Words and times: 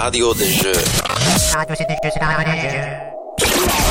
radio 0.00 0.32
des 0.32 0.50
jeux. 0.50 0.72
Radio 1.52 1.74
des 1.76 1.84
jeux, 1.84 2.10
c'est 2.10 2.20
la 2.20 2.26
radio 2.28 2.52
des 2.52 2.70
jeux. 2.70 2.78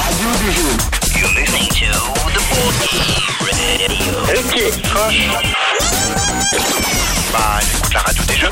Radio 0.02 0.30
des 0.42 0.52
jeux. 0.52 0.76
You're 1.20 1.34
listening 1.36 1.70
to 1.70 1.86
the 2.34 2.42
Radio. 3.46 4.14
Ok, 4.40 4.56
franchement. 4.86 5.42
Bah, 7.32 7.60
j'écoute 7.62 7.94
la 7.94 8.00
radio 8.02 8.24
des 8.26 8.34
jeux. 8.36 8.50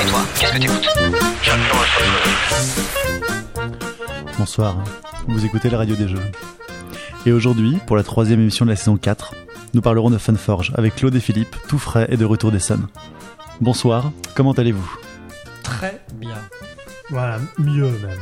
Et 0.00 0.06
toi, 0.06 0.20
qu'est-ce 0.38 0.52
que 0.52 0.58
t'écoutes. 0.58 0.88
Bonsoir, 4.38 4.76
vous 5.26 5.44
écoutez 5.44 5.68
la 5.68 5.78
radio 5.78 5.96
des 5.96 6.06
jeux. 6.06 6.22
Et 7.26 7.32
aujourd'hui, 7.32 7.78
pour 7.88 7.96
la 7.96 8.04
troisième 8.04 8.38
émission 8.38 8.64
de 8.64 8.70
la 8.70 8.76
saison 8.76 8.96
4, 8.98 9.34
nous 9.74 9.82
parlerons 9.82 10.10
de 10.10 10.18
Funforge 10.18 10.72
avec 10.76 10.94
Claude 10.94 11.16
et 11.16 11.20
Philippe, 11.20 11.56
tout 11.66 11.80
frais 11.80 12.06
et 12.08 12.16
de 12.16 12.24
retour 12.24 12.52
des 12.52 12.60
Suns. 12.60 12.86
Bonsoir, 13.60 14.12
comment 14.34 14.52
allez-vous? 14.52 14.90
Très 15.62 16.00
bien. 16.14 16.36
Voilà, 17.10 17.38
mieux 17.58 17.88
même. 17.90 18.18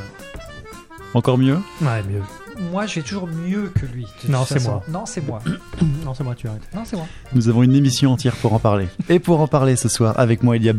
Encore 1.15 1.39
mieux? 1.39 1.59
Ouais, 1.81 2.03
mieux. 2.11 2.23
Moi, 2.71 2.87
je 2.87 2.97
vais 2.97 3.03
toujours 3.03 3.27
mieux 3.27 3.71
que 3.75 3.87
lui. 3.87 4.07
de 4.25 4.31
Non, 4.31 4.41
toute 4.41 4.49
c'est 4.49 4.55
façon. 4.55 4.71
moi. 4.73 4.83
Non, 4.89 5.07
c'est 5.07 5.27
moi. 5.27 5.41
Non, 6.05 6.15
c'est 6.15 6.25
moi, 6.25 6.35
tu 6.35 6.47
arrêtes. 6.49 6.63
Non, 6.75 6.83
c'est 6.85 6.97
moi. 6.97 7.07
Nous 7.35 7.49
avons 7.49 7.63
une 7.63 7.75
émission 7.75 8.13
entière 8.13 8.35
pour 8.37 8.53
en 8.53 8.59
parler. 8.59 8.89
Et 9.09 9.19
pour 9.19 9.41
en 9.41 9.47
parler 9.49 9.77
ce 9.77 9.89
soir, 9.89 10.19
avec 10.19 10.43
moi, 10.43 10.57
il 10.57 10.65
y 10.65 10.69
a 10.69 10.75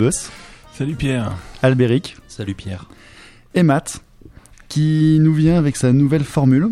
Salut 0.73 0.95
Pierre. 0.95 1.31
Albéric 1.61 2.17
Salut 2.27 2.55
Pierre. 2.55 2.85
et 3.53 3.63
Matt, 3.63 4.01
qui 4.69 5.17
nous 5.21 5.33
vient 5.33 5.57
avec 5.57 5.75
sa 5.77 5.91
nouvelle 5.93 6.23
formule, 6.23 6.69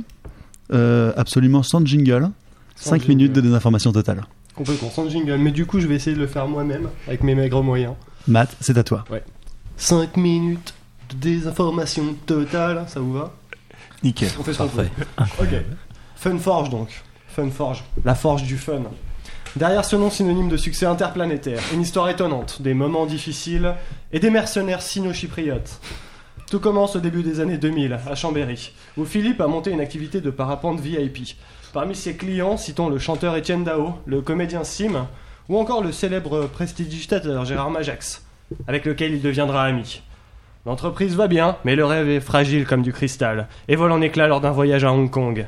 euh, 0.74 1.14
absolument 1.18 1.62
sans 1.64 1.86
jingle, 1.86 2.30
Sans 2.76 2.92
5 2.92 3.02
jingle. 3.02 3.08
minutes 3.16 3.34
de 3.34 3.42
désinformation 3.42 3.92
totale. 3.92 4.24
Complètement, 4.56 4.90
sans 4.90 5.08
jingle. 5.10 5.38
Mais 5.38 5.52
du 5.52 5.66
coup, 5.66 5.80
je 5.80 5.88
vais 5.88 5.96
essayer 5.96 6.16
de 6.16 6.22
le 6.22 6.28
faire 6.28 6.48
moi-même, 6.48 6.90
avec 7.08 7.24
mes 7.24 7.36
maigres 7.36 7.64
moyens. 7.64 7.94
Matt, 8.28 8.56
c'est 8.60 8.78
à 8.78 8.84
toi. 8.84 9.04
5 9.78 10.18
minutes 10.18 10.74
de 11.10 11.16
désinformation 11.16 12.16
totale, 12.26 12.86
ça 12.88 13.00
vous 13.00 13.14
va? 13.14 13.34
Nickel. 14.04 14.30
On 14.40 14.44
fait 14.44 14.54
ce 14.54 14.58
qu'on 14.60 14.68
peut. 14.68 14.88
Ok. 15.40 15.50
Funforge 16.16 16.70
donc. 16.70 17.02
Funforge, 17.28 17.84
la 18.04 18.16
forge 18.16 18.44
du 18.44 18.58
fun. 18.58 18.84
Derrière 19.56 19.84
ce 19.84 19.96
nom 19.96 20.10
synonyme 20.10 20.50
de 20.50 20.58
succès 20.58 20.86
interplanétaire, 20.86 21.62
une 21.74 21.82
histoire 21.82 22.10
étonnante, 22.10 22.62
des 22.62 22.74
moments 22.74 23.06
difficiles 23.06 23.74
et 24.12 24.20
des 24.20 24.30
mercenaires 24.30 24.82
sino-chypriotes. 24.82 25.80
Tout 26.50 26.60
commence 26.60 26.96
au 26.96 27.00
début 27.00 27.24
des 27.24 27.40
années 27.40 27.58
2000, 27.58 28.00
à 28.10 28.16
Chambéry, 28.16 28.74
où 28.98 29.06
Philippe 29.06 29.42
a 29.42 29.48
monté 29.48 29.72
une 29.72 29.82
activité 29.82 30.22
de 30.22 30.30
parapente 30.30 30.80
VIP. 30.80 31.36
Parmi 31.74 31.96
ses 31.96 32.16
clients, 32.16 32.58
citons 32.58 32.90
le 32.90 33.00
chanteur 33.00 33.36
Étienne 33.36 33.64
Dao, 33.64 33.96
le 34.06 34.22
comédien 34.22 34.64
Sim, 34.64 35.08
ou 35.52 35.60
encore 35.60 35.84
le 35.84 35.92
célèbre 35.92 36.48
prestidigitateur 36.48 37.44
Gérard 37.44 37.72
Majax, 37.72 38.24
avec 38.70 38.86
lequel 38.86 39.12
il 39.12 39.22
deviendra 39.22 39.66
ami. 39.66 40.02
L'entreprise 40.66 41.18
va 41.18 41.28
bien, 41.28 41.58
mais 41.66 41.76
le 41.76 41.84
rêve 41.84 42.08
est 42.08 42.22
fragile 42.22 42.66
comme 42.66 42.84
du 42.84 42.94
cristal, 42.94 43.50
et 43.68 43.76
vole 43.76 43.92
en 43.92 44.00
éclats 44.00 44.28
lors 44.28 44.40
d'un 44.40 44.52
voyage 44.52 44.86
à 44.86 44.94
Hong 44.94 45.12
Kong. 45.12 45.46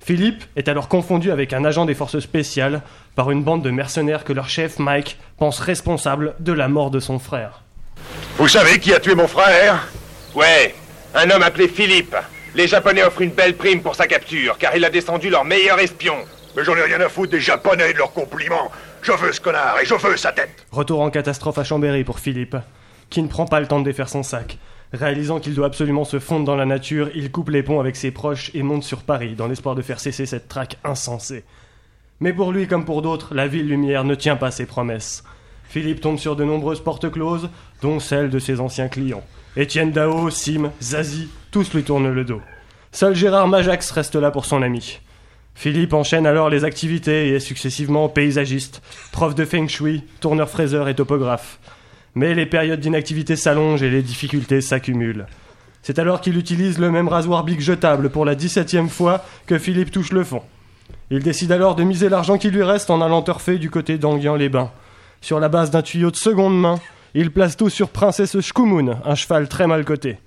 Philippe 0.00 0.42
est 0.56 0.68
alors 0.68 0.88
confondu 0.88 1.30
avec 1.30 1.52
un 1.52 1.66
agent 1.66 1.84
des 1.84 1.92
forces 1.92 2.18
spéciales 2.20 2.80
par 3.14 3.30
une 3.30 3.44
bande 3.44 3.62
de 3.62 3.70
mercenaires 3.70 4.24
que 4.24 4.32
leur 4.32 4.48
chef, 4.48 4.78
Mike, 4.78 5.18
pense 5.36 5.60
responsable 5.60 6.34
de 6.40 6.54
la 6.54 6.68
mort 6.68 6.90
de 6.90 6.98
son 6.98 7.18
frère. 7.18 7.60
Vous 8.38 8.48
savez 8.48 8.78
qui 8.78 8.94
a 8.94 9.00
tué 9.00 9.14
mon 9.14 9.28
frère? 9.28 9.86
Ouais, 10.34 10.74
un 11.14 11.28
homme 11.28 11.42
appelé 11.42 11.68
Philippe. 11.68 12.16
Les 12.54 12.68
Japonais 12.68 13.04
offrent 13.04 13.20
une 13.20 13.32
belle 13.32 13.54
prime 13.54 13.82
pour 13.82 13.96
sa 13.96 14.06
capture, 14.06 14.56
car 14.56 14.74
il 14.74 14.84
a 14.86 14.88
descendu 14.88 15.28
leur 15.28 15.44
meilleur 15.44 15.78
espion. 15.78 16.16
Mais 16.56 16.64
j'en 16.64 16.74
ai 16.74 16.82
rien 16.82 17.00
à 17.02 17.10
foutre 17.10 17.32
des 17.32 17.40
Japonais 17.40 17.90
et 17.90 17.92
de 17.92 17.98
leurs 17.98 18.14
compliments. 18.14 18.70
Je 19.02 19.10
veux 19.10 19.32
ce 19.32 19.40
connard 19.40 19.80
et 19.80 19.84
je 19.84 19.94
veux 19.94 20.16
sa 20.16 20.30
tête. 20.30 20.64
Retour 20.70 21.00
en 21.00 21.10
catastrophe 21.10 21.58
à 21.58 21.64
Chambéry 21.64 22.04
pour 22.04 22.20
Philippe, 22.20 22.56
qui 23.10 23.20
ne 23.20 23.26
prend 23.26 23.46
pas 23.46 23.58
le 23.58 23.66
temps 23.66 23.80
de 23.80 23.84
défaire 23.84 24.08
son 24.08 24.22
sac. 24.22 24.58
Réalisant 24.92 25.40
qu'il 25.40 25.54
doit 25.54 25.66
absolument 25.66 26.04
se 26.04 26.20
fondre 26.20 26.44
dans 26.44 26.54
la 26.54 26.66
nature, 26.66 27.10
il 27.14 27.32
coupe 27.32 27.48
les 27.48 27.64
ponts 27.64 27.80
avec 27.80 27.96
ses 27.96 28.12
proches 28.12 28.52
et 28.54 28.62
monte 28.62 28.84
sur 28.84 29.02
Paris 29.02 29.34
dans 29.34 29.48
l'espoir 29.48 29.74
de 29.74 29.82
faire 29.82 29.98
cesser 29.98 30.24
cette 30.24 30.48
traque 30.48 30.78
insensée. 30.84 31.44
Mais 32.20 32.32
pour 32.32 32.52
lui 32.52 32.68
comme 32.68 32.84
pour 32.84 33.02
d'autres, 33.02 33.34
la 33.34 33.48
ville 33.48 33.66
lumière 33.66 34.04
ne 34.04 34.14
tient 34.14 34.36
pas 34.36 34.52
ses 34.52 34.66
promesses. 34.66 35.24
Philippe 35.64 36.00
tombe 36.00 36.18
sur 36.18 36.36
de 36.36 36.44
nombreuses 36.44 36.84
portes 36.84 37.10
closes, 37.10 37.48
dont 37.80 37.98
celle 37.98 38.30
de 38.30 38.38
ses 38.38 38.60
anciens 38.60 38.88
clients. 38.88 39.24
Étienne 39.56 39.90
Dao, 39.90 40.30
Sim, 40.30 40.70
Zazie, 40.80 41.28
tous 41.50 41.74
lui 41.74 41.82
tournent 41.82 42.12
le 42.12 42.24
dos. 42.24 42.42
Seul 42.92 43.16
Gérard 43.16 43.48
Majax 43.48 43.90
reste 43.90 44.14
là 44.14 44.30
pour 44.30 44.44
son 44.44 44.62
ami. 44.62 45.00
Philippe 45.54 45.92
enchaîne 45.92 46.26
alors 46.26 46.50
les 46.50 46.64
activités 46.64 47.28
et 47.28 47.34
est 47.34 47.40
successivement 47.40 48.08
paysagiste, 48.08 48.82
prof 49.12 49.34
de 49.34 49.44
feng 49.44 49.68
shui, 49.68 50.02
tourneur 50.20 50.48
fraiseur 50.48 50.88
et 50.88 50.94
topographe. 50.94 51.58
Mais 52.14 52.34
les 52.34 52.46
périodes 52.46 52.80
d'inactivité 52.80 53.36
s'allongent 53.36 53.82
et 53.82 53.90
les 53.90 54.02
difficultés 54.02 54.60
s'accumulent. 54.60 55.26
C'est 55.82 55.98
alors 55.98 56.20
qu'il 56.20 56.38
utilise 56.38 56.78
le 56.78 56.90
même 56.90 57.08
rasoir 57.08 57.44
bic 57.44 57.60
jetable 57.60 58.10
pour 58.10 58.24
la 58.24 58.34
17e 58.34 58.88
fois 58.88 59.24
que 59.46 59.58
Philippe 59.58 59.90
touche 59.90 60.12
le 60.12 60.24
fond. 60.24 60.42
Il 61.10 61.22
décide 61.22 61.52
alors 61.52 61.74
de 61.74 61.82
miser 61.82 62.08
l'argent 62.08 62.38
qui 62.38 62.50
lui 62.50 62.62
reste 62.62 62.90
en 62.90 63.00
allant 63.00 63.22
turfer 63.22 63.58
du 63.58 63.70
côté 63.70 63.98
d'Anguian-les-Bains. 63.98 64.70
Sur 65.20 65.40
la 65.40 65.48
base 65.48 65.70
d'un 65.70 65.82
tuyau 65.82 66.10
de 66.10 66.16
seconde 66.16 66.58
main, 66.58 66.76
il 67.14 67.30
place 67.30 67.56
tout 67.56 67.68
sur 67.68 67.88
Princesse 67.88 68.40
Shkumun, 68.40 69.00
un 69.04 69.14
cheval 69.14 69.48
très 69.48 69.66
mal 69.66 69.84
coté. 69.84 70.18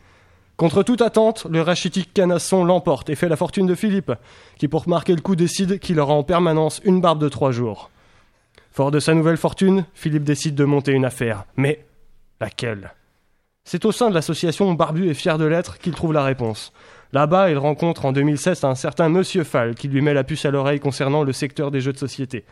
Contre 0.57 0.83
toute 0.83 1.01
attente, 1.01 1.45
le 1.49 1.61
rachitique 1.61 2.13
canasson 2.13 2.63
l'emporte 2.63 3.09
et 3.09 3.15
fait 3.15 3.27
la 3.27 3.35
fortune 3.35 3.67
de 3.67 3.75
Philippe, 3.75 4.13
qui 4.57 4.69
pour 4.69 4.87
marquer 4.87 5.13
le 5.13 5.21
coup 5.21 5.35
décide 5.35 5.79
qu'il 5.79 5.99
aura 5.99 6.13
en 6.13 6.23
permanence 6.23 6.79
une 6.85 7.01
barbe 7.01 7.19
de 7.19 7.27
trois 7.27 7.51
jours. 7.51 7.89
Fort 8.71 8.91
de 8.91 8.99
sa 8.99 9.13
nouvelle 9.13 9.37
fortune, 9.37 9.85
Philippe 9.93 10.23
décide 10.23 10.55
de 10.55 10.63
monter 10.63 10.93
une 10.93 11.05
affaire. 11.05 11.45
Mais 11.57 11.85
laquelle? 12.39 12.93
C'est 13.65 13.83
au 13.83 13.91
sein 13.91 14.09
de 14.09 14.13
l'association 14.13 14.73
Barbu 14.73 15.09
et 15.09 15.13
Fier 15.13 15.37
de 15.37 15.45
l'être 15.45 15.77
qu'il 15.77 15.93
trouve 15.93 16.13
la 16.13 16.23
réponse. 16.23 16.71
Là-bas, 17.11 17.49
il 17.49 17.57
rencontre 17.57 18.05
en 18.05 18.11
2016 18.13 18.63
un 18.63 18.75
certain 18.75 19.09
Monsieur 19.09 19.43
Fall 19.43 19.75
qui 19.75 19.87
lui 19.87 20.01
met 20.01 20.13
la 20.13 20.23
puce 20.23 20.45
à 20.45 20.51
l'oreille 20.51 20.79
concernant 20.79 21.23
le 21.23 21.33
secteur 21.33 21.71
des 21.71 21.81
jeux 21.81 21.93
de 21.93 21.97
société. 21.97 22.45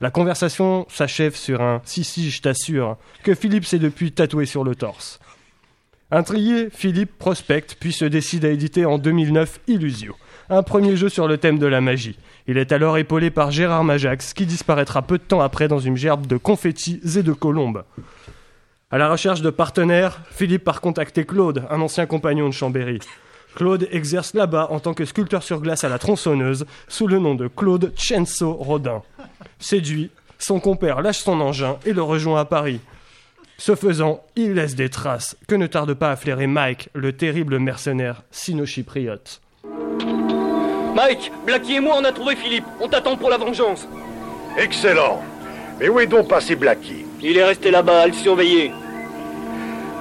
La 0.00 0.10
conversation 0.10 0.86
s'achève 0.88 1.34
sur 1.34 1.60
un 1.60 1.82
si 1.84 2.04
si 2.04 2.30
je 2.30 2.40
t'assure 2.40 2.96
que 3.22 3.34
Philippe 3.34 3.66
s'est 3.66 3.78
depuis 3.78 4.12
tatoué 4.12 4.46
sur 4.46 4.64
le 4.64 4.74
torse. 4.74 5.20
Intrigué, 6.12 6.70
Philippe 6.72 7.16
prospecte 7.18 7.76
puis 7.78 7.92
se 7.92 8.04
décide 8.04 8.44
à 8.44 8.48
éditer 8.48 8.84
en 8.84 8.98
2009 8.98 9.60
Illusio, 9.68 10.16
un 10.48 10.64
premier 10.64 10.96
jeu 10.96 11.08
sur 11.08 11.28
le 11.28 11.38
thème 11.38 11.60
de 11.60 11.66
la 11.66 11.80
magie. 11.80 12.18
Il 12.48 12.58
est 12.58 12.72
alors 12.72 12.98
épaulé 12.98 13.30
par 13.30 13.52
Gérard 13.52 13.84
Majax 13.84 14.34
qui 14.34 14.44
disparaîtra 14.44 15.02
peu 15.02 15.18
de 15.18 15.22
temps 15.22 15.40
après 15.40 15.68
dans 15.68 15.78
une 15.78 15.96
gerbe 15.96 16.26
de 16.26 16.36
confettis 16.36 17.00
et 17.16 17.22
de 17.22 17.32
colombes. 17.32 17.84
À 18.90 18.98
la 18.98 19.08
recherche 19.08 19.40
de 19.40 19.50
partenaires, 19.50 20.22
Philippe 20.32 20.64
part 20.64 20.80
contacter 20.80 21.24
Claude, 21.24 21.64
un 21.70 21.80
ancien 21.80 22.06
compagnon 22.06 22.48
de 22.48 22.54
Chambéry. 22.54 22.98
Claude 23.54 23.86
exerce 23.92 24.34
là-bas 24.34 24.66
en 24.70 24.80
tant 24.80 24.94
que 24.94 25.04
sculpteur 25.04 25.44
sur 25.44 25.60
glace 25.60 25.84
à 25.84 25.88
la 25.88 26.00
tronçonneuse 26.00 26.66
sous 26.88 27.06
le 27.06 27.20
nom 27.20 27.36
de 27.36 27.46
Claude 27.46 27.92
Chenso 27.96 28.52
Rodin. 28.54 29.02
Séduit, 29.60 30.10
son 30.38 30.58
compère 30.58 31.02
lâche 31.02 31.18
son 31.18 31.40
engin 31.40 31.76
et 31.86 31.92
le 31.92 32.02
rejoint 32.02 32.40
à 32.40 32.44
Paris. 32.44 32.80
Ce 33.60 33.74
faisant, 33.74 34.24
il 34.36 34.54
laisse 34.54 34.74
des 34.74 34.88
traces 34.88 35.36
que 35.46 35.54
ne 35.54 35.66
tarde 35.66 35.92
pas 35.92 36.10
à 36.10 36.16
flairer 36.16 36.46
Mike, 36.46 36.88
le 36.94 37.12
terrible 37.12 37.58
mercenaire 37.58 38.22
sino-chypriote. 38.30 39.42
Mike, 40.94 41.30
Blackie 41.44 41.74
et 41.74 41.80
moi 41.80 41.96
on 41.98 42.04
a 42.04 42.10
trouvé 42.10 42.36
Philippe. 42.36 42.64
On 42.80 42.88
t'attend 42.88 43.18
pour 43.18 43.28
la 43.28 43.36
vengeance. 43.36 43.86
Excellent. 44.56 45.22
Mais 45.78 45.90
où 45.90 46.00
est 46.00 46.06
donc 46.06 46.26
passé 46.26 46.56
Blackie? 46.56 47.04
Il 47.20 47.36
est 47.36 47.44
resté 47.44 47.70
là-bas 47.70 48.00
à 48.00 48.06
le 48.06 48.14
surveiller. 48.14 48.72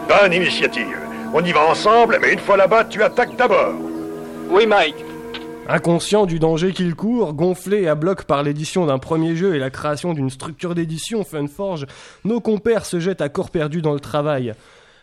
Bonne 0.08 0.32
initiative. 0.32 0.98
On 1.34 1.44
y 1.44 1.52
va 1.52 1.66
ensemble, 1.66 2.18
mais 2.22 2.32
une 2.32 2.40
fois 2.40 2.56
là-bas, 2.56 2.86
tu 2.86 3.04
attaques 3.04 3.36
d'abord. 3.36 3.76
Oui, 4.50 4.68
Mike. 4.68 4.96
Inconscient 5.72 6.26
du 6.26 6.40
danger 6.40 6.74
qu'il 6.74 6.96
court, 6.96 7.36
gonflé 7.36 7.88
à 7.88 7.94
bloc 7.94 8.24
par 8.24 8.42
l'édition 8.42 8.88
d'un 8.88 8.98
premier 8.98 9.36
jeu 9.36 9.54
et 9.54 9.60
la 9.60 9.70
création 9.70 10.16
d'une 10.16 10.32
structure 10.32 10.74
d'édition 10.74 11.24
Funforge, 11.24 11.86
nos 12.26 12.42
compères 12.42 12.86
se 12.86 13.00
jettent 13.00 13.22
à 13.22 13.30
corps 13.30 13.52
perdu 13.52 13.84
dans 13.84 13.94
le 13.94 14.00
travail. 14.00 14.56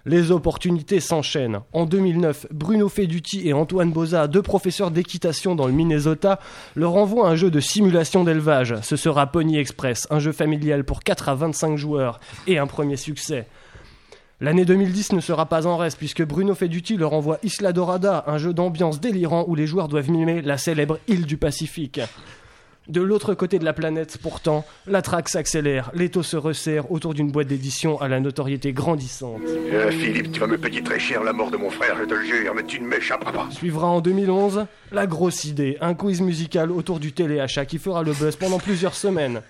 Les 0.07 0.33
opportunités 0.33 0.99
s'enchaînent. 0.99 1.61
En 1.73 1.87
2009, 1.87 2.47
Bruno 2.51 2.89
Feduti 2.89 3.49
et 3.49 3.53
Antoine 3.53 3.93
Boza, 3.93 4.27
deux 4.27 4.43
professeurs 4.43 4.91
d'équitation 4.91 5.55
dans 5.55 5.69
le 5.69 5.73
Minnesota, 5.73 6.41
leur 6.75 6.97
envoient 6.97 7.29
un 7.29 7.37
jeu 7.37 7.53
de 7.53 7.61
simulation 7.61 8.25
d'élevage. 8.25 8.75
Ce 8.83 8.97
sera 8.97 9.29
Pony 9.29 9.59
Express, 9.59 10.09
un 10.11 10.19
jeu 10.19 10.33
familial 10.33 10.83
pour 10.83 11.05
4 11.05 11.29
à 11.29 11.37
25 11.37 11.77
joueurs 11.77 12.19
et 12.49 12.59
un 12.59 12.67
premier 12.67 12.97
succès. 12.97 13.47
L'année 14.39 14.67
2010 14.67 15.13
ne 15.13 15.21
sera 15.21 15.47
pas 15.47 15.67
en 15.67 15.79
reste 15.79 15.97
puisque 15.97 16.23
Bruno 16.23 16.55
Feduti 16.55 16.99
leur 16.99 17.15
envoie 17.15 17.39
Isla 17.43 17.73
Dorada, 17.73 18.23
un 18.27 18.37
jeu 18.37 18.53
d'ambiance 18.53 19.01
délirant 19.01 19.47
où 19.49 19.55
les 19.55 19.67
joueurs 19.67 19.89
doivent 19.89 20.11
mimer 20.11 20.43
la 20.43 20.59
célèbre 20.59 20.99
île 21.09 21.25
du 21.25 21.39
Pacifique. 21.39 22.03
De 22.87 23.01
l'autre 23.01 23.33
côté 23.33 23.59
de 23.59 23.65
la 23.65 23.73
planète, 23.73 24.19
pourtant, 24.23 24.67
la 24.87 25.01
traque 25.01 25.31
s'accélère, 25.31 25.91
l'étau 25.95 26.23
se 26.23 26.37
resserre 26.37 26.93
autour 26.93 27.15
d'une 27.15 27.33
boîte 27.33 27.49
d'édition 27.49 27.99
à 27.99 28.09
la 28.09 28.21
notoriété 28.21 28.75
grandissante. 28.75 29.41
Euh, 29.73 29.91
Philippe, 29.91 30.33
tu 30.33 30.41
vas 30.41 30.47
me 30.47 30.59
payer 30.59 30.83
très 30.83 31.01
cher 31.01 31.25
la 31.25 31.33
mort 31.33 31.51
de 31.51 31.57
mon 31.57 31.71
frère, 31.71 31.97
je 31.99 32.05
te 32.05 32.15
le 32.15 32.25
jure, 32.25 32.55
mais 32.55 32.63
tu 32.63 32.79
ne 32.79 32.87
m'échapperas 32.87 33.33
pas. 33.33 33.49
Suivra 33.51 33.89
en 33.89 34.03
2011 34.03 34.67
la 34.93 35.07
grosse 35.07 35.45
idée, 35.45 35.79
un 35.81 35.95
quiz 35.95 36.21
musical 36.21 36.71
autour 36.71 37.01
du 37.01 37.13
téléachat 37.13 37.65
qui 37.65 37.79
fera 37.79 38.03
le 38.03 38.13
buzz 38.13 38.37
pendant 38.37 38.59
plusieurs 38.59 38.95
semaines. 38.95 39.41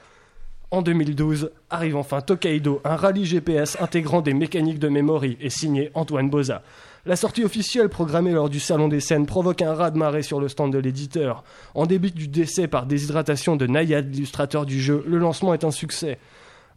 En 0.72 0.82
2012, 0.82 1.52
arrive 1.70 1.94
enfin 1.94 2.20
Tokaido, 2.20 2.80
un 2.84 2.96
rallye 2.96 3.24
GPS 3.24 3.76
intégrant 3.80 4.20
des 4.20 4.34
mécaniques 4.34 4.80
de 4.80 4.88
memory 4.88 5.36
et 5.40 5.48
signé 5.48 5.92
Antoine 5.94 6.28
Boza. 6.28 6.62
La 7.04 7.14
sortie 7.14 7.44
officielle 7.44 7.88
programmée 7.88 8.32
lors 8.32 8.50
du 8.50 8.58
Salon 8.58 8.88
des 8.88 8.98
Scènes 8.98 9.26
provoque 9.26 9.62
un 9.62 9.74
raz-de-marée 9.74 10.22
sur 10.22 10.40
le 10.40 10.48
stand 10.48 10.72
de 10.72 10.78
l'éditeur. 10.78 11.44
En 11.76 11.86
début 11.86 12.10
du 12.10 12.26
décès 12.26 12.66
par 12.66 12.86
déshydratation 12.86 13.54
de 13.54 13.68
Nayad, 13.68 14.12
l'illustrateur 14.12 14.66
du 14.66 14.80
jeu, 14.80 15.04
le 15.06 15.18
lancement 15.18 15.54
est 15.54 15.62
un 15.62 15.70
succès. 15.70 16.18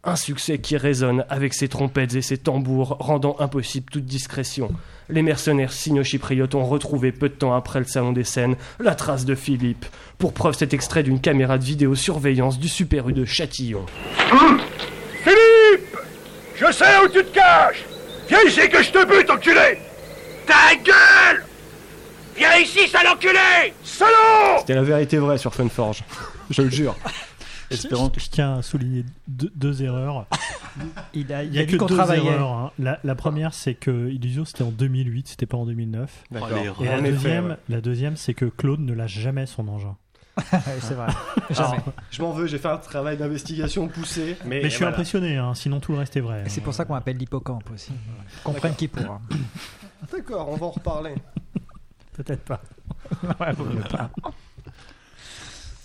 Un 0.02 0.16
succès 0.16 0.58
qui 0.58 0.78
résonne 0.78 1.26
avec 1.28 1.52
ses 1.52 1.68
trompettes 1.68 2.14
et 2.14 2.22
ses 2.22 2.38
tambours, 2.38 2.96
rendant 3.00 3.36
impossible 3.38 3.90
toute 3.90 4.06
discrétion. 4.06 4.70
Les 5.10 5.20
mercenaires 5.20 5.72
sino-chypriotes 5.72 6.54
ont 6.54 6.64
retrouvé 6.64 7.12
peu 7.12 7.28
de 7.28 7.34
temps 7.34 7.54
après 7.54 7.80
le 7.80 7.84
Salon 7.84 8.12
des 8.12 8.24
Scènes 8.24 8.56
la 8.78 8.94
trace 8.94 9.26
de 9.26 9.34
Philippe. 9.34 9.84
Pour 10.16 10.32
preuve, 10.32 10.54
cet 10.54 10.72
extrait 10.72 11.02
d'une 11.02 11.20
caméra 11.20 11.58
de 11.58 11.64
vidéosurveillance 11.64 12.58
du 12.58 12.68
Super 12.68 13.10
U 13.10 13.12
de 13.12 13.26
Châtillon. 13.26 13.84
Philippe 15.22 15.98
Je 16.56 16.72
sais 16.72 16.98
où 17.04 17.08
tu 17.08 17.22
te 17.22 17.34
caches 17.34 17.84
Viens 18.26 18.42
ici 18.46 18.68
que 18.70 18.82
je 18.82 18.90
te 18.90 19.04
bute, 19.04 19.28
enculé 19.28 19.78
Ta 20.46 20.74
gueule 20.76 21.44
Viens 22.38 22.56
ici, 22.56 22.88
sale 22.88 23.06
enculé 23.08 23.74
Salaud 23.84 24.60
C'était 24.60 24.76
la 24.76 24.82
vérité 24.82 25.18
vraie 25.18 25.36
sur 25.36 25.54
Funforge. 25.54 26.02
Je 26.48 26.62
le 26.62 26.70
jure. 26.70 26.96
Espérons 27.70 28.10
Je 28.16 28.28
tiens 28.28 28.56
à 28.58 28.62
souligner 28.62 29.04
deux, 29.28 29.50
deux 29.54 29.82
erreurs. 29.82 30.26
Il 31.14 31.32
a, 31.32 31.44
Il 31.44 31.54
y 31.54 31.58
a, 31.58 31.64
dit 31.64 31.72
que 31.72 31.76
qu'on 31.78 31.86
deux 31.86 31.94
travaillait. 31.96 32.26
erreurs. 32.26 32.52
hein. 32.52 32.70
La, 32.78 32.98
la 33.04 33.14
première, 33.14 33.54
c'est 33.54 33.74
que 33.74 34.08
Illusion, 34.10 34.44
c'était 34.44 34.62
en 34.64 34.70
2008, 34.70 35.28
c'était 35.28 35.46
pas 35.46 35.56
en 35.56 35.66
2009. 35.66 36.24
D'accord. 36.30 36.50
Et 36.80 36.84
la 36.84 36.94
En 36.94 36.98
effet, 36.98 37.10
deuxième, 37.10 37.46
ouais. 37.46 37.56
la 37.68 37.80
deuxième, 37.80 38.16
c'est 38.16 38.34
que 38.34 38.44
Claude 38.46 38.80
ne 38.80 38.92
lâche 38.92 39.18
jamais 39.18 39.46
son 39.46 39.68
engin. 39.68 39.96
C'est 40.80 40.94
vrai. 40.94 41.08
Je 42.10 42.22
m'en 42.22 42.32
veux, 42.32 42.46
j'ai 42.46 42.56
fait 42.58 42.68
un 42.68 42.78
travail 42.78 43.16
d'investigation 43.18 43.88
poussé. 43.88 44.36
Mais, 44.44 44.56
Mais 44.58 44.62
je 44.64 44.68
suis 44.70 44.78
voilà. 44.78 44.92
impressionné, 44.92 45.36
hein, 45.36 45.54
sinon 45.54 45.80
tout 45.80 45.92
le 45.92 45.98
reste 45.98 46.16
est 46.16 46.20
vrai. 46.20 46.44
Et 46.46 46.48
c'est 46.48 46.60
pour 46.62 46.72
ça 46.72 46.84
qu'on 46.86 46.94
appelle 46.94 47.18
l'hippocampe 47.18 47.68
aussi. 47.74 47.92
Comprenne 48.42 48.74
qui 48.74 48.88
pourra. 48.88 49.20
D'accord, 50.10 50.48
on 50.48 50.56
va 50.56 50.66
en 50.66 50.70
reparler. 50.70 51.14
Peut-être 52.14 52.42
pas. 52.44 52.62
Ouais, 53.40 53.52
vaut 53.52 53.64
mieux 53.64 53.82
pas. 53.82 54.10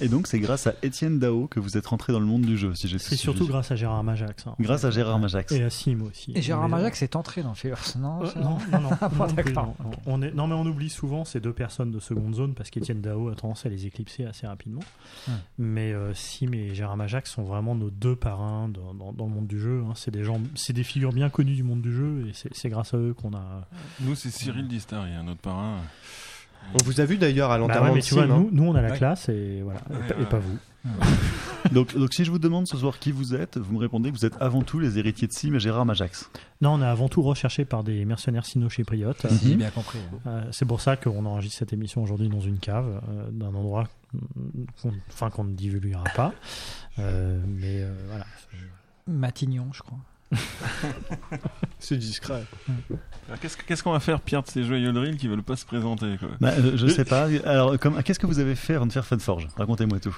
Et 0.02 0.10
donc, 0.10 0.28
c'est 0.28 0.40
grâce 0.40 0.68
à 0.68 0.74
Étienne 0.84 1.20
Dao 1.20 1.48
que 1.48 1.60
vous 1.60 1.78
êtes 1.78 1.88
rentré 1.88 2.12
dans 2.12 2.20
le 2.20 2.26
monde 2.26 2.42
du 2.42 2.58
jeu, 2.58 2.76
si 2.76 2.88
j'ai 2.90 2.98
C'est 3.00 3.16
surtout 3.16 3.48
grâce 3.48 3.72
à 3.72 3.76
Gérard 3.78 4.04
Majax. 4.04 4.46
hein. 4.48 4.56
grâce 4.60 4.84
à 4.84 4.92
Gérard 4.92 5.20
Majax. 5.20 5.54
Et 5.54 5.64
à 5.64 5.70
Sim 5.70 6.00
aussi. 6.02 6.34
Et 6.36 6.42
Gérard 6.42 6.68
Mais- 6.68 6.76
Majax 6.78 7.02
est 7.02 7.16
entré 7.16 7.44
dans 7.44 7.54
Fears, 7.56 7.98
non 7.98 8.24
Euh, 8.24 8.30
non, 8.42 8.58
non, 8.72 8.82
non, 8.82 8.90
Ah, 9.02 9.10
non, 9.18 9.28
non 9.28 9.34
plus, 9.36 9.54
non. 9.54 9.74
On 10.06 10.22
est, 10.22 10.34
non, 10.34 10.48
mais 10.48 10.56
on 10.56 10.66
oublie 10.66 10.90
souvent 10.90 11.24
ces 11.24 11.40
deux 11.40 11.54
personnes 11.54 11.92
de 11.92 12.00
seconde 12.00 12.36
zone 12.36 12.54
parce 12.56 12.70
qu'Étienne 12.70 13.00
Dao 13.02 13.30
a 13.30 13.36
tendance 13.36 13.66
à 13.66 13.70
les 13.70 13.86
éclipser 13.86 14.26
assez 14.26 14.46
rapidement. 14.48 14.82
Mais 15.58 15.94
euh, 15.94 16.14
Sim 16.14 16.52
et 16.54 16.76
Gérard 16.76 16.98
Majax 16.98 17.32
sont 17.32 17.44
vraiment 17.44 17.76
nos 17.76 17.90
deux 17.90 18.16
parrains 18.18 18.68
dans, 18.68 18.94
dans- 18.94 19.14
dans 19.14 19.26
le 19.26 19.32
monde 19.32 19.48
du 19.48 19.60
jeu. 19.60 19.82
hein. 19.88 19.94
C'est 19.96 20.12
des 20.12 20.24
gens, 20.26 20.42
c'est 20.56 20.74
des 20.74 20.84
figures 20.84 21.14
bien 21.14 21.30
connues 21.30 21.56
du 21.56 21.64
monde 21.64 21.82
du 21.82 21.94
jeu 21.96 22.26
et 22.28 22.32
c'est 22.34 22.54
c'est 22.54 22.70
grâce 22.70 22.94
à 22.94 22.98
eux 22.98 23.14
qu'on 23.14 23.34
a. 23.34 23.68
Nous, 24.02 24.16
c'est 24.16 24.30
Cyril 24.30 24.68
Distar, 24.68 25.08
il 25.08 25.14
y 25.14 25.16
a 25.16 25.20
un 25.22 25.28
autre 25.28 25.40
parrain. 25.42 25.78
On 26.74 26.84
vous 26.84 27.00
a 27.00 27.06
vu 27.06 27.18
d'ailleurs 27.18 27.52
à 27.52 27.56
Bah 27.56 27.60
l'enterrement 27.60 27.90
ouais, 27.90 27.96
mais 27.96 28.02
de 28.02 28.06
tu 28.06 28.14
vois, 28.16 28.24
Sim, 28.26 28.32
hein. 28.32 28.38
nous, 28.38 28.50
nous, 28.52 28.64
on 28.72 28.76
a 28.76 28.82
la 28.82 28.92
Ouais. 28.92 28.98
classe 28.98 29.30
et 29.30 29.62
voilà, 29.64 29.80
et 29.90 29.94
Ouais, 29.94 30.08
pas- 30.08 30.16
et, 30.16 30.20
ouais. 30.20 30.26
pas 30.26 30.40
vous. 30.40 30.58
Donc, 31.72 31.98
donc, 31.98 32.14
si 32.14 32.24
je 32.26 32.30
vous 32.32 32.38
demande 32.38 32.68
ce 32.68 32.78
soir 32.78 33.00
qui 33.00 33.12
vous 33.12 33.34
êtes, 33.34 33.58
vous 33.58 33.74
me 33.74 33.80
répondez 33.80 34.12
que 34.12 34.16
vous 34.18 34.26
êtes 34.26 34.40
avant 34.40 34.62
tout 34.62 34.78
les 34.80 35.00
héritiers 35.00 35.28
de 35.28 35.34
Sim 35.34 35.56
et 35.56 35.60
Gérard 35.60 35.86
Majax. 35.86 36.30
Non, 36.62 36.74
on 36.74 36.82
est 36.82 36.86
avant 36.86 37.10
tout 37.10 37.24
recherché 37.24 37.66
par 37.66 37.84
des 37.84 38.06
mercenaires 38.06 38.46
sino-chypriotes. 38.46 39.26
Si, 39.32 39.50
j'ai 39.50 39.56
bien 39.56 39.72
compris. 39.72 39.98
Euh, 40.28 40.44
c'est 40.52 40.66
pour 40.66 40.82
ça 40.82 40.96
qu'on 40.96 41.26
enregistre 41.26 41.58
cette 41.58 41.74
émission 41.74 42.04
aujourd'hui 42.04 42.30
dans 42.30 42.40
une 42.40 42.60
cave, 42.60 43.02
euh, 43.10 43.30
d'un 43.32 43.54
endroit 43.56 43.86
qu'on 44.82 44.94
enfin, 45.10 45.30
qu'on 45.32 45.46
ne 45.46 45.54
divulguera 45.54 46.04
pas. 46.16 46.34
Euh, 47.00 47.40
mais 47.48 47.82
euh, 47.82 47.92
voilà. 48.10 48.26
Matignon, 49.08 49.68
je 49.74 49.82
crois. 49.82 49.98
C'est 51.80 51.98
discret. 51.98 52.44
Qu'est-ce 53.42 53.58
qu'est-ce 53.58 53.84
qu'on 53.84 53.92
va 53.92 54.00
faire, 54.00 54.22
Pierre, 54.22 54.44
de 54.44 54.48
ces 54.48 54.64
joyeux 54.64 54.92
drills 54.94 55.18
qui 55.18 55.28
veulent 55.28 55.44
pas 55.44 55.56
se 55.56 55.66
présenter 55.66 56.18
quoi? 56.20 56.30
Bah, 56.40 56.52
euh, 56.58 56.76
je 56.76 56.88
sais 56.88 57.06
pas. 57.06 57.28
Alors, 57.46 57.78
comme- 57.80 58.02
qu'est-ce 58.04 58.20
que 58.20 58.28
vous 58.28 58.40
avez 58.40 58.56
fait 58.56 58.76
avant 58.76 58.86
de 58.86 58.92
faire 58.94 59.06
Funforge? 59.06 59.48
Racontez-moi 59.58 60.00
tout. 60.00 60.16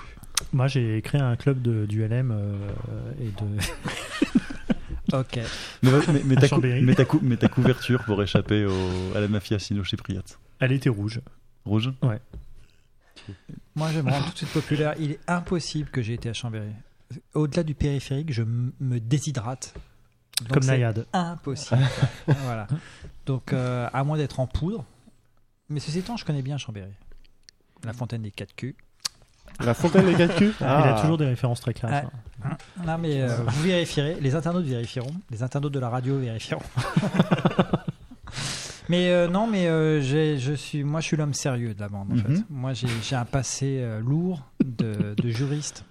Moi, 0.54 0.68
j'ai 0.68 1.02
créé 1.02 1.20
un 1.22 1.36
club 1.36 1.62
de, 1.62 1.86
du 1.86 2.04
LM 2.08 2.32
euh, 2.32 3.12
et 3.22 3.26
de. 3.32 3.58
Ok. 5.14 5.40
Mais, 5.84 5.92
mais- 6.12 6.22
mais 6.26 6.36
ta, 6.36 6.50
cou- 6.50 6.62
ta 6.96 7.06
cou- 7.06 7.20
mais 7.24 7.38
ta 7.38 7.48
couverture 7.48 8.04
pour 8.04 8.22
échapper 8.22 8.66
au- 8.66 9.16
à 9.16 9.22
la 9.22 9.30
mafia 9.30 9.58
sino-chypriote. 9.58 10.38
Elle 10.60 10.74
était 10.74 10.90
rouge. 10.90 11.22
Rouge? 11.64 11.92
Moi, 13.74 13.90
je 13.94 14.02
me 14.02 14.12
rends 14.12 14.22
tout 14.22 14.32
de 14.32 14.38
suite 14.38 14.50
populaire. 14.52 14.96
Il 15.00 15.12
est 15.12 15.20
impossible 15.30 15.90
que 15.92 16.02
j'ai 16.02 16.14
été 16.16 16.28
à 16.28 16.34
Chambéry. 16.34 16.72
Au-delà 17.34 17.64
du 17.64 17.74
périphérique, 17.74 18.34
je 18.34 18.42
m- 18.42 18.74
me 18.82 19.00
déshydrate. 19.00 19.74
Donc, 20.42 20.54
comme 20.54 20.66
Nayad. 20.66 21.06
Impossible. 21.14 21.82
voilà. 22.28 22.68
Donc, 23.26 23.54
euh, 23.54 23.90
à 23.92 24.04
moins 24.04 24.18
d'être 24.18 24.40
en 24.40 24.48
poudre. 24.48 24.86
Mais 25.70 25.80
ceci 25.80 26.00
étant, 26.00 26.16
je 26.18 26.26
connais 26.26 26.42
bien 26.42 26.58
Chambéry. 26.58 26.92
La 27.84 27.94
fontaine 27.94 28.22
des 28.22 28.32
quatre 28.32 28.56
culs. 28.56 28.76
La 29.60 29.74
fontaine 29.74 30.06
des 30.06 30.14
quatre 30.16 30.36
culs 30.36 30.54
Il 30.62 30.66
Ah. 30.66 30.96
a 30.96 31.02
toujours 31.02 31.18
des 31.18 31.26
références 31.26 31.60
très 31.62 31.74
classes. 31.74 32.06
Ah. 32.44 32.50
hein. 32.52 32.58
Non, 32.86 32.98
mais 32.98 33.22
euh, 33.22 33.36
vous 33.48 33.64
vérifierez. 33.64 34.18
Les 34.22 34.36
internautes 34.36 34.66
vérifieront. 34.66 35.14
Les 35.32 35.42
internautes 35.44 35.74
de 35.74 35.80
la 35.80 35.90
radio 35.90 36.20
vérifieront. 36.20 36.62
mais 38.90 39.10
euh, 39.10 39.28
non, 39.28 39.48
mais 39.48 39.68
euh, 39.68 40.02
j'ai- 40.02 40.38
je 40.38 40.54
suis, 40.54 40.84
moi, 40.84 41.02
je 41.02 41.08
suis 41.08 41.18
l'homme 41.18 41.34
sérieux 41.34 41.74
de 41.74 41.80
la 41.80 41.90
bande. 41.90 42.12
En 42.12 42.16
Mhm. 42.16 42.38
fait. 42.38 42.44
Moi, 42.50 42.74
j'ai 42.74 42.88
j'ai 43.04 43.16
un 43.16 43.26
passé 43.26 43.80
euh, 43.82 44.00
lourd 44.00 44.46
de, 44.64 45.14
de 45.18 45.30
juriste. 45.30 45.84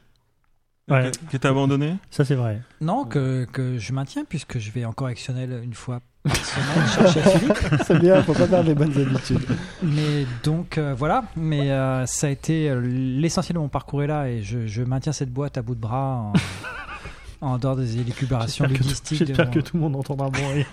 Ouais, 0.89 1.11
Qui- 1.11 1.27
Qui 1.27 1.39
t'a 1.41 1.49
abandonné 1.49 1.95
ça 2.11 2.25
c'est 2.25 2.37
vrai. 2.37 2.61
Non, 2.81 3.05
que, 3.05 3.45
que 3.53 3.77
je 3.79 3.93
maintiens, 3.93 4.25
puisque 4.29 4.59
je 4.59 4.71
vais 4.71 4.85
en 4.85 4.93
correctionnel 4.93 5.61
une 5.65 5.75
fois 5.75 6.01
par 6.23 6.37
semaine 6.37 6.87
chercher 7.13 7.39
Philippe. 7.39 7.59
C'est 7.87 7.99
bien, 7.99 8.23
faut 8.23 8.33
pas 8.35 8.47
perdre 8.47 8.69
les 8.69 8.75
bonnes 8.77 8.97
habitudes. 8.97 9.45
Mais 9.83 10.27
donc, 10.45 10.79
euh, 10.79 10.95
voilà. 10.97 11.25
Mais 11.35 11.71
euh, 11.73 12.07
ça 12.07 12.29
a 12.29 12.31
été 12.31 12.71
euh, 12.71 12.81
l'essentiel 12.81 13.55
de 13.55 13.61
mon 13.61 13.69
parcours 13.69 14.03
est 14.05 14.07
là, 14.07 14.29
et 14.29 14.43
je, 14.45 14.67
je 14.69 14.83
maintiens 14.85 15.13
cette 15.13 15.33
boîte 15.33 15.59
à 15.59 15.63
bout 15.63 15.75
de 15.75 15.81
bras 15.81 16.19
en, 16.19 16.33
en 17.47 17.59
dehors 17.59 17.75
des 17.77 17.99
élucubrations 17.99 18.65
J'espère 18.67 18.79
que, 18.79 18.83
tout- 18.83 18.89
ludistiques. 18.89 19.21
de 19.23 19.27
j'espère 19.27 19.47
mon- 19.47 19.53
que 19.53 19.61
tout 19.61 19.77
le 19.77 19.83
monde 19.83 19.97
entendra 19.97 20.31
bon 20.31 20.49
rire. 20.55 20.67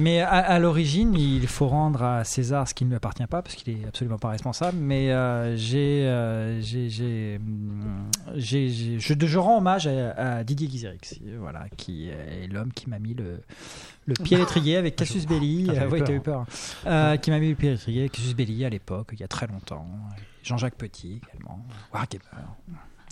Mais 0.00 0.20
à, 0.20 0.28
à 0.30 0.58
l'origine, 0.58 1.14
il 1.14 1.46
faut 1.46 1.68
rendre 1.68 2.02
à 2.02 2.24
César 2.24 2.66
ce 2.66 2.74
qui 2.74 2.84
ne 2.84 2.90
lui 2.90 2.96
appartient 2.96 3.26
pas, 3.26 3.42
parce 3.42 3.54
qu'il 3.54 3.72
est 3.78 3.86
absolument 3.86 4.18
pas 4.18 4.30
responsable. 4.30 4.78
Mais 4.78 5.12
euh, 5.12 5.56
j'ai, 5.56 6.06
euh, 6.06 6.60
j'ai, 6.62 6.88
j'ai, 6.88 7.38
j'ai- 8.36 8.68
j'ai- 8.68 8.98
je, 8.98 9.14
je 9.26 9.38
rends 9.38 9.58
hommage 9.58 9.86
à, 9.86 10.10
à 10.38 10.44
Didier 10.44 10.68
Guizerix, 10.68 11.20
voilà, 11.38 11.66
qui 11.76 12.08
est 12.08 12.46
l'homme 12.50 12.72
qui 12.72 12.88
m'a 12.88 12.98
mis 12.98 13.14
le, 13.14 13.40
le 14.06 14.14
pied 14.14 14.36
à 14.36 14.40
l'étrier 14.40 14.76
avec 14.76 14.96
Cassius 14.96 15.26
Belli. 15.26 15.66
Ah, 15.70 15.74
j'avais 15.74 15.86
euh, 15.86 15.90
oui, 15.90 15.98
peur. 15.98 16.06
t'as 16.08 16.14
eu 16.14 16.20
peur. 16.20 16.46
Euh, 16.86 17.16
qui 17.16 17.30
m'a 17.30 17.38
mis 17.38 17.50
le 17.50 17.54
pied 17.54 17.68
à 17.68 17.72
l'étrier 17.72 18.00
avec 18.00 18.12
Cassius 18.12 18.34
Belli 18.34 18.64
à 18.64 18.70
l'époque, 18.70 19.08
il 19.12 19.20
y 19.20 19.24
a 19.24 19.28
très 19.28 19.46
longtemps. 19.46 19.86
Jean-Jacques 20.42 20.76
Petit 20.76 21.20
également, 21.28 21.64
Wargamer. 21.92 22.24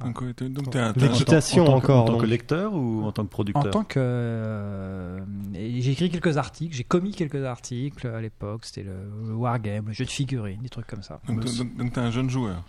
Donc, 0.05 0.21
ouais, 0.21 0.33
t'es- 0.33 0.49
donc 0.49 0.73
L'équitation 0.97 1.65
en 1.65 1.67
tant 1.67 1.73
que- 1.81 1.85
encore. 1.87 2.03
En 2.03 2.05
tant 2.07 2.19
que 2.19 2.27
lecteur 2.27 2.73
ou 2.75 3.03
en 3.05 3.11
tant 3.13 3.25
que 3.25 3.31
producteur 3.31 3.67
En 3.67 3.71
tant 3.71 3.83
que. 3.85 3.99
euh, 3.99 5.19
j'ai 5.55 5.91
écrit 5.93 6.09
quelques 6.11 6.37
articles, 6.37 6.75
j'ai 6.77 6.85
commis 6.85 7.11
quelques 7.13 7.43
articles 7.45 8.07
à 8.07 8.21
l'époque. 8.21 8.65
C'était 8.65 8.85
le, 8.85 8.93
le 9.29 9.35
Wargame, 9.35 9.87
le 9.89 9.93
jeu 9.93 10.05
de 10.05 10.11
figurines, 10.11 10.61
des 10.63 10.69
trucs 10.69 10.87
comme 10.87 11.03
ça. 11.03 11.21
donc, 11.27 11.45
donc- 11.45 11.77
donc 11.77 11.93
t'es 11.93 12.01
un 12.01 12.11
jeune 12.13 12.31
joueur. 12.31 12.63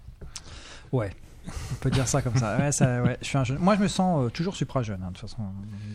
Ouais, 0.91 1.11
on 1.47 1.75
peut 1.81 1.91
dire 1.91 2.07
ça 2.07 2.21
comme 2.23 2.35
ça. 2.35 2.57
Ouais, 2.57 2.71
ça, 2.71 3.03
ouais, 3.03 3.17
je 3.21 3.27
suis 3.27 3.37
un 3.37 3.43
jeune- 3.43 3.59
Moi, 3.59 3.75
je 3.75 3.81
me 3.81 3.87
sens 3.87 4.25
euh, 4.25 4.29
toujours 4.29 4.55
supra-jeune, 4.55 5.01
hein, 5.03 5.09
de 5.11 5.17
toute 5.19 5.29
façon. 5.29 5.43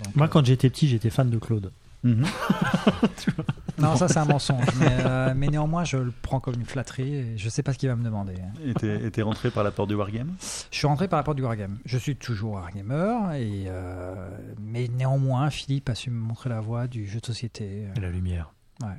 Donc, 0.04 0.14
Moi, 0.16 0.26
euh, 0.26 0.28
quand 0.30 0.44
j'étais 0.44 0.70
petit, 0.70 0.86
j'étais 0.88 1.10
fan 1.10 1.30
de 1.30 1.38
Claude. 1.38 1.72
Mhm. 2.04 2.24
Non, 3.78 3.96
ça, 3.96 4.06
c'est 4.06 4.18
un 4.18 4.24
mensonge. 4.24 4.64
Mais, 4.78 4.86
euh, 5.04 5.34
mais 5.36 5.48
néanmoins, 5.48 5.82
je 5.84 5.96
le 5.96 6.12
prends 6.22 6.38
comme 6.38 6.54
une 6.54 6.64
flatterie 6.64 7.12
et 7.14 7.36
je 7.38 7.48
sais 7.48 7.62
pas 7.64 7.72
ce 7.72 7.78
qu'il 7.78 7.88
va 7.88 7.96
me 7.96 8.04
demander. 8.04 8.34
Et 8.64 8.72
t'es- 8.72 9.04
et 9.04 9.10
t'es 9.10 9.22
rentré 9.22 9.50
par 9.50 9.64
la 9.64 9.72
porte 9.72 9.88
du 9.88 9.96
Wargame? 9.96 10.32
Je 10.70 10.76
suis 10.78 10.86
rentré 10.86 11.08
par 11.08 11.18
la 11.18 11.24
porte 11.24 11.36
du 11.36 11.42
Wargame. 11.42 11.78
Je 11.84 11.98
suis 11.98 12.14
toujours 12.14 12.52
Wargamer, 12.52 13.34
et, 13.36 13.64
euh, 13.66 14.14
mais 14.60 14.86
néanmoins, 14.88 15.50
Philippe 15.50 15.88
a 15.88 15.96
su 15.96 16.10
me 16.10 16.18
montrer 16.20 16.50
la 16.50 16.60
voie 16.60 16.86
du 16.86 17.06
jeu 17.08 17.18
de 17.20 17.26
société. 17.26 17.88
Et 17.96 18.00
la 18.00 18.10
lumière. 18.10 18.52
La, 18.80 18.96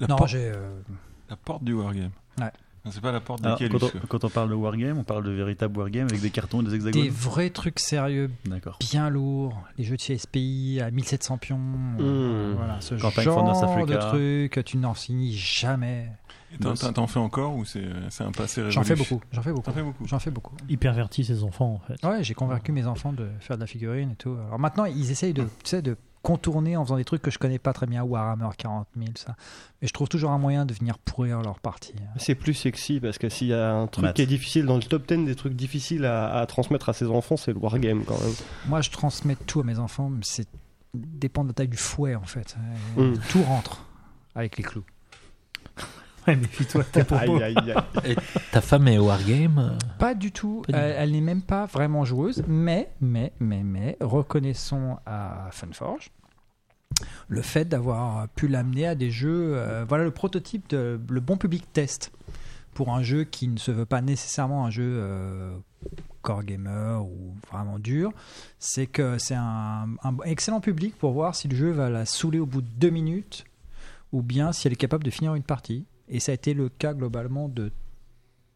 la 0.00 0.06
non, 0.08 0.16
euh, 0.34 0.80
la 1.28 1.36
porte 1.36 1.62
du 1.62 1.74
wargame. 1.74 2.10
Ouais. 2.40 2.50
C'est 2.90 3.00
pas 3.02 3.12
la 3.12 3.20
porte 3.20 3.42
de 3.42 3.46
Alors, 3.46 3.58
Calus, 3.58 3.78
quand, 3.78 3.84
on, 3.86 4.06
quand 4.08 4.24
on 4.24 4.30
parle 4.30 4.48
de 4.48 4.54
Wargame, 4.54 4.96
on 4.98 5.04
parle 5.04 5.24
de 5.24 5.30
véritable 5.30 5.76
Wargame 5.78 6.06
avec 6.08 6.20
des 6.20 6.30
cartons 6.30 6.60
et 6.62 6.64
des 6.64 6.74
hexagones 6.74 7.02
des 7.02 7.10
vrais 7.10 7.50
trucs 7.50 7.78
sérieux, 7.78 8.30
bien 8.80 9.10
lourds, 9.10 9.54
les 9.76 9.84
jeux 9.84 9.96
de 9.96 10.02
CSPI 10.02 10.80
à 10.82 10.90
1700 10.90 11.38
pions, 11.38 11.58
Mmh. 11.58 12.54
voilà, 12.56 12.80
ce 12.80 12.94
Campagne 12.94 13.24
genre 13.24 13.44
de 13.86 13.94
Africa. 13.94 14.08
trucs, 14.08 14.64
tu 14.64 14.78
n'en 14.78 14.94
finis 14.94 15.36
jamais. 15.36 16.08
Et 16.52 16.58
T'en 16.58 17.06
fais 17.06 17.20
encore 17.20 17.54
ou 17.54 17.64
c'est 17.64 17.84
un 18.20 18.32
passé 18.32 18.60
révolu 18.62 18.72
J'en 18.72 18.82
fais 18.82 18.96
beaucoup, 18.96 19.20
j'en 19.30 19.42
fais 19.42 19.52
beaucoup, 19.52 19.70
fais 19.72 19.82
beaucoup. 19.82 20.06
j'en 20.06 20.18
fais 20.18 20.30
beaucoup. 20.30 20.54
Il 20.68 20.78
pervertit 20.78 21.24
ses 21.24 21.44
enfants, 21.44 21.74
en 21.74 21.86
fait. 21.86 22.04
Ouais, 22.04 22.24
j'ai 22.24 22.34
convaincu 22.34 22.72
mes 22.72 22.86
enfants 22.86 23.12
de 23.12 23.28
faire 23.40 23.56
de 23.56 23.60
la 23.60 23.66
figurine 23.68 24.12
et 24.12 24.16
tout. 24.16 24.36
Alors 24.46 24.58
maintenant, 24.58 24.84
ils 24.86 25.10
essayent 25.12 25.34
de, 25.34 25.42
tu 25.42 25.48
sais, 25.64 25.82
de 25.82 25.96
contourner 26.22 26.76
en 26.76 26.84
faisant 26.84 26.96
des 26.96 27.04
trucs 27.04 27.22
que 27.22 27.30
je 27.30 27.38
connais 27.38 27.58
pas 27.58 27.72
très 27.72 27.86
bien, 27.86 28.02
Warhammer 28.02 28.48
40 28.56 28.86
000, 28.96 29.10
ça. 29.14 29.36
Mais 29.80 29.88
je 29.88 29.92
trouve 29.92 30.08
toujours 30.08 30.30
un 30.30 30.38
moyen 30.38 30.66
de 30.66 30.74
venir 30.74 30.98
pourrir 30.98 31.40
leur 31.40 31.58
partie. 31.60 31.94
C'est 32.16 32.34
plus 32.34 32.54
sexy 32.54 33.00
parce 33.00 33.18
que 33.18 33.28
s'il 33.28 33.48
y 33.48 33.54
a 33.54 33.72
un 33.74 33.86
truc 33.86 34.14
qui 34.14 34.22
est 34.22 34.26
difficile 34.26 34.66
dans 34.66 34.76
le 34.76 34.82
top 34.82 35.06
10 35.06 35.24
des 35.24 35.34
trucs 35.34 35.54
difficiles 35.54 36.04
à, 36.04 36.34
à 36.34 36.46
transmettre 36.46 36.88
à 36.88 36.92
ses 36.92 37.06
enfants, 37.06 37.36
c'est 37.36 37.52
le 37.52 37.58
wargame 37.58 38.04
quand 38.04 38.20
même. 38.20 38.34
Moi, 38.68 38.80
je 38.80 38.90
transmets 38.90 39.36
tout 39.46 39.60
à 39.60 39.64
mes 39.64 39.78
enfants, 39.78 40.10
mais 40.10 40.22
c'est 40.22 40.48
dépend 40.94 41.42
de 41.42 41.48
la 41.48 41.54
taille 41.54 41.68
du 41.68 41.76
fouet 41.76 42.14
en 42.14 42.24
fait. 42.24 42.56
Mm. 42.96 43.14
Tout 43.30 43.42
rentre 43.42 43.84
avec 44.34 44.56
les 44.56 44.64
clous. 44.64 44.84
Ouais, 46.26 46.36
méfie-toi 46.36 46.82
de 46.82 46.88
tes 46.88 47.04
propos. 47.04 47.36
Aïe, 47.36 47.54
aïe, 47.56 47.74
aïe. 48.04 48.16
Ta 48.52 48.60
femme 48.60 48.88
est 48.88 48.98
Wargame 48.98 49.78
Pas 49.98 50.14
du 50.14 50.32
tout. 50.32 50.62
Pas 50.66 50.72
du 50.72 50.78
Elle, 50.78 50.92
tout. 50.92 50.98
elle 51.00 51.12
n'est 51.12 51.20
même 51.20 51.42
pas 51.42 51.66
vraiment 51.66 52.04
joueuse, 52.04 52.42
mais, 52.46 52.90
mais, 53.00 53.32
mais, 53.40 53.62
mais, 53.62 53.96
reconnaissons 54.00 54.98
à 55.06 55.48
Funforge 55.52 56.10
le 57.28 57.40
fait 57.40 57.64
d'avoir 57.64 58.28
pu 58.30 58.48
l'amener 58.48 58.86
à 58.86 58.94
des 58.94 59.10
jeux. 59.10 59.52
euh, 59.56 59.84
voilà 59.88 60.04
le 60.04 60.10
prototype 60.10 60.68
de 60.68 61.00
le 61.08 61.20
bon 61.20 61.36
public 61.38 61.64
test 61.72 62.12
pour 62.74 62.90
un 62.92 63.02
jeu 63.02 63.24
qui 63.24 63.48
ne 63.48 63.56
se 63.58 63.70
veut 63.70 63.86
pas 63.86 64.02
nécessairement 64.02 64.66
un 64.66 64.70
jeu 64.70 64.84
euh, 64.84 65.56
core 66.20 66.42
gamer 66.44 67.02
ou 67.02 67.34
vraiment 67.50 67.78
dur. 67.78 68.12
C'est 68.58 68.86
que 68.86 69.16
c'est 69.18 69.34
un, 69.36 69.88
un 70.02 70.16
excellent 70.24 70.60
public 70.60 70.94
pour 70.98 71.12
voir 71.12 71.34
si 71.34 71.48
le 71.48 71.56
jeu 71.56 71.70
va 71.70 71.88
la 71.88 72.04
saouler 72.04 72.38
au 72.40 72.46
bout 72.46 72.60
de 72.60 72.68
deux 72.78 72.90
minutes 72.90 73.44
ou 74.12 74.20
bien 74.22 74.52
si 74.52 74.66
elle 74.66 74.72
est 74.74 74.76
capable 74.76 75.04
de 75.04 75.10
finir 75.10 75.34
une 75.34 75.42
partie. 75.44 75.86
Et 76.10 76.20
ça 76.20 76.32
a 76.32 76.34
été 76.34 76.54
le 76.54 76.68
cas 76.68 76.92
globalement 76.92 77.48
de 77.48 77.70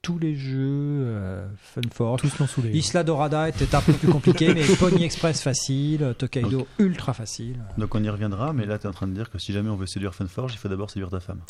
tous 0.03 0.19
les 0.19 0.37
jeux 0.37 0.59
euh, 0.61 1.49
Funforge. 1.57 2.21
Tous 2.21 2.39
l'ont 2.39 2.47
saoulé. 2.47 2.71
Isla 2.73 3.05
Dorada 3.05 3.49
était 3.49 3.75
un 3.75 3.81
peu 3.81 3.95
plus 3.95 4.09
compliqué, 4.09 4.53
mais 4.55 4.65
Pony 4.79 5.05
Express 5.05 5.41
facile, 5.41 6.15
Tokaido 6.19 6.67
ultra 6.79 7.15
facile. 7.15 7.61
Donc 7.79 7.95
on 7.95 8.05
y 8.05 8.09
reviendra, 8.11 8.53
mais 8.53 8.67
là 8.67 8.79
tu 8.79 8.85
es 8.85 8.89
en 8.89 8.93
train 8.93 9.07
de 9.07 9.15
dire 9.15 9.31
que 9.31 9.39
si 9.39 9.53
jamais 9.53 9.71
on 9.71 9.77
veut 9.77 9.87
séduire 9.87 10.15
Funforge, 10.15 10.53
il 10.53 10.59
faut 10.59 10.69
d'abord 10.69 10.91
séduire 10.91 11.11
ta 11.11 11.21
femme. 11.21 11.41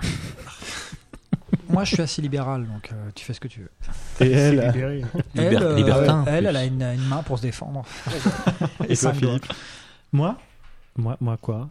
Moi, 1.68 1.84
je 1.84 1.94
suis 1.94 2.02
assez 2.02 2.20
libéral, 2.20 2.66
donc 2.66 2.90
euh, 2.92 3.10
tu 3.14 3.24
fais 3.24 3.32
ce 3.32 3.38
que 3.38 3.46
tu 3.46 3.60
veux. 3.60 3.70
Et 4.26 4.32
elle, 4.32 4.56
Libéré. 4.56 5.04
Elle, 5.36 5.62
euh, 5.62 5.76
libertin, 5.76 6.24
elle, 6.26 6.46
elle 6.46 6.56
a 6.56 6.64
une, 6.64 6.82
une 6.82 7.06
main 7.06 7.22
pour 7.22 7.38
se 7.38 7.42
défendre. 7.42 7.84
et 8.88 8.96
toi, 8.96 9.12
doigts. 9.12 9.20
Philippe? 9.20 9.52
Moi? 10.12 10.36
Moi, 10.96 11.16
moi 11.20 11.36
quoi? 11.36 11.70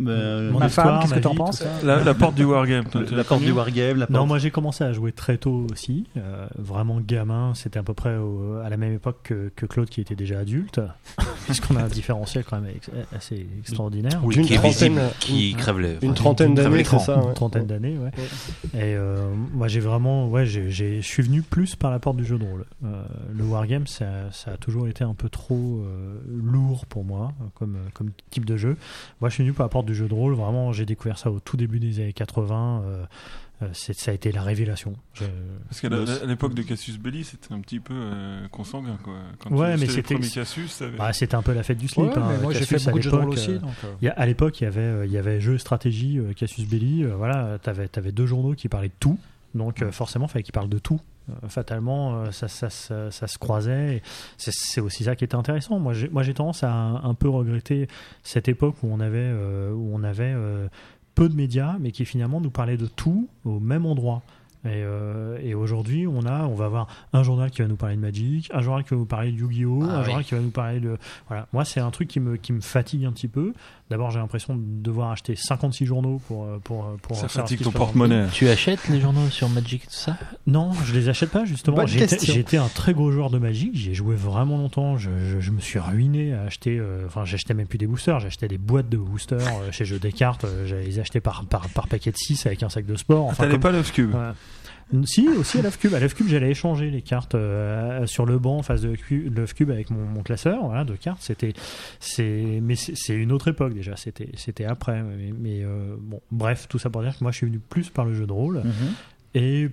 Euh, 0.00 0.50
Mon 0.50 0.58
Ma 0.58 0.66
histoire, 0.66 0.86
femme, 0.86 1.00
qu'est-ce 1.02 1.14
que 1.14 1.20
t'en 1.20 1.34
penses. 1.34 1.62
La, 1.84 2.02
la 2.02 2.14
porte 2.14 2.34
du 2.34 2.44
wargame. 2.44 2.84
la 2.94 3.16
l'as 3.18 3.24
porte 3.24 3.42
du 3.42 3.52
wargame, 3.52 3.98
la 3.98 4.06
Non, 4.10 4.26
moi 4.26 4.38
j'ai 4.38 4.50
commencé 4.50 4.82
à 4.82 4.92
jouer 4.92 5.12
très 5.12 5.36
tôt 5.38 5.66
aussi, 5.70 6.06
euh, 6.16 6.46
vraiment 6.58 7.00
gamin. 7.00 7.52
C'était 7.54 7.78
à 7.78 7.82
peu 7.84 7.94
près 7.94 8.16
au- 8.16 8.56
à 8.64 8.68
la 8.68 8.76
même 8.76 8.92
époque 8.92 9.18
que, 9.22 9.52
que 9.54 9.66
Claude 9.66 9.88
qui 9.88 10.00
était 10.00 10.16
déjà 10.16 10.40
adulte, 10.40 10.80
puisqu'on 11.44 11.76
a 11.76 11.82
un 11.84 11.88
différentiel 11.88 12.44
quand 12.44 12.60
même 12.60 12.72
ex- 12.74 12.90
assez 13.16 13.46
extraordinaire. 13.60 14.20
Oui, 14.24 14.34
D'une 14.34 14.46
qui 14.46 14.54
trentaine- 14.56 15.00
qui 15.20 15.50
une- 15.52 15.56
crève 15.56 15.78
les. 15.78 15.96
Une 16.02 16.14
trentaine 16.14 16.54
d'années, 16.54 16.82
c'est 16.84 16.98
ça 16.98 17.20
Une 17.26 17.34
trentaine 17.34 17.66
d'années, 17.66 17.96
ouais. 17.98 18.10
Et 18.74 18.94
euh, 18.96 19.32
moi 19.52 19.68
j'ai 19.68 19.80
vraiment, 19.80 20.28
ouais, 20.28 20.44
je 20.46 21.00
suis 21.02 21.22
venu 21.22 21.42
plus 21.42 21.76
par 21.76 21.90
la 21.92 21.98
porte 22.00 22.16
du 22.16 22.24
jeu 22.24 22.38
de 22.38 22.44
rôle. 22.44 22.64
Euh, 22.84 23.04
le 23.32 23.44
wargame, 23.44 23.86
ça, 23.86 24.06
ça 24.32 24.52
a 24.52 24.56
toujours 24.56 24.88
été 24.88 25.04
un 25.04 25.14
peu 25.14 25.28
trop 25.28 25.82
euh, 25.84 26.18
lourd 26.28 26.86
pour 26.86 27.04
moi 27.04 27.32
comme, 27.54 27.76
comme 27.94 28.10
type 28.30 28.44
de 28.44 28.56
jeu. 28.56 28.76
Moi 29.20 29.30
je 29.30 29.34
suis 29.34 29.44
venu 29.44 29.52
par 29.52 29.66
la 29.66 29.68
porte 29.68 29.83
du 29.84 29.94
jeu 29.94 30.08
de 30.08 30.14
rôle. 30.14 30.34
Vraiment, 30.34 30.72
j'ai 30.72 30.86
découvert 30.86 31.18
ça 31.18 31.30
au 31.30 31.40
tout 31.40 31.56
début 31.56 31.78
des 31.80 32.00
années 32.00 32.12
80. 32.12 32.82
euh, 32.84 33.04
euh, 33.62 33.68
c'est, 33.72 33.92
ça 33.96 34.10
a 34.10 34.14
été 34.14 34.32
la 34.32 34.42
révélation. 34.42 34.94
Je- 35.14 35.24
Parce 35.68 35.80
qu'à 35.80 36.26
l'époque 36.26 36.54
de 36.54 36.62
Cassius 36.62 36.98
Belli, 36.98 37.22
c'était 37.22 37.54
un 37.54 37.60
petit 37.60 37.78
peu 37.78 37.94
euh, 37.94 38.48
consanguin. 38.48 38.98
Quoi. 39.02 39.14
Quand 39.38 39.50
Ouais, 39.52 39.74
tu- 39.74 39.80
mais 39.80 39.86
c'était 39.86 40.14
avait- 40.16 40.24
Bah, 40.98 41.12
c'était 41.12 41.36
un 41.36 41.42
peu 41.42 41.52
la 41.52 41.62
fête 41.62 41.78
du 41.78 41.86
slip. 41.86 42.04
Ouais, 42.06 42.18
hein. 42.18 42.28
mais 42.32 42.38
moi, 42.42 42.52
j'ai 42.52 42.60
fait 42.60 42.74
Cassius, 42.74 42.88
à 42.88 42.90
beaucoup 42.90 42.98
de 42.98 43.02
jeux 43.04 43.10
de 43.12 43.16
rôle 43.16 43.24
l'époque, 43.26 43.38
aussi. 43.38 43.50
euh, 43.52 43.58
donc, 43.58 43.70
il 44.02 44.04
y 44.06 44.08
a- 44.08 44.12
à 44.12 44.26
l'époque, 44.26 44.60
il 44.60 44.64
y 44.64 44.66
avait, 44.66 44.80
euh, 44.80 45.06
il 45.06 45.12
y 45.12 45.18
avait 45.18 45.40
jeu 45.40 45.56
stratégie 45.58 46.18
euh, 46.18 46.32
Cassius 46.32 46.66
Belli. 46.68 47.04
euh, 47.04 47.14
voilà, 47.14 47.58
t'avais, 47.62 47.88
avais 47.96 48.10
deux 48.12 48.26
journaux 48.26 48.54
qui 48.54 48.68
parlaient 48.68 48.88
de 48.88 48.92
tout. 48.98 49.18
Donc 49.54 49.82
euh, 49.82 49.92
forcément, 49.92 50.26
il 50.26 50.30
fallait 50.30 50.42
qu'ils 50.42 50.52
parlent 50.52 50.68
de 50.68 50.80
tout. 50.80 51.00
Euh, 51.30 51.48
fatalement, 51.48 52.16
euh, 52.16 52.30
ça, 52.30 52.48
ça, 52.48 52.68
ça, 52.68 53.26
se 53.26 53.38
croisait. 53.38 54.02
C'est, 54.36 54.80
aussi 54.80 55.04
ça 55.04 55.16
qui 55.16 55.24
était 55.24 55.34
intéressant. 55.34 55.78
Moi, 55.78 55.92
j'ai, 55.94 56.34
tendance 56.34 56.62
à 56.62 56.70
un, 56.72 57.14
peu 57.14 57.28
regretter 57.28 57.88
cette 58.22 58.48
époque 58.48 58.76
où 58.82 58.88
on 58.90 59.00
avait, 59.00 59.18
euh, 59.18 59.72
où 59.72 59.90
on 59.94 60.02
avait 60.02 60.34
peu 61.14 61.28
de 61.28 61.34
médias, 61.34 61.76
mais 61.80 61.92
qui 61.92 62.04
finalement 62.04 62.40
nous 62.40 62.50
parlaient 62.50 62.76
de 62.76 62.86
tout 62.86 63.28
au 63.44 63.60
même 63.60 63.86
endroit. 63.86 64.22
Et, 64.64 64.68
euh, 64.72 65.38
et 65.42 65.54
aujourd'hui, 65.54 66.06
on 66.06 66.24
a, 66.26 66.44
on 66.44 66.54
va 66.54 66.64
avoir 66.64 66.86
un 67.12 67.22
journal 67.22 67.50
qui 67.50 67.60
va 67.62 67.68
nous 67.68 67.76
parler 67.76 67.96
de 67.96 68.00
Magic, 68.00 68.50
un 68.54 68.62
journal 68.62 68.82
qui 68.84 68.90
va 68.90 68.96
nous 68.96 69.04
parler 69.04 69.30
de 69.32 69.36
Yu-Gi-Oh, 69.38 69.82
Ah 69.86 69.96
un 69.96 69.98
oui. 70.00 70.04
journal 70.06 70.24
qui 70.24 70.34
va 70.34 70.40
nous 70.40 70.50
parler 70.50 70.80
de, 70.80 70.96
voilà. 71.28 71.46
Moi, 71.52 71.64
c'est 71.64 71.80
un 71.80 71.90
truc 71.90 72.08
qui 72.08 72.18
me, 72.20 72.36
qui 72.36 72.52
me 72.52 72.60
fatigue 72.62 73.04
un 73.04 73.12
petit 73.12 73.28
peu. 73.28 73.52
D'abord, 73.90 74.10
j'ai 74.10 74.18
l'impression 74.18 74.56
de 74.56 74.62
devoir 74.64 75.10
acheter 75.10 75.36
56 75.36 75.84
journaux 75.84 76.18
pour, 76.26 76.44
euh, 76.44 76.58
pour, 76.64 76.84
euh, 76.86 76.96
pour 77.02 77.16
ça 77.16 77.28
fatigue 77.28 77.60
ton 77.60 77.70
porte-monnaie. 77.70 78.26
Tu 78.32 78.48
achètes 78.48 78.88
les 78.88 79.00
journaux 79.00 79.28
sur 79.28 79.50
Magic 79.50 79.84
et 79.84 79.86
tout 79.86 79.92
ça? 79.92 80.16
Non, 80.46 80.72
je 80.84 80.94
les 80.94 81.10
achète 81.10 81.30
pas 81.30 81.44
justement. 81.44 81.84
J'étais 81.86 82.06
question. 82.16 82.32
j'étais 82.32 82.56
un 82.56 82.68
très 82.68 82.94
gros 82.94 83.10
joueur 83.12 83.28
de 83.28 83.38
Magic, 83.38 83.74
j'y 83.76 83.90
ai 83.90 83.94
joué 83.94 84.14
vraiment 84.16 84.56
longtemps. 84.56 84.96
Je, 84.96 85.10
je- 85.30 85.40
je 85.40 85.50
me 85.50 85.60
suis 85.60 85.78
ruiné 85.78 86.32
à 86.32 86.42
acheter. 86.44 86.78
euh, 86.78 87.04
Enfin, 87.06 87.26
j'achetais 87.26 87.52
même 87.52 87.66
plus 87.66 87.76
des 87.78 87.86
boosters, 87.86 88.20
j'achetais 88.20 88.48
des 88.48 88.56
boîtes 88.58 88.88
de 88.88 88.96
boosters 88.96 89.40
euh, 89.46 89.70
chez 89.70 89.84
Jeux 89.84 89.98
des 89.98 90.12
cartes. 90.12 90.44
euh, 90.44 90.66
J'allais 90.66 90.84
les 90.86 90.98
acheter 90.98 91.20
par, 91.20 91.44
par, 91.44 91.68
par 91.68 91.86
paquet 91.86 92.10
de 92.10 92.16
6 92.16 92.46
avec 92.46 92.62
un 92.62 92.70
sac 92.70 92.86
de 92.86 92.96
sport. 92.96 93.26
Enfin, 93.26 93.42
T'allais 93.42 93.52
comme- 93.52 93.60
pas 93.60 93.72
Love 93.72 93.92
Cube 93.92 94.14
Ouais. 94.14 94.30
Si, 95.04 95.28
aussi 95.28 95.58
à 95.58 95.62
Love 95.62 95.78
Cube. 95.78 95.94
À 95.94 96.00
Love 96.00 96.14
Cube, 96.14 96.28
j'allais 96.28 96.50
échanger 96.50 96.90
les 96.90 97.02
cartes 97.02 97.34
euh, 97.34 98.06
sur 98.06 98.26
le 98.26 98.38
banc 98.38 98.58
en 98.58 98.62
face 98.62 98.82
de 98.82 98.94
Love 99.10 99.54
Cube 99.54 99.70
avec 99.70 99.90
mon, 99.90 100.04
mon 100.04 100.22
classeur 100.22 100.64
voilà, 100.64 100.84
de 100.84 100.94
cartes. 100.94 101.22
C'était, 101.22 101.52
c'est, 102.00 102.60
mais 102.62 102.76
c'est 102.76 103.14
une 103.14 103.32
autre 103.32 103.48
époque 103.48 103.74
déjà. 103.74 103.96
C'était, 103.96 104.30
c'était 104.36 104.64
après. 104.64 105.02
Mais, 105.02 105.32
mais, 105.38 105.64
euh, 105.64 105.96
bon, 105.98 106.20
bref, 106.30 106.66
tout 106.68 106.78
ça 106.78 106.90
pour 106.90 107.02
dire 107.02 107.16
que 107.16 107.24
moi, 107.24 107.32
je 107.32 107.38
suis 107.38 107.46
venu 107.46 107.58
plus 107.58 107.90
par 107.90 108.04
le 108.04 108.14
jeu 108.14 108.26
de 108.26 108.32
rôle. 108.32 108.58
Mhm. 108.58 108.72
Et 109.34 109.68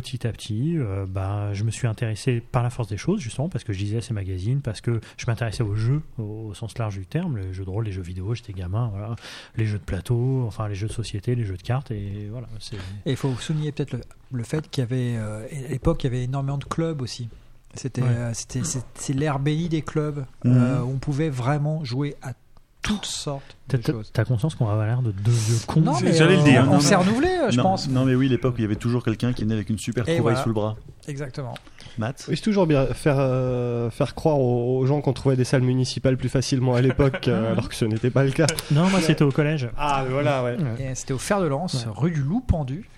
petit 0.00 0.26
à 0.26 0.32
petit, 0.32 0.78
euh, 0.78 1.04
bah, 1.06 1.52
je 1.52 1.64
me 1.64 1.70
suis 1.70 1.86
intéressé 1.86 2.40
par 2.40 2.62
la 2.62 2.70
force 2.70 2.88
des 2.88 2.96
choses, 2.96 3.20
justement, 3.20 3.48
parce 3.48 3.62
que 3.64 3.72
je 3.72 3.78
lisais 3.78 4.00
ces 4.00 4.14
magazines, 4.14 4.60
parce 4.62 4.80
que 4.80 5.00
je 5.18 5.26
m'intéressais 5.26 5.62
aux 5.62 5.74
jeux, 5.74 6.00
au, 6.18 6.48
au 6.48 6.54
sens 6.54 6.78
large 6.78 6.98
du 6.98 7.04
terme, 7.06 7.36
les 7.36 7.52
jeux 7.52 7.64
de 7.64 7.70
rôle, 7.70 7.84
les 7.84 7.92
jeux 7.92 8.02
vidéo, 8.02 8.34
j'étais 8.34 8.52
gamin, 8.54 8.88
voilà, 8.92 9.14
les 9.56 9.66
jeux 9.66 9.78
de 9.78 9.84
plateau, 9.84 10.44
enfin 10.46 10.66
les 10.68 10.74
jeux 10.74 10.88
de 10.88 10.92
société, 10.92 11.34
les 11.34 11.44
jeux 11.44 11.56
de 11.56 11.62
cartes, 11.62 11.90
et 11.90 12.28
voilà. 12.30 12.46
C'est... 12.58 12.76
Et 13.04 13.10
il 13.10 13.16
faut 13.16 13.34
souligner 13.36 13.72
peut-être 13.72 13.92
le, 13.92 14.00
le 14.32 14.42
fait 14.44 14.70
qu'il 14.70 14.80
y 14.82 14.84
avait, 14.84 15.16
euh, 15.16 15.46
à 15.66 15.68
l'époque, 15.70 16.02
il 16.04 16.06
y 16.06 16.14
avait 16.14 16.24
énormément 16.24 16.58
de 16.58 16.64
clubs 16.64 17.02
aussi. 17.02 17.28
C'était 17.74 18.02
Ouais. 18.02 18.08
euh, 18.08 18.34
c'était- 18.34 18.64
c'est 18.64 18.84
c'est 18.94 19.14
l'ère 19.14 19.38
bénie 19.38 19.70
des 19.70 19.80
clubs 19.80 20.26
euh, 20.44 20.80
où 20.82 20.90
on 20.90 20.98
pouvait 20.98 21.30
vraiment 21.30 21.82
jouer 21.84 22.16
à 22.20 22.34
toutes 22.82 23.06
sortes 23.06 23.56
T'as, 23.68 23.78
de 23.78 23.82
t'as- 23.82 23.92
choses. 23.92 24.10
t'as 24.12 24.24
conscience 24.24 24.54
qu'on 24.56 24.64
va 24.66 24.84
l'air 24.86 25.02
de 25.02 25.12
deux 25.12 25.30
vieux 25.30 25.56
cons 25.66 25.80
Non, 25.80 25.92
mais 26.02 26.12
J'allais 26.12 26.34
le 26.34 26.40
euh, 26.40 26.44
dire. 26.44 26.68
on 26.70 26.80
s'est 26.80 26.96
renouvelé, 26.96 27.28
je 27.50 27.56
non, 27.56 27.62
pense. 27.62 27.88
non, 27.88 28.04
mais 28.04 28.14
oui, 28.14 28.28
l'époque 28.28 28.54
où 28.54 28.58
il 28.58 28.62
y 28.62 28.64
avait 28.64 28.74
toujours 28.76 29.04
quelqu'un 29.04 29.32
qui 29.32 29.42
venait 29.44 29.54
avec 29.54 29.70
une 29.70 29.78
super 29.78 30.04
trouvaille 30.04 30.20
voilà. 30.20 30.42
sous 30.42 30.48
le 30.48 30.54
bras. 30.54 30.76
Exactement. 31.06 31.54
Matt 31.98 32.24
Oui, 32.28 32.36
c'est 32.36 32.42
toujours 32.42 32.66
bien 32.66 32.86
faire, 32.86 33.16
euh, 33.18 33.88
faire 33.90 34.14
croire 34.14 34.38
aux, 34.40 34.78
aux 34.78 34.86
gens 34.86 35.00
qu'on 35.00 35.12
trouvait 35.12 35.36
des 35.36 35.44
salles 35.44 35.62
municipales 35.62 36.16
plus 36.16 36.28
facilement 36.28 36.74
à 36.74 36.80
l'époque, 36.80 37.28
euh, 37.28 37.52
alors 37.52 37.68
que 37.68 37.74
ce 37.74 37.84
n'était 37.84 38.10
pas 38.10 38.24
le 38.24 38.30
cas. 38.32 38.46
Non, 38.72 38.88
moi 38.88 39.00
c'était 39.00 39.22
au 39.24 39.30
collège. 39.30 39.68
Ah, 39.78 40.04
voilà, 40.10 40.42
ouais. 40.42 40.56
Et 40.80 40.94
c'était 40.94 41.14
au 41.14 41.18
fer 41.18 41.40
de 41.40 41.46
lance, 41.46 41.86
rue 41.96 42.10
du 42.10 42.20
Loup 42.22 42.40
Pendu. 42.40 42.88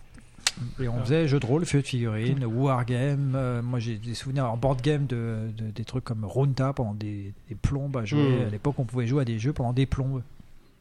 Et 0.81 0.89
on 0.89 1.01
faisait 1.03 1.27
jeux 1.29 1.41
de 1.41 1.47
rôle, 1.47 1.65
feux 1.67 1.81
de 1.83 1.87
figurines, 1.87 2.45
wargame. 2.45 3.33
euh, 3.35 3.63
moi 3.63 3.79
j'ai 3.81 3.97
des 3.97 4.15
souvenirs 4.15 4.51
en 4.51 4.57
board 4.57 4.81
game 4.83 5.07
de, 5.07 5.51
de- 5.57 5.71
des 5.71 5.85
trucs 5.85 6.05
comme 6.05 6.25
Runta 6.25 6.73
pendant 6.73 6.95
des, 6.95 7.33
des 7.49 7.55
plombes 7.55 7.97
à 7.97 8.05
jouer. 8.05 8.41
Mm. 8.45 8.47
À 8.47 8.51
l'époque, 8.51 8.75
on 8.79 8.85
pouvait 8.85 9.07
jouer 9.07 9.23
à 9.23 9.25
des 9.25 9.39
jeux 9.39 9.53
pendant 9.53 9.73
des 9.73 9.87
plombes. 9.87 10.23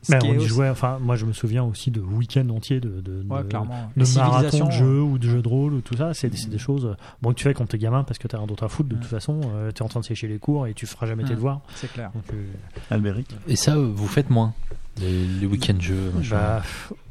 Qui 0.05 0.13
on 0.21 0.33
y 0.33 0.37
aussi- 0.37 0.47
jouait, 0.47 0.67
enfin, 0.67 0.99
moi 1.01 1.15
je 1.15 1.25
me 1.25 1.31
souviens 1.31 1.63
aussi 1.63 1.89
de 1.89 2.01
week-ends 2.01 2.49
entiers 2.49 2.81
de, 2.81 2.99
de, 2.99 3.23
Ouais, 3.29 3.41
de- 3.43 3.47
de 3.47 4.17
marathons 4.17 4.65
de 4.65 4.71
jeux 4.71 5.01
ou 5.01 5.17
de 5.17 5.29
jeux 5.29 5.41
de 5.41 5.47
rôle 5.47 5.73
ou 5.75 5.79
tout 5.81 5.95
ça. 5.95 6.13
C'est, 6.13 6.29
des 6.29 6.57
choses 6.57 6.85
euh, 6.87 6.95
bon, 7.21 7.29
que 7.29 7.35
tu 7.35 7.43
fais 7.45 7.53
quand 7.53 7.65
t'es 7.67 7.77
gamin 7.77 8.03
parce 8.03 8.19
que 8.19 8.27
t'as 8.27 8.37
rien 8.37 8.45
d'autre 8.45 8.63
à 8.65 8.67
foutre 8.67 8.89
de 8.89 8.95
Mm. 8.95 8.99
toute 8.99 9.09
façon. 9.09 9.39
euh, 9.55 9.71
t'es 9.71 9.81
en 9.81 9.87
train 9.87 10.01
de 10.01 10.05
sécher 10.05 10.27
les 10.27 10.39
cours 10.39 10.67
et 10.67 10.73
tu 10.73 10.85
feras 10.87 11.05
jamais 11.07 11.23
tes 11.23 11.31
Mm. 11.31 11.35
devoirs. 11.37 11.61
C'est 11.75 11.91
clair. 11.91 12.11
Donc, 12.13 12.25
euh, 12.33 12.45
Albéric 12.91 13.33
Et 13.47 13.55
ça, 13.55 13.77
vous 13.77 14.07
faites 14.07 14.29
moins 14.29 14.53
Les, 14.99 15.25
les 15.25 15.45
week-ends 15.47 15.79
jeux. 15.79 16.11
Bah, 16.29 16.61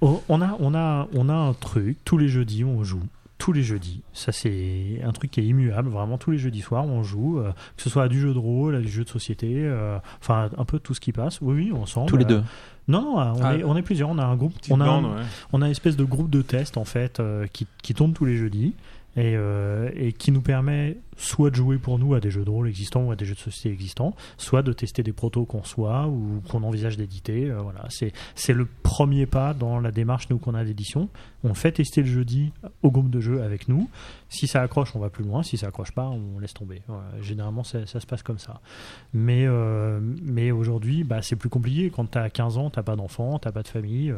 oh, 0.00 0.22
on, 0.28 0.40
a, 0.40 0.56
on, 0.60 0.74
a, 0.74 1.08
on 1.14 1.28
a 1.28 1.34
un 1.34 1.52
truc, 1.52 1.98
tous 2.04 2.16
les 2.18 2.28
jeudis 2.28 2.64
on 2.64 2.82
joue. 2.84 3.02
Tous 3.38 3.52
les 3.52 3.64
jeudis. 3.64 4.02
Ça, 4.12 4.30
c'est 4.30 5.00
un 5.04 5.10
truc 5.10 5.32
qui 5.32 5.40
est 5.40 5.44
immuable. 5.44 5.88
Vraiment, 5.88 6.16
tous 6.16 6.30
les 6.30 6.38
jeudis 6.38 6.60
soirs, 6.60 6.86
on 6.86 7.02
joue. 7.02 7.40
euh, 7.40 7.50
que 7.76 7.82
ce 7.82 7.90
soit 7.90 8.04
à 8.04 8.08
du 8.08 8.20
jeu 8.20 8.32
de 8.32 8.38
rôle, 8.38 8.76
à 8.76 8.80
du 8.80 8.86
jeu 8.86 9.02
de 9.02 9.08
société. 9.08 9.48
euh, 9.56 9.98
enfin, 10.20 10.48
un 10.56 10.64
peu 10.64 10.78
tout 10.78 10.94
ce 10.94 11.00
qui 11.00 11.10
passe. 11.10 11.40
Oui, 11.40 11.54
oui, 11.56 11.72
ensemble. 11.76 12.08
Tous 12.08 12.16
les 12.16 12.24
Euh, 12.24 12.28
deux. 12.28 12.42
Non, 12.86 13.02
non, 13.02 13.16
on, 13.18 13.42
Ah, 13.42 13.56
est, 13.56 13.64
on 13.64 13.76
est 13.76 13.82
plusieurs. 13.82 14.10
On 14.10 14.18
a 14.18 14.24
un 14.24 14.36
groupe. 14.36 14.54
On 14.70 14.80
a, 14.80 14.84
bande, 14.84 15.06
un, 15.06 15.08
ouais. 15.16 15.22
on 15.52 15.60
a 15.60 15.64
une 15.66 15.72
espèce 15.72 15.96
de 15.96 16.04
groupe 16.04 16.30
de 16.30 16.40
test, 16.40 16.76
en 16.76 16.84
fait, 16.84 17.18
euh, 17.18 17.48
qui, 17.52 17.66
qui 17.82 17.94
tourne 17.94 18.12
tous 18.12 18.24
les 18.26 18.36
jeudis. 18.36 18.74
Et, 19.16 19.35
euh, 19.37 19.90
et 19.95 20.12
qui 20.12 20.33
nous 20.33 20.40
permet 20.40 20.97
soit 21.16 21.50
de 21.50 21.57
jouer 21.57 21.78
pour 21.78 21.99
nous 21.99 22.14
à 22.14 22.21
des 22.21 22.31
jeux 22.31 22.45
de 22.45 22.50
rôle 22.50 22.69
existants 22.69 23.04
ou 23.04 23.12
à 23.12 23.16
des 23.16 23.25
jeux 23.25 23.35
de 23.35 23.40
société 23.40 23.73
existants, 23.73 24.14
soit 24.38 24.62
de 24.62 24.73
tester 24.73 25.02
des 25.02 25.12
protos 25.12 25.45
qu'on 25.45 25.62
soit 25.62 26.09
ou 26.09 26.42
qu'on 26.49 26.62
envisage 26.62 26.97
d'éditer. 26.97 27.50
euh, 27.50 27.59
voilà, 27.59 27.87
c'est 27.90 28.52
le 28.52 28.66
premier 28.83 29.26
pas 29.26 29.54
dans 29.54 29.81
la 29.81 29.90
démarche 29.90 30.28
nous 30.31 30.38
qu'on 30.38 30.54
a 30.54 30.64
d'édition. 30.64 31.09
On 31.45 31.54
fait 31.54 31.73
tester 31.73 32.02
le 32.02 32.07
jeudi 32.07 32.52
au 32.83 32.90
groupe 32.90 33.11
de 33.11 33.21
jeu 33.21 33.42
avec 33.42 33.69
nous. 33.69 33.88
Si 34.28 34.47
ça 34.47 34.62
accroche, 34.62 34.95
on 34.97 34.99
va 34.99 35.11
plus 35.11 35.25
loin. 35.25 35.42
Si 35.42 35.57
ça 35.57 35.69
accroche 35.69 35.92
pas, 35.92 36.09
on 36.09 36.38
laisse 36.38 36.54
tomber. 36.54 36.83
Généralement, 37.21 37.64
ça, 37.64 37.85
se 37.87 38.07
passe 38.07 38.23
comme 38.23 38.38
ça. 38.38 38.61
Mais, 39.12 39.45
euh, 39.47 40.00
mais 40.23 40.50
aujourd'hui, 40.50 41.04
bah, 41.04 41.21
c'est 41.23 41.37
plus 41.37 41.49
compliqué. 41.49 41.90
Quand 41.90 42.11
tu 42.11 42.19
as 42.19 42.31
15 42.31 42.59
ans, 42.59 42.71
tu 42.71 42.83
pas 42.83 42.97
d'enfant, 42.97 43.38
tu 43.38 43.50
pas 43.50 43.62
de 43.62 43.69
famille. 43.69 44.14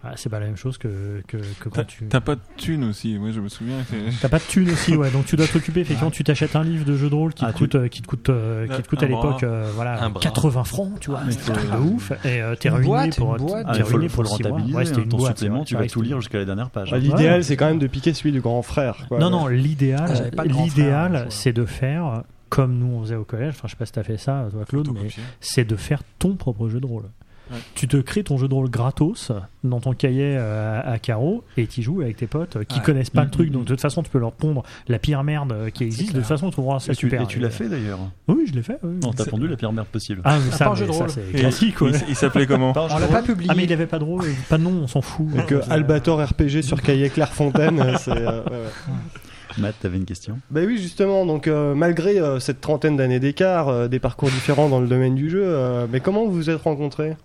Voilà, 0.00 0.16
c'est 0.16 0.28
pas 0.28 0.38
la 0.38 0.46
même 0.46 0.56
chose 0.56 0.78
que, 0.78 1.22
que, 1.26 1.38
que 1.38 1.68
T'as 1.68 1.82
quand 1.82 1.84
tu. 1.86 2.04
t'as 2.06 2.20
pas 2.20 2.36
de 2.36 2.40
thunes 2.56 2.84
aussi, 2.84 3.18
moi 3.18 3.30
je 3.32 3.40
me 3.40 3.48
souviens. 3.48 3.78
que- 3.90 4.20
T'as 4.22 4.28
pas 4.28 4.38
de 4.38 4.44
thunes 4.44 4.70
aussi, 4.70 4.94
ouais. 4.96 5.10
Donc 5.10 5.26
tu 5.26 5.34
dois 5.34 5.46
t'occuper. 5.48 5.80
Effectivement, 5.82 6.10
tu 6.12 6.22
t'achètes 6.22 6.54
un 6.54 6.62
livre 6.62 6.84
de 6.84 6.96
jeu 6.96 7.10
de 7.10 7.14
rôle 7.16 7.34
qui 7.34 7.44
Ah, 7.44 7.52
te 7.52 7.58
coûte, 7.58 7.74
euh, 7.74 7.88
qui 7.88 8.00
te 8.02 8.06
coûte, 8.06 8.28
euh, 8.28 8.68
qui 8.68 8.80
te 8.82 8.88
coûte 8.88 9.02
à 9.02 9.06
l'époque, 9.06 9.42
euh, 9.42 9.68
voilà, 9.74 10.00
Un 10.02 10.10
bras. 10.10 10.20
80 10.22 10.62
francs, 10.64 11.00
tu 11.00 11.10
vois. 11.10 11.20
c'est 11.28 11.38
faut- 11.40 11.50
un 11.52 11.54
truc 11.56 11.70
de 11.72 11.76
ouf. 11.78 12.12
Et 12.24 12.40
euh, 12.42 12.54
t'es 12.54 12.68
ruiné 12.68 12.86
boîte, 12.86 13.16
pour. 13.16 13.36
Ah, 13.66 13.74
t'es 13.74 13.82
ruiné 13.82 13.96
le- 13.98 14.02
le 14.04 14.08
pour 14.08 14.22
mois. 14.24 14.32
rentabiliser. 14.32 14.74
Ouais, 14.74 14.84
c'était 14.84 15.02
une 15.02 15.08
ton 15.08 15.16
boîte. 15.16 15.36
supplément, 15.38 15.58
ouais, 15.60 15.64
tu 15.64 15.74
vas 15.74 15.80
ouais, 15.80 15.86
tout 15.88 16.02
lire 16.02 16.20
jusqu'à 16.20 16.38
la 16.38 16.44
dernière 16.44 16.70
page. 16.70 16.92
L'idéal, 16.94 17.38
Ouais. 17.38 17.42
c'est 17.42 17.56
quand 17.56 17.66
même 17.66 17.78
de 17.80 17.86
piquer 17.88 18.14
celui 18.14 18.30
du 18.32 18.40
grand 18.40 18.62
frère. 18.62 19.04
quoi. 19.08 19.18
Non, 19.18 19.30
non, 19.30 19.46
Ah, 19.46 19.50
l'idéal, 19.50 20.12
l'idéal, 20.64 21.26
c'est 21.30 21.52
de 21.52 21.64
faire 21.64 22.22
comme 22.50 22.78
nous 22.78 22.86
on 22.86 23.02
faisait 23.02 23.14
au 23.16 23.24
collège. 23.24 23.54
Enfin, 23.56 23.66
je 23.66 23.72
sais 23.72 23.76
pas 23.76 23.84
si 23.86 23.92
t'as 23.92 24.02
fait 24.04 24.16
ça, 24.16 24.46
toi, 24.50 24.64
Claude, 24.64 24.88
mais 24.94 25.08
c'est 25.40 25.64
de 25.64 25.76
faire 25.76 26.02
ton 26.18 26.34
propre 26.36 26.68
jeu 26.68 26.80
de 26.80 26.86
rôle. 26.86 27.04
Ouais. 27.50 27.58
Tu 27.74 27.88
te 27.88 27.96
crées 27.96 28.22
ton 28.24 28.36
jeu 28.36 28.46
de 28.48 28.54
rôle 28.54 28.68
gratos 28.70 29.32
dans 29.64 29.80
ton 29.80 29.92
cahier 29.94 30.36
euh, 30.38 30.80
à 30.84 30.98
carreaux 30.98 31.42
et 31.56 31.66
tu 31.66 31.82
joues 31.82 32.02
avec 32.02 32.16
tes 32.18 32.26
potes 32.26 32.56
euh, 32.56 32.64
qui 32.64 32.78
Ouais. 32.78 32.84
connaissent 32.84 33.10
pas 33.10 33.22
Mm, 33.22 33.24
le 33.24 33.30
truc. 33.30 33.48
mm, 33.48 33.52
Donc 33.52 33.62
de 33.64 33.68
toute 33.68 33.80
façon, 33.80 34.02
tu 34.02 34.10
peux 34.10 34.18
leur 34.18 34.32
pondre 34.32 34.62
la 34.88 34.98
pire 34.98 35.22
merde 35.24 35.52
euh, 35.52 35.70
qui 35.70 35.84
existe. 35.84 36.12
De 36.12 36.18
toute 36.18 36.26
façon, 36.28 36.46
on 36.48 36.50
trouvera 36.50 36.78
ça 36.78 36.92
Et 36.92 36.96
tu, 36.96 37.06
super. 37.06 37.22
et 37.22 37.26
tu 37.26 37.38
l'as 37.38 37.50
fait 37.50 37.68
d'ailleurs. 37.68 37.98
Oui, 38.28 38.44
je 38.46 38.52
l'ai 38.52 38.62
fait. 38.62 38.78
oui. 38.82 38.96
On 39.04 39.12
t'a 39.12 39.24
C'est- 39.24 39.30
pondu 39.30 39.48
la 39.48 39.56
pire 39.56 39.72
merde 39.72 39.88
possible. 39.88 40.20
Ah, 40.24 40.36
mais 40.44 40.50
ça, 40.50 40.68
un 40.68 40.74
jeu 40.74 40.84
mais 40.84 40.88
de 40.88 40.92
ça, 40.92 40.98
rôle. 41.04 41.10
c'est 41.10 41.28
Et 41.30 41.40
classique. 41.40 41.80
ouais. 41.80 41.90
il, 41.92 42.10
il 42.10 42.16
s'appelait 42.16 42.46
comment 42.46 42.72
On 42.76 42.98
l'a 42.98 43.06
pas 43.06 43.22
publié. 43.22 43.48
Ah, 43.50 43.54
mais 43.56 43.64
il 43.64 43.72
avait 43.72 43.86
pas 43.86 43.98
de 43.98 44.04
rôle, 44.04 44.24
pas 44.48 44.58
de 44.58 44.62
nom, 44.62 44.72
on 44.82 44.86
s'en 44.86 45.00
fout. 45.02 45.26
Donc, 45.28 45.50
euh, 45.52 45.62
Albator 45.70 46.22
RPG 46.22 46.62
sur 46.62 46.82
cahier 46.82 47.08
Clairefontaine, 47.10 47.82
c'est. 47.98 48.12
Matt, 49.56 49.74
t'avais 49.80 49.96
une 49.96 50.04
question? 50.04 50.38
Bah 50.50 50.60
oui, 50.64 50.78
justement, 50.78 51.26
donc 51.26 51.48
euh, 51.48 51.74
malgré 51.74 52.20
euh, 52.20 52.38
cette 52.38 52.60
trentaine 52.60 52.96
d'années 52.96 53.18
d'écart, 53.18 53.68
euh, 53.68 53.88
des 53.88 53.98
parcours 53.98 54.28
différents 54.28 54.68
dans 54.68 54.78
le 54.80 54.86
domaine 54.86 55.14
du 55.16 55.30
jeu, 55.30 55.42
euh, 55.42 55.86
mais 55.90 56.00
comment 56.00 56.24
vous 56.26 56.32
vous 56.32 56.50
êtes 56.50 56.60
rencontrés? 56.62 57.16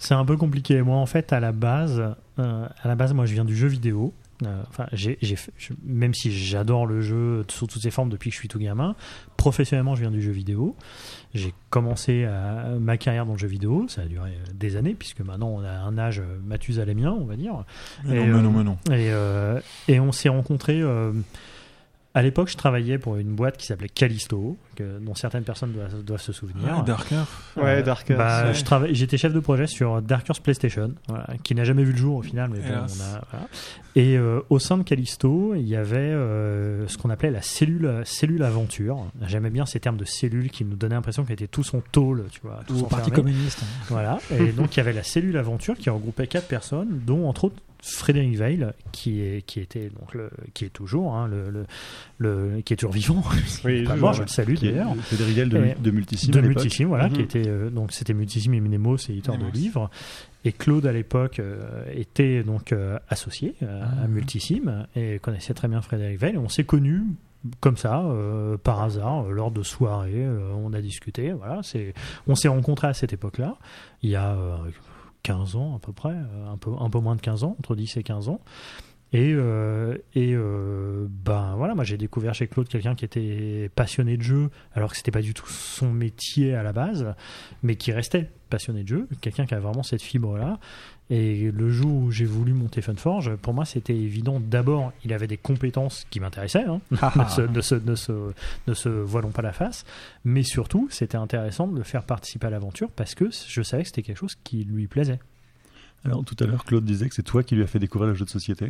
C'est 0.00 0.14
un 0.14 0.24
peu 0.24 0.36
compliqué. 0.36 0.80
Moi, 0.82 0.96
en 0.96 1.06
fait, 1.06 1.32
à 1.32 1.40
la 1.40 1.52
base, 1.52 2.02
euh, 2.38 2.66
à 2.82 2.88
la 2.88 2.94
base, 2.94 3.12
moi, 3.12 3.26
je 3.26 3.34
viens 3.34 3.44
du 3.44 3.56
jeu 3.56 3.68
vidéo. 3.68 4.12
Euh, 4.46 4.62
Enfin, 4.70 4.86
j'ai, 4.92 5.18
j'ai 5.20 5.34
fait- 5.34 5.50
je- 5.58 5.72
même 5.84 6.14
si 6.14 6.30
j'adore 6.32 6.86
le 6.86 7.00
jeu 7.00 7.44
sous 7.48 7.66
toutes 7.66 7.82
ses 7.82 7.90
formes 7.90 8.08
depuis 8.08 8.30
que 8.30 8.34
je 8.34 8.38
suis 8.38 8.46
tout 8.48 8.60
gamin, 8.60 8.94
professionnellement, 9.36 9.96
je 9.96 10.02
viens 10.02 10.12
du 10.12 10.22
jeu 10.22 10.30
vidéo. 10.30 10.76
J'ai 11.34 11.52
commencé 11.70 12.24
à- 12.24 12.68
ma 12.80 12.96
carrière 12.98 13.26
dans 13.26 13.32
le 13.32 13.38
jeu 13.38 13.48
vidéo. 13.48 13.86
Ça 13.88 14.02
a 14.02 14.04
duré 14.04 14.30
euh, 14.30 14.52
des 14.54 14.76
années, 14.76 14.94
puisque 14.96 15.20
maintenant, 15.20 15.48
on 15.48 15.64
a 15.64 15.70
un 15.70 15.98
âge 15.98 16.22
mathusalémien, 16.46 17.10
on 17.10 17.24
va 17.24 17.34
dire. 17.34 17.64
Mais 18.04 18.16
Et, 18.20 18.26
non, 18.26 18.36
mais 18.36 18.42
non, 18.62 18.78
mais 18.88 18.94
non. 18.94 19.58
Et, 19.88 19.92
et 19.94 19.98
on 20.00 20.12
s'est 20.12 20.28
rencontrés. 20.28 20.82
Euh, 22.16 22.18
à 22.18 22.22
l'époque, 22.22 22.48
je 22.50 22.56
travaillais 22.56 22.98
pour 22.98 23.16
une 23.16 23.34
boîte 23.34 23.56
qui 23.56 23.66
s'appelait 23.66 23.88
Callisto, 23.88 24.56
que, 24.76 24.98
dont 24.98 25.14
certaines 25.14 25.44
personnes 25.44 25.72
doivent, 25.72 26.02
doivent 26.02 26.20
se 26.20 26.32
souvenir. 26.32 26.66
Ah, 26.68 26.82
Darker. 26.82 27.22
Ouais, 27.56 27.82
bah, 27.82 28.46
ouais. 28.46 28.54
je 28.54 28.64
travaille- 28.64 28.94
J'étais 28.94 29.16
chef 29.18 29.32
de 29.32 29.40
projet 29.40 29.66
sur 29.66 30.02
Dark 30.02 30.28
Earth 30.28 30.40
PlayStation, 30.42 30.94
voilà, 31.08 31.26
qui 31.44 31.54
n'a 31.54 31.64
jamais 31.64 31.84
vu 31.84 31.92
le 31.92 31.98
jour 31.98 32.16
au 32.16 32.22
final. 32.22 32.50
Mais 32.52 32.58
bon, 32.60 32.66
Hélas. 32.68 32.98
on 32.98 33.16
a, 33.16 33.20
voilà. 33.30 33.46
Et 33.94 34.16
euh, 34.16 34.40
au 34.50 34.58
sein 34.58 34.78
de 34.78 34.82
Callisto, 34.84 35.54
il 35.54 35.66
y 35.68 35.76
avait 35.76 35.96
euh, 35.98 36.86
ce 36.88 36.96
qu'on 36.98 37.10
appelait 37.10 37.30
la 37.30 37.42
cellule, 37.42 38.02
cellule 38.04 38.42
aventure. 38.42 39.04
J'aimais 39.26 39.50
bien 39.50 39.66
ces 39.66 39.80
termes 39.80 39.96
de 39.96 40.04
cellule 40.04 40.50
qui 40.50 40.64
nous 40.64 40.76
donnaient 40.76 40.94
l'impression 40.94 41.24
qu'elles 41.24 41.34
étaient 41.34 41.46
tous 41.48 41.74
en 41.74 41.80
tôle, 41.92 42.24
tu 42.30 42.40
vois, 42.42 42.60
tous 42.66 42.74
Ou 42.80 42.84
au 42.84 42.86
Parti 42.86 43.10
communiste. 43.10 43.60
hein. 43.62 43.84
Voilà. 43.88 44.18
Et 44.38 44.52
donc 44.52 44.74
il 44.74 44.78
y 44.78 44.80
avait 44.80 44.92
la 44.92 45.02
cellule 45.02 45.36
aventure 45.36 45.76
qui 45.76 45.90
regroupait 45.90 46.26
quatre 46.26 46.46
personnes, 46.48 47.00
dont 47.06 47.28
entre 47.28 47.44
autres 47.44 47.56
Frédéric 47.80 48.36
Veil, 48.36 48.66
qui 48.92 49.20
est 49.20 49.42
qui 49.46 49.60
était 49.60 49.88
donc 49.90 50.14
le, 50.14 50.30
qui 50.54 50.64
est 50.64 50.70
toujours 50.70 51.14
hein, 51.14 51.28
le, 51.28 51.50
le, 51.50 51.66
le- 52.18 52.60
qui 52.62 52.72
est 52.72 52.76
toujours 52.76 52.92
vivant. 52.92 53.22
Oui, 53.64 53.84
Pas 53.84 53.92
toujours, 53.92 54.08
mort, 54.08 54.12
je 54.14 54.22
le 54.22 54.28
salue 54.28 54.54
d'ailleurs. 54.54 54.94
Frédéric 54.96 55.34
Gell 55.36 55.48
de, 55.48 55.58
de 55.80 55.90
de 56.32 56.38
à 56.40 56.84
voilà, 56.88 57.08
qui 57.08 57.18
Mhm. 57.18 57.24
était 57.24 57.48
euh, 57.48 57.70
donc 57.70 57.92
c'était 57.92 58.14
Multisim 58.14 58.52
et 58.52 58.60
Minemos, 58.60 58.96
éditeur 59.08 59.38
de 59.38 59.46
livres. 59.52 59.90
Et 60.44 60.52
Claude 60.52 60.86
à 60.86 60.92
l'époque 60.92 61.40
euh, 61.40 61.84
était 61.94 62.42
donc 62.42 62.72
euh, 62.72 62.98
associé 63.08 63.54
euh, 63.62 63.82
à 63.82 63.88
Ah. 64.04 64.08
Multisim 64.08 64.86
et 64.96 65.18
connaissait 65.18 65.54
très 65.54 65.68
bien 65.68 65.80
Frédéric 65.80 66.18
Veil. 66.20 66.36
On 66.38 66.48
s'est 66.48 66.64
connus 66.64 67.02
comme 67.60 67.76
ça, 67.76 68.02
euh, 68.04 68.56
par 68.56 68.82
hasard, 68.82 69.26
euh, 69.26 69.30
lors 69.32 69.50
de 69.52 69.62
soirées, 69.62 70.12
euh, 70.26 70.50
on 70.56 70.72
a 70.72 70.80
discuté. 70.80 71.32
Voilà, 71.32 71.60
c'est, 71.62 71.94
on 72.26 72.34
s'est 72.34 72.48
rencontrés 72.48 72.88
à 72.88 72.94
cette 72.94 73.12
époque-là, 73.12 73.56
il 74.02 74.10
y 74.10 74.16
a 74.16 74.36
15 75.28 75.56
ans 75.56 75.76
à 75.76 75.78
peu 75.78 75.92
près, 75.92 76.14
euh, 76.14 76.50
un 76.50 76.56
peu, 76.88 76.98
moins 77.00 77.14
de 77.14 77.20
15 77.20 77.44
ans, 77.44 77.54
entre 77.58 77.76
10 77.76 77.98
et 77.98 78.02
15 78.02 78.30
ans. 78.30 78.40
Et, 79.12 79.32
euh, 79.34 79.98
euh, 80.16 81.06
ben 81.10 81.54
voilà, 81.56 81.74
moi 81.74 81.84
j'ai 81.84 81.98
découvert 81.98 82.34
chez 82.34 82.46
Claude 82.46 82.68
quelqu'un 82.68 82.94
qui 82.94 83.04
était 83.04 83.70
passionné 83.74 84.16
de 84.16 84.22
jeu, 84.22 84.50
alors 84.72 84.90
que 84.90 84.96
c'était 84.96 85.10
pas 85.10 85.20
du 85.20 85.34
tout 85.34 85.46
son 85.46 85.92
métier 85.92 86.54
à 86.54 86.62
la 86.62 86.72
base, 86.72 87.14
mais 87.62 87.76
qui 87.76 87.92
restait 87.92 88.30
passionné 88.48 88.84
de 88.84 88.88
jeu, 88.88 89.08
quelqu'un 89.20 89.44
qui 89.44 89.54
a 89.54 89.60
vraiment 89.60 89.82
cette 89.82 90.02
fibre-là. 90.02 90.58
Et 91.10 91.50
le 91.50 91.70
jour 91.70 92.02
où 92.02 92.10
j'ai 92.10 92.26
voulu 92.26 92.52
monter 92.52 92.82
Funforge, 92.82 93.34
pour 93.36 93.54
moi 93.54 93.64
c'était 93.64 93.96
évident. 93.96 94.40
D'abord, 94.40 94.92
il 95.04 95.12
avait 95.14 95.26
des 95.26 95.38
compétences 95.38 96.06
qui 96.10 96.20
m'intéressaient, 96.20 96.64
hein, 96.64 96.80
ne, 96.90 97.28
se, 97.28 97.40
ne, 97.40 97.60
se, 97.62 97.74
ne, 97.74 97.94
se, 97.94 98.12
ne 98.66 98.74
se 98.74 98.88
voilons 98.88 99.30
pas 99.30 99.40
la 99.40 99.52
face, 99.52 99.86
mais 100.24 100.42
surtout 100.42 100.86
c'était 100.90 101.16
intéressant 101.16 101.66
de 101.66 101.78
le 101.78 101.84
faire 101.84 102.04
participer 102.04 102.48
à 102.48 102.50
l'aventure 102.50 102.90
parce 102.90 103.14
que 103.14 103.30
je 103.30 103.62
savais 103.62 103.84
que 103.84 103.88
c'était 103.88 104.02
quelque 104.02 104.18
chose 104.18 104.36
qui 104.44 104.64
lui 104.64 104.86
plaisait. 104.86 105.18
Alors 106.04 106.24
tout 106.24 106.36
à 106.40 106.46
l'heure, 106.46 106.64
Claude 106.64 106.84
disait 106.84 107.08
que 107.08 107.14
c'est 107.14 107.22
toi 107.22 107.42
qui 107.42 107.56
lui 107.56 107.62
as 107.62 107.66
fait 107.66 107.78
découvrir 107.78 108.08
le 108.08 108.14
jeu 108.14 108.24
de 108.24 108.30
société. 108.30 108.68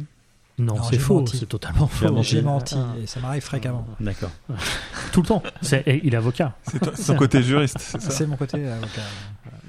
Non, 0.58 0.74
Non, 0.76 0.82
c'est 0.82 0.98
faux, 0.98 1.20
menti. 1.20 1.36
c'est 1.36 1.46
totalement 1.46 1.86
faux. 1.86 2.12
menti. 2.12 2.28
J'ai 2.30 2.42
menti 2.42 2.74
Ah. 2.76 2.94
et 3.00 3.06
ça 3.06 3.20
m'arrive 3.20 3.42
fréquemment. 3.42 3.86
D'accord. 4.00 4.30
Tout 5.12 5.22
le 5.22 5.26
temps. 5.28 5.42
Il 5.86 6.14
est 6.14 6.16
avocat. 6.16 6.56
C'est 6.66 6.96
son 6.96 7.14
côté 7.16 7.42
juriste, 7.42 7.76
c'est 7.78 8.00
ça 8.00 8.10
C'est 8.10 8.26
mon 8.26 8.36
côté 8.36 8.66
avocat. 8.66 9.02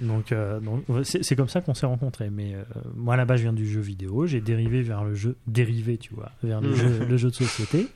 Donc, 0.02 0.32
euh, 0.32 0.60
c'est 1.04 1.36
comme 1.36 1.50
ça 1.50 1.62
qu'on 1.62 1.74
s'est 1.74 1.86
rencontrés. 1.86 2.30
Mais 2.30 2.56
euh, 2.56 2.64
moi, 2.96 3.16
là-bas, 3.18 3.36
je 3.36 3.44
viens 3.44 3.54
du 3.54 3.70
jeu 3.70 3.82
vidéo. 3.82 4.26
J'ai 4.26 4.42
dérivé 4.42 4.82
vers 4.82 5.04
le 5.04 5.14
jeu, 5.14 5.36
dérivé, 5.46 5.98
tu 5.98 6.14
vois, 6.14 6.32
vers 6.44 6.62
le, 6.62 6.70
Mm. 6.72 6.76
jeu, 6.76 7.06
le 7.08 7.18
jeu 7.18 7.30
de 7.30 7.36
société. 7.36 7.88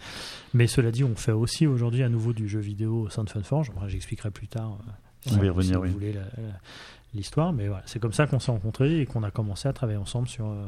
Mais 0.53 0.67
cela 0.67 0.91
dit, 0.91 1.03
on 1.03 1.15
fait 1.15 1.31
aussi 1.31 1.65
aujourd'hui 1.65 2.03
à 2.03 2.09
nouveau 2.09 2.33
du 2.33 2.47
jeu 2.47 2.59
vidéo 2.59 3.03
au 3.03 3.09
sein 3.09 3.23
de 3.23 3.29
Funforge. 3.29 3.71
J'expliquerai 3.87 4.29
plus 4.31 4.47
tard. 4.47 4.77
euh, 4.87 4.91
On 5.31 5.37
va 5.37 5.45
y 5.45 5.63
si 5.63 5.71
vous 5.73 5.83
voulez 5.85 6.11
la- 6.13 6.19
la- 6.21 6.59
l'histoire. 7.13 7.53
Mais 7.53 7.67
voilà, 7.67 7.83
c'est 7.85 7.99
comme 7.99 8.13
ça 8.13 8.27
qu'on 8.27 8.39
s'est 8.39 8.51
rencontrés 8.51 8.99
et 9.01 9.05
qu'on 9.05 9.23
a 9.23 9.31
commencé 9.31 9.67
à 9.67 9.73
travailler 9.73 9.97
ensemble 9.99 10.27
sur. 10.27 10.45
euh, 10.47 10.63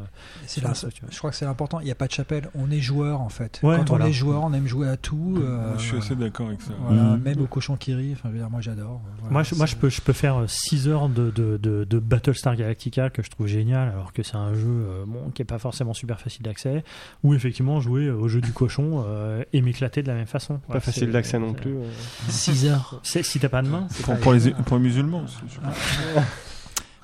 C'est 0.46 0.60
sur 0.60 0.68
là, 0.70 0.74
ça, 0.76 0.90
tu 0.90 1.02
vois. 1.02 1.10
je 1.12 1.18
crois 1.18 1.30
que 1.32 1.36
c'est 1.36 1.46
important. 1.46 1.80
Il 1.80 1.86
n'y 1.86 1.92
a 1.92 1.96
pas 1.96 2.08
de 2.08 2.12
chapelle. 2.12 2.50
On 2.56 2.70
est 2.72 2.80
joueur 2.80 3.22
en 3.22 3.30
fait. 3.30 3.60
Ouais, 3.64 3.78
Quand 3.78 3.86
voilà. 3.90 4.06
on 4.06 4.08
est 4.08 4.14
joueur, 4.14 4.44
on 4.44 4.54
aime 4.54 4.68
jouer 4.68 4.88
à 4.90 4.98
tout. 4.98 5.38
euh, 5.40 5.74
Je 5.78 5.84
suis 5.84 5.98
assez 5.98 6.16
d'accord 6.16 6.48
avec 6.48 6.62
ça. 6.62 6.72
voilà, 6.80 7.02
Mm. 7.16 7.22
Même 7.22 7.42
au 7.42 7.48
cochon 7.48 7.76
qui 7.78 7.94
rit. 7.94 8.14
Enfin, 8.14 8.30
je 8.30 8.34
veux 8.34 8.40
dire, 8.40 8.50
moi 8.50 8.62
j'adore. 8.62 9.02
Voilà, 9.20 9.32
moi, 9.34 9.44
je, 9.44 9.56
moi 9.56 9.66
je, 9.66 9.76
peux, 9.76 9.90
je 9.90 10.02
peux 10.02 10.14
faire 10.14 10.44
6 10.48 10.88
heures 10.88 11.10
de, 11.10 11.32
de, 11.32 11.58
de, 11.58 11.84
de 11.84 12.00
Battlestar 12.00 12.56
Galactica 12.56 13.10
que 13.10 13.22
je 13.24 13.30
trouve 13.30 13.48
génial, 13.48 13.90
alors 13.90 14.14
que 14.14 14.24
c'est 14.24 14.36
un 14.36 14.54
jeu 14.54 14.66
euh, 14.68 15.04
bon, 15.08 15.30
qui 15.34 15.42
est 15.42 15.46
pas 15.46 15.60
forcément 15.60 15.94
super 15.94 16.20
facile 16.20 16.44
d'accès, 16.44 16.84
ou 17.24 17.34
effectivement 17.34 17.80
jouer 17.82 18.10
au 18.10 18.28
jeu 18.28 18.42
du 18.42 18.52
cochon 18.54 19.04
euh, 19.08 19.44
et 19.54 19.62
m'éclater 19.62 20.02
de 20.04 20.08
la 20.08 20.14
même 20.16 20.26
façon. 20.28 20.60
Pas 20.68 20.80
facile 20.80 21.12
d'accès 21.12 21.40
non 21.40 21.54
plus. 21.54 21.76
euh. 21.76 21.90
6 22.30 22.66
heures. 22.68 23.00
Si 23.04 23.40
t'as 23.40 23.50
pas 23.50 23.62
de 23.62 23.68
main, 23.70 23.88
c'est 23.90 24.04
Pour, 24.04 24.14
pas 24.16 24.20
pour 24.22 24.34
les, 24.34 24.52
pour 24.52 24.78
les 24.78 24.84
musulmans 24.84 25.24
aussi. 25.24 25.38
je 25.54 25.60
pense. 25.60 25.76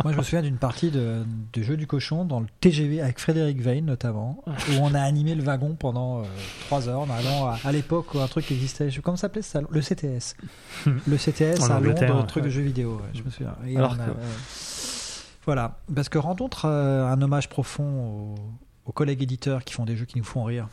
Moi, 0.03 0.13
je 0.13 0.17
me 0.17 0.23
souviens 0.23 0.41
d'une 0.41 0.57
partie 0.57 0.89
de, 0.91 1.23
de 1.53 1.61
jeu 1.61 1.77
du 1.77 1.87
cochon 1.87 2.25
dans 2.25 2.39
le 2.39 2.47
TGV 2.59 3.01
avec 3.01 3.19
Frédéric 3.19 3.61
Veil 3.61 3.81
notamment, 3.81 4.43
où 4.47 4.73
on 4.81 4.93
a 4.93 5.01
animé 5.01 5.35
le 5.35 5.43
wagon 5.43 5.75
pendant 5.75 6.23
3 6.67 6.89
heures 6.89 7.01
en 7.01 7.09
allant 7.09 7.47
à, 7.47 7.59
à 7.63 7.71
l'époque 7.71 8.13
où 8.13 8.19
un 8.19 8.27
truc 8.27 8.51
existait. 8.51 8.89
Je- 8.89 9.01
Comment 9.01 9.17
ça? 9.17 9.21
S'appelait 9.21 9.41
salon 9.41 9.67
Le 9.71 9.81
CTS. 9.81 10.35
Le 10.85 11.17
CTS 11.17 11.61
Angleterre, 11.69 12.09
Londres, 12.09 12.21
ouais. 12.21 12.27
truc 12.27 12.43
de 12.43 12.49
jeux 12.49 12.61
vidéo. 12.63 12.95
ouais, 12.95 13.09
je 13.13 13.21
me 13.23 13.29
souviens. 13.29 13.55
Et 13.67 13.77
Alors 13.77 13.95
on 13.97 14.01
a- 14.01 14.05
que- 14.05 14.11
euh, 14.11 14.23
Voilà, 15.45 15.77
parce 15.93 16.09
que 16.09 16.17
rencontre 16.17 16.65
euh, 16.65 17.05
un 17.05 17.21
hommage 17.21 17.49
profond 17.49 17.83
aux, 17.83 18.35
aux 18.85 18.91
collègues 18.91 19.21
éditeurs 19.23 19.63
qui 19.63 19.73
font 19.73 19.85
des 19.85 19.95
jeux 19.95 20.05
qui 20.05 20.17
nous 20.17 20.23
font 20.23 20.43
rire. 20.43 20.67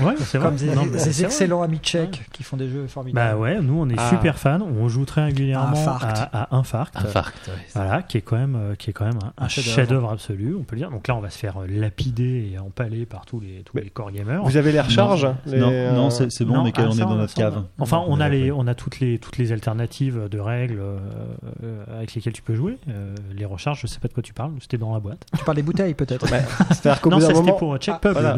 Ouais, 0.00 0.14
c'est 0.18 0.38
vrai. 0.38 0.48
Comme 0.48 0.58
ces, 0.58 0.66
Non, 0.66 0.82
mais 0.90 0.98
ces 0.98 1.12
c'est 1.12 1.22
vrai. 1.22 1.32
excellents 1.32 1.62
amis 1.62 1.78
tchèques 1.78 2.22
qui 2.32 2.42
font 2.42 2.56
des 2.56 2.68
jeux 2.68 2.86
formidables. 2.86 3.30
Bah 3.32 3.36
ouais, 3.38 3.58
nous 3.60 3.80
on 3.80 3.88
est 3.88 3.94
Ah. 3.98 4.10
super 4.10 4.38
fans, 4.38 4.60
on 4.60 4.88
joue 4.88 5.04
très 5.04 5.24
régulièrement 5.24 5.70
Infarct. 5.76 6.28
à, 6.32 6.42
à 6.42 6.56
Infarct. 6.56 6.94
Infarct, 6.96 7.48
ouais. 7.48 7.54
Voilà, 7.74 8.02
qui 8.02 8.18
est 8.18 8.20
quand 8.20 8.36
même, 8.36 8.54
euh, 8.54 8.74
qui 8.76 8.90
est 8.90 8.92
quand 8.92 9.06
même 9.06 9.18
un, 9.38 9.48
chef-d'œuvre. 9.48 9.74
chef-d'œuvre 9.76 10.10
absolu, 10.12 10.54
on 10.58 10.62
peut 10.62 10.76
le 10.76 10.80
dire. 10.82 10.90
Donc 10.90 11.08
là, 11.08 11.16
on 11.16 11.20
va 11.20 11.30
se 11.30 11.38
faire 11.38 11.56
euh, 11.62 11.66
lapider 11.68 12.50
et 12.52 12.58
empaler 12.58 13.06
par 13.06 13.24
tous 13.26 13.40
les, 13.40 13.62
tous 13.64 13.76
Mais 13.76 13.82
les 13.82 13.90
core 13.90 14.12
gamers. 14.12 14.42
Vous 14.44 14.56
avez 14.56 14.72
les 14.72 14.80
recharges 14.80 15.24
Non, 15.24 15.36
les, 15.46 15.58
non, 15.58 15.68
euh, 15.72 15.92
non, 15.92 16.10
c'est 16.10 16.30
c'est 16.30 16.44
bon, 16.44 16.54
Non, 16.54 16.62
on 16.62 16.66
est, 16.66 16.72
calé, 16.72 16.88
ah, 16.90 16.92
on 16.94 16.96
est 16.96 17.00
dans 17.00 17.10
on- 17.12 17.14
notre 17.16 17.34
on- 17.36 17.40
cave. 17.40 17.62
Enfin, 17.78 18.04
on 18.06 18.20
a 18.20 18.28
les, 18.28 18.52
on 18.52 18.66
a 18.66 18.74
toutes 18.74 19.00
les, 19.00 19.18
toutes 19.18 19.38
les 19.38 19.52
alternatives 19.52 20.28
de 20.30 20.38
règles 20.38 20.80
euh, 20.80 21.84
avec 21.96 22.14
lesquelles 22.14 22.32
tu 22.34 22.42
peux 22.42 22.54
jouer. 22.54 22.78
Euh, 22.88 23.14
les 23.34 23.44
recharges, 23.46 23.80
je 23.82 23.86
sais 23.86 23.98
pas 24.00 24.08
de 24.08 24.12
quoi 24.12 24.22
tu 24.22 24.32
parles. 24.34 24.52
C'était 24.60 24.78
dans 24.78 24.92
la 24.92 25.00
boîte. 25.00 25.24
Tu 25.36 25.44
parles 25.44 25.56
des 25.56 25.62
bouteilles 25.62 25.94
peut-être 25.94 26.26
C'est-à-dire 26.70 27.00
qu'au 27.00 27.10
bout 27.10 27.20
d'un 27.20 27.32
moment. 27.32 27.52
pour 27.54 27.76
Check 27.78 27.94
Ah, 27.96 27.98
Pub. 28.00 28.16
Ah 28.20 28.34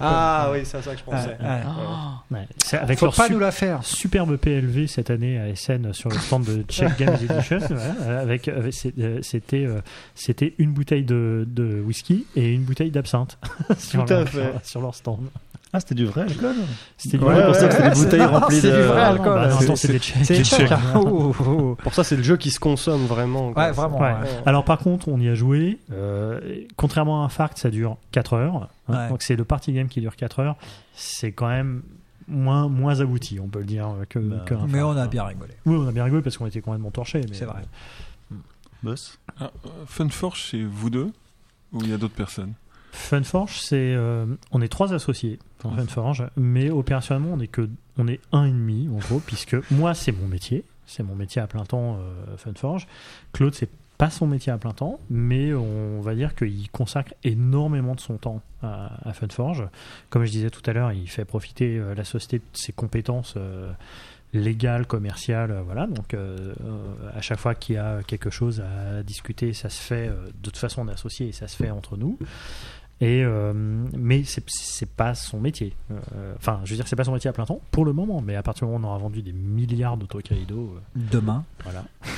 Ah 0.00 0.50
oui, 0.52 0.64
ça 0.64 0.77
à 0.78 0.82
ça 0.82 0.92
que 0.92 0.98
je 0.98 1.04
pensais. 1.04 1.28
Ouais, 1.28 1.34
ouais. 1.40 2.38
Ouais, 2.38 2.46
c'est 2.64 2.78
avec 2.78 2.98
Faut 2.98 3.06
leur 3.06 3.14
pas 3.14 3.26
su- 3.26 3.32
nous 3.32 3.38
la 3.38 3.50
faire. 3.52 3.82
superbe 3.84 4.36
PLV 4.36 4.86
cette 4.86 5.10
année 5.10 5.38
à 5.38 5.54
SN 5.54 5.92
sur 5.92 6.10
le 6.10 6.16
stand 6.18 6.44
de 6.44 6.62
Czech 6.68 6.96
Games 6.98 7.16
Edition. 7.30 7.58
voilà, 7.58 7.94
euh, 8.02 8.22
avec, 8.22 8.48
avec- 8.48 8.72
c'est- 8.74 8.98
euh, 8.98 9.18
c'était 9.22 9.64
euh, 9.64 9.80
c'était 10.14 10.54
une 10.58 10.72
bouteille 10.72 11.04
de, 11.04 11.44
de 11.48 11.80
whisky 11.80 12.26
et 12.36 12.52
une 12.52 12.62
bouteille 12.62 12.90
d'absinthe 12.90 13.38
sur- 13.78 14.06
sur 14.62 14.80
leur 14.80 14.94
stand. 14.94 15.20
Ah, 15.72 15.80
c'était 15.80 15.94
du 15.94 16.06
vrai 16.06 16.22
alcool 16.22 16.54
C'était 16.96 17.18
du 17.18 17.24
Ouais, 17.24 17.34
vrai 17.34 17.44
pour 17.46 17.54
ça 17.54 17.68
que 17.68 17.74
c'est 17.74 17.82
des 17.82 17.88
bouteilles 17.90 18.60
c'est 18.60 18.70
de. 18.70 18.76
du 18.76 18.82
vrai 18.84 19.00
Ah, 19.02 19.08
alcool. 19.10 19.34
bah, 19.34 19.48
non, 19.48 19.58
C'est- 19.58 19.64
attends, 19.64 19.76
c'est 19.76 19.88
des 19.92 19.98
Tchèques. 19.98 20.24
C'est 20.24 20.36
Des 20.38 20.44
tchèque. 20.44 20.58
Tchèques. 20.68 20.72
hein. 20.72 20.92
Oh, 20.96 21.34
oh, 21.38 21.44
oh. 21.46 21.76
Pour 21.82 21.92
ça, 21.94 22.04
c'est 22.04 22.16
le 22.16 22.22
jeu 22.22 22.36
qui 22.38 22.50
se 22.50 22.58
consomme 22.58 23.04
vraiment. 23.04 23.52
quoi. 23.52 23.64
Ouais, 23.66 23.72
vraiment. 23.72 23.98
Ouais. 24.00 24.12
ouais. 24.12 24.42
Alors 24.46 24.64
par 24.64 24.78
contre, 24.78 25.08
on 25.08 25.18
y 25.20 25.28
a 25.28 25.34
joué. 25.34 25.78
euh, 25.92 26.40
contrairement 26.76 27.22
à 27.22 27.26
un 27.26 27.28
Farc, 27.28 27.58
ça 27.58 27.68
dure 27.70 27.98
4 28.12 28.32
heures. 28.32 28.68
hein. 28.88 28.92
Ouais. 28.94 29.08
Donc 29.10 29.20
c'est 29.22 29.36
le 29.36 29.44
party 29.44 29.72
game 29.74 29.88
qui 29.88 30.00
dure 30.00 30.16
4 30.16 30.40
heures. 30.40 30.56
C'est 30.94 31.32
quand 31.32 31.48
même 31.48 31.82
moins, 32.26 32.68
moins 32.68 33.00
abouti, 33.00 33.38
on 33.38 33.48
peut 33.48 33.58
le 33.60 33.64
dire, 33.66 33.88
que, 34.08 34.18
Bah, 34.18 34.42
que 34.46 34.54
Mais 34.68 34.80
on 34.82 34.96
a 34.96 35.02
hein. 35.02 35.06
bien 35.06 35.24
rigolé. 35.24 35.52
Oui, 35.66 35.76
on 35.78 35.86
a 35.86 35.92
bien 35.92 36.04
rigolé 36.04 36.22
parce 36.22 36.38
qu'on 36.38 36.46
était 36.46 36.62
complètement 36.62 36.90
torchés. 36.90 37.20
mais- 37.28 37.34
C'est 37.36 37.44
vrai. 37.44 37.60
Boss 38.82 39.18
Ah, 39.40 39.50
euh, 39.66 39.68
Funforge, 39.86 40.46
c'est 40.50 40.62
vous 40.62 40.88
deux 40.90 41.10
Ou 41.72 41.82
il 41.82 41.90
y 41.90 41.92
a 41.92 41.98
d'autres 41.98 42.14
personnes? 42.14 42.54
Funforge, 42.92 43.60
c'est 43.60 43.94
euh, 43.94 44.26
on 44.52 44.60
est 44.60 44.68
trois 44.68 44.94
associés 44.94 45.38
dans. 45.62 45.72
Funforge, 45.72 46.26
mais 46.36 46.70
opérationnellement 46.70 47.30
on 47.34 47.40
est 47.40 47.48
que 47.48 47.68
on 47.96 48.08
est 48.08 48.20
un 48.32 48.44
et 48.44 48.50
demi 48.50 48.88
en 48.88 48.98
gros, 48.98 49.20
puisque 49.20 49.56
moi 49.70 49.94
c'est 49.94 50.12
mon 50.12 50.26
métier, 50.26 50.64
c'est 50.86 51.02
mon 51.02 51.14
métier 51.14 51.40
à 51.42 51.46
plein 51.46 51.64
temps 51.64 51.98
euh, 52.00 52.36
Funforge. 52.36 52.86
Claude 53.32 53.54
c'est 53.54 53.70
pas 53.98 54.10
son 54.10 54.26
métier 54.28 54.52
à 54.52 54.58
plein 54.58 54.72
temps, 54.72 55.00
mais 55.10 55.52
on 55.52 56.00
va 56.00 56.14
dire 56.14 56.36
qu'il 56.36 56.70
consacre 56.70 57.14
énormément 57.24 57.96
de 57.96 58.00
son 58.00 58.16
temps 58.16 58.42
à, 58.62 59.08
à 59.08 59.12
Funforge. 59.12 59.66
Comme 60.08 60.24
je 60.24 60.30
disais 60.30 60.50
tout 60.50 60.62
à 60.70 60.72
l'heure, 60.72 60.92
il 60.92 61.08
fait 61.08 61.24
profiter 61.24 61.76
euh, 61.78 61.94
la 61.94 62.04
société 62.04 62.38
de 62.38 62.44
ses 62.52 62.72
compétences. 62.72 63.36
légales, 64.32 64.86
commerciales, 64.86 65.62
voilà. 65.64 65.86
Donc, 65.86 66.12
euh, 66.14 66.52
à 67.14 67.20
chaque 67.20 67.38
fois 67.38 67.54
qu'il 67.54 67.76
y 67.76 67.78
a 67.78 68.02
quelque 68.06 68.30
chose 68.30 68.60
à 68.60 69.02
discuter, 69.02 69.52
ça 69.52 69.70
se 69.70 69.80
fait. 69.80 70.08
euh, 70.08 70.26
de 70.26 70.50
toute 70.50 70.58
façon, 70.58 70.82
on 70.82 70.88
est 70.88 70.92
associés 70.92 71.28
et 71.28 71.32
ça 71.32 71.48
se 71.48 71.56
fait 71.56 71.70
entre 71.70 71.96
nous. 71.96 72.18
Et 73.00 73.22
euh, 73.24 73.52
mais 73.96 74.24
c'est 74.24 74.42
c'est 74.48 74.88
pas 74.90 75.14
son 75.14 75.38
métier. 75.38 75.74
Euh, 75.92 76.34
Enfin, 76.36 76.60
je 76.64 76.70
veux 76.70 76.76
dire, 76.76 76.88
c'est 76.88 76.96
pas 76.96 77.04
son 77.04 77.12
métier 77.12 77.30
à 77.30 77.32
plein 77.32 77.44
temps 77.46 77.60
pour 77.70 77.84
le 77.84 77.92
moment. 77.92 78.20
Mais 78.20 78.34
à 78.34 78.42
partir 78.42 78.66
du 78.66 78.72
moment 78.72 78.88
où 78.88 78.90
on 78.90 78.90
aura 78.94 78.98
vendu 78.98 79.22
des 79.22 79.32
milliards 79.32 79.96
d'autocalido, 79.96 80.74
euh, 80.76 80.80
Demain. 80.96 81.44
voilà. 81.64 81.84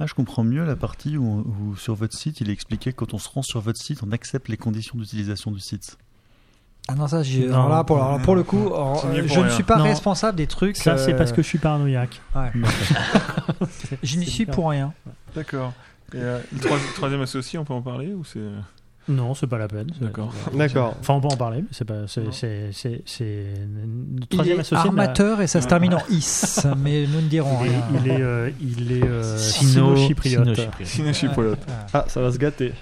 Ah, 0.00 0.06
je 0.06 0.14
comprends 0.14 0.42
mieux 0.42 0.64
la 0.64 0.74
partie 0.74 1.16
où, 1.16 1.44
où 1.46 1.76
sur 1.76 1.94
votre 1.94 2.16
site, 2.16 2.40
il 2.40 2.50
expliquait 2.50 2.90
que 2.92 2.96
quand 2.96 3.14
on 3.14 3.18
se 3.18 3.28
rend 3.28 3.42
sur 3.42 3.60
votre 3.60 3.78
site, 3.78 4.02
on 4.02 4.10
accepte 4.10 4.48
les 4.48 4.56
conditions 4.56 4.98
d'utilisation 4.98 5.52
du 5.52 5.60
site. 5.60 5.96
Ah 6.88 6.96
non, 6.96 7.06
ça, 7.06 7.22
j'ai- 7.22 7.46
alors 7.46 7.68
là, 7.68 7.84
pour, 7.84 8.02
alors 8.02 8.20
pour 8.20 8.34
le 8.34 8.42
coup, 8.42 8.66
alors, 8.66 9.04
euh, 9.06 9.20
pour 9.20 9.28
je 9.28 9.40
ne 9.40 9.48
suis 9.50 9.62
pas 9.62 9.76
Non. 9.76 9.84
responsable 9.84 10.36
des 10.38 10.48
trucs. 10.48 10.76
Ça, 10.76 10.98
c'est 10.98 11.12
euh, 11.14 11.18
parce 11.18 11.30
que 11.30 11.40
je 11.42 11.46
suis 11.46 11.58
paranoïaque. 11.58 12.20
ouais. 12.34 12.50
Je 14.02 14.16
n'y 14.18 14.26
suis 14.26 14.46
pour 14.46 14.70
rien. 14.70 14.92
D'accord. 15.36 15.72
Et 16.14 16.16
euh, 16.16 16.40
le 16.52 16.58
troi- 16.58 16.78
troisième 16.96 17.20
associé, 17.20 17.58
on 17.60 17.64
peut 17.64 17.74
en 17.74 17.82
parler 17.82 18.12
ou 18.12 18.24
c'est 18.24 18.40
Non, 19.08 19.34
c'est 19.34 19.46
pas 19.48 19.58
la 19.58 19.66
peine. 19.68 19.88
D'accord. 20.00 20.32
D'accord. 20.56 20.96
Enfin, 21.00 21.14
on 21.14 21.20
peut 21.20 21.28
en 21.28 21.36
parler, 21.36 21.62
mais 21.62 21.68
c'est 21.72 21.84
pas. 21.84 22.06
C'est. 22.06 22.22
Le 22.22 24.26
troisième 24.26 24.56
il 24.56 24.58
est 24.58 24.60
associé. 24.60 24.76
armateur 24.76 25.40
et 25.40 25.46
ça 25.46 25.60
se 25.60 25.66
termine 25.66 25.94
en 25.94 26.02
is, 26.10 26.60
mais 26.78 27.06
nous 27.06 27.20
ne 27.20 27.28
dirons 27.28 27.58
Il 27.64 27.66
est, 27.66 27.70
rien. 27.70 27.82
il 28.04 28.10
est, 28.10 28.22
euh, 28.22 28.50
il 28.60 28.92
est 28.92 29.04
euh, 29.04 29.36
Sino- 29.36 29.96
sino-chypriote. 29.96 30.44
Sino-chypriote. 30.54 30.86
Sino-chypriote. 30.88 31.58
Ah, 31.92 32.04
ça 32.08 32.20
va 32.20 32.30
se 32.32 32.38
gâter. 32.38 32.72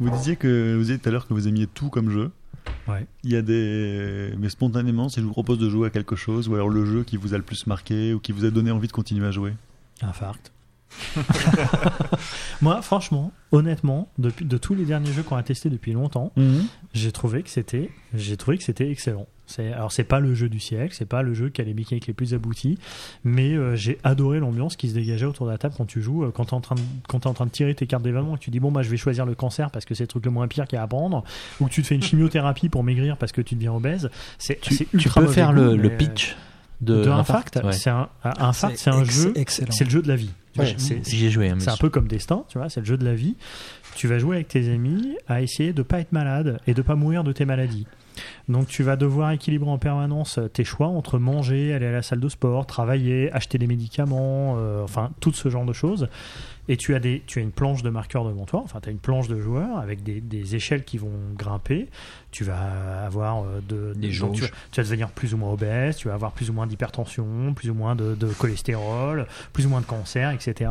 Vous 0.00 0.10
disiez 0.10 0.36
que 0.36 0.74
vous 0.74 0.80
disiez 0.82 0.98
tout 0.98 1.08
à 1.08 1.12
l'heure 1.12 1.26
que 1.26 1.34
vous 1.34 1.48
aimiez 1.48 1.66
tout 1.66 1.88
comme 1.88 2.10
jeu. 2.10 2.30
Ouais. 2.86 3.06
Il 3.24 3.32
y 3.32 3.36
a 3.36 3.42
des. 3.42 4.32
Mais 4.38 4.48
spontanément, 4.50 5.08
si 5.08 5.20
je 5.20 5.24
vous 5.24 5.32
propose 5.32 5.58
de 5.58 5.68
jouer 5.70 5.86
à 5.86 5.90
quelque 5.90 6.16
chose, 6.16 6.48
ou 6.48 6.54
alors 6.54 6.68
le 6.68 6.84
jeu 6.84 7.02
qui 7.04 7.16
vous 7.16 7.32
a 7.34 7.38
le 7.38 7.42
plus 7.42 7.66
marqué, 7.66 8.12
ou 8.12 8.20
qui 8.20 8.32
vous 8.32 8.44
a 8.44 8.50
donné 8.50 8.70
envie 8.70 8.88
de 8.88 8.92
continuer 8.92 9.26
à 9.26 9.30
jouer. 9.30 9.54
Infarct. 10.02 10.52
Moi, 12.62 12.82
franchement, 12.82 13.32
honnêtement, 13.52 14.08
depuis, 14.18 14.44
de 14.44 14.58
tous 14.58 14.74
les 14.74 14.84
derniers 14.84 15.12
jeux 15.12 15.22
qu'on 15.22 15.36
a 15.36 15.42
testés 15.42 15.70
depuis 15.70 15.92
longtemps, 15.92 16.32
j'ai 16.92 17.12
trouvé 17.12 17.42
que 17.42 17.50
c'était, 17.50 17.90
j'ai 18.14 18.36
trouvé 18.36 18.58
que 18.58 18.64
c'était 18.64 18.90
excellent. 18.90 19.26
C'est, 19.48 19.72
alors 19.72 19.92
c'est 19.92 20.04
pas 20.04 20.20
le 20.20 20.34
jeu 20.34 20.50
du 20.50 20.60
siècle, 20.60 20.94
c'est 20.96 21.08
pas 21.08 21.22
le 21.22 21.32
jeu 21.32 21.48
qui 21.48 21.62
a 21.62 21.64
les 21.64 21.72
mécaniques 21.72 22.06
les 22.06 22.12
plus 22.12 22.34
aboutis, 22.34 22.78
mais 23.24 23.54
euh, 23.54 23.74
j'ai 23.76 23.98
adoré 24.04 24.40
l'ambiance 24.40 24.76
qui 24.76 24.90
se 24.90 24.94
dégageait 24.94 25.24
autour 25.24 25.46
de 25.46 25.52
la 25.52 25.56
table 25.56 25.74
quand 25.74 25.86
tu 25.86 26.02
joues, 26.02 26.24
euh, 26.24 26.30
quand 26.30 26.44
t'es 26.46 26.54
en 26.54 26.60
train 26.60 26.74
de, 26.74 26.82
quand 27.08 27.20
t'es 27.20 27.28
en 27.28 27.32
train 27.32 27.46
de 27.46 27.50
tirer 27.50 27.74
tes 27.74 27.86
cartes 27.86 28.02
d'événement 28.02 28.34
et 28.34 28.38
que 28.38 28.44
tu 28.44 28.50
dis 28.50 28.60
bon 28.60 28.70
bah 28.70 28.82
je 28.82 28.90
vais 28.90 28.98
choisir 28.98 29.24
le 29.24 29.34
cancer 29.34 29.70
parce 29.70 29.86
que 29.86 29.94
c'est 29.94 30.02
le 30.02 30.08
truc 30.08 30.26
le 30.26 30.30
moins 30.30 30.48
pire 30.48 30.66
qu'il 30.66 30.76
y 30.76 30.80
a 30.80 30.82
à 30.82 30.86
prendre, 30.86 31.24
ou 31.60 31.64
que 31.64 31.70
tu 31.70 31.80
te 31.80 31.86
fais 31.86 31.94
une 31.94 32.02
chimiothérapie 32.08 32.68
pour 32.68 32.84
maigrir 32.84 33.16
parce 33.16 33.32
que 33.32 33.40
tu 33.40 33.54
deviens 33.54 33.72
obèse. 33.72 34.10
C'est, 34.36 34.60
Tu, 34.60 34.86
tu 34.86 35.08
peux 35.08 35.26
faire 35.28 35.52
le, 35.52 35.82
euh, 35.82 35.96
pitch 35.96 36.36
de, 36.80 37.02
de 37.04 37.10
Infarct. 37.10 37.60
Ouais. 37.64 37.72
C'est 37.72 37.90
un, 37.90 38.08
un 38.24 38.32
Infarct, 38.48 38.76
c'est 38.76 38.90
un 38.90 39.02
ex- 39.02 39.14
jeu, 39.22 39.32
excellent. 39.36 39.72
c'est 39.72 39.84
le 39.84 39.90
jeu 39.90 40.02
de 40.02 40.08
la 40.08 40.16
vie. 40.16 40.30
Ouais. 40.56 40.74
c'est- 40.76 41.08
J'y 41.08 41.26
ai 41.26 41.30
joué, 41.30 41.48
hein, 41.50 41.56
c'est 41.58 41.70
un 41.70 41.76
peu 41.76 41.88
comme 41.90 42.08
Destin, 42.08 42.44
tu 42.48 42.58
vois, 42.58 42.68
c'est 42.68 42.80
le 42.80 42.86
jeu 42.86 42.96
de 42.96 43.04
la 43.04 43.14
vie. 43.14 43.36
Tu 43.94 44.06
vas 44.08 44.18
jouer 44.18 44.36
avec 44.36 44.48
tes 44.48 44.70
amis 44.72 45.16
à 45.26 45.40
essayer 45.42 45.72
de 45.72 45.82
pas 45.82 46.00
être 46.00 46.12
malade 46.12 46.60
et 46.66 46.74
de 46.74 46.82
pas 46.82 46.94
mourir 46.94 47.24
de 47.24 47.32
tes 47.32 47.44
maladies. 47.44 47.86
Donc 48.48 48.66
tu 48.66 48.82
vas 48.82 48.96
devoir 48.96 49.30
équilibrer 49.30 49.70
en 49.70 49.78
permanence 49.78 50.40
tes 50.52 50.64
choix 50.64 50.88
entre 50.88 51.18
manger, 51.20 51.72
aller 51.72 51.86
à 51.86 51.92
la 51.92 52.02
salle 52.02 52.18
de 52.20 52.28
sport, 52.28 52.66
travailler, 52.66 53.30
acheter 53.32 53.58
des 53.58 53.68
médicaments, 53.68 54.56
euh, 54.58 54.82
enfin 54.82 55.10
tout 55.20 55.32
ce 55.32 55.48
genre 55.48 55.64
de 55.64 55.72
choses. 55.72 56.08
Et 56.70 56.76
tu 56.76 56.94
as, 56.94 56.98
des, 57.00 57.22
tu 57.26 57.38
as 57.38 57.42
une 57.42 57.52
planche 57.52 57.82
de 57.82 57.90
marqueurs 57.90 58.24
devant 58.24 58.44
toi, 58.44 58.60
enfin 58.64 58.80
tu 58.82 58.88
as 58.88 58.92
une 58.92 58.98
planche 58.98 59.28
de 59.28 59.40
joueurs 59.40 59.78
avec 59.78 60.02
des, 60.02 60.20
des 60.20 60.54
échelles 60.56 60.84
qui 60.84 60.98
vont 60.98 61.12
grimper. 61.36 61.88
Tu 62.30 62.44
vas 62.44 63.04
avoir 63.06 63.42
euh, 63.42 63.60
de, 63.66 63.94
Des 63.96 64.08
tu, 64.08 64.12
jauges. 64.12 64.42
vas- 64.42 64.48
tu 64.70 64.80
vas 64.80 64.84
devenir 64.84 65.08
plus 65.08 65.32
ou 65.32 65.38
moins 65.38 65.50
obèse, 65.50 65.96
tu 65.96 66.08
vas 66.08 66.14
avoir 66.14 66.32
plus 66.32 66.50
ou 66.50 66.52
moins 66.52 66.66
d'hypertension, 66.66 67.54
plus 67.54 67.70
ou 67.70 67.74
moins 67.74 67.96
de, 67.96 68.14
de 68.14 68.26
cholestérol, 68.26 69.26
plus 69.54 69.64
ou 69.64 69.70
moins 69.70 69.80
de 69.80 69.86
cancer, 69.86 70.30
etc. 70.30 70.70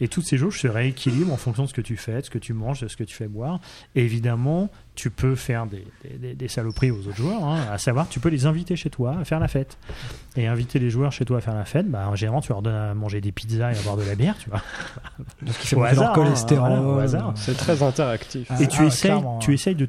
Et 0.00 0.08
toutes 0.08 0.26
ces 0.26 0.36
jauges 0.36 0.60
se 0.60 0.68
rééquilibrent 0.68 1.32
en 1.32 1.38
fonction 1.38 1.62
de 1.64 1.68
ce 1.68 1.72
que 1.74 1.80
tu 1.80 1.96
fais, 1.96 2.20
de 2.20 2.26
ce 2.26 2.30
que 2.30 2.38
tu 2.38 2.52
manges, 2.52 2.80
de 2.82 2.88
ce 2.88 2.96
que 2.96 3.04
tu 3.04 3.16
fais 3.16 3.26
boire. 3.26 3.58
Et 3.94 4.02
évidemment, 4.04 4.68
tu 4.96 5.08
peux 5.08 5.34
faire 5.34 5.64
des, 5.66 5.86
des- 6.04 6.18
des- 6.18 6.34
des 6.34 6.48
saloperies 6.48 6.90
aux 6.90 6.98
autres 7.06 7.16
joueurs, 7.16 7.42
hein, 7.42 7.58
à 7.72 7.78
savoir, 7.78 8.06
tu 8.10 8.20
peux 8.20 8.28
les 8.28 8.44
inviter 8.44 8.76
chez 8.76 8.90
toi 8.90 9.16
à 9.18 9.24
faire 9.24 9.40
la 9.40 9.48
fête. 9.48 9.78
Et 10.36 10.46
inviter 10.46 10.78
les 10.78 10.90
joueurs 10.90 11.10
chez 11.12 11.24
toi 11.24 11.38
à 11.38 11.40
faire 11.40 11.54
la 11.54 11.64
fête, 11.64 11.90
bah, 11.90 12.10
généralement, 12.16 12.42
tu 12.42 12.50
leur 12.50 12.60
donnes 12.60 12.74
à 12.74 12.92
manger 12.94 13.20
des 13.22 13.32
pizzas 13.32 13.72
et 13.72 13.78
à 13.78 13.82
boire 13.82 13.96
de 13.96 14.02
la 14.02 14.14
bière, 14.14 14.36
tu 14.38 14.50
vois. 14.50 14.60
fait 15.46 15.74
Au 15.74 15.78
monter 15.80 15.94
leur 15.94 16.02
hasard, 16.04 16.12
cholestérol. 16.12 16.70
hein, 16.72 16.80
voilà, 16.82 16.96
au 16.96 16.98
hasard. 17.00 17.32
C'est 17.36 17.56
très 17.56 17.82
interactif. 17.82 18.46
Ah, 18.50 18.60
Et 18.62 18.68
tu 18.68 18.82
ah, 18.82 18.86
essayes, 18.86 19.22
tu 19.40 19.48
ouais. 19.48 19.54
essayes 19.54 19.74
de, 19.74 19.88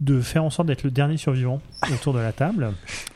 de 0.00 0.20
faire 0.20 0.44
en 0.44 0.50
sorte 0.50 0.68
d'être 0.68 0.84
le 0.84 0.90
dernier 0.92 1.16
survivant 1.16 1.60
autour 1.92 2.12
de 2.14 2.20
la 2.20 2.32
table. 2.32 2.72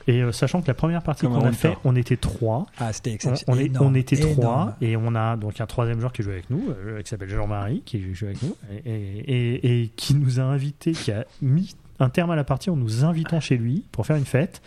Et 0.08 0.20
euh, 0.22 0.32
sachant 0.32 0.60
que 0.62 0.66
la 0.66 0.74
première 0.74 1.02
partie 1.02 1.26
qu'on 1.26 1.44
a 1.44 1.52
fait, 1.52 1.76
on 1.84 1.94
était 1.94 2.16
trois. 2.16 2.66
Ah, 2.80 2.92
c'était 2.92 3.10
On, 3.10 3.14
exceptionnel. 3.14 3.70
on 3.72 3.74
est- 3.74 3.80
on 3.80 3.94
était 3.94 4.16
énorme. 4.16 4.34
trois 4.34 4.76
et 4.80 4.96
on 4.96 5.14
a 5.14 5.36
donc 5.36 5.60
un 5.60 5.66
troisième 5.66 6.00
joueur 6.00 6.12
qui 6.12 6.22
joue 6.22 6.30
avec 6.30 6.50
nous, 6.50 6.64
euh, 6.70 7.00
qui 7.02 7.08
s'appelle 7.08 7.28
Jean-Marie, 7.30 7.82
qui 7.86 8.12
joue 8.14 8.26
avec 8.26 8.42
nous 8.42 8.56
et, 8.84 8.90
et- 8.90 9.18
et- 9.68 9.82
et 9.82 9.88
qui 9.94 10.14
nous 10.14 10.40
a 10.40 10.42
invités, 10.42 10.92
qui 10.92 11.12
a 11.12 11.24
mis 11.40 11.76
un 12.00 12.08
terme 12.08 12.32
à 12.32 12.36
la 12.36 12.42
partie 12.42 12.68
en 12.68 12.74
nous 12.74 13.04
invitant 13.04 13.38
chez 13.38 13.56
lui 13.56 13.84
pour 13.92 14.04
faire 14.06 14.16
une 14.16 14.24
fête. 14.24 14.60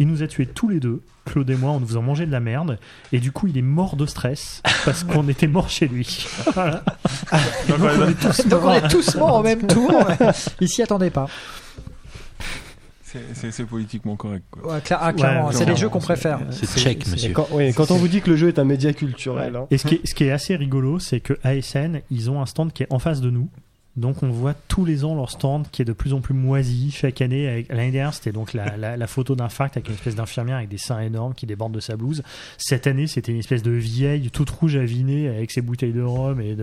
Il 0.00 0.08
nous 0.08 0.24
a 0.24 0.26
tués 0.26 0.46
tous 0.46 0.68
les 0.68 0.80
deux, 0.80 1.02
Claude 1.26 1.48
et 1.50 1.54
moi, 1.54 1.70
en 1.70 1.78
nous 1.78 1.86
faisant 1.86 2.02
manger 2.02 2.26
de 2.26 2.32
la 2.32 2.40
merde. 2.40 2.78
Et 3.12 3.20
du 3.20 3.30
coup, 3.30 3.46
il 3.46 3.56
est 3.56 3.62
mort 3.62 3.94
de 3.94 4.06
stress 4.06 4.60
parce 4.84 5.04
qu'on 5.04 5.28
était 5.28 5.46
mort 5.46 5.68
chez 5.68 5.86
lui. 5.86 6.26
Voilà. 6.54 6.82
Donc, 7.68 7.78
Donc, 7.78 7.90
on 8.00 8.08
est- 8.08 8.14
tous 8.14 8.46
Donc 8.48 8.60
on 8.62 8.64
morts. 8.64 8.74
est 8.74 8.88
tous 8.88 9.14
morts 9.16 9.36
au 9.36 9.42
même 9.44 9.66
tour. 9.68 9.92
Ils 10.60 10.68
s'y 10.68 10.82
attendaient 10.82 11.10
pas. 11.10 11.28
C'est- 13.34 13.64
politiquement 13.64 14.16
correct. 14.16 14.44
Quoi. 14.50 14.74
Ouais, 14.74 14.78
cla- 14.80 14.98
ah, 15.00 15.12
clairement, 15.12 15.48
Ouais, 15.48 15.52
c'est 15.54 15.64
les 15.64 15.76
jeux 15.76 15.88
qu'on 15.88 15.98
préfère. 16.00 16.40
C'est 16.50 16.66
c'est- 16.66 17.10
monsieur. 17.10 17.30
Et 17.30 17.32
quand, 17.32 17.46
oui, 17.52 17.72
quand 17.74 17.90
on 17.90 17.96
vous 17.96 18.08
dit 18.08 18.20
que 18.20 18.30
le 18.30 18.36
jeu 18.36 18.48
est 18.48 18.58
un 18.58 18.64
média 18.64 18.92
culturel, 18.92 19.56
hein. 19.56 19.66
Et 19.70 19.78
ce 19.78 19.86
qui, 19.86 19.96
est, 19.96 20.00
ce 20.06 20.14
qui 20.14 20.24
est 20.24 20.30
assez 20.30 20.56
rigolo, 20.56 20.98
c'est 20.98 21.20
que 21.20 21.34
ASN, 21.42 22.00
ils 22.10 22.30
ont 22.30 22.40
un 22.40 22.46
stand 22.46 22.72
qui 22.72 22.82
est 22.82 22.86
en 22.90 22.98
face 22.98 23.20
de 23.20 23.30
nous. 23.30 23.48
Donc 23.96 24.22
on 24.22 24.30
voit 24.30 24.54
tous 24.54 24.84
les 24.84 25.04
ans 25.04 25.14
leur 25.16 25.30
stand 25.30 25.66
qui 25.72 25.82
est 25.82 25.84
de 25.84 25.92
plus 25.92 26.14
en 26.14 26.20
plus 26.20 26.32
moisi 26.32 26.90
chaque 26.92 27.20
année. 27.20 27.66
L'année 27.68 27.90
dernière, 27.90 28.14
c'était 28.14 28.32
donc 28.32 28.52
la, 28.54 28.76
la, 28.76 28.96
la 28.96 29.06
photo 29.06 29.36
avec 29.40 29.88
une 29.88 29.94
espèce 29.94 30.14
d'infirmière 30.14 30.56
avec 30.58 30.68
des 30.68 30.78
seins 30.78 31.00
énormes 31.00 31.34
qui 31.34 31.44
débordent 31.46 31.74
de 31.74 31.80
sa 31.80 31.96
blouse. 31.96 32.22
Cette 32.56 32.86
année, 32.86 33.06
c'était 33.08 33.32
une 33.32 33.38
espèce 33.40 33.62
de 33.62 33.72
vieille 33.72 34.30
toute 34.30 34.48
rouge 34.50 34.76
avinée 34.76 35.28
avec 35.28 35.50
ses 35.50 35.60
bouteilles 35.60 35.92
de 35.92 36.02
rhum. 36.02 36.40
Et, 36.40 36.56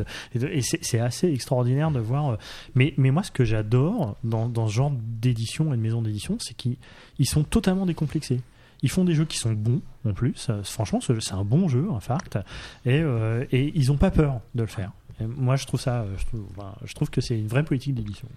c'est 0.61 0.99
assez 0.99 1.31
extraordinaire 1.31 1.91
de 1.91 1.99
voir. 1.99 2.31
euh, 2.31 2.35
Mais, 2.75 2.93
mais 2.97 3.11
moi, 3.11 3.23
ce 3.23 3.31
que 3.31 3.43
j'adore 3.43 4.15
dans, 4.23 4.47
dans 4.47 4.67
ce 4.67 4.73
genre 4.73 4.91
d'édition 4.91 5.73
et 5.73 5.77
de 5.77 5.81
maison 5.81 6.01
d'édition, 6.01 6.37
c'est 6.39 6.55
qu'ils 6.55 6.77
ils 7.19 7.27
sont 7.27 7.43
totalement 7.43 7.85
décomplexés. 7.85 8.39
Ils 8.83 8.89
font 8.89 9.03
des 9.03 9.13
jeux 9.15 9.25
qui 9.25 9.37
sont 9.37 9.53
bons 9.53 9.81
en 10.05 10.13
plus. 10.13 10.47
Euh, 10.49 10.63
Franchement, 10.63 10.99
c'est 11.01 11.33
un 11.33 11.43
bon 11.43 11.67
jeu, 11.67 11.87
Infarct. 11.95 12.37
Et, 12.85 13.01
euh, 13.01 13.43
et 13.51 13.71
ils 13.75 13.87
n'ont 13.87 13.97
pas 13.97 14.11
peur 14.11 14.39
de 14.55 14.61
le 14.61 14.67
faire. 14.67 14.91
Et 15.19 15.25
moi, 15.25 15.55
je 15.55 15.65
trouve 15.65 15.79
ça, 15.79 16.01
euh, 16.01 16.15
je 16.17 16.25
trouve, 16.25 16.45
enfin, 16.55 16.73
je 16.85 16.93
trouve 16.93 17.09
que 17.09 17.21
c'est 17.21 17.37
une 17.37 17.47
vraie 17.47 17.63
politique 17.63 17.95
d'édition. 17.95 18.27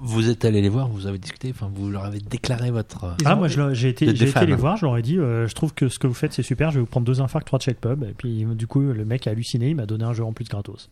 Vous 0.00 0.28
êtes 0.28 0.44
allé 0.44 0.60
les 0.60 0.68
voir, 0.68 0.88
vous 0.88 1.06
avez 1.06 1.18
discuté, 1.18 1.50
enfin, 1.50 1.70
vous 1.72 1.90
leur 1.90 2.04
avez 2.04 2.18
déclaré 2.18 2.70
votre. 2.70 3.16
Ah, 3.24 3.36
moi, 3.36 3.48
j'ai 3.48 3.88
été, 3.88 4.14
j'ai 4.16 4.28
été 4.28 4.46
les 4.46 4.54
voir, 4.54 4.76
je 4.76 4.86
leur 4.86 4.96
ai 4.96 5.02
dit, 5.02 5.18
euh, 5.18 5.46
je 5.46 5.54
trouve 5.54 5.74
que 5.74 5.88
ce 5.88 5.98
que 5.98 6.06
vous 6.06 6.14
faites, 6.14 6.32
c'est 6.32 6.42
super, 6.42 6.70
je 6.70 6.76
vais 6.76 6.80
vous 6.80 6.86
prendre 6.86 7.06
deux 7.06 7.20
infarcts, 7.20 7.46
trois 7.46 7.58
check 7.60 7.80
pub. 7.80 8.02
Et 8.02 8.14
puis, 8.14 8.44
du 8.44 8.66
coup, 8.66 8.80
le 8.80 9.04
mec 9.04 9.26
a 9.26 9.30
halluciné, 9.30 9.70
il 9.70 9.76
m'a 9.76 9.86
donné 9.86 10.04
un 10.04 10.12
jeu 10.12 10.24
en 10.24 10.32
plus 10.32 10.48
gratos. 10.48 10.90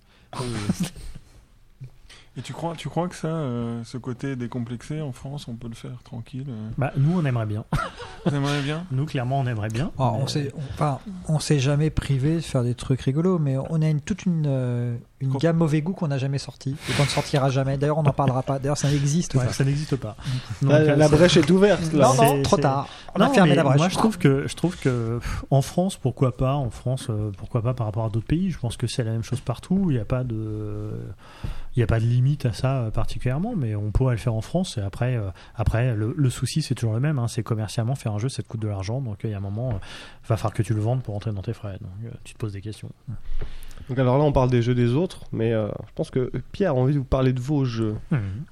Et 2.39 2.43
tu 2.43 2.53
crois, 2.53 2.75
tu 2.77 2.91
crois 2.91 3.09
que 3.09 3.15
ça, 3.15 3.29
euh, 3.29 3.83
ce 3.85 3.97
côté 3.97 4.37
décomplexé 4.37 5.01
en 5.01 5.13
France, 5.13 5.49
on 5.49 5.55
peut 5.55 5.69
le 5.69 5.75
faire 5.75 6.03
tranquille 6.05 6.45
euh 6.49 6.69
Bah, 6.77 6.93
nous, 6.99 7.19
on 7.19 7.25
aimerait 7.25 7.47
bien. 7.47 7.65
T'aimerais 8.25 8.61
bien? 8.61 8.85
Nous, 8.91 9.07
clairement, 9.07 9.41
on 9.41 9.47
aimerait 9.47 9.71
bien. 9.71 9.91
Ah, 9.99 10.13
on 10.13 10.27
s'est, 10.27 10.53
on, 10.55 10.61
enfin, 10.75 10.99
on 11.29 11.39
s'est 11.39 11.59
jamais 11.59 11.89
privé 11.89 12.35
de 12.37 12.41
faire 12.41 12.63
des 12.63 12.75
trucs 12.75 13.01
rigolos, 13.01 13.39
mais 13.39 13.57
on 13.71 13.81
a 13.81 13.89
une, 13.89 14.03
toute 14.03 14.27
une, 14.27 14.45
euh, 14.47 14.97
une 15.21 15.33
gamme 15.39 15.57
mauvais 15.57 15.81
goût 15.81 15.93
qu'on 15.95 16.09
n'a 16.09 16.19
jamais 16.19 16.39
sortie 16.39 16.77
et 16.91 16.93
qu'on 16.93 17.05
ne 17.05 17.09
sortira 17.09 17.49
jamais. 17.49 17.79
D'ailleurs, 17.79 17.97
on 17.99 18.03
n'en 18.03 18.13
parlera 18.13 18.43
pas. 18.43 18.59
D'ailleurs, 18.59 18.77
ça 18.77 18.91
n'existe 18.91 19.35
Ouais, 19.35 19.47
pas. 19.47 19.53
ça 19.53 19.65
n'existe 19.65 19.97
pas. 19.97 20.15
La, 20.63 20.79
Donc, 20.81 20.89
euh, 20.89 20.97
la 20.97 21.09
brèche 21.09 21.37
est 21.39 21.51
ouverte 21.51 21.93
là. 21.93 22.09
Non, 22.09 22.15
non, 22.15 22.37
C'est- 22.37 22.43
trop 22.43 22.57
tard. 22.59 22.89
On 23.15 23.19
Non, 23.21 23.27
a 23.27 23.31
fermé 23.31 23.55
la 23.55 23.63
brèche. 23.65 23.79
Moi, 23.79 23.89
je 23.89 23.97
trouve 23.97 24.19
que 24.19 24.47
je 24.47 24.55
trouve 24.55 24.77
que 24.79 25.19
pff, 25.19 25.45
en 25.51 25.63
France, 25.63 25.97
pourquoi 25.97 26.37
pas 26.37 26.55
En 26.55 26.69
France, 26.71 27.07
euh, 27.09 27.31
pourquoi 27.39 27.63
pas 27.63 27.73
par 27.73 27.87
rapport 27.87 28.05
à 28.05 28.11
d'autres 28.11 28.27
pays 28.27 28.51
Je 28.51 28.59
pense 28.59 28.77
que 28.77 28.87
c'est 28.87 29.05
la 29.05 29.13
même 29.13 29.23
chose 29.23 29.41
partout. 29.41 29.87
Il 29.91 29.95
n'y 29.95 29.99
a 30.01 30.05
pas 30.05 30.23
de, 30.23 30.91
il 31.77 31.81
y 31.81 31.83
a 31.83 31.87
pas 31.87 31.99
de 31.99 32.05
limite 32.05 32.45
à 32.45 32.53
ça 32.53 32.77
euh, 32.83 32.91
particulièrement, 32.91 33.55
mais 33.57 33.75
on 33.75 33.91
pourrait 33.93 34.15
le 34.17 34.21
faire 34.21 34.35
en 34.35 34.43
France. 34.43 34.77
Et 34.77 34.83
après, 34.83 35.17
euh, 35.17 35.31
après, 35.55 35.95
le, 35.95 36.13
le 36.15 36.31
souci 36.31 36.61
c'est 36.61 36.75
toujours 36.75 36.93
le 36.95 37.01
même. 37.01 37.19
hein, 37.19 37.27
c'est 37.29 37.43
commercialement 37.43 37.95
faire 37.95 38.13
un 38.13 38.19
jeu, 38.19 38.29
ça 38.29 38.43
te 38.43 38.49
coûte 38.49 38.61
de 38.61 38.69
l'argent. 38.69 39.01
Donc 39.01 39.21
il 39.25 39.31
y 39.31 39.35
a 39.35 39.39
un 39.39 39.41
moment, 39.41 39.71
euh, 39.71 39.79
va 40.29 40.37
falloir 40.37 40.53
que 40.53 40.63
tu 40.63 40.75
le 40.75 40.81
vendes 40.83 41.03
pour 41.03 41.15
rentrer 41.15 41.33
dans 41.33 41.41
tes 41.43 41.55
frais. 41.55 41.79
Donc 41.81 42.13
tu 42.25 42.35
te 42.35 42.39
poses 42.39 42.53
des 42.53 42.61
questions. 42.61 42.91
Donc 43.89 43.99
alors 43.99 44.19
là, 44.19 44.25
on 44.25 44.33
parle 44.33 44.51
des 44.51 44.63
jeux 44.63 44.75
des 44.75 44.95
autres, 44.95 45.23
mais 45.33 45.53
euh, 45.53 45.69
je 45.87 45.93
pense 45.95 46.11
que 46.11 46.31
Pierre 46.53 46.73
a 46.73 46.75
envie 46.75 46.95
de 46.95 46.99
vous 46.99 47.05
parler 47.05 47.33
de 47.33 47.41
vos 47.41 47.65
jeux. 47.65 47.95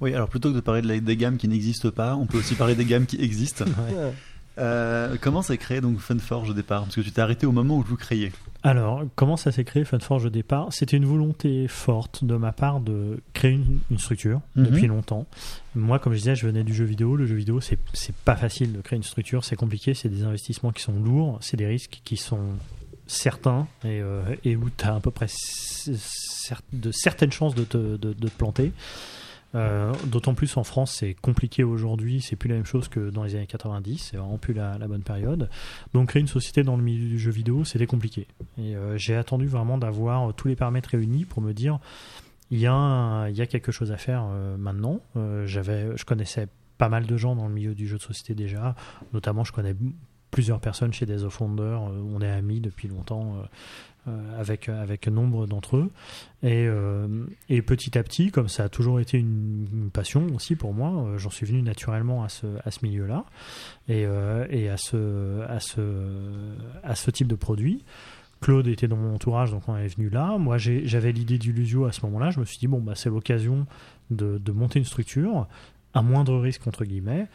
Oui, 0.01 0.13
alors 0.13 0.29
plutôt 0.29 0.49
que 0.51 0.55
de 0.55 0.61
parler 0.61 0.81
de 0.81 0.87
la- 0.87 0.99
des 0.99 1.17
gammes 1.17 1.37
qui 1.37 1.47
n'existent 1.47 1.91
pas, 1.91 2.15
on 2.15 2.25
peut 2.25 2.37
aussi 2.37 2.55
parler 2.55 2.75
des 2.75 2.85
gammes 2.85 3.05
qui 3.05 3.21
existent. 3.21 3.65
Ouais. 3.77 4.13
Euh, 4.57 5.17
comment 5.19 5.41
s'est 5.41 5.57
créé 5.57 5.81
donc 5.81 5.99
Funforge 5.99 6.49
au 6.51 6.53
départ? 6.53 6.83
Parce 6.83 6.95
que 6.95 7.01
tu 7.01 7.11
t'es 7.11 7.19
arrêté 7.19 7.45
au 7.45 7.51
moment 7.51 7.75
où 7.77 7.81
vous 7.81 7.97
créiez. 7.97 8.31
Alors, 8.63 9.03
comment 9.15 9.35
ça 9.35 9.51
s'est 9.51 9.65
créé 9.65 9.83
Funforge 9.83 10.23
au 10.27 10.29
départ? 10.29 10.69
C'était 10.71 10.95
une 10.95 11.03
volonté 11.05 11.67
forte 11.67 12.23
de 12.23 12.37
ma 12.37 12.53
part 12.53 12.79
de 12.79 13.19
créer 13.33 13.51
une, 13.51 13.79
une 13.91 13.99
structure 13.99 14.39
Mhm. 14.55 14.63
depuis 14.65 14.87
longtemps. 14.87 15.25
Moi, 15.75 15.99
comme 15.99 16.13
je 16.13 16.19
disais, 16.19 16.35
je 16.37 16.47
venais 16.47 16.63
du 16.63 16.73
jeu 16.73 16.85
vidéo. 16.85 17.17
Le 17.17 17.25
jeu 17.25 17.35
vidéo, 17.35 17.59
c'est 17.59 17.77
c'est 17.91 18.15
pas 18.15 18.37
facile 18.37 18.71
de 18.71 18.79
créer 18.79 18.95
une 18.95 19.03
structure, 19.03 19.43
c'est 19.43 19.57
compliqué, 19.57 19.93
c'est 19.93 20.07
des 20.07 20.23
investissements 20.23 20.71
qui 20.71 20.83
sont 20.83 20.93
lourds, 21.03 21.37
c'est 21.41 21.57
des 21.57 21.67
risques 21.67 21.99
qui 22.05 22.15
sont 22.15 22.39
certains 23.07 23.67
et, 23.83 24.01
euh, 24.01 24.35
où 24.45 24.69
tu 24.69 24.85
as 24.85 24.95
à 24.95 24.99
peu 24.99 25.11
près 25.11 25.27
de 26.73 26.91
certaines 26.91 27.31
chances 27.31 27.55
de 27.55 27.63
te, 27.63 27.97
de, 27.97 28.13
te 28.13 28.27
planter. 28.27 28.71
Euh, 29.53 29.93
D'autant 30.07 30.33
plus 30.33 30.57
en 30.57 30.63
France, 30.63 30.95
c'est 30.99 31.13
compliqué 31.13 31.63
aujourd'hui, 31.63 32.21
c'est 32.21 32.35
plus 32.35 32.49
la 32.49 32.55
même 32.55 32.65
chose 32.65 32.89
que 32.89 33.09
dans 33.09 33.23
les 33.23 33.35
années 33.35 33.47
90, 33.47 34.09
c'est 34.11 34.17
vraiment 34.17 34.37
plus 34.37 34.53
la, 34.53 34.77
bonne 34.79 35.03
période. 35.03 35.49
Donc 35.93 36.09
créer 36.09 36.21
une 36.21 36.27
société 36.27 36.63
dans 36.63 36.75
le 36.75 36.83
milieu 36.83 37.07
du 37.07 37.19
jeu 37.19 37.31
vidéo, 37.31 37.63
c'était 37.63 37.85
compliqué. 37.85 38.27
Et 38.57 38.75
euh, 38.75 38.97
j'ai 38.97 39.15
attendu 39.15 39.47
vraiment 39.47 39.77
d'avoir 39.77 40.33
tous 40.33 40.47
les 40.47 40.55
paramètres 40.55 40.89
réunis 40.89 41.25
pour 41.25 41.41
me 41.41 41.53
dire, 41.53 41.79
il 42.51 42.59
y 42.59 42.67
a, 42.67 43.29
y 43.29 43.41
a 43.41 43.47
quelque 43.47 43.71
chose 43.71 43.91
à 43.91 43.97
faire 43.97 44.25
maintenant. 44.57 44.99
Je 45.15 46.03
connaissais 46.03 46.47
pas 46.77 46.89
mal 46.89 47.05
de 47.05 47.17
gens 47.17 47.35
dans 47.35 47.47
le 47.47 47.53
milieu 47.53 47.73
du 47.73 47.87
jeu 47.87 47.97
de 47.97 48.03
société 48.03 48.35
déjà, 48.35 48.75
notamment 49.13 49.43
je 49.43 49.51
connais 49.51 49.73
plusieurs 50.35 50.59
personnes 50.59 50.91
chez 50.91 51.05
Days 51.05 51.23
of 51.23 51.39
Wonder, 51.39 51.61
euh, 51.63 52.03
on 52.13 52.19
est 52.19 52.29
amis 52.29 52.59
depuis 52.59 52.89
longtemps. 52.89 53.37
euh, 53.37 53.45
euh, 54.07 54.39
avec, 54.39 54.69
avec 54.69 55.07
nombre 55.07 55.47
d'entre 55.47 55.77
eux. 55.77 55.89
Et, 56.43 56.67
et 57.49 57.61
petit 57.63 57.97
à 57.97 58.03
petit, 58.03 58.29
comme 58.29 58.49
ça 58.49 58.65
a 58.65 58.69
toujours 58.69 58.99
été 58.99 59.17
une, 59.17 59.89
passion 59.91 60.27
aussi 60.35 60.55
pour 60.55 60.75
moi, 60.75 61.17
j'en 61.17 61.31
suis 61.31 61.47
venu 61.47 61.63
naturellement 61.63 62.23
à 62.23 62.29
ce, 62.29 62.45
à 62.63 62.69
ce 62.69 62.85
milieu-là 62.85 63.25
et, 63.87 64.01
et 64.51 64.69
à, 64.69 64.77
ce, 64.77 65.41
à, 65.49 65.59
ce, 65.59 65.79
à 66.83 66.93
ce 66.93 67.09
type 67.09 67.27
de 67.27 67.33
produit. 67.33 67.83
Claude 68.41 68.67
était 68.67 68.87
dans 68.87 68.97
mon 68.97 69.15
entourage, 69.15 69.49
donc 69.49 69.67
on 69.67 69.75
est 69.75 69.87
venu 69.87 70.09
là. 70.09 70.37
Moi, 70.37 70.59
j'avais 70.59 71.11
l'idée 71.11 71.39
d'Illusio 71.39 71.85
à 71.85 71.91
ce 71.91 72.05
moment-là. 72.05 72.29
Je 72.29 72.39
me 72.39 72.45
suis 72.45 72.59
dit, 72.59 72.67
bon, 72.67 72.81
bah, 72.81 72.93
c'est 72.93 73.09
l'occasion 73.09 73.65
de, 74.11 74.37
de 74.37 74.51
monter 74.51 74.77
une 74.77 74.85
structure 74.85 75.47
à 75.95 76.03
moindre 76.03 76.37
risque, 76.37 76.67
entre 76.67 76.85
guillemets, 76.85 77.27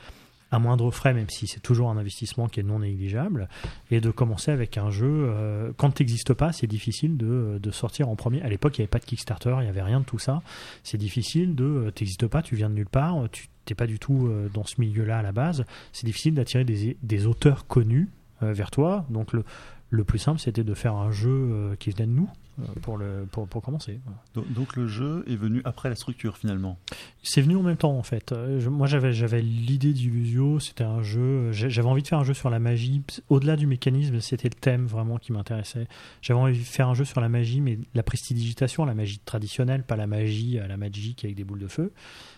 à 0.51 0.59
moindre 0.59 0.91
frais, 0.91 1.15
même 1.15 1.29
si 1.29 1.47
c'est 1.47 1.61
toujours 1.61 1.91
un 1.91 1.97
investissement 1.97 2.49
qui 2.49 2.61
est 2.61 2.65
non 2.65 2.81
négligeable, 2.81 3.49
et 3.91 4.01
de 4.01 4.11
commencer 4.11 4.51
avec 4.51 4.79
un 4.79 4.91
jeu. 4.91 5.07
euh, 5.09 5.73
quand 5.77 5.91
tu 5.93 6.03
n'existes 6.03 6.35
pas, 6.35 6.53
c'est 6.53 6.67
difficile 6.67 7.17
de, 7.17 7.59
de 7.63 7.71
sortir 7.71 8.09
en 8.09 8.17
premier. 8.17 8.43
À 8.43 8.49
l'époque, 8.49 8.77
il 8.77 8.81
n'y 8.81 8.85
avait 8.85 8.91
pas 8.91 8.99
de 8.99 9.05
Kickstarter, 9.05 9.55
il 9.59 9.63
n'y 9.63 9.69
avait 9.69 9.83
rien 9.83 10.01
de 10.01 10.05
tout 10.05 10.19
ça. 10.19 10.43
C'est 10.83 10.99
difficile 10.99 11.55
de. 11.55 11.65
euh, 11.65 11.91
T'existes 11.91 12.27
pas, 12.27 12.43
tu 12.43 12.57
viens 12.57 12.69
de 12.69 12.75
nulle 12.75 12.87
part, 12.89 13.29
tu 13.31 13.47
n'es 13.69 13.75
pas 13.77 13.87
du 13.87 13.99
tout 13.99 14.27
euh, 14.27 14.49
dans 14.53 14.65
ce 14.65 14.81
milieu-là 14.81 15.19
à 15.19 15.23
la 15.23 15.33
base. 15.33 15.65
C'est 15.93 16.07
difficile 16.07 16.35
d'attirer 16.35 16.65
des, 16.65 16.97
des 17.03 17.27
auteurs 17.27 17.67
connus 17.67 18.09
euh, 18.43 18.53
vers 18.53 18.71
toi. 18.73 19.07
Donc 19.11 19.33
le, 19.33 19.45
le 19.91 20.05
plus 20.05 20.19
simple, 20.19 20.41
c'était 20.41 20.65
de 20.65 20.75
faire 20.75 20.95
un 20.97 21.13
jeu 21.13 21.31
euh, 21.31 21.77
qui 21.77 21.91
venait 21.91 22.07
de 22.07 22.13
nous 22.13 22.29
euh, 22.29 22.50
pour, 22.83 22.97
le, 22.97 23.27
pour, 23.31 23.47
pour 23.49 23.63
commencer. 23.63 24.01
Donc, 24.35 24.53
donc 24.53 24.77
le 24.77 24.87
jeu 24.87 25.25
est 25.29 25.37
venu 25.37 25.61
après 25.65 25.89
la 25.89 25.95
structure 25.95 26.37
finalement. 26.37 26.79
C'est 27.23 27.41
venu 27.43 27.57
en 27.57 27.63
même 27.63 27.77
temps 27.77 27.97
en 27.97 28.03
fait. 28.03 28.33
Euh, 28.33 28.61
je- 28.61 28.69
moi 28.69 28.87
j'avais 28.87 29.13
j'avais 29.13 29.43
l'idée 29.43 29.93
d'Illusio, 29.93 30.61
c'était 30.61 30.85
un 30.85 31.03
jeu, 31.03 31.53
j'ai- 31.53 31.71
j'avais 31.71 31.89
envie 31.89 32.03
de 32.03 32.09
faire 32.09 32.19
un 32.19 32.25
jeu 32.25 32.35
sur 32.35 32.51
la 32.51 32.59
magie. 32.59 33.03
Au-delà 33.29 33.57
du 33.57 33.67
mécanisme, 33.67 34.21
c'était 34.21 34.49
le 34.49 34.55
thème 34.55 34.87
vraiment 34.87 35.19
qui 35.19 35.33
m'intéressait. 35.33 35.87
J'avais 36.23 36.41
envie 36.41 36.59
de 36.59 36.65
faire 36.65 36.89
un 36.89 36.95
jeu 36.95 37.05
sur 37.05 37.21
la 37.21 37.29
magie, 37.29 37.61
mais 37.61 37.79
la 37.95 38.03
prestidigitation, 38.03 38.85
la 38.85 38.95
magie 38.95 39.19
traditionnelle, 39.19 39.83
pas 39.83 39.97
la 39.97 40.07
magie 40.07 40.59
à 40.59 40.67
la 40.67 40.77
magique 40.77 41.25
avec 41.25 41.37
des 41.37 41.45
boules 41.45 41.61
de 41.61 41.69
feu. 41.69 41.93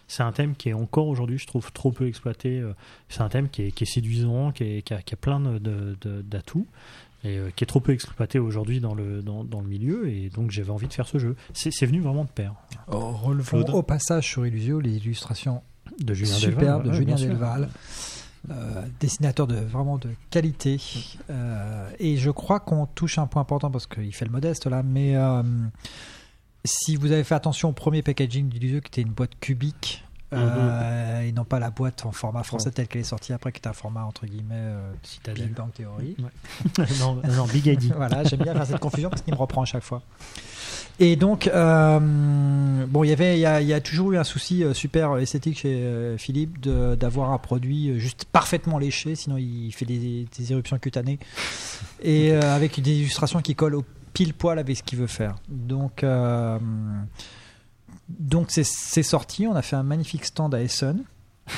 C'est 0.08 0.22
un 0.24 0.32
thème 0.32 0.54
qui 0.56 0.68
est 0.68 0.74
encore 0.74 1.06
aujourd'hui, 1.06 1.38
je 1.38 1.46
trouve, 1.46 1.72
trop 1.72 1.90
peu 1.90 2.06
exploité. 2.06 2.60
Euh, 2.60 2.72
C'est 3.08 3.22
un 3.22 3.28
thème 3.28 3.48
qui 3.48 3.62
est, 3.62 3.72
qui 3.72 3.84
est 3.84 3.86
séduisant, 3.92 4.52
qui, 4.52 4.64
est- 4.64 4.82
qui 4.82 4.92
a, 4.94 5.02
qui 5.02 5.14
a 5.14 5.16
plein 5.16 5.38
de- 5.40 5.58
de- 5.58 6.22
d'atouts. 6.22 6.66
Et 7.24 7.38
euh, 7.38 7.50
qui 7.54 7.62
est 7.62 7.66
trop 7.66 7.78
peu 7.80 7.92
exploité 7.92 8.38
aujourd'hui 8.40 8.80
dans 8.80 8.94
le, 8.94 9.22
dans, 9.22 9.44
dans 9.44 9.60
le 9.60 9.68
milieu, 9.68 10.08
et 10.08 10.28
donc 10.28 10.50
j'avais 10.50 10.70
envie 10.70 10.88
de 10.88 10.92
faire 10.92 11.06
ce 11.06 11.18
jeu. 11.18 11.36
C'est 11.54 11.70
c'est 11.70 11.86
venu 11.86 12.00
vraiment 12.00 12.24
de 12.24 12.30
pair. 12.30 12.54
Oh, 12.90 13.12
relevons 13.12 13.62
Claude 13.62 13.70
au 13.70 13.82
passage 13.82 14.26
sur 14.28 14.44
Illusio 14.46 14.80
les 14.80 14.96
illustrations 14.96 15.62
De 16.00 16.14
Julien 16.14 16.32
superbes 16.34 16.82
Delval, 16.82 16.82
de 16.84 16.88
ouais, 16.90 16.96
Julien. 17.16 17.32
Delval. 17.32 17.68
euh, 18.50 18.82
dessinateur 18.98 19.46
de 19.46 19.54
vraiment 19.54 19.98
de 19.98 20.08
qualité 20.30 20.80
Euh, 21.30 21.88
et 22.00 22.16
je 22.16 22.30
crois 22.30 22.58
qu'on 22.58 22.86
touche 22.86 23.18
un 23.18 23.28
point 23.28 23.42
important 23.42 23.70
parce 23.70 23.86
qu'il 23.86 24.12
fait 24.12 24.24
le 24.24 24.32
modeste 24.32 24.66
là 24.66 24.82
mais 24.82 25.14
euh, 25.14 25.42
si 26.64 26.96
vous 26.96 27.12
avez 27.12 27.22
fait 27.24 27.36
attention 27.36 27.68
au 27.68 27.72
premier 27.72 28.02
packaging 28.02 28.48
d'Illusio 28.48 28.80
qui 28.80 28.88
était 28.88 29.02
une 29.02 29.12
boîte 29.14 29.38
cubique 29.40 30.04
euh, 30.32 31.20
et 31.20 31.32
non 31.32 31.44
pas 31.44 31.58
la 31.58 31.70
boîte 31.70 32.06
en 32.06 32.12
format 32.12 32.42
français 32.42 32.70
telle 32.70 32.88
qu'elle 32.88 33.02
est 33.02 33.04
sortie 33.04 33.32
après 33.32 33.52
qui 33.52 33.60
est 33.60 33.68
un 33.68 33.72
format 33.72 34.04
entre 34.04 34.26
guillemets 34.26 34.54
euh, 34.54 34.92
Citadel. 35.02 35.46
Big 35.46 35.54
Bang 35.54 35.72
Theory 35.72 36.16
non, 37.00 37.20
non, 37.36 37.44
Big 37.46 37.66
ID. 37.66 37.92
voilà, 37.94 38.24
j'aime 38.24 38.40
bien 38.40 38.54
faire 38.54 38.66
cette 38.66 38.80
confusion 38.80 39.10
parce 39.10 39.22
qu'il 39.22 39.34
me 39.34 39.38
reprend 39.38 39.62
à 39.62 39.66
chaque 39.66 39.84
fois. 39.84 40.02
Et 40.98 41.16
donc, 41.16 41.46
euh, 41.48 41.98
bon, 42.86 43.02
il 43.02 43.08
y 43.08 43.12
avait, 43.12 43.36
il 43.36 43.40
y 43.40 43.46
a, 43.46 43.60
il 43.60 43.66
y 43.66 43.72
a 43.72 43.80
toujours 43.80 44.12
eu 44.12 44.18
un 44.18 44.24
souci 44.24 44.62
euh, 44.62 44.74
super 44.74 45.16
esthétique 45.16 45.58
chez 45.58 45.74
euh, 45.74 46.18
Philippe 46.18 46.60
d'avoir 46.60 47.32
un 47.32 47.38
produit 47.38 47.98
juste 47.98 48.26
parfaitement 48.26 48.78
léché, 48.78 49.14
sinon 49.14 49.36
il 49.38 49.72
fait 49.72 49.86
des, 49.86 50.26
des 50.36 50.52
éruptions 50.52 50.78
cutanées 50.78 51.18
et 52.02 52.32
avec 52.32 52.80
des 52.80 52.92
illustrations 52.92 53.40
qui 53.40 53.54
collent 53.54 53.76
au 53.76 53.84
pile 54.12 54.34
poil 54.34 54.58
avec 54.58 54.76
ce 54.76 54.82
qu'il 54.82 54.98
veut 54.98 55.06
faire. 55.06 55.36
Donc, 55.48 56.04
donc 58.08 58.48
c'est 58.50 59.02
sorti. 59.02 59.46
On 59.46 59.54
a 59.54 59.62
fait 59.62 59.76
un 59.76 59.82
magnifique 59.82 60.24
stand 60.24 60.54
à 60.54 60.60
Essen 60.62 61.02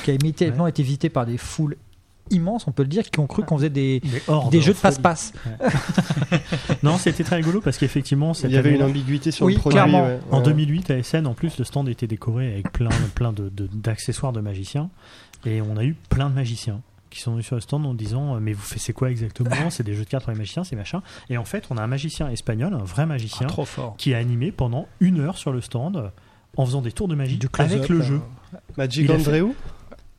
qui 0.03 0.11
a 0.11 0.15
immédiatement 0.15 0.67
été 0.67 0.83
visité 0.83 1.09
par 1.11 1.27
des 1.27 1.37
foules 1.39 1.77
immenses, 2.31 2.67
on 2.67 2.73
peut 2.73 2.85
le 2.85 2.89
dire, 2.89 3.11
qui 3.11 3.21
ont 3.21 3.27
cru 3.27 3.43
qu'on 3.45 3.57
faisait 3.59 3.69
des, 3.69 4.01
Des, 4.01 4.23
hordes 4.29 4.51
des 4.51 4.59
en 4.59 4.63
jeux 4.63 4.73
de 4.73 4.79
passe-passe. 4.79 5.35
Non, 6.83 6.97
c'était 6.99 7.25
très 7.25 7.37
rigolo 7.37 7.61
parce 7.61 7.79
qu'effectivement, 7.79 8.33
Il 8.45 8.51
y 8.51 8.57
avait 8.57 8.75
une 8.75 8.83
ambiguïté 8.83 9.31
sur 9.31 9.47
Oui, 9.47 9.55
le 9.55 9.61
produit. 9.61 9.75
clairement. 9.75 10.05
ouais. 10.07 10.21
en 10.31 10.39
Ouais. 10.39 10.45
2008 10.45 10.91
à 10.91 11.03
SN, 11.03 11.27
en 11.27 11.35
plus, 11.35 11.59
le 11.59 11.65
stand 11.65 11.89
était 11.89 12.07
décoré 12.07 12.53
avec 12.53 12.73
plein, 12.73 12.89
plein 13.15 13.33
de, 13.33 13.49
de- 13.49 13.69
d'accessoires 13.73 14.33
de 14.33 14.41
magiciens. 14.41 14.91
Et 15.45 15.61
on 15.61 15.77
a 15.77 15.85
eu 15.85 15.95
plein 16.09 16.31
de 16.31 16.35
magiciens 16.35 16.81
qui 17.11 17.21
sont 17.21 17.33
venus 17.33 17.47
sur 17.47 17.55
le 17.57 17.61
stand 17.61 17.85
en 17.87 17.95
disant 17.95 18.35
euh, 18.37 18.41
Mais 18.41 18.53
vous 18.55 18.63
faites 18.63 18.95
quoi 18.95 19.11
exactement? 19.11 19.71
C'est 19.71 19.83
des 19.83 19.95
jeux 19.95 20.05
de 20.05 20.09
cartes 20.09 20.25
pour 20.25 20.33
les 20.33 20.39
magiciens, 20.39 20.65
c'est 20.65 20.77
machin. 20.77 21.03
Et 21.29 21.37
en 21.37 21.45
fait, 21.45 21.65
on 21.71 21.77
a 21.77 21.83
un 21.83 21.87
magicien 21.87 22.29
espagnol, 22.31 22.73
un 22.75 22.79
vrai 22.85 23.07
magicien, 23.07 23.47
Ah, 23.49 23.53
trop 23.53 23.65
fort. 23.67 23.97
qui 23.99 24.15
a 24.15 24.19
animé 24.19 24.51
pendant 24.51 24.89
une 25.01 25.21
heure 25.21 25.37
sur 25.37 25.53
le 25.53 25.61
stand 25.61 26.11
en 26.57 26.67
faisant 26.67 26.83
des 26.83 26.93
tours 26.93 27.09
de 27.09 27.15
magie 27.15 27.37
Du 27.39 27.49
avec 27.59 27.89
le 27.89 28.03
jeu. 28.03 28.21
Magic 28.77 29.05
Il 29.05 29.11
a 29.13 29.19
fait- 29.19 29.29
Andreu 29.41 29.53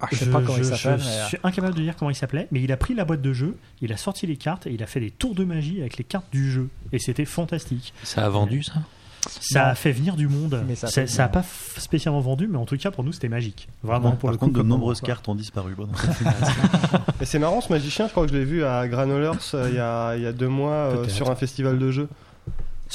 Ah, 0.02 0.08
je 0.12 0.18
sais 0.18 0.26
pas 0.26 0.42
comment 0.42 0.58
il 0.58 0.66
s'appelle. 0.66 1.00
je 1.00 1.06
mais, 1.06 1.12
euh, 1.12 1.26
suis 1.28 1.38
incapable 1.44 1.74
de 1.76 1.82
dire 1.82 1.96
comment 1.98 2.12
il 2.12 2.16
s'appelait, 2.16 2.48
mais 2.52 2.62
il 2.62 2.72
a 2.72 2.78
pris 2.78 2.94
la 2.96 3.06
boîte 3.06 3.22
de 3.22 3.32
jeu, 3.34 3.56
il 3.82 3.94
a 3.94 3.98
sorti 3.98 4.28
les 4.28 4.36
cartes 4.36 4.68
et 4.68 4.72
il 4.74 4.84
a 4.84 4.88
fait 4.88 5.00
des 5.00 5.10
tours 5.12 5.36
de 5.36 5.44
magie 5.46 5.80
avec 5.80 5.98
les 5.98 6.04
cartes 6.04 6.26
du 6.32 6.52
jeu. 6.52 6.68
Et 6.92 7.00
c'était 7.00 7.26
fantastique. 7.26 7.94
Ça 8.04 8.26
a 8.26 8.30
vendu 8.30 8.62
ça? 8.64 8.74
Ça 9.28 9.64
Non. 9.64 9.70
a 9.70 9.76
fait 9.76 9.92
venir 9.92 10.16
du 10.18 10.28
monde. 10.28 10.64
Mais 10.68 10.76
ça 10.76 10.86
a 10.86 10.90
Ça 10.92 11.02
fait 11.02 11.08
ça 11.08 11.24
a 11.24 11.28
venir. 11.28 11.42
pas 11.42 11.48
spécialement 11.82 12.20
vendu, 12.20 12.48
mais 12.48 12.58
en 12.60 12.66
tout 12.66 12.78
cas 12.78 12.92
pour 12.92 13.04
nous 13.04 13.12
c'était 13.14 13.30
magique. 13.30 13.68
Vraiment 13.82 14.10
Par 14.12 14.18
pour 14.20 14.30
le 14.30 14.38
contre, 14.38 14.52
coup, 14.52 14.54
de 14.54 14.58
comme 14.60 14.68
nombreuses 14.68 15.00
quoi. 15.00 15.08
cartes 15.08 15.28
ont 15.30 15.34
disparu. 15.34 15.74
Et 17.22 17.26
c'est 17.26 17.40
marrant 17.40 17.62
ce 17.62 17.72
magicien, 17.72 18.06
je 18.08 18.12
crois 18.12 18.26
que 18.28 18.32
je 18.34 18.38
l'ai 18.38 18.46
vu 18.46 18.64
à 18.64 18.88
Granolers 18.88 19.32
euh, 19.54 19.68
il 19.70 19.76
y, 19.76 19.80
a, 19.80 20.16
il 20.16 20.22
y 20.24 20.28
a 20.28 20.32
deux 20.34 20.48
mois 20.50 20.72
euh, 20.74 21.08
sur 21.08 21.32
un 21.32 21.36
festival 21.36 21.80
de 21.80 21.90
jeux. 21.92 22.10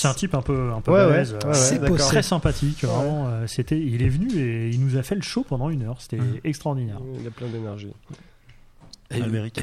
C'est 0.01 0.09
un 0.09 0.15
type 0.15 0.35
un 0.35 0.43
peu 0.43 0.73
un 0.73 0.81
peu 0.81 0.93
Ouais, 0.93 1.01
ouais, 1.05 1.09
balèze, 1.11 1.33
ouais, 1.35 1.39
euh, 1.47 1.89
ouais, 1.91 1.99
très 1.99 2.23
sympathique. 2.23 2.85
Vraiment, 2.85 3.27
euh, 3.29 3.47
c'était, 3.47 3.79
il 3.81 4.03
est 4.03 4.09
venu 4.09 4.29
et 4.39 4.71
il 4.71 4.85
nous 4.85 4.97
a 4.97 5.03
fait 5.03 5.15
le 5.15 5.23
show 5.23 5.45
pendant 5.49 5.69
une 5.71 5.83
heure. 5.83 6.01
C'était 6.01 6.17
Mhm. 6.19 6.41
extraordinaire. 6.45 6.99
Il 7.21 7.27
a 7.27 7.31
plein 7.31 7.49
d'énergie. 7.49 7.93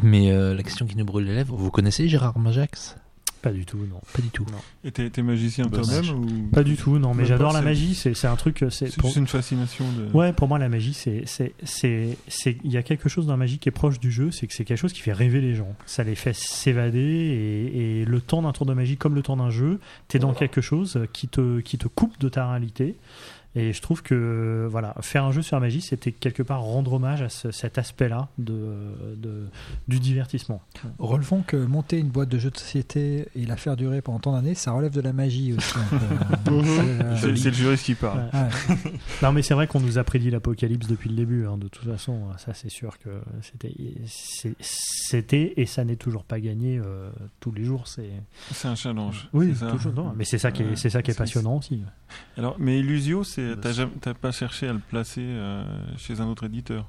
Mais 0.03 0.31
euh, 0.31 0.53
la 0.53 0.63
question 0.63 0.85
qui 0.85 0.97
nous 0.97 1.05
brûle 1.05 1.25
les 1.25 1.35
lèvres, 1.35 1.55
vous 1.55 1.71
connaissez 1.71 2.07
Gérard 2.09 2.37
Majax? 2.37 2.97
Pas 3.41 3.51
du 3.51 3.65
tout, 3.65 3.77
non. 3.77 3.99
Pas 4.13 4.21
du 4.21 4.29
tout. 4.29 4.45
Et 4.83 4.91
t'es 4.91 5.09
t'es 5.09 5.21
magicien 5.21 5.65
Bah, 5.67 5.79
toi-même 5.81 6.09
ou? 6.19 6.49
Pas 6.51 6.63
du 6.63 6.75
tout, 6.75 6.97
non. 6.97 7.11
Mais 7.13 7.17
Même 7.17 7.25
j'adore 7.27 7.49
pas, 7.49 7.53
la 7.53 7.59
c'est- 7.59 7.65
magie. 7.65 7.95
C'est 7.95 8.13
c'est 8.15 8.27
un 8.27 8.35
truc. 8.35 8.63
euh, 8.63 8.69
C'est 8.69 8.87
c'est 8.89 8.97
pour- 8.99 9.15
une 9.15 9.27
fascination 9.27 9.85
de. 9.91 10.11
Ouais, 10.17 10.33
pour 10.33 10.47
moi, 10.47 10.57
la 10.59 10.69
magie, 10.69 10.93
c'est, 10.93 11.23
c'est, 11.25 11.53
c'est, 11.63 12.17
c'est, 12.27 12.57
il 12.63 12.71
y 12.71 12.77
a 12.77 12.83
quelque 12.83 13.09
chose 13.09 13.25
dans 13.27 13.33
la 13.33 13.37
magie 13.37 13.59
qui 13.59 13.69
est 13.69 13.71
proche 13.71 13.99
du 13.99 14.11
jeu, 14.11 14.31
c'est 14.31 14.47
que 14.47 14.53
c'est 14.53 14.65
quelque 14.65 14.77
chose 14.79 14.93
qui 14.93 15.01
fait 15.01 15.13
rêver 15.13 15.39
les 15.41 15.53
gens. 15.55 15.75
Ça 15.85 16.03
les 16.03 16.15
fait 16.15 16.35
s'évader 16.35 16.99
et, 16.99 18.01
et 18.01 18.05
le 18.05 18.21
temps 18.21 18.41
d'un 18.41 18.51
tour 18.51 18.65
de 18.65 18.73
magie, 18.73 18.97
comme 18.97 19.15
le 19.15 19.21
temps 19.21 19.37
d'un 19.37 19.49
jeu, 19.51 19.79
t'es 20.07 20.19
dans 20.19 20.33
quelque 20.33 20.61
chose 20.61 20.99
qui 21.13 21.27
te, 21.27 21.59
qui 21.59 21.77
te 21.77 21.87
coupe 21.87 22.19
de 22.19 22.29
ta 22.29 22.49
réalité. 22.49 22.95
Et 23.59 23.73
je 23.73 23.81
trouve 23.81 24.03
que 24.03 24.67
voilà, 24.69 24.93
faire 25.01 25.23
un 25.25 25.31
jeu 25.31 25.41
sur 25.41 25.55
la 25.55 25.61
magie, 25.61 25.81
c'était 25.81 26.11
quelque 26.11 26.43
part 26.43 26.61
rendre 26.61 26.93
hommage 26.93 27.21
à 27.21 27.29
ce- 27.29 27.51
cet 27.51 27.77
aspect-là 27.77 28.27
de, 28.37 28.75
de, 29.15 29.47
du 29.87 29.99
divertissement. 29.99 30.61
Relevons 30.99 31.41
que 31.41 31.57
monter 31.57 31.97
une 31.97 32.09
boîte 32.09 32.29
de 32.29 32.37
jeux 32.37 32.51
de 32.51 32.57
société 32.57 33.27
et 33.35 33.45
la 33.45 33.55
faire 33.57 33.75
durer 33.75 34.01
pendant 34.01 34.19
tant 34.19 34.33
d'années, 34.33 34.53
ça 34.53 34.71
relève 34.71 34.91
de 34.93 35.01
la 35.01 35.13
magie 35.13 35.53
aussi. 35.53 35.73
C'est, 36.45 36.51
euh, 36.51 37.15
C'est 37.17 37.49
le 37.49 37.55
juriste 37.55 37.85
qui 37.85 37.95
parle. 37.95 38.29
Ouais. 38.33 38.39
ouais. 38.69 38.91
Non, 39.23 39.31
mais 39.31 39.41
c'est 39.41 39.53
vrai 39.53 39.67
qu'on 39.67 39.79
nous 39.79 39.97
a 39.97 40.03
prédit 40.03 40.29
l'apocalypse 40.29 40.87
depuis 40.87 41.09
le 41.09 41.15
début. 41.15 41.45
hein, 41.47 41.57
de 41.57 41.67
toute 41.67 41.89
façon, 41.89 42.27
ça 42.37 42.53
c'est 42.53 42.69
sûr 42.69 42.97
que 42.99 43.09
c'était, 44.61 45.53
et 45.57 45.65
ça 45.65 45.83
n'est 45.83 45.95
toujours 45.95 46.23
pas 46.23 46.39
gagné 46.39 46.79
euh, 46.79 47.09
tous 47.39 47.51
les 47.51 47.63
jours. 47.63 47.87
C'est 47.87 48.09
C'est 48.51 48.67
un 48.67 48.75
challenge. 48.75 49.29
oui, 49.33 49.53
toujours. 49.71 49.93
non, 49.93 50.13
mais 50.15 50.25
c'est 50.25 50.37
ça 50.37 50.51
qui 50.51 50.63
est, 50.63 50.67
Ouais. 50.67 50.75
c'est 50.75 50.89
ça 50.89 51.01
qui 51.01 51.11
est 51.11 51.17
passionnant 51.17 51.57
aussi. 51.57 51.81
Alors, 52.37 52.55
mais 52.59 52.79
Illusio, 52.79 53.23
c'est 53.23 53.46
Bah, 53.55 53.61
t'as 53.61 53.69
c'est- 53.69 53.75
jamais- 53.75 53.91
t'as 54.01 54.13
pas 54.13 54.31
cherché 54.31 54.67
à 54.67 54.73
le 54.73 54.79
placer 54.79 55.21
euh, 55.23 55.63
chez 55.97 56.19
un 56.21 56.27
autre 56.27 56.45
éditeur 56.45 56.85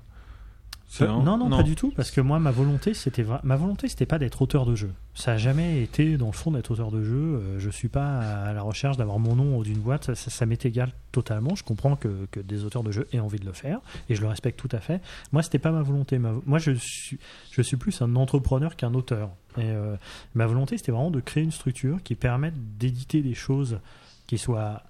Euh, 1.03 1.07
un- 1.07 1.23
non, 1.23 1.37
non, 1.37 1.51
pas 1.51 1.63
du 1.63 1.75
tout, 1.75 1.93
parce 1.95 2.11
que 2.11 2.23
moi, 2.23 2.39
ma 2.39 2.51
volonté, 2.51 2.95
c'était 2.95 3.23
vra- 3.23 3.41
ma 3.43 3.57
volonté, 3.57 3.89
c'était 3.89 4.07
pas 4.07 4.19
d'être 4.19 4.41
auteur 4.41 4.65
de 4.65 4.75
jeu. 4.75 4.91
Ça 5.15 5.33
a 5.33 5.37
jamais 5.37 5.83
été, 5.83 6.17
dans 6.17 6.29
le 6.29 6.33
fond, 6.33 6.51
d'être 6.51 6.71
auteur 6.71 6.91
de 6.91 7.05
jeu. 7.05 7.15
Euh, 7.43 7.59
je 7.59 7.69
suis 7.69 7.89
pas 7.89 8.21
à 8.21 8.53
la 8.55 8.63
recherche 8.63 8.97
d'avoir 8.97 9.19
mon 9.19 9.37
nom 9.37 9.59
haut 9.59 9.65
d'une 9.65 9.81
boîte. 9.81 10.05
Ça, 10.05 10.15
ça- 10.15 10.31
ça 10.31 10.47
m'est 10.47 10.65
égal 10.65 10.93
totalement. 11.13 11.55
Je 11.57 11.63
comprends 11.63 11.95
que, 11.95 12.09
que 12.31 12.41
des 12.41 12.65
auteurs 12.65 12.83
de 12.83 12.91
jeux 12.91 13.07
aient 13.13 13.21
envie 13.21 13.39
de 13.39 13.45
le 13.45 13.53
faire, 13.53 13.81
et 14.09 14.15
je 14.15 14.23
le 14.23 14.29
respecte 14.29 14.59
tout 14.59 14.75
à 14.75 14.81
fait. 14.81 15.03
Moi, 15.31 15.43
c'était 15.43 15.59
pas 15.59 15.73
ma 15.73 15.83
volonté. 15.83 16.19
Ma- 16.19 16.33
moi, 16.47 16.59
je 16.59 16.71
suis, 16.73 17.19
je 17.51 17.61
suis 17.61 17.77
plus 17.77 18.01
un 18.01 18.17
entrepreneur 18.17 18.75
qu'un 18.75 18.95
auteur. 18.95 19.29
Et 19.59 19.65
euh, 19.65 19.95
ma 20.35 20.47
volonté, 20.47 20.79
c'était 20.79 20.93
vraiment 20.93 21.11
de 21.11 21.21
créer 21.21 21.45
une 21.45 21.53
structure 21.53 22.03
qui 22.03 22.15
permette 22.15 22.55
d'éditer 22.79 23.21
des 23.21 23.35
choses 23.35 23.79
qui 24.27 24.39
soient 24.39 24.83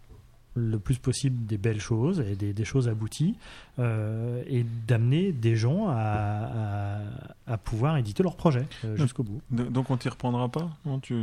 le 0.59 0.79
plus 0.79 0.99
possible 0.99 1.47
des 1.47 1.59
belles 1.59 1.81
choses 1.81 2.21
et 2.21 2.35
des, 2.37 2.53
des 2.53 2.65
choses 2.65 2.89
abouties 2.89 3.37
euh, 3.79 4.43
et 4.47 4.65
d'amener 4.87 5.33
des 5.33 5.57
gens 5.57 5.89
à, 5.89 5.95
à, 5.95 6.99
à 7.47 7.57
pouvoir 7.59 7.97
éditer 7.97 8.23
leur 8.23 8.37
projet 8.37 8.67
euh, 8.85 8.97
jusqu'au 8.97 9.23
bout. 9.23 9.41
Donc 9.51 9.91
on 9.91 9.97
t'y 9.97 10.09
reprendra 10.09 10.49
pas 10.49 10.69
non, 10.85 10.99
tu... 10.99 11.15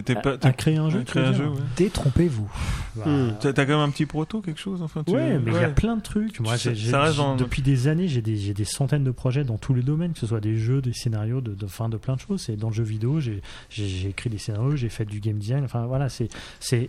Pas, 0.00 0.32
à 0.32 0.38
t'es- 0.38 0.52
créer 0.54 0.76
un 0.78 0.88
jeu, 0.90 1.04
veux 1.14 1.22
un 1.24 1.32
jeu, 1.32 1.48
ouais. 1.48 1.60
Détrompez-vous. 1.76 2.50
Bah, 2.96 3.02
Hmm. 3.06 3.32
T'as, 3.40 3.52
t'as 3.52 3.64
quand 3.64 3.72
même 3.72 3.80
un 3.80 3.90
petit 3.90 4.06
proto, 4.06 4.40
quelque 4.42 4.60
chose 4.60 4.82
enfin, 4.82 5.02
tu... 5.04 5.12
Ouais, 5.14 5.38
mais 5.38 5.50
il 5.52 5.60
y 5.60 5.64
a 5.64 5.68
plein 5.70 5.96
de 5.96 6.02
trucs. 6.02 6.40
Moi, 6.40 6.56
ça 6.58 6.72
dans- 7.12 7.36
depuis 7.36 7.62
des 7.62 7.88
années, 7.88 8.06
j'ai 8.08 8.20
des, 8.22 8.64
centaines 8.64 9.04
de 9.04 9.10
projets 9.10 9.44
dans 9.44 9.58
tous 9.58 9.74
les 9.74 9.82
domaines, 9.82 10.12
que 10.12 10.18
ce 10.18 10.26
soit 10.26 10.40
des 10.40 10.56
jeux, 10.56 10.80
des 10.82 10.92
scénarios, 10.92 11.40
de, 11.40 11.54
de, 11.54 11.66
fin, 11.66 11.88
de 11.88 11.96
plein 11.96 12.16
de 12.16 12.20
choses. 12.20 12.42
C'est 12.42 12.56
dans 12.56 12.68
le 12.68 12.74
jeu 12.74 12.82
vidéo, 12.84 13.18
j'ai, 13.20 13.40
écrit 14.06 14.30
des 14.30 14.38
scénarios, 14.38 14.76
j'ai 14.76 14.88
fait 14.88 15.04
du 15.04 15.20
game 15.20 15.38
design. 15.38 15.64
Enfin, 15.64 15.86
voilà, 15.86 16.08
c'est, 16.08 16.28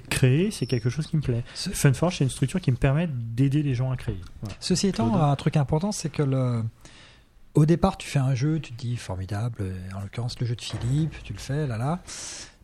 créer, 0.09 0.51
c'est 0.51 0.65
quelque 0.65 0.89
chose 0.89 1.07
qui 1.07 1.15
me 1.17 1.21
plaît. 1.21 1.43
Ce- 1.55 1.69
Funforge, 1.71 2.17
c'est 2.17 2.23
une 2.25 2.29
structure 2.29 2.59
qui 2.61 2.71
me 2.71 2.77
permet 2.77 3.07
d'aider 3.11 3.63
les 3.63 3.73
gens 3.75 3.91
à 3.91 3.97
créer. 3.97 4.19
Voilà. 4.41 4.55
Ceci 4.59 4.87
étant, 4.87 5.09
Claude. 5.09 5.21
un 5.21 5.35
truc 5.35 5.57
important, 5.57 5.91
c'est 5.91 6.09
que 6.11 6.23
le... 6.23 6.63
au 7.55 7.65
départ, 7.65 7.97
tu 7.97 8.07
fais 8.09 8.19
un 8.19 8.35
jeu, 8.35 8.59
tu 8.59 8.73
te 8.73 8.77
dis 8.81 8.97
formidable, 8.97 9.63
en 9.95 10.01
l'occurrence 10.01 10.39
le 10.39 10.45
jeu 10.47 10.55
de 10.55 10.61
Philippe, 10.61 11.13
tu 11.23 11.33
le 11.33 11.39
fais, 11.39 11.65
là 11.67 11.77
là. 11.77 12.01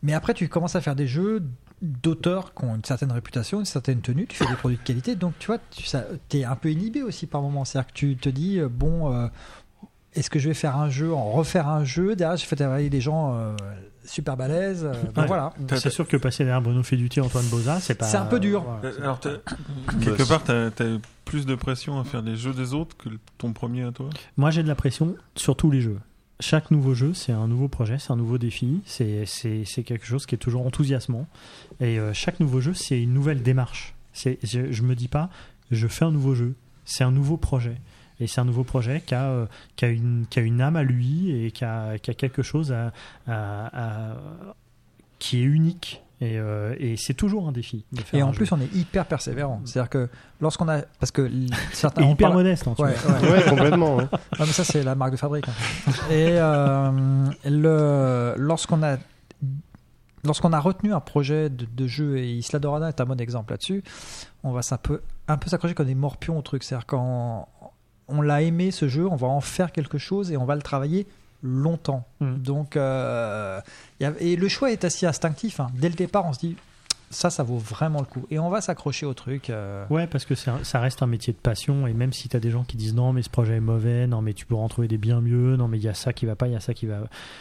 Mais 0.02 0.12
après, 0.14 0.34
tu 0.34 0.48
commences 0.48 0.76
à 0.76 0.80
faire 0.80 0.96
des 0.96 1.06
jeux 1.06 1.42
d'auteurs 1.82 2.52
qui 2.54 2.64
ont 2.64 2.74
une 2.74 2.84
certaine 2.84 3.12
réputation, 3.12 3.58
une 3.60 3.64
certaine 3.64 4.00
tenue, 4.00 4.26
tu 4.26 4.36
fais 4.36 4.46
des 4.46 4.54
produits 4.54 4.76
de 4.78 4.82
qualité, 4.82 5.14
donc 5.16 5.32
tu 5.38 5.46
vois, 5.46 5.58
tu 5.70 6.36
es 6.38 6.44
un 6.44 6.56
peu 6.56 6.70
inhibé 6.70 7.02
aussi 7.02 7.26
par 7.26 7.40
moment. 7.42 7.64
C'est-à-dire 7.64 7.88
que 7.88 7.94
tu 7.98 8.16
te 8.16 8.28
dis, 8.28 8.58
euh, 8.58 8.68
bon, 8.70 9.12
euh, 9.14 9.28
est-ce 10.14 10.28
que 10.30 10.38
je 10.38 10.48
vais 10.48 10.54
faire 10.54 10.76
un 10.76 10.90
jeu, 10.90 11.12
en 11.14 11.30
refaire 11.30 11.68
un 11.68 11.84
jeu 11.84 12.16
Derrière, 12.16 12.36
je 12.36 12.44
fais 12.44 12.56
travailler 12.56 12.90
des 12.90 13.00
gens 13.00 13.34
euh, 13.34 13.56
super 14.04 14.36
balèzes. 14.36 14.84
euh, 14.84 14.92
Ouais. 15.20 15.26
voilà. 15.26 15.52
C'est 15.76 15.90
sûr 15.90 16.06
que 16.08 16.16
passer 16.18 16.44
derrière 16.44 16.60
Bruno 16.62 16.82
Feduti, 16.82 17.20
Antoine 17.20 17.46
Boza, 17.46 17.78
c'est 17.80 17.94
pas. 17.94 18.06
C'est 18.06 18.16
un 18.18 18.26
peu 18.26 18.40
dur. 18.40 18.64
Euh, 18.84 18.92
Alors, 19.02 19.20
t'as- 19.20 19.38
quelque 20.02 20.26
part, 20.28 20.42
t'as, 20.44 20.70
t'as 20.70 20.96
plus 21.24 21.46
de 21.46 21.54
pression 21.54 21.98
à 22.00 22.04
faire 22.04 22.20
les 22.22 22.36
jeux 22.36 22.52
des 22.52 22.74
autres 22.74 22.96
que 22.96 23.08
le- 23.08 23.18
ton 23.38 23.52
premier 23.52 23.84
à 23.84 23.92
toi? 23.92 24.10
Moi, 24.36 24.50
j'ai 24.50 24.62
de 24.62 24.68
la 24.68 24.74
pression 24.74 25.14
sur 25.36 25.56
tous 25.56 25.70
les 25.70 25.80
jeux. 25.80 25.98
Chaque 26.40 26.70
nouveau 26.70 26.94
jeu, 26.94 27.12
c'est 27.12 27.32
un 27.32 27.46
nouveau 27.46 27.68
projet, 27.68 27.98
c'est 27.98 28.12
un 28.12 28.16
nouveau 28.16 28.38
défi, 28.38 28.80
c'est 28.86 29.26
quelque 29.84 30.06
chose 30.06 30.24
qui 30.24 30.34
est 30.34 30.38
toujours 30.38 30.66
enthousiasmant. 30.66 31.26
Et 31.80 31.98
euh, 31.98 32.14
chaque 32.14 32.40
nouveau 32.40 32.60
jeu, 32.60 32.72
c'est 32.72 33.00
une 33.00 33.12
nouvelle 33.12 33.42
démarche. 33.42 33.94
Je, 34.14 34.72
je 34.72 34.82
me 34.82 34.94
dis 34.94 35.08
pas, 35.08 35.28
je 35.70 35.86
fais 35.86 36.06
un 36.06 36.10
nouveau 36.10 36.34
jeu, 36.34 36.54
c'est 36.86 37.04
un 37.04 37.10
nouveau 37.10 37.36
projet. 37.36 37.76
Et 38.20 38.26
c'est 38.26 38.40
un 38.40 38.44
nouveau 38.44 38.64
projet 38.64 39.02
qui 39.04 39.14
a, 39.14 39.30
euh, 39.30 39.46
qui, 39.76 39.84
a 39.84 39.88
une, 39.88 40.26
qui 40.28 40.38
a 40.38 40.42
une 40.42 40.60
âme 40.62 40.76
à 40.76 40.82
lui 40.82 41.30
et 41.30 41.50
qui 41.50 41.64
a, 41.64 41.98
qui 41.98 42.10
a 42.10 42.14
quelque 42.14 42.42
chose 42.42 42.74
qui 45.18 45.40
est 45.40 45.44
unique. 45.44 46.02
Et, 46.22 46.38
euh, 46.38 46.74
et 46.78 46.96
c'est 46.98 47.14
toujours 47.14 47.48
un 47.48 47.52
défi. 47.52 47.84
De 47.92 48.00
faire 48.02 48.20
Et 48.20 48.22
en 48.22 48.32
jeu. 48.32 48.36
plus, 48.36 48.52
on 48.52 48.60
est 48.60 48.74
hyper 48.74 49.06
persévérant. 49.06 49.62
C'est-à-dire 49.64 49.88
que 49.88 50.08
lorsqu'on 50.40 50.68
a. 50.68 50.82
Parce 50.98 51.10
que 51.12 51.30
certains. 51.72 52.02
Hyper 52.02 52.28
parle- 52.28 52.34
modeste. 52.34 52.68
hein, 52.68 52.74
tu 52.76 52.82
Ouais, 52.82 52.90
ouais. 53.22 53.30
Ouais, 53.30 53.42
complètement. 53.48 53.96
ouais. 53.96 54.04
Mais 54.38 54.44
ça, 54.46 54.62
c'est 54.64 54.82
la 54.82 54.94
marque 54.94 55.12
de 55.12 55.16
fabrique. 55.16 55.48
hein. 55.48 55.92
Et 56.10 56.32
euh, 56.38 56.90
le, 57.46 58.34
lorsqu'on 58.36 58.82
a. 58.82 58.96
Lorsqu'on 60.22 60.52
a 60.52 60.60
retenu 60.60 60.92
un 60.92 61.00
projet 61.00 61.48
de, 61.48 61.64
de 61.64 61.86
jeu, 61.86 62.18
et 62.18 62.30
Isla 62.34 62.58
Dorada 62.58 62.88
est 62.90 63.00
un 63.00 63.06
bon 63.06 63.18
exemple 63.18 63.54
là-dessus, 63.54 63.82
on 64.44 64.52
va 64.52 64.60
un 64.70 64.76
peu, 64.76 65.00
un 65.28 65.38
peu 65.38 65.48
s'accrocher 65.48 65.72
comme 65.72 65.86
des 65.86 65.94
morpions 65.94 66.36
au 66.36 66.42
truc. 66.42 66.62
C'est-à-dire 66.62 66.84
quand 66.84 67.48
on 68.06 68.20
l'a 68.20 68.42
aimé 68.42 68.70
ce 68.70 68.86
jeu, 68.86 69.06
on 69.08 69.16
va 69.16 69.28
en 69.28 69.40
faire 69.40 69.72
quelque 69.72 69.96
chose 69.96 70.30
et 70.30 70.36
on 70.36 70.44
va 70.44 70.56
le 70.56 70.60
travailler 70.62 71.06
longtemps. 71.42 72.06
Mm. 72.20 72.34
Donc, 72.36 72.76
euh, 72.76 73.60
y 74.00 74.04
a- 74.04 74.12
et 74.20 74.36
le 74.36 74.48
choix 74.48 74.70
est 74.72 74.84
assez 74.84 75.06
instinctif. 75.06 75.60
hein. 75.60 75.68
Dès 75.74 75.88
le 75.88 75.94
départ, 75.94 76.26
on 76.26 76.32
se 76.32 76.38
dit 76.40 76.56
ça, 77.12 77.28
ça 77.28 77.42
vaut 77.42 77.58
vraiment 77.58 77.98
le 77.98 78.04
coup. 78.04 78.24
Et 78.30 78.38
on 78.38 78.50
va 78.50 78.60
s'accrocher 78.60 79.04
au 79.04 79.14
truc. 79.14 79.50
euh, 79.50 79.84
Ouais, 79.90 80.06
parce 80.06 80.24
que 80.24 80.36
ça 80.36 80.78
reste 80.78 81.02
un 81.02 81.08
métier 81.08 81.32
de 81.32 81.38
passion, 81.38 81.88
et 81.88 81.92
même 81.92 82.12
si 82.12 82.28
tu 82.28 82.36
as 82.36 82.40
des 82.40 82.52
gens 82.52 82.62
qui 82.62 82.76
disent 82.76 82.94
non, 82.94 83.12
mais 83.12 83.22
ce 83.22 83.28
projet 83.30 83.56
est 83.56 83.60
mauvais, 83.60 84.06
non, 84.06 84.22
mais 84.22 84.32
tu 84.32 84.46
pourras 84.46 84.62
en 84.62 84.68
trouver 84.68 84.86
des 84.86 84.96
bien 84.96 85.20
mieux, 85.20 85.56
non, 85.56 85.66
mais 85.66 85.76
il 85.78 85.82
y 85.82 85.88
a 85.88 85.94
ça 85.94 86.12
qui 86.12 86.24
va 86.24 86.36
pas, 86.36 86.46
il 86.46 86.52
y 86.52 86.56
a 86.56 86.60
ça 86.60 86.72
qui 86.72 86.86
va. 86.86 87.00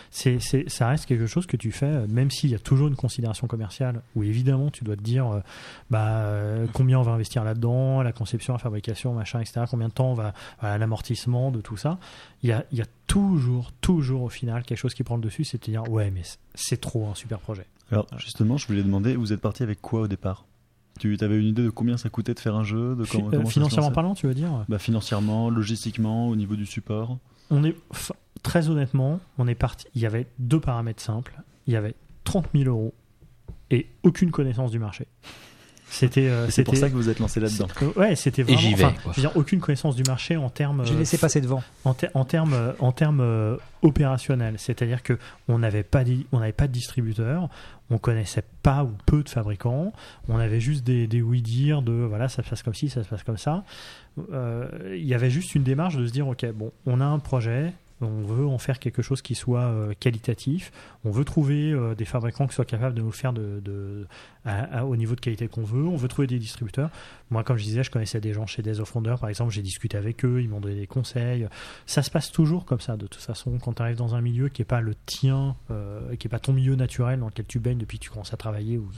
C'est, 0.10 0.40
c'est, 0.40 0.68
ça 0.70 0.88
reste 0.88 1.06
quelque 1.06 1.28
chose 1.28 1.46
que 1.46 1.56
tu 1.56 1.72
fais, 1.72 1.86
euh, 1.86 2.08
même 2.10 2.32
s'il 2.32 2.50
y 2.50 2.56
a 2.56 2.60
toujours 2.60 2.88
une 2.88 2.96
considération 2.96 3.46
commerciale, 3.46 4.02
où 4.16 4.24
évidemment 4.24 4.72
tu 4.72 4.84
dois 4.84 4.96
te 4.96 5.04
dire 5.04 5.28
euh, 5.32 5.40
bah, 5.92 6.08
euh, 6.24 6.66
combien 6.74 6.98
on 7.00 7.04
va 7.04 7.12
investir 7.12 7.44
là-dedans, 7.44 8.02
la 8.02 8.12
conception, 8.12 8.54
la 8.54 8.60
fabrication, 8.60 9.14
machin, 9.14 9.40
etc., 9.40 9.62
combien 9.70 9.90
de 9.90 9.94
temps 9.94 10.10
on 10.10 10.16
va, 10.16 10.34
voilà, 10.62 10.80
l'amortissement 10.80 11.52
de 11.52 11.62
tout 11.62 11.78
ça. 11.78 12.00
Il 12.42 12.50
y 12.50 12.54
a, 12.54 12.66
il 12.72 12.80
y 12.80 12.82
a 12.82 12.86
toujours, 13.10 13.72
toujours 13.82 14.22
au 14.24 14.30
final 14.30 14.64
quelque 14.64 14.78
chose 14.78 14.94
qui 14.94 15.04
prend 15.04 15.16
le 15.18 15.22
dessus, 15.22 15.44
c'est 15.44 15.58
de 15.60 15.72
dire 15.72 15.84
ouais, 15.92 16.12
mais 16.12 16.22
c'est- 16.56 16.78
trop 16.80 17.10
un 17.10 17.16
super 17.16 17.40
projet. 17.40 17.66
Alors 17.92 18.06
justement, 18.18 18.56
je 18.56 18.68
voulais 18.68 18.84
demander, 18.84 19.16
vous 19.16 19.34
êtes 19.34 19.42
parti 19.42 19.64
avec 19.64 19.82
quoi 19.82 20.02
au 20.02 20.08
départ? 20.08 20.46
Tu 21.00 21.18
avais 21.22 21.38
une 21.40 21.48
idée 21.48 21.64
de 21.64 21.70
combien 21.70 21.98
ça 21.98 22.10
coûtait 22.10 22.34
de 22.34 22.40
faire 22.40 22.56
un 22.56 22.64
jeu 22.64 22.96
de 22.96 23.06
comment, 23.06 23.28
euh, 23.28 23.32
comment 23.32 23.50
financièrement 23.50 23.92
parlant, 23.92 24.16
tu 24.16 24.28
veux 24.28 24.34
dire? 24.34 24.52
Bah, 24.70 24.80
Financièrement, 24.80 25.50
logistiquement, 25.50 26.28
au 26.30 26.36
niveau 26.36 26.56
du 26.56 26.66
support 26.66 27.18
on 27.52 27.64
est 27.64 27.76
très 28.44 28.70
honnêtement, 28.70 29.20
on 29.40 29.48
est 29.48 29.56
parti. 29.56 29.88
Il 29.96 30.02
y 30.02 30.06
avait 30.06 30.28
deux 30.38 30.60
paramètres 30.60 31.02
simples. 31.02 31.42
Il 31.66 31.74
y 31.74 31.76
avait 31.76 31.96
30 32.26 32.46
000 32.54 32.70
euros 32.70 32.94
et 33.72 33.88
aucune 34.04 34.30
connaissance 34.30 34.70
du 34.70 34.78
marché. 34.78 35.08
C'était. 35.92 36.28
euh, 36.30 36.48
Et 36.48 36.52
C'est 36.52 36.64
pour 36.64 36.76
ça 36.76 36.88
que 36.90 36.94
vous 36.94 37.10
êtes 37.10 37.20
lancé 37.20 37.40
là-dedans. 37.40 37.68
euh, 37.82 37.92
Ouais, 37.96 38.16
c'était 38.16 38.44
vraiment. 38.44 38.60
j'y 38.60 38.74
vais, 38.76 38.86
enfin, 38.86 38.96
je 39.12 39.22
veux 39.22 39.22
dire, 39.28 39.36
aucune 39.36 39.60
connaissance 39.60 39.96
du 39.96 40.04
marché 40.04 40.38
en 40.38 40.50
termes. 40.50 40.86
J'ai 40.86 40.94
euh, 40.94 41.00
laissé 41.00 41.18
passer 41.18 41.42
devant. 41.42 41.64
en, 41.84 41.94
ter- 41.94 42.12
en 42.14 42.26
termes 42.26 42.54
euh, 42.54 42.74
en 42.80 42.92
termes 42.92 43.22
euh, 43.22 43.58
opérationnels, 43.82 44.56
c'est-à-dire 44.58 45.02
que 45.04 45.18
on 45.48 45.60
n'avait 45.60 45.84
pas 45.84 46.04
on 46.32 46.40
n'avait 46.40 46.52
pas 46.52 46.68
de 46.68 46.74
distributeur, 46.74 47.50
on 47.90 47.98
connaissait 47.98 48.44
pas 48.62 48.84
ou 48.84 48.92
peu 49.06 49.24
de 49.24 49.30
fabricants, 49.30 49.92
on 50.28 50.38
avait 50.38 50.60
juste 50.60 50.84
des 50.84 51.08
des 51.08 51.22
oui 51.22 51.42
dire 51.42 51.82
de 51.82 51.92
voilà 51.94 52.30
ça 52.30 52.44
se 52.44 52.50
passe 52.50 52.62
comme 52.64 52.74
ci, 52.76 52.90
ça 52.90 53.04
se 53.04 53.10
passe 53.10 53.24
comme 53.24 53.38
ça. 53.38 53.64
Euh, 54.32 54.68
Il 54.96 55.06
y 55.06 55.14
avait 55.14 55.30
juste 55.30 55.56
une 55.56 55.64
démarche 55.64 55.96
de 55.96 56.06
se 56.06 56.12
dire 56.12 56.28
ok 56.28 56.46
bon 56.54 56.72
on 56.86 57.00
a 57.02 57.06
un 57.06 57.20
projet, 57.20 57.74
on 58.02 58.22
veut 58.24 58.46
en 58.46 58.58
faire 58.58 58.80
quelque 58.80 59.02
chose 59.02 59.22
qui 59.22 59.36
soit 59.36 59.62
euh, 59.64 59.94
qualitatif, 60.00 60.72
on 61.06 61.12
veut 61.12 61.24
trouver 61.26 61.72
euh, 61.72 61.96
des 61.96 62.06
fabricants 62.06 62.48
qui 62.48 62.56
soient 62.56 62.66
capables 62.66 62.96
de 62.96 63.02
nous 63.02 63.08
le 63.08 63.14
faire 63.14 63.34
de, 63.34 63.62
de- 63.64 64.08
à- 64.46 64.80
à- 64.80 64.86
au 64.86 64.96
niveau 64.96 65.16
de 65.16 65.20
qualité 65.22 65.48
qu'on 65.48 65.64
veut, 65.64 65.86
on 65.86 65.96
veut 65.98 66.08
trouver 66.08 66.28
des 66.28 66.40
distributeurs. 66.40 66.90
Moi, 67.32 67.44
comme 67.44 67.58
je 67.58 67.64
disais, 67.64 67.84
je 67.84 67.92
connaissais 67.92 68.20
des 68.22 68.34
gens 68.34 68.48
chez 68.48 68.62
Days 68.64 68.80
of 68.80 68.96
Wonder, 68.96 69.16
par 69.20 69.30
exemple, 69.30 69.52
j'ai 69.52 69.62
discuté 69.62 69.98
avec 69.98 70.26
eux, 70.26 70.42
ils 70.42 70.50
m'ont 70.50 70.60
donné 70.60 70.76
des 70.76 70.88
conseils. 70.88 71.48
Ça 71.86 72.02
se 72.02 72.10
passe 72.10 72.32
toujours 72.32 72.66
comme 72.66 72.80
ça, 72.80 72.98
de 72.98 73.06
toute 73.06 73.22
façon, 73.22 73.60
quand 73.60 73.74
tu 73.74 73.82
arrives 73.84 73.98
dans 73.98 74.16
un 74.16 74.22
milieu 74.22 74.50
qui 74.50 74.62
n'est 74.62 74.66
pas 74.66 74.82
le 74.82 74.96
tien, 75.06 75.56
euh, 75.70 76.16
qui 76.16 76.26
n'est 76.28 76.32
pas 76.32 76.40
ton 76.40 76.54
milieu 76.54 76.76
naturel 76.76 77.20
dans 77.20 77.28
lequel 77.28 77.46
tu 77.46 77.60
baignes 77.60 77.78
depuis 77.78 78.00
que 78.00 78.06
tu 78.06 78.10
commences 78.10 78.34
à 78.34 78.38
travailler, 78.38 78.78
ou, 78.80 78.90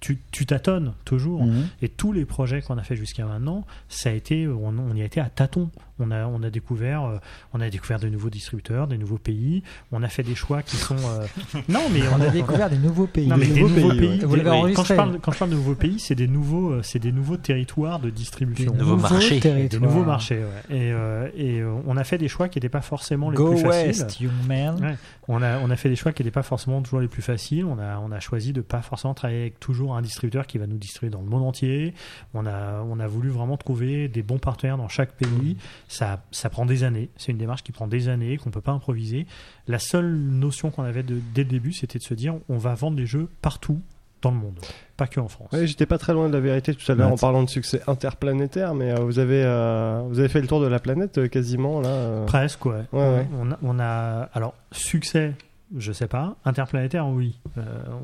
tu 0.00 0.20
tu 0.30 0.46
tâtonnes 0.46 0.94
toujours. 1.04 1.44
Mhm. 1.44 1.66
Et 1.80 1.88
tous 1.88 2.12
les 2.12 2.24
projets 2.24 2.62
qu'on 2.62 2.78
a 2.78 2.82
fait 2.84 2.96
jusqu'à 2.96 3.24
maintenant, 3.26 3.66
ça 3.88 4.10
a 4.10 4.12
été, 4.12 4.46
on, 4.46 4.68
on 4.78 4.94
y 4.94 5.02
a 5.02 5.04
été 5.04 5.20
à 5.20 5.28
tâtons. 5.30 5.70
On 5.98 6.10
a, 6.10 6.26
on 6.26 6.42
a 6.42 6.50
découvert, 6.50 7.04
euh, 7.04 7.18
on 7.52 7.60
a 7.60 7.70
découvert 7.70 8.00
de 8.00 8.08
nouveaux 8.08 8.30
distributeurs, 8.30 8.88
des 8.88 8.98
nouveaux 8.98 9.18
pays. 9.18 9.62
On 9.92 10.02
a 10.02 10.08
fait 10.08 10.22
des 10.24 10.34
choix 10.34 10.62
qui 10.62 10.76
sont. 10.76 10.96
euh, 10.96 11.26
Non, 11.68 11.80
mais 11.92 12.00
On 12.12 12.20
a 12.20 12.28
découvert 12.30 12.70
des 12.70 12.78
nouveaux 12.78 13.06
pays. 13.06 13.26
Non, 13.28 13.36
mais 13.36 13.46
des 13.46 13.60
nouveaux 13.60 13.88
pays. 13.90 14.18
ouais. 14.20 14.24
Vous 14.24 14.34
l'avez 14.34 14.50
Des- 14.50 14.56
enregistré. 14.56 14.81
Quand 14.82 14.88
je 14.88 14.94
parle, 14.94 15.18
quand 15.20 15.32
je 15.32 15.38
parle 15.38 15.50
de 15.50 15.56
nouveaux 15.56 15.74
pays, 15.74 15.98
c'est 15.98 16.14
des 16.14 16.28
nouveaux, 16.28 16.70
euh, 16.72 16.82
c'est 16.82 16.98
des 16.98 17.12
nouveaux 17.12 17.36
territoires 17.36 18.00
de 18.00 18.10
distribution. 18.10 18.72
Des 18.72 18.78
Nouveaux 18.78 18.96
nouveaux 18.96 19.08
marchés. 19.08 19.40
territoires. 19.40 19.80
Des 19.80 19.86
nouveaux 19.86 20.04
marchés. 20.04 20.38
ouais. 20.38 20.76
Et, 20.76 20.92
euh, 20.92 21.28
et 21.36 21.60
euh, 21.60 21.72
on 21.86 21.96
a 21.96 22.04
fait 22.04 22.18
des 22.18 22.28
choix 22.28 22.48
qui 22.48 22.58
n'étaient 22.58 22.68
pas 22.68 22.80
forcément 22.82 23.30
les 23.30 23.36
Go 23.36 23.50
plus 23.50 23.60
faciles. 23.60 23.86
West, 24.02 24.20
young 24.20 24.32
man. 24.46 24.78
Ouais. 24.82 24.96
On 25.28 25.42
a, 25.42 25.58
on 25.60 25.70
a 25.70 25.76
fait 25.76 25.88
des 25.88 25.96
choix 25.96 26.12
qui 26.12 26.22
n'étaient 26.22 26.32
pas 26.34 26.42
forcément 26.42 26.82
toujours 26.82 27.00
les 27.00 27.08
plus 27.08 27.22
faciles. 27.22 27.64
On 27.64 27.78
a, 27.78 27.98
on 27.98 28.10
a 28.12 28.20
choisi 28.20 28.52
de 28.52 28.60
pas 28.60 28.82
forcément 28.82 29.14
travailler 29.14 29.40
avec 29.42 29.60
toujours 29.60 29.96
un 29.96 30.02
distributeur 30.02 30.46
qui 30.46 30.58
va 30.58 30.66
nous 30.66 30.78
distribuer 30.78 31.10
dans 31.10 31.20
le 31.22 31.28
monde 31.28 31.44
entier. 31.44 31.94
On 32.34 32.44
a, 32.46 32.82
on 32.82 32.98
a 32.98 33.06
voulu 33.06 33.28
vraiment 33.28 33.56
trouver 33.56 34.08
des 34.08 34.22
bons 34.22 34.38
partenaires 34.38 34.76
dans 34.78 34.88
chaque 34.88 35.12
pays. 35.12 35.56
Ça, 35.88 36.22
ça 36.30 36.50
prend 36.50 36.66
des 36.66 36.84
années. 36.84 37.10
C'est 37.16 37.32
une 37.32 37.38
démarche 37.38 37.62
qui 37.62 37.72
prend 37.72 37.86
des 37.86 38.08
années, 38.08 38.36
qu'on 38.36 38.50
peut 38.50 38.60
pas 38.60 38.72
improviser. 38.72 39.26
La 39.68 39.78
seule 39.78 40.12
notion 40.16 40.70
qu'on 40.70 40.82
avait 40.82 41.02
de, 41.02 41.20
dès 41.34 41.44
le 41.44 41.50
début, 41.50 41.72
c'était 41.72 41.98
de 41.98 42.04
se 42.04 42.14
dire, 42.14 42.34
on 42.48 42.58
va 42.58 42.74
vendre 42.74 42.96
des 42.96 43.06
jeux 43.06 43.28
partout 43.42 43.80
dans 44.22 44.30
le 44.30 44.36
monde, 44.36 44.58
pas 44.96 45.06
que 45.06 45.20
en 45.20 45.28
France. 45.28 45.48
Ouais, 45.52 45.66
j'étais 45.66 45.84
pas 45.86 45.98
très 45.98 46.12
loin 46.12 46.28
de 46.28 46.32
la 46.34 46.40
vérité 46.40 46.74
tout 46.74 46.90
à 46.90 46.94
l'heure 46.94 47.12
en 47.12 47.16
parlant 47.16 47.42
de 47.42 47.50
succès 47.50 47.82
interplanétaire, 47.88 48.74
mais 48.74 48.92
euh, 48.92 49.00
vous 49.00 49.18
avez 49.18 49.42
euh, 49.44 50.02
vous 50.08 50.18
avez 50.20 50.28
fait 50.28 50.40
le 50.40 50.46
tour 50.46 50.60
de 50.60 50.66
la 50.66 50.78
planète 50.78 51.18
euh, 51.18 51.28
quasiment 51.28 51.80
là. 51.80 52.24
Presque, 52.26 52.64
ouais. 52.66 52.84
Ouais, 52.92 53.00
ouais. 53.00 53.26
On, 53.40 53.50
a, 53.52 53.58
on 53.62 53.78
a- 53.80 54.28
alors 54.32 54.54
succès, 54.70 55.32
je 55.76 55.90
sais 55.92 56.06
pas. 56.06 56.36
Interplanétaire, 56.44 57.06
oui. 57.08 57.38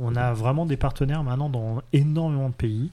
On 0.03 0.17
a 0.17 0.33
vraiment 0.33 0.67
des 0.67 0.77
partenaires 0.77 1.23
maintenant 1.23 1.49
dans 1.51 1.83
énormément 1.93 2.49
de 2.49 2.55
pays. 2.55 2.91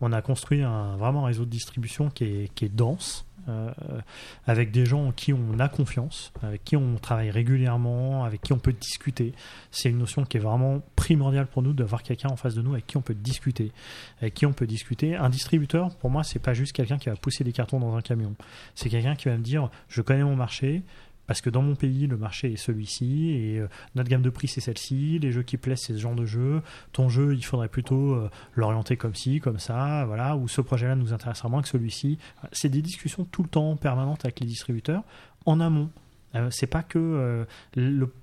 On 0.00 0.12
a 0.12 0.22
construit 0.22 0.62
un 0.62 0.96
vraiment 0.96 1.24
un 1.24 1.26
réseau 1.28 1.44
de 1.44 1.50
distribution 1.50 2.10
qui 2.10 2.24
est, 2.24 2.54
qui 2.54 2.64
est 2.66 2.74
dense. 2.74 3.24
Euh, 3.48 3.70
avec 4.46 4.70
des 4.70 4.84
gens 4.86 5.06
en 5.06 5.12
qui 5.12 5.32
on 5.32 5.58
a 5.58 5.68
confiance, 5.68 6.32
avec 6.42 6.64
qui 6.64 6.76
on 6.76 6.96
travaille 6.96 7.30
régulièrement, 7.30 8.24
avec 8.24 8.42
qui 8.42 8.52
on 8.52 8.58
peut 8.58 8.72
discuter. 8.72 9.32
C'est 9.70 9.90
une 9.90 9.98
notion 9.98 10.24
qui 10.24 10.36
est 10.36 10.40
vraiment 10.40 10.82
primordiale 10.96 11.46
pour 11.46 11.62
nous 11.62 11.72
d'avoir 11.72 12.02
quelqu'un 12.02 12.28
en 12.28 12.36
face 12.36 12.54
de 12.54 12.62
nous 12.62 12.72
avec 12.72 12.86
qui 12.86 12.96
on 12.96 13.02
peut 13.02 13.14
discuter, 13.14 13.72
avec 14.20 14.34
qui 14.34 14.46
on 14.46 14.52
peut 14.52 14.66
discuter. 14.66 15.16
Un 15.16 15.30
distributeur, 15.30 15.94
pour 15.96 16.10
moi, 16.10 16.24
c'est 16.24 16.38
pas 16.38 16.54
juste 16.54 16.72
quelqu'un 16.72 16.98
qui 16.98 17.08
va 17.08 17.16
pousser 17.16 17.44
des 17.44 17.52
cartons 17.52 17.80
dans 17.80 17.94
un 17.94 18.02
camion. 18.02 18.34
C'est 18.74 18.88
quelqu'un 18.88 19.14
qui 19.14 19.28
va 19.28 19.36
me 19.36 19.42
dire, 19.42 19.70
je 19.88 20.02
connais 20.02 20.24
mon 20.24 20.36
marché, 20.36 20.82
parce 21.28 21.40
que 21.40 21.48
dans 21.50 21.62
mon 21.62 21.76
pays, 21.76 22.08
le 22.08 22.16
marché 22.16 22.52
est 22.52 22.56
celui-ci, 22.56 23.30
et 23.30 23.60
euh, 23.60 23.68
notre 23.94 24.08
gamme 24.10 24.22
de 24.22 24.30
prix, 24.30 24.48
c'est 24.48 24.60
celle-ci, 24.60 25.20
les 25.20 25.30
jeux 25.30 25.44
qui 25.44 25.56
plaisent, 25.58 25.82
c'est 25.82 25.92
ce 25.92 25.98
genre 26.00 26.16
de 26.16 26.24
jeu. 26.26 26.60
Ton 26.92 27.08
jeu, 27.08 27.34
il 27.36 27.44
faudrait 27.44 27.68
plutôt 27.68 28.14
euh, 28.14 28.28
l'orienter 28.56 28.96
comme 28.96 29.14
ci, 29.14 29.38
comme 29.38 29.60
ça, 29.60 30.04
voilà, 30.06 30.36
ou 30.36 30.48
ce 30.48 30.60
projet-là 30.60 30.96
nous 30.96 31.12
intéressera 31.12 31.48
moins 31.48 31.62
que 31.62 31.68
celui-ci. 31.68 32.18
C'est 32.50 32.68
des 32.70 32.82
discussions 32.82 33.24
tout 33.30 33.44
le 33.44 33.48
temps 33.48 33.76
permanentes 33.76 34.24
avec 34.24 34.40
les 34.40 34.46
distributeurs, 34.46 35.04
en 35.46 35.60
amont. 35.60 35.90
Euh, 36.34 36.48
c'est 36.50 36.66
pas 36.66 36.82
que 36.82 37.46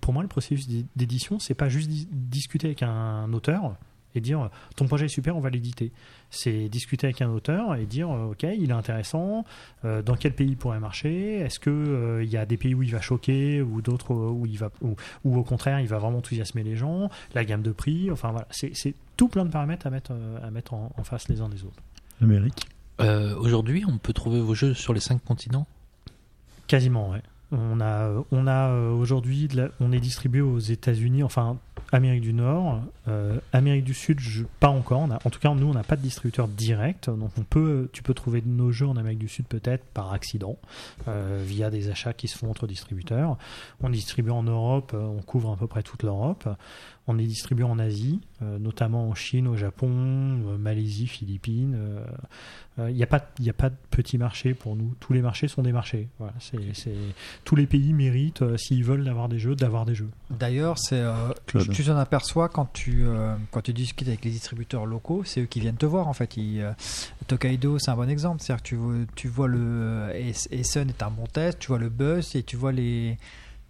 pour 0.01 0.13
moi 0.13 0.21
le 0.21 0.29
processus 0.29 0.67
d'é- 0.67 0.85
d'édition 0.95 1.39
c'est 1.39 1.55
pas 1.55 1.69
juste 1.69 1.89
dis- 1.89 2.07
discuter 2.11 2.67
avec 2.67 2.83
un 2.83 3.33
auteur 3.33 3.75
et 4.15 4.21
dire 4.21 4.41
euh, 4.41 4.47
ton 4.75 4.85
projet 4.87 5.05
est 5.05 5.09
super 5.09 5.35
on 5.35 5.39
va 5.39 5.49
l'éditer 5.49 5.91
c'est 6.29 6.69
discuter 6.69 7.07
avec 7.07 7.21
un 7.21 7.29
auteur 7.29 7.75
et 7.75 7.85
dire 7.85 8.09
euh, 8.09 8.31
ok 8.31 8.43
il 8.43 8.69
est 8.69 8.73
intéressant 8.73 9.45
euh, 9.83 10.01
dans 10.01 10.15
quel 10.15 10.33
pays 10.33 10.49
il 10.49 10.57
pourrait 10.57 10.79
marcher 10.79 11.39
Est-ce 11.39 11.59
que 11.59 11.69
euh, 11.69 12.23
il 12.23 12.29
y 12.29 12.37
a 12.37 12.45
des 12.45 12.57
pays 12.57 12.73
où 12.73 12.83
il 12.83 12.91
va 12.91 13.01
choquer 13.01 13.61
ou 13.61 13.81
d'autres 13.81 14.13
où 14.13 14.45
il 14.45 14.57
va 14.57 14.71
ou, 14.81 14.95
ou 15.23 15.37
au 15.37 15.43
contraire 15.43 15.79
il 15.79 15.87
va 15.87 15.99
vraiment 15.99 16.17
enthousiasmer 16.17 16.63
les 16.63 16.75
gens 16.75 17.09
La 17.33 17.45
gamme 17.45 17.61
de 17.61 17.71
prix, 17.71 18.11
enfin 18.11 18.31
voilà, 18.31 18.47
c'est 18.51 18.95
tout 19.17 19.27
plein 19.27 19.45
de 19.45 19.51
paramètres 19.51 19.87
à 19.87 19.89
mettre 19.89 20.13
à 20.43 20.51
mettre 20.51 20.73
en, 20.73 20.91
en 20.97 21.03
face 21.03 21.29
les 21.29 21.41
uns 21.41 21.49
des 21.49 21.63
autres. 21.63 21.81
Amérique. 22.21 22.67
Euh, 23.01 23.35
Aujourd'hui, 23.37 23.83
on 23.87 23.97
peut 23.97 24.13
trouver 24.13 24.39
vos 24.39 24.55
jeux 24.55 24.73
sur 24.73 24.93
les 24.93 24.99
cinq 24.99 25.23
continents? 25.23 25.67
Quasiment, 26.67 27.09
ouais. 27.11 27.21
On 27.51 27.79
a, 27.79 28.11
on 28.31 28.47
a 28.47 28.69
euh, 28.69 28.91
aujourd'hui, 28.91 29.47
on 29.79 29.91
est 29.91 29.99
distribué 29.99 30.41
aux 30.41 30.59
États-Unis, 30.59 31.23
enfin 31.23 31.57
Amérique 31.91 32.21
du 32.21 32.33
Nord, 32.33 32.81
euh, 33.07 33.37
Amérique 33.53 33.83
du 33.83 33.93
Sud, 33.93 34.19
pas 34.59 34.69
encore. 34.69 35.01
En 35.01 35.29
tout 35.29 35.39
cas, 35.39 35.53
nous, 35.53 35.67
on 35.67 35.73
n'a 35.73 35.83
pas 35.83 35.95
de 35.95 36.01
distributeur 36.01 36.47
direct, 36.47 37.09
donc 37.09 37.31
on 37.37 37.43
peut, 37.43 37.89
tu 37.93 38.01
peux 38.01 38.13
trouver 38.15 38.41
nos 38.45 38.71
jeux 38.71 38.87
en 38.87 38.97
Amérique 38.97 39.19
du 39.19 39.27
Sud 39.27 39.45
peut-être 39.45 39.85
par 39.93 40.11
accident, 40.11 40.57
euh, 41.07 41.43
via 41.45 41.69
des 41.69 41.89
achats 41.89 42.13
qui 42.13 42.27
se 42.27 42.37
font 42.37 42.49
entre 42.49 42.65
distributeurs. 42.65 43.37
On 43.81 43.89
est 43.89 43.95
distribué 43.95 44.31
en 44.31 44.43
Europe, 44.43 44.95
on 44.95 45.21
couvre 45.21 45.51
à 45.51 45.55
peu 45.55 45.67
près 45.67 45.83
toute 45.83 46.03
l'Europe. 46.03 46.49
On 47.07 47.19
est 47.19 47.25
distribué 47.27 47.63
en 47.63 47.77
Asie, 47.77 48.19
euh, 48.41 48.57
notamment 48.57 49.07
en 49.09 49.13
Chine, 49.15 49.47
au 49.47 49.55
Japon, 49.55 49.89
euh, 49.91 50.57
Malaisie, 50.57 51.05
Philippines. 51.07 51.77
Il 52.77 52.93
n'y 52.93 53.03
a, 53.03 53.07
pas- 53.07 53.25
y 53.39 53.49
a 53.49 53.53
pas 53.53 53.69
de 53.69 53.75
petit 53.89 54.17
marché 54.17 54.53
pour 54.53 54.75
nous. 54.75 54.93
Tous 54.99 55.13
les 55.13 55.21
marchés 55.21 55.47
sont 55.47 55.61
des 55.61 55.71
marchés. 55.71 56.09
Voilà, 56.19 56.33
c'est, 56.41 56.57
c'est- 56.73 56.91
Tous 57.45 57.55
les 57.55 57.67
pays 57.67 57.93
méritent, 57.93 58.41
euh, 58.41 58.57
s'ils 58.57 58.83
veulent 58.83 59.07
avoir 59.07 59.29
des 59.29 59.39
jeux, 59.39 59.55
d'avoir 59.55 59.85
des 59.85 59.95
jeux. 59.95 60.09
D'ailleurs, 60.29 60.77
c'est 60.77 60.99
euh, 60.99 61.29
Claude. 61.45 61.71
tu 61.71 61.85
t'en 61.85 61.95
aperçois 61.95 62.49
quand 62.49 62.65
tu 62.73 63.05
euh, 63.05 63.33
quand 63.51 63.61
tu 63.61 63.71
discutes 63.71 64.09
avec 64.09 64.25
les 64.25 64.31
distributeurs 64.31 64.85
locaux, 64.85 65.23
c'est 65.23 65.39
eux 65.41 65.45
qui 65.45 65.61
viennent 65.61 65.77
te 65.77 65.85
voir 65.85 66.09
en 66.09 66.13
fait. 66.13 66.35
Ils, 66.35 66.59
euh, 66.59 66.71
Tokaido, 67.27 67.79
c'est 67.79 67.91
un 67.91 67.95
bon 67.95 68.09
exemple. 68.09 68.41
C'est-à-dire 68.41 68.61
que 68.63 68.67
tu 68.67 68.75
vois, 68.75 68.95
tu 69.15 69.27
vois 69.29 69.47
le 69.47 69.59
euh, 69.61 70.09
Es- 70.13 70.49
Essen 70.51 70.89
est 70.89 71.01
un 71.01 71.11
bon 71.11 71.27
test, 71.27 71.59
tu 71.59 71.67
vois 71.67 71.79
le 71.79 71.87
Buzz 71.87 72.35
et 72.35 72.43
tu 72.43 72.57
vois 72.57 72.73
les 72.73 73.17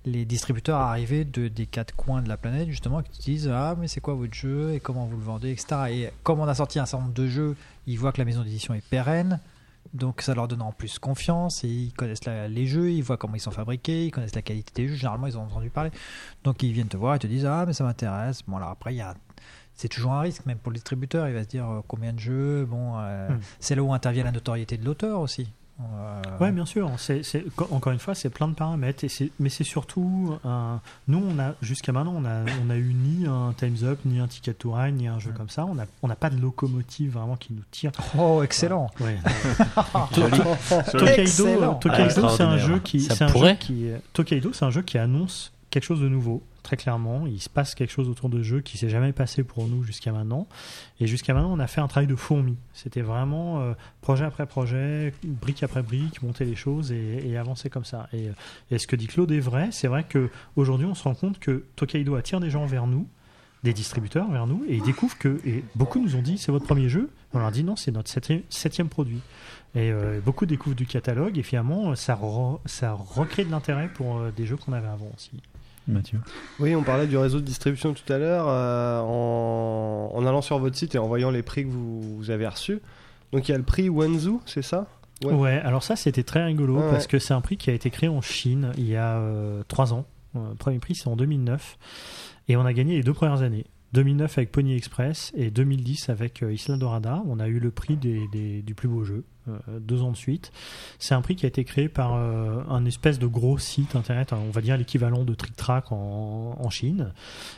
les 0.05 0.25
distributeurs 0.25 0.79
arriver 0.79 1.25
de, 1.25 1.47
des 1.47 1.65
quatre 1.65 1.95
coins 1.95 2.21
de 2.21 2.29
la 2.29 2.37
planète 2.37 2.69
justement 2.69 3.01
qui 3.01 3.17
te 3.19 3.23
disent 3.23 3.47
ah 3.51 3.75
mais 3.79 3.87
c'est 3.87 4.01
quoi 4.01 4.13
votre 4.13 4.33
jeu 4.33 4.73
et 4.73 4.79
comment 4.79 5.05
vous 5.05 5.17
le 5.17 5.23
vendez 5.23 5.51
etc 5.51 5.65
et 5.89 6.09
comme 6.23 6.39
on 6.39 6.47
a 6.47 6.53
sorti 6.55 6.77
un 6.79 6.85
certain 6.85 7.03
nombre 7.05 7.15
de 7.15 7.27
jeux 7.27 7.55
ils 7.87 7.97
voient 7.97 8.11
que 8.11 8.19
la 8.19 8.25
maison 8.25 8.43
d'édition 8.43 8.73
est 8.73 8.85
pérenne 8.87 9.39
donc 9.93 10.21
ça 10.21 10.33
leur 10.35 10.47
donne 10.47 10.61
en 10.61 10.71
plus 10.71 10.99
confiance 10.99 11.63
et 11.63 11.67
ils 11.67 11.93
connaissent 11.93 12.25
la- 12.25 12.47
les 12.47 12.65
jeux, 12.67 12.91
ils 12.91 13.01
voient 13.03 13.17
comment 13.17 13.35
ils 13.35 13.39
sont 13.39 13.51
fabriqués, 13.51 14.05
ils 14.07 14.11
connaissent 14.11 14.35
la 14.35 14.41
qualité 14.41 14.71
des 14.81 14.87
jeux, 14.89 14.95
généralement 14.95 15.27
ils 15.27 15.37
ont 15.37 15.43
entendu 15.43 15.69
parler. 15.69 15.91
Donc 16.43 16.63
ils 16.63 16.73
viennent 16.73 16.87
te 16.87 16.97
voir 16.97 17.15
et 17.15 17.19
te 17.19 17.27
disent 17.27 17.45
ah 17.45 17.65
mais 17.65 17.73
ça 17.73 17.83
m'intéresse. 17.83 18.41
Bon 18.47 18.57
alors 18.57 18.69
après 18.69 18.93
il 18.93 18.97
y 18.97 19.01
a 19.01 19.13
c'est 19.75 19.87
toujours 19.87 20.13
un 20.13 20.21
risque 20.21 20.45
même 20.47 20.57
pour 20.57 20.71
le 20.71 20.75
distributeur, 20.75 21.27
il 21.27 21.33
va 21.35 21.43
se 21.43 21.47
dire 21.49 21.69
euh, 21.69 21.81
combien 21.87 22.13
de 22.13 22.19
jeux, 22.19 22.65
bon 22.65 22.93
euh, 22.97 23.29
Hmm. 23.29 23.39
c'est 23.59 23.75
là 23.75 23.83
où 23.83 23.93
intervient 23.93 24.23
la 24.23 24.31
notoriété 24.31 24.75
de 24.77 24.83
l'auteur 24.85 25.19
aussi. 25.19 25.47
Euh, 25.81 26.21
Ouais, 26.39 26.51
bien 26.51 26.65
sûr. 26.65 26.89
C'est, 26.97 27.23
c'est- 27.23 27.45
co- 27.55 27.67
encore 27.71 27.91
une 27.93 27.99
fois, 27.99 28.15
c'est 28.15 28.29
plein 28.29 28.47
de 28.47 28.53
paramètres. 28.53 29.03
Et 29.03 29.09
c'est, 29.09 29.31
mais 29.39 29.49
c'est 29.49 29.63
surtout. 29.63 30.37
Nous, 31.07 31.23
on 31.25 31.39
a 31.39 31.53
jusqu'à 31.61 31.91
maintenant, 31.91 32.13
on 32.17 32.25
a, 32.25 32.43
on 32.65 32.69
a 32.69 32.75
eu 32.75 32.93
ni 32.93 33.25
un 33.27 33.53
Times 33.57 33.77
Up, 33.83 33.99
ni 34.05 34.19
un 34.19 34.27
Ticket 34.27 34.53
to 34.53 34.71
Ride, 34.73 34.95
ni 34.95 35.07
un 35.07 35.19
jeu 35.19 35.31
comme 35.31 35.49
ça. 35.49 35.65
On 35.65 35.75
n'a 35.75 35.85
on 36.01 36.07
n'a 36.07 36.15
pas 36.15 36.29
de 36.29 36.39
locomotive 36.39 37.11
vraiment 37.13 37.35
qui 37.35 37.53
nous 37.53 37.63
tire. 37.71 37.91
Oh 38.17 38.41
excellent. 38.43 38.89
Ouais. 39.01 39.17
Tokaido, 40.91 42.29
c'est 42.29 42.43
un 42.43 42.57
jeu 42.57 42.79
qui, 42.79 43.01
Ça 43.01 43.15
c'est 43.15 43.23
un 43.23 43.27
jeu 43.27 43.33
pourrait. 43.33 43.57
qui, 43.57 43.87
Tokaido, 44.13 44.53
c'est 44.53 44.65
un 44.65 44.71
jeu 44.71 44.81
qui 44.81 44.97
annonce 44.97 45.51
quelque 45.69 45.83
chose 45.83 46.01
de 46.01 46.09
nouveau. 46.09 46.41
Très 46.65 46.77
clairement, 46.77 47.27
il 47.27 47.39
se 47.39 47.47
passe 47.47 47.75
quelque 47.75 47.91
chose 47.91 48.09
autour 48.09 48.27
de 48.27 48.41
jeu 48.41 48.59
qui 48.59 48.79
s'est 48.79 48.89
jamais 48.89 49.13
passé 49.13 49.43
pour 49.43 49.67
nous 49.67 49.83
jusqu'à 49.83 50.11
maintenant. 50.11 50.47
Et 50.99 51.05
jusqu'à 51.05 51.35
maintenant, 51.35 51.53
on 51.53 51.59
a 51.59 51.67
fait 51.67 51.79
un 51.79 51.87
travail 51.87 52.07
de 52.07 52.15
fourmi. 52.15 52.57
C'était 52.73 53.03
vraiment 53.03 53.61
euh, 53.61 53.73
projet 54.01 54.25
après 54.25 54.47
projet, 54.47 55.13
brique 55.23 55.61
après 55.61 55.83
brique, 55.83 56.23
monter 56.23 56.43
les 56.43 56.55
choses 56.55 56.91
et, 56.91 57.37
avancer 57.37 57.69
comme 57.69 57.85
ça. 57.85 58.09
Et, 58.13 58.29
euh, 58.29 58.31
et 58.71 58.79
ce 58.79 58.87
que 58.87 58.95
dit 58.95 59.05
Claude 59.05 59.31
est 59.31 59.39
vrai. 59.39 59.69
C'est 59.71 59.87
vrai 59.87 60.05
que 60.05 60.31
aujourd'hui, 60.55 60.87
on 60.87 60.95
se 60.95 61.03
rend 61.03 61.13
compte 61.13 61.37
que 61.37 61.65
Tokaido 61.75 62.15
attire 62.15 62.39
des 62.39 62.49
gens 62.49 62.65
vers 62.65 62.87
nous 62.87 63.07
des 63.63 63.73
distributeurs 63.73 64.29
vers 64.31 64.47
nous 64.47 64.63
et 64.67 64.75
ils 64.75 64.83
découvrent 64.83 65.17
que 65.19 65.39
et 65.43 65.63
beaucoup 65.75 65.99
nous 65.99 66.15
ont 66.15 66.21
dit 66.21 66.37
c'est 66.37 66.51
votre 66.51 66.65
premier 66.65 66.87
jeu 66.87 67.09
on 67.33 67.39
leur 67.39 67.49
dit 67.51 67.63
non 67.63 67.75
c'est 67.75 67.89
notre 67.91 68.11
septième, 68.11 68.89
produit 68.89 69.21
et 69.73 69.91
euh, 69.91 70.19
beaucoup 70.23 70.45
découvrent 70.45 70.75
du 70.75 70.85
catalogue 70.85 71.39
et 71.39 71.41
finalement 71.41 71.95
ça, 71.95 72.13
re- 72.13 72.59
ça 72.67 72.93
recrée 72.93 73.43
de 73.43 73.49
l'intérêt 73.49 73.87
pour 73.87 74.19
des 74.37 74.45
jeux 74.45 74.55
qu'on 74.55 74.73
avait 74.73 74.87
avant 74.87 75.09
aussi 75.15 75.31
Mathieu. 75.87 76.19
Oui, 76.59 76.75
on 76.75 76.83
parlait 76.83 77.07
du 77.07 77.17
réseau 77.17 77.39
de 77.39 77.45
distribution 77.45 77.93
tout 77.93 78.11
à 78.11 78.17
l'heure 78.17 78.45
euh, 78.47 78.99
en, 79.01 80.11
en 80.15 80.25
allant 80.25 80.41
sur 80.41 80.57
votre 80.59 80.75
site 80.75 80.95
et 80.95 80.97
en 80.97 81.07
voyant 81.07 81.29
les 81.31 81.43
prix 81.43 81.63
que 81.65 81.69
vous, 81.69 82.17
vous 82.17 82.31
avez 82.31 82.47
reçus. 82.47 82.79
Donc 83.31 83.47
il 83.47 83.51
y 83.51 83.55
a 83.55 83.57
le 83.57 83.63
prix 83.63 83.89
Wanzhou, 83.89 84.41
c'est 84.45 84.61
ça? 84.61 84.87
Ouais. 85.23 85.31
ouais. 85.31 85.61
alors 85.63 85.81
ça 85.81 85.95
c'était 85.95 86.23
très 86.23 86.43
rigolo 86.43 86.77
parce 86.89 87.05
ouais. 87.05 87.09
que 87.11 87.19
c'est 87.19 87.33
un 87.33 87.39
prix 87.39 87.55
qui 87.55 87.69
a 87.69 87.73
été 87.73 87.89
créé 87.89 88.09
en 88.09 88.19
Chine 88.19 88.71
il 88.77 88.85
y 88.85 88.97
a 88.97 89.15
euh, 89.17 89.63
trois 89.69 89.93
ans 89.93 90.05
Euh, 90.35 90.49
le 90.49 90.55
premier 90.55 90.79
prix 90.79 90.93
c'est 90.95 91.07
en 91.07 91.15
2009 91.15 91.77
et 92.49 92.57
on 92.57 92.65
a 92.65 92.73
gagné 92.73 92.95
les 92.97 93.03
deux 93.03 93.13
premières 93.13 93.41
années 93.41 93.65
2009 93.93 94.37
avec 94.37 94.51
Pony 94.51 94.75
Express 94.75 95.31
et 95.35 95.51
2010 95.51 96.09
avec 96.09 96.43
euh, 96.43 96.53
Isla 96.53 96.77
Dorada. 96.77 97.21
On 97.27 97.39
a 97.39 97.47
eu 97.47 97.59
le 97.59 97.71
prix 97.71 97.95
des, 97.95 98.27
des- 98.31 98.61
du 98.61 98.73
plus 98.75 98.87
beau 98.89 99.03
jeu 99.05 99.23
euh, 99.47 99.53
deux 99.79 100.01
ans 100.01 100.11
de 100.11 100.17
suite. 100.17 100.51
C'est 100.99 101.13
un 101.13 101.21
prix 101.21 101.35
qui 101.35 101.45
a 101.45 101.47
été 101.49 101.63
créé 101.63 101.87
par 101.87 102.15
euh, 102.15 102.61
un 102.67 102.83
espèce 102.85 103.19
de 103.19 103.27
gros 103.27 103.57
site 103.57 103.95
internet, 103.95 104.33
hein, 104.33 104.39
on 104.45 104.49
va 104.49 104.59
dire 104.61 104.75
l'équivalent 104.75 105.23
de 105.23 105.33
Trick 105.35 105.55
Track 105.55 105.91
en, 105.93 106.57
en 106.59 106.69
Chine. 106.69 107.13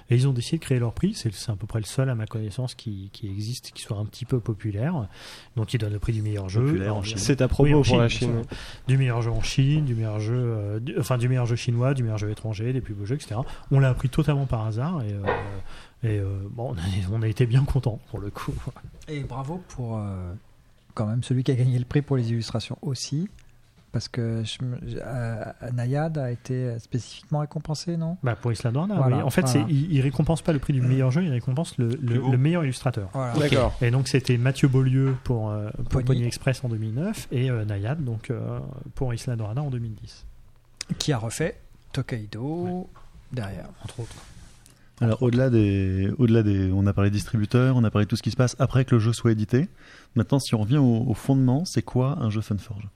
Et 0.10 0.16
ils 0.16 0.28
ont 0.28 0.34
décidé 0.34 0.58
de 0.58 0.64
créer 0.64 0.80
leur 0.80 0.94
prix. 0.94 1.14
C'est 1.16 1.34
c'est 1.34 1.52
à 1.52 1.56
peu 1.56 1.66
près 1.66 1.80
le 1.80 1.86
seul 1.86 2.10
à 2.10 2.16
ma 2.16 2.28
connaissance 2.28 2.76
qui, 2.76 3.10
qui 3.14 3.28
existe, 3.30 3.72
qui 3.72 3.82
soit 3.82 3.98
un 3.98 4.06
petit 4.06 4.26
peu 4.26 4.40
populaire. 4.40 5.08
Donc 5.56 5.74
ils 5.74 5.78
donnent 5.80 5.94
le 5.94 6.00
prix 6.00 6.14
du 6.14 6.22
meilleur 6.22 6.50
jeu. 6.50 6.62
Populaire 6.66 6.90
en 6.90 6.98
Alors, 6.98 7.06
Chine. 7.06 7.18
C'est 7.18 7.42
à 7.42 7.48
propos 7.48 7.74
Oui, 7.74 7.84
pour 7.84 7.98
la 7.98 8.10
Chine. 8.10 8.44
Du 8.88 8.98
meilleur 8.98 9.22
jeu 9.24 9.32
en 9.32 9.42
Chine, 9.42 9.86
du 9.86 9.96
meilleur 9.96 10.20
jeu, 10.20 10.36
euh, 10.38 10.80
du- 10.80 10.94
enfin 11.00 11.18
du 11.18 11.28
meilleur 11.30 11.46
jeu 11.48 11.56
chinois, 11.56 11.94
du 11.96 12.04
meilleur 12.04 12.18
jeu 12.20 12.30
étranger, 12.30 12.74
des 12.74 12.82
plus 12.82 12.94
beaux 12.94 13.06
jeux, 13.06 13.16
etc. 13.16 13.38
On 13.72 13.80
l'a 13.80 13.90
appris 13.90 14.10
totalement 14.10 14.46
par 14.46 14.68
hasard 14.68 15.02
et, 15.04 15.14
euh, 15.14 15.24
et 16.04 16.20
euh, 16.20 16.48
bon, 16.52 16.76
on 17.12 17.22
a, 17.22 17.28
été 17.28 17.46
bien 17.46 17.64
contents 17.64 18.00
pour 18.10 18.20
le 18.20 18.30
coup. 18.30 18.54
Et 19.08 19.22
bravo 19.22 19.64
pour 19.70 19.98
euh, 19.98 20.34
quand 20.94 21.06
même 21.06 21.24
celui 21.24 21.44
qui 21.44 21.52
a 21.52 21.56
gagné 21.56 21.80
le 21.80 21.86
prix 21.86 22.02
pour 22.02 22.18
les 22.18 22.30
illustrations 22.32 22.78
aussi. 22.82 23.30
Parce 23.94 24.10
que 24.10 24.44
je 24.44 24.58
euh, 24.62 25.46
Nayad 25.74 26.18
a 26.18 26.30
été 26.30 26.78
spécifiquement 26.78 27.40
récompensé, 27.40 27.96
non? 27.96 28.18
Bah, 28.22 28.36
pour 28.36 28.52
Isla 28.52 28.70
Dawn, 28.72 28.94
Voilà, 28.96 29.18
oui. 29.18 29.24
En 29.24 29.30
fait, 29.30 29.42
voilà. 29.44 29.66
il, 29.70 29.92
il 29.92 30.02
récompense 30.02 30.42
pas 30.42 30.52
le 30.52 30.60
prix 30.60 30.74
du 30.74 30.82
meilleur 30.82 31.10
jeu, 31.10 31.24
il 31.24 31.32
récompense 31.32 31.78
le, 31.78 31.88
le- 32.02 32.20
beau. 32.20 32.32
le 32.32 32.38
meilleur 32.38 32.64
illustrateur. 32.64 33.10
Voilà. 33.14 33.34
D'accord. 33.40 33.76
Et 33.82 33.90
donc 33.90 34.10
c'était 34.10 34.38
Mathieu 34.38 34.68
Beaulieu 34.68 35.16
pour, 35.24 35.50
euh, 35.50 35.70
pour 35.72 35.86
Pony. 35.86 36.04
Pony 36.06 36.24
Express 36.26 36.64
en 36.66 36.70
2009 36.70 37.30
et 37.32 37.50
euh, 37.50 37.64
Nayad 37.66 38.04
donc 38.04 38.30
euh, 38.30 38.60
pour 38.94 39.14
Isla 39.14 39.36
Dorada 39.38 39.64
en 39.64 39.70
2010. 39.72 40.26
Qui 41.00 41.14
a 41.14 41.18
refait 41.18 41.58
Tokaido 41.94 42.90
derrière. 43.32 43.70
Entre 43.84 44.02
autres. 44.02 44.16
Alors 45.00 45.22
au-delà 45.22 45.50
des, 45.50 46.10
au-delà 46.18 46.42
des, 46.44 46.72
on 46.72 46.86
a 46.88 46.94
parlé 46.94 47.12
distributeurs, 47.12 47.76
on 47.76 47.84
a 47.84 47.92
parlé 47.92 48.06
de 48.06 48.10
tout 48.10 48.16
ce 48.16 48.24
qui 48.24 48.32
se 48.32 48.36
passe 48.36 48.56
après 48.60 48.84
que 48.84 48.96
le 48.96 49.00
jeu 49.00 49.14
soit 49.14 49.32
édité. 49.32 49.68
Maintenant, 50.16 50.40
si 50.40 50.56
on 50.56 50.60
revient 50.60 50.78
au, 50.78 51.04
au 51.08 51.14
fondement, 51.14 51.66
c'est 51.66 51.84
quoi 51.84 52.18
un 52.20 52.30
jeu 52.32 52.42
Funforge? 52.42 52.88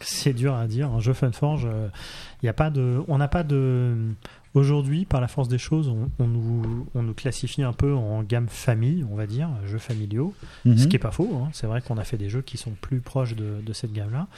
C'est 0.00 0.32
dur 0.32 0.54
à 0.54 0.66
dire. 0.66 0.90
Un 0.90 1.00
jeu 1.00 1.12
Funforge, 1.12 1.66
euh, 1.66 1.88
il 2.42 2.46
y 2.46 2.48
a 2.48 2.52
pas 2.52 2.70
de, 2.70 3.00
on 3.08 3.18
n'a 3.18 3.28
pas 3.28 3.42
de. 3.42 3.94
Aujourd'hui, 4.54 5.04
par 5.04 5.20
la 5.20 5.28
force 5.28 5.48
des 5.48 5.58
choses, 5.58 5.88
on, 5.88 6.10
on 6.18 6.26
nous, 6.28 6.86
on 6.94 7.02
nous 7.02 7.14
classifie 7.14 7.62
un 7.62 7.72
peu 7.72 7.92
en 7.94 8.22
gamme 8.22 8.48
famille, 8.48 9.04
on 9.10 9.16
va 9.16 9.26
dire, 9.26 9.48
jeux 9.66 9.78
familiaux. 9.78 10.32
Ce 10.64 10.68
Mhm. 10.68 10.88
qui 10.88 10.96
est 10.96 11.00
pas 11.00 11.10
faux. 11.10 11.40
hein. 11.42 11.48
C'est 11.52 11.66
vrai 11.66 11.80
qu'on 11.80 11.96
a 11.98 12.04
fait 12.04 12.16
des 12.18 12.28
jeux 12.28 12.42
qui 12.42 12.56
sont 12.56 12.70
plus 12.80 13.00
proches 13.00 13.34
de, 13.34 13.60
de 13.64 13.72
cette 13.72 13.92
gamme-là. 13.92 14.28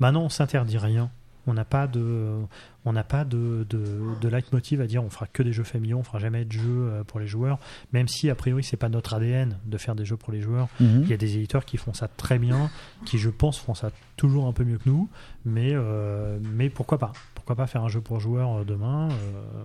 Maintenant, 0.00 0.22
on 0.22 0.28
s'interdit 0.30 0.78
rien. 0.78 1.10
On 1.46 1.54
n'a 1.54 1.64
pas 1.64 1.86
de, 1.86 2.38
on 2.84 2.92
n'a 2.92 3.04
pas 3.04 3.24
de, 3.24 3.66
de, 3.68 4.00
de 4.20 4.28
leitmotiv 4.28 4.80
à 4.80 4.86
dire 4.86 5.02
on 5.04 5.10
fera 5.10 5.26
que 5.26 5.42
des 5.42 5.52
jeux 5.52 5.64
familiaux, 5.64 5.98
on 5.98 6.02
fera 6.02 6.18
jamais 6.18 6.44
de 6.44 6.52
jeux 6.52 6.62
euh, 6.66 7.04
pour 7.04 7.20
les 7.20 7.26
joueurs. 7.26 7.58
Même 7.92 8.08
si 8.08 8.30
a 8.30 8.34
priori 8.34 8.64
c'est 8.64 8.76
pas 8.76 8.88
notre 8.88 9.14
ADN 9.14 9.58
de 9.64 9.78
faire 9.78 9.94
des 9.94 10.04
jeux 10.04 10.16
pour 10.16 10.32
les 10.32 10.40
joueurs. 10.40 10.68
Mhm. 10.80 11.02
Il 11.04 11.08
y 11.08 11.12
a 11.12 11.16
des 11.16 11.36
éditeurs 11.36 11.64
qui 11.64 11.76
font 11.76 11.94
ça 11.94 12.08
très 12.08 12.38
bien, 12.38 12.70
qui 13.04 13.18
je 13.18 13.30
pense 13.30 13.58
font 13.58 13.74
ça 13.74 13.90
toujours 14.16 14.46
un 14.46 14.52
peu 14.52 14.64
mieux 14.64 14.78
que 14.78 14.88
nous. 14.88 15.08
Mais, 15.44 15.70
euh, 15.72 16.38
mais 16.42 16.70
pourquoi 16.70 16.98
pas? 16.98 17.12
Pourquoi 17.34 17.54
pas 17.54 17.66
faire 17.66 17.84
un 17.84 17.88
jeu 17.88 18.00
pour 18.00 18.18
joueurs 18.18 18.60
euh, 18.60 18.64
demain 18.64 19.08
euh, 19.10 19.64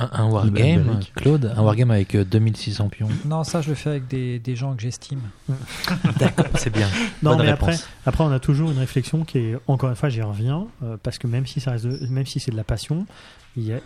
Un, 0.00 0.10
un 0.12 0.30
wargame. 0.30 1.00
Claude 1.16 1.52
Un 1.56 1.62
wargame 1.62 1.90
avec 1.90 2.14
euh, 2.14 2.24
2600 2.24 2.88
pions. 2.88 3.08
Non, 3.24 3.42
ça, 3.44 3.60
je 3.62 3.70
le 3.70 3.74
fais 3.74 3.90
avec 3.90 4.06
des, 4.08 4.38
des 4.38 4.54
gens 4.56 4.74
que 4.76 4.80
j'estime. 4.82 5.20
D'accord, 6.18 6.46
c'est 6.54 6.72
bien. 6.72 6.86
Non, 7.22 7.30
Bonne 7.36 7.46
mais 7.46 7.50
réponse. 7.52 7.68
après, 7.68 7.76
après, 8.06 8.24
on 8.24 8.30
a 8.32 8.38
toujours 8.38 8.70
une 8.70 8.78
réflexion 8.78 9.24
qui 9.24 9.38
est, 9.38 9.56
encore 9.66 9.90
une 9.90 9.96
fois, 9.96 10.08
j'y 10.08 10.22
reviens, 10.22 10.66
euh, 10.82 10.96
parce 11.02 11.18
que 11.18 11.26
même 11.26 11.46
si 11.46 11.60
ça 11.60 11.72
reste, 11.72 11.86
de- 11.86 12.06
même 12.08 12.26
si 12.26 12.38
c'est 12.40 12.50
de 12.52 12.56
la 12.56 12.64
passion, 12.64 13.06
il 13.56 13.64
y 13.64 13.72
a, 13.72 13.80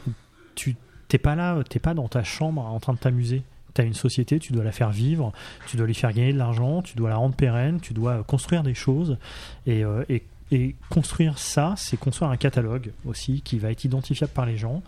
tu 0.55 0.77
t'es 1.09 1.19
pas 1.19 1.35
là, 1.35 1.59
t'es 1.69 1.79
pas 1.79 1.95
dans 1.95 2.09
ta 2.09 2.23
chambre 2.25 2.61
en 2.63 2.79
train 2.81 2.93
de 2.93 2.99
t'amuser. 2.99 3.43
Tu 3.75 3.81
as 3.81 3.85
une 3.85 3.95
société, 3.95 4.39
tu 4.39 4.53
dois 4.53 4.65
la 4.65 4.73
faire 4.73 4.91
vivre, 4.91 5.33
tu 5.67 5.79
dois 5.79 5.87
lui 5.87 5.95
faire 5.95 6.13
gagner 6.13 6.35
de 6.35 6.39
l'argent, 6.39 6.83
tu 6.83 6.95
dois 6.95 7.09
la 7.09 7.17
rendre 7.17 7.35
pérenne, 7.35 7.81
tu 7.81 7.95
dois 7.95 8.13
euh, 8.19 8.23
construire 8.23 8.63
des 8.63 8.75
choses. 8.75 9.17
Et, 9.67 9.83
euh, 9.83 10.05
et, 10.11 10.23
et 10.51 10.75
construire 10.91 11.39
ça, 11.39 11.73
c'est 11.79 11.97
construire 11.97 12.31
un 12.31 12.37
catalogue 12.37 12.93
aussi 13.07 13.41
qui 13.41 13.59
va 13.59 13.71
être 13.71 13.85
identifiable 13.85 14.33
par 14.35 14.45
les 14.45 14.59
gens. 14.59 14.83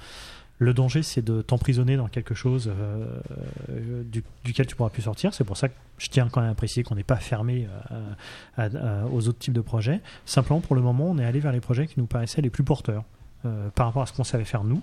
Le 0.58 0.72
danger, 0.72 1.02
c'est 1.02 1.22
de 1.22 1.42
t'emprisonner 1.42 1.96
dans 1.96 2.06
quelque 2.08 2.34
chose 2.34 2.70
euh, 2.72 3.20
du- 4.04 4.22
duquel 4.44 4.66
tu 4.66 4.76
pourras 4.76 4.90
plus 4.90 5.02
sortir. 5.02 5.34
C'est 5.34 5.42
pour 5.44 5.56
ça 5.56 5.68
que 5.68 5.74
je 5.98 6.08
tiens 6.08 6.28
quand 6.30 6.40
même 6.40 6.50
à 6.50 6.54
préciser 6.54 6.84
qu'on 6.84 6.94
n'est 6.94 7.02
pas 7.02 7.16
fermé 7.16 7.66
euh, 7.90 8.12
à- 8.56 9.02
à- 9.02 9.06
aux 9.06 9.26
autres 9.28 9.38
types 9.40 9.52
de 9.52 9.60
projets. 9.60 10.00
Simplement, 10.26 10.60
pour 10.60 10.76
le 10.76 10.82
moment, 10.82 11.06
on 11.10 11.18
est 11.18 11.24
allé 11.24 11.40
vers 11.40 11.52
les 11.52 11.60
projets 11.60 11.86
qui 11.88 11.98
nous 11.98 12.06
paraissaient 12.06 12.40
les 12.40 12.50
plus 12.50 12.62
porteurs 12.64 13.02
euh, 13.44 13.68
par 13.70 13.86
rapport 13.86 14.02
à 14.02 14.06
ce 14.06 14.12
qu'on 14.12 14.22
savait 14.24 14.44
faire 14.44 14.62
nous 14.64 14.80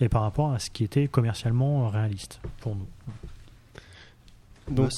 et 0.00 0.08
par 0.08 0.22
rapport 0.22 0.52
à 0.52 0.58
ce 0.58 0.70
qui 0.70 0.82
était 0.84 1.06
commercialement 1.08 1.88
réaliste 1.88 2.40
pour 2.60 2.74
nous. 2.76 2.86
Donc, 4.70 4.90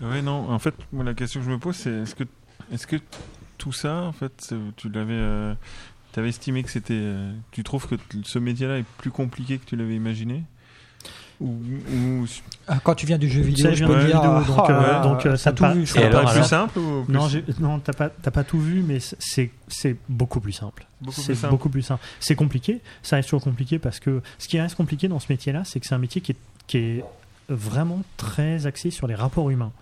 Ouais, 0.00 0.22
non, 0.22 0.50
en 0.50 0.58
fait, 0.58 0.74
moi, 0.92 1.04
la 1.04 1.12
question 1.14 1.40
que 1.40 1.46
je 1.46 1.50
me 1.50 1.58
pose, 1.58 1.76
c'est 1.76 1.90
est-ce 1.90 2.14
que, 2.14 2.24
est-ce 2.72 2.86
que 2.86 2.96
tout 3.58 3.72
ça, 3.72 4.02
en 4.04 4.12
fait, 4.12 4.54
tu 4.76 4.88
l'avais. 4.90 5.12
euh, 5.14 5.54
T'avais 6.16 6.30
estimé 6.30 6.62
que 6.64 6.70
c'était. 6.70 6.94
euh, 6.94 7.30
tu 7.52 7.62
trouves 7.62 7.86
que 7.86 7.94
t- 7.94 8.18
ce 8.24 8.38
métier-là 8.40 8.78
est 8.78 8.84
plus 8.98 9.10
compliqué 9.12 9.58
que 9.58 9.66
tu 9.66 9.76
l'avais 9.76 9.94
imaginé 9.94 10.42
ou, 11.40 11.48
ou 11.92 12.26
Ah, 12.66 12.78
Quand 12.82 12.94
tu 12.94 13.04
viens 13.04 13.18
du 13.18 13.28
jeu 13.28 13.42
vidéo, 13.42 13.66
sais, 13.66 13.74
je 13.74 13.80
je 13.80 13.84
viens 13.84 13.94
peux 13.94 14.00
du 14.00 14.06
dire. 14.06 14.16
vidéo, 14.22 14.32
ah, 14.34 14.44
donc, 14.46 14.56
oh 14.58 14.68
là 14.70 14.78
euh, 14.78 14.92
là, 14.92 15.00
donc, 15.02 15.26
euh, 15.26 15.30
t'as 15.32 15.36
ça 15.36 15.52
tout 15.52 15.62
pas- 15.62 15.74
vu, 15.74 15.84
je 15.84 15.92
crois. 15.92 16.08
plus 16.08 16.16
alors 16.16 16.44
simple 16.46 16.78
ou 16.78 17.04
plus- 17.04 17.12
Non, 17.14 17.28
j'ai- 17.28 17.44
non, 17.60 17.78
t'as 17.80 17.92
pas, 17.92 18.08
t'as 18.08 18.30
pas 18.30 18.44
tout 18.44 18.58
vu, 18.58 18.82
mais 18.82 18.98
c'est- 19.00 19.50
c'est 19.68 19.96
beaucoup 20.08 20.40
plus 20.40 20.52
simple. 20.52 20.86
beaucoup 21.02 21.20
C'est 21.20 21.26
plus 21.26 21.36
simple 21.36 21.50
beaucoup 21.50 21.68
plus 21.68 21.82
simple. 21.82 22.02
C'est 22.20 22.34
compliqué, 22.34 22.80
ça 23.02 23.16
reste 23.16 23.28
toujours 23.28 23.44
compliqué 23.44 23.78
parce 23.78 24.00
que 24.00 24.22
ce 24.38 24.48
qui 24.48 24.58
reste 24.58 24.74
compliqué 24.76 25.08
dans 25.08 25.20
ce 25.20 25.26
métier-là, 25.30 25.64
c'est 25.66 25.78
que 25.80 25.86
c'est 25.86 25.94
un 25.94 25.98
métier 25.98 26.22
qui 26.22 26.32
est, 26.32 26.36
qui 26.66 26.78
est 26.78 27.04
vraiment 27.50 28.02
très 28.16 28.64
axé 28.66 28.90
sur 28.90 29.06
les 29.06 29.14
rapports 29.14 29.50
humains. 29.50 29.72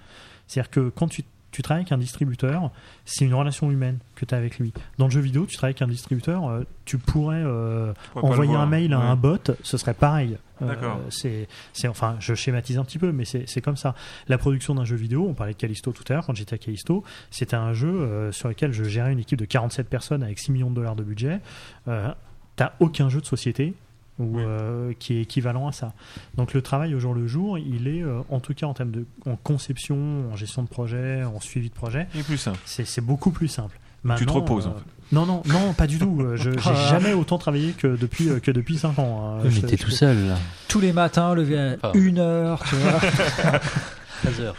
C'est-à-dire 0.48 0.70
que 0.70 0.88
quand 0.94 1.06
tu, 1.06 1.22
tu 1.54 1.62
travailles 1.62 1.82
avec 1.82 1.92
un 1.92 1.98
distributeur, 1.98 2.72
c'est 3.04 3.24
une 3.24 3.32
relation 3.32 3.70
humaine 3.70 3.98
que 4.16 4.24
tu 4.24 4.34
as 4.34 4.38
avec 4.38 4.58
lui. 4.58 4.72
Dans 4.98 5.04
le 5.04 5.12
jeu 5.12 5.20
vidéo, 5.20 5.46
tu 5.46 5.56
travailles 5.56 5.74
avec 5.74 5.82
un 5.82 5.86
distributeur, 5.86 6.48
euh, 6.48 6.64
tu 6.84 6.98
pourrais 6.98 7.44
euh, 7.44 7.92
Tu 8.12 8.18
envoyer 8.18 8.56
un 8.56 8.66
mail 8.66 8.92
à 8.92 8.98
ouais. 8.98 9.04
un 9.04 9.14
bot, 9.14 9.52
ce 9.62 9.78
serait 9.78 9.94
pareil. 9.94 10.36
Euh, 10.62 10.66
D'accord. 10.66 11.00
c'est, 11.10 11.46
c'est, 11.72 11.86
enfin, 11.86 12.16
je 12.18 12.34
schématise 12.34 12.76
un 12.76 12.84
petit 12.84 12.98
peu, 12.98 13.12
mais 13.12 13.24
c'est, 13.24 13.48
c'est 13.48 13.60
comme 13.60 13.76
ça. 13.76 13.94
La 14.26 14.36
production 14.36 14.74
d'un 14.74 14.84
jeu 14.84 14.96
vidéo, 14.96 15.28
on 15.28 15.34
parlait 15.34 15.52
de 15.52 15.58
Callisto 15.58 15.92
tout 15.92 16.02
à 16.08 16.14
l'heure, 16.14 16.26
quand 16.26 16.34
j'étais 16.34 16.54
à 16.54 16.58
Callisto, 16.58 17.04
c'était 17.30 17.54
un 17.54 17.72
jeu 17.72 18.32
sur 18.32 18.48
lequel 18.48 18.72
je 18.72 18.82
gérais 18.82 19.12
une 19.12 19.20
équipe 19.20 19.38
de 19.38 19.44
47 19.44 19.88
personnes 19.88 20.24
avec 20.24 20.40
6 20.40 20.50
millions 20.50 20.70
de 20.70 20.74
dollars 20.74 20.96
de 20.96 21.04
budget. 21.04 21.38
T'as 21.86 22.72
aucun 22.80 23.08
jeu 23.08 23.20
de 23.20 23.26
société 23.26 23.74
ou, 24.18 24.36
Oui. 24.36 24.42
euh, 24.46 24.92
qui 24.98 25.14
est 25.18 25.22
équivalent 25.22 25.66
à 25.68 25.72
ça. 25.72 25.92
Donc 26.36 26.54
le 26.54 26.62
travail 26.62 26.94
au 26.94 27.00
jour 27.00 27.14
le 27.14 27.26
jour, 27.26 27.58
il 27.58 27.88
est, 27.88 28.02
euh, 28.02 28.20
en 28.30 28.40
tout 28.40 28.54
cas 28.54 28.66
en 28.66 28.74
termes 28.74 28.90
de 28.92 29.06
en 29.26 29.36
conception, 29.36 30.30
en 30.32 30.36
gestion 30.36 30.62
de 30.62 30.68
projet, 30.68 31.24
en 31.24 31.40
suivi 31.40 31.68
de 31.68 31.74
projet, 31.74 32.06
Et 32.14 32.22
plus 32.22 32.38
simple. 32.38 32.58
c'est, 32.64 32.84
c'est 32.86 33.00
beaucoup 33.00 33.30
plus 33.30 33.48
simple. 33.48 33.78
Tu 34.18 34.26
te 34.26 34.32
reposes, 34.32 34.66
euh, 34.66 34.70
en 34.70 34.74
fait. 34.74 34.84
Non, 35.12 35.24
non, 35.24 35.42
non, 35.46 35.72
pas 35.72 35.86
du 35.86 35.98
tout. 35.98 36.22
Je, 36.34 36.50
j'ai 36.58 36.58
Ah. 36.70 36.88
jamais 36.90 37.14
autant 37.14 37.38
travaillé 37.38 37.72
que 37.72 37.96
depuis, 37.96 38.28
que 38.42 38.50
depuis 38.50 38.76
5 38.76 38.98
ans. 38.98 39.36
hein. 39.38 39.40
Mais 39.44 39.50
Je- 39.50 39.60
t'es 39.62 39.76
je- 39.78 39.82
tout 39.82 39.90
seul 39.90 40.28
là. 40.28 40.34
Tous 40.68 40.78
les 40.80 40.92
matins, 40.92 41.34
lever 41.34 41.58
à 41.58 41.76
Enfin. 41.82 41.92
une 41.94 42.18
heure, 42.18 42.62
tu 42.68 42.74
vois. 42.76 43.00
13 44.22 44.40
heures. 44.40 44.54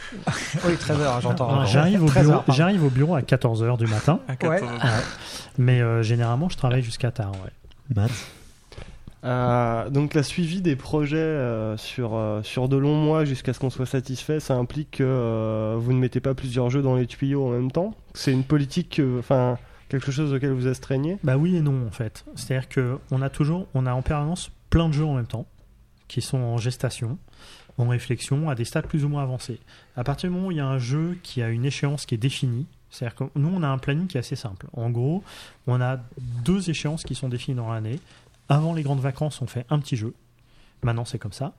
oui, 0.65 0.75
13 0.79 0.99
heures, 0.99 1.21
j'entends. 1.21 1.55
Non, 1.55 1.65
j'arrive, 1.65 2.03
au 2.03 2.07
13 2.07 2.27
bureau, 2.27 2.43
j'arrive 2.49 2.83
au 2.83 2.89
bureau 2.89 3.15
à 3.15 3.21
14h 3.21 3.77
du 3.77 3.87
matin, 3.87 4.19
À 4.27 4.31
Ouais. 4.31 4.37
14 4.59 4.61
Ouais. 4.71 4.89
mais 5.57 5.81
euh, 5.81 6.01
généralement 6.03 6.49
je 6.49 6.57
travaille 6.57 6.83
jusqu'à 6.83 7.11
tard. 7.11 7.31
ouais. 7.31 7.95
Matt 7.95 8.11
Euh, 9.25 9.89
donc 9.89 10.13
la 10.13 10.21
suivi 10.21 10.61
des 10.61 10.75
projets 10.75 11.17
euh, 11.17 11.77
sur, 11.77 12.15
euh, 12.15 12.43
sur 12.43 12.69
de 12.69 12.77
longs 12.77 12.95
mois 12.95 13.25
jusqu'à 13.25 13.53
ce 13.53 13.59
qu'on 13.59 13.71
soit 13.71 13.87
satisfait, 13.87 14.39
ça 14.39 14.55
implique 14.55 14.91
que 14.91 15.75
vous 15.79 15.93
ne 15.93 15.97
mettez 15.97 16.19
pas 16.19 16.35
plusieurs 16.35 16.69
jeux 16.69 16.83
dans 16.83 16.95
les 16.95 17.07
tuyaux 17.07 17.47
en 17.47 17.49
même 17.49 17.71
temps. 17.71 17.95
C'est 18.13 18.31
une 18.31 18.43
politique, 18.43 19.01
enfin 19.19 19.57
quelque 19.89 20.11
chose 20.11 20.33
auquel 20.33 20.51
vous 20.51 20.67
astreignez? 20.67 21.17
Bah 21.23 21.37
oui 21.37 21.55
et 21.55 21.61
non 21.61 21.87
en 21.87 21.91
fait. 21.91 22.25
C'est-à-dire 22.35 22.69
que 22.69 22.97
on 23.11 23.21
a 23.21 23.29
toujours, 23.29 23.67
on 23.73 23.85
a 23.85 23.93
en 23.93 24.01
permanence 24.01 24.51
plein 24.69 24.89
de 24.89 24.93
jeux 24.93 25.05
en 25.05 25.15
même 25.15 25.27
temps 25.27 25.45
qui 26.07 26.21
sont 26.21 26.37
en 26.37 26.57
gestation, 26.57 27.17
en 27.77 27.87
réflexion, 27.87 28.49
à 28.49 28.55
des 28.55 28.65
stades 28.65 28.87
plus 28.87 29.05
ou 29.05 29.09
moins 29.09 29.23
avancés. 29.23 29.59
À 29.95 30.03
partir 30.03 30.29
du 30.29 30.35
moment 30.35 30.47
où 30.49 30.51
il 30.51 30.57
y 30.57 30.61
a 30.61 30.67
un 30.67 30.77
jeu 30.77 31.17
qui 31.23 31.41
a 31.41 31.49
une 31.49 31.65
échéance 31.65 32.05
qui 32.05 32.13
est 32.13 32.19
définie, 32.19 32.67
c'est-à-dire 32.91 33.15
que 33.15 33.23
nous 33.35 33.51
on 33.53 33.63
a 33.63 33.67
un 33.67 33.77
planning 33.77 34.07
qui 34.07 34.17
est 34.17 34.19
assez 34.19 34.35
simple. 34.35 34.67
En 34.73 34.89
gros, 34.89 35.23
on 35.67 35.81
a 35.81 35.99
deux 36.43 36.69
échéances 36.69 37.03
qui 37.03 37.15
sont 37.15 37.29
définies 37.29 37.57
dans 37.57 37.71
l'année. 37.73 37.99
Avant 38.49 38.73
les 38.73 38.83
grandes 38.83 38.99
vacances, 38.99 39.41
on 39.41 39.47
fait 39.47 39.65
un 39.69 39.79
petit 39.79 39.95
jeu. 39.95 40.13
Maintenant, 40.83 41.05
c'est 41.05 41.19
comme 41.19 41.33
ça. 41.33 41.53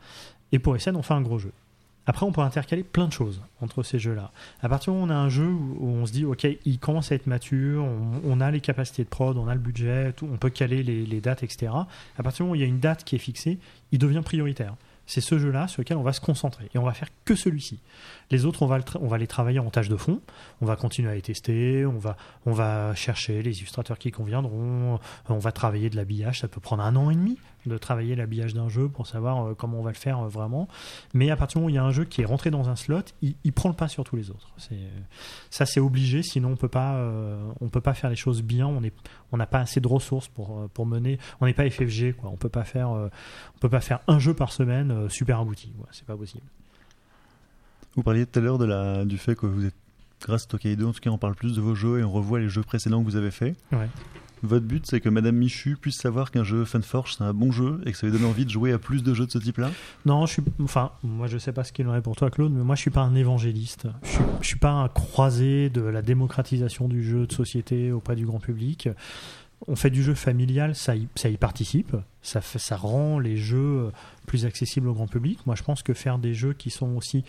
Et 0.53 0.59
pour 0.59 0.77
Essen, 0.77 0.97
on 0.97 1.03
fait 1.03 1.15
un 1.15 1.23
gros 1.23 1.39
jeu. 1.39 1.53
Après, 2.09 2.25
on 2.25 2.31
peut 2.31 2.41
intercaler 2.41 2.85
plein 2.85 3.09
de 3.09 3.13
choses 3.13 3.43
entre 3.61 3.83
ces 3.83 3.99
jeux-là. 3.99 4.31
À 4.63 4.69
partir 4.69 4.93
du 4.93 5.01
moment 5.01 5.13
où 5.13 5.17
on 5.17 5.17
a 5.17 5.19
un 5.19 5.29
jeu 5.29 5.49
où 5.49 5.89
on 5.89 6.07
se 6.07 6.13
dit, 6.13 6.25
OK, 6.25 6.47
il 6.65 6.79
commence 6.79 7.11
à 7.11 7.17
être 7.17 7.27
mature, 7.27 7.85
on, 8.25 8.41
a 8.41 8.51
les 8.53 8.61
capacités 8.61 9.03
de 9.03 9.09
prod, 9.09 9.37
on 9.37 9.49
a 9.49 9.55
le 9.55 9.61
budget, 9.61 10.15
on 10.23 10.37
peut 10.37 10.51
caler 10.51 10.85
les, 10.85 11.05
les 11.05 11.21
dates, 11.21 11.43
etc. 11.43 11.73
À 12.17 12.23
partir 12.23 12.39
du 12.39 12.43
moment 12.45 12.53
où 12.53 12.55
il 12.55 12.61
y 12.61 12.65
a 12.65 12.69
une 12.69 12.79
date 12.79 13.03
qui 13.03 13.17
est 13.17 13.21
fixée, 13.21 13.59
il 13.91 13.99
devient 13.99 14.23
prioritaire. 14.25 14.77
C'est 15.07 15.21
ce 15.21 15.39
jeu-là 15.39 15.69
sur 15.69 15.81
lequel 15.81 15.97
on 15.97 16.03
va 16.03 16.13
se 16.13 16.21
concentrer. 16.21 16.69
Et 16.75 16.79
on 16.79 16.85
va 16.85 16.93
faire 16.93 17.09
que 17.25 17.35
celui-ci. 17.35 17.81
Les 18.31 18.45
autres, 18.45 18.63
on 18.63 18.67
va, 19.07 19.19
les 19.19 19.27
travailler 19.27 19.61
en 19.61 19.71
tâche 19.71 19.89
de 19.89 19.97
fond. 19.97 20.21
On 20.61 20.67
va 20.67 20.77
continuer 20.77 21.11
à 21.11 21.15
les 21.15 21.23
tester. 21.23 21.87
On 21.87 21.99
va, 21.99 22.17
on 22.45 22.53
va 22.53 22.95
chercher 22.95 23.43
les 23.43 23.59
illustrateurs 23.59 23.99
qui 23.99 24.11
conviendront. 24.11 24.99
On 25.29 25.39
va 25.39 25.53
travailler 25.53 25.91
de 25.91 25.97
l'habillage. 25.97 26.41
Ça 26.41 26.49
peut 26.49 26.61
prendre 26.61 26.83
un 26.83 26.97
an 26.97 27.11
et 27.11 27.15
demi 27.15 27.39
de 27.69 27.79
travailler 27.79 28.15
l'habillage 28.15 28.55
d'un 28.55 28.69
jeu 28.69 28.89
pour 28.89 29.07
savoir 29.07 29.47
euh, 29.47 29.55
comment 29.55 29.79
on 29.79 29.83
va 29.83 29.91
le 29.91 29.97
faire 29.97 30.21
euh, 30.21 30.29
vraiment. 30.29 30.69
Mais 31.15 31.31
à 31.31 31.37
partir 31.37 31.59
du 31.59 31.63
moment 31.63 31.67
où 31.67 31.71
il 31.71 31.77
y 31.77 31.79
a 31.79 31.85
un 31.85 31.93
jeu 31.93 32.05
qui 32.05 32.23
est 32.23 32.25
rentré 32.25 32.51
dans 32.51 32.69
un 32.69 32.77
slot, 32.77 33.03
il, 33.23 33.35
il 33.45 33.53
prend 33.53 33.69
le 33.69 33.75
pas 33.75 33.89
sur 33.89 34.05
tous 34.05 34.17
les 34.17 34.31
autres. 34.31 34.53
C'est, 34.59 34.79
ça, 35.51 35.67
c'est 35.67 35.81
obligé. 35.81 36.23
Sinon, 36.23 36.51
on 36.51 36.57
peut 36.57 36.69
pas, 36.69 36.97
euh, 36.97 37.51
on 37.61 37.69
peut 37.69 37.81
pas 37.81 37.95
faire 37.95 38.11
les 38.11 38.17
choses 38.17 38.43
bien. 38.43 38.67
On 38.67 38.83
est, 38.83 38.93
on 39.33 39.37
n'a 39.37 39.47
pas 39.47 39.61
assez 39.61 39.81
de 39.81 39.89
ressources 39.89 40.29
pour, 40.29 40.59
euh, 40.59 40.69
pour 40.73 40.87
mener. 40.87 41.19
On 41.41 41.47
n'est 41.47 41.55
pas 41.55 41.69
FFG, 41.69 42.15
quoi. 42.15 42.31
On 42.31 42.37
peut 42.37 42.49
pas 42.49 42.65
faire, 42.65 42.91
euh, 42.91 43.09
on 43.55 43.59
peut 43.59 43.69
pas 43.69 43.81
faire 43.81 44.01
un 44.09 44.19
jeu 44.19 44.35
par 44.35 44.53
semaine 44.53 44.91
euh, 44.91 45.09
super 45.09 45.41
abouti. 45.41 45.73
Ouais, 45.79 45.87
c'est 45.93 46.07
pas 46.07 46.17
possible. 46.17 46.45
Vous 47.95 48.03
parliez 48.03 48.27
tout 48.27 48.39
à 48.39 48.43
l'heure 48.43 48.59
de 48.59 48.67
la, 48.67 49.05
du 49.05 49.19
fait 49.19 49.35
que 49.35 49.47
vous 49.47 49.65
êtes, 49.65 49.75
grâce 50.21 50.45
à 50.45 50.47
Tokaido, 50.47 50.89
en 50.89 50.93
tout 50.93 51.01
cas, 51.01 51.11
on 51.11 51.19
parle 51.19 51.35
plus 51.35 51.57
de 51.57 51.61
vos 51.61 51.75
jeux 51.75 52.01
et 52.01 52.05
on 52.05 52.13
revoit 52.13 52.39
les 52.39 52.49
jeux 52.49 52.63
précédents 52.63 53.01
que 53.01 53.09
vous 53.09 53.17
avez 53.17 53.31
faits. 53.31 53.57
Ouais. 53.73 53.89
Votre 54.43 54.67
but, 54.67 54.87
c'est 54.87 55.01
que 55.01 55.09
Madame 55.09 55.37
Michu 55.37 55.77
puisse 55.77 55.97
savoir 55.97 56.31
qu'un 56.31 56.45
jeu 56.45 56.65
Funforge, 56.65 57.17
c'est 57.17 57.25
un 57.25 57.33
bon 57.33 57.53
jeu 57.53 57.81
et 57.87 57.93
que 57.93 57.99
ça 57.99 58.07
lui 58.07 58.13
donne 58.13 58.27
envie 58.27 58.45
de 58.45 58.51
jouer 58.51 58.73
à 58.73 58.79
plus 58.79 59.03
de 59.03 59.15
jeux 59.15 59.27
de 59.27 59.31
ce 59.31 59.39
type-là? 59.39 59.71
Non, 60.05 60.27
je 60.27 60.35
suis. 60.35 60.43
Enfin, 60.63 60.93
moi, 61.03 61.27
je 61.27 61.39
sais 61.39 61.53
pas 61.53 61.65
ce 61.65 61.73
qu'il 61.73 61.89
en 61.89 61.95
est 61.95 62.03
pour 62.03 62.17
toi, 62.17 62.31
Claude, 62.31 62.53
mais 62.53 62.63
moi, 62.63 62.77
je 62.77 62.83
suis 62.83 62.91
pas 62.91 63.01
un 63.01 63.15
évangéliste. 63.15 63.89
Je 64.03 64.09
suis, 64.11 64.25
suis 64.43 64.59
pas 64.59 64.73
un 64.73 64.89
croisé 64.89 65.71
de 65.71 65.81
la 65.81 66.03
démocratisation 66.03 66.89
du 66.89 67.03
jeu 67.03 67.27
de 67.27 67.33
société 67.33 67.93
auprès 67.93 68.15
du 68.15 68.27
grand 68.27 68.41
public. 68.41 68.89
On 69.69 69.75
fait 69.75 69.91
du 69.91 70.03
jeu 70.03 70.15
familial, 70.15 70.75
ça 70.75 70.95
y, 70.95 71.09
ça 71.15 71.31
y 71.31 71.39
participe. 71.39 71.97
Ça, 72.21 72.43
fait, 72.43 72.59
ça 72.59 72.77
rend 72.77 73.19
les 73.19 73.39
jeux 73.39 73.91
plus 74.27 74.45
accessibles 74.45 74.89
au 74.89 74.93
grand 74.93 75.07
public. 75.07 75.39
Moi, 75.47 75.57
je 75.57 75.63
pense 75.63 75.83
que 75.83 75.95
faire 75.95 76.19
des 76.19 76.35
jeux 76.35 76.53
qui 76.53 76.69
sont 76.69 76.95
aussi 76.97 77.25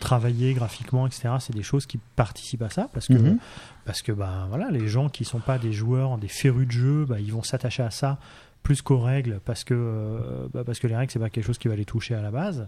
travaillés 0.00 0.54
graphiquement, 0.54 1.06
etc., 1.06 1.28
c'est 1.38 1.54
des 1.54 1.62
choses 1.62 1.86
qui 1.86 1.98
participent 2.16 2.62
à 2.62 2.70
ça 2.70 2.88
parce 2.92 3.06
que 3.06 3.12
Mhm. 3.14 3.38
parce 3.84 4.02
que 4.02 4.12
bah 4.12 4.46
voilà, 4.48 4.70
les 4.70 4.88
gens 4.88 5.08
qui 5.08 5.24
sont 5.24 5.38
pas 5.40 5.58
des 5.58 5.72
joueurs, 5.72 6.18
des 6.18 6.28
férus 6.28 6.66
de 6.66 6.72
jeu, 6.72 7.04
bah, 7.08 7.20
ils 7.20 7.32
vont 7.32 7.42
s'attacher 7.42 7.82
à 7.82 7.90
ça 7.90 8.18
plus 8.62 8.82
qu'aux 8.82 9.00
règles 9.00 9.40
parce 9.44 9.64
que 9.64 9.74
euh, 9.74 10.48
bah, 10.52 10.64
parce 10.64 10.78
que 10.80 10.86
les 10.86 10.96
règles 10.96 11.12
c'est 11.12 11.18
pas 11.18 11.30
quelque 11.30 11.46
chose 11.46 11.58
qui 11.58 11.68
va 11.68 11.76
les 11.76 11.84
toucher 11.84 12.14
à 12.14 12.22
la 12.22 12.30
base. 12.30 12.66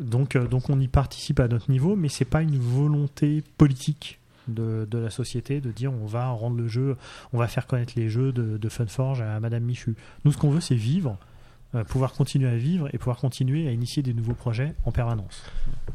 Donc 0.00 0.36
euh, 0.36 0.46
donc 0.46 0.70
on 0.70 0.78
y 0.80 0.88
participe 0.88 1.40
à 1.40 1.48
notre 1.48 1.70
niveau, 1.70 1.96
mais 1.96 2.08
c'est 2.08 2.24
pas 2.24 2.42
une 2.42 2.58
volonté 2.58 3.42
politique. 3.56 4.18
De, 4.48 4.88
de 4.90 4.96
la 4.96 5.10
société 5.10 5.60
de 5.60 5.70
dire 5.70 5.92
on 5.92 6.06
va 6.06 6.28
rendre 6.28 6.56
le 6.56 6.68
jeu 6.68 6.96
on 7.34 7.38
va 7.38 7.48
faire 7.48 7.66
connaître 7.66 7.92
les 7.96 8.08
jeux 8.08 8.32
de, 8.32 8.56
de 8.56 8.68
Funforge 8.70 9.20
à 9.20 9.38
Madame 9.40 9.62
Michu 9.62 9.94
nous 10.24 10.32
ce 10.32 10.38
qu'on 10.38 10.48
veut 10.48 10.62
c'est 10.62 10.74
vivre 10.74 11.18
euh, 11.74 11.84
pouvoir 11.84 12.12
continuer 12.14 12.48
à 12.48 12.56
vivre 12.56 12.88
et 12.94 12.98
pouvoir 12.98 13.18
continuer 13.18 13.68
à 13.68 13.72
initier 13.72 14.02
des 14.02 14.14
nouveaux 14.14 14.34
projets 14.34 14.74
en 14.86 14.90
permanence 14.92 15.42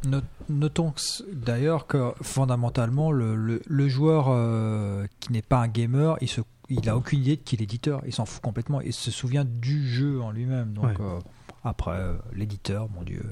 Not- 0.06 0.22
Notons 0.50 0.94
d'ailleurs 1.32 1.88
que 1.88 2.14
fondamentalement, 2.22 3.12
le, 3.12 3.36
le- 3.36 3.62
le 3.66 3.88
joueur 3.88 4.28
euh, 4.30 5.06
qui 5.20 5.32
n'est 5.32 5.42
pas 5.42 5.58
un 5.60 5.68
gamer, 5.68 6.18
il, 6.22 6.28
se, 6.28 6.42
il 6.70 6.88
a 6.90 6.96
aucune 6.98 7.22
idée 7.22 7.38
de 7.38 7.42
qui 7.42 7.56
est 7.56 7.60
l'éditeur. 7.60 8.02
Il 8.06 8.14
s'en 8.14 8.26
fout 8.26 8.42
complètement. 8.42 8.82
Il 8.82 8.94
se 8.94 9.10
souvient 9.12 9.46
du 9.46 9.88
jeu 9.88 10.22
en 10.22 10.32
lui-même. 10.32 10.74
Donc 10.74 10.86
Ouais. 10.86 10.96
euh, 11.00 11.20
après, 11.64 11.92
euh, 11.92 12.14
l'éditeur, 12.34 12.88
mon 12.94 13.02
Dieu. 13.04 13.24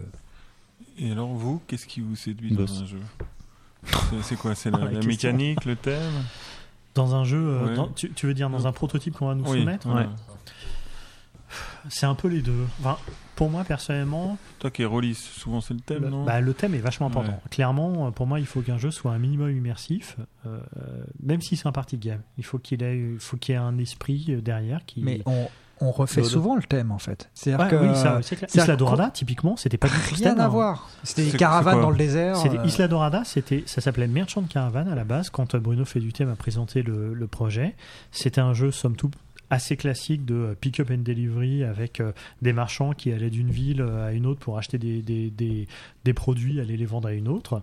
Et 0.98 1.12
alors, 1.12 1.28
vous, 1.34 1.62
qu'est-ce 1.68 1.86
qui 1.88 2.00
vous 2.02 2.16
séduit 2.16 2.52
dans 2.52 2.62
Boss. 2.62 2.82
un 2.82 2.86
jeu? 2.86 3.00
C'est- 4.24 4.36
quoi? 4.38 4.56
C'est 4.56 4.72
la, 4.72 4.78
Ah, 4.78 4.86
la 4.86 4.92
la 4.92 5.00
question. 5.00 5.10
mécanique, 5.32 5.66
le 5.66 5.76
thème? 5.76 6.24
Dans 6.96 7.16
un 7.16 7.24
jeu 7.24 7.62
Ouais. 7.66 7.76
dans- 7.76 7.88
tu, 7.90 8.12
tu 8.12 8.26
veux 8.28 8.34
dire 8.34 8.50
dans 8.50 8.68
un 8.68 8.72
prototype 8.72 9.16
qu'on 9.18 9.28
va 9.28 9.36
nous 9.36 9.50
Oui, 9.50 9.60
soumettre? 9.60 9.88
C'est 11.90 12.06
un 12.06 12.16
peu 12.16 12.28
les 12.28 12.42
deux 12.42 12.66
Enfin, 12.80 12.98
pour 13.36 13.50
moi 13.50 13.64
personnellement 13.64 14.38
Toi 14.60 14.72
qui 14.72 14.82
es 14.82 14.86
rôliste, 14.86 15.24
souvent 15.24 15.62
c'est 15.62 15.74
le 15.74 15.80
thème, 15.80 16.04
le, 16.04 16.10
non 16.10 16.26
bah, 16.26 16.42
le 16.42 16.54
thème 16.54 16.76
est 16.76 16.80
vachement 16.80 17.08
important. 17.08 17.32
Ouais. 17.32 17.50
Clairement, 17.50 18.08
euh, 18.08 18.12
pour 18.12 18.28
moi, 18.28 18.40
il 18.40 18.46
faut 18.46 18.62
qu'un 18.62 18.78
jeu 18.78 18.92
soit 18.92 19.12
un 19.12 19.20
minimum 19.20 19.56
immersif, 19.56 20.18
euh, 20.46 20.60
même 21.22 21.42
si 21.42 21.56
c'est 21.56 21.68
un 21.68 21.72
party 21.72 21.98
game. 21.98 22.22
Il 22.38 22.46
faut 22.46 22.60
qu'il 22.60 22.84
ait, 22.84 22.98
il 22.98 23.20
faut 23.20 23.38
qu'il 23.38 23.54
y 23.54 23.56
ait 23.56 23.62
un 23.62 23.78
esprit 23.78 24.26
euh, 24.30 24.42
derrière 24.42 24.86
qui. 24.86 25.02
Mais 25.02 25.22
on, 25.26 25.48
on 25.82 25.92
refait 25.92 26.24
souvent 26.24 26.56
le 26.56 26.62
thème 26.62 26.92
en 26.92 27.00
fait. 27.00 27.30
C'est-à-dire 27.34 27.66
Ouais, 27.66 27.72
que 27.72 27.76
oui, 27.76 27.96
ça, 27.96 28.20
c'est 28.22 28.56
Isla 28.56 28.76
Dorada, 28.76 29.10
typiquement, 29.10 29.58
c'était 29.58 29.78
pas 29.78 29.88
du 29.88 29.94
tout 29.94 30.16
rien 30.16 30.38
à 30.38 30.46
hein. 30.46 30.48
voir. 30.48 30.90
C'était 31.04 31.32
des 31.32 31.38
caravanes 31.38 31.82
dans 31.82 31.90
le 31.90 31.98
désert. 31.98 32.38
Euh, 32.46 32.66
Isla 32.66 32.88
Dorada, 32.88 33.24
c'était, 33.26 33.64
ça 33.66 33.82
s'appelait 33.82 34.08
Merchant 34.08 34.44
Caravan 34.44 34.88
à 34.88 34.96
la 34.96 35.04
base. 35.04 35.30
Quand 35.30 35.56
Bruno 35.56 35.84
fait 35.84 36.00
du 36.00 36.14
thème 36.14 36.30
a 36.30 36.36
présenté 36.36 36.84
le, 36.84 37.14
le 37.14 37.28
projet, 37.28 37.76
c'était 38.12 38.42
un 38.42 38.54
jeu 38.54 38.72
somme 38.72 38.96
toute 38.96 39.14
assez 39.52 39.76
classique 39.76 40.26
de 40.26 40.34
euh, 40.34 40.56
pick-up 40.60 40.90
and 40.90 41.00
delivery 41.00 41.64
avec 41.64 42.00
euh, 42.00 42.14
des 42.42 42.54
marchands 42.54 42.94
qui 42.94 43.12
allaient 43.12 43.30
d'une 43.30 43.52
ville 43.52 43.82
euh, 43.82 44.08
à 44.08 44.14
une 44.14 44.26
autre 44.26 44.40
pour 44.40 44.58
acheter 44.58 44.80
des, 44.80 45.02
des, 45.02 45.68
des, 46.06 46.14
produits, 46.14 46.60
aller 46.60 46.78
les 46.78 46.86
vendre 46.86 47.10
à 47.10 47.14
une 47.14 47.28
autre. 47.28 47.62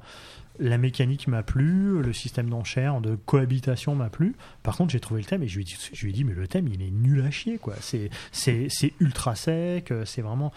La 0.61 0.77
mécanique 0.77 1.29
m'a 1.29 1.43
plu, 1.43 2.03
le 2.03 2.13
système 2.13 2.51
d'enchères, 2.51 3.01
de 3.01 3.17
cohabitation 3.17 3.95
m'a 3.95 4.11
plu. 4.11 4.35
Par 4.63 4.77
contre, 4.77 4.93
j'ai 4.93 5.01
trouvé 5.01 5.23
le 5.23 5.27
thème 5.27 5.43
et 5.43 5.49
je 5.49 5.57
lui 5.57 5.63
ai 5.63 5.65
dit, 5.65 5.77
je 5.93 6.05
lui 6.05 6.11
ai 6.11 6.13
dit 6.13 6.25
mais 6.25 6.35
le 6.35 6.47
thème, 6.47 6.69
il 6.69 6.83
est 6.83 6.91
nul 6.91 7.23
à 7.23 7.31
chier, 7.31 7.59
quoi. 7.59 7.75
C'est, 7.81 8.11
c'est, 8.33 8.69
ultra 9.01 9.35
sec, 9.35 9.93
c'est 10.05 10.23
vraiment. 10.23 10.53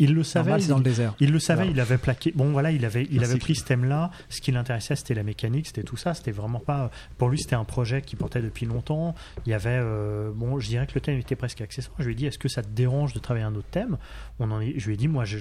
Il 0.00 0.14
le 0.14 0.22
savait. 0.22 0.50
normal, 0.50 0.62
il- 0.62 0.68
dans 0.68 0.76
le 0.78 0.82
désert. 0.84 1.14
il 1.18 1.32
le 1.32 1.38
savait, 1.40 1.68
il 1.70 1.80
avait 1.80 1.98
plaqué. 1.98 2.32
Bon, 2.34 2.50
voilà, 2.52 2.70
il 2.70 2.84
avait, 2.84 3.04
il 3.10 3.16
Merci. 3.18 3.30
avait 3.32 3.38
pris 3.40 3.54
ce 3.56 3.64
thème-là. 3.64 4.10
Ce 4.28 4.40
qui 4.40 4.52
l'intéressait, 4.52 4.94
c'était 4.96 5.14
la 5.14 5.24
mécanique, 5.24 5.66
c'était 5.66 5.82
tout 5.82 5.96
ça. 5.96 6.14
C'était 6.14 6.30
vraiment 6.30 6.60
pas. 6.60 6.90
Pour 7.16 7.28
lui, 7.30 7.38
c'était 7.38 7.56
un 7.56 7.64
projet 7.64 8.00
qui 8.02 8.14
portait 8.16 8.40
depuis 8.42 8.64
longtemps. 8.66 9.14
Il 9.46 9.50
y 9.50 9.54
avait. 9.54 9.70
euh, 9.82 10.30
bon, 10.34 10.60
je 10.60 10.68
dirais 10.68 10.86
que 10.86 10.92
le 10.94 11.00
thème 11.00 11.18
était 11.18 11.34
presque 11.36 11.60
accessoire. 11.60 11.96
Je 11.98 12.04
lui 12.04 12.12
ai 12.12 12.14
dit, 12.16 12.26
est-ce 12.26 12.38
que 12.38 12.48
ça 12.48 12.62
te 12.62 12.68
dérange 12.68 13.12
de 13.12 13.18
travailler 13.18 13.44
un 13.46 13.54
autre 13.56 13.68
thème? 13.70 13.98
On 14.38 14.50
en 14.50 14.60
est, 14.60 14.74
Je 14.78 14.86
lui 14.86 14.94
ai 14.94 14.96
dit, 14.96 15.08
moi, 15.08 15.24
je. 15.24 15.36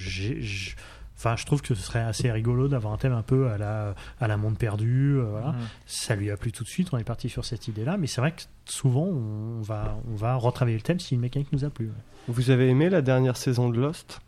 Enfin, 1.20 1.36
je 1.36 1.46
trouve 1.48 1.62
que 1.64 1.74
ce 1.74 1.82
serait 1.82 2.02
assez 2.02 2.32
rigolo 2.32 2.68
d'avoir 2.68 2.94
un 2.94 2.98
thème 2.98 3.14
un 3.14 3.24
peu 3.24 3.50
à 3.50 3.58
la, 3.58 3.96
à 4.20 4.28
la 4.28 4.38
monde 4.38 4.56
perdu. 4.58 5.16
euh, 5.18 5.24
voilà. 5.32 5.48
Mhm. 5.54 5.58
Ça 5.88 6.16
lui 6.16 6.30
a 6.30 6.38
plu 6.38 6.52
tout 6.52 6.64
de 6.64 6.70
suite. 6.70 6.90
On 6.94 6.98
est 7.00 7.04
parti 7.04 7.28
sur 7.28 7.44
cette 7.44 7.68
idée-là. 7.68 7.98
Mais 7.98 8.06
c'est 8.06 8.22
vrai 8.22 8.32
que 8.34 8.42
souvent, 8.66 9.06
on 9.06 9.62
va, 9.62 9.98
on 10.12 10.16
va 10.16 10.36
retravailler 10.36 10.78
le 10.78 10.84
thème 10.84 11.00
si 11.00 11.16
une 11.16 11.22
mécanique 11.22 11.52
nous 11.52 11.66
a 11.66 11.70
plu. 11.72 11.88
ouais. 11.88 11.94
Vous 12.28 12.52
avez 12.52 12.70
aimé 12.70 12.90
la 12.90 13.02
dernière 13.02 13.36
saison 13.38 13.70
de 13.70 13.80
Lost? 13.80 14.20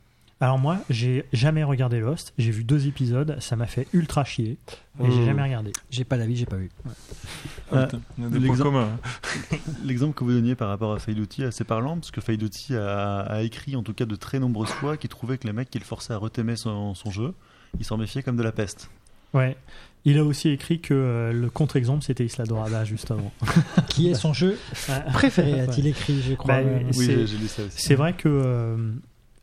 Alors 0.41 0.57
moi, 0.57 0.77
j'ai 0.89 1.25
jamais 1.33 1.63
regardé 1.65 1.99
Lost. 1.99 2.33
J'ai 2.37 2.51
vu 2.51 2.63
deux 2.63 2.87
épisodes, 2.87 3.35
ça 3.41 3.57
m'a 3.57 3.65
fait 3.67 3.87
ultra 3.93 4.23
chier 4.23 4.57
et 5.03 5.11
j'ai 5.11 5.19
Mmh. 5.21 5.25
jamais 5.25 5.43
regardé. 5.43 5.71
J'ai 5.91 6.05
pas 6.05 6.17
d'avis, 6.17 6.37
j'ai 6.37 6.45
pas 6.45 6.55
vu. 6.55 6.69
Euh, 7.73 7.85
l'exemple- 8.31 8.77
hein. 8.77 8.97
L'exemple 9.83 10.13
que 10.13 10.23
vous 10.23 10.31
donniez 10.31 10.55
par 10.55 10.69
rapport 10.69 10.93
à 10.93 10.99
Failuti 10.99 11.43
est 11.43 11.47
assez 11.47 11.65
parlant, 11.65 11.95
parce 11.97 12.11
que 12.11 12.21
Failuti 12.21 12.73
a, 12.75 13.19
a 13.19 13.41
écrit 13.41 13.75
en 13.75 13.83
tout 13.83 13.93
cas 13.93 14.05
de 14.05 14.15
très 14.15 14.39
nombreuses 14.39 14.69
fois 14.69 14.95
qu'il 14.95 15.09
trouvait 15.09 15.37
que 15.37 15.45
les 15.45 15.53
mecs 15.53 15.69
qui 15.69 15.79
le 15.79 15.83
forçaient 15.85 16.13
à 16.13 16.17
retémer 16.17 16.55
son, 16.55 16.95
son 16.95 17.11
jeu, 17.11 17.33
il 17.77 17.83
s'en 17.85 17.97
méfiait 17.97 18.23
comme 18.23 18.37
de 18.37 18.43
la 18.43 18.53
peste. 18.53 18.89
Ouais. 19.33 19.57
Il 20.05 20.17
a 20.17 20.23
aussi 20.23 20.49
écrit 20.49 20.79
que 20.79 20.93
euh, 20.93 21.33
le 21.33 21.49
contre-exemple 21.49 22.03
c'était 22.05 22.25
Isla 22.25 22.45
Dorada 22.45 22.85
justement. 22.85 23.31
Qui 23.89 24.09
est 24.09 24.13
son 24.15 24.31
jeu 24.33 24.57
préféré, 25.13 25.59
a-t-il 25.59 25.85
écrit, 25.87 26.21
je 26.21 26.33
crois. 26.35 26.55
Bah, 26.55 26.59
euh, 26.61 26.79
Oui, 26.95 27.05
j'ai 27.05 27.27
j'ai 27.27 27.37
lu 27.37 27.47
ça 27.49 27.63
aussi. 27.63 27.75
C'est 27.81 27.95
vrai 27.95 28.13
que 28.13 28.29
euh, 28.29 28.77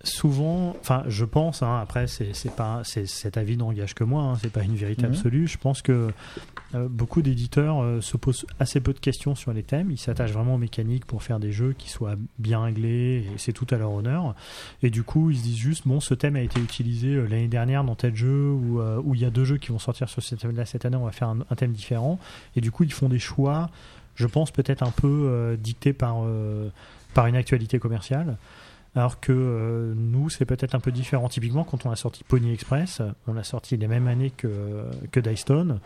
souvent, 0.07 0.76
enfin, 0.80 1.04
je 1.09 1.24
pense, 1.24 1.62
hein, 1.62 1.78
après, 1.80 2.07
c'est 2.07 2.34
c'est 2.34 2.54
pas, 2.54 2.80
c'est 2.84 3.07
cet 3.07 3.36
avis 3.36 3.57
n'engage 3.57 3.94
que 3.94 4.04
moi, 4.04 4.22
hein, 4.22 4.38
c'est 4.40 4.50
pas 4.52 4.62
une 4.62 4.74
vérité 4.76 5.07
Mhm. 5.07 5.12
absolue. 5.12 5.46
Je 5.46 5.59
pense 5.59 5.82
que 5.82 6.09
euh, 6.74 6.88
beaucoup 6.88 7.22
d'éditeurs 7.22 7.82
euh, 7.82 8.00
se 8.00 8.16
posent 8.16 8.46
assez 8.59 8.80
peu 8.80 8.92
de 8.92 8.98
questions 8.98 9.34
sur 9.34 9.52
les 9.52 9.62
thèmes. 9.62 9.90
Ils 9.90 9.98
s'attachent 9.98 10.32
vraiment 10.32 10.54
aux 10.57 10.59
mécaniques 10.59 11.04
pour 11.04 11.22
faire 11.22 11.38
des 11.38 11.52
jeux 11.52 11.74
qui 11.76 11.90
soient 11.90 12.16
bien 12.38 12.62
réglés 12.62 13.24
et 13.26 13.38
c'est 13.38 13.52
tout 13.52 13.66
à 13.70 13.76
leur 13.76 13.92
honneur. 13.92 14.34
Et 14.82 14.90
du 14.90 15.02
coup, 15.02 15.30
ils 15.30 15.36
se 15.38 15.42
disent 15.42 15.57
juste, 15.59 15.86
bon, 15.86 16.00
ce 16.00 16.14
thème 16.14 16.36
a 16.36 16.40
été 16.40 16.61
utilisé 16.61 17.14
euh, 17.14 17.26
l'année 17.28 17.48
dernière 17.48 17.84
dans 17.84 17.94
tel 17.94 18.14
jeu 18.16 18.50
ou 18.50 18.80
où 18.80 19.14
il 19.14 19.20
y 19.20 19.24
a 19.24 19.30
deux 19.30 19.44
jeux 19.44 19.59
qui 19.59 19.68
vont 19.72 19.78
sortir 19.78 20.09
sur 20.09 20.22
cette 20.22 20.84
année, 20.84 20.96
on 20.96 21.04
va 21.04 21.12
faire 21.12 21.28
un, 21.28 21.38
un 21.50 21.54
thème 21.54 21.72
différent. 21.72 22.18
Et 22.57 22.61
du 22.61 22.70
coup, 22.70 22.84
ils 22.84 22.92
font 22.92 23.09
des 23.09 23.18
choix, 23.18 23.70
je 24.14 24.26
pense 24.26 24.50
peut-être 24.50 24.82
un 24.82 24.90
peu 24.90 25.57
dictés 25.61 25.92
par 25.92 26.16
par 27.14 27.26
une 27.26 27.36
actualité 27.36 27.78
commerciale. 27.78 28.36
Alors 28.97 29.20
que 29.20 29.30
euh, 29.32 29.92
nous, 29.94 30.30
c'est 30.30 30.44
peut-être 30.47 30.74
un 30.74 30.80
peu 30.80 30.90
différent. 30.90 31.28
Typiquement, 31.28 31.62
quand 31.64 31.84
on 31.86 31.90
a 31.90 31.97
sorti 31.97 32.24
Pony 32.24 32.53
Express, 32.53 33.03
on 33.28 33.34
l'a 33.34 33.44
sorti 33.44 33.76
les 33.76 33.86
mêmes 33.86 34.09
années 34.09 34.32
que, 34.36 34.49
que 35.12 35.20
Dice 35.20 35.40
Stone. 35.40 35.78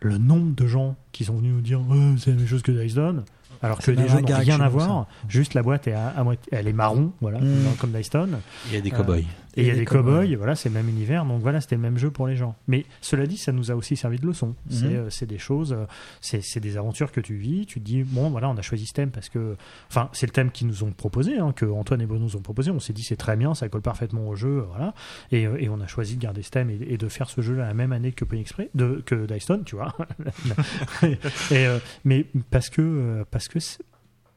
Le 0.00 0.18
nombre 0.18 0.54
de 0.54 0.66
gens 0.66 0.96
qui 1.12 1.24
sont 1.24 1.36
venus 1.36 1.54
nous 1.54 1.60
dire 1.62 1.80
Ouais, 1.88 2.14
c'est 2.18 2.30
la 2.30 2.36
même 2.36 2.46
chose 2.46 2.62
que 2.62 2.72
Dice 2.72 2.92
Stone, 2.92 3.24
alors 3.62 3.78
que 3.78 3.90
les 3.90 4.06
jeux 4.08 4.18
un 4.18 4.20
n'ont 4.20 4.36
rien 4.38 4.60
à 4.60 4.68
voir. 4.68 5.06
Juste 5.28 5.54
la 5.54 5.62
boîte 5.62 5.86
est 5.88 5.92
à, 5.94 6.08
à 6.08 6.22
moitié- 6.24 6.48
elle 6.52 6.68
est 6.68 6.72
marron, 6.72 7.12
voilà, 7.20 7.38
Mm. 7.40 7.76
comme 7.80 7.92
Dice 7.92 8.06
Stone. 8.06 8.38
Il 8.68 8.74
y 8.74 8.76
a 8.76 8.80
des 8.80 8.92
Euh, 8.92 8.96
cow-boys. 8.96 9.22
Et 9.56 9.62
il 9.62 9.66
y 9.66 9.70
a 9.70 9.74
des 9.74 9.84
cow-boys, 9.84 10.34
voilà, 10.36 10.54
c'est 10.54 10.68
le 10.70 10.74
même 10.74 10.88
univers, 10.88 11.24
donc 11.26 11.42
voilà, 11.42 11.60
c'était 11.60 11.74
le 11.76 11.82
même 11.82 11.98
jeu 11.98 12.10
pour 12.10 12.26
les 12.26 12.36
gens. 12.36 12.54
Mais 12.68 12.86
cela 13.00 13.26
dit, 13.26 13.36
ça 13.36 13.52
nous 13.52 13.70
a 13.70 13.74
aussi 13.76 13.96
servi 13.96 14.18
de 14.18 14.26
leçon. 14.26 14.54
C'est 14.70 14.86
Mhm. 14.86 14.92
euh, 14.94 15.10
c'est 15.10 15.26
des 15.26 15.38
choses, 15.38 15.72
euh, 15.72 15.84
c'est 16.20 16.60
des 16.60 16.76
aventures 16.78 17.12
que 17.12 17.20
tu 17.20 17.34
vis, 17.34 17.66
tu 17.66 17.80
te 17.80 17.84
dis, 17.84 18.02
bon, 18.02 18.30
voilà, 18.30 18.48
on 18.48 18.56
a 18.56 18.62
choisi 18.62 18.86
ce 18.86 18.94
thème 18.94 19.10
parce 19.10 19.28
que, 19.28 19.56
enfin, 19.90 20.08
c'est 20.12 20.26
le 20.26 20.32
thème 20.32 20.50
qu'ils 20.50 20.66
nous 20.68 20.84
ont 20.84 20.90
proposé, 20.90 21.38
hein, 21.38 21.52
que 21.54 21.66
Antoine 21.66 22.00
et 22.00 22.06
Bruno 22.06 22.24
nous 22.24 22.36
ont 22.36 22.40
proposé, 22.42 22.70
on 22.70 22.80
s'est 22.80 22.92
dit, 22.94 23.02
c'est 23.02 23.16
très 23.16 23.36
bien, 23.36 23.54
ça 23.54 23.68
colle 23.68 23.82
parfaitement 23.82 24.26
au 24.28 24.34
jeu, 24.36 24.64
voilà. 24.70 24.94
Et, 25.30 25.46
euh, 25.46 25.56
et 25.60 25.68
on 25.68 25.80
a 25.80 25.86
choisi 25.86 26.16
de 26.16 26.22
garder 26.22 26.42
ce 26.42 26.50
thème 26.50 26.70
et, 26.70 26.78
et 26.88 26.96
de 26.96 27.08
faire 27.08 27.28
ce 27.28 27.40
jeu-là 27.42 27.66
la 27.66 27.74
même 27.74 27.92
année 27.92 28.12
que 28.12 28.24
Pony 28.24 28.40
Express, 28.40 28.68
de, 28.74 29.02
que 29.04 29.26
Dice 29.26 29.42
Stone, 29.42 29.64
tu 29.64 29.76
vois. 29.76 29.94
et, 31.02 31.16
euh, 31.52 31.78
mais 32.04 32.26
parce 32.50 32.70
que, 32.70 32.80
euh, 32.82 33.24
parce 33.30 33.48
que 33.48 33.58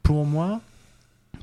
pour 0.04 0.26
moi, 0.26 0.62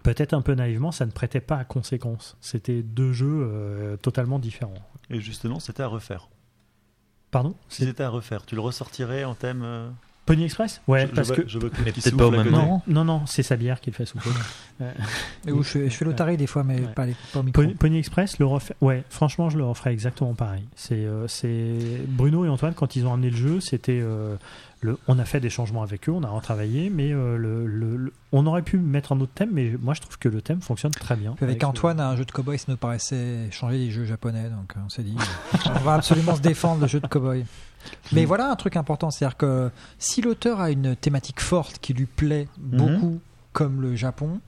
peut-être 0.02 0.34
un 0.34 0.42
peu 0.42 0.54
naïvement, 0.54 0.92
ça 0.92 1.06
ne 1.06 1.10
prêtait 1.10 1.40
pas 1.40 1.56
à 1.56 1.64
conséquence. 1.64 2.36
C'était 2.40 2.82
deux 2.82 3.12
jeux 3.12 3.26
euh, 3.42 3.96
totalement 3.96 4.38
différents. 4.38 4.74
Et 5.10 5.20
justement, 5.20 5.60
c'était 5.60 5.82
à 5.82 5.88
refaire. 5.88 6.28
Pardon? 7.30 7.54
Si 7.68 7.84
c'était 7.84 8.02
à 8.02 8.10
refaire, 8.10 8.44
tu 8.44 8.54
le 8.54 8.60
ressortirais 8.60 9.24
en 9.24 9.34
thème. 9.34 9.94
Euh, 10.22 10.26
Pony 10.26 10.44
Express? 10.44 10.80
Ouais, 10.88 11.02
je, 11.02 11.06
je 11.08 11.12
parce 11.14 11.32
que. 11.32 11.48
je 11.48 11.58
vois 11.58 11.70
Claude 11.70 11.82
Mais 11.86 11.92
peut-être 11.92 12.16
pas 12.16 12.26
au 12.26 12.30
même 12.30 12.48
moment. 12.50 12.82
Non, 12.86 13.04
non, 13.04 13.26
c'est 13.26 13.42
sa 13.42 13.56
bière 13.56 13.80
qui 13.80 13.90
le 13.90 13.96
fait 13.96 14.06
souffler. 14.06 14.30
Où 15.52 15.62
je, 15.62 15.68
fais- 15.68 15.90
je 15.90 15.94
fais 15.96 16.04
l'otarie 16.04 16.36
des 16.36 16.46
fois, 16.46 16.64
mais 16.64 16.80
Ouais. 16.80 16.86
pas, 16.94 17.06
les, 17.06 17.14
pas 17.32 17.40
au 17.40 17.42
micro. 17.42 17.62
Pony, 17.62 17.74
Pony 17.74 17.98
Express, 17.98 18.38
le 18.38 18.46
refaire. 18.46 18.76
Ouais, 18.80 19.04
franchement, 19.10 19.50
je 19.50 19.58
le 19.58 19.64
referais 19.64 19.92
exactement 19.92 20.34
pareil. 20.34 20.64
C'est, 20.76 20.94
euh, 20.94 21.26
c'est 21.28 21.76
Bruno 22.08 22.44
et 22.44 22.48
Antoine 22.48 22.74
quand 22.74 22.96
ils 22.96 23.06
ont 23.06 23.12
amené 23.12 23.30
le 23.30 23.36
jeu, 23.36 23.60
c'était 23.60 24.00
euh, 24.02 24.36
le. 24.80 24.98
On 25.08 25.18
a 25.18 25.24
fait 25.24 25.40
des 25.40 25.50
changements 25.50 25.82
avec 25.82 26.08
eux, 26.08 26.12
on 26.12 26.22
a 26.22 26.28
retravaillé, 26.28 26.90
mais 26.90 27.12
euh, 27.12 27.36
le, 27.36 27.66
le- 27.66 27.96
le- 27.96 28.12
on 28.32 28.46
aurait 28.46 28.62
pu 28.62 28.78
mettre 28.78 29.12
un 29.12 29.20
autre 29.20 29.32
thème, 29.34 29.50
mais 29.52 29.72
moi 29.80 29.94
je 29.94 30.00
trouve 30.00 30.18
que 30.18 30.28
le 30.28 30.40
thème 30.40 30.60
fonctionne 30.62 30.92
très 30.92 31.16
bien. 31.16 31.32
Puis 31.36 31.44
avec 31.44 31.62
Antoine, 31.64 32.00
un 32.00 32.16
jeu 32.16 32.24
de 32.24 32.32
cowboy, 32.32 32.58
ça 32.58 32.66
nous 32.68 32.76
paraissait 32.78 33.48
changer 33.50 33.78
des 33.78 33.90
jeux 33.90 34.04
japonais, 34.04 34.44
donc 34.44 34.72
euh, 34.76 34.80
on 34.84 34.88
s'est 34.88 35.02
dit, 35.02 35.16
on 35.66 35.78
va 35.80 35.94
absolument 35.94 36.34
se 36.36 36.40
défendre 36.40 36.80
le 36.80 36.86
jeu 36.86 37.00
de 37.00 37.06
cowboy. 37.06 37.44
Mais 38.12 38.24
voilà 38.24 38.50
un 38.50 38.56
truc 38.56 38.76
important, 38.76 39.10
c'est-à-dire 39.10 39.36
que 39.36 39.70
si 39.98 40.22
l'auteur 40.22 40.60
a 40.60 40.70
une 40.70 40.94
thématique 40.96 41.40
forte 41.40 41.78
qui 41.78 41.94
lui 41.94 42.06
plaît 42.06 42.48
beaucoup, 42.58 43.20
comme 43.52 43.80
le 43.82 43.94
Japon, 43.96 44.40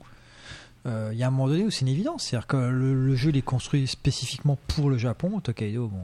euh, 0.87 1.09
il 1.13 1.19
y 1.19 1.23
a 1.23 1.29
un 1.29 1.31
moment 1.31 1.49
donné 1.49 1.65
où 1.65 1.71
c'est 1.71 1.81
une 1.81 1.89
évidence. 1.89 2.25
C'est-à-dire 2.25 2.47
que 2.47 2.59
le, 2.59 2.93
le 3.07 3.17
jeu 3.17 3.31
il 3.31 3.39
est 3.39 3.43
construit 3.43 3.87
spécifiquement 3.87 4.59
pour 4.69 4.91
le 4.91 4.99
Japon. 4.99 5.41
Tokaido, 5.41 5.89
bon, 5.89 5.97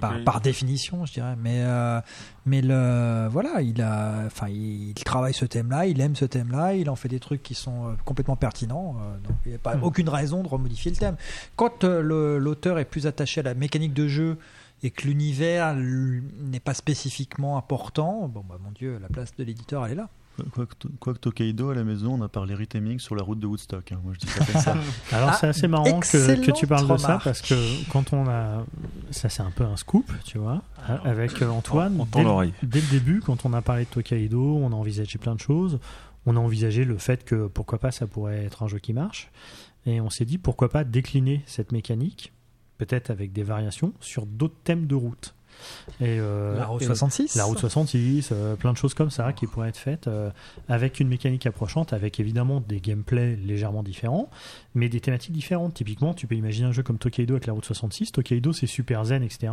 par, 0.00 0.10
Tokaido. 0.10 0.24
par 0.24 0.40
définition, 0.40 1.04
je 1.06 1.12
dirais. 1.14 1.34
Mais, 1.36 1.62
euh, 1.64 2.00
mais 2.46 2.62
le, 2.62 3.26
voilà, 3.32 3.62
il, 3.62 3.82
a, 3.82 4.22
enfin, 4.26 4.46
il, 4.48 4.90
il 4.90 4.94
travaille 5.04 5.34
ce 5.34 5.44
thème-là, 5.44 5.86
il 5.86 6.00
aime 6.00 6.14
ce 6.14 6.24
thème-là, 6.24 6.74
il 6.74 6.88
en 6.88 6.94
fait 6.94 7.08
des 7.08 7.18
trucs 7.18 7.42
qui 7.42 7.54
sont 7.54 7.88
euh, 7.88 7.92
complètement 8.04 8.36
pertinents. 8.36 8.96
euh, 9.00 9.18
donc 9.26 9.36
il 9.44 9.48
n'y 9.48 9.54
a 9.56 9.58
pas 9.58 9.74
Mhm. 9.74 9.82
aucune 9.82 10.08
raison 10.08 10.44
de 10.44 10.48
remodifier 10.48 10.92
le 10.92 10.96
thème. 10.96 11.16
Quand 11.56 11.82
euh, 11.82 12.38
l'auteur 12.38 12.78
est 12.78 12.84
plus 12.84 13.08
attaché 13.08 13.40
à 13.40 13.42
la 13.42 13.54
mécanique 13.54 13.92
de 13.92 14.06
jeu 14.06 14.38
et 14.82 14.90
que 14.90 15.06
l'univers 15.08 15.74
n'est 15.74 16.60
pas 16.60 16.74
spécifiquement 16.74 17.56
important, 17.58 18.28
bon, 18.28 18.44
bah, 18.48 18.58
mon 18.62 18.70
Dieu, 18.72 18.98
la 19.00 19.08
place 19.08 19.32
de 19.36 19.44
l'éditeur, 19.44 19.84
elle 19.86 19.92
est 19.92 19.96
là. 19.96 20.08
Quoique 20.54 20.74
quoique 21.00 21.18
Tokaido, 21.18 21.70
à 21.70 21.74
la 21.74 21.82
maison, 21.82 22.14
on 22.14 22.22
a 22.22 22.28
parlé 22.28 22.54
retaming 22.54 23.00
sur 23.00 23.16
la 23.16 23.24
route 23.24 23.40
de 23.40 23.46
Woodstock. 23.48 23.90
hein. 23.90 23.98
Moi, 24.04 24.12
je 24.14 24.20
dis 24.20 24.28
ça 24.28 24.44
comme 24.44 24.60
ça. 24.60 24.76
Alors 25.12 25.30
Ah, 25.32 25.36
c'est 25.40 25.48
assez 25.48 25.66
marrant 25.66 25.98
que, 25.98 26.06
que 26.46 26.50
tu 26.52 26.64
parles 26.68 26.86
de 26.86 26.96
ça 26.96 27.18
parce 27.24 27.42
que 27.42 27.56
quand 27.90 28.12
on 28.12 28.28
a 28.28 28.64
ça 29.10 29.28
c'est 29.28 29.42
un 29.42 29.50
peu 29.50 29.64
un 29.64 29.76
scoop 29.76 30.12
tu 30.24 30.38
vois 30.38 30.62
avec 31.04 31.42
euh, 31.42 31.48
Antoine 31.48 31.96
On 32.00 32.06
tend 32.06 32.20
dès, 32.20 32.24
l'oreille. 32.24 32.54
dès 32.62 32.80
le 32.80 32.86
début 32.86 33.20
quand 33.20 33.44
on 33.46 33.52
a 33.52 33.62
parlé 33.62 33.82
de 33.84 33.88
Tokaido 33.90 34.58
on 34.62 34.70
a 34.70 34.76
envisagé 34.76 35.18
plein 35.18 35.34
de 35.34 35.40
choses 35.40 35.80
on 36.24 36.36
a 36.36 36.38
envisagé 36.38 36.84
le 36.84 36.98
fait 36.98 37.24
que 37.24 37.48
pourquoi 37.48 37.80
pas 37.80 37.90
ça 37.90 38.06
pourrait 38.06 38.44
être 38.44 38.62
un 38.62 38.68
jeu 38.68 38.78
qui 38.78 38.92
marche 38.92 39.30
et 39.86 40.00
on 40.00 40.08
s'est 40.08 40.24
dit 40.24 40.38
pourquoi 40.38 40.68
pas 40.68 40.84
décliner 40.84 41.42
cette 41.46 41.72
mécanique 41.72 42.32
peut-être 42.78 43.10
avec 43.10 43.32
des 43.32 43.42
variations 43.42 43.92
sur 44.00 44.24
d'autres 44.26 44.56
thèmes 44.64 44.86
de 44.86 44.94
route 44.94 45.34
et 46.00 46.20
euh, 46.20 46.56
La 46.56 46.66
route 46.66 46.82
et- 46.82 46.84
66. 46.84 47.34
la 47.34 47.44
route 47.44 47.58
66, 47.58 48.28
euh, 48.30 48.54
plein 48.54 48.72
de 48.72 48.76
choses 48.76 48.94
comme 48.94 49.10
ça 49.10 49.32
qui 49.32 49.48
pourraient 49.48 49.70
être 49.70 49.76
faites 49.76 50.06
euh, 50.06 50.30
avec 50.68 51.00
une 51.00 51.08
mécanique 51.08 51.46
approchante, 51.46 51.92
avec 51.92 52.20
évidemment 52.20 52.60
des 52.60 52.80
gameplays 52.80 53.34
légèrement 53.34 53.82
différents, 53.82 54.30
mais 54.76 54.88
des 54.88 55.00
thématiques 55.00 55.32
différentes. 55.32 55.74
Typiquement, 55.74 56.14
tu 56.14 56.28
peux 56.28 56.36
imaginer 56.36 56.68
un 56.68 56.72
jeu 56.72 56.84
comme 56.84 56.98
Tokaido 56.98 57.34
avec 57.34 57.46
la 57.46 57.54
route 57.54 57.64
66. 57.64 58.12
Tokaido, 58.12 58.52
c'est 58.52 58.68
super 58.68 59.04
zen, 59.04 59.24
etc. 59.24 59.52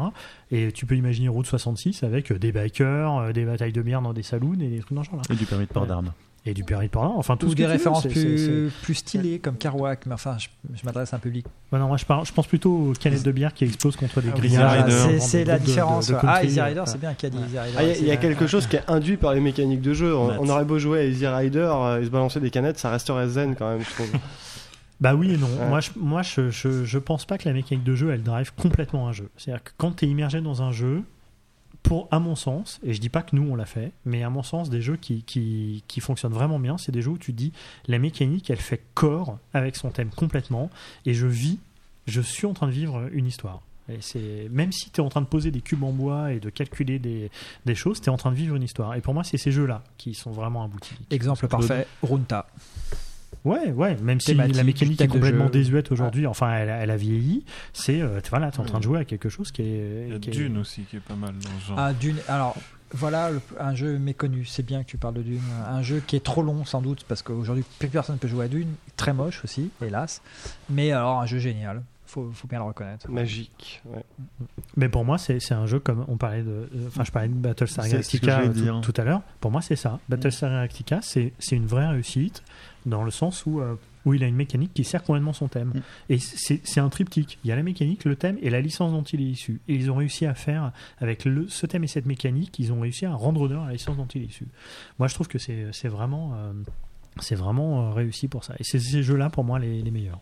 Et 0.51 0.71
tu 0.71 0.86
peux 0.86 0.95
imaginer 0.95 1.28
route 1.28 1.47
66 1.47 2.03
avec 2.03 2.32
des 2.32 2.51
bikers, 2.51 3.17
euh, 3.17 3.32
des 3.32 3.45
batailles 3.45 3.73
de 3.73 3.82
bière 3.82 4.03
dans 4.03 4.13
des 4.13 4.21
saloons 4.21 4.53
et 4.59 4.69
des 4.69 4.80
trucs 4.82 4.93
dans 4.93 5.03
ce 5.03 5.09
genre-là. 5.09 5.23
Et 5.32 5.36
du 5.36 5.45
permis 5.45 5.65
de 5.65 5.71
port 5.73 5.88
d'armes. 5.88 6.11
Et 6.47 6.53
du 6.53 6.63
permis 6.63 6.85
de 6.85 6.91
port 6.91 7.01
d'armes, 7.03 7.15
enfin 7.17 7.37
tout 7.37 7.47
Ou 7.47 7.49
ce 7.51 7.55
des 7.55 7.63
veux, 7.63 7.69
références 7.71 8.03
c'est- 8.03 8.09
plus, 8.09 8.37
c'est- 8.69 8.81
plus 8.83 8.93
stylées 8.93 9.39
comme 9.39 9.57
Kerouac, 9.57 10.05
mais 10.05 10.13
enfin, 10.13 10.37
je, 10.37 10.47
je 10.79 10.85
m'adresse 10.85 11.11
à 11.11 11.17
un 11.17 11.19
public. 11.19 11.45
Ouais, 11.71 11.79
non, 11.79 11.87
moi, 11.87 11.97
je, 11.97 12.05
parle, 12.05 12.23
je 12.25 12.31
pense 12.31 12.45
plutôt 12.45 12.71
aux 12.89 12.93
canettes 12.93 13.23
de 13.23 13.31
bière 13.31 13.51
qui 13.51 13.63
explosent 13.65 13.95
contre 13.95 14.21
des 14.21 14.29
Ah, 14.57 14.85
euh, 14.87 15.17
C'est- 15.19 15.39
des 15.39 15.45
la 15.45 15.53
groupes 15.55 15.61
de- 15.61 15.65
de- 15.65 15.65
différence. 15.65 16.07
de 16.07 16.15
ah, 16.21 16.43
Easy 16.43 16.59
euh, 16.59 16.65
Rider, 16.65 16.83
c'est 16.85 16.99
bien 16.99 17.13
qu'il 17.15 17.33
y 17.33 17.35
a 17.35 17.39
des 17.39 17.45
Easy 17.47 17.57
Rider. 17.59 17.75
Ah, 17.79 17.83
Il 17.83 18.05
y 18.05 18.11
a- 18.11 18.13
y, 18.13 18.19
quelque 18.19 18.45
chose 18.45 18.67
qui 18.67 18.75
est 18.75 18.83
induit 18.87 19.17
par 19.17 19.33
les 19.33 19.39
mécaniques 19.41 19.81
de 19.81 19.93
jeu. 19.95 20.15
On, 20.15 20.47
aurait 20.49 20.65
beau 20.65 20.77
jouer 20.77 20.99
à 20.99 21.03
Easy 21.05 21.25
Rider 21.25 21.67
euh, 21.67 21.99
et 21.99 22.05
se 22.05 22.09
balancer 22.11 22.39
des 22.39 22.51
canettes, 22.51 22.77
ça 22.77 22.91
resterait 22.91 23.27
zen 23.27 23.55
quand 23.55 23.69
même, 23.71 23.81
je 23.81 23.89
trouve. 23.95 24.11
Bah 25.01 25.13
oui 25.13 25.33
et 25.33 25.37
non. 25.37 25.47
Ouais. 25.47 25.67
Moi, 25.67 25.79
je, 25.81 25.89
moi 25.97 26.21
je, 26.21 26.49
je, 26.51 26.85
je 26.85 26.97
pense 26.99 27.25
pas 27.25 27.37
que 27.37 27.49
la 27.49 27.53
mécanique 27.53 27.83
de 27.83 27.95
jeu, 27.95 28.11
elle 28.11 28.23
drive 28.23 28.53
complètement 28.55 29.09
un 29.09 29.11
jeu. 29.11 29.29
C'est-à-dire 29.35 29.61
que 29.61 29.71
quand 29.75 29.91
tu 29.97 30.05
es 30.05 30.07
immergé 30.07 30.39
dans 30.39 30.61
un 30.61 30.71
jeu, 30.71 31.01
pour, 31.86 32.07
à 32.09 32.19
mon 32.19 32.36
sens, 32.36 32.79
et 32.83 32.93
je 32.93 32.99
dis 32.99 33.09
pas 33.09 33.21
que 33.21 33.36
nous 33.36 33.47
on 33.47 33.55
l'a 33.55 33.65
fait, 33.65 33.91
mais 34.05 34.23
à 34.23 34.29
mon 34.29 34.41
sens, 34.41 34.71
des 34.71 34.81
jeux 34.81 34.97
qui, 34.97 35.21
qui, 35.21 35.83
qui 35.88 35.99
fonctionnent 36.01 36.33
vraiment 36.33 36.59
bien, 36.59 36.77
c'est 36.77 36.91
des 36.91 37.03
jeux 37.03 37.11
où 37.11 37.17
tu 37.17 37.31
dis 37.31 37.53
la 37.88 37.99
mécanique, 37.99 38.49
elle 38.49 38.59
fait 38.59 38.81
corps 38.95 39.38
avec 39.53 39.75
son 39.75 39.91
thème 39.91 40.09
complètement, 40.09 40.71
et 41.05 41.13
je 41.13 41.27
vis, 41.27 41.59
je 42.07 42.21
suis 42.21 42.47
en 42.47 42.53
train 42.53 42.67
de 42.67 42.71
vivre 42.71 43.07
une 43.13 43.27
histoire. 43.27 43.61
Et 43.88 43.97
c'est 44.01 44.47
même 44.49 44.71
si 44.71 44.89
tu 44.89 44.99
es 44.99 45.03
en 45.03 45.09
train 45.09 45.21
de 45.21 45.27
poser 45.27 45.51
des 45.51 45.61
cubes 45.61 45.83
en 45.83 45.91
bois 45.91 46.33
et 46.33 46.39
de 46.39 46.49
calculer 46.49 46.97
des, 46.97 47.29
des 47.67 47.75
choses, 47.75 48.01
tu 48.01 48.07
es 48.07 48.09
en 48.09 48.17
train 48.17 48.31
de 48.31 48.36
vivre 48.36 48.55
une 48.55 48.63
histoire. 48.63 48.95
Et 48.95 49.01
pour 49.01 49.13
moi, 49.13 49.23
c'est 49.23 49.38
ces 49.38 49.51
jeux-là 49.51 49.83
qui 49.99 50.15
sont 50.15 50.31
vraiment 50.31 50.63
aboutis. 50.63 50.95
Exemple 51.11 51.47
parfait, 51.47 51.86
Runta. 52.01 52.47
Ouais, 53.45 53.71
ouais, 53.71 53.95
même 54.01 54.19
si 54.19 54.33
la 54.33 54.47
mécanique 54.63 54.99
est 54.99 55.07
complètement 55.07 55.45
jeu. 55.45 55.51
désuète 55.51 55.91
aujourd'hui, 55.91 56.25
enfin 56.27 56.51
elle, 56.55 56.69
a- 56.69 56.77
elle 56.77 56.91
a 56.91 56.97
vieilli, 56.97 57.45
c'est 57.73 58.01
euh, 58.01 58.19
tu- 58.21 58.29
voilà, 58.31 58.51
tu 58.51 58.57
es 58.57 58.61
en 58.61 58.65
train 58.65 58.79
de 58.79 58.83
jouer 58.83 58.99
à 58.99 59.05
quelque 59.05 59.29
chose 59.29 59.51
qui 59.51 59.61
est. 59.61 60.05
Il 60.07 60.13
y 60.13 60.15
a 60.15 60.19
qui 60.19 60.29
est- 60.29 60.33
Dune 60.33 60.57
aussi 60.57 60.81
qui 60.83 60.97
est 60.97 60.99
pas 60.99 61.15
mal 61.15 61.33
dans 61.35 61.49
ce 61.61 61.67
genre. 61.67 61.77
Ah, 61.79 61.93
Dune. 61.93 62.17
Alors, 62.27 62.55
voilà 62.91 63.29
le- 63.31 63.41
un 63.59 63.75
jeu 63.75 63.97
méconnu. 63.99 64.45
C'est 64.45 64.65
bien 64.65 64.83
que 64.83 64.87
tu 64.89 64.97
parles 64.97 65.13
de 65.15 65.21
Dune. 65.21 65.41
Un 65.67 65.81
jeu 65.83 66.01
qui 66.05 66.15
est 66.15 66.23
trop 66.23 66.41
long, 66.41 66.65
sans 66.65 66.81
doute, 66.81 67.05
parce 67.07 67.21
qu'aujourd'hui, 67.21 67.63
plus 67.79 67.87
personne 67.87 68.15
ne 68.15 68.19
peut 68.19 68.27
jouer 68.27 68.45
à 68.45 68.47
Dune. 68.47 68.69
Très 68.97 69.13
moche 69.13 69.43
aussi, 69.43 69.69
hélas. 69.81 70.21
Mais 70.69 70.91
alors, 70.91 71.21
un 71.21 71.25
jeu 71.25 71.37
génial. 71.39 71.83
Faut, 72.07 72.29
faut 72.33 72.47
bien 72.47 72.59
le 72.59 72.65
reconnaître. 72.65 73.09
Magique. 73.11 73.81
ouais. 73.85 74.03
Mais 74.77 74.89
pour 74.89 75.03
moi, 75.03 75.17
c'est 75.17 75.39
c'est 75.41 75.55
un 75.55 75.65
jeu 75.65 75.79
comme 75.79 76.05
on 76.07 76.17
parlait 76.17 76.43
de. 76.43 76.49
euh, 76.49 76.67
Enfin, 76.87 77.03
je 77.03 77.11
parlais 77.11 77.27
de 77.27 77.33
Battlestar 77.33 77.87
Galactica 77.89 78.41
tout, 78.47 78.91
tout 78.91 79.01
à 79.01 79.03
l'heure. 79.03 79.21
Pour 79.41 79.51
moi, 79.51 79.61
c'est 79.61 79.75
ça. 79.75 79.99
Battlestar 80.07 80.49
Galactica, 80.51 80.99
c'est 81.01 81.33
c'est 81.39 81.55
une 81.55 81.65
vraie 81.65 81.87
réussite 81.87 82.43
dans 82.86 83.03
le 83.03 83.11
sens 83.11 83.45
où. 83.45 83.61
euh, 83.61 83.75
où 84.05 84.13
il 84.13 84.23
a 84.23 84.27
une 84.27 84.36
mécanique 84.36 84.71
qui 84.73 84.83
sert 84.83 85.01
complètement 85.01 85.33
son 85.33 85.47
thème. 85.47 85.69
Mm. 85.73 85.81
Et 86.09 86.19
c'est 86.19 86.61
c'est 86.63 86.79
un 86.79 86.89
triptyque. 86.89 87.39
Il 87.43 87.47
y 87.47 87.51
a 87.51 87.55
la 87.55 87.63
mécanique, 87.63 88.05
le 88.05 88.15
thème 88.15 88.38
et 88.41 88.51
la 88.51 88.61
licence 88.61 88.91
dont 88.91 89.01
il 89.01 89.19
est 89.19 89.31
issu. 89.31 89.61
Et 89.67 89.73
ils 89.73 89.89
ont 89.89 89.95
réussi 89.95 90.27
à 90.27 90.36
faire, 90.36 90.71
avec 90.99 91.25
le, 91.25 91.47
ce 91.47 91.65
thème 91.65 91.83
et 91.83 91.88
cette 91.88 92.05
mécanique, 92.05 92.59
ils 92.59 92.71
ont 92.71 92.79
réussi 92.81 93.07
à 93.07 93.13
rendre 93.15 93.41
honneur 93.41 93.63
à 93.63 93.67
la 93.67 93.73
licence 93.73 93.97
dont 93.97 94.05
il 94.13 94.21
est 94.21 94.25
issu. 94.25 94.45
Moi, 94.99 95.07
je 95.07 95.15
trouve 95.15 95.27
que 95.27 95.39
c'est 95.39 95.69
c'est 95.71 95.88
vraiment, 95.88 96.33
euh, 96.36 96.53
c'est 97.19 97.33
vraiment 97.33 97.89
euh, 97.89 97.93
réussi 97.93 98.27
pour 98.27 98.43
ça. 98.43 98.53
Et 98.59 98.63
c'est 98.63 98.79
ces 98.79 99.01
jeux-là, 99.01 99.31
pour 99.31 99.43
moi, 99.43 99.57
les, 99.57 99.81
les 99.81 99.89
meilleurs. 99.91 100.21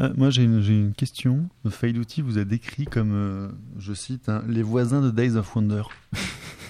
Euh, 0.00 0.12
moi, 0.16 0.30
j'ai 0.30 0.44
une, 0.44 0.60
j'ai 0.60 0.74
une 0.74 0.92
question. 0.94 1.48
Faiduti 1.68 2.20
vous 2.22 2.38
a 2.38 2.44
décrit 2.44 2.84
comme, 2.86 3.12
euh, 3.12 3.48
je 3.78 3.92
cite, 3.92 4.28
hein, 4.28 4.42
les 4.48 4.62
voisins 4.62 5.00
de 5.00 5.10
Days 5.10 5.36
of 5.36 5.54
Wonder. 5.54 5.82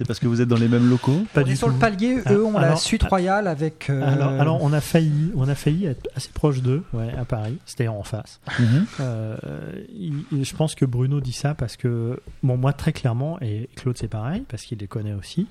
C'est 0.00 0.06
parce 0.06 0.18
que 0.18 0.26
vous 0.26 0.40
êtes 0.40 0.48
dans 0.48 0.56
les 0.56 0.68
mêmes 0.68 0.88
locaux? 0.88 1.26
Pas 1.34 1.42
on 1.42 1.44
du 1.44 1.52
est 1.52 1.56
sur 1.56 1.66
tout. 1.66 1.74
le 1.74 1.78
palier, 1.78 2.22
Ah, 2.24 2.32
eux 2.32 2.42
ont 2.42 2.52
la 2.54 2.68
alors- 2.68 2.78
suite 2.80 3.02
royale 3.02 3.46
avec. 3.46 3.90
euh, 3.90 4.00
Alors, 4.02 4.30
alors, 4.40 4.62
on 4.62 4.72
a 4.72 4.80
failli, 4.80 5.30
on 5.36 5.46
a 5.46 5.54
failli 5.54 5.84
être 5.84 6.08
assez 6.16 6.30
proche 6.32 6.62
d'eux, 6.62 6.82
ouais, 6.94 7.12
à 7.18 7.26
Paris. 7.26 7.58
C'était 7.66 7.86
en 7.86 8.02
face. 8.02 8.40
Mhm. 8.58 8.86
Euh, 9.00 9.36
il- 9.94 10.42
je 10.42 10.56
pense 10.56 10.74
que 10.74 10.86
Bruno 10.86 11.20
dit 11.20 11.34
ça 11.34 11.52
parce 11.52 11.76
que, 11.76 12.18
bon, 12.42 12.56
moi 12.56 12.72
très 12.72 12.94
clairement, 12.94 13.38
et 13.42 13.68
Claude 13.76 13.98
c'est 13.98 14.08
pareil, 14.08 14.42
parce 14.48 14.62
qu'il 14.62 14.78
les 14.78 14.86
connaît 14.86 15.12
aussi, 15.12 15.46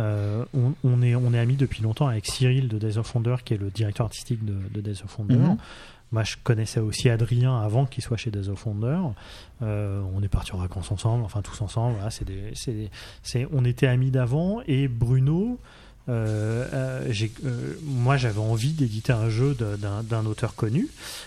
euh, 0.00 0.44
on, 0.54 0.72
on 0.82 1.00
est, 1.00 1.14
on 1.14 1.32
est 1.32 1.38
amis 1.38 1.54
depuis 1.54 1.80
longtemps 1.84 2.08
avec 2.08 2.26
Cyril 2.26 2.66
de 2.66 2.78
Days 2.78 2.98
of 2.98 3.14
Wonder, 3.14 3.36
qui 3.44 3.54
est 3.54 3.58
le 3.58 3.70
directeur 3.70 4.06
artistique 4.06 4.44
de, 4.44 4.56
de 4.74 4.80
Days 4.80 5.02
of 5.04 5.16
Wonder. 5.20 5.36
Mhm. 5.36 5.56
Moi, 6.14 6.22
je 6.22 6.36
connaissais 6.44 6.78
aussi 6.78 7.10
Adrien 7.10 7.58
avant 7.60 7.86
qu'il 7.86 8.04
soit 8.04 8.16
chez 8.16 8.30
Days 8.30 8.48
of 8.48 8.64
Wonder. 8.66 8.98
Euh, 9.62 10.00
on 10.14 10.22
est 10.22 10.28
parti 10.28 10.52
en 10.54 10.58
vacances 10.58 10.92
ensemble, 10.92 11.24
enfin 11.24 11.42
tous 11.42 11.60
ensemble. 11.60 11.94
Voilà, 11.96 12.10
c'est 12.12 12.24
des, 12.24 12.52
c'est 12.54 12.72
des- 12.72 12.90
c'est- 13.24 13.48
on 13.52 13.64
était 13.64 13.88
amis 13.88 14.12
d'avant. 14.12 14.60
Et 14.68 14.86
Bruno, 14.86 15.58
euh, 16.08 16.68
euh, 16.72 17.06
j'ai- 17.10 17.32
euh, 17.44 17.74
moi, 17.82 18.16
j'avais 18.16 18.38
envie 18.38 18.74
d'éditer 18.74 19.12
un 19.12 19.28
jeu 19.28 19.54
de- 19.56 19.74
d'un 19.74 20.04
d'un 20.04 20.24
auteur 20.24 20.54
connu. 20.54 20.86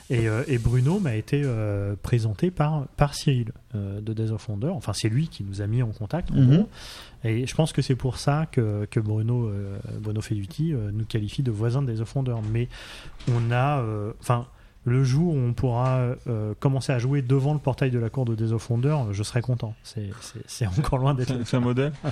Et, 0.09 0.27
et 0.47 0.57
Bruno 0.57 0.99
m'a 0.99 1.15
été 1.15 1.43
présenté 2.01 2.49
par, 2.49 2.88
par 2.95 3.13
Cyril 3.13 3.51
de 3.73 4.13
Days 4.13 4.31
of 4.31 4.47
Wonder. 4.47 4.69
Enfin, 4.69 4.93
c'est 4.93 5.09
lui 5.09 5.27
qui 5.27 5.43
nous 5.43 5.61
a 5.61 5.67
mis 5.67 5.83
en 5.83 5.89
contact. 5.91 6.31
en 6.31 6.35
Mhm. 6.35 6.47
gros. 6.55 6.69
Et 7.25 7.45
je 7.45 7.55
pense 7.55 7.73
que 7.73 7.81
c'est 7.81 7.95
pour 7.97 8.17
ça 8.19 8.45
que, 8.49 8.88
que 8.89 9.01
Bruno, 9.01 9.51
Bruno 9.99 10.21
Feduti 10.21 10.73
nous 10.93 11.03
qualifie 11.03 11.43
de 11.43 11.51
voisins 11.51 11.81
de 11.81 11.91
Days 11.91 11.99
of 11.99 12.15
Wonder. 12.15 12.35
Mais 12.53 12.69
on 13.29 13.51
a. 13.51 13.83
Enfin. 14.21 14.45
Le 14.88 15.03
jour 15.03 15.33
où 15.33 15.38
on 15.38 15.53
pourra 15.53 16.15
euh, 16.27 16.53
commencer 16.59 16.93
à 16.93 16.97
jouer 16.99 17.21
devant 17.21 17.53
le 17.53 17.59
portail 17.59 17.91
de 17.91 17.99
la 17.99 18.09
cour 18.09 18.23
de 18.25 18.35
Days 18.35 18.53
of 18.53 18.69
Wonder, 18.69 18.95
je 19.11 19.21
serai 19.21 19.41
content. 19.41 19.75
C'est- 19.83 20.65
encore 20.79 20.97
loin 20.97 21.13
d'être. 21.13 21.33
C'est 21.45 21.57
un 21.57 21.61
modèle 21.61 21.91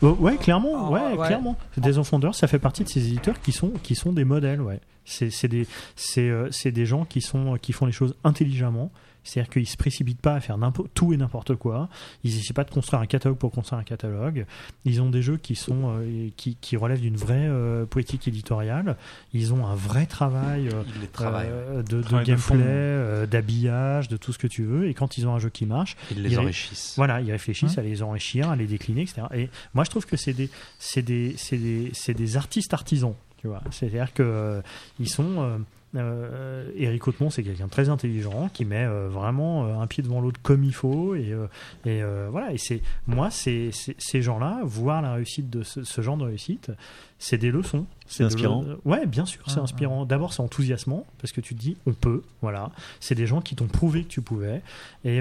Oh, 0.00 0.16
ouais, 0.20 0.36
clairement, 0.36 0.86
Ah, 0.86 0.90
ouais, 0.92 1.16
ouais. 1.18 1.26
clairement. 1.26 1.56
Days 1.76 1.98
of 1.98 2.12
Wonder, 2.12 2.30
ça 2.32 2.46
fait 2.46 2.60
partie 2.60 2.84
de 2.84 2.88
ces 2.88 3.00
éditeurs 3.08 3.40
qui 3.40 3.50
sont 3.50 3.70
qui 3.82 3.96
sont 3.96 4.12
des 4.12 4.24
modèles, 4.24 4.60
ouais. 4.60 4.78
C'est 5.04 5.30
c'est 5.30 5.48
des 5.48 5.66
c'est 5.96 6.28
euh, 6.30 6.48
c'est 6.52 6.70
des 6.70 6.86
gens 6.86 7.04
qui 7.04 7.20
sont 7.20 7.56
qui 7.60 7.72
font 7.72 7.84
les 7.86 7.90
choses 7.92 8.14
intelligemment. 8.22 8.92
C'est-à-dire 9.24 9.50
qu'ils 9.52 9.68
se 9.68 9.76
précipitent 9.76 10.20
pas 10.20 10.34
à 10.34 10.40
faire 10.40 10.56
tout 10.94 11.12
et 11.12 11.16
n'importe 11.16 11.54
quoi. 11.54 11.88
Ils 12.24 12.34
n'essaient 12.34 12.54
pas 12.54 12.64
de 12.64 12.70
construire 12.70 13.00
un 13.02 13.06
catalogue 13.06 13.38
pour 13.38 13.50
construire 13.50 13.78
un 13.80 13.84
catalogue. 13.84 14.46
Ils 14.84 15.02
ont 15.02 15.10
des 15.10 15.22
jeux 15.22 15.36
qui 15.36 15.54
sont 15.54 15.96
euh, 15.98 16.28
qui, 16.36 16.56
qui 16.60 16.76
relèvent 16.76 17.00
d'une 17.00 17.16
vraie 17.16 17.46
euh, 17.48 17.84
politique 17.86 18.26
éditoriale. 18.28 18.96
Ils 19.34 19.52
ont 19.52 19.66
un 19.66 19.74
vrai 19.74 20.06
travail 20.06 20.68
euh, 20.68 20.82
euh, 21.20 21.82
de, 21.82 22.02
de 22.02 22.24
gameplay, 22.24 22.56
euh, 22.58 23.26
d'habillage, 23.26 24.08
de 24.08 24.16
tout 24.16 24.32
ce 24.32 24.38
que 24.38 24.46
tu 24.46 24.64
veux. 24.64 24.88
Et 24.88 24.94
quand 24.94 25.18
ils 25.18 25.26
ont 25.26 25.34
un 25.34 25.38
jeu 25.38 25.50
qui 25.50 25.66
marche, 25.66 25.96
Ils 26.10 26.18
il 26.18 26.22
les 26.24 26.38
enrichissent. 26.38 26.94
voilà, 26.96 27.20
ils 27.20 27.30
réfléchissent 27.30 27.78
à 27.78 27.82
les 27.82 28.02
enrichir, 28.02 28.50
à 28.50 28.56
les 28.56 28.66
décliner, 28.66 29.02
etc. 29.02 29.22
Et 29.34 29.48
moi, 29.74 29.84
je 29.84 29.90
trouve 29.90 30.06
que 30.06 30.16
c'est 30.16 30.32
des, 30.32 30.50
c'est 30.78 31.02
des, 31.02 31.34
c'est 31.36 31.58
des, 31.58 31.90
c'est 31.92 32.14
des 32.14 32.36
artistes 32.36 32.72
artisans, 32.74 33.14
tu 33.40 33.48
vois. 33.48 33.62
C'est-à-dire 33.70 34.12
que 34.12 34.22
euh, 34.22 34.60
ils 34.98 35.08
sont. 35.08 35.40
Euh, 35.42 35.58
euh, 35.94 36.70
Eric 36.76 37.06
Hautemont, 37.08 37.30
c'est 37.30 37.42
quelqu'un 37.42 37.64
de 37.66 37.70
très 37.70 37.88
intelligent 37.88 38.50
qui 38.52 38.64
met 38.64 38.84
euh, 38.84 39.08
vraiment 39.08 39.64
euh, 39.66 39.78
un 39.80 39.86
pied 39.86 40.02
devant 40.02 40.20
l'autre 40.20 40.40
comme 40.42 40.62
il 40.64 40.74
faut. 40.74 41.14
Et, 41.14 41.32
euh, 41.32 41.46
et 41.86 42.02
voilà. 42.30 42.52
Et 42.52 42.58
c'est 42.58 42.82
moi, 43.06 43.30
c'est, 43.30 43.70
ces 43.72 44.22
gens-là, 44.22 44.60
voir 44.64 45.00
la 45.02 45.14
réussite 45.14 45.48
de 45.50 45.62
ce, 45.62 45.84
ce 45.84 46.00
genre 46.02 46.16
de 46.16 46.24
réussite, 46.24 46.70
c'est 47.18 47.38
des 47.38 47.50
leçons. 47.50 47.86
C'est 48.06 48.24
inspirant. 48.24 48.64
ouais, 48.84 49.06
bien 49.06 49.24
sûr, 49.26 49.42
c'est 49.48 49.58
Ah, 49.58 49.62
inspirant. 49.62 50.04
D'abord, 50.06 50.32
c'est 50.32 50.42
enthousiasmant 50.42 51.04
parce 51.20 51.32
que 51.32 51.40
tu 51.40 51.54
te 51.54 51.60
dis, 51.60 51.76
on 51.86 51.92
peut. 51.92 52.22
Voilà. 52.42 52.70
C'est 53.00 53.14
des 53.14 53.26
gens 53.26 53.40
qui 53.40 53.54
t'ont 53.56 53.66
prouvé 53.66 54.02
que 54.04 54.08
tu 54.08 54.20
pouvais. 54.22 54.62
Et 55.04 55.18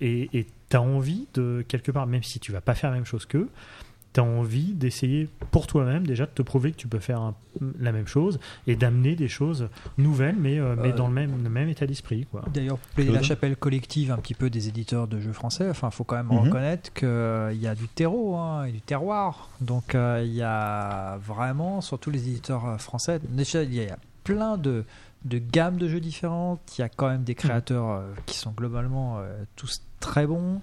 et- 0.00 0.28
et 0.38 0.46
t'as 0.68 0.78
envie 0.80 1.26
de, 1.34 1.64
quelque 1.68 1.90
part, 1.90 2.06
même 2.06 2.22
si 2.22 2.38
tu 2.40 2.52
vas 2.52 2.60
pas 2.62 2.74
faire 2.74 2.90
la 2.90 2.96
même 2.96 3.04
chose 3.04 3.26
qu'eux, 3.26 3.48
tu 4.12 4.20
as 4.20 4.24
envie 4.24 4.72
d'essayer 4.74 5.28
pour 5.50 5.66
toi-même 5.66 6.06
déjà 6.06 6.26
de 6.26 6.30
te 6.30 6.42
prouver 6.42 6.72
que 6.72 6.76
tu 6.76 6.88
peux 6.88 6.98
faire 6.98 7.20
un- 7.20 7.34
la 7.78 7.92
même 7.92 8.06
chose 8.06 8.38
et 8.66 8.76
d'amener 8.76 9.14
des 9.16 9.28
choses 9.28 9.68
nouvelles, 9.98 10.36
mais, 10.38 10.58
euh, 10.58 10.74
mais 10.78 10.90
Euh, 10.90 10.96
dans 10.96 11.08
le 11.08 11.14
même, 11.14 11.42
le 11.42 11.48
même 11.50 11.68
état 11.68 11.86
d'esprit. 11.86 12.26
Quoi. 12.30 12.42
D'ailleurs, 12.52 12.78
pour 12.78 12.90
plaider 12.94 13.12
la 13.12 13.22
chapelle 13.22 13.56
collective 13.56 14.10
un 14.12 14.18
petit 14.18 14.34
peu 14.34 14.50
des 14.50 14.68
éditeurs 14.68 15.06
de 15.08 15.20
jeux 15.20 15.32
français, 15.32 15.68
enfin, 15.70 15.90
faut 15.90 16.04
quand 16.04 16.16
même 16.16 16.26
Mhm. 16.26 16.38
reconnaître 16.46 16.92
qu'il 16.92 17.58
y 17.60 17.66
a 17.66 17.74
du 17.74 17.88
terreau 17.88 18.36
hein, 18.36 18.64
et 18.64 18.72
du 18.72 18.80
terroir. 18.80 19.48
Donc, 19.60 19.94
euh, 19.94 20.22
il 20.24 20.32
y 20.34 20.42
a 20.42 21.16
vraiment, 21.18 21.80
sur 21.80 21.98
tous 21.98 22.10
les 22.10 22.28
éditeurs 22.28 22.66
euh, 22.66 22.76
français, 22.78 23.20
déjà, 23.28 23.62
il 23.62 23.74
y 23.74 23.88
a 23.88 23.96
plein 24.24 24.56
de, 24.56 24.84
de 25.24 25.38
gammes 25.38 25.76
de 25.78 25.88
jeux 25.88 26.00
différentes. 26.00 26.60
Il 26.78 26.80
y 26.80 26.84
a 26.84 26.88
quand 26.88 27.08
même 27.08 27.22
des 27.24 27.34
créateurs 27.34 27.90
euh, 27.90 28.02
qui 28.26 28.36
sont 28.36 28.50
globalement 28.52 29.18
euh, 29.18 29.42
tous 29.56 29.82
très 30.00 30.26
bons. 30.26 30.60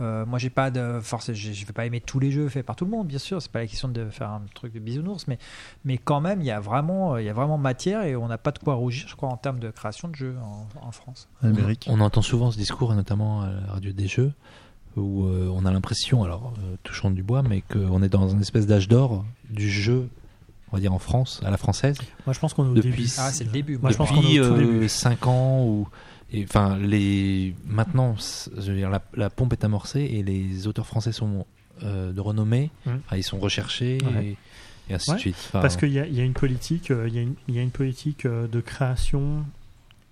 Euh, 0.00 0.26
moi, 0.26 0.38
j'ai 0.40 0.50
pas 0.50 0.70
de 0.72 0.98
force, 1.00 1.32
je 1.32 1.52
je 1.52 1.64
vais 1.66 1.72
pas 1.72 1.86
aimer 1.86 2.00
tous 2.00 2.18
les 2.18 2.32
jeux 2.32 2.48
faits 2.48 2.66
par 2.66 2.74
tout 2.74 2.84
le 2.84 2.90
monde, 2.90 3.06
bien 3.06 3.18
sûr. 3.20 3.40
C'est 3.40 3.50
pas 3.52 3.60
la 3.60 3.66
question 3.68 3.88
de 3.88 4.10
faire 4.10 4.28
un 4.28 4.42
truc 4.54 4.72
de 4.72 4.80
bisounours, 4.80 5.28
mais, 5.28 5.38
mais 5.84 5.98
quand 5.98 6.20
même, 6.20 6.40
il 6.40 6.46
y 6.46 6.50
a 6.50 6.58
vraiment, 6.58 7.16
il 7.16 7.24
y 7.24 7.28
a 7.28 7.32
vraiment 7.32 7.58
matière 7.58 8.02
et 8.02 8.16
on 8.16 8.26
n'a 8.26 8.38
pas 8.38 8.50
de 8.50 8.58
quoi 8.58 8.74
rougir, 8.74 9.06
je 9.08 9.14
crois, 9.14 9.28
en 9.28 9.36
termes 9.36 9.60
de 9.60 9.70
création 9.70 10.08
de 10.08 10.16
jeux 10.16 10.36
en, 10.42 10.66
en 10.86 10.90
France. 10.90 11.28
Amérique. 11.42 11.86
On 11.88 12.00
entend 12.00 12.22
souvent 12.22 12.50
ce 12.50 12.56
discours, 12.58 12.92
et 12.92 12.96
notamment 12.96 13.42
à 13.42 13.50
la 13.50 13.72
radio 13.72 13.92
des 13.92 14.08
jeux, 14.08 14.32
où 14.96 15.26
euh, 15.26 15.48
on 15.54 15.64
a 15.64 15.70
l'impression, 15.72 16.24
alors 16.24 16.54
euh, 16.58 16.76
touchons 16.82 17.10
du 17.12 17.22
bois, 17.22 17.42
mais 17.42 17.60
qu'on 17.62 18.02
est 18.02 18.08
dans 18.08 18.28
une 18.28 18.40
espèce 18.40 18.66
d'âge 18.66 18.88
d'or 18.88 19.24
du 19.50 19.70
jeu, 19.70 20.08
on 20.72 20.76
va 20.76 20.80
dire 20.80 20.92
en 20.92 20.98
France, 20.98 21.40
à 21.44 21.50
la 21.52 21.56
française, 21.56 21.98
Moi, 22.26 22.32
je 22.34 22.40
pense 22.40 22.52
qu'on 22.52 22.64
est 22.66 22.70
au 22.70 22.74
Depuis- 22.74 22.90
début. 22.90 23.08
Ah, 23.18 23.30
c'est 23.30 23.44
le 23.44 23.50
début. 23.50 23.78
Moi, 23.78 23.92
je 23.92 23.96
pense 23.96 24.10
qu'on 24.10 24.22
est 24.22 24.40
au 24.40 24.48
tout 24.48 24.54
euh, 24.54 24.58
début. 24.58 24.88
5 24.88 25.26
ans 25.28 25.62
ou 25.64 25.88
et, 26.32 26.44
enfin 26.44 26.76
les 26.78 27.54
maintenant 27.66 28.16
je 28.16 28.72
veux 28.72 28.76
dire 28.76 28.90
la, 28.90 29.02
la 29.14 29.30
pompe 29.30 29.52
est 29.52 29.64
amorcée 29.64 30.00
et 30.00 30.22
les 30.22 30.66
auteurs 30.66 30.86
français 30.86 31.12
sont 31.12 31.46
euh, 31.82 32.12
de 32.12 32.20
renommée. 32.20 32.70
Ah, 33.10 33.16
ils 33.18 33.22
sont 33.24 33.38
recherchés 33.38 33.98
Ouais. 34.14 34.24
et, 34.26 34.36
et 34.90 34.94
ainsi 34.94 35.10
Ouais, 35.10 35.16
de 35.16 35.20
suite 35.20 35.36
Enfin, 35.48 35.60
Parce 35.60 35.76
qu'il 35.76 35.90
y 35.92 35.98
a, 35.98 36.06
il 36.06 36.14
y 36.14 36.20
a 36.20 36.24
une 36.24 36.32
politique, 36.34 36.90
euh, 36.90 37.08
il 37.08 37.14
y 37.14 37.18
a 37.18 37.22
une, 37.22 37.34
il 37.48 37.54
y 37.54 37.58
a 37.58 37.62
une 37.62 37.70
politique 37.70 38.26
euh, 38.26 38.46
de 38.46 38.60
création 38.60 39.44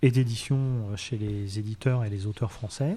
et 0.03 0.11
d'édition 0.11 0.57
euh, 0.59 0.97
chez 0.97 1.17
les 1.17 1.59
éditeurs 1.59 2.05
et 2.05 2.11
les 2.11 2.27
auteurs 2.27 2.51
français 2.53 2.97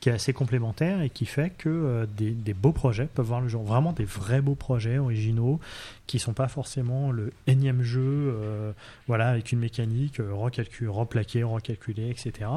qui 0.00 0.10
est 0.10 0.12
assez 0.12 0.32
complémentaire 0.34 1.00
et 1.00 1.08
qui 1.10 1.24
fait 1.26 1.50
que 1.56 1.68
euh, 1.68 2.06
des, 2.16 2.30
des 2.32 2.52
beaux 2.54 2.72
projets 2.72 3.06
peuvent 3.06 3.26
voir 3.26 3.40
le 3.40 3.48
jour. 3.48 3.62
Vraiment 3.62 3.92
des 3.92 4.04
vrais 4.04 4.42
beaux 4.42 4.54
projets 4.54 4.98
originaux 4.98 5.58
qui 6.06 6.18
sont 6.18 6.34
pas 6.34 6.48
forcément 6.48 7.10
le 7.10 7.32
énième 7.46 7.82
jeu, 7.82 8.00
euh, 8.04 8.72
voilà, 9.08 9.28
avec 9.30 9.50
une 9.52 9.58
mécanique 9.58 10.20
euh, 10.20 10.32
recalcu- 10.32 10.86
replaquée, 10.86 11.42
recalculée, 11.42 12.10
etc. 12.10 12.48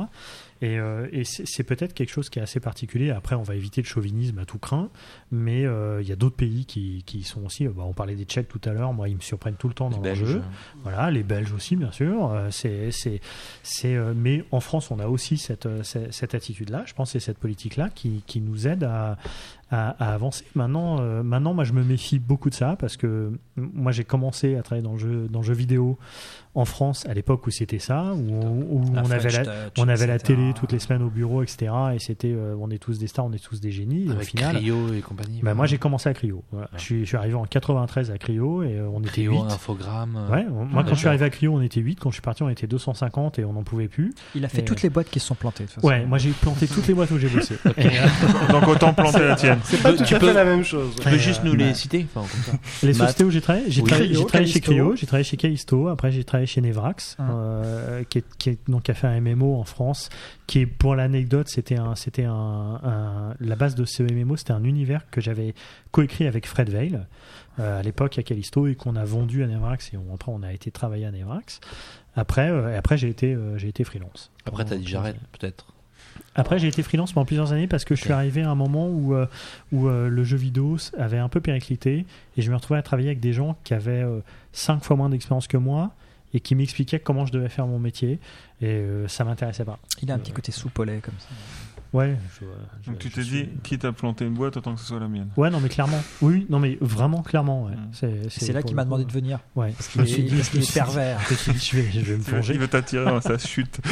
Et, 0.62 0.78
euh, 0.78 1.08
et 1.12 1.24
c'est 1.24 1.48
c'est 1.48 1.64
peut-être 1.64 1.94
quelque 1.94 2.12
chose 2.12 2.30
qui 2.30 2.38
est 2.40 2.42
assez 2.42 2.60
particulier. 2.60 3.10
Après, 3.12 3.36
on 3.36 3.42
va 3.44 3.56
éviter 3.56 3.82
le 3.82 3.88
chauvinisme 3.88 4.38
à 4.40 4.46
tout 4.46 4.60
craint, 4.60 4.90
mais 5.32 5.66
euh, 5.66 6.02
il 6.02 6.08
y 6.08 6.12
a 6.12 6.16
d'autres 6.18 6.36
pays 6.36 6.66
qui, 6.66 7.04
qui 7.06 7.24
sont 7.24 7.44
aussi. 7.46 7.66
bah, 7.68 7.84
on 7.86 7.94
parlait 7.94 8.16
des 8.16 8.26
Tchèques 8.26 8.50
tout 8.50 8.62
à 8.66 8.74
l'heure. 8.74 8.94
Moi, 8.94 9.10
ils 9.10 9.16
me 9.16 9.22
surprennent 9.22 9.56
tout 9.56 9.70
le 9.70 9.74
temps 9.74 9.88
les 9.90 9.96
dans 9.96 10.02
leur 10.04 10.16
Belges, 10.16 10.26
jeu. 10.26 10.42
Voilà, 10.84 11.10
les 11.10 11.24
Belges 11.24 11.54
aussi, 11.54 11.76
bien 11.78 11.92
sûr. 11.92 12.30
Euh, 12.32 12.50
c'est, 12.52 12.90
c'est, 12.92 13.96
euh, 13.96 14.14
mais 14.16 14.44
en 14.52 14.60
France, 14.60 14.92
on 14.92 15.00
a 15.00 15.08
aussi 15.08 15.38
cette, 15.38 15.66
euh, 15.66 15.82
cette, 15.84 16.14
cette 16.14 16.36
attitude-là. 16.36 16.84
Je 16.86 16.94
pense 16.94 17.14
que 17.14 17.20
c'est 17.20 17.29
cette 17.30 17.38
politique-là 17.38 17.90
qui, 17.94 18.24
qui 18.26 18.42
nous 18.42 18.68
aide 18.68 18.84
à, 18.84 19.18
à, 19.72 19.90
à 20.04 20.14
avancer. 20.14 20.46
Maintenant, 20.56 20.98
euh, 21.00 21.22
maintenant, 21.24 21.54
moi, 21.54 21.64
je 21.64 21.74
me 21.74 21.84
méfie 21.84 22.20
beaucoup 22.20 22.50
de 22.50 22.56
ça 22.56 22.76
parce 22.80 22.98
que 22.98 23.32
moi, 23.56 23.92
j'ai 23.92 24.04
commencé 24.04 24.56
à 24.56 24.64
travailler 24.64 24.84
dans 24.84 24.94
le 24.94 25.00
jeu, 25.00 25.28
dans 25.30 25.40
le 25.40 25.46
jeu 25.46 25.54
vidéo 25.54 25.98
en 26.56 26.66
France 26.66 27.06
à 27.08 27.14
l'époque 27.14 27.46
où 27.46 27.52
c'était 27.52 27.78
ça, 27.80 28.14
où, 28.16 28.34
on- 28.34 28.62
où 28.90 28.94
La 28.96 29.04
on 29.04 29.12
avait 29.12 29.30
la, 29.30 29.46
Touch, 29.70 29.84
on 29.86 29.88
avait 29.88 30.08
la 30.08 30.18
télé 30.18 30.54
toutes 30.56 30.72
les 30.72 30.80
semaines 30.80 31.04
au 31.04 31.10
bureau, 31.10 31.44
etc. 31.44 31.72
Et 31.94 32.00
c'était, 32.00 32.34
euh, 32.34 32.56
on 32.60 32.70
est 32.72 32.80
tous 32.80 32.98
des 32.98 33.06
stars, 33.08 33.26
on 33.26 33.32
est 33.34 33.44
tous 33.44 33.62
des 33.62 33.72
génies. 33.72 34.06
Et 34.06 34.10
au 34.10 34.14
avec 34.14 34.28
final, 34.30 34.56
Cryo 34.56 34.94
et 34.94 35.02
compagnie 35.02 35.40
bah, 35.44 35.54
moi, 35.54 35.68
j'ai 35.68 35.78
commencé 35.78 36.10
à 36.10 36.14
Cryo. 36.16 36.44
Voilà. 36.52 36.70
Je, 36.76 36.82
suis, 36.82 37.00
je 37.02 37.06
suis 37.06 37.18
arrivé 37.18 37.36
en 37.36 37.46
93 37.46 38.10
à 38.12 38.18
Cryo 38.18 38.64
et 38.64 38.74
euh, 38.80 38.90
on 38.92 39.02
était 39.02 39.12
Cryo 39.26 39.34
8. 39.46 39.52
infogramme 39.54 40.16
euh, 40.18 40.34
Ouais, 40.36 40.46
on- 40.50 40.66
moi 40.66 40.82
Ah, 40.84 40.90
quand 40.90 40.96
je 40.96 41.00
suis 41.00 41.08
arrivé 41.08 41.26
à 41.26 41.30
Cryo, 41.30 41.54
on 41.54 41.62
était 41.62 41.80
8. 41.82 42.00
Quand 42.00 42.10
je 42.10 42.16
suis 42.16 42.22
parti, 42.22 42.42
on 42.42 42.50
était 42.50 42.66
250 42.68 43.38
et 43.40 43.46
on 43.46 43.54
n'en 43.54 43.64
pouvait 43.64 43.88
plus. 43.88 44.12
Il 44.34 44.44
a 44.44 44.50
fait 44.50 44.62
Et, 44.62 44.66
toutes 44.66 44.82
les 44.82 44.90
boîtes 44.90 45.10
qui 45.12 45.20
se 45.20 45.28
sont 45.28 45.36
plantées. 45.36 45.66
De 45.66 45.70
toute 45.70 45.76
façon. 45.76 45.88
Ouais, 45.88 46.04
moi 46.06 46.18
j'ai 46.18 46.32
planté 46.32 46.68
toutes 46.68 46.88
les 46.88 46.94
boîtes 46.96 47.12
où 47.12 47.20
j'ai 47.20 47.30
bossé. 47.30 47.56
Et, 47.78 47.86
euh, 47.88 48.52
Donc 48.52 48.68
autant 48.68 48.94
planter 48.94 49.20
la 49.20 49.36
tienne. 49.36 49.59
C'est 49.64 49.82
pas 49.82 49.94
Tu 49.94 50.04
tout 50.04 50.16
à 50.16 50.20
peux- 50.20 50.28
fait 50.28 50.34
la 50.34 50.46
même 50.46 50.64
chose. 50.64 50.96
tu 50.96 51.10
peux 51.10 51.18
juste 51.18 51.44
nous 51.44 51.54
les 51.54 51.74
citer 51.74 52.06
enfin, 52.16 52.28
comme 52.46 52.54
ça. 52.56 52.60
les 52.88 52.94
sociétés 52.94 53.24
où 53.24 53.32
j'ai 53.32 53.42
travaillé, 53.42 53.66
j'ai 53.70 53.82
Oui. 53.82 53.88
travaillé, 53.90 54.48
chez. 54.48 54.60
Cryo, 54.62 54.96
j'ai 54.96 55.06
travaillé 55.08 55.24
chez 55.24 55.38
Callisto, 55.38 55.88
après 55.88 56.12
j'ai 56.12 56.24
travaillé 56.24 56.48
chez 56.48 56.62
Nevrax, 56.62 57.16
Hum. 57.20 57.28
euh, 57.32 58.04
qui, 58.10 58.20
est, 58.20 58.26
qui, 58.38 58.50
est- 58.52 58.70
donc, 58.70 58.84
qui 58.84 58.92
a 58.92 58.94
fait 58.94 59.08
un 59.08 59.20
MMO 59.20 59.56
en 59.60 59.64
France, 59.64 60.10
qui 60.48 60.60
est 60.60 60.66
pour 60.66 60.96
l'anecdote, 60.96 61.48
c'était 61.50 61.78
un, 61.78 61.96
c'était 61.96 62.26
un, 62.26 62.80
un- 62.84 63.34
la 63.40 63.56
base 63.56 63.76
de 63.76 63.86
ce 63.86 64.04
MMO, 64.04 64.36
c'était 64.38 64.54
un 64.54 64.64
univers 64.64 65.10
que 65.12 65.22
j'avais 65.22 65.54
coécrit 65.92 66.28
avec 66.28 66.46
Fred 66.48 66.70
Veil 66.70 67.00
euh, 67.60 67.80
à 67.80 67.84
l'époque 67.84 68.18
à 68.18 68.24
Callisto 68.24 68.68
et 68.68 68.76
qu'on 68.76 68.96
a 68.96 69.04
vendu 69.06 69.44
à 69.44 69.48
Nevrax 69.48 69.94
et 69.94 69.98
on, 69.98 70.14
après 70.14 70.32
on 70.32 70.44
a 70.44 70.54
été 70.54 70.72
travailler 70.72 71.06
à 71.06 71.12
Nevrax. 71.12 71.60
Après, 72.16 72.50
euh, 72.50 72.74
et 72.74 72.76
après 72.76 72.98
j'ai 72.98 73.10
été, 73.10 73.34
euh, 73.34 73.58
j'ai 73.58 73.68
été 73.68 73.84
freelance. 73.84 74.32
après 74.46 74.66
t'as 74.66 74.76
dit 74.76 74.88
j'arrête 74.88 75.16
peut-être 75.38 75.68
Après, 76.40 76.58
j'ai 76.60 76.68
été 76.68 76.82
freelance 76.84 77.12
pendant 77.14 77.26
plusieurs 77.26 77.52
années 77.54 77.68
parce 77.68 77.86
que 77.86 77.96
je 77.96 78.02
suis 78.02 78.12
arrivé 78.12 78.42
à 78.42 78.50
un 78.50 78.56
moment 78.56 78.88
où, 78.90 79.14
euh, 79.14 79.28
où 79.72 79.88
euh, 79.88 80.08
le 80.10 80.24
jeu 80.24 80.38
vidéo 80.38 80.78
avait 80.98 81.18
un 81.18 81.30
peu 81.30 81.42
périclité 81.42 82.06
et 82.38 82.42
je 82.42 82.50
me 82.50 82.56
retrouvais 82.56 82.80
à 82.80 82.84
travailler 82.84 83.10
avec 83.10 83.20
des 83.20 83.34
gens 83.34 83.56
qui 83.64 83.74
avaient 83.74 84.04
euh, 84.04 84.20
cinq 84.54 84.84
fois 84.84 84.96
moins 84.96 85.10
d'expérience 85.10 85.48
que 85.48 85.58
moi 85.58 85.92
et 86.34 86.40
qui 86.40 86.56
m'expliquaient 86.56 87.00
comment 87.00 87.26
je 87.26 87.32
devais 87.32 87.50
faire 87.50 87.66
mon 87.68 87.80
métier 87.80 88.20
et 88.62 88.68
euh, 88.68 89.08
ça 89.08 89.24
m'intéressait 89.24 89.66
pas. 89.66 89.80
Il 90.02 90.12
a 90.12 90.16
un 90.16 90.20
petit 90.20 90.32
côté 90.32 90.52
soupe-au-lait 90.52 91.00
comme 91.04 91.16
ça. 91.20 91.28
Ouais, 91.92 92.16
je- 92.40 92.46
je- 92.84 92.92
Donc 92.92 93.00
tu 93.00 93.10
t'es 93.10 93.24
suis- 93.24 93.46
dit, 93.46 93.50
quitte 93.64 93.84
à 93.84 93.92
planter 93.92 94.24
une 94.24 94.36
boîte, 94.36 94.56
autant 94.58 94.76
que 94.76 94.80
ce 94.80 94.86
soit 94.86 95.00
la 95.00 95.08
mienne. 95.08 95.30
Ouais, 95.38 95.50
non, 95.50 95.60
mais 95.60 95.70
clairement. 95.70 96.00
Oui, 96.22 96.46
non, 96.48 96.60
mais 96.60 96.78
vraiment, 96.82 97.24
clairement. 97.24 97.66
ouais. 97.66 97.72
Mm. 97.72 97.90
C'est, 97.94 98.30
C'est 98.30 98.54
là 98.54 98.62
qu'il 98.62 98.76
m'a 98.76 98.84
demandé 98.86 99.06
de 99.06 99.12
venir. 99.12 99.40
Ouais, 99.56 99.72
Parce 99.72 99.88
qu'il 99.88 100.02
est, 100.02 100.40
est 100.40 100.74
pervers. 100.74 101.20
Je 101.28 101.34
me 101.34 101.38
suis 101.38 101.52
dit, 101.54 101.60
je 101.72 101.76
vais, 101.78 101.92
je 101.92 102.00
vais 102.12 102.18
me 102.18 102.24
plonger. 102.24 102.54
Il 102.54 102.60
veut 102.60 102.68
t'attirer 102.68 103.06
dans 103.06 103.22
sa 103.22 103.40
chute. 103.40 103.80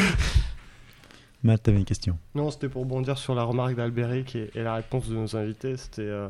Matt, 1.47 1.63
t'avais 1.63 1.77
une 1.77 1.85
question. 1.85 2.17
Non, 2.35 2.51
c'était 2.51 2.67
pour 2.67 2.85
bondir 2.85 3.17
sur 3.17 3.33
la 3.33 3.43
remarque 3.43 3.75
d'Albéric 3.75 4.35
et, 4.35 4.51
la 4.55 4.75
réponse 4.75 5.07
de 5.07 5.15
nos 5.15 5.35
invités. 5.35 5.77
C'était 5.77 6.01
euh, 6.01 6.27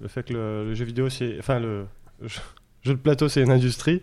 le 0.00 0.08
fait 0.08 0.22
que 0.22 0.32
le, 0.32 0.74
jeu 0.74 0.84
vidéo, 0.84 1.08
c'est. 1.10 1.36
Enfin, 1.38 1.58
le 1.58 1.86
jeu 2.82 2.94
de 2.94 2.98
plateau, 2.98 3.28
c'est 3.28 3.42
une 3.42 3.50
industrie. 3.50 4.02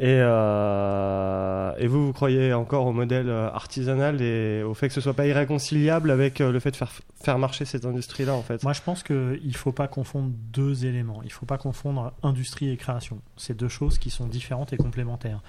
Et, 0.00 0.20
euh, 0.20 1.72
et 1.76 1.88
vous, 1.88 2.06
vous 2.06 2.12
croyez 2.12 2.52
encore 2.52 2.86
au 2.86 2.92
modèle 2.92 3.28
euh, 3.28 3.50
artisanal 3.50 4.22
et 4.22 4.62
au 4.62 4.72
fait 4.72 4.86
que 4.86 4.94
ce 4.94 5.00
soit 5.00 5.14
pas 5.14 5.26
irréconciliable 5.26 6.12
avec 6.12 6.40
euh, 6.40 6.52
le 6.52 6.60
fait 6.60 6.70
de 6.70 6.76
faire, 6.76 6.92
faire 7.20 7.36
marcher 7.38 7.64
cette 7.64 7.84
industrie-là, 7.84 8.34
en 8.34 8.42
fait? 8.42 8.62
Moi, 8.62 8.72
je 8.72 8.80
pense 8.80 9.02
qu'il 9.02 9.16
ne 9.16 9.52
faut 9.56 9.72
pas 9.72 9.88
confondre 9.88 10.30
deux 10.52 10.86
éléments. 10.86 11.20
Il 11.22 11.26
ne 11.28 11.32
faut 11.32 11.46
pas 11.46 11.58
confondre 11.58 12.12
industrie 12.22 12.70
et 12.70 12.76
création. 12.76 13.18
C'est 13.36 13.56
deux 13.56 13.68
choses 13.68 13.98
qui 13.98 14.10
sont 14.10 14.26
différentes 14.28 14.72
et 14.72 14.76
complémentaires. 14.76 15.40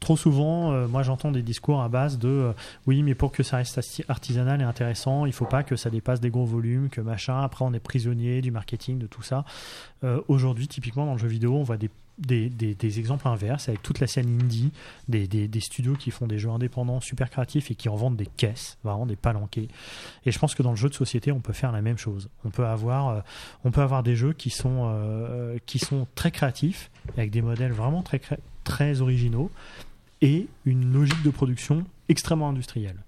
Trop 0.00 0.16
souvent, 0.16 0.72
moi, 0.88 1.02
j'entends 1.02 1.30
des 1.30 1.42
discours 1.42 1.82
à 1.82 1.90
base 1.90 2.18
de 2.18 2.52
oui, 2.86 3.02
mais 3.02 3.14
pour 3.14 3.30
que 3.30 3.42
ça 3.42 3.58
reste 3.58 3.78
artisanal 4.08 4.62
et 4.62 4.64
intéressant, 4.64 5.26
il 5.26 5.30
ne 5.30 5.34
faut 5.34 5.44
pas 5.44 5.64
que 5.64 5.76
ça 5.76 5.90
dépasse 5.90 6.18
des 6.20 6.30
gros 6.30 6.46
volumes, 6.46 6.88
que 6.88 7.02
machin. 7.02 7.42
Après, 7.42 7.62
on 7.62 7.74
est 7.74 7.78
prisonnier 7.80 8.40
du 8.40 8.50
marketing, 8.50 8.98
de 8.98 9.06
tout 9.06 9.22
ça. 9.22 9.44
Aujourd'hui, 10.28 10.66
typiquement, 10.66 11.04
dans 11.04 11.12
le 11.12 11.18
jeu 11.18 11.28
vidéo, 11.28 11.56
on 11.56 11.62
voit 11.62 11.76
des 11.76 11.90
des, 12.18 12.50
des- 12.50 12.74
des 12.74 12.98
exemples 12.98 13.26
inverses 13.26 13.68
avec 13.68 13.81
toute 13.82 14.00
la 14.00 14.06
scène 14.06 14.40
indie, 14.40 14.72
des, 15.08 15.60
studios 15.60 15.94
qui 15.94 16.10
font 16.10 16.26
des 16.26 16.38
jeux 16.38 16.50
indépendants 16.50 17.00
super 17.00 17.30
créatifs 17.30 17.70
et 17.70 17.74
qui 17.74 17.88
en 17.88 17.96
vendent 17.96 18.16
des 18.16 18.26
caisses, 18.26 18.78
vraiment 18.84 19.06
des 19.06 19.16
palanquets. 19.16 19.68
Et 20.24 20.32
je 20.32 20.38
pense 20.38 20.54
que 20.54 20.62
dans 20.62 20.70
le 20.70 20.76
jeu 20.76 20.88
de 20.88 20.94
société, 20.94 21.32
on 21.32 21.40
peut 21.40 21.52
faire 21.52 21.72
la 21.72 21.82
même 21.82 21.98
chose. 21.98 22.28
On 22.44 22.50
peut 22.50 22.66
avoir, 22.66 23.08
euh, 23.08 23.20
on 23.64 23.70
peut 23.70 23.82
avoir 23.82 24.02
des 24.02 24.16
jeux 24.16 24.32
qui 24.32 24.50
sont, 24.50 24.90
euh, 24.92 25.58
qui 25.66 25.78
sont 25.78 26.06
très 26.14 26.30
créatifs, 26.30 26.90
avec 27.16 27.30
des 27.30 27.42
modèles 27.42 27.72
vraiment 27.72 28.02
très, 28.02 28.20
très 28.64 29.00
originaux, 29.00 29.50
et 30.20 30.46
une 30.64 30.92
logique 30.92 31.22
de 31.22 31.30
production 31.30 31.84
extrêmement 32.08 32.48
industrielle. 32.48 32.98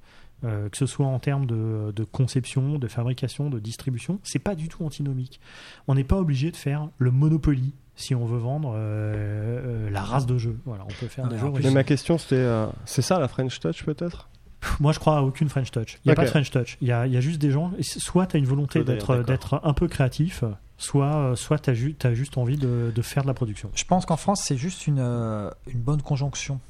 Euh, 0.45 0.68
que 0.68 0.77
ce 0.77 0.85
soit 0.85 1.07
en 1.07 1.18
termes 1.18 1.47
de, 1.47 1.93
de 1.95 2.05
conception, 2.05 2.79
de 2.79 2.87
fabrication, 2.87 3.49
de 3.49 3.59
distribution, 3.59 4.18
c'est 4.25 4.39
pas 4.39 4.55
du 4.55 4.68
tout 4.68 4.85
antinomique. 4.85 5.41
On 5.89 5.95
n'est 5.95 6.05
pas 6.05 6.18
obligé 6.18 6.51
de 6.51 6.57
faire 6.57 6.89
le 6.99 7.11
Monopoly 7.11 7.72
si 7.97 8.14
on 8.14 8.24
veut 8.24 8.38
vendre 8.38 8.74
euh, 8.76 9.86
euh, 9.86 9.90
la 9.90 10.03
race 10.03 10.26
de 10.26 10.38
jeu. 10.38 10.59
Voilà, 10.64 10.84
on 10.84 10.92
peut 11.01 11.07
faire 11.07 11.28
des 11.28 11.36
mais 11.36 11.40
jeux 11.40 11.53
Mais 11.62 11.70
ma 11.70 11.84
question, 11.84 12.18
c'était. 12.18 12.36
euh, 12.36 12.66
c'est 12.84 13.03
ça 13.03 13.18
la 13.18 13.28
French 13.28 13.61
Touch, 13.61 13.84
peut-être? 13.84 14.28
Moi, 14.80 14.92
je 14.92 14.99
crois 14.99 15.18
à 15.18 15.22
aucune 15.22 15.49
French 15.49 15.70
Touch. 15.70 15.99
Il 16.05 16.09
n'y 16.09 16.12
a 16.12 16.14
pas 16.14 16.24
de 16.24 16.30
French 16.30 16.51
Touch. 16.51 16.78
Il 16.80 16.88
y 16.88 16.92
a, 16.92 17.07
il 17.07 17.12
y 17.12 17.16
a 17.16 17.20
juste 17.20 17.40
des 17.40 17.51
gens. 17.51 17.72
Soit 17.80 18.26
tu 18.26 18.36
as 18.36 18.38
une 18.38 18.47
volonté 18.47 18.82
d'être 18.82 19.61
un 19.62 19.74
peu 19.74 19.88
créatif, 19.88 20.42
soit, 20.78 21.34
soit 21.36 21.59
tu 21.59 21.70
as, 21.70 22.14
juste 22.14 22.38
envie 22.38 22.57
de, 22.57 22.90
de 22.95 23.03
faire 23.03 23.22
de 23.22 23.28
la 23.28 23.34
production. 23.34 23.70
Je 23.74 23.84
pense 23.84 24.07
qu'en 24.07 24.16
France, 24.16 24.42
c'est 24.42 24.57
juste 24.57 24.86
une, 24.86 25.01
une 25.01 25.80
bonne 25.80 26.03
conjonction. 26.03 26.61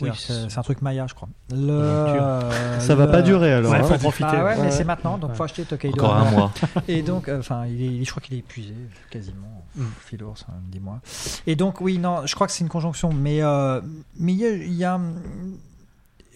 Oui, 0.00 0.10
c'est 0.16 0.56
un 0.58 0.62
truc 0.62 0.82
Maya, 0.82 1.06
je 1.08 1.14
crois. 1.14 1.28
Le, 1.52 2.40
Ça 2.80 2.94
va 2.94 3.06
le- 3.06 3.10
pas 3.12 3.22
durer 3.22 3.52
alors. 3.54 3.72
Ouais, 3.72 3.78
hein. 3.78 3.84
faut 3.84 3.94
en 3.94 3.98
profiter. 3.98 4.24
Ah 4.30 4.44
ouais, 4.44 4.56
ouais. 4.56 4.62
mais 4.62 4.70
c'est 4.70 4.84
maintenant, 4.84 5.18
donc 5.18 5.34
faut 5.34 5.42
acheter 5.42 5.64
Tokaido. 5.64 5.94
encore 5.94 6.14
un 6.16 6.30
mois 6.30 6.52
Et 6.88 7.02
donc, 7.02 7.28
euh, 7.28 7.40
enfin, 7.40 7.64
je 7.68 8.08
crois 8.10 8.22
qu'il 8.22 8.34
est 8.34 8.38
épuisé 8.38 8.74
quasiment. 9.10 9.64
Mm. 9.76 9.84
Philours, 10.06 10.36
hein, 10.48 10.54
dis-moi. 10.70 11.00
Et 11.46 11.56
donc, 11.56 11.80
oui, 11.80 11.98
non, 11.98 12.24
je 12.26 12.34
crois 12.34 12.46
que 12.46 12.52
c'est 12.52 12.62
une 12.62 12.68
conjonction, 12.70 13.12
mais 13.12 13.42
euh, 13.42 13.80
mais 14.18 14.32
il 14.32 14.72
y 14.74 14.84
a, 14.84 15.00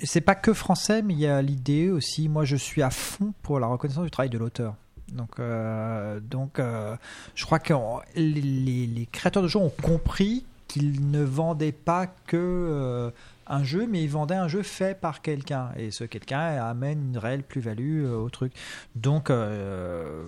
c'est 0.03 0.20
pas 0.20 0.34
que 0.34 0.53
français, 0.53 1.03
mais 1.03 1.14
il 1.14 1.20
y 1.20 1.26
a 1.26 1.41
l'idée 1.41 1.91
aussi. 1.91 2.28
Moi, 2.28 2.45
je 2.45 2.57
suis 2.57 2.82
à 2.82 2.91
fond 2.91 3.32
pour 3.43 3.61
la 3.61 3.66
reconnaissance 3.68 4.05
du 4.05 4.11
travail 4.11 4.30
de 4.30 4.39
l'auteur. 4.39 4.74
Donc, 5.12 5.39
euh, 5.39 6.20
donc 6.20 6.59
euh, 6.59 6.97
je 7.34 7.45
crois 7.47 7.59
que 7.61 7.72
on- 7.72 8.01
les, 8.14 8.32
les- 8.43 8.86
les 8.86 9.07
créateurs 9.07 9.43
de 9.43 9.49
jeux 9.49 9.59
ont 9.59 9.72
compris 9.82 10.45
qu'ils 10.69 11.11
ne 11.11 11.25
vendaient 11.25 11.73
pas 11.73 12.07
que 12.07 12.37
euh, 12.37 13.11
un 13.47 13.64
jeu, 13.64 13.87
mais 13.89 14.05
ils 14.05 14.11
vendaient 14.11 14.35
un 14.35 14.47
jeu 14.47 14.62
fait 14.62 14.99
par 14.99 15.23
quelqu'un. 15.23 15.71
Et 15.77 15.91
ce 15.91 16.05
quelqu'un 16.05 16.39
amène 16.39 17.09
une 17.09 17.19
réelle 17.19 17.43
plus-value 17.43 18.05
euh, 18.05 18.16
au 18.16 18.29
truc. 18.29 18.53
Donc, 18.95 19.31
euh, 19.31 20.27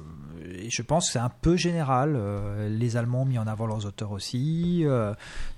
je 0.68 0.82
pense 0.82 1.06
que 1.06 1.12
c'est 1.12 1.18
un 1.18 1.28
peu 1.28 1.56
général. 1.56 2.18
Les 2.70 2.96
Allemands 2.96 3.22
ont 3.22 3.26
mis 3.26 3.38
en 3.38 3.46
avant 3.46 3.66
leurs 3.66 3.84
auteurs 3.86 4.10
aussi. 4.10 4.84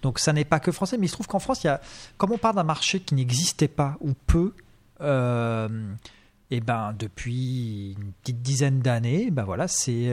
Donc, 0.02 0.18
ça 0.18 0.32
n'est 0.32 0.44
pas 0.44 0.60
que 0.60 0.72
français. 0.72 0.98
Mais 0.98 1.06
il 1.06 1.08
se 1.08 1.14
trouve 1.14 1.28
qu'en 1.28 1.38
France, 1.38 1.64
il 1.64 1.78
comme 2.18 2.32
on 2.32 2.38
parle 2.38 2.56
d'un 2.56 2.64
marché 2.64 3.00
qui 3.00 3.14
n'existait 3.14 3.68
pas 3.68 3.96
ou 4.00 4.12
peu, 4.26 4.52
et 5.00 6.60
ben 6.60 6.94
depuis 6.98 7.92
une 7.92 8.12
petite 8.22 8.42
dizaine 8.42 8.80
d'années, 8.80 9.30
ben 9.30 9.44
voilà, 9.44 9.68
c'est 9.68 10.10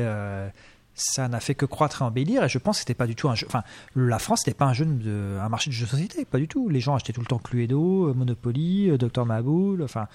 ça 0.99 1.27
n'a 1.27 1.39
fait 1.39 1.55
que 1.55 1.65
croître 1.65 2.01
et 2.01 2.05
embellir. 2.05 2.43
Et 2.43 2.49
je 2.49 2.57
pense 2.57 2.77
que 2.77 2.79
c'était 2.81 2.93
pas 2.93 3.07
du 3.07 3.15
tout 3.15 3.29
un 3.29 3.35
jeu. 3.35 3.47
Enfin, 3.47 3.63
la 3.95 4.19
France 4.19 4.45
n'était 4.45 4.57
pas 4.57 4.65
un 4.65 4.73
jeu 4.73 4.85
un 4.85 5.49
marché 5.49 5.69
de 5.69 5.75
jeux 5.75 5.85
de 5.85 5.91
société, 5.91 6.25
pas 6.25 6.37
du 6.37 6.47
tout. 6.47 6.69
Les 6.69 6.79
gens 6.79 6.95
achetaient 6.95 7.13
tout 7.13 7.21
le 7.21 7.25
temps 7.25 7.39
Cluedo, 7.39 8.09
euh, 8.09 8.13
Monopoly, 8.13 8.89
euh, 8.89 8.97
Docteur 8.97 9.25
Maboul, 9.25 9.81
enfin. 9.81 10.07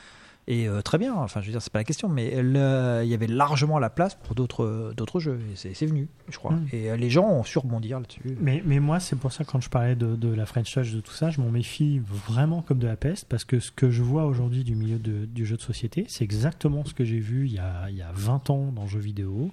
Et 0.47 0.69
euh, 0.69 0.83
très 0.83 0.99
bien, 0.99 1.15
enfin 1.15 1.41
je 1.41 1.47
veux 1.47 1.53
dire, 1.53 1.63
c'est 1.63 1.73
pas 1.73 1.79
la 1.79 1.85
question, 1.85 2.09
mais 2.09 2.43
le- 2.43 3.01
il 3.03 3.09
y 3.09 3.15
avait 3.15 3.27
largement 3.27 3.79
la 3.79 3.89
place 3.89 4.15
pour 4.15 4.35
d'autres 4.35 4.93
d'autres 4.95 5.19
jeux, 5.19 5.39
et 5.65 5.73
c'est 5.75 5.87
venu, 5.87 6.07
je 6.29 6.37
crois. 6.37 6.53
Mm. 6.53 6.67
Et 6.73 6.91
euh, 6.91 6.97
les 6.97 7.09
gens 7.09 7.27
ont 7.27 7.45
su 7.45 7.59
rebondir 7.59 7.99
là-dessus. 7.99 8.37
Mais, 8.41 8.63
mais 8.67 8.79
moi, 8.79 9.01
c'est 9.01 9.17
pour 9.17 9.33
ça, 9.33 9.45
quand 9.45 9.61
je 9.63 9.71
parlais 9.71 9.97
de, 9.97 10.17
de 10.17 10.29
la 10.29 10.45
French 10.45 10.73
Touch, 10.75 10.93
de 10.93 11.01
tout 11.01 11.13
ça, 11.13 11.31
je 11.31 11.41
m'en 11.41 11.51
méfie 11.51 11.99
vraiment 12.05 12.61
comme 12.61 12.79
de 12.79 12.87
la 12.87 12.97
peste, 12.97 13.27
parce 13.29 13.45
que 13.45 13.59
ce 13.59 13.71
que 13.71 13.91
je 13.91 14.03
vois 14.03 14.27
aujourd'hui 14.27 14.65
du 14.65 14.75
milieu 14.75 14.99
de- 14.99 15.25
du 15.25 15.47
jeu 15.47 15.57
de 15.57 15.63
société, 15.63 16.05
c'est 16.09 16.25
exactement 16.25 16.85
ce 16.85 16.93
que 16.93 17.05
j'ai 17.05 17.21
vu 17.21 17.47
il 17.47 17.55
y, 17.55 17.59
a, 17.59 17.89
il 17.89 17.97
y 17.97 18.03
a 18.03 18.13
20 18.13 18.51
ans 18.51 18.71
dans 18.71 18.83
le 18.83 18.89
jeu 18.89 19.01
vidéo. 19.01 19.51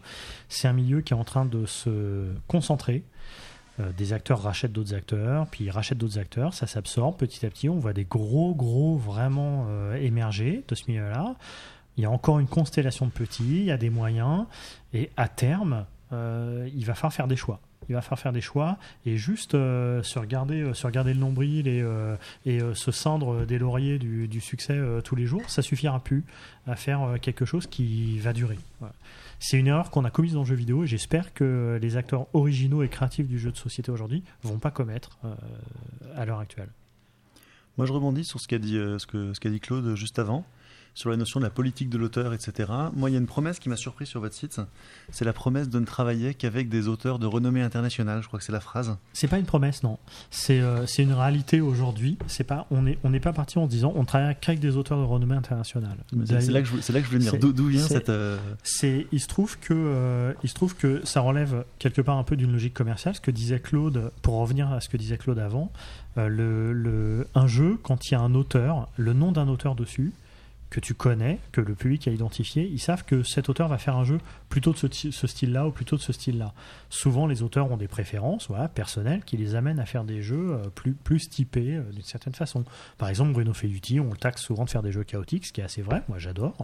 C'est 0.50 0.68
un 0.68 0.74
milieu 0.74 1.00
qui 1.02 1.14
est 1.14 1.18
en 1.18 1.24
train 1.24 1.46
de 1.46 1.66
se 1.66 2.26
concentrer. 2.48 3.04
Euh, 3.80 3.92
des 3.98 4.14
acteurs 4.14 4.42
rachètent 4.42 4.74
d'autres 4.74 4.94
acteurs, 4.94 5.48
puis 5.48 5.66
ils 5.66 5.72
rachètent 5.72 5.98
d'autres 5.98 6.20
acteurs, 6.20 6.54
ça 6.54 6.68
s'absorbe 6.68 7.16
petit 7.18 7.46
à 7.46 7.50
petit. 7.50 7.70
On 7.70 7.80
voit 7.80 7.94
des 7.94 8.04
gros, 8.04 8.54
gros 8.54 8.98
vraiment 8.98 9.68
euh, 9.70 9.96
émerger 9.96 10.64
de 10.68 10.76
ce 10.76 10.84
milieu-là. 10.88 11.36
Il 11.98 12.04
y 12.04 12.06
a 12.06 12.12
encore 12.12 12.40
une 12.40 12.48
constellation 12.48 13.06
de 13.06 13.12
petits, 13.12 13.44
il 13.44 13.66
y 13.66 13.72
a 13.72 13.78
des 13.78 13.90
moyens, 13.90 14.46
et 14.94 15.10
à 15.18 15.28
terme, 15.28 15.86
euh, 16.12 16.70
il 16.74 16.86
va 16.86 16.96
falloir 16.96 17.14
faire 17.14 17.28
des 17.28 17.36
choix. 17.36 17.60
Il 17.90 17.96
va 17.96 18.02
falloir 18.02 18.20
faire 18.20 18.32
des 18.32 18.42
choix 18.42 18.78
et 19.06 19.18
juste 19.18 19.52
se, 19.54 20.20
regarder, 20.20 20.74
se 20.74 20.86
regarder 20.86 21.14
le 21.14 21.20
nombril 21.20 21.68
et, 21.68 22.60
se 22.74 22.92
cendre 22.92 23.44
des 23.44 23.58
lauriers 23.58 23.98
du, 23.98 24.40
succès 24.40 24.80
tous 25.04 25.16
les 25.16 25.26
jours, 25.26 25.42
ça 25.50 25.62
suffira 25.62 26.00
plus 26.00 26.24
à 26.68 26.76
faire 26.76 27.16
quelque 27.22 27.44
chose 27.44 27.66
qui 27.68 28.20
va 28.20 28.34
durer. 28.34 28.60
C'est 29.44 29.58
une 29.58 29.66
erreur 29.66 29.90
qu'on 29.90 30.06
a 30.06 30.12
commise 30.12 30.34
dans 30.34 30.42
le 30.42 30.46
jeu 30.46 30.54
vidéo 30.54 30.84
et 30.84 30.88
j'espère 30.88 31.34
que 31.34 31.80
les 31.82 31.98
acteurs 31.98 32.28
originaux 32.34 32.84
et 32.84 32.90
créatifs 32.90 33.28
du 33.28 33.40
jeu 33.40 33.52
de 33.52 33.58
société 33.58 33.92
aujourd'hui 33.92 34.24
vont 34.44 34.60
pas 34.60 34.70
commettre 34.70 35.18
euh, 35.26 35.34
à 36.16 36.26
l'heure 36.26 36.38
actuelle. 36.38 36.70
Moi, 37.76 37.88
je 37.88 37.92
rebondis 37.92 38.24
sur 38.24 38.40
ce 38.40 38.48
qu'a 38.48 38.60
dit, 38.60 38.78
euh, 38.78 39.00
ce 39.00 39.40
qu'a 39.40 39.50
dit 39.50 39.60
Claude 39.60 39.96
juste 39.96 40.20
avant, 40.20 40.46
sur 40.94 41.10
la 41.10 41.18
notion 41.18 41.40
de 41.40 41.46
la 41.46 41.50
politique 41.52 41.90
de 41.90 41.98
l'auteur, 41.98 42.34
etc. 42.34 42.70
Moi, 42.94 43.10
il 43.10 43.14
y 43.14 43.16
a 43.16 43.20
une 43.20 43.26
promesse 43.28 43.60
qui 43.60 43.70
m'a 43.70 43.78
surpris 43.78 44.06
sur 44.06 44.20
votre 44.20 44.36
site. 44.36 44.60
C'est 45.12 45.24
la 45.26 45.34
promesse 45.34 45.70
de 45.70 45.80
ne 45.80 45.86
travailler 45.86 46.34
qu'avec 46.34 46.68
des 46.70 46.88
auteurs 46.88 47.18
de 47.20 47.26
renommée 47.26 47.62
internationale. 47.62 48.22
Je 48.22 48.28
crois 48.28 48.40
que 48.40 48.46
c'est 48.46 48.52
la 48.52 48.60
phrase. 48.60 48.98
C'est 49.14 49.28
pas 49.30 49.38
une 49.38 49.46
promesse, 49.46 49.84
non. 49.84 49.98
C'est 50.30 50.60
euh, 50.60 50.86
une 50.98 51.14
réalité 51.14 51.62
aujourd'hui. 51.62 52.18
C'est 52.28 52.44
pas, 52.44 52.68
on 52.72 52.82
n'est 52.84 52.98
on 53.04 53.10
n'est 53.10 53.20
pas 53.22 53.34
parti 53.34 53.58
en 53.58 53.66
se 53.66 53.70
disant 53.70 53.94
on 53.96 54.04
travaille 54.06 54.36
qu'avec 54.40 54.60
des 54.60 54.76
auteurs 54.78 54.98
de 55.00 55.04
renommée 55.06 55.36
internationale. 55.36 55.98
C'est 56.28 56.52
là 56.52 56.62
que 56.62 56.68
je, 56.68 56.82
c'est 56.82 56.94
là 56.94 57.00
que 57.00 57.06
je 57.06 57.12
voulais 57.12 57.26
venir. 57.26 57.40
D'où 57.54 57.66
vient 57.68 57.82
cette. 57.88 58.10
euh, 58.10 58.38
C'est, 58.64 59.08
il 59.12 59.20
se 59.22 59.28
trouve 59.28 59.58
que, 59.60 59.74
euh, 59.74 60.34
il 60.44 60.50
se 60.50 60.54
trouve 60.56 60.76
que 60.76 61.02
ça 61.06 61.22
relève 61.22 61.64
quelque 61.80 62.02
part 62.02 62.18
un 62.18 62.24
peu 62.24 62.36
d'une 62.36 62.52
logique 62.52 62.74
commerciale. 62.74 63.16
Ce 63.16 63.22
que 63.22 63.32
disait 63.32 63.60
Claude, 63.60 64.12
pour 64.22 64.36
revenir 64.40 64.72
à 64.72 64.82
ce 64.82 64.90
que 64.90 64.98
disait 64.98 65.18
Claude 65.18 65.40
avant, 65.40 65.72
le, 66.18 66.74
le- 66.74 67.28
un 67.36 67.48
jeu 67.48 67.78
quand 67.84 68.10
il 68.10 68.14
y 68.14 68.16
a 68.16 68.20
un 68.20 68.36
auteur, 68.36 68.90
le 68.98 69.14
nom 69.14 69.32
d'un 69.32 69.48
auteur 69.48 69.76
dessus 69.76 70.12
que 70.72 70.80
tu 70.80 70.94
connais, 70.94 71.38
que 71.52 71.60
le 71.60 71.76
public 71.76 72.08
a 72.08 72.12
identifié, 72.12 72.64
ils 72.66 72.80
savent 72.80 73.04
que 73.04 73.24
cet 73.24 73.50
auteur 73.50 73.68
va 73.68 73.78
faire 73.78 73.98
un 73.98 74.06
jeu 74.06 74.20
plutôt 74.50 74.72
de 74.72 74.78
ce, 74.78 75.28
style-là 75.28 75.68
ou 75.68 75.72
plutôt 75.72 75.98
de 75.98 76.02
ce 76.02 76.14
style-là. 76.14 76.54
Souvent, 76.90 77.28
les 77.28 77.44
auteurs 77.44 77.70
ont 77.72 77.78
des 77.78 77.90
préférences 77.90 78.48
voilà, 78.48 78.70
personnelles 78.70 79.22
qui 79.26 79.36
les 79.36 79.56
amènent 79.56 79.80
à 79.80 79.86
faire 79.86 80.06
des 80.06 80.22
jeux 80.24 80.54
euh, 80.54 80.70
plus, 80.74 80.94
plus 80.94 81.30
typés 81.30 81.76
euh, 81.76 81.84
d'une 81.92 82.02
certaine 82.04 82.34
façon. 82.34 82.64
Par 82.98 83.10
exemple, 83.10 83.34
Bruno 83.34 83.54
Feduti, 83.54 84.00
on 84.00 84.12
le 84.12 84.18
taxe 84.18 84.42
souvent 84.42 84.64
de 84.64 84.70
faire 84.70 84.82
des 84.82 84.94
jeux 84.94 85.04
chaotiques, 85.04 85.46
ce 85.46 85.52
qui 85.52 85.60
est 85.60 85.64
assez 85.66 85.82
vrai, 85.82 86.04
moi 86.08 86.20
j'adore. 86.20 86.56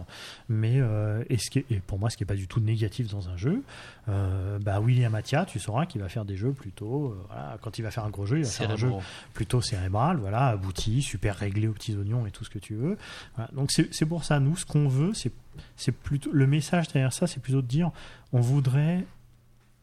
Mais 0.48 0.80
euh, 0.80 1.22
et, 1.28 1.36
ce 1.36 1.50
qui 1.50 1.58
est- 1.58 1.66
et 1.70 1.80
pour 1.80 1.98
moi, 1.98 2.08
ce 2.08 2.16
qui 2.16 2.22
n'est 2.22 2.28
pas 2.28 2.34
du 2.34 2.48
tout 2.48 2.60
négatif 2.60 3.08
dans 3.10 3.28
un 3.28 3.36
jeu, 3.36 3.62
euh, 4.08 4.58
bah, 4.58 4.80
William 4.80 5.14
Atia, 5.14 5.44
tu 5.44 5.58
sauras 5.58 5.84
qu'il 5.84 6.00
va 6.00 6.08
faire 6.08 6.24
des 6.24 6.36
jeux 6.36 6.52
plutôt. 6.52 7.14
voilà, 7.28 7.58
quand 7.60 7.78
il 7.78 7.82
va 7.82 7.90
faire 7.90 8.04
un 8.04 8.10
gros 8.10 8.24
jeu, 8.24 8.38
il 8.38 8.44
va 8.44 8.50
faire 8.50 8.70
un 8.70 8.76
jeu 8.76 8.90
plutôt 9.34 9.60
cérébral, 9.60 10.16
voilà, 10.16 10.46
abouti, 10.46 11.02
super 11.02 11.36
réglé 11.36 11.68
aux 11.68 11.74
petits 11.74 11.94
oignons 11.94 12.26
et 12.26 12.30
tout 12.30 12.44
ce 12.44 12.50
que 12.50 12.58
tu 12.58 12.74
veux. 12.74 12.96
Voilà, 13.36 13.50
donc 13.52 13.70
c'est 13.70 13.97
c'est 13.98 14.06
pour 14.06 14.22
ça, 14.22 14.38
nous, 14.38 14.56
ce 14.56 14.64
qu'on 14.64 14.86
veut, 14.86 15.12
c'est 15.12 15.32
c'est 15.76 15.90
plutôt 15.90 16.30
le 16.32 16.46
message 16.46 16.86
derrière 16.86 17.12
ça, 17.12 17.26
c'est 17.26 17.40
plutôt 17.40 17.62
de 17.62 17.66
dire, 17.66 17.90
on 18.32 18.38
voudrait 18.38 19.04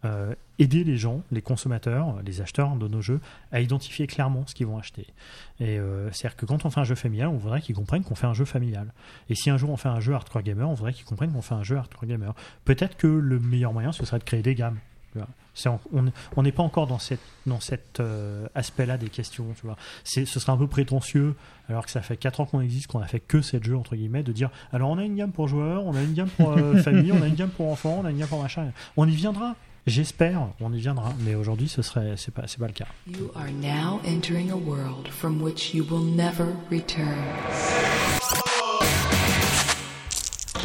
euh, 0.05 0.33
aider 0.57 0.85
les 0.85 0.95
gens, 0.95 1.21
les 1.31 1.41
consommateurs, 1.41 2.21
les 2.25 2.39
acheteurs 2.39 2.77
de 2.77 2.87
nos 2.87 3.01
jeux, 3.01 3.19
à 3.51 3.59
identifier 3.59 4.07
clairement 4.07 4.45
ce 4.47 4.55
qu'ils 4.55 4.67
vont 4.67 4.77
acheter. 4.77 5.07
Et 5.59 5.77
euh, 5.77 6.09
c'est-à-dire 6.13 6.37
que 6.37 6.45
quand 6.45 6.63
on 6.63 6.69
fait 6.69 6.79
un 6.79 6.85
jeu 6.85 6.95
familial, 6.95 7.27
on 7.27 7.35
voudrait 7.35 7.59
qu'ils 7.59 7.75
comprennent 7.75 8.05
qu'on 8.05 8.15
fait 8.15 8.27
un 8.27 8.33
jeu 8.33 8.45
familial. 8.45 8.93
Et 9.29 9.35
si 9.35 9.49
un 9.49 9.57
jour 9.57 9.69
on 9.69 9.75
fait 9.75 9.89
un 9.89 9.99
jeu 9.99 10.13
hardcore 10.13 10.43
gamer, 10.43 10.69
on 10.69 10.75
voudrait 10.75 10.93
qu'ils 10.93 11.03
comprennent 11.03 11.33
qu'on 11.33 11.41
fait 11.41 11.55
un 11.55 11.63
jeu 11.63 11.75
hardcore 11.75 12.05
gamer. 12.05 12.33
Peut-être 12.63 12.95
que 12.95 13.07
le 13.07 13.37
meilleur 13.41 13.73
moyen, 13.73 13.91
ce 13.91 14.05
serait 14.05 14.19
de 14.19 14.23
créer 14.23 14.43
des 14.43 14.55
gammes. 14.55 14.79
Tu 15.15 15.19
vois. 15.19 15.29
C'est 15.53 15.69
en- 15.69 15.79
on 15.93 16.03
on 16.35 16.43
n'est 16.43 16.51
pas 16.51 16.63
encore 16.63 16.85
dans 16.85 16.99
cette 16.99 17.21
dans 17.45 17.61
cet 17.61 18.01
euh, 18.01 18.45
aspect-là 18.55 18.97
des 18.97 19.07
questions, 19.07 19.45
tu 19.57 19.65
vois. 19.65 19.77
C'est 20.03 20.25
ce 20.25 20.41
serait 20.41 20.51
un 20.51 20.57
peu 20.57 20.67
prétentieux 20.67 21.35
alors 21.69 21.85
que 21.85 21.91
ça 21.91 22.01
fait 22.01 22.17
4 22.17 22.41
ans 22.41 22.45
qu'on 22.45 22.59
existe, 22.59 22.87
qu'on 22.87 22.99
a 22.99 23.07
fait 23.07 23.21
que 23.21 23.41
7 23.41 23.63
jeux 23.63 23.77
entre 23.77 23.95
guillemets, 23.95 24.23
de 24.23 24.33
dire 24.33 24.49
alors 24.73 24.89
on 24.89 24.97
a 24.97 25.03
une 25.05 25.15
gamme 25.15 25.31
pour 25.31 25.47
joueurs, 25.47 25.85
on 25.85 25.95
a 25.95 26.01
une 26.01 26.13
gamme 26.13 26.27
pour 26.27 26.51
euh, 26.51 26.75
famille, 26.83 27.13
on 27.13 27.21
a 27.21 27.27
une 27.27 27.35
gamme 27.35 27.51
pour 27.51 27.71
enfants, 27.71 27.99
on 28.01 28.05
a 28.05 28.11
une 28.11 28.17
gamme 28.17 28.27
pour 28.27 28.41
machin. 28.41 28.71
On 28.97 29.07
y 29.07 29.15
viendra. 29.15 29.55
J'espère, 29.87 30.47
on 30.59 30.73
y 30.73 30.79
viendra, 30.79 31.13
mais 31.23 31.35
aujourd'hui 31.35 31.69
ce 31.69 31.81
serait 31.83 32.15
c'est 32.17 32.33
pas 32.33 32.47
c'est 32.47 32.57
pas 32.59 32.67
le 32.67 32.73
cas. 32.73 32.87
You 33.07 33.31
are 33.35 33.51
now 33.51 34.01
entering 34.05 34.51
a 34.51 34.55
world 34.57 35.07
from 35.07 35.41
which 35.41 35.73
you 35.73 35.85
will 35.89 36.03
never 36.15 36.47
return. 36.71 37.15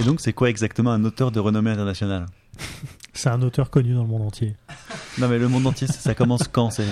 Et 0.00 0.02
donc, 0.04 0.20
c'est 0.22 0.32
quoi 0.32 0.48
exactement 0.48 0.92
un 0.92 1.04
auteur 1.04 1.30
de 1.30 1.38
renommée 1.40 1.70
internationale? 1.72 2.24
C'est 3.12 3.28
un 3.28 3.42
auteur 3.42 3.70
connu 3.70 3.94
dans 3.94 4.02
le 4.02 4.08
monde 4.08 4.22
entier. 4.22 4.54
Non, 5.18 5.28
mais 5.28 5.38
le 5.38 5.48
monde 5.48 5.66
entier, 5.66 5.86
ça- 5.86 5.94
ça 5.94 6.14
commence 6.14 6.48
quand? 6.48 6.70
C'est 6.70 6.84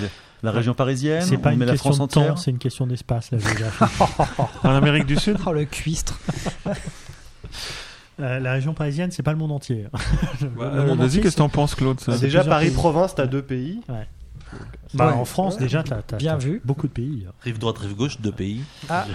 la 0.43 0.51
région 0.51 0.73
parisienne 0.73 1.21
C'est 1.21 1.37
pas 1.37 1.49
On 1.49 1.53
une 1.53 1.59
met 1.59 1.65
la 1.65 1.73
question 1.73 1.91
France 1.93 2.07
de 2.07 2.13
temps, 2.13 2.21
entière? 2.21 2.37
c'est 2.37 2.51
une 2.51 2.57
question 2.59 2.87
d'espace 2.87 3.31
la 3.31 3.39
géographie. 3.39 3.83
En 4.63 4.69
Amérique 4.69 5.05
du 5.05 5.15
Sud? 5.17 5.37
Oh, 5.45 5.51
le 5.53 5.65
cuistre. 5.65 6.19
Euh, 8.21 8.39
la 8.39 8.51
région 8.53 8.73
parisienne, 8.73 9.11
c'est 9.11 9.23
pas 9.23 9.31
le 9.31 9.37
monde 9.37 9.53
entier. 9.53 9.85
Le- 10.41 10.47
Bah, 10.49 10.71
le 10.75 10.83
monde 10.83 10.97
Vas-y, 10.99 11.07
entier, 11.07 11.21
qu'est-ce 11.21 11.35
que 11.35 11.41
t'en 11.41 11.47
penses, 11.49 11.73
Claude 11.75 11.99
ça? 12.01 12.13
C'est 12.13 12.19
Déjà, 12.21 12.39
plusieurs 12.39 12.59
pays. 12.59 12.69
Paris-Province, 12.69 13.15
t'as 13.15 13.27
deux 13.27 13.41
pays. 13.41 13.79
Bah, 14.95 15.07
Ouais. 15.09 15.13
en 15.13 15.25
France, 15.25 15.55
Ouais. 15.55 15.61
déjà, 15.61 15.83
t'as, 15.83 16.01
t'as- 16.01 16.17
Bien 16.17 16.37
vu. 16.37 16.61
beaucoup 16.65 16.87
de 16.87 16.91
pays. 16.91 17.25
Rive 17.41 17.59
droite, 17.59 17.77
rive 17.77 17.95
gauche, 17.95 18.19
deux 18.21 18.31
pays. 18.31 18.63
Ah, 18.89 19.05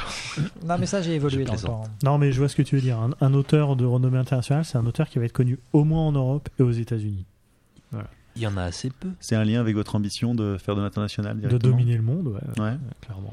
non, 0.64 0.76
mais 0.78 0.87
ça, 0.87 1.03
j'ai 1.03 1.14
évolué 1.16 1.45
dans 1.45 1.55
le 1.55 1.59
temps. 1.59 1.85
Non, 2.05 2.16
mais 2.18 2.30
je 2.30 2.39
vois 2.39 2.49
ce 2.49 2.55
que 2.55 2.62
tu 2.62 2.76
veux 2.76 2.80
dire. 2.80 2.99
Un, 2.99 3.11
un 3.20 3.35
auteur 3.35 3.74
de 3.74 3.85
renommée 3.85 4.18
internationale, 4.18 4.64
c'est 4.64 4.78
un 4.78 4.87
auteur 4.87 5.09
qui 5.09 5.18
va 5.18 5.24
être 5.24 5.32
connu 5.32 5.59
au 5.72 5.82
moins 5.85 6.03
en 6.07 6.12
Europe 6.12 6.49
et 6.59 6.62
aux 6.62 6.70
États-Unis. 6.70 7.24
Il 8.37 8.43
y 8.43 8.47
en 8.49 8.57
a 8.57 8.62
assez 8.62 8.91
peu. 8.91 9.11
C'est 9.20 9.37
un 9.37 9.45
lien 9.45 9.61
avec 9.61 9.76
votre 9.76 9.95
ambition 9.95 10.35
de 10.35 10.57
faire 10.59 10.74
de 10.74 10.80
l'international 10.82 11.41
De 11.41 11.57
dominer 11.57 11.97
le 11.97 12.03
monde, 12.03 12.26
ouais, 12.28 12.62
Ouais. 12.62 12.76
clairement. 13.01 13.32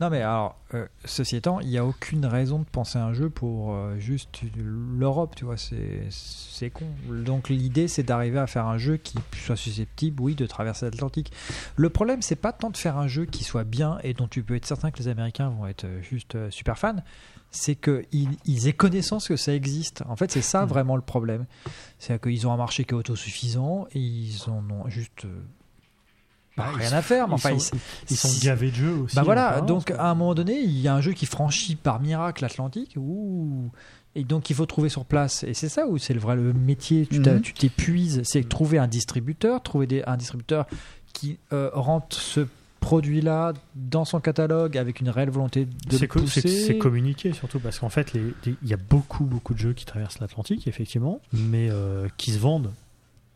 Non, 0.00 0.08
mais 0.08 0.22
alors, 0.22 0.56
euh, 0.72 0.86
ceci 1.04 1.36
étant, 1.36 1.60
il 1.60 1.68
n'y 1.68 1.76
a 1.76 1.84
aucune 1.84 2.24
raison 2.24 2.58
de 2.58 2.64
penser 2.64 2.98
un 2.98 3.12
jeu 3.12 3.28
pour 3.28 3.74
euh, 3.74 3.98
juste 3.98 4.40
l'Europe, 4.56 5.34
tu 5.36 5.44
vois, 5.44 5.56
c'est 5.58 6.70
con. 6.70 6.86
Donc 7.06 7.50
l'idée, 7.50 7.86
c'est 7.86 8.02
d'arriver 8.02 8.38
à 8.38 8.46
faire 8.46 8.66
un 8.66 8.78
jeu 8.78 8.96
qui 8.96 9.18
soit 9.36 9.56
susceptible, 9.56 10.22
oui, 10.22 10.34
de 10.34 10.46
traverser 10.46 10.86
l'Atlantique. 10.86 11.32
Le 11.76 11.90
problème, 11.90 12.22
c'est 12.22 12.34
pas 12.34 12.54
tant 12.54 12.70
de 12.70 12.78
faire 12.78 12.96
un 12.96 13.08
jeu 13.08 13.26
qui 13.26 13.44
soit 13.44 13.64
bien 13.64 13.98
et 14.02 14.14
dont 14.14 14.26
tu 14.26 14.42
peux 14.42 14.54
être 14.56 14.64
certain 14.64 14.90
que 14.90 14.98
les 14.98 15.08
Américains 15.08 15.50
vont 15.50 15.66
être 15.66 15.84
euh, 15.84 16.00
juste 16.00 16.34
euh, 16.34 16.50
super 16.50 16.78
fans, 16.78 16.96
c'est 17.50 17.74
qu'ils 17.74 18.06
ils 18.46 18.68
aient 18.68 18.72
connaissance 18.72 19.28
que 19.28 19.36
ça 19.36 19.54
existe. 19.54 20.02
En 20.08 20.16
fait, 20.16 20.30
c'est 20.30 20.40
ça 20.40 20.64
vraiment 20.64 20.96
le 20.96 21.02
problème. 21.02 21.44
C'est 21.98 22.22
qu'ils 22.22 22.46
ont 22.46 22.52
un 22.52 22.56
marché 22.56 22.84
qui 22.84 22.94
est 22.94 22.96
autosuffisant 22.96 23.86
et 23.92 23.98
ils 23.98 24.48
en 24.48 24.64
ont 24.70 24.88
juste... 24.88 25.26
pas 26.60 26.72
Bah, 26.72 26.78
rien 26.78 26.92
à 26.92 27.02
faire, 27.02 27.26
mais 27.28 27.32
ils 27.32 27.34
enfin, 27.34 27.58
sont- 27.58 27.76
ils- 27.76 28.12
Ils 28.12 28.16
sont 28.16 28.44
gavés 28.46 28.70
de 28.70 28.76
jeux 28.76 28.94
aussi. 29.04 29.16
bah 29.16 29.22
voilà, 29.22 29.60
donc 29.60 29.86
quoi. 29.88 29.96
à 30.00 30.10
un 30.10 30.14
moment 30.14 30.34
donné, 30.34 30.58
il 30.60 30.78
y 30.80 30.88
a 30.88 30.94
un 30.94 31.00
jeu 31.00 31.12
qui 31.12 31.26
franchit 31.26 31.76
par 31.76 32.00
miracle 32.00 32.42
l'Atlantique, 32.42 32.94
ouh, 32.96 33.70
et 34.14 34.24
donc 34.24 34.50
il 34.50 34.56
faut 34.56 34.66
trouver 34.66 34.88
sur 34.88 35.04
place. 35.04 35.44
Et 35.44 35.54
c'est 35.54 35.68
ça 35.68 35.86
où 35.86 35.96
c'est 35.98 36.14
le 36.14 36.20
vrai 36.20 36.36
le 36.36 36.52
métier, 36.52 37.06
tu 37.06 37.20
Mhm. 37.20 37.42
t'épuises, 37.58 38.22
c'est 38.24 38.48
trouver 38.48 38.78
un 38.78 38.88
distributeur, 38.88 39.62
trouver 39.62 39.86
des, 39.86 40.02
un 40.06 40.16
distributeur 40.16 40.66
qui 41.12 41.38
euh, 41.52 41.70
rentre 41.72 42.16
ce 42.16 42.46
produit-là 42.80 43.52
dans 43.74 44.06
son 44.06 44.20
catalogue 44.20 44.78
avec 44.78 45.00
une 45.00 45.10
réelle 45.10 45.28
volonté 45.30 45.66
de 45.66 45.98
le 45.98 46.06
pousser. 46.08 46.40
c'est 46.40 46.78
communiqué 46.78 47.32
surtout 47.34 47.60
parce 47.60 47.78
qu'en 47.78 47.90
fait, 47.90 48.14
il 48.14 48.56
y 48.68 48.72
a 48.72 48.78
beaucoup, 48.78 49.24
beaucoup 49.24 49.52
de 49.52 49.58
jeux 49.58 49.74
qui 49.74 49.84
traversent 49.84 50.18
l'Atlantique, 50.18 50.66
effectivement, 50.66 51.20
mais 51.32 51.68
euh, 51.70 52.08
qui 52.16 52.32
se 52.32 52.38
vendent 52.38 52.72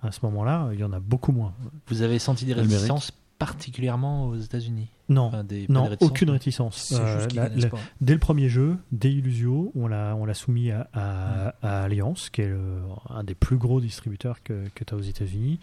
à 0.04 0.12
ce 0.12 0.20
moment-là, 0.24 0.68
il 0.72 0.78
y 0.80 0.84
en 0.84 0.92
a 0.92 1.00
beaucoup 1.00 1.32
moins. 1.32 1.52
Vous 1.88 2.02
avez 2.02 2.18
senti 2.18 2.44
des 2.44 2.54
réticences 2.54 3.12
particulièrement 3.38 4.26
aux 4.28 4.36
États-Unis 4.36 4.86
Non, 5.08 5.22
Enfin, 5.24 5.44
des- 5.44 5.66
pas 5.66 5.72
non, 5.72 5.82
des 5.84 5.88
réticences, 5.90 6.10
aucune 6.10 6.30
réticence. 6.30 6.92
Euh, 6.96 7.26
la- 7.34 7.48
la- 7.48 7.68
dès 8.00 8.12
le 8.14 8.18
premier 8.20 8.48
jeu, 8.48 8.76
dès 8.92 9.12
Illusio, 9.12 9.72
on 9.74 9.86
l'a, 9.88 10.14
on 10.16 10.24
l'a 10.24 10.34
soumis 10.34 10.70
à, 10.70 10.88
à- 10.94 11.54
à 11.62 11.82
Alliance, 11.82 12.30
qui 12.30 12.42
est 12.42 12.48
le- 12.48 12.80
un 13.10 13.24
des 13.24 13.34
plus 13.34 13.56
gros 13.56 13.80
distributeurs 13.80 14.42
que, 14.42 14.64
que 14.74 14.84
tu 14.84 14.94
as 14.94 14.96
aux 14.96 15.00
États-Unis. 15.02 15.58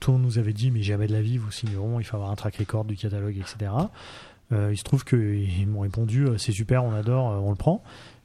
Tout 0.00 0.10
le 0.12 0.18
monde 0.18 0.26
nous 0.26 0.38
avait 0.38 0.52
dit, 0.52 0.70
mais 0.70 0.82
jamais 0.82 1.06
de 1.06 1.12
la 1.12 1.22
vie, 1.22 1.38
vous 1.38 1.50
signeront, 1.52 2.00
il 2.00 2.04
faut 2.04 2.16
avoir 2.16 2.30
un 2.30 2.36
track 2.36 2.56
record 2.56 2.84
du 2.84 2.96
catalogue, 2.96 3.36
etc. 3.38 3.70
Euh, 4.52 4.70
il 4.72 4.76
se 4.76 4.84
trouve 4.84 5.04
qu'ils 5.04 5.66
m'ont 5.68 5.80
répondu, 5.80 6.26
euh, 6.26 6.36
c'est 6.38 6.52
super, 6.52 6.84
on 6.84 6.92
adore, 6.92 7.42
on 7.42 7.50
le 7.50 7.56
prend. 7.56 7.82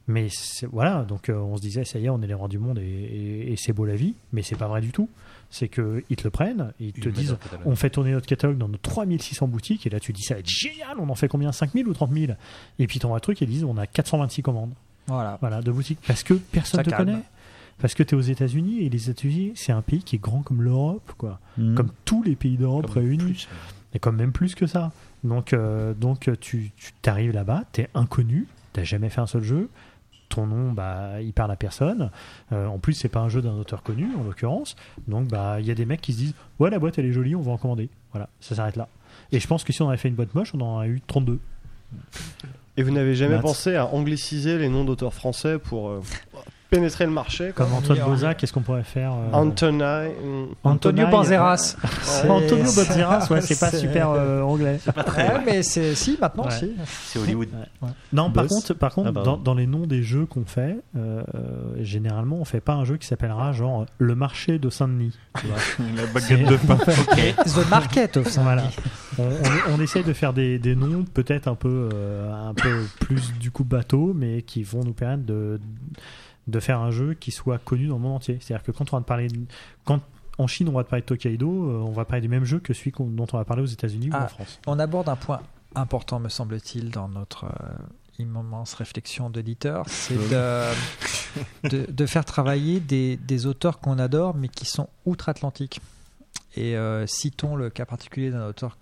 Mais 0.08 0.28
voilà, 0.72 1.04
donc 1.04 1.30
on 1.34 1.56
se 1.56 1.62
disait, 1.62 1.84
ça 1.84 1.98
y 1.98 2.06
est, 2.06 2.08
on 2.10 2.20
est 2.22 2.26
les 2.26 2.34
rois 2.34 2.48
du 2.48 2.58
monde 2.58 2.78
et, 2.78 2.82
et- 2.82 3.52
et 3.52 3.56
c'est 3.56 3.74
beau 3.74 3.84
la 3.84 3.94
vie, 3.94 4.14
mais 4.32 4.42
c'est 4.42 4.56
pas 4.56 4.66
vrai 4.66 4.80
du 4.80 4.90
tout. 4.90 5.08
C'est 5.50 5.68
qu'ils 5.68 6.16
te 6.16 6.24
le 6.24 6.30
prennent, 6.30 6.72
ils 6.78 6.92
te 6.92 7.08
disent, 7.08 7.36
on 7.64 7.74
fait 7.74 7.88
tourner 7.90 8.12
notre 8.12 8.26
catalogue 8.26 8.58
dans 8.58 8.68
nos 8.68 8.76
3600 8.76 9.48
boutiques, 9.48 9.86
et 9.86 9.90
là 9.90 9.98
tu 9.98 10.12
dis, 10.12 10.22
ça 10.22 10.34
va 10.34 10.40
être 10.40 10.48
génial, 10.48 10.98
on 10.98 11.08
en 11.08 11.14
fait 11.14 11.28
combien 11.28 11.52
5000 11.52 11.88
ou 11.88 11.94
30 11.94 12.12
000 12.12 12.32
Et 12.78 12.86
puis 12.86 12.98
t'envoies 12.98 13.16
un 13.16 13.20
truc 13.20 13.40
et 13.40 13.46
ils 13.46 13.50
disent, 13.50 13.64
on 13.64 13.78
a 13.78 13.86
426 13.86 14.42
commandes 14.42 14.74
Voilà. 15.06 15.38
voilà, 15.40 15.62
de 15.62 15.70
boutiques. 15.72 16.00
Parce 16.06 16.22
que 16.22 16.34
personne 16.34 16.78
Ça 16.80 16.84
te 16.84 16.90
calme. 16.90 17.06
connaît. 17.06 17.22
Parce 17.78 17.94
que 17.94 18.02
tu 18.02 18.14
es 18.14 18.18
aux 18.18 18.20
États-Unis, 18.20 18.82
et 18.82 18.90
les 18.90 19.08
États-Unis, 19.08 19.52
c'est 19.54 19.72
un 19.72 19.82
pays 19.82 20.02
qui 20.02 20.16
est 20.16 20.18
grand 20.18 20.42
comme 20.42 20.62
l'Europe, 20.62 21.12
quoi. 21.16 21.40
Mhm. 21.56 21.74
Comme 21.76 21.90
tous 22.04 22.22
les 22.22 22.36
pays 22.36 22.56
d'Europe 22.58 22.90
réunis. 22.90 23.16
plus, 23.24 23.48
Et 23.94 23.98
comme 23.98 24.16
même 24.16 24.32
plus 24.32 24.54
que 24.54 24.66
ça. 24.66 24.92
Donc, 25.24 25.52
euh, 25.52 25.94
donc 25.94 26.28
tu, 26.40 26.72
tu 26.76 26.92
t'arrives 27.00 27.32
là-bas, 27.32 27.64
t'es 27.72 27.88
inconnu, 27.94 28.46
t'as 28.74 28.84
jamais 28.84 29.08
fait 29.08 29.20
un 29.22 29.26
seul 29.26 29.42
jeu, 29.44 29.68
ton 30.28 30.46
nom, 30.46 30.72
bah, 30.72 31.20
il 31.20 31.32
parle 31.32 31.50
à 31.50 31.56
personne. 31.56 32.10
Euh, 32.52 32.66
en 32.66 32.78
plus, 32.78 32.94
c'est 32.94 33.08
pas 33.08 33.20
un 33.20 33.28
jeu 33.28 33.42
d'un 33.42 33.54
auteur 33.54 33.82
connu, 33.82 34.08
en 34.18 34.22
l'occurrence. 34.22 34.76
Donc, 35.06 35.28
bah, 35.28 35.60
il 35.60 35.66
y 35.66 35.70
a 35.70 35.74
des 35.74 35.86
mecs 35.86 36.00
qui 36.00 36.12
se 36.12 36.18
disent, 36.18 36.34
ouais, 36.58 36.70
la 36.70 36.78
boîte, 36.78 36.98
elle 36.98 37.06
est 37.06 37.12
jolie, 37.12 37.34
on 37.34 37.40
va 37.40 37.52
en 37.52 37.58
commander. 37.58 37.88
Voilà, 38.12 38.28
ça 38.40 38.54
s'arrête 38.54 38.76
là. 38.76 38.88
Et 39.32 39.40
je 39.40 39.46
pense 39.46 39.64
que 39.64 39.72
si 39.72 39.82
on 39.82 39.88
avait 39.88 39.98
fait 39.98 40.08
une 40.08 40.14
boîte 40.14 40.34
moche, 40.34 40.54
on 40.54 40.60
en 40.60 40.76
aurait 40.76 40.88
eu 40.88 41.00
32. 41.06 41.38
Et 42.76 42.82
vous 42.82 42.90
n'avez 42.90 43.14
jamais 43.14 43.40
pensé 43.40 43.74
à 43.74 43.86
angliciser 43.86 44.58
les 44.58 44.68
noms 44.68 44.84
d'auteurs 44.84 45.14
français 45.14 45.58
pour 45.58 45.88
euh, 45.88 46.02
pénétrer 46.70 47.06
le 47.06 47.12
marché 47.12 47.52
quoi 47.54 47.64
Comme 47.66 47.74
Antoine 47.74 47.98
Ouais. 47.98 48.04
Boza, 48.04 48.34
qu'est-ce 48.34 48.52
qu'on 48.52 48.60
pourrait 48.62 48.82
faire 48.84 49.12
euh, 49.12 49.32
Antonai, 49.32 50.14
euh, 50.24 50.46
Antonio. 50.64 51.06
Banzeras. 51.08 51.76
Antonio 52.28 52.70
Banderas, 52.72 53.26
ouais, 53.30 53.40
c'est 53.40 53.58
pas 53.58 53.70
super 53.76 54.10
euh, 54.10 54.42
anglais. 54.42 54.78
Ouais, 54.86 55.40
mais 55.44 55.62
c'est 55.62 55.94
si 55.94 56.18
maintenant 56.20 56.44
Ouais. 56.44 56.50
si. 56.50 56.72
C'est 56.86 57.18
Hollywood. 57.18 57.48
Non, 58.12 58.30
par 58.30 58.46
contre, 58.46 58.74
par 58.74 58.94
contre 58.94 59.12
Ah, 59.16 59.22
dans, 59.24 59.36
dans 59.36 59.54
les 59.54 59.66
noms 59.66 59.86
des 59.86 60.02
jeux 60.02 60.26
qu'on 60.26 60.44
fait, 60.44 60.78
euh, 60.96 61.22
généralement, 61.80 62.36
on 62.40 62.44
fait 62.44 62.60
pas 62.60 62.74
un 62.74 62.84
jeu 62.84 62.96
qui 62.96 63.06
s'appellera 63.06 63.52
genre 63.52 63.86
le 63.98 64.14
marché 64.14 64.58
de 64.58 64.68
Saint-Denis. 64.70 65.16
La 65.96 66.06
baguette 66.06 66.46
de 66.48 66.56
pain. 66.56 66.76
The 66.76 67.70
Market 67.70 68.16
of 68.18 68.28
Voilà. 68.38 68.64
On, 69.18 69.22
on, 69.24 69.74
on 69.76 69.80
essaie 69.80 70.02
de 70.02 70.12
faire 70.12 70.32
des, 70.32 70.58
des 70.58 70.74
noms 70.76 71.04
peut-être 71.12 71.48
un 71.48 71.54
peu, 71.54 71.88
euh, 71.92 72.32
un 72.50 72.54
peu 72.54 72.84
plus 73.00 73.32
du 73.40 73.50
coup 73.50 73.64
bateau, 73.64 74.12
mais 74.14 74.42
qui 74.42 74.62
vont 74.62 74.84
nous 74.84 74.92
permettre 74.92 75.24
de, 75.24 75.58
de 75.60 76.00
faire 76.60 76.80
un 76.80 76.90
jeu 76.90 77.14
qui 77.14 77.30
soit 77.30 77.58
connu 77.58 77.86
dans 77.88 77.96
le 77.96 78.02
monde 78.02 78.16
entier. 78.16 78.38
C'est-à-dire 78.40 78.64
que 78.64 78.72
quand 78.72 78.92
on 78.92 78.96
va 78.96 79.02
te 79.02 79.06
parler, 79.08 79.28
de- 79.28 79.46
quand 79.84 80.00
en 80.38 80.46
Chine 80.46 80.68
on 80.68 80.72
va 80.72 80.84
te 80.84 80.88
parler 80.90 81.02
de 81.02 81.06
Tokaido, 81.06 81.48
euh, 81.48 81.78
on 81.86 81.92
va 81.92 82.04
parler 82.04 82.22
du 82.22 82.28
même 82.28 82.44
jeu 82.44 82.58
que 82.60 82.72
celui 82.72 82.92
dont 82.98 83.26
on 83.32 83.36
va 83.36 83.44
parler 83.44 83.62
aux 83.62 83.66
États-Unis 83.66 84.08
ou 84.10 84.14
Ah. 84.14 84.24
en 84.24 84.28
France. 84.28 84.60
On 84.66 84.78
aborde 84.78 85.08
un 85.08 85.16
point 85.16 85.40
important, 85.74 86.18
me 86.20 86.28
semble-t-il, 86.28 86.90
dans 86.90 87.08
notre 87.08 87.44
euh, 87.44 87.48
immense 88.18 88.74
réflexion 88.74 89.30
d'éditeur, 89.30 89.84
c'est 89.88 90.14
de, 90.16 90.64
de, 91.68 91.90
de 91.90 92.06
faire 92.06 92.24
travailler 92.24 92.80
des, 92.80 93.16
des 93.16 93.46
auteurs 93.46 93.78
qu'on 93.80 93.98
adore, 93.98 94.34
mais 94.34 94.48
qui 94.48 94.64
sont 94.64 94.88
outre-Atlantique. 95.06 95.80
Et 96.56 96.76
euh, 96.76 97.06
citons 97.06 97.54
le 97.56 97.70
cas 97.70 97.84
particulier 97.84 98.30
d'un 98.30 98.46
auteur 98.48 98.78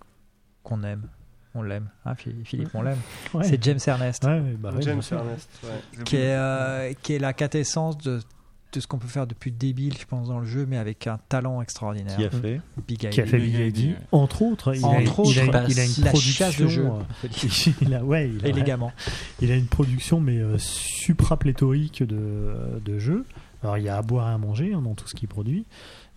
qu'on 0.62 0.82
aime. 0.84 1.08
On 1.56 1.62
l'aime, 1.62 1.88
hein, 2.04 2.14
Philippe, 2.16 2.68
on 2.74 2.82
l'aime. 2.82 2.98
Ouais. 3.34 3.44
C'est 3.44 3.62
James 3.64 3.78
Ernest, 3.86 4.24
Ouais, 4.24 4.40
bah 4.58 4.72
James. 4.80 5.00
Ernest. 5.10 5.48
ouais. 5.64 6.04
qui 6.04 6.16
est, 6.16 6.34
euh, 6.36 6.92
qui 7.02 7.14
est 7.14 7.18
la 7.18 7.32
quintessence 7.32 7.96
de, 7.98 8.20
de 8.72 8.80
ce 8.80 8.86
qu'on 8.86 8.98
peut 8.98 9.08
faire 9.08 9.26
depuis 9.26 9.52
débile, 9.52 9.94
je 9.98 10.04
pense, 10.04 10.28
dans 10.28 10.38
le 10.38 10.44
jeu, 10.44 10.66
mais 10.68 10.76
avec 10.76 11.06
un 11.06 11.18
talent 11.28 11.62
extraordinaire. 11.62 12.16
Qui 12.16 12.24
a 12.24 12.30
fait 12.30 12.60
Big 12.86 12.98
qui 13.08 13.20
a 13.20 13.26
fait 13.26 13.38
Big 13.38 13.54
ID, 13.54 13.78
ID, 13.78 13.96
entre 14.12 14.42
autres. 14.42 14.74
Il 14.76 14.84
a, 14.84 14.88
Entre 14.88 15.20
a- 15.20 15.22
autres, 15.22 15.30
il 15.32 15.40
a, 15.40 15.64
il 15.68 15.80
a 15.80 15.84
une 15.84 16.04
la 16.04 16.10
production. 16.10 16.46
de 16.64 16.68
jeu. 16.68 16.86
euh, 16.86 17.28
il 17.82 17.94
a, 17.94 18.04
ouais, 18.04 18.28
il 18.28 18.44
a, 18.44 18.48
Élégamment. 18.48 18.92
il 19.40 19.50
a 19.50 19.56
une 19.56 19.66
production 19.66 20.20
mais 20.20 20.36
euh, 20.38 20.58
supra 20.58 21.38
pléthorique 21.38 22.02
de, 22.02 22.80
de 22.84 22.98
jeux. 22.98 23.24
Alors 23.62 23.78
il 23.78 23.84
y 23.84 23.88
a 23.88 23.96
à 23.96 24.02
boire 24.02 24.28
et 24.30 24.34
à 24.34 24.38
manger 24.38 24.74
hein, 24.74 24.82
dans 24.82 24.94
tout 24.94 25.08
ce 25.08 25.14
qu'il 25.14 25.28
produit, 25.28 25.64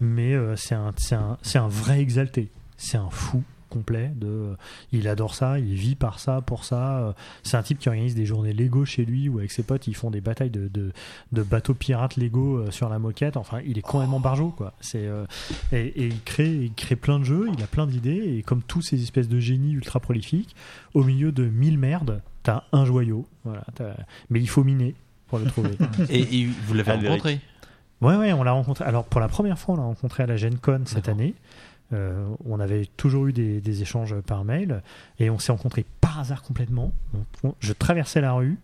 mais 0.02 0.34
euh, 0.34 0.56
c'est 0.58 0.76
un, 0.76 0.92
c'est 0.98 1.16
un, 1.16 1.38
c'est 1.42 1.58
un 1.60 1.70
vrai 1.70 2.00
exalté. 2.02 2.50
C'est 2.76 2.98
un 2.98 3.10
fou 3.10 3.44
complet 3.70 4.12
de 4.16 4.56
il 4.92 5.08
adore 5.08 5.36
ça 5.36 5.60
il 5.60 5.74
vit 5.76 5.96
par 5.96 6.20
ça 6.20 6.42
pour 6.42 6.64
ça 6.66 7.00
Euh, 7.00 7.14
c'est 7.44 7.56
un 7.58 7.64
type 7.64 7.80
qui 7.80 7.88
organise 7.90 8.16
des 8.16 8.26
journées 8.26 8.54
Lego 8.54 8.84
chez 8.86 9.06
lui 9.06 9.30
ou 9.30 9.38
avec 9.40 9.52
ses 9.52 9.64
potes 9.64 9.88
ils 9.88 9.96
font 9.96 10.10
des 10.12 10.22
batailles 10.22 10.50
de, 10.50 10.68
de, 10.68 10.92
de 11.32 11.44
bateaux 11.44 11.74
pirates 11.74 12.18
Lego 12.18 12.58
euh, 12.58 12.72
sur 12.72 12.90
la 12.90 13.00
moquette 13.00 13.38
enfin 13.38 13.60
il 13.66 13.78
est 13.78 13.82
complètement 13.82 14.20
barjot 14.20 14.50
quoi 14.50 14.74
c'est 14.82 15.06
euh, 15.06 15.26
et, 15.72 15.86
et 15.88 16.08
il 16.08 16.22
crée 16.24 16.52
il 16.52 16.74
crée 16.74 16.96
plein 16.96 17.20
de 17.20 17.24
jeux 17.26 17.48
il 17.56 17.64
a 17.64 17.68
plein 17.68 17.88
d'idées 17.88 18.36
et 18.38 18.44
comme 18.44 18.62
tous 18.64 18.82
ces 18.82 19.02
espèces 19.02 19.30
de 19.30 19.40
génies 19.40 19.74
ultra 19.74 20.00
prolifiques 20.00 20.56
au 20.94 21.04
milieu 21.04 21.32
de 21.32 21.46
mille 21.46 21.78
merdes 21.78 22.22
t'as 22.44 22.64
un 22.74 22.86
joyau 22.86 23.26
voilà 23.46 23.64
t'as- 23.76 23.96
mais 24.30 24.40
il 24.42 24.50
faut 24.50 24.64
miner 24.64 24.96
pour 25.28 25.38
le 25.40 25.46
trouver 25.46 25.78
Et, 26.10 26.42
et 26.42 26.46
vous 26.66 26.74
l'avez 26.74 26.92
rencontré? 27.10 27.40
Ouais, 28.02 28.16
ouais, 28.16 28.32
on 28.32 28.44
l'a 28.44 28.52
rencontré. 28.54 28.86
Alors, 28.86 29.04
pour 29.04 29.20
la 29.20 29.28
première 29.28 29.60
fois, 29.60 29.76
on 29.76 29.78
l'a 29.78 29.84
rencontré 29.84 30.24
à 30.24 30.26
la 30.26 30.38
Gen 30.38 30.58
Con 30.58 30.84
cette 30.86 31.06
D'accord. 31.06 31.20
année. 31.20 31.34
Euh, 31.92 32.28
on 32.46 32.60
avait 32.60 32.86
toujours 32.98 33.28
eu 33.28 33.34
des, 33.34 33.82
échanges 33.82 34.16
par 34.22 34.46
mail 34.46 34.82
et 35.18 35.30
on 35.30 35.40
s'est 35.40 35.52
rencontrés 35.52 35.86
par 36.02 36.20
hasard 36.20 36.44
complètement. 36.44 36.92
Je 37.60 37.74
traversais 37.74 38.22
la 38.22 38.34
rue 38.34 38.58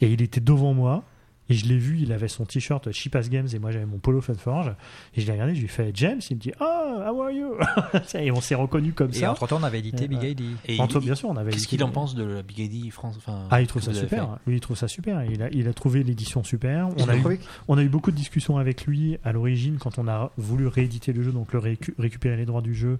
et 0.00 0.12
il 0.12 0.22
était 0.22 0.40
devant 0.40 0.74
moi 0.74 1.04
et 1.48 1.54
je 1.54 1.66
l'ai 1.66 1.78
vu. 1.78 1.98
Il 2.00 2.12
avait 2.12 2.28
son 2.28 2.44
t-shirt 2.44 2.90
Cheap 2.92 3.14
As 3.16 3.28
Games 3.28 3.48
et 3.52 3.58
moi 3.58 3.70
j'avais 3.70 3.86
mon 3.86 3.98
polo 3.98 4.20
Funforge 4.20 4.74
et 5.14 5.20
je 5.20 5.26
l'ai 5.26 5.32
regardé. 5.32 5.54
Je 5.54 5.60
lui 5.60 5.66
ai 5.66 5.68
fait 5.68 5.90
James. 5.94 6.20
Il 6.30 6.36
me 6.36 6.40
dit 6.40 6.52
Oh, 6.60 6.64
how 6.64 7.22
are 7.22 7.30
you? 7.30 7.54
Et 8.14 8.30
on 8.30 8.40
s'est 8.40 8.54
reconnus 8.54 8.94
comme 8.94 9.10
Et 9.10 9.14
ça. 9.14 9.30
entre-temps, 9.32 9.58
on 9.60 9.62
avait 9.64 9.78
édité 9.78 10.02
Ouais, 10.02 10.08
Big. 10.08 10.22
ID. 10.40 10.40
Et 10.66 10.80
Entre- 10.80 10.98
il- 11.00 11.04
bien 11.04 11.14
sûr, 11.14 11.28
on 11.28 11.36
avait. 11.36 11.50
Qu'est-ce 11.52 11.68
qu'il 11.68 11.82
en 11.84 11.90
pense 11.90 12.14
de 12.14 12.24
la 12.24 12.42
Big 12.42 12.58
ID 12.58 12.90
France 12.90 13.14
enfin, 13.18 13.46
Ah, 13.50 13.60
il 13.60 13.66
trouve 13.66 13.82
ça 13.82 13.94
super. 13.94 14.38
Lui, 14.46 14.56
il 14.56 14.60
trouve 14.60 14.76
ça 14.76 14.88
super. 14.88 15.24
Il 15.24 15.42
a, 15.42 15.48
il 15.50 15.68
a 15.68 15.72
trouvé 15.72 16.02
l'édition 16.02 16.42
super. 16.44 16.88
On 16.98 17.08
a, 17.08 17.16
eu, 17.16 17.38
on 17.68 17.78
a 17.78 17.82
eu 17.82 17.88
beaucoup 17.88 18.10
de 18.10 18.16
discussions 18.16 18.56
avec 18.58 18.86
lui 18.86 19.18
à 19.24 19.32
l'origine 19.32 19.76
quand 19.78 19.98
on 19.98 20.08
a 20.08 20.30
voulu 20.36 20.66
rééditer 20.66 21.12
le 21.12 21.22
jeu, 21.22 21.32
donc 21.32 21.52
le 21.52 21.58
récu- 21.60 21.94
récupérer 21.98 22.36
les 22.36 22.46
droits 22.46 22.62
du 22.62 22.74
jeu. 22.74 22.98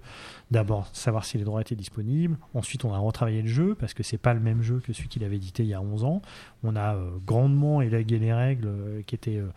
D'abord, 0.51 0.87
savoir 0.93 1.25
si 1.25 1.37
les 1.37 1.43
droits 1.43 1.61
étaient 1.61 1.75
disponibles. 1.75 2.37
Ensuite, 2.53 2.85
on 2.85 2.93
a 2.93 2.97
retravaillé 2.97 3.41
le 3.41 3.47
jeu 3.49 3.75
parce 3.79 3.93
que 3.93 4.03
c'est 4.03 4.17
pas 4.17 4.33
le 4.33 4.39
même 4.39 4.61
jeu 4.61 4.79
que 4.85 4.93
celui 4.93 5.09
qu'il 5.09 5.23
avait 5.23 5.35
édité 5.35 5.63
il 5.63 5.69
y 5.69 5.73
a 5.73 5.81
11 5.81 6.03
ans. 6.03 6.21
On 6.63 6.75
a 6.75 6.95
euh, 6.95 7.09
grandement 7.25 7.81
élagué 7.81 8.17
les 8.19 8.31
règles 8.37 8.67
euh, 8.67 9.01
qui 9.05 9.15
étaient 9.15 9.37
euh, 9.37 9.49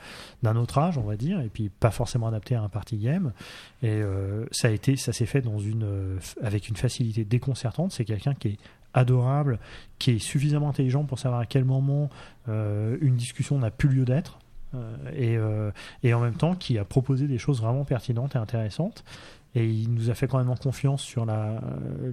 d'un 0.43 0.57
autre 0.57 0.79
âge, 0.79 0.99
on 0.99 1.03
va 1.03 1.17
dire, 1.17 1.41
et 1.41 1.49
puis 1.49 1.69
pas 1.69 1.91
forcément 1.91 2.29
adaptées 2.29 2.55
à 2.55 2.63
un 2.63 2.69
party 2.69 2.97
game. 2.97 3.33
Et 3.83 3.91
euh, 3.91 4.47
ça 4.51 4.69
a 4.69 4.71
été, 4.71 4.97
ça 4.97 5.13
s'est 5.13 5.27
fait 5.27 5.41
dans 5.41 5.59
une, 5.59 6.19
avec 6.43 6.69
une 6.69 6.77
facilité 6.77 7.25
déconcertante. 7.25 7.93
C'est 7.93 8.05
quelqu'un 8.05 8.35
qui 8.35 8.49
est 8.49 8.59
adorable, 8.95 9.59
qui 9.99 10.13
est 10.13 10.19
suffisamment 10.19 10.69
intelligent 10.69 11.05
pour 11.05 11.19
savoir 11.19 11.41
à 11.41 11.47
quel 11.47 11.65
moment 11.65 12.11
une 12.49 13.15
discussion 13.15 13.57
n'a 13.59 13.71
plus 13.71 13.89
lieu 13.89 14.05
d'être. 14.05 14.41
et, 15.15 15.39
et 16.03 16.15
en 16.15 16.21
même 16.21 16.35
temps 16.35 16.57
qui 16.57 16.77
a 16.77 16.85
proposé 16.85 17.29
des 17.29 17.39
choses 17.39 17.61
vraiment 17.61 17.85
pertinentes 17.85 18.35
et 18.35 18.39
intéressantes. 18.39 19.05
Et 19.57 19.69
il 19.69 19.93
nous 19.93 20.11
a 20.11 20.15
fait 20.15 20.29
quand 20.29 20.43
même 20.43 20.57
confiance 20.57 21.03
sur 21.03 21.27
euh, 21.29 21.59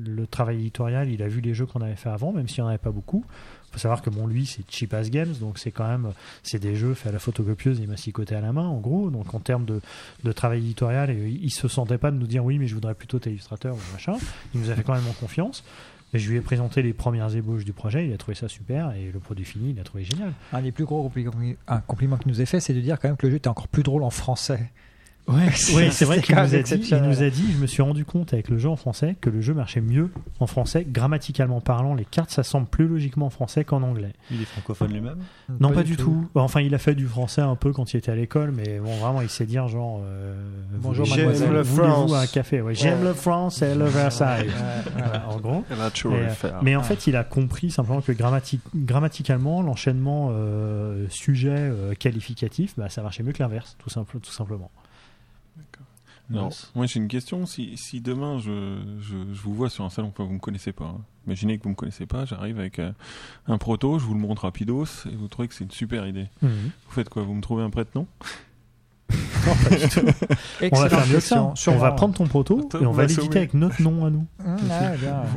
le 0.04 0.26
travail 0.26 0.58
éditorial. 0.58 1.10
Il 1.10 1.22
a 1.22 1.28
vu 1.28 1.40
les 1.40 1.54
jeux 1.54 1.68
qu'on 1.68 1.82
avait 1.82 1.96
fait 1.96 2.10
avant, 2.10 2.34
même 2.34 2.48
s'il 2.48 2.64
n'y 2.64 2.68
en 2.68 2.70
avait 2.70 2.80
pas 2.80 2.92
beaucoup. 2.92 3.24
Il 3.70 3.74
faut 3.74 3.80
savoir 3.80 4.02
que 4.02 4.10
bon, 4.10 4.26
lui, 4.26 4.48
c'est 4.48 4.64
Cheap 4.70 4.94
As 4.94 5.10
Games, 5.10 5.34
donc 5.40 5.60
c'est 5.60 5.72
quand 5.72 5.88
même 5.88 6.14
c'est 6.42 6.58
des 6.58 6.76
jeux 6.76 6.96
faits 6.96 7.08
à 7.08 7.12
la 7.12 7.20
photocopieuse 7.20 7.80
et 7.80 7.86
massicotés 7.86 8.34
à 8.34 8.42
la 8.42 8.54
main, 8.54 8.66
en 8.66 8.80
gros. 8.80 9.12
Donc 9.12 9.36
en 9.36 9.40
termes 9.40 9.66
de, 9.66 10.32
travail 10.32 10.60
éditorial, 10.60 11.12
et 11.12 11.30
il 11.30 11.52
se 11.52 11.68
sentait 11.68 12.00
pas 12.00 12.10
de 12.10 12.18
nous 12.18 12.28
dire 12.28 12.44
oui, 12.44 12.58
mais 12.58 12.66
je 12.66 12.74
voudrais 12.74 12.96
plutôt 12.96 13.20
tel 13.20 13.34
illustrateur 13.34 13.76
ou 13.76 13.94
machin. 13.94 14.16
Il 14.56 14.62
nous 14.62 14.72
a 14.72 14.76
fait 14.76 14.84
quand 14.84 14.96
même 14.96 15.04
confiance. 15.20 15.64
Et 16.14 16.20
je 16.20 16.32
lui 16.32 16.38
ai 16.38 16.42
présenté 16.42 16.82
les 16.82 16.94
premières 16.94 17.36
ébauches 17.36 17.66
du 17.66 17.74
projet, 17.74 18.08
il 18.08 18.14
a 18.14 18.18
trouvé 18.18 18.34
ça 18.34 18.48
super, 18.48 18.94
et 18.94 19.12
le 19.12 19.20
produit 19.20 19.44
fini, 19.44 19.72
il 19.72 19.80
a 19.80 19.84
trouvé 19.84 20.06
génial. 20.06 20.32
Un 20.54 20.62
des 20.62 20.72
plus 20.72 20.86
gros 20.86 21.10
compli- 21.10 21.58
un 21.68 21.82
nous 22.26 22.42
ait 22.42 22.46
fait, 22.46 22.62
c'est 22.62 22.74
de 22.74 22.80
dire 22.80 22.98
quand 22.98 23.10
même 23.10 23.18
que 23.18 23.28
le 23.28 23.32
jeu 23.32 23.38
était 23.38 23.50
encore 23.50 23.68
plus 23.68 23.84
drôle 23.84 24.04
en 24.04 24.10
français 24.10 24.72
Ouais, 25.28 25.52
C'est- 25.54 25.76
ouais, 25.76 25.92
c'est 25.92 26.06
vrai 26.06 26.22
qu'il 26.22 26.36
nous, 26.36 26.42
a 26.42 26.48
dit, 26.64 26.74
il 26.90 26.98
nous 27.02 27.22
a 27.22 27.30
dit, 27.30 27.52
je 27.52 27.58
me 27.58 27.68
suis 27.68 27.82
rendu 27.82 28.06
compte 28.06 28.34
avec 28.34 28.48
le 28.50 28.58
jeu 28.58 28.70
en 28.70 28.78
français 28.78 29.16
que 29.20 29.30
le 29.30 29.42
jeu 29.42 29.54
marchait 29.54 29.82
mieux 29.82 30.10
en 30.40 30.48
français, 30.48 30.86
grammaticalement 30.90 31.60
parlant. 31.60 31.96
Les 31.96 32.06
cartes 32.06 32.30
s'assemblent 32.30 32.68
plus 32.68 32.88
logiquement 32.88 33.26
en 33.26 33.30
français 33.30 33.66
qu'en 33.66 33.84
anglais. 33.84 34.14
Il 34.32 34.42
est 34.42 34.46
francophone 34.46 34.94
lui-même? 34.94 35.18
Non, 35.60 35.72
pas, 35.72 35.84
du 35.84 35.98
tout. 35.98 36.28
Enfin, 36.36 36.62
il 36.62 36.74
a 36.74 36.78
fait 36.78 36.96
du 36.96 37.06
français 37.08 37.42
un 37.42 37.56
peu 37.56 37.74
quand 37.74 37.94
il 37.94 37.98
était 37.98 38.12
à 38.12 38.16
l'école, 38.16 38.52
mais 38.56 38.80
bon, 38.80 38.96
vraiment, 38.98 39.22
il 39.22 39.28
sait 39.30 39.46
dire 39.46 39.68
genre. 39.68 40.00
euh, 40.06 40.34
Bonjour, 40.76 41.08
mademoiselle. 41.10 41.52
le 41.52 41.62
Voulez-vous 41.62 41.92
France. 42.08 42.14
un 42.14 42.28
café? 42.28 42.62
Ouais. 42.62 42.74
J'aime 42.74 43.04
le 43.04 43.14
France 43.14 43.62
et 43.62 43.76
le 43.76 43.86
Versailles. 43.86 44.48
Ouais, 44.48 44.92
Voilà, 44.98 45.28
en 45.30 45.38
gros. 45.40 45.66
A 45.82 45.90
toujours 45.92 46.14
Et, 46.16 46.22
euh, 46.22 46.30
faire. 46.30 46.60
mais 46.64 46.76
en 46.78 46.84
fait, 46.84 47.06
il 47.06 47.16
a 47.18 47.24
compris 47.26 47.70
simplement 47.70 48.00
que 48.02 48.14
grammati- 48.14 48.60
grammaticalement, 48.76 49.62
l'enchaînement 49.62 50.30
euh, 50.32 51.06
sujet 51.10 51.50
euh, 51.54 51.94
qualificatif, 51.96 52.76
bah, 52.78 52.88
ça 52.90 53.02
marchait 53.02 53.24
mieux 53.24 53.34
que 53.34 53.44
l'inverse, 53.44 53.76
tout, 53.80 53.90
simple, 53.90 54.20
tout 54.22 54.32
simplement. 54.32 54.72
Alors, 56.32 56.46
Yes. 56.48 56.72
moi 56.76 56.86
j'ai 56.88 57.00
une 57.00 57.08
question. 57.08 57.46
Si, 57.46 57.78
si 57.78 58.02
demain 58.02 58.38
je, 58.40 58.80
je, 59.00 59.16
je 59.34 59.42
vous 59.42 59.54
vois 59.54 59.70
sur 59.70 59.86
un 59.86 59.90
salon, 59.90 60.10
enfin 60.10 60.26
vous 60.26 60.34
me 60.34 60.40
connaissez 60.40 60.74
pas, 60.74 60.86
hein. 60.86 61.02
imaginez 61.26 61.58
que 61.58 61.64
vous 61.64 61.70
me 61.70 61.76
connaissez 61.76 62.06
pas, 62.06 62.26
j'arrive 62.26 62.60
avec 62.60 62.80
euh, 62.80 62.92
un 63.48 63.58
proto, 63.58 63.98
je 64.00 64.06
vous 64.06 64.14
le 64.14 64.20
montre 64.20 64.42
rapidos 64.44 64.86
et 65.10 65.16
vous 65.16 65.28
trouvez 65.30 65.48
que 65.48 65.54
c'est 65.54 65.64
une 65.64 65.72
super 65.72 66.06
idée. 66.06 66.28
Mhm. 66.42 66.50
Vous 66.88 66.92
faites 66.94 67.08
quoi? 67.10 67.24
Vous 67.24 67.34
me 67.34 67.42
trouvez 67.42 67.64
un 67.64 67.70
prête-nom? 67.70 68.08
Non, 69.48 69.54
pas 69.64 69.76
du 69.78 69.88
tout. 69.88 70.02
on 70.74 70.80
va 70.82 70.90
faire 70.90 71.08
mieux 71.08 71.14
que 71.16 71.20
ça. 71.22 71.52
Sûrement. 71.56 71.78
On 71.78 71.82
va 71.82 71.92
prendre 71.94 72.14
ton 72.14 72.28
proto 72.28 72.60
Attends, 72.66 72.82
et 72.82 72.86
on 72.86 72.92
va 72.92 73.06
l'éditer 73.06 73.38
avec 73.38 73.54
notre 73.54 73.82
nom 73.82 74.06
à 74.06 74.10
nous. 74.10 74.26
Mmh. 74.44 74.56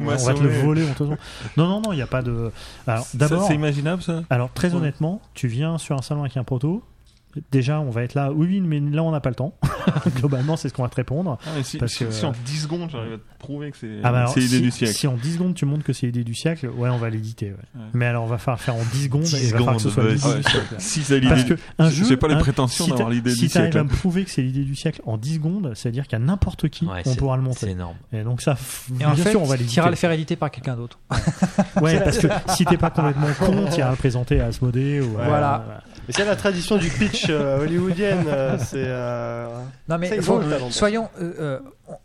Vous 0.01 0.11
on 0.11 0.17
va 0.17 0.35
te 0.35 0.43
le 0.43 0.49
voler, 0.49 0.85
Non, 1.57 1.69
non, 1.69 1.81
non, 1.81 1.93
il 1.93 1.97
n'y 1.97 2.03
a 2.03 2.09
pas 2.09 2.23
de. 2.23 2.51
Alors, 2.89 3.05
Ça, 3.05 3.17
d'abord, 3.19 3.47
C'est 3.47 3.55
imaginable 3.55 4.03
ça? 4.03 4.23
Alors 4.29 4.51
très 4.53 4.71
Ouais. 4.71 4.77
honnêtement, 4.79 5.23
tu 5.35 5.47
viens 5.47 5.79
sur 5.79 5.97
un 5.97 6.03
salon 6.03 6.23
avec 6.23 6.37
un 6.37 6.43
proto. 6.43 6.83
Déjà, 7.53 7.81
on 7.81 7.91
va 7.91 8.03
être 8.03 8.15
là. 8.15 8.33
Oui, 8.33 8.61
mais 8.61 8.81
là, 8.81 9.03
on 9.05 9.13
n'a 9.13 9.21
pas 9.21 9.29
le 9.29 9.37
temps. 9.37 9.55
Globalement, 10.17 10.57
c'est 10.57 10.69
ce 10.69 10.75
qu'on 10.75 10.83
va 10.83 10.89
te 10.89 10.97
répondre. 10.97 11.39
Ah, 11.47 11.63
si, 11.63 11.79
Parce 11.79 11.93
si- 11.93 12.05
que- 12.05 12.11
si 12.11 12.25
en 12.25 12.33
10 12.45 12.63
secondes 12.63 12.89
j'arrive 12.91 13.13
à 13.15 13.17
te 13.19 13.39
prouver 13.39 13.71
que 13.71 13.77
c'est 13.77 13.99
Ah 14.03 14.11
bah 14.13 14.27
c'est 14.33 14.41
l'idée 14.41 14.57
si, 14.57 14.63
du 14.63 14.71
siècle. 14.71 14.95
si 14.95 15.07
en 15.07 15.15
10 15.17 15.35
secondes 15.35 15.55
tu 15.55 15.65
montres 15.65 15.85
que 15.85 15.93
c'est 15.93 16.07
l'idée 16.07 16.25
du 16.25 16.35
siècle, 16.35 16.69
ouais, 16.69 16.89
on 16.91 16.97
va 16.99 17.09
l'éditer. 17.09 17.47
ouais. 17.53 17.57
Ouais. 17.75 17.83
Mais 17.95 18.07
alors, 18.07 18.25
on 18.25 18.27
va 18.27 18.39
faire 18.39 18.61
faire 18.61 18.75
en 18.75 18.83
10 18.93 19.05
secondes 19.05 19.23
10 19.23 19.35
et 19.35 19.39
il 19.47 19.51
va 19.53 19.59
falloir 19.59 19.77
que 19.77 19.83
ce 19.83 19.91
soit 19.91 20.03
l'idée 20.09 20.27
ouais. 20.27 20.37
du 20.39 20.43
siècle. 20.43 20.75
Si 20.79 21.03
c'est 21.05 21.21
Parce 21.21 21.43
l'idée 21.43 21.55
que 21.55 21.61
un 21.79 21.89
J'ai- 21.89 21.97
jeu, 21.97 22.05
j'ai 22.09 22.17
pas 22.17 22.29
les 22.29 22.39
prétentions 22.39 22.85
si 22.85 22.91
d'avoir 22.91 23.11
l'idée 23.11 23.31
si 23.31 23.43
du 23.43 23.49
t'arrives 23.49 23.73
siècle. 23.73 23.79
à 23.79 23.85
me 23.85 23.89
prouver 23.89 24.25
que 24.25 24.31
c'est 24.31 24.43
l'idée 24.43 24.65
du 24.65 24.75
siècle 24.75 25.01
en 25.07 25.17
10 25.17 25.35
secondes, 25.37 25.73
c'est-à-dire 25.75 26.07
qu'à 26.09 26.19
n'importe 26.19 26.69
qui, 26.69 26.85
Ouais, 26.87 27.03
on 27.07 27.11
c'est- 27.11 27.17
pourra 27.17 27.37
le 27.37 27.43
C'est 27.43 27.49
montrer. 27.49 27.71
énorme. 27.71 27.97
Et 28.13 28.23
donc 28.23 28.43
ça, 28.43 28.57
bien 28.91 29.11
en 29.11 29.15
fait, 29.15 29.31
sûr, 29.31 29.41
on 29.41 29.45
va 29.45 29.55
tu 29.57 29.63
l'éditer. 29.63 29.79
iras 29.81 29.91
le 29.91 29.97
faire 29.97 30.11
éditer 30.13 30.37
par 30.37 30.51
quelqu'un 30.51 30.75
d'autre. 30.77 30.99
Ouais, 31.81 31.99
parce 32.05 32.19
que 32.19 32.27
si 32.57 32.65
t'es 32.65 32.77
pas 32.77 32.91
complètement 32.91 33.29
con, 33.39 33.67
tu 33.73 33.79
iras 33.79 33.91
le 33.91 33.97
présenter 33.97 34.41
à 34.41 34.47
Asmodée 34.47 35.01
ou 35.01 35.19
à- 35.19 35.27
Voilà. 35.29 35.83
Mais 36.11 36.25
c'est 36.25 36.29
la 36.29 36.35
tradition 36.37 36.77
du 36.77 36.89
pitch 36.91 37.27
euh, 37.31 37.61
hollywoodienne. 37.63 38.25
euh, 38.27 38.57
c'est. 38.59 38.83
euh, 38.85 39.47
Non 39.89 39.97
mais 39.97 40.09
Ça, 40.09 40.17
ils 40.17 40.23
faut- 40.23 40.35
ont 40.35 40.39
le 40.39 40.51
talent. 40.51 40.71
soyons. 40.73 41.09
euh, 41.21 41.33
euh, 41.39 41.59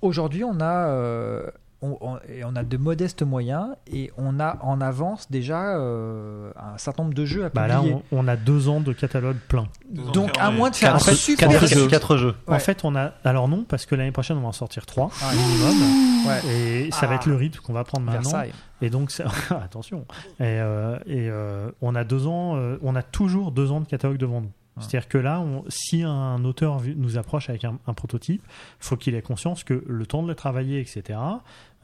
Aujourd'hui, 0.03 0.43
on 0.43 0.59
a. 0.59 0.87
euh, 0.89 1.43
on, 1.81 1.97
on- 2.01 2.17
et 2.29 2.43
on 2.45 2.55
a 2.55 2.63
de 2.63 2.77
modestes 2.77 3.21
moyens 3.21 3.69
et 3.91 4.11
on 4.17 4.39
a 4.39 4.57
en 4.61 4.81
avance 4.81 5.29
déjà 5.29 5.75
euh, 5.77 6.51
un 6.55 6.77
certain 6.77 7.03
nombre 7.03 7.15
de 7.15 7.25
jeux 7.25 7.45
à 7.45 7.49
Bah 7.49 7.67
là, 7.67 7.75
publier. 7.77 7.95
on, 8.11 8.19
on 8.19 8.27
a 8.27 8.35
deux 8.35 8.69
ans 8.69 8.79
de 8.79 8.93
catalogue 8.93 9.37
plein. 9.47 9.67
Donc, 9.89 10.31
à 10.39 10.51
moins 10.51 10.69
de 10.69 10.75
faire 10.75 10.95
un 10.95 10.97
Quatre- 10.99 11.13
super 11.13 11.49
quatre 11.49 11.67
jeu. 11.67 11.75
jeux. 11.79 11.87
Quatre 11.87 12.17
jeux. 12.17 12.35
En 12.47 12.59
fait, 12.59 12.83
on 12.83 12.95
a. 12.95 13.11
Alors 13.23 13.47
non, 13.47 13.63
parce 13.67 13.85
que 13.85 13.95
l'année 13.95 14.11
prochaine, 14.11 14.37
on 14.37 14.41
va 14.41 14.47
en 14.47 14.51
sortir 14.51 14.85
trois 14.85 15.09
Ah, 15.21 15.31
minimum. 15.33 16.27
Ouais. 16.27 16.53
Et 16.87 16.91
ça 16.91 17.05
va 17.07 17.15
être 17.15 17.27
le 17.27 17.35
rythme 17.35 17.59
qu'on 17.61 17.73
va 17.73 17.83
prendre 17.83 18.05
maintenant. 18.05 18.21
Versailles. 18.21 18.53
Et 18.81 18.89
donc, 18.89 19.11
ça- 19.11 19.25
attention. 19.63 20.05
Et, 20.39 20.43
euh, 20.43 20.97
et 21.05 21.29
euh, 21.29 21.69
on 21.81 21.93
a 21.95 22.03
deux 22.03 22.25
ans, 22.27 22.55
euh, 22.57 22.77
on 22.81 22.95
a 22.95 23.03
toujours 23.03 23.51
deux 23.51 23.71
ans 23.71 23.79
de 23.81 23.85
catalogue 23.85 24.17
devant 24.17 24.41
nous. 24.41 24.51
C'est-à-dire 24.79 25.07
que 25.07 25.17
là, 25.17 25.39
on- 25.39 25.63
si 25.69 26.03
un 26.03 26.43
auteur 26.43 26.81
nous 26.97 27.17
approche 27.17 27.49
avec 27.49 27.63
un, 27.63 27.79
un 27.87 27.93
prototype, 27.93 28.41
faut 28.79 28.97
qu'il 28.97 29.15
ait 29.15 29.21
conscience 29.21 29.63
que 29.63 29.83
le 29.87 30.05
temps 30.05 30.21
de 30.21 30.27
le 30.27 30.35
travailler, 30.35 30.79
etc., 30.81 31.17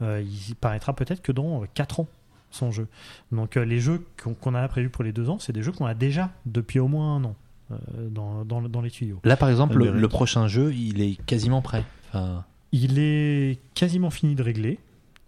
euh, 0.02 0.22
il 0.48 0.54
paraîtra 0.56 0.92
peut-être 0.94 1.22
que 1.22 1.32
dans 1.32 1.62
euh, 1.62 1.66
quatre 1.72 2.00
ans 2.00 2.08
son 2.50 2.70
jeu. 2.70 2.86
Donc 3.30 3.56
euh, 3.56 3.64
les 3.64 3.78
jeux 3.80 4.04
qu'on 4.40 4.54
a 4.54 4.68
prévus 4.68 4.90
pour 4.90 5.04
les 5.04 5.12
deux 5.12 5.30
ans, 5.30 5.38
c'est 5.38 5.52
des 5.54 5.62
jeux 5.62 5.72
qu'on 5.72 5.86
a 5.86 5.94
déjà 5.94 6.30
depuis 6.44 6.80
au 6.80 6.88
moins 6.88 7.16
un 7.16 7.24
an 7.24 7.36
euh, 7.70 7.76
dans, 8.10 8.44
dans, 8.44 8.60
dans 8.60 8.82
les 8.82 8.90
tuyaux. 8.90 9.20
Là, 9.24 9.36
par 9.38 9.48
exemple, 9.48 9.78
le, 9.82 10.08
prochain 10.08 10.46
jeu, 10.48 10.74
il 10.74 11.00
est 11.00 11.16
quasiment 11.24 11.62
prêt. 11.62 11.84
Enfin, 12.08 12.44
Il 12.72 12.98
est 12.98 13.58
quasiment 13.74 14.10
fini 14.10 14.34
de 14.34 14.42
régler. 14.42 14.78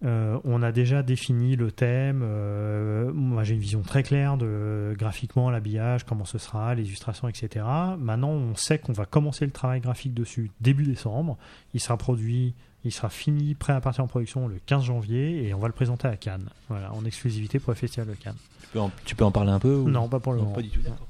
Euh, 0.04 0.38
on 0.44 0.62
a 0.62 0.70
déjà 0.70 1.02
défini 1.02 1.56
le 1.56 1.72
thème. 1.72 2.20
euh, 2.22 3.10
moi, 3.14 3.42
j'ai 3.42 3.54
une 3.54 3.60
vision 3.60 3.80
très 3.80 4.02
claire 4.02 4.36
de 4.36 4.94
graphiquement 4.98 5.48
l'habillage, 5.50 6.04
comment 6.04 6.26
ce 6.26 6.36
sera, 6.38 6.74
les 6.74 6.82
illustrations, 6.84 7.26
etc. 7.28 7.64
Maintenant, 7.98 8.30
on 8.30 8.54
sait 8.54 8.78
qu'on 8.78 8.92
va 8.92 9.06
commencer 9.06 9.46
le 9.46 9.50
travail 9.52 9.80
graphique 9.80 10.12
dessus 10.12 10.50
début 10.60 10.84
décembre. 10.84 11.38
Il 11.72 11.80
sera 11.80 11.96
produit, 11.96 12.52
il 12.84 12.92
sera 12.92 13.08
fini, 13.08 13.54
prêt 13.54 13.72
à 13.72 13.80
partir 13.80 14.04
en 14.04 14.06
production 14.06 14.46
le 14.46 14.60
15 14.66 14.84
janvier 14.84 15.48
et 15.48 15.54
on 15.54 15.58
va 15.58 15.68
le 15.68 15.72
présenter 15.74 16.06
à 16.06 16.16
Cannes. 16.16 16.50
Voilà, 16.68 16.92
en 16.92 17.04
exclusivité 17.06 17.58
pour 17.58 17.70
le 17.70 17.76
festival 17.76 18.06
de 18.08 18.12
Cannes. 18.14 18.36
tu, 18.60 18.68
peux 18.74 18.80
en, 18.80 18.90
tu 19.06 19.14
peux 19.14 19.24
en 19.24 19.30
parler 19.32 19.52
un 19.52 19.58
peu 19.60 19.74
ou- 19.74 19.88
Non, 19.88 20.08
pas 20.08 20.20
pour 20.20 20.32
le 20.32 20.38
Non, 20.40 20.44
moment. 20.44 20.56
pas 20.56 20.62
du 20.62 20.68
tout. 20.68 20.80
d'accord. 20.82 21.06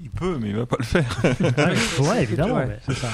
Il 0.00 0.10
peut, 0.10 0.38
mais 0.40 0.50
il 0.50 0.56
va 0.56 0.66
pas 0.66 0.76
le 0.78 0.84
faire. 0.84 1.20
Ouais, 1.40 2.08
ouais, 2.08 2.22
évidemment, 2.22 2.54
Ouais. 2.56 2.78
c'est 2.86 2.94
ça. 2.94 3.08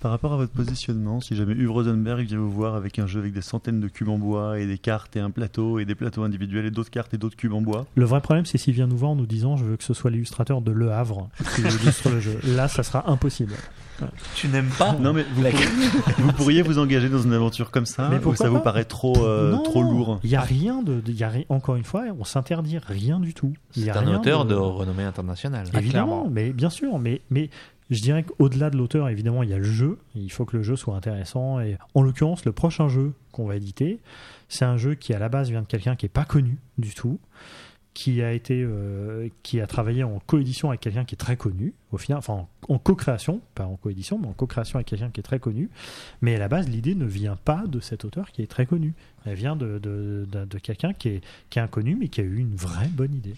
Par 0.00 0.10
rapport 0.10 0.32
à 0.32 0.36
votre 0.36 0.52
positionnement, 0.52 1.20
si 1.20 1.36
jamais 1.36 1.52
Uwe 1.54 1.68
Rosenberg 1.70 2.26
vient 2.26 2.38
vous 2.38 2.50
voir 2.50 2.74
avec 2.74 2.98
un 2.98 3.06
jeu 3.06 3.20
avec 3.20 3.34
des 3.34 3.42
centaines 3.42 3.80
de 3.80 3.88
cubes 3.88 4.08
en 4.08 4.18
bois 4.18 4.58
et 4.58 4.66
des 4.66 4.78
cartes 4.78 5.14
et 5.16 5.20
un 5.20 5.30
plateau 5.30 5.78
et 5.78 5.84
des 5.84 5.94
plateaux 5.94 6.22
individuels 6.22 6.64
et 6.64 6.70
d'autres 6.70 6.90
cartes 6.90 7.12
et 7.12 7.18
d'autres 7.18 7.36
cubes 7.36 7.52
en 7.52 7.60
bois, 7.60 7.86
Le 7.96 8.04
vrai 8.06 8.20
problème, 8.22 8.46
c'est 8.46 8.56
s'il 8.58 8.72
vient 8.74 8.86
nous 8.86 8.96
voir 8.96 9.10
en 9.10 9.16
nous 9.16 9.26
disant 9.26 9.56
je 9.58 9.64
veux 9.64 9.76
que 9.76 9.84
ce 9.84 9.92
soit 9.92 10.10
l'illustrateur 10.10 10.62
de 10.62 10.72
Le 10.72 10.90
Havre 10.92 11.28
qui 11.54 11.60
illustre 11.60 12.08
le 12.10 12.20
jeu. 12.20 12.38
Là, 12.44 12.66
ça 12.68 12.82
sera 12.82 13.10
impossible. 13.10 13.52
Tu 14.34 14.48
n'aimes 14.48 14.70
pas 14.78 14.94
non 14.94 15.12
mais 15.12 15.24
vous, 15.34 15.42
pourriez, 15.42 15.66
vous 16.18 16.32
pourriez 16.32 16.62
vous 16.62 16.78
engager 16.78 17.10
dans 17.10 17.20
une 17.20 17.34
aventure 17.34 17.70
comme 17.70 17.84
ça 17.84 18.08
Mais 18.08 18.18
ça 18.36 18.48
vous 18.48 18.60
paraît 18.60 18.86
trop 18.86 19.26
euh, 19.26 19.52
Non, 19.52 19.62
trop 19.62 19.82
lourd 19.82 20.20
Il 20.24 20.30
y 20.30 20.36
a 20.36 20.40
rien 20.40 20.82
de, 20.82 21.02
y 21.12 21.22
a 21.22 21.28
ri- 21.28 21.44
encore 21.50 21.76
une 21.76 21.84
fois, 21.84 22.04
on 22.18 22.24
s'interdit 22.24 22.78
rien 22.78 23.20
du 23.20 23.34
tout. 23.34 23.52
Il 23.76 23.82
y 23.82 23.84
C'est 23.84 23.90
a 23.90 23.98
un 24.00 24.14
auteur 24.14 24.46
de 24.46 24.54
renommée 24.54 25.04
internationale. 25.04 25.66
Évidemment, 25.76 26.28
mais 26.30 26.54
bien 26.54 26.70
sûr, 26.70 26.98
mais 26.98 27.20
mais 27.30 27.50
je 27.90 28.00
dirais 28.00 28.22
qu'au-delà 28.22 28.70
de 28.70 28.76
l'auteur, 28.76 29.08
évidemment, 29.08 29.42
il 29.42 29.50
y 29.50 29.52
a 29.54 29.58
le 29.58 29.64
jeu. 29.64 29.98
Il 30.14 30.30
faut 30.30 30.44
que 30.44 30.56
le 30.56 30.62
jeu 30.62 30.76
soit 30.76 30.96
intéressant. 30.96 31.60
Et 31.60 31.76
en 31.94 32.02
l'occurrence, 32.02 32.44
le 32.44 32.52
prochain 32.52 32.88
jeu 32.88 33.12
qu'on 33.32 33.46
va 33.46 33.56
éditer, 33.56 33.98
c'est 34.48 34.64
un 34.64 34.76
jeu 34.76 34.94
qui 34.94 35.12
à 35.14 35.18
la 35.18 35.28
base 35.28 35.50
vient 35.50 35.62
de 35.62 35.66
quelqu'un 35.66 35.96
qui 35.96 36.06
est 36.06 36.10
pas 36.10 36.24
connu 36.24 36.58
du 36.78 36.94
tout, 36.94 37.18
qui 37.92 38.22
a 38.22 38.32
été, 38.32 38.62
euh, 38.62 39.28
qui 39.42 39.60
a 39.60 39.66
travaillé 39.66 40.04
en 40.04 40.20
coédition 40.20 40.68
avec 40.68 40.80
quelqu'un 40.80 41.04
qui 41.04 41.16
est 41.16 41.18
très 41.18 41.36
connu. 41.36 41.74
Au 41.90 41.98
final, 41.98 42.18
enfin 42.18 42.46
en, 42.68 42.78
co-création, 42.78 43.40
pas 43.56 43.66
en 43.66 43.74
coédition, 43.74 44.16
mais 44.18 44.28
en 44.28 44.32
co-création 44.32 44.76
avec 44.76 44.86
quelqu'un 44.86 45.10
qui 45.10 45.18
est 45.18 45.24
très 45.24 45.40
connu. 45.40 45.68
Mais 46.22 46.36
à 46.36 46.38
la 46.38 46.46
base, 46.46 46.68
l'idée 46.68 46.94
ne 46.94 47.04
vient 47.04 47.36
pas 47.36 47.64
de 47.66 47.80
cet 47.80 48.04
auteur 48.04 48.30
qui 48.30 48.42
est 48.42 48.46
très 48.46 48.64
connu. 48.66 48.94
Elle 49.26 49.34
vient 49.34 49.56
de 49.56 49.78
de, 49.80 50.26
de- 50.30 50.58
quelqu'un 50.58 50.92
qui 50.92 51.08
est 51.08 51.22
inconnu, 51.58 51.96
mais 51.98 52.06
qui 52.06 52.20
a 52.20 52.24
eu 52.24 52.36
une 52.38 52.54
vraie 52.54 52.88
bonne 52.88 53.14
idée. 53.14 53.34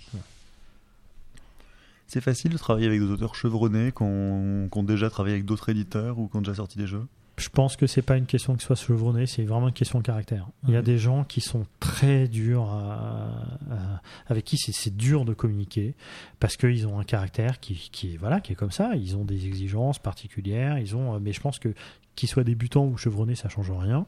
C'est 2.13 2.21
facile 2.21 2.51
de 2.51 2.59
travailler 2.59 2.89
avec 2.89 3.01
des 3.01 3.07
auteurs 3.07 3.35
chevronnés 3.35 3.91
qui 3.91 4.03
ont, 4.03 4.69
qui 4.71 4.79
ont 4.79 4.83
déjà 4.83 5.09
travaillé 5.09 5.35
avec 5.37 5.47
d'autres 5.47 5.71
éditeurs 5.71 6.19
ou 6.19 6.29
qui 6.29 6.37
ont 6.37 6.43
déjà 6.43 6.55
sorti 6.57 6.77
des 6.77 6.87
jeux? 6.87 7.07
Je 7.39 7.49
pense 7.49 7.75
que 7.77 7.87
c'est 7.87 8.03
pas 8.03 8.19
une 8.19 8.27
question 8.27 8.55
que 8.55 8.63
soit 8.63 8.77
chevronné, 8.77 9.25
c'est 9.27 9.45
vraiment 9.45 9.69
une 9.69 9.73
question 9.73 9.99
de 9.99 10.05
caractère. 10.05 10.47
Il 10.69 10.75
y 10.75 10.77
a 10.77 10.83
des 10.83 10.99
gens 10.99 11.25
qui 11.25 11.41
sont 11.41 11.65
très 11.81 12.29
durs, 12.29 12.65
à- 12.71 13.31
à- 13.71 14.03
avec 14.27 14.45
qui 14.45 14.59
c'est- 14.59 14.95
dur 14.95 15.25
de 15.25 15.33
communiquer 15.33 15.95
parce 16.39 16.59
qu'ils 16.59 16.87
ont 16.87 17.01
un 17.01 17.05
caractère 17.05 17.61
qui, 17.61 17.89
qui 17.91 18.13
est 18.13 18.17
voilà, 18.19 18.43
qui 18.43 18.53
est 18.53 18.57
comme 18.57 18.71
ça. 18.73 18.95
Ils 18.95 19.17
ont 19.17 19.25
des 19.25 19.47
exigences 19.47 19.99
particulières. 19.99 20.79
Ils 20.79 20.95
ont, 20.95 21.19
mais 21.19 21.33
je 21.33 21.41
pense 21.41 21.59
que 21.59 21.73
qu'ils 22.15 22.29
soient 22.29 22.45
débutants 22.45 22.85
ou 22.85 22.99
chevronnés, 22.99 23.37
ça 23.37 23.49
change 23.49 23.71
rien. 23.71 24.05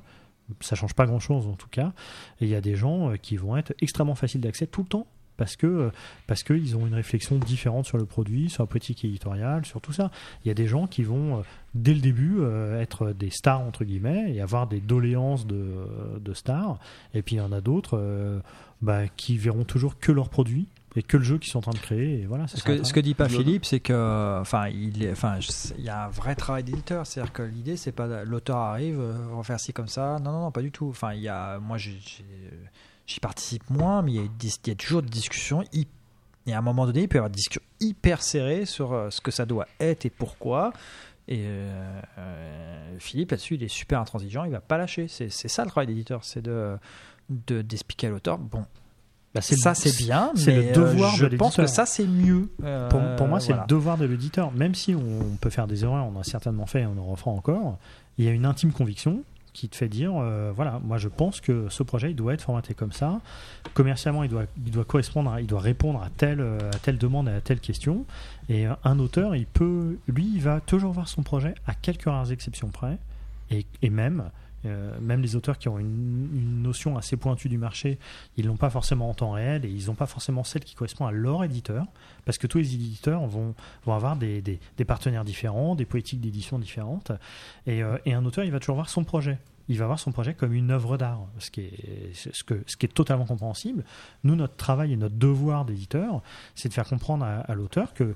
Ça 0.61 0.77
change 0.77 0.93
pas 0.93 1.07
grand 1.07 1.21
chose 1.21 1.47
en 1.47 1.55
tout 1.55 1.69
cas. 1.71 1.95
Et 2.43 2.45
il 2.45 2.51
y 2.51 2.55
a 2.55 2.61
des 2.61 2.77
gens 2.77 3.13
euh, 3.13 3.17
qui 3.17 3.39
vont 3.39 3.57
être 3.57 3.73
extrêmement 3.81 4.15
faciles 4.15 4.43
d'accès 4.43 4.67
tout 4.67 4.83
le 4.83 4.89
temps. 4.89 5.07
Parce 5.37 5.57
que 5.57 5.91
parce 6.27 6.45
qu'ils 6.45 6.77
ont 6.77 6.87
une 6.87 6.95
réflexion 6.95 7.37
différente 7.39 7.87
sur 7.87 7.99
le 7.99 8.05
produit, 8.07 8.51
sur 8.51 8.63
la 8.63 8.67
politique 8.69 9.05
éditoriale, 9.05 9.65
sur 9.67 9.81
tout 9.81 9.93
ça. 9.93 10.11
Il 10.45 10.49
y 10.49 10.51
a 10.51 10.55
des 10.55 10.67
gens 10.69 10.87
qui 10.87 11.03
vont 11.03 11.39
euh, 11.39 11.43
dès 11.75 11.93
le 11.93 12.01
début 12.01 12.37
euh, 12.39 12.81
être 12.81 13.11
des 13.13 13.31
stars 13.31 13.61
entre 13.61 13.85
guillemets 13.85 14.33
et 14.33 14.41
avoir 14.41 14.67
des 14.69 14.81
doléances 14.81 15.47
de, 15.47 15.75
de 16.21 16.35
stars. 16.35 16.79
Et 17.15 17.23
puis 17.23 17.37
il 17.37 17.39
y 17.39 17.43
en 17.43 17.51
a 17.53 17.61
d'autres 17.61 17.99
euh, 18.01 18.39
bah, 18.81 19.09
qui 19.17 19.37
verront 19.37 19.65
toujours 19.65 19.99
que 19.99 20.13
leurs 20.13 20.29
produits 20.29 20.69
et 20.97 21.03
que 21.03 21.17
le 21.17 21.25
jeu 21.25 21.39
qu'ils 21.39 21.51
sont 21.51 21.59
en 21.59 21.63
train 21.63 21.73
de 21.73 21.79
créer. 21.79 22.21
Et 22.21 22.27
voilà, 22.27 22.47
ça 22.47 22.57
Ce 22.57 22.63
que, 22.63 22.85
ce 22.85 22.93
que 22.93 23.01
dit 23.01 23.15
pas 23.15 23.29
Philippe, 23.29 23.65
c'est 23.65 23.81
que, 23.81 24.39
enfin, 24.41 24.69
il, 24.69 25.09
enfin, 25.11 25.41
il 25.77 25.83
y 25.85 25.89
a 25.89 26.05
un 26.05 26.09
vrai 26.11 26.37
travail 26.37 26.63
d'éditeur. 26.63 27.05
C'est-à-dire 27.05 27.33
que 27.33 27.43
l'idée, 27.43 27.77
c'est 27.77 27.91
pas 27.91 28.23
l'auteur 28.23 28.59
arrive, 28.59 29.01
on 29.33 29.39
va 29.39 29.43
faire 29.43 29.59
ci 29.59 29.73
comme 29.73 29.89
ça. 29.89 30.21
Non, 30.23 30.31
non, 30.31 30.41
non, 30.43 30.51
pas 30.53 30.63
du 30.63 30.71
tout. 30.71 30.87
Enfin, 30.91 31.13
il 31.15 31.23
y 31.23 31.29
a, 31.29 31.59
moi, 31.59 31.77
j'ai- 31.79 31.99
j'y 33.07 33.21
participe 33.21 33.69
moins, 33.71 34.03
mais 34.03 34.13
il 34.13 34.17
y, 34.17 34.19
a, 34.21 34.23
il 34.25 34.69
y 34.69 34.71
a 34.71 34.75
toujours 34.75 35.03
des 35.03 35.09
discussions. 35.11 35.63
hy- 35.73 35.87
Et 36.47 36.53
à 36.55 36.59
un 36.59 36.63
moment 36.63 36.87
donné, 36.87 37.03
il 37.03 37.09
peut 37.09 37.17
y 37.17 37.19
avoir 37.19 37.31
des 37.31 37.37
discussions 37.37 37.63
hyper 37.81 38.23
serrées 38.23 38.67
sur 38.67 38.93
euh, 38.93 39.11
ce 39.11 39.21
que 39.21 39.31
ça 39.31 39.47
doit 39.47 39.67
être 39.81 40.05
et 40.07 40.11
pourquoi. 40.11 40.73
Et 41.27 41.43
euh, 41.47 42.01
euh, 42.19 42.97
Philippe, 42.99 43.31
là-dessus, 43.31 43.55
il 43.55 43.63
est 43.63 43.69
super 43.69 44.01
intransigeant. 44.01 44.45
Il 44.45 44.51
va 44.51 44.61
pas 44.61 44.77
lâcher. 44.79 45.07
C'est 45.09 45.31
ça 45.31 45.65
le 45.65 45.71
travail 45.71 45.87
d'éditeur, 45.87 46.25
c'est 46.25 46.43
de 46.43 46.77
de- 47.31 47.63
d'expliquer 47.63 48.09
à 48.09 48.11
l'auteur. 48.11 48.37
Bon, 48.39 48.67
Bah, 49.35 49.41
ça 49.41 49.75
c'est 49.75 49.97
bien, 49.97 50.31
c'est 50.37 50.55
le 50.55 50.69
euh, 50.69 50.73
devoir 50.75 51.17
je 51.17 51.25
de 51.27 51.37
pense 51.39 51.57
que 51.57 51.67
ça 51.67 51.87
c'est 51.87 52.07
mieux. 52.07 52.51
Euh, 52.63 52.89
Pour, 52.91 53.01
pour 53.17 53.27
moi, 53.27 53.41
c'est 53.41 53.49
voilà. 53.49 53.63
le 53.63 53.67
devoir 53.69 53.97
de 53.97 54.05
l'éditeur. 54.05 54.53
Même 54.53 54.75
si 54.75 54.95
on 54.95 55.37
peut 55.41 55.49
faire 55.51 55.67
des 55.67 55.83
erreurs, 55.85 56.05
on 56.05 56.15
en 56.17 56.21
a 56.21 56.25
certainement 56.25 56.67
fait 56.67 56.83
et 56.83 56.87
on 56.87 56.99
en 56.99 57.05
refera 57.07 57.31
encore, 57.31 57.79
il 58.19 58.27
y 58.27 58.29
a 58.29 58.33
une 58.33 58.45
intime 58.45 58.73
conviction 58.73 59.23
qui 59.55 59.69
te 59.69 59.77
fait 59.77 59.89
dire 59.89 60.13
euh, 60.17 60.53
voilà, 60.55 60.81
moi 60.85 60.99
je 60.99 61.09
pense 61.09 61.41
que 61.41 61.69
ce 61.71 61.83
projet 61.83 62.11
il 62.11 62.17
doit 62.17 62.35
être 62.35 62.43
formaté 62.43 62.75
comme 62.75 62.93
ça. 62.93 63.21
Commercialement, 63.73 64.25
il 64.25 64.31
doit, 64.31 64.85
correspondre, 64.85 65.35
il 65.41 65.47
doit 65.47 65.61
répondre 65.61 66.03
à 66.03 66.11
telle, 66.11 66.41
euh, 66.41 66.71
à 66.71 66.79
telle 66.79 66.99
demande, 66.99 67.29
à 67.29 67.41
telle 67.41 67.61
question. 67.61 68.05
Et 68.51 68.67
euh, 68.67 68.75
un 68.85 68.99
auteur, 68.99 69.35
il 69.35 69.47
peut, 69.47 69.97
lui, 70.09 70.31
il 70.35 70.43
va 70.43 70.61
toujours 70.61 70.93
voir 70.93 71.09
son 71.09 71.23
projet 71.23 71.55
à 71.67 71.75
quelques 71.75 72.05
rares 72.05 72.31
exceptions 72.31 72.69
près. 72.69 72.99
Et, 73.51 73.65
et 73.81 73.91
même, 73.91 74.25
euh, 74.67 74.99
même 75.01 75.21
les 75.21 75.37
auteurs 75.37 75.59
qui 75.59 75.69
ont 75.69 75.79
une, 75.79 76.63
notion 76.63 76.97
assez 76.97 77.17
pointue 77.17 77.49
du 77.49 77.59
marché, 77.59 77.99
ils 78.37 78.47
l'ont 78.47 78.57
pas 78.57 78.71
forcément 78.71 79.11
en 79.11 79.15
temps 79.15 79.33
réel 79.33 79.65
et 79.65 79.69
ils 79.69 79.87
n'ont 79.87 79.95
pas 79.95 80.07
forcément 80.07 80.45
celle 80.45 80.65
qui 80.65 80.75
correspond 80.75 81.07
à 81.07 81.13
leur 81.13 81.45
éditeur, 81.45 81.87
parce 82.25 82.39
que 82.39 82.47
tous 82.47 82.59
les 82.59 82.75
éditeurs 82.75 83.27
vont, 83.27 83.55
avoir 83.87 84.17
des, 84.17 84.59
partenaires 84.87 85.25
différents, 85.25 85.75
des 85.75 85.85
politiques 85.85 86.21
d'édition 86.21 86.59
différentes, 86.59 87.13
et, 87.67 87.83
euh, 87.83 87.99
et 88.07 88.15
un 88.15 88.25
auteur, 88.25 88.45
il 88.45 88.51
va 88.51 88.61
toujours 88.61 88.77
voir 88.77 88.89
son 88.89 89.05
projet. 89.05 89.39
Il 89.69 89.79
va 89.79 89.87
voir 89.87 89.99
son 89.99 90.13
projet 90.13 90.35
comme 90.35 90.53
une 90.53 90.71
œuvre 90.71 90.99
d'art, 90.99 91.27
ce 91.39 91.51
qui 91.51 91.63
est, 91.63 92.95
totalement 92.95 93.25
compréhensible. 93.25 93.83
Nous, 94.23 94.37
notre 94.37 94.57
travail 94.57 94.93
et 94.93 94.97
notre 94.97 95.15
devoir 95.15 95.65
d'éditeur, 95.65 96.23
c'est 96.55 96.69
de 96.69 96.75
faire 96.75 96.87
comprendre 96.87 97.25
à 97.25 97.55
l'auteur 97.55 97.95
que 97.95 98.15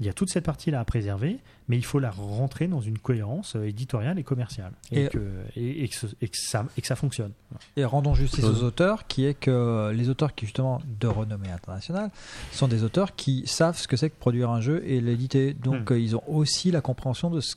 il 0.00 0.06
y 0.06 0.08
a 0.08 0.12
toute 0.12 0.30
cette 0.30 0.44
partie-là 0.44 0.80
à 0.80 0.84
préserver, 0.84 1.38
mais 1.68 1.76
il 1.76 1.84
faut 1.84 1.98
la 1.98 2.10
rentrer 2.10 2.68
dans 2.68 2.80
une 2.80 2.98
cohérence 2.98 3.56
euh, 3.56 3.64
éditoriale 3.68 4.18
et 4.18 4.22
commerciale, 4.24 4.72
et, 4.92 5.04
Et- 5.04 5.08
que, 5.08 5.18
et, 5.56 5.84
et 5.84 5.88
que, 5.88 5.94
ce- 5.94 6.06
et 6.20 6.28
que 6.28 6.36
ça, 6.36 6.64
et 6.76 6.80
que 6.80 6.86
ça 6.86 6.96
fonctionne. 6.96 7.32
Et 7.76 7.84
rendons 7.84 8.14
justice 8.14 8.40
Chose. 8.44 8.62
aux 8.62 8.66
auteurs, 8.66 9.06
qui 9.06 9.24
est 9.26 9.34
que 9.34 9.90
les 9.94 10.08
auteurs 10.08 10.34
qui 10.34 10.46
justement 10.46 10.80
de 11.00 11.06
renommée 11.06 11.50
internationale 11.50 12.10
sont 12.52 12.68
des 12.68 12.84
auteurs 12.84 13.14
qui 13.16 13.42
savent 13.46 13.76
ce 13.78 13.88
que 13.88 13.96
c'est 13.96 14.10
que 14.10 14.18
produire 14.18 14.50
un 14.50 14.60
jeu 14.60 14.82
et 14.86 15.00
l'éditer. 15.00 15.52
Donc 15.54 15.90
Hmm. 15.90 15.94
euh, 15.94 16.00
ils 16.00 16.16
ont 16.16 16.22
aussi 16.28 16.70
la 16.70 16.80
compréhension 16.80 17.30
de 17.30 17.40
ce 17.40 17.56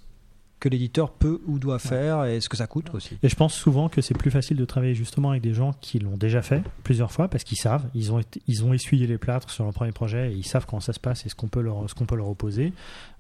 que 0.62 0.70
l'éditeur 0.70 1.12
peut 1.12 1.42
ou 1.48 1.60
doit 1.60 1.80
faire 1.80 2.24
et 2.24 2.40
ce 2.40 2.48
que 2.48 2.56
ça 2.56 2.68
coûte 2.68 2.88
aussi. 2.94 3.18
Et 3.24 3.28
je 3.28 3.36
pense 3.36 3.54
souvent 3.54 3.90
que 3.90 4.00
c'est 4.00 4.14
plus 4.14 4.32
facile 4.32 4.56
de 4.56 4.64
travailler 4.64 4.94
justement 4.96 5.32
avec 5.32 5.42
des 5.42 5.54
gens 5.54 5.74
qui 5.82 6.00
l'ont 6.00 6.16
déjà 6.16 6.42
fait 6.42 6.62
plusieurs 6.84 7.12
fois 7.12 7.28
parce 7.28 7.44
qu'ils 7.44 7.58
savent, 7.58 7.84
ils 7.96 8.14
ont, 8.14 8.20
été- 8.20 8.42
ils 8.48 8.64
ont 8.64 8.72
essuyé 8.72 9.08
les 9.08 9.18
plâtres 9.18 9.50
sur 9.50 9.64
leur 9.66 9.74
premier 9.74 9.92
projet 9.92 10.32
et 10.32 10.36
ils 10.36 10.46
savent 10.46 10.66
comment 10.66 10.80
ça 10.80 10.94
se 10.94 11.00
passe 11.00 11.26
et 11.26 11.30
ce 11.30 11.36
qu'on 11.36 11.48
peut 11.50 11.62
leur, 11.62 11.90
ce 11.90 11.96
qu'on 11.96 12.06
peut 12.06 12.16
leur 12.16 12.30
opposer 12.30 12.72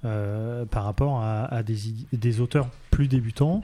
euh, 0.05 0.65
par 0.65 0.83
rapport 0.85 1.19
à, 1.19 1.45
à 1.45 1.63
des, 1.63 1.77
des 2.13 2.39
auteurs 2.41 2.67
plus 2.91 3.07
débutants 3.07 3.63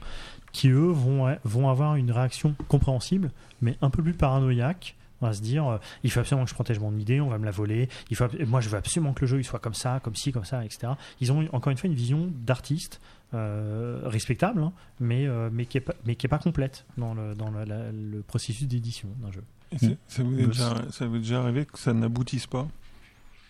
qui 0.51 0.69
eux 0.69 0.89
vont, 0.91 1.33
vont 1.43 1.69
avoir 1.69 1.95
une 1.95 2.11
réaction 2.11 2.55
compréhensible 2.67 3.29
mais 3.61 3.75
un 3.81 3.89
peu 3.91 4.01
plus 4.03 4.13
paranoïaque. 4.13 4.95
On 5.22 5.27
va 5.27 5.34
se 5.34 5.41
dire, 5.41 5.65
euh, 5.68 5.77
il 6.03 6.11
faut 6.11 6.19
absolument 6.19 6.44
que 6.45 6.49
je 6.49 6.56
protège 6.56 6.80
mon 6.80 6.95
idée, 6.98 7.19
on 7.22 7.30
va 7.30 7.38
me 7.38 7.45
la 7.45 7.52
voler. 7.52 7.89
Il 8.11 8.15
faut, 8.15 8.26
moi, 8.45 8.61
je 8.61 8.69
veux 8.69 8.77
absolument 8.77 9.14
que 9.14 9.22
le 9.22 9.27
jeu 9.27 9.39
il 9.39 9.44
soit 9.44 9.60
comme 9.60 9.73
ça, 9.73 9.99
comme 10.03 10.15
ci, 10.15 10.31
comme 10.31 10.45
ça, 10.45 10.64
etc. 10.64 10.94
Ils 11.19 11.31
ont 11.31 11.48
encore 11.53 11.72
une 11.72 11.77
fois 11.77 11.88
une 11.89 11.95
vision 11.95 12.30
d'artiste 12.45 13.02
euh, 13.34 13.99
respectable, 14.06 14.61
hein, 14.61 14.72
mais, 14.99 15.27
euh, 15.27 15.49
mais 15.52 15.65
qui 15.65 15.77
n'est 15.77 15.81
pas, 15.81 15.94
mais 16.06 16.15
qui 16.15 16.27
est 16.27 16.30
pas 16.30 16.38
complète 16.38 16.85
dans 16.98 17.14
le, 17.14 17.35
dans 17.35 17.49
le, 17.49 17.65
la- 17.65 17.91
le 17.91 18.22
processus 18.22 18.68
d'édition 18.68 19.10
d'un 19.22 19.31
jeu. 19.31 19.44
Et 19.73 19.77
c'est- 19.80 19.98
ça, 20.07 20.23
vous 20.23 20.39
est 20.39 20.44
Mm. 20.44 20.48
déjà, 20.48 20.76
ça 20.91 21.07
vous 21.07 21.15
est 21.15 21.19
déjà 21.19 21.41
arrivé 21.41 21.65
que 21.65 21.77
ça 21.77 21.94
n'aboutisse 21.94 22.48
pas? 22.48 22.68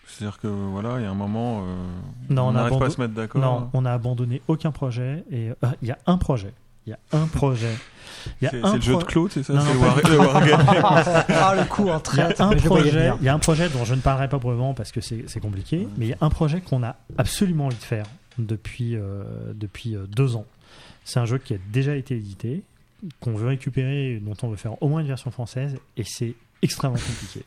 C'est-à-dire 0.06 0.38
que 0.38 0.48
voilà, 0.48 0.98
il 0.98 1.02
y 1.02 1.06
a 1.06 1.10
un 1.10 1.14
moment, 1.14 1.64
Non, 2.30 2.44
on 2.48 2.52
n'arrive 2.52 2.78
pas 2.78 2.86
à 2.86 2.90
se 2.90 3.00
mettre 3.00 3.12
d'accord. 3.14 3.40
Non, 3.42 3.70
on 3.74 3.84
a 3.84 3.92
abandonné 3.92 4.40
aucun 4.48 4.72
projet. 4.72 5.22
Et 5.30 5.50
il 5.82 5.88
y 5.88 5.90
a 5.90 5.98
un 6.06 6.16
projet. 6.16 6.54
Il 6.88 7.16
y 7.16 7.18
a 7.18 7.22
un 7.22 7.26
projet. 7.26 7.70
Il 8.40 8.44
y 8.44 8.46
a 8.48 8.50
C'est- 8.50 8.62
un 8.64 8.70
c'est 8.72 8.76
le 8.76 8.82
jeu 8.82 8.96
de 8.96 9.04
Claude, 9.04 9.30
c'est 9.32 9.42
ça 9.44 9.52
Non, 9.52 9.60
C'est 9.60 9.74
non, 9.74 9.80
le 10.10 10.18
war- 10.18 10.34
wargame. 10.34 10.66
Ah, 11.28 11.54
le 11.56 11.64
coup 11.64 11.88
en 11.88 11.98
venir. 12.80 13.16
Il 13.20 13.24
y 13.24 13.28
a 13.28 13.34
un 13.34 13.38
projet 13.38 13.68
dont 13.68 13.84
je 13.84 13.94
ne 13.94 14.00
parlerai 14.00 14.28
pas 14.28 14.38
brièvement 14.38 14.74
parce 14.74 14.92
que 14.92 15.00
c'est 15.00 15.24
c'est 15.28 15.40
compliqué. 15.40 15.86
Mais 15.96 16.06
il 16.06 16.08
y 16.10 16.12
a 16.14 16.18
un 16.20 16.30
projet 16.30 16.60
qu'on 16.60 16.82
a 16.82 16.96
absolument 17.16 17.66
envie 17.66 17.76
de 17.76 17.82
faire 17.82 18.06
depuis 18.38 18.96
euh, 18.96 19.22
depuis 19.54 19.94
euh, 19.96 20.06
deux 20.08 20.36
ans. 20.36 20.46
C'est 21.04 21.20
un 21.20 21.26
jeu 21.26 21.38
qui 21.38 21.54
a 21.54 21.58
déjà 21.72 21.94
été 21.96 22.16
édité, 22.16 22.62
qu'on 23.20 23.32
veut 23.34 23.48
récupérer, 23.48 24.20
dont 24.22 24.34
on 24.42 24.48
veut 24.48 24.56
faire 24.56 24.80
au 24.82 24.88
moins 24.88 25.00
une 25.00 25.06
version 25.06 25.30
française, 25.30 25.76
et 25.96 26.04
c'est 26.04 26.34
extrêmement 26.62 26.98
compliqué. 26.98 27.44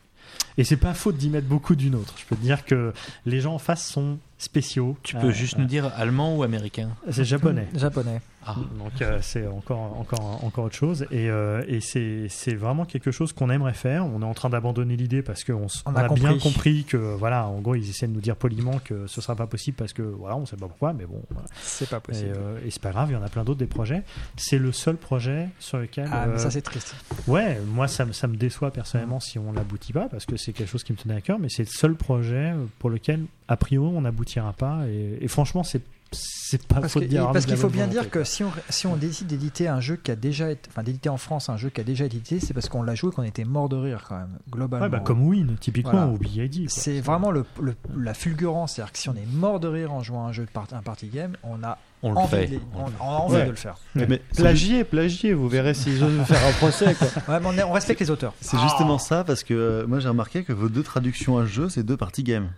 Et 0.56 0.64
c'est 0.64 0.76
pas 0.76 0.94
faute 0.94 1.16
d'y 1.16 1.28
mettre 1.28 1.46
beaucoup 1.46 1.76
d'une 1.76 1.94
autre. 1.94 2.14
Je 2.18 2.24
peux 2.24 2.36
te 2.36 2.40
dire 2.42 2.64
que 2.64 2.92
les 3.26 3.40
gens 3.40 3.54
en 3.54 3.58
face 3.58 3.86
sont 3.86 4.18
spéciaux. 4.38 4.96
Tu 5.02 5.14
peux 5.16 5.28
Euh, 5.28 5.32
juste 5.32 5.54
euh, 5.56 5.60
nous 5.60 5.66
dire 5.66 5.92
allemand 5.96 6.36
ou 6.36 6.42
américain? 6.42 6.88
C'est 7.10 7.24
japonais. 7.24 7.68
Japonais. 7.74 8.20
Ah. 8.46 8.56
Donc 8.78 9.00
euh, 9.02 9.18
c'est 9.22 9.46
encore, 9.46 9.98
encore, 9.98 10.44
encore 10.44 10.64
autre 10.64 10.74
chose. 10.76 11.06
Et, 11.10 11.30
euh, 11.30 11.62
et 11.68 11.80
c'est 11.80 12.26
c'est 12.28 12.54
vraiment 12.54 12.84
quelque 12.84 13.10
chose 13.10 13.32
qu'on 13.32 13.50
aimerait 13.50 13.74
faire. 13.74 14.04
On 14.06 14.20
est 14.22 14.24
en 14.24 14.34
train 14.34 14.50
d'abandonner 14.50 14.96
l'idée 14.96 15.22
parce 15.22 15.44
qu'on 15.44 15.66
On 15.86 15.92
on 15.92 15.94
a 15.94 16.00
a, 16.04 16.08
bien 16.08 16.36
compris. 16.38 16.84
que, 16.84 16.96
voilà, 16.96 17.46
en 17.46 17.60
gros, 17.60 17.74
ils 17.74 17.88
essaient 17.88 18.08
de 18.08 18.12
nous 18.12 18.20
dire 18.20 18.36
poliment 18.36 18.78
que 18.84 19.06
ce 19.06 19.20
sera 19.20 19.36
pas 19.36 19.46
possible 19.46 19.76
parce 19.76 19.92
que, 19.92 20.02
voilà, 20.02 20.36
on 20.36 20.46
sait 20.46 20.56
pas 20.56 20.66
pourquoi, 20.66 20.92
mais 20.92 21.06
bon. 21.06 21.22
voilà. 21.30 21.46
C'est 21.62 21.88
pas 21.88 21.98
Et, 21.98 22.00
possible. 22.00 22.32
euh, 22.36 22.58
et 22.66 22.70
c'est 22.70 22.82
pas 22.82 22.90
grave, 22.90 23.10
il 23.10 23.14
y 23.14 23.16
en 23.16 23.22
a 23.22 23.28
plein 23.28 23.44
d'autres 23.44 23.60
des 23.60 23.66
projets. 23.66 24.02
C'est 24.36 24.58
le 24.58 24.72
seul 24.72 24.96
projet 24.96 25.48
sur 25.58 25.78
lequel. 25.78 26.08
Ah, 26.12 26.26
mais 26.26 26.34
euh, 26.34 26.38
ça 26.38 26.50
c'est 26.50 26.62
triste. 26.62 26.94
Ouais, 27.28 27.58
moi 27.66 27.86
ça, 27.88 28.04
me- 28.04 28.12
ça 28.12 28.26
me 28.26 28.36
déçoit 28.36 28.70
personnellement 28.72 29.20
si 29.20 29.38
on 29.38 29.52
n'aboutit 29.52 29.92
pas 29.92 30.08
parce 30.08 30.26
que 30.26 30.36
c'est 30.36 30.52
quelque 30.52 30.68
chose 30.70 30.82
qui 30.84 30.92
me 30.92 30.98
tenait 30.98 31.14
à 31.16 31.20
cœur, 31.20 31.38
mais 31.38 31.48
c'est 31.48 31.62
le 31.62 31.68
seul 31.68 31.94
projet 31.94 32.52
pour 32.78 32.90
lequel 32.90 33.24
a 33.48 33.56
priori 33.56 33.92
on 33.94 34.00
n'aboutira 34.02 34.52
pas 34.52 34.80
et, 34.88 35.18
et 35.20 35.28
franchement 35.28 35.62
c'est 35.62 35.82
c'est 36.12 36.66
pas 36.66 36.80
Parce 36.80 36.92
faute 36.92 37.02
que- 37.02 37.06
de 37.08 37.10
dire 37.10 37.30
parce 37.32 37.46
qu'il 37.46 37.56
faut 37.56 37.68
bien 37.70 37.86
dire 37.86 38.10
que 38.10 38.24
si 38.24 38.44
on, 38.44 38.50
si 38.68 38.86
on 38.86 38.96
décide 38.96 39.26
d'éditer 39.26 39.68
un 39.68 39.80
jeu 39.80 39.96
qui 39.96 40.10
a 40.10 40.16
déjà 40.16 40.50
été, 40.50 40.68
enfin 40.70 40.82
d'éditer 40.82 41.08
en 41.08 41.16
France 41.16 41.48
un 41.48 41.56
jeu 41.56 41.70
qui 41.70 41.80
a 41.80 41.84
déjà 41.84 42.04
été 42.04 42.16
édité, 42.16 42.40
c'est 42.40 42.52
parce 42.54 42.68
qu'on 42.68 42.82
l'a 42.82 42.94
joué 42.94 43.10
qu'on 43.10 43.22
était 43.22 43.44
mort 43.44 43.68
de 43.68 43.76
rire 43.76 44.04
quand 44.08 44.16
même, 44.16 44.38
globalement. 44.50 44.84
Ouais, 44.84 44.90
bah, 44.90 45.00
comme 45.00 45.22
Win 45.26 45.56
typiquement 45.58 45.92
Voilà. 45.92 46.06
ou 46.08 46.18
quoi. 46.18 46.26
C'est 46.68 47.00
vraiment 47.00 47.30
le, 47.30 47.44
le- 47.60 47.74
la 47.98 48.12
fulgurance, 48.14 48.74
c'est-à-dire 48.74 48.92
que 48.92 48.98
si 48.98 49.08
on 49.08 49.14
est 49.14 49.26
mort 49.32 49.60
de 49.60 49.68
rire 49.68 49.92
en 49.92 50.02
jouant 50.02 50.26
à 50.26 50.28
un 50.28 50.32
jeu 50.32 50.44
de 50.44 50.50
part- 50.50 50.66
un 50.72 50.82
party 50.82 51.06
game, 51.08 51.32
on 51.42 51.62
a 51.62 51.78
On 52.02 52.10
le 52.12 52.18
envie, 52.18 52.28
fait. 52.30 52.46
de, 52.48 52.50
les- 52.52 52.60
On 52.74 52.86
a 53.02 53.08
envie 53.08 53.34
Ouais. 53.36 53.44
de 53.46 53.50
le 53.50 53.56
faire. 53.56 53.76
Mais, 53.94 54.18
Plagier, 54.36 54.84
plagier, 54.84 55.32
vous 55.32 55.48
verrez 55.48 55.72
s'ils 55.74 56.02
osent 56.04 56.12
vous 56.12 56.24
faire 56.24 56.44
un 56.46 56.52
procès. 56.52 56.94
Quoi. 56.94 57.08
Ouais, 57.28 57.40
mais 57.40 57.46
on, 57.46 57.52
est- 57.52 57.62
on 57.62 57.72
respecte 57.72 58.00
les 58.00 58.10
auteurs. 58.10 58.34
C'est 58.40 58.58
justement 58.58 58.98
ça 58.98 59.24
parce 59.24 59.42
que 59.44 59.54
euh, 59.54 59.86
moi 59.86 60.00
j'ai 60.00 60.08
remarqué 60.08 60.44
que 60.44 60.52
vos 60.52 60.68
deux 60.68 60.82
traductions 60.82 61.38
à 61.38 61.42
ce 61.42 61.50
jeu 61.50 61.68
c'est 61.70 61.82
deux 61.82 61.96
parties 61.96 62.22
game. 62.24 62.50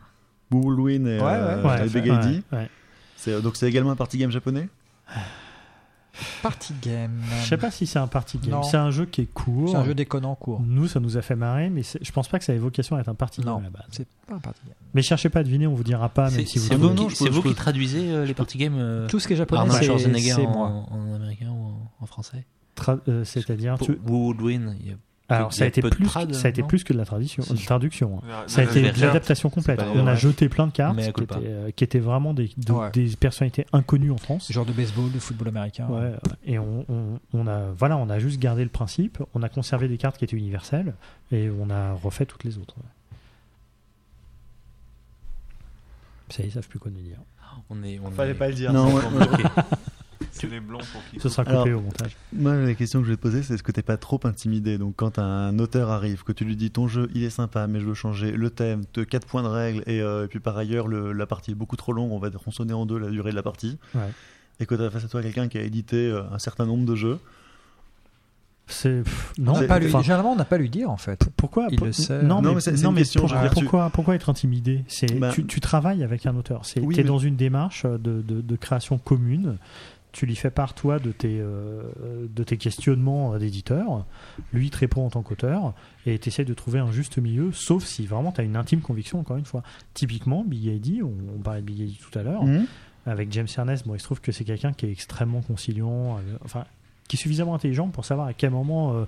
Bullwin 0.51 1.07
et, 1.07 1.19
Ouais, 1.21 1.25
euh, 1.27 1.63
ouais. 1.63 1.69
Ouais, 1.71 1.87
et 1.87 2.69
C'est- 3.25 3.41
Donc 3.43 3.57
c'est 3.57 3.69
également 3.69 3.91
un 3.91 3.97
party 3.97 4.19
game 4.19 4.31
japonais? 4.31 4.69
Party 6.43 6.75
game. 6.81 7.23
Je 7.43 7.49
sais 7.49 7.57
pas 7.57 7.73
si 7.73 7.87
c'est 7.89 7.99
un 7.99 8.07
party 8.07 8.39
game. 8.39 8.53
Non. 8.53 8.63
C'est 8.63 8.77
un 8.77 8.93
jeu 8.93 9.05
qui 9.05 9.23
est 9.23 9.27
court. 9.27 9.71
C'est 9.71 9.77
un 9.77 9.85
jeu 9.85 9.95
déconnant 9.95 10.37
court. 10.37 10.61
Nous, 10.65 10.87
ça 10.87 11.01
nous 11.01 11.17
a 11.17 11.23
fait 11.23 11.35
marrer, 11.35 11.71
mais 11.71 11.83
je 11.83 12.13
pense 12.13 12.29
pas 12.29 12.39
que 12.39 12.45
ça 12.45 12.55
ait 12.55 12.59
vocation 12.59 12.95
à 12.95 13.01
être 13.01 13.09
un 13.09 13.15
party 13.17 13.41
game 13.41 13.51
Non, 13.51 13.59
à 13.59 13.63
la 13.63 13.71
base. 13.71 13.83
c'est 13.91 14.07
pas 14.29 14.35
un 14.35 14.39
party 14.39 14.61
game. 14.65 14.75
Mais 14.95 15.03
cherchez 15.03 15.29
pas 15.29 15.41
à 15.41 15.43
deviner, 15.43 15.67
on 15.67 15.75
vous 15.75 15.83
dira 15.83 16.09
pas, 16.09 16.31
même 16.31 16.39
C'est 16.39 16.47
si 16.47 16.59
vous 16.61 16.67
c'est 16.67 16.77
vous, 16.77 16.91
non, 16.91 17.07
qui, 17.09 17.29
vous 17.29 17.43
qui 17.43 17.55
traduisez 17.55 18.11
euh, 18.11 18.25
les 18.27 18.35
party 18.35 18.59
games 18.59 18.77
euh, 18.79 19.09
Tout 19.09 19.19
ce 19.19 19.27
qui 19.27 19.33
est 19.33 19.37
japonais, 19.37 19.69
c'est 19.73 19.91
en, 20.47 20.51
moi. 20.51 20.69
en 20.91 21.15
américain 21.15 21.49
ou 21.51 21.65
en, 21.65 21.91
en 22.01 22.07
français? 22.07 22.45
Tra- 22.77 23.01
euh, 23.09 23.25
C'est-à-dire, 23.25 23.77
tu- 23.81 23.99
Woodwin, 24.07 24.77
il 24.81 24.91
y 24.91 24.93
a- 24.93 24.97
alors 25.29 25.53
ça 25.55 25.65
a 25.65 25.67
été 25.69 25.81
plus, 25.81 26.05
trad, 26.05 26.35
ça 26.35 26.49
a 26.49 26.51
été 26.51 26.63
plus 26.63 26.85
que 26.85 26.93
de 26.93 26.99
la 26.99 27.07
traduction, 27.07 27.43
Si. 27.43 27.55
de 27.55 27.59
traduction. 27.65 28.21
hein. 28.29 28.45
Ça 28.47 28.61
a 28.61 28.65
été 28.65 28.83
de 28.93 29.01
l'adaptation 29.01 29.49
complète. 29.51 29.81
On 29.95 30.07
a 30.07 30.15
jeté 30.15 30.49
plein 30.49 30.67
de 30.67 30.73
cartes 30.73 30.99
qui 30.99 31.09
étaient, 31.23 31.35
euh, 31.47 31.71
qui 31.71 31.83
étaient 31.85 31.99
vraiment 31.99 32.35
des, 32.35 32.51
de- 32.59 32.73
Ouais. 32.73 32.91
des 32.93 33.17
personnalités 33.17 33.65
inconnues 33.73 34.11
en 34.11 34.19
France. 34.19 34.53
Genre 34.53 34.67
de 34.67 34.73
baseball, 34.73 35.11
de 35.11 35.19
football 35.19 35.49
américain. 35.49 35.87
Ouais, 35.89 36.01
ouais. 36.01 36.17
et 36.45 36.59
on, 36.59 36.85
on- 36.89 37.19
on 37.33 37.47
a 37.47 37.71
voilà, 37.73 37.97
on 37.97 38.11
a 38.11 38.19
juste 38.19 38.39
gardé 38.39 38.63
le 38.65 38.71
principe. 38.71 39.19
On 39.35 39.43
a 39.43 39.49
conservé 39.49 39.89
des 39.89 39.97
cartes 39.97 40.19
qui 40.19 40.25
étaient 40.25 40.37
universelles 40.37 40.95
et 41.33 41.49
on 41.59 41.71
a 41.71 41.93
refait 41.95 42.27
toutes 42.27 42.45
les 42.45 42.59
autres. 42.59 42.75
Ça, 46.31 46.43
ils 46.43 46.53
savent 46.53 46.69
plus 46.69 46.79
quoi 46.79 46.91
nous 46.91 47.01
dire. 47.03 47.19
on 47.71 47.83
est, 47.83 47.99
on 48.05 48.11
Fallait 48.11 48.33
est- 48.33 48.35
pas 48.35 48.49
le 48.49 48.55
dire. 48.55 48.73
Non. 48.73 48.99
C'est 50.33 50.51
les 50.51 50.61
blancs 50.61 50.85
pour 50.93 51.01
qui 51.11 51.21
Ce 51.21 51.29
sera 51.29 51.45
coupé 51.45 51.57
Alors- 51.71 51.79
au 51.81 51.83
montage. 51.83 52.17
Moi, 52.33 52.55
la 52.57 52.75
question 52.75 53.01
que 53.01 53.07
je 53.07 53.11
vais 53.13 53.17
te 53.17 53.23
poser, 53.23 53.43
c'est 53.43 53.55
est-ce 53.55 53.63
que 53.63 53.73
t'es 53.73 53.83
pas 53.83 53.97
trop 53.97 54.21
intimidé 54.25 54.79
Donc, 54.79 54.95
quand 54.97 55.19
un 55.19 55.59
auteur 55.59 55.91
arrive, 55.91 56.23
que 56.25 56.33
tu 56.33 56.45
lui 56.45 56.57
dis 56.57 56.71
ton 56.71 56.89
jeu, 56.89 57.09
il 57.15 57.23
est 57.25 57.31
sympa, 57.31 57.67
mais 57.67 57.81
je 57.81 57.87
veux 57.87 57.95
changer 57.95 58.33
le 58.33 58.51
thème, 58.51 58.83
de 58.95 59.05
4 59.05 59.27
points 59.27 59.43
de 59.43 59.49
règle, 59.49 59.83
et, 59.87 60.01
euh, 60.01 60.25
et 60.25 60.29
puis 60.29 60.41
par 60.41 60.57
ailleurs, 60.57 60.89
le- 60.89 61.13
la 61.13 61.27
partie 61.27 61.53
est 61.53 61.55
beaucoup 61.55 61.77
trop 61.77 61.93
longue, 61.93 62.13
on 62.13 62.19
va 62.19 62.31
tronçonner 62.31 62.73
en 62.73 62.87
deux 62.87 62.99
la 62.99 63.11
durée 63.11 63.31
de 63.31 63.37
la 63.37 63.43
partie, 63.43 63.79
Ouais. 63.95 64.11
et 64.61 64.67
que 64.67 64.75
tu 64.75 64.83
as 64.83 64.91
face 64.91 65.05
à 65.05 65.09
toi 65.09 65.23
quelqu'un 65.23 65.49
qui 65.49 65.59
a 65.59 65.63
édité 65.63 65.97
euh, 66.11 66.23
un 66.33 66.39
certain 66.39 66.67
nombre 66.67 66.85
de 66.87 66.95
jeux, 66.95 67.19
C'est 68.67 69.03
non. 69.39 69.61
n'a 69.61 69.67
pas 69.67 69.79
lui, 69.79 69.89
enfin, 69.89 70.01
généralement, 70.01 70.33
on 70.33 70.37
n'a 70.37 70.47
pas 70.47 70.57
lui 70.57 70.71
dire 70.71 70.91
en 70.91 70.97
fait. 70.97 71.29
pourquoi 71.37 71.67
il 71.71 71.77
pour- 71.77 71.87
le 71.87 71.93
sait. 71.93 72.23
Non, 72.23 72.41
Non, 72.41 72.55
mais, 72.55 72.61
mais 72.67 72.73
non, 72.81 72.89
une 72.89 72.95
mais 72.95 73.01
question, 73.03 73.21
pour- 73.21 73.31
tu- 73.31 73.51
pourquoi, 73.53 73.91
pourquoi 73.91 74.15
être 74.15 74.31
intimidé? 74.31 74.85
C'est 74.89 75.19
Bah- 75.19 75.33
tu, 75.33 75.45
tu 75.45 75.61
travailles 75.61 76.03
avec 76.03 76.25
un 76.25 76.35
auteur. 76.35 76.65
C'est 76.65 76.81
Oui, 76.81 76.95
mais- 76.97 77.05
dans 77.05 77.19
une 77.19 77.37
démarche 77.37 77.85
de, 77.85 77.99
de- 78.23 78.41
de 78.41 78.57
création 78.57 78.97
commune. 78.97 79.59
Tu 80.15 80.27
lui 80.27 80.37
fais 80.37 80.51
part 80.51 80.75
toi 80.75 80.99
de 81.01 81.11
tes 81.13 81.41
euh, 81.41 81.83
de 82.35 82.45
tes 82.45 82.57
questionnements 82.57 83.35
euh, 83.35 83.39
d'éditeur. 83.39 84.07
Lui 84.53 84.67
il 84.67 84.71
te 84.71 84.79
répond 84.79 85.05
en 85.05 85.11
tant 85.11 85.23
qu'auteur 85.23 85.75
et 86.07 86.19
tu 86.19 86.29
essaies 86.29 86.45
de 86.45 86.55
trouver 86.55 86.79
un 86.79 86.93
juste 86.93 87.19
milieu. 87.19 87.51
Sauf 87.53 87.85
si 87.85 88.07
vraiment 88.07 88.31
tu 88.33 88.41
as 88.41 88.45
une 88.45 88.57
intime 88.57 88.81
conviction. 88.81 89.19
Encore 89.21 89.37
une 89.37 89.45
fois, 89.45 89.63
typiquement 89.93 90.45
Big 90.47 90.65
ID, 90.65 91.03
on, 91.03 91.13
on 91.37 91.41
parlait 91.41 91.61
de 91.63 91.67
Big 91.67 91.79
ID 91.81 91.99
tout 91.99 92.17
à 92.19 92.23
l'heure 92.23 92.45
Mhm. 92.45 92.65
avec 93.07 93.33
James 93.33 93.49
Ernest. 93.59 93.87
Bon, 93.87 93.95
il 93.95 93.99
se 93.99 94.05
trouve 94.05 94.21
que 94.21 94.31
c'est 94.33 94.45
quelqu'un 94.45 94.73
qui 94.73 94.87
est 94.87 94.91
extrêmement 94.93 95.43
conciliant. 95.43 96.17
euh, 96.19 96.21
enfin, 96.45 96.65
qui 97.09 97.17
est 97.17 97.19
suffisamment 97.19 97.55
intelligent 97.55 97.89
pour 97.89 98.05
savoir 98.07 98.29
à 98.29 98.33
quel 98.33 98.51
moment 98.51 99.05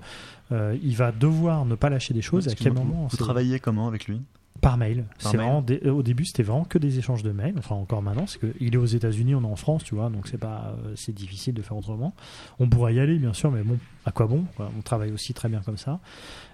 euh, 0.51 0.77
il 0.83 0.95
va 0.95 1.11
devoir 1.11 1.65
ne 1.65 1.73
pas 1.73 1.89
lâcher 1.89 2.13
des 2.13 2.21
choses, 2.21 2.47
à 2.47 2.53
quel 2.53 2.73
moment. 2.73 3.07
Vous 3.09 3.17
travaillez 3.17 3.59
comment 3.59 3.87
avec 3.87 4.07
lui? 4.07 4.21
Par 4.61 4.77
mail. 4.77 5.05
Par 5.21 5.31
C'est 5.31 5.37
mail. 5.37 5.45
vraiment 5.45 5.61
des- 5.61 5.81
euh, 5.85 5.91
au 5.91 6.03
début, 6.03 6.25
c'était 6.25 6.43
vraiment 6.43 6.65
que 6.65 6.77
des 6.77 6.99
échanges 6.99 7.23
de 7.23 7.31
mails. 7.31 7.55
Enfin, 7.57 7.75
encore 7.75 8.01
maintenant, 8.01 8.27
c'est 8.27 8.39
que 8.39 8.53
il 8.59 8.73
est 8.73 8.77
aux 8.77 8.85
États-Unis, 8.85 9.35
on 9.35 9.41
est 9.43 9.45
en 9.45 9.55
France, 9.55 9.83
tu 9.83 9.95
vois, 9.95 10.09
donc 10.09 10.27
c'est 10.27 10.37
pas, 10.37 10.75
euh, 10.85 10.93
c'est 10.95 11.13
difficile 11.13 11.53
de 11.53 11.61
faire 11.61 11.77
autrement. 11.77 12.13
On 12.59 12.67
pourrait 12.69 12.95
y 12.95 12.99
aller, 12.99 13.17
bien 13.17 13.33
sûr, 13.33 13.51
mais 13.51 13.63
bon, 13.63 13.77
à 14.05 14.11
quoi 14.11 14.27
bon 14.27 14.45
quoi? 14.55 14.71
On 14.77 14.81
travaille 14.81 15.11
aussi 15.11 15.33
très 15.33 15.49
bien 15.49 15.61
comme 15.61 15.77
ça. 15.77 15.99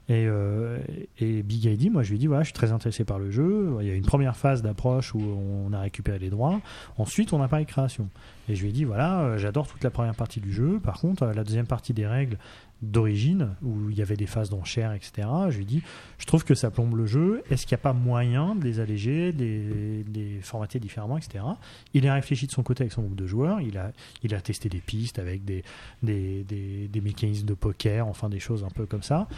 Et, 0.10 0.26
euh, 0.28 0.80
et 1.20 1.44
Big 1.44 1.64
ID, 1.64 1.90
moi, 1.90 2.04
je 2.04 2.10
lui 2.10 2.18
ai 2.18 2.20
dit, 2.20 2.28
voilà, 2.28 2.44
je 2.44 2.48
suis 2.48 2.54
très 2.54 2.74
intéressé 2.74 3.06
par 3.06 3.20
le 3.20 3.32
jeu. 3.32 3.74
Il 3.80 3.88
y 3.88 3.92
a 3.92 3.94
une 3.96 4.04
première 4.04 4.36
phase 4.36 4.62
d'approche 4.62 5.16
où 5.16 5.20
on 5.22 5.72
a 5.72 5.80
récupéré 5.80 6.20
les 6.20 6.30
droits. 6.30 6.60
Ensuite, 6.98 7.32
on 7.32 7.42
a 7.42 7.48
parlé 7.48 7.64
création. 7.66 8.10
Et 8.50 8.56
je 8.56 8.62
lui 8.62 8.70
ai 8.70 8.72
dit, 8.74 8.84
voilà, 8.84 9.22
euh, 9.22 9.38
j'adore 9.38 9.68
toute 9.68 9.84
la 9.84 9.90
première 9.90 10.16
partie 10.16 10.40
du 10.42 10.52
jeu. 10.52 10.80
Par 10.84 11.00
contre, 11.00 11.24
euh, 11.24 11.34
la 11.34 11.44
deuxième 11.44 11.68
partie 11.68 11.94
des 11.94 12.06
règles 12.06 12.38
d'origine, 12.82 13.52
où 13.62 13.90
il 13.90 13.98
y 13.98 14.02
avait 14.02 14.18
des 14.18 14.26
phases 14.26 14.50
d'enchères, 14.50 14.92
etc., 14.92 15.28
je 15.50 15.56
lui 15.56 15.64
ai 15.64 15.66
dit, 15.66 15.82
je 16.18 16.26
trouve 16.26 16.44
que 16.44 16.54
ça 16.54 16.70
plombe 16.70 16.96
le 16.98 17.06
jeu. 17.06 17.42
Est-ce 17.50 17.66
qu'il 17.66 17.76
n'y 17.76 17.80
a 17.80 17.84
pas 17.84 17.94
moyen 17.94 18.56
de 18.56 18.64
les 18.66 18.82
alléger, 18.82 19.32
de 19.32 19.40
les, 19.40 20.04
de 20.04 20.14
les 20.14 20.42
formater 20.42 20.80
différemment, 20.80 21.18
etc. 21.18 21.46
Il 21.94 22.06
a 22.08 22.14
réfléchi 22.14 22.46
de 22.46 22.52
son 22.52 22.62
côté 22.62 22.84
avec 22.84 22.92
son 22.92 23.04
groupe 23.04 23.16
de 23.16 23.26
joueurs. 23.26 23.62
Il 23.62 23.78
a, 23.78 23.94
il 24.22 24.36
a 24.36 24.42
testé 24.42 24.68
des 24.68 24.80
pistes 24.80 25.18
avec 25.18 25.46
des, 25.46 25.64
des, 26.02 26.44
des, 26.44 26.90
des 26.90 27.02
mécanismes 27.02 27.46
de 27.46 27.54
poker, 27.54 28.06
enfin 28.08 28.28
des 28.28 28.40
choses 28.40 28.66
un 28.66 28.70
peu 28.70 28.86
comme 28.86 29.04
ça. 29.04 29.30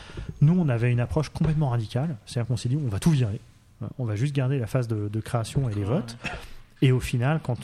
Nous, 0.41 0.59
on 0.59 0.67
avait 0.67 0.91
une 0.91 0.99
approche 0.99 1.29
complètement 1.29 1.69
radicale. 1.69 2.17
C'est-à-dire 2.25 2.47
qu'on 2.47 2.57
s'est 2.57 2.69
dit, 2.69 2.77
on 2.83 2.89
va 2.89 2.99
tout 2.99 3.11
virer. 3.11 3.39
On 3.99 4.05
va 4.05 4.15
juste 4.15 4.33
garder 4.33 4.57
la 4.57 4.67
phase 4.67 4.87
de, 4.87 5.07
de 5.07 5.19
création 5.19 5.69
et 5.69 5.75
les 5.75 5.83
votes. 5.83 6.17
Et 6.81 6.91
au 6.91 6.99
final, 6.99 7.39
quand 7.41 7.57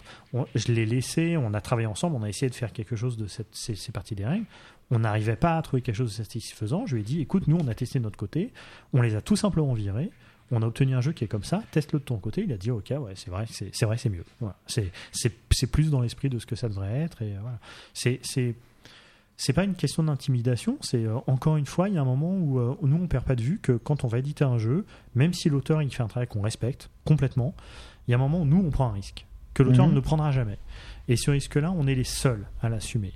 je 0.56 0.72
l'ai 0.72 0.86
laissé, 0.86 1.38
on 1.38 1.54
a 1.54 1.62
travaillé 1.62 1.88
ensemble, 1.88 2.16
on 2.16 2.24
a 2.24 2.30
essayé 2.30 2.50
de 2.50 2.56
faire 2.56 2.72
quelque 2.72 2.96
chose 2.96 3.18
de 3.18 3.28
cette, 3.28 3.54
ces, 3.54 3.92
parties 3.92 4.16
des 4.16 4.26
règles. 4.26 4.46
On 4.90 5.00
n'arrivait 5.00 5.36
pas 5.36 5.58
à 5.58 5.62
trouver 5.62 5.82
quelque 5.82 5.96
chose 5.96 6.18
de 6.18 6.24
satisfaisant. 6.24 6.86
Je 6.86 6.96
lui 6.96 7.02
ai 7.02 7.06
dit, 7.06 7.22
écoute, 7.22 7.48
nous, 7.48 7.58
on 7.58 7.68
a 7.68 7.74
testé 7.74 8.00
de 8.00 8.04
notre 8.04 8.18
côté, 8.18 8.52
on 8.94 9.02
les 9.02 9.16
a 9.16 9.22
tout 9.22 9.36
simplement 9.36 9.74
virés. 9.74 10.12
On 10.54 10.62
a 10.62 10.68
obtenu 10.68 10.96
un 10.96 11.02
jeu 11.02 11.14
qui 11.14 11.24
est 11.24 11.28
comme 11.30 11.46
ça, 11.46 11.64
teste-le 11.72 12.00
de 12.00 12.04
ton 12.04 12.18
côté. 12.18 12.44
Il 12.44 12.52
a 12.52 12.58
dit, 12.58 12.72
ok, 12.72 12.94
ouais, 13.00 13.14
c'est 13.16 13.30
vrai, 13.30 13.46
c'est 13.50 13.86
vrai, 13.86 13.98
c'est 13.98 14.10
mieux. 14.10 14.26
Voilà. 14.42 14.58
C'est 14.68 15.72
plus 15.72 15.90
dans 15.90 16.02
l'esprit 16.02 16.28
de 16.28 16.40
ce 16.40 16.46
que 16.46 16.58
ça 16.58 16.68
devrait 16.68 17.00
être. 17.00 17.22
Et 17.22 17.36
voilà. 17.40 17.60
C'est 19.38 19.54
pas 19.54 19.64
une 19.64 19.76
question 19.76 20.04
d'intimidation. 20.04 20.78
C'est 20.82 21.06
euh, 21.06 21.18
encore 21.26 21.56
une 21.56 21.66
fois, 21.66 21.88
il 21.88 21.96
y 21.96 21.98
a 21.98 22.02
un 22.02 22.06
moment 22.06 22.36
où 22.36 22.60
euh, 22.60 22.76
nous 22.82 22.98
on 23.02 23.08
perd 23.08 23.24
pas 23.24 23.36
de 23.36 23.42
vue 23.42 23.60
que 23.60 23.72
quand 23.72 24.04
on 24.04 24.08
va 24.08 24.20
éditer 24.20 24.44
un 24.44 24.58
jeu, 24.58 24.86
même 25.16 25.34
si 25.34 25.50
l'auteur 25.50 25.82
il 25.82 25.90
fait 25.90 26.04
un 26.04 26.08
travail 26.08 26.28
qu'on 26.28 26.42
respecte 26.42 26.90
complètement, 27.06 27.56
il 28.08 28.12
y 28.12 28.14
a 28.14 28.18
un 28.18 28.20
moment 28.20 28.42
où 28.42 28.46
nous 28.46 28.64
on 28.66 28.70
prend 28.70 28.88
un 28.90 28.94
risque 28.94 29.26
que 29.54 29.64
l'auteur 29.64 29.88
Mhm. 29.88 29.96
ne 29.96 30.00
prendra 30.00 30.32
jamais. 30.32 30.58
Et 31.08 31.18
ce 31.18 31.30
risque-là, 31.32 31.74
on 31.76 31.88
est 31.88 31.96
les 31.96 32.04
seuls 32.06 32.46
à 32.62 32.70
l'assumer. 32.70 33.14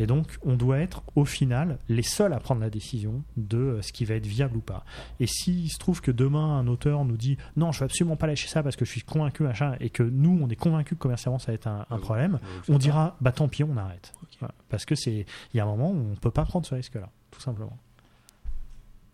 Et 0.00 0.06
donc, 0.06 0.38
on 0.44 0.54
doit 0.54 0.78
être, 0.78 1.02
au 1.16 1.24
final, 1.24 1.78
les 1.88 2.02
seuls 2.02 2.32
à 2.32 2.38
prendre 2.38 2.60
la 2.60 2.70
décision 2.70 3.22
de 3.36 3.58
euh, 3.58 3.82
ce 3.82 3.92
qui 3.92 4.04
va 4.04 4.14
être 4.14 4.26
viable 4.26 4.56
ou 4.58 4.60
pas. 4.60 4.84
Et 5.18 5.26
s'il 5.26 5.68
se 5.70 5.78
trouve 5.78 6.00
que 6.00 6.12
demain, 6.12 6.58
un 6.58 6.68
auteur 6.68 7.04
nous 7.04 7.16
dit 7.16 7.36
non, 7.56 7.72
je 7.72 7.80
vais 7.80 7.86
absolument 7.86 8.14
pas 8.16 8.26
lâcher 8.28 8.46
ça 8.48 8.62
parce 8.62 8.76
que 8.76 8.84
je 8.84 8.90
suis 8.90 9.00
convaincu, 9.00 9.42
machin, 9.42 9.74
et 9.80 9.90
que 9.90 10.02
nous, 10.04 10.38
on 10.40 10.48
est 10.48 10.56
convaincu 10.56 10.94
que 10.94 11.00
commercialement, 11.00 11.38
ça 11.40 11.48
va 11.48 11.54
être 11.54 11.66
un, 11.66 11.84
un 11.90 11.98
problème, 11.98 12.38
on 12.68 12.78
dira 12.78 13.16
bah 13.20 13.32
tant 13.32 13.48
pis, 13.48 13.64
on 13.64 13.76
arrête. 13.76 14.12
Voilà. 14.38 14.54
Parce 14.68 14.84
que 14.84 14.94
c'est, 14.94 15.26
il 15.52 15.56
y 15.56 15.60
a 15.60 15.64
un 15.64 15.66
moment 15.68 15.90
où 15.90 16.12
on 16.12 16.14
peut 16.16 16.30
pas 16.30 16.44
prendre 16.44 16.64
ce 16.66 16.74
risque-là, 16.76 17.08
tout 17.32 17.40
simplement. 17.40 17.76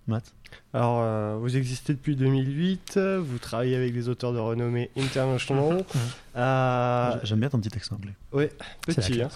Matt 0.06 0.24
Alors, 0.74 1.01
euh, 1.02 1.36
vous 1.40 1.56
existez 1.56 1.94
depuis 1.94 2.14
2008, 2.16 2.94
euh, 2.97 3.20
vous 3.24 3.39
travaillez 3.39 3.74
avec 3.76 3.93
des 3.94 4.09
auteurs 4.09 4.32
de 4.32 4.39
renommée 4.39 4.90
international. 4.97 5.85
Euh, 6.36 7.14
J'aime 7.22 7.39
bien 7.39 7.48
ton 7.48 7.60
petit 7.60 7.72
accent 7.76 7.94
anglais. 7.94 8.10
Oui, 8.32 8.47
la 8.89 8.94
petit. 8.94 9.22
hein. 9.22 9.28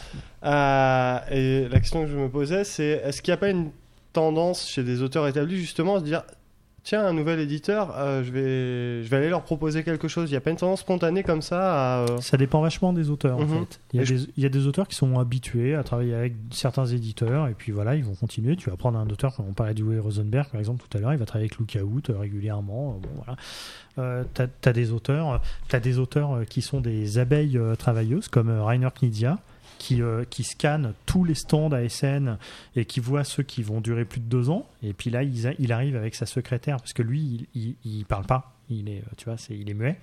Euh, 0.43 1.19
et 1.31 1.69
la 1.69 1.79
question 1.79 2.03
que 2.05 2.11
je 2.11 2.17
me 2.17 2.29
posais, 2.29 2.65
c'est 2.65 3.01
est-ce 3.05 3.23
qu'il 3.23 3.31
n'y 3.31 3.35
a 3.37 3.39
pas 3.39 3.51
une 3.51 3.71
tendance 4.13 4.69
chez 4.69 4.83
des 4.83 5.01
auteurs 5.01 5.29
établis 5.29 5.59
justement 5.59 5.95
à 5.95 6.01
se 6.01 6.05
dire 6.05 6.25
tiens, 6.89 7.05
un 7.07 7.13
nouvel 7.13 7.39
éditeur, 7.41 7.95
euh, 7.99 8.23
je, 8.25 8.31
vais, 8.33 9.05
je 9.05 9.09
vais 9.11 9.17
aller 9.19 9.29
leur 9.29 9.43
proposer 9.43 9.85
quelque 9.85 10.09
chose 10.09 10.31
Il 10.31 10.33
n'y 10.33 10.37
a 10.37 10.41
pas 10.41 10.51
une 10.51 10.57
tendance 10.57 10.81
spontanée 10.81 11.23
comme 11.23 11.43
ça 11.43 11.61
à. 11.61 11.99
euh, 12.11 12.19
Ça 12.21 12.37
dépend 12.39 12.61
vachement 12.63 12.93
des 12.95 13.11
auteurs, 13.11 13.37
en 13.37 13.43
Mhm. 13.43 13.49
fait. 13.67 13.81
Il 13.93 13.97
y, 13.99 14.01
a 14.01 14.05
je- 14.05 14.15
des, 14.15 14.21
il 14.39 14.43
y 14.43 14.47
a 14.47 14.49
des 14.49 14.67
auteurs 14.67 14.89
qui 14.89 14.95
sont 14.97 15.19
habitués 15.19 15.75
à 15.75 15.83
travailler 15.83 16.15
avec 16.15 16.33
certains 16.51 16.87
éditeurs, 16.87 17.47
et 17.49 17.53
puis 17.55 17.73
voilà, 17.73 17.95
ils 17.95 18.05
vont 18.05 18.15
continuer. 18.15 18.57
Tu 18.57 18.71
vas 18.71 18.77
prendre 18.77 18.99
un 18.99 19.07
auteur, 19.09 19.35
comme 19.37 19.47
on 19.49 19.53
parlait 19.53 19.75
du 19.75 19.85
Rosenberg, 20.01 20.49
par 20.51 20.61
exemple, 20.61 20.83
tout 20.89 20.97
à 20.97 21.01
l'heure, 21.01 21.13
il 21.13 21.19
va 21.19 21.27
travailler 21.27 21.51
avec 21.51 21.59
Lookout 21.59 22.11
euh, 22.11 22.19
régulièrement. 22.19 22.99
Bon, 23.03 23.09
voilà. 23.17 23.37
Euh, 23.99 24.25
t'as, 24.33 24.47
t'as 24.47 24.73
des 24.73 24.93
auteurs, 24.93 25.43
des 25.83 25.99
auteurs 25.99 26.41
qui 26.49 26.63
sont 26.63 26.81
des 26.81 27.19
abeilles 27.19 27.59
travailleuses, 27.79 28.29
comme 28.29 28.49
Rainer 28.49 28.89
Knizia, 28.99 29.39
qui, 29.79 30.03
euh, 30.03 30.25
qui 30.29 30.45
scannent 30.45 30.93
tous 31.07 31.25
les 31.25 31.35
stands 31.35 31.71
ASN 31.73 32.37
et 32.77 32.85
qui 32.85 33.01
voit 33.01 33.25
ceux 33.25 33.43
qui 33.43 33.63
vont 33.63 33.81
durer 33.81 34.05
plus 34.05 34.21
de 34.21 34.27
deux 34.27 34.51
ans. 34.51 34.67
Et 34.83 34.93
puis 34.93 35.11
là, 35.11 35.23
il, 35.23 35.47
a- 35.47 35.55
il 35.59 35.73
arrive 35.73 35.97
avec 35.97 36.15
sa 36.15 36.27
secrétaire, 36.27 36.77
parce 36.79 36.93
que 36.93 37.03
lui, 37.03 37.47
il, 37.55 37.77
il, 37.85 37.99
il 37.99 38.05
parle 38.05 38.27
pas. 38.27 38.55
Il 38.71 38.91
est, 38.91 39.03
tu 39.17 39.25
vois, 39.25 39.37
il 39.49 39.71
est 39.71 39.75
muet. 39.75 39.99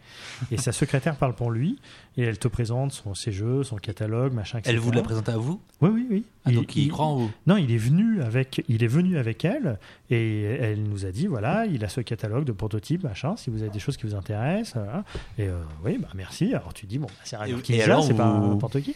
Et 0.50 0.58
sa 0.58 0.72
secrétaire 0.72 1.18
parle 1.18 1.36
pour 1.36 1.52
lui. 1.52 1.78
Et 2.18 2.24
elle 2.24 2.40
te 2.40 2.48
présente 2.48 2.94
son, 2.94 3.14
ses 3.14 3.32
jeux, 3.32 3.64
son 3.64 3.76
catalogue, 3.76 4.34
machin, 4.34 4.58
etc. 4.58 4.74
Elle 4.74 4.80
vous 4.82 4.90
l'a 4.92 5.04
présenté 5.04 5.32
à 5.32 5.38
vous? 5.38 5.62
Oui, 5.82 5.92
oui, 5.94 6.08
oui. 6.10 6.24
Ah, 6.46 6.52
donc 6.52 6.76
il 6.76 6.90
croit 6.90 7.06
en 7.06 7.16
vous? 7.16 7.32
Non, 7.46 7.58
il 7.58 7.72
est 7.72 7.78
venu 7.78 8.24
avec, 8.24 8.64
il 8.68 8.84
est 8.84 8.88
venu 8.88 9.20
avec 9.20 9.46
elle 9.46 9.78
et 10.10 10.42
elle 10.42 10.82
nous 10.82 11.06
a 11.06 11.12
dit 11.12 11.28
voilà, 11.28 11.68
il 11.68 11.86
a 11.86 11.90
ce 11.90 12.02
catalogue 12.02 12.46
de 12.46 12.54
prototypes, 12.54 13.04
machin. 13.04 13.36
Si 13.38 13.52
vous 13.52 13.62
avez 13.62 13.70
des 13.70 13.78
choses 13.80 13.98
qui 13.98 14.08
vous 14.08 14.16
intéressent, 14.16 14.84
voilà. 14.84 15.04
et 15.38 15.48
euh, 15.48 15.62
oui, 15.84 16.00
bah 16.02 16.08
merci. 16.16 16.52
Alors 16.56 16.74
tu 16.74 16.88
dis 16.88 16.98
bon, 16.98 17.06
bah, 17.06 17.14
c'est 17.24 17.36
Et- 17.36 17.40
Rainer 17.40 17.62
et 17.70 17.84
alors, 17.84 18.04
c'est 18.04 18.16
pas 18.16 18.34
n'importe 18.40 18.82
qui. 18.82 18.96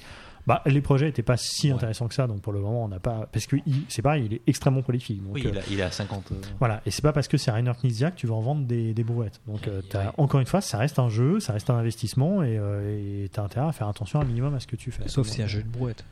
Bah, 0.49 0.63
les 0.65 0.81
projets 0.81 1.05
n'étaient 1.05 1.21
pas 1.21 1.37
si 1.37 1.69
intéressants 1.69 2.07
que 2.07 2.13
ça, 2.15 2.25
donc 2.27 2.41
pour 2.41 2.51
le 2.53 2.59
moment, 2.59 2.83
on 2.83 2.87
n'a 2.87 2.99
pas. 2.99 3.29
Parce 3.31 3.45
que 3.45 3.55
il- 3.67 3.83
c'est 3.87 4.01
pareil, 4.01 4.25
il 4.25 4.33
est 4.33 4.41
extrêmement 4.47 4.81
prolifique. 4.81 5.23
Donc, 5.23 5.35
Oui, 5.35 5.43
euh, 5.45 5.51
il, 5.53 5.57
a, 5.59 5.61
il 5.69 5.79
est 5.79 5.83
à 5.83 5.91
50. 5.91 6.31
euh, 6.31 6.35
voilà, 6.57 6.81
et 6.87 6.91
c'est 6.91 7.03
pas 7.03 7.13
parce 7.13 7.27
que 7.27 7.37
c'est 7.37 7.51
Rainer 7.51 7.71
Knizia 7.81 8.09
que 8.09 8.15
tu 8.17 8.25
vas 8.25 8.33
en 8.33 8.41
vendre 8.41 8.65
des, 8.65 8.93
des 8.95 9.03
brouettes. 9.03 9.39
Donc, 9.47 9.67
euh, 9.67 9.81
t'as- 9.87 10.11
encore 10.17 10.39
une 10.39 10.47
fois, 10.47 10.59
ça 10.61 10.77
reste 10.79 10.97
un 10.97 11.07
jeu, 11.09 11.39
ça 11.39 11.53
reste 11.53 11.69
un 11.69 11.75
investissement, 11.75 12.41
et 12.43 12.57
euh, 12.57 13.27
tu 13.31 13.39
as 13.39 13.43
intérêt 13.43 13.67
à 13.67 13.71
faire 13.71 13.87
attention 13.87 14.19
un 14.19 14.25
minimum 14.25 14.55
à 14.55 14.59
ce 14.59 14.65
que 14.67 14.75
tu 14.75 14.89
fais. 14.91 15.07
Sauf 15.07 15.27
Donc, 15.27 15.35
si 15.35 15.41
un 15.41 15.45
euh, 15.45 15.47
jeu 15.47 15.61
de 15.61 15.69
brouette. 15.69 16.03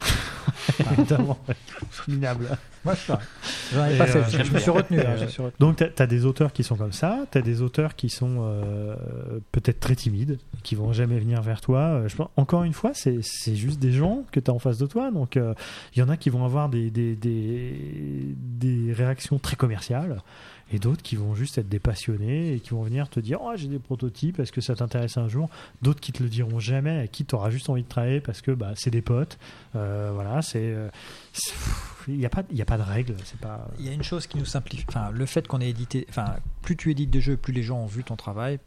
Évidemment, 0.92 1.38
minable. 2.08 2.48
Moi, 2.84 2.94
je. 2.94 3.12
J'en 3.74 3.86
ai 3.86 3.96
pas 3.96 4.06
fait, 4.06 4.18
euh, 4.18 4.44
je 4.44 4.52
me 4.52 4.58
suis 4.58 4.70
retenu, 4.70 5.00
hein, 5.00 5.16
je 5.16 5.24
me 5.24 5.28
suis 5.28 5.42
retenu. 5.42 5.56
Donc, 5.58 5.76
tu 5.76 6.02
as, 6.02 6.06
des 6.06 6.24
auteurs 6.24 6.52
qui 6.52 6.62
sont 6.62 6.76
comme 6.76 6.92
ça, 6.92 7.26
tu 7.30 7.38
as 7.38 7.42
des 7.42 7.62
auteurs 7.62 7.96
qui 7.96 8.10
sont 8.10 8.38
euh, 8.40 8.94
peut-être 9.52 9.80
très 9.80 9.94
timides, 9.94 10.38
qui 10.62 10.74
vont 10.74 10.92
jamais 10.92 11.18
venir 11.18 11.42
vers 11.42 11.60
toi. 11.60 11.80
Euh, 11.80 12.08
je 12.08 12.16
pense, 12.16 12.28
encore 12.36 12.64
une 12.64 12.72
fois, 12.72 12.92
c'est 12.94 13.22
juste 13.54 13.78
des 13.78 13.92
gens 13.92 14.24
que 14.32 14.40
tu 14.40 14.50
as 14.50 14.54
en 14.54 14.58
face 14.58 14.78
de 14.78 14.86
toi. 14.86 15.10
Donc, 15.10 15.36
euh, 15.36 15.54
il 15.94 16.00
y 16.00 16.02
en 16.02 16.08
a 16.08 16.16
qui 16.16 16.30
vont 16.30 16.44
avoir 16.44 16.68
des, 16.68 16.90
des, 16.90 17.16
des, 17.16 18.34
des 18.36 18.92
réactions 18.92 19.38
très 19.38 19.56
commerciales. 19.56 20.22
Et 20.72 20.78
d'autres 20.78 21.02
qui 21.02 21.14
vont 21.16 21.34
juste 21.34 21.58
être 21.58 21.68
des 21.68 21.78
passionnés 21.78 22.54
et 22.54 22.60
qui 22.60 22.70
vont 22.70 22.82
venir 22.82 23.08
te 23.10 23.20
dire 23.20 23.38
Oh, 23.42 23.52
j'ai 23.54 23.68
des 23.68 23.78
prototypes, 23.78 24.40
est-ce 24.40 24.50
que 24.50 24.60
ça 24.62 24.74
t'intéresse 24.74 25.16
un 25.18 25.28
jour? 25.28 25.48
D'autres 25.82 26.00
qui 26.00 26.10
te 26.12 26.22
le 26.22 26.28
diront 26.28 26.58
jamais, 26.58 26.98
à 27.00 27.06
qui 27.06 27.24
tu 27.24 27.34
auras 27.34 27.50
juste 27.50 27.68
envie 27.68 27.82
de 27.82 27.88
travailler 27.88 28.20
parce 28.20 28.40
que 28.40 28.50
bah, 28.50 28.72
c'est 28.74 28.90
des 28.90 29.02
potes. 29.02 29.38
Euh, 29.76 30.10
voilà, 30.14 30.40
c'est. 30.42 30.58
euh, 30.62 30.88
Il 32.08 32.16
n'y 32.18 32.26
a, 32.26 32.30
pas- 32.30 32.42
il 32.50 32.56
y 32.56 32.62
a 32.62 32.66
pas 32.66 32.76
de 32.78 32.82
règles. 32.82 33.14
C'est 33.24 33.38
pas. 33.38 33.68
Il 33.78 33.86
y 33.86 33.88
a 33.88 33.92
une 33.92 34.02
chose 34.02 34.26
qui 34.26 34.36
nous 34.38 34.44
simplifie. 34.44 34.84
Enfin, 34.88 35.10
le 35.10 35.26
fait 35.26 35.46
qu'on 35.46 35.60
ait 35.60 35.68
édité. 35.70 36.06
Enfin, 36.08 36.36
plus 36.62 36.76
tu 36.76 36.90
édites 36.90 37.10
des 37.10 37.20
jeux, 37.20 37.36
plus 37.36 37.52
les 37.52 37.62
gens 37.62 37.78
ont 37.78 37.86
vu 37.86 38.02
ton 38.04 38.16
travail, 38.16 38.58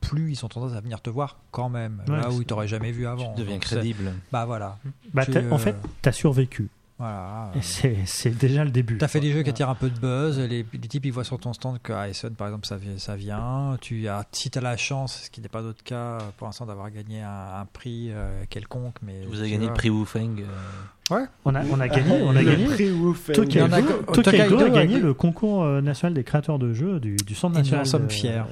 plus 0.00 0.30
ils 0.32 0.44
ont 0.44 0.48
tendance 0.48 0.74
à 0.74 0.80
venir 0.80 1.00
te 1.00 1.10
voir 1.10 1.38
quand 1.50 1.68
même. 1.68 2.02
Ouais, 2.08 2.16
là 2.20 2.30
où 2.30 2.40
ils 2.40 2.46
t'auraient 2.46 2.68
jamais 2.68 2.92
vu 2.92 3.06
avant. 3.06 3.34
deviens 3.34 3.54
Donc, 3.54 3.64
c'est- 3.64 3.76
crédible. 3.76 4.12
Bah 4.32 4.44
voilà. 4.44 4.78
Bah, 5.14 5.24
Tu, 5.24 5.36
euh, 5.36 5.50
En 5.50 5.58
fait, 5.58 5.74
tu 6.02 6.08
as 6.08 6.12
survécu. 6.12 6.68
Voilà. 6.98 7.52
C'est 7.60 7.96
c'est 8.06 8.36
déjà 8.36 8.64
le 8.64 8.70
début. 8.70 8.98
T'as 8.98 9.06
fait 9.06 9.20
quoi. 9.20 9.28
des 9.28 9.32
jeux 9.32 9.42
qui 9.44 9.50
attirent 9.50 9.68
un 9.70 9.76
peu 9.76 9.88
de 9.88 9.98
buzz, 10.00 10.38
les, 10.40 10.66
les 10.72 10.88
types 10.88 11.06
ils 11.06 11.12
voient 11.12 11.22
sur 11.22 11.38
ton 11.38 11.52
stand 11.52 11.78
que 11.80 11.92
Harrison 11.92 12.30
par 12.36 12.48
exemple 12.48 12.66
ça, 12.66 12.76
ça 12.96 13.14
vient, 13.14 13.76
tu 13.80 14.08
as, 14.08 14.24
si 14.32 14.50
tu 14.50 14.58
as 14.58 14.60
la 14.60 14.76
chance, 14.76 15.22
ce 15.26 15.30
qui 15.30 15.40
n'est 15.40 15.48
pas 15.48 15.62
notre 15.62 15.84
cas 15.84 16.18
pour 16.36 16.48
l'instant 16.48 16.66
d'avoir 16.66 16.90
gagné 16.90 17.22
un, 17.22 17.60
un 17.60 17.66
prix 17.72 18.08
euh, 18.10 18.42
quelconque, 18.50 18.96
mais 19.02 19.24
Vous 19.28 19.38
avez 19.38 19.46
tu 19.46 19.52
gagné 19.52 19.66
vois. 19.66 19.74
le 19.74 19.74
prix 19.78 19.90
Woofeng. 19.90 20.40
euh, 20.40 21.14
Ouais. 21.14 21.24
On 21.46 21.54
a, 21.54 21.64
on 21.64 21.80
a 21.80 21.88
gagné, 21.88 22.20
on 22.20 22.36
a 22.36 22.42
Le 22.42 22.50
gagné. 22.50 22.64
prix 22.66 22.90
Woofeng. 22.90 23.32
Tokaido, 23.34 23.64
a- 23.74 23.80
Tokaido 24.12 24.22
Tokaido 24.22 24.58
a 24.64 24.68
gagné 24.70 24.98
le 24.98 25.14
concours 25.14 25.62
euh, 25.62 25.80
national 25.80 26.12
des 26.14 26.24
créateurs 26.24 26.58
de 26.58 26.74
jeux 26.74 27.00
du, 27.00 27.16
du 27.16 27.34
centre 27.34 27.54
Et 27.54 27.62
nous 27.62 27.70
national. 27.70 27.80
en 27.82 27.84
sommes 27.88 28.10
fiers. 28.10 28.42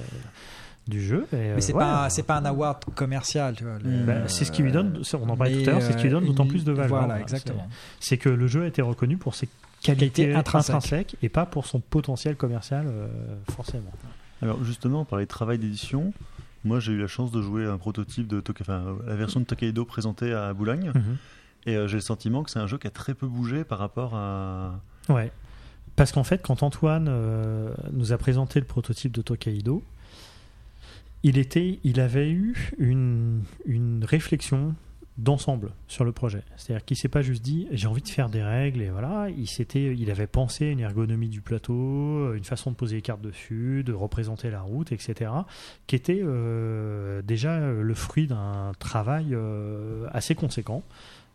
Du 0.89 1.03
jeu. 1.05 1.27
Et, 1.33 1.37
Mais 1.37 1.51
euh, 1.51 1.61
c'est 1.61 1.73
ouais, 1.73 1.81
pas 1.81 2.09
c'est 2.11 2.23
pas 2.23 2.37
un 2.37 2.45
award 2.45 2.85
commercial, 2.95 3.55
tu 3.57 3.65
vois. 3.65 3.79
le- 3.83 4.05
Bah, 4.05 4.29
c'est 4.29 4.45
ce 4.45 4.53
qui 4.53 4.63
lui 4.63 4.71
donne, 4.71 5.01
on 5.15 5.29
en 5.29 5.37
parlait 5.37 5.63
tout 5.65 5.69
à 5.69 5.73
l'heure, 5.73 5.83
c'est 5.83 5.93
ce 5.93 5.97
qui 5.97 6.05
lui 6.05 6.11
donne 6.11 6.25
euh, 6.25 6.29
d'autant 6.29 6.47
plus 6.47 6.65
de 6.65 6.71
valeur. 6.73 6.89
Voilà, 7.01 7.17
C'est- 7.17 7.23
exactement. 7.23 7.69
C'est 7.99 8.19
que 8.19 8.29
le 8.29 8.47
jeu 8.47 8.63
a 8.63 8.67
été 8.69 8.83
reconnu 8.83 9.17
pour 9.17 9.35
ses 9.35 9.49
qualités 9.83 10.33
intrinsèques. 10.35 10.77
intrinsèques 10.77 11.17
et 11.23 11.29
pas 11.29 11.45
pour 11.45 11.67
son 11.67 11.81
potentiel 11.81 12.37
commercial, 12.37 12.87
euh, 12.89 13.09
forcément. 13.51 13.91
Alors 14.43 14.63
justement, 14.63 15.01
on 15.01 15.05
parlait 15.05 15.25
de 15.25 15.31
travail 15.31 15.59
d'édition. 15.59 16.13
Moi, 16.65 16.79
j'ai 16.81 16.93
eu 16.93 17.01
la 17.01 17.07
chance 17.09 17.31
de 17.33 17.43
jouer 17.43 17.65
un 17.67 17.79
prototype 17.79 18.27
de 18.29 18.43
enfin, 18.61 18.97
la 19.07 19.15
version 19.17 19.41
de 19.41 19.45
Tokaido 19.45 19.85
présentée 19.85 20.33
à 20.33 20.53
Boulogne. 20.53 20.93
Mhm. 20.95 21.17
Et 21.67 21.75
euh, 21.77 21.89
j'ai 21.89 21.97
le 21.97 22.01
sentiment 22.01 22.45
que 22.45 22.51
c'est 22.51 22.59
un 22.61 22.67
jeu 22.69 22.79
qui 22.79 22.87
a 22.87 22.91
très 22.91 23.15
peu 23.15 23.27
bougé 23.27 23.65
par 23.65 23.79
rapport 23.81 24.15
à. 24.15 24.79
Ouais. 25.09 25.33
Parce 25.97 26.13
qu'en 26.13 26.25
fait, 26.25 26.43
quand 26.43 26.63
Antoine 26.63 27.07
euh, 27.09 27.73
nous 27.93 28.13
a 28.13 28.19
présenté 28.19 28.61
le 28.61 28.67
prototype 28.67 29.13
de 29.13 29.23
Tokaido, 29.23 29.83
il, 31.23 31.39
était, 31.39 31.81
il 31.85 32.01
avait 32.01 32.31
eu 32.31 32.73
une, 32.79 33.43
réflexion 34.03 34.75
d'ensemble 35.19 35.71
sur 35.89 36.05
le 36.05 36.13
projet. 36.13 36.43
C'est-à-dire 36.57 36.85
qu'il 36.85 36.97
s'est 36.97 37.09
pas 37.09 37.23
juste 37.23 37.43
dit 37.43 37.69
j'ai 37.71 37.87
envie 37.87 38.03
de 38.03 38.09
faire 38.09 38.29
des 38.29 38.43
règles 38.43 38.83
et 38.83 38.91
voilà. 38.91 39.29
Il 39.31 39.47
s'était, 39.47 39.97
il 39.97 40.11
avait 40.11 40.27
pensé 40.27 40.67
une 40.67 40.81
ergonomie 40.81 41.31
du 41.31 41.41
plateau, 41.41 42.35
une 42.35 42.45
façon 42.45 42.71
de 42.71 42.77
poser 42.77 42.97
les 42.97 43.03
cartes 43.03 43.23
dessus, 43.23 43.83
de 43.83 43.95
représenter 43.95 44.51
la 44.51 44.61
route, 44.61 44.93
etc. 44.93 45.31
Qui 45.87 45.97
était 45.97 46.21
euh, 46.23 47.23
déjà 47.23 47.61
le 47.61 47.95
fruit 47.95 48.27
d'un 48.27 48.73
travail 48.79 49.29
euh, 49.33 50.07
assez 50.13 50.35
conséquent 50.35 50.83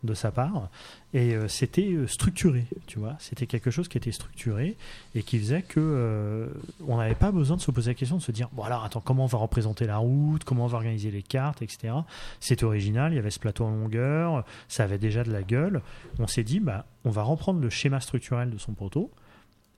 de 0.02 0.14
sa 0.14 0.30
part. 0.30 0.68
Et 1.14 1.34
euh, 1.34 1.46
c'était 1.46 1.92
euh, 1.92 2.06
structuré 2.06 2.66
tu 2.86 2.98
vois. 2.98 3.16
C'était 3.18 3.46
quelque 3.46 3.70
chose 3.70 3.88
qui 3.88 3.98
était 3.98 4.12
structuré 4.12 4.76
et 5.14 5.22
qui 5.22 5.38
faisait 5.38 5.62
que 5.62 5.80
euh, 5.80 6.48
on 6.86 6.96
n'avait 6.96 7.14
pas 7.14 7.30
besoin 7.30 7.56
de 7.56 7.62
se 7.62 7.70
poser 7.70 7.90
la 7.90 7.94
question 7.94 8.16
de 8.16 8.22
se 8.22 8.32
dire 8.32 8.48
bon 8.52 8.62
alors 8.62 8.84
attends 8.84 9.00
comment 9.00 9.24
on 9.24 9.28
va 9.28 9.38
représenter 9.38 9.86
la 9.86 9.98
route 9.98 10.44
comment 10.44 10.64
on 10.64 10.68
va 10.68 10.78
organiser 10.78 11.10
les 11.10 11.22
cartes 11.22 11.62
etc 11.62 11.94
c'était 12.40 12.64
original 12.64 13.12
il 13.12 13.16
y 13.16 13.18
avait 13.18 13.30
ce 13.30 13.38
plateau 13.38 13.64
en 13.64 13.70
longueur 13.70 14.44
ça 14.68 14.84
avait 14.84 14.98
déjà 14.98 15.22
de 15.22 15.30
la 15.30 15.42
gueule. 15.42 15.82
On 16.18 16.26
s'est 16.26 16.44
dit 16.44 16.60
bah 16.60 16.86
on 17.04 17.10
va 17.10 17.22
reprendre 17.22 17.60
le 17.60 17.70
schéma 17.70 18.00
structurel 18.00 18.50
de 18.50 18.58
son 18.58 18.72
proto 18.72 19.10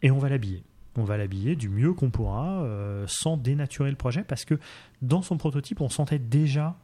et 0.03 0.11
on 0.11 0.19
va 0.19 0.29
l'habiller. 0.29 0.63
On 0.97 1.03
va 1.03 1.17
l'habiller 1.17 1.57
du 1.57 1.69
mieux 1.69 1.93
qu'on 1.93 2.11
pourra 2.11 2.65
sans 3.09 3.37
dénaturer 3.37 3.91
le 3.91 3.97
projet 3.97 4.23
parce 4.23 4.45
que 4.45 4.55
dans 5.03 5.23
son 5.23 5.37
prototype 5.37 5.81
on 5.81 5.89
sentait 5.89 6.21
déjà 6.21 6.77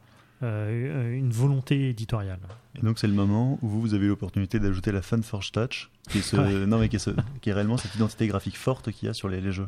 euh, 0.43 1.15
une 1.17 1.31
volonté 1.31 1.89
éditoriale. 1.89 2.39
Et 2.75 2.81
donc 2.85 2.99
c'est 2.99 3.07
le 3.07 3.13
moment 3.13 3.59
où 3.61 3.67
vous, 3.67 3.81
vous 3.81 3.93
avez 3.93 4.05
eu 4.05 4.09
l'opportunité 4.09 4.59
d'ajouter 4.59 4.91
la 4.91 5.01
FunForge 5.01 5.51
Touch, 5.51 5.89
qui 6.09 6.19
est, 6.19 6.21
ce, 6.21 6.35
Ouais. 6.37 6.65
non, 6.65 6.79
mais 6.79 6.89
qui, 6.89 6.95
est 6.95 6.99
ce- 6.99 7.11
qui 7.41 7.49
est 7.49 7.53
réellement 7.53 7.77
cette 7.77 7.93
identité 7.95 8.27
graphique 8.27 8.57
forte 8.57 8.91
qu'il 8.91 9.07
y 9.07 9.09
a 9.09 9.13
sur 9.13 9.27
les, 9.29 9.41
les 9.41 9.51
jeux. 9.51 9.67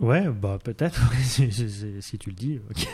Ouais, 0.00 0.28
bah 0.28 0.58
peut-être, 0.62 1.12
si, 1.22 1.50
si- 1.52 2.02
si 2.02 2.18
tu 2.18 2.30
le 2.30 2.34
dis. 2.36 2.60
ok. 2.70 2.88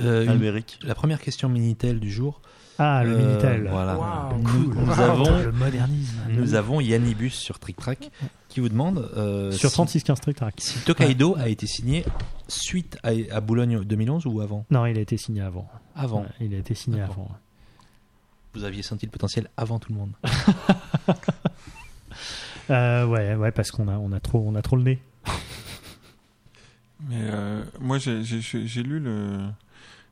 Euh, 0.00 0.24
une- 0.24 0.62
la 0.86 0.94
première 0.94 1.20
question 1.20 1.48
Minitel 1.48 1.98
du 1.98 2.10
jour. 2.12 2.40
Ah, 2.78 3.02
le 3.04 3.10
Euh, 3.12 3.18
Minitel. 3.18 3.68
Voilà. 3.70 4.30
Nous, 4.36 4.42
cool. 4.44 4.74
nous 4.76 4.86
Waouh, 4.86 5.00
avons, 5.00 5.38
le 5.42 5.50
modernisme. 5.52 6.16
nous 6.30 6.54
avons 6.54 6.80
Yannibus 6.80 7.34
sur 7.34 7.58
Trick 7.58 7.76
Track 7.76 8.10
qui 8.48 8.60
vous 8.60 8.68
demande 8.68 9.10
euh, 9.16 9.50
Sur 9.50 9.70
si- 9.70 9.74
3615 9.74 10.20
Trick 10.20 10.36
Track. 10.36 10.54
si 10.58 10.78
Tokaido 10.84 11.34
a 11.38 11.48
été 11.48 11.66
signé 11.66 12.04
suite 12.46 12.96
à, 13.02 13.10
à 13.32 13.40
Boulogne 13.40 13.82
2011 13.84 14.26
ou 14.26 14.40
avant? 14.40 14.64
Non, 14.70 14.86
il 14.86 14.96
a 14.96 15.00
été 15.00 15.16
signé 15.16 15.40
avant. 15.42 15.68
Avant. 15.96 16.20
Ouais, 16.22 16.28
il 16.40 16.54
a 16.54 16.58
été 16.58 16.74
signé 16.74 16.98
D'accord. 17.00 17.14
avant. 17.16 17.30
Vous 18.54 18.64
aviez 18.64 18.82
senti 18.82 19.06
le 19.06 19.10
potentiel 19.12 19.48
avant 19.56 19.78
tout 19.78 19.92
le 19.92 19.98
monde. 19.98 20.12
Euh, 22.70 23.06
ouais, 23.06 23.34
ouais, 23.34 23.50
parce 23.50 23.70
qu'on 23.70 23.88
a, 23.88 23.96
on 23.96 24.12
a 24.12 24.20
trop, 24.20 24.44
on 24.46 24.54
a 24.54 24.60
trop 24.60 24.76
le 24.76 24.82
nez. 24.82 24.98
Mais 27.08 27.16
euh, 27.20 27.64
moi, 27.80 27.96
j'ai- 27.98 28.22
j'ai 28.22 28.40
j'ai 28.66 28.82
lu 28.82 28.98
le, 29.00 29.38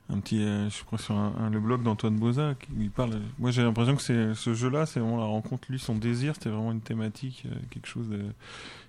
un 0.08 0.18
petit, 0.20 0.40
euh, 0.42 0.70
je 0.70 0.84
crois 0.84 0.98
sur 0.98 1.14
un, 1.16 1.32
un- 1.38 1.50
le 1.50 1.58
blog 1.60 1.82
d'Antoine 1.82 2.16
Boza 2.16 2.54
qui 2.60 2.68
il 2.80 2.90
parle. 2.90 3.20
Moi, 3.38 3.50
j'ai 3.50 3.62
l'impression 3.62 3.96
que 3.96 4.02
c'est 4.02 4.34
ce 4.34 4.54
jeu-là, 4.54 4.86
c'est 4.86 5.00
vraiment 5.00 5.18
la 5.18 5.24
rencontre. 5.24 5.66
Lui, 5.68 5.78
son 5.80 5.96
désir, 5.96 6.34
c'était 6.34 6.48
vraiment 6.50 6.70
une 6.72 6.80
thématique, 6.80 7.42
euh, 7.46 7.54
quelque 7.70 7.88
chose. 7.88 8.08
De, 8.08 8.20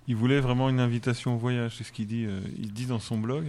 il 0.06 0.14
voulait 0.16 0.40
vraiment 0.40 0.68
une 0.68 0.80
invitation 0.80 1.34
au 1.34 1.38
voyage. 1.38 1.74
C'est 1.76 1.84
ce 1.84 1.90
qu'il 1.92 2.06
dit. 2.06 2.24
euh, 2.26 2.38
il 2.58 2.72
dit 2.72 2.86
dans 2.86 3.00
son 3.00 3.18
blog. 3.18 3.44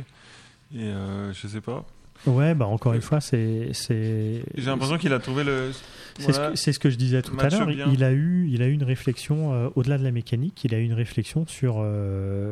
Et 0.75 0.91
je 1.33 1.47
sais 1.47 1.61
pas. 1.61 1.83
Ouais, 2.27 2.53
bah 2.53 2.67
encore 2.67 2.93
une 2.93 3.01
fois, 3.01 3.21
c'est. 3.21 3.71
J'ai 3.89 4.43
l'impression 4.65 4.97
qu'il 4.99 5.13
a 5.13 5.19
trouvé 5.19 5.43
le. 5.43 5.71
C'est, 6.19 6.31
voilà, 6.31 6.51
ce 6.55 6.61
c'est 6.61 6.73
ce 6.73 6.79
que 6.79 6.89
je 6.91 6.95
disais 6.97 7.21
tout 7.23 7.35
à 7.39 7.49
l'heure. 7.49 7.71
Il 7.71 8.03
a 8.03 8.11
eu, 8.11 8.47
il 8.51 8.61
a 8.61 8.67
eu 8.67 8.73
une 8.73 8.83
réflexion 8.83 9.71
au-delà 9.75 9.97
de 9.97 10.03
la 10.03 10.11
mécanique. 10.11 10.63
Il 10.65 10.75
a 10.75 10.79
eu 10.79 10.83
une 10.83 10.93
réflexion 10.93 11.47
sur 11.47 11.81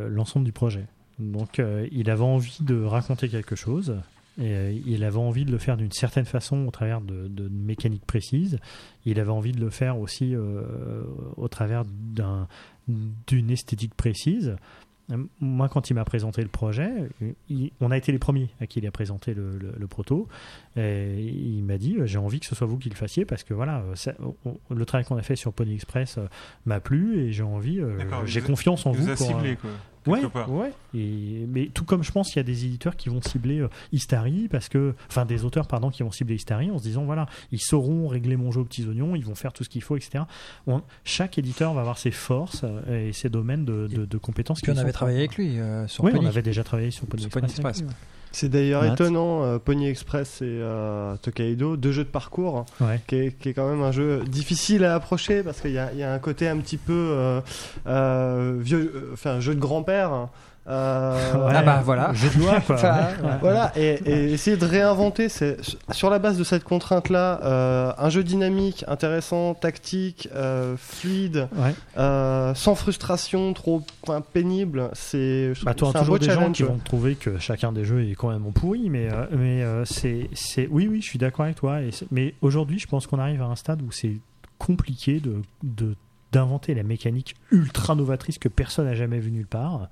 l'ensemble 0.09 0.45
du 0.45 0.51
projet. 0.51 0.85
Donc, 1.19 1.61
il 1.91 2.09
avait 2.09 2.23
envie 2.23 2.57
de 2.61 2.81
raconter 2.81 3.29
quelque 3.29 3.55
chose. 3.55 3.95
Et 4.39 4.53
euh, 4.53 4.71
il 4.85 5.03
avait 5.03 5.17
envie 5.17 5.45
de 5.45 5.51
le 5.51 5.57
faire 5.57 5.77
d'une 5.77 5.91
certaine 5.91 6.25
façon 6.25 6.67
au 6.67 6.71
travers 6.71 7.01
de, 7.01 7.27
de 7.27 7.49
mécaniques 7.49 8.05
précises. 8.05 8.59
Il 9.05 9.19
avait 9.19 9.31
envie 9.31 9.51
de 9.51 9.59
le 9.59 9.69
faire 9.69 9.97
aussi 9.99 10.35
euh, 10.35 11.03
au 11.37 11.47
travers 11.47 11.85
d'un, 11.85 12.47
d'une 13.27 13.49
esthétique 13.49 13.95
précise. 13.95 14.55
Euh, 15.11 15.17
Moi, 15.39 15.69
quand 15.69 15.89
il 15.89 15.93
m'a 15.93 16.03
présenté 16.03 16.41
le 16.41 16.49
projet, 16.49 16.89
il- 17.49 17.71
on 17.79 17.91
a 17.91 17.97
été 17.97 18.11
les 18.11 18.19
premiers 18.19 18.49
à 18.59 18.67
qui 18.67 18.79
il 18.79 18.85
a 18.87 18.91
présenté 18.91 19.33
le, 19.33 19.57
le- 19.57 19.73
le 19.77 19.87
proto. 19.87 20.27
Et 20.75 21.19
il 21.23 21.63
m'a 21.63 21.77
dit 21.77 21.95
J'ai 22.03 22.17
envie 22.19 22.39
que 22.41 22.45
ce 22.45 22.55
soit 22.55 22.67
vous 22.67 22.77
qui 22.77 22.89
le 22.89 22.95
fassiez 22.95 23.23
parce 23.25 23.43
que 23.43 23.53
voilà, 23.53 23.83
ça- 23.95 24.13
on- 24.45 24.57
le 24.75 24.85
travail 24.85 25.05
qu'on 25.05 25.17
a 25.17 25.21
fait 25.23 25.35
sur 25.37 25.53
Pony 25.53 25.73
Express 25.75 26.17
euh, 26.17 26.27
m'a 26.65 26.79
plu 26.79 27.19
et 27.21 27.31
j'ai 27.31 27.43
envie, 27.43 27.79
j'ai 28.25 28.41
confiance 28.41 28.85
en 28.85 28.91
vous. 28.91 29.03
vous 29.03 29.09
a 29.09 29.15
pour, 29.15 29.25
ciblé, 29.27 29.51
euh, 29.53 29.55
Ouais, 30.11 30.19
quelque 30.21 30.33
part. 30.33 30.51
ouais. 30.51 30.71
Et, 30.95 31.45
mais 31.47 31.67
tout 31.73 31.83
comme 31.85 32.03
je 32.03 32.11
pense 32.11 32.27
qu'il 32.29 32.37
y 32.37 32.39
a 32.39 32.43
des 32.43 32.65
éditeurs 32.65 32.95
qui 32.95 33.09
vont 33.09 33.21
cibler 33.21 33.59
euh, 33.59 33.69
Istari 33.91 34.47
parce 34.49 34.69
que, 34.69 34.93
enfin 35.09 35.25
des 35.25 35.45
auteurs 35.45 35.67
pardon 35.67 35.89
qui 35.89 36.03
vont 36.03 36.11
cibler 36.11 36.35
Istari 36.35 36.71
en 36.71 36.77
se 36.77 36.83
disant 36.83 37.03
voilà 37.05 37.27
ils 37.51 37.59
sauront 37.61 38.07
régler 38.07 38.37
mon 38.37 38.51
jeu 38.51 38.61
aux 38.61 38.65
petits 38.65 38.85
oignons, 38.87 39.15
ils 39.15 39.25
vont 39.25 39.35
faire 39.35 39.53
tout 39.53 39.63
ce 39.63 39.69
qu'il 39.69 39.83
faut, 39.83 39.95
etc. 39.97 40.23
On- 40.67 40.81
chaque 41.03 41.37
éditeur 41.37 41.73
va 41.73 41.81
avoir 41.81 41.97
ses 41.97 42.11
forces 42.11 42.61
euh, 42.63 43.09
et 43.09 43.13
ses 43.13 43.29
domaines 43.29 43.65
de, 43.65 43.87
de, 43.87 44.05
de 44.05 44.17
compétences. 44.17 44.59
Puis 44.61 44.71
on 44.71 44.77
avait 44.77 44.91
travaillé 44.91 45.19
avec 45.19 45.35
lui 45.37 45.59
euh, 45.59 45.87
sur 45.87 46.03
Oui, 46.03 46.11
on 46.15 46.25
avait 46.25 46.41
déjà 46.41 46.63
travaillé 46.63 46.91
sur 46.91 47.05
Pony 47.05 47.23
Express. 47.25 47.43
Express. 47.51 47.83
C'est 48.31 48.49
d'ailleurs 48.49 48.83
étonnant, 48.85 49.43
euh, 49.43 49.57
Pony 49.59 49.87
Express 49.89 50.41
et 50.41 50.45
euh, 50.45 51.15
Tokaido, 51.17 51.77
deux 51.77 51.91
jeux 51.91 52.03
de 52.03 52.09
parcours, 52.09 52.65
Ouais. 52.81 52.99
qui, 53.07 53.15
est, 53.15 53.31
qui 53.39 53.49
est 53.49 53.53
quand 53.53 53.67
même 53.69 53.81
un 53.83 53.91
jeu 53.91 54.21
difficile 54.27 54.83
à 54.85 54.95
approcher 54.95 55.43
parce 55.43 55.61
qu'il 55.61 55.71
y 55.71 55.77
a, 55.79 55.91
il 55.93 55.99
y 55.99 56.03
a 56.03 56.13
un 56.13 56.19
côté 56.19 56.47
un 56.47 56.57
petit 56.57 56.77
peu 56.77 56.93
euh, 56.93 57.41
euh, 57.87 58.55
vieux, 58.59 59.09
enfin 59.13 59.39
jeu 59.39 59.55
de 59.55 59.59
grand-père. 59.59 60.27
Euh, 60.67 61.33
Ouais, 61.45 61.53
Ah 61.55 61.61
bah 61.63 61.81
voilà. 61.83 62.13
Jeu 62.13 62.29
de 62.29 62.39
loi, 62.39 62.59
quoi. 62.61 62.75
Enfin, 62.75 62.97
Ouais. 63.23 63.37
Voilà, 63.39 63.71
et, 63.77 63.99
et 64.05 64.33
essayer 64.33 64.57
de 64.57 64.65
réinventer, 64.65 65.29
c'est 65.29 65.57
sur 65.91 66.09
la 66.09 66.19
base 66.19 66.37
de 66.37 66.43
cette 66.43 66.63
contrainte-là, 66.63 67.39
euh, 67.43 67.91
un 67.97 68.09
jeu 68.09 68.23
dynamique, 68.23 68.83
intéressant, 68.87 69.53
tactique, 69.53 70.27
euh, 70.35 70.75
fluide, 70.77 71.47
Ouais. 71.55 71.73
euh, 71.97 72.53
sans 72.53 72.75
frustration, 72.75 73.53
trop 73.53 73.81
enfin, 74.03 74.21
pénible. 74.21 74.89
C'est 74.93 75.53
je 75.53 75.63
Bah, 75.63 75.73
tu 75.73 75.85
toujours 75.85 76.19
des 76.19 76.25
gens 76.27 76.33
challenge. 76.33 76.55
qui 76.57 76.63
vont 76.63 76.79
trouver 76.83 77.15
que 77.15 77.37
chacun 77.39 77.71
des 77.71 77.85
jeux 77.85 78.03
est 78.09 78.15
quand 78.15 78.29
même 78.29 78.51
pourri, 78.51 78.89
mais, 78.89 79.09
euh, 79.11 79.25
mais 79.31 79.63
euh, 79.63 79.85
c'est, 79.85 80.29
c'est, 80.33 80.67
oui, 80.69 80.87
oui, 80.91 81.01
je 81.01 81.07
suis 81.07 81.19
d'accord 81.19 81.45
avec 81.45 81.55
toi. 81.57 81.81
Et 81.81 81.91
mais 82.11 82.33
aujourd'hui, 82.41 82.79
je 82.79 82.87
pense 82.87 83.07
qu'on 83.07 83.19
arrive 83.19 83.41
à 83.41 83.45
un 83.45 83.55
stade 83.55 83.81
où 83.81 83.91
c'est 83.91 84.17
compliqué 84.57 85.19
de, 85.19 85.35
de- 85.63 85.95
d'inventer 86.33 86.73
la 86.73 86.83
mécanique 86.83 87.35
ultra 87.51 87.95
novatrice 87.95 88.37
que 88.37 88.49
personne 88.49 88.85
n'a 88.85 88.95
jamais 88.95 89.19
vu 89.19 89.31
nulle 89.31 89.47
part. 89.47 89.87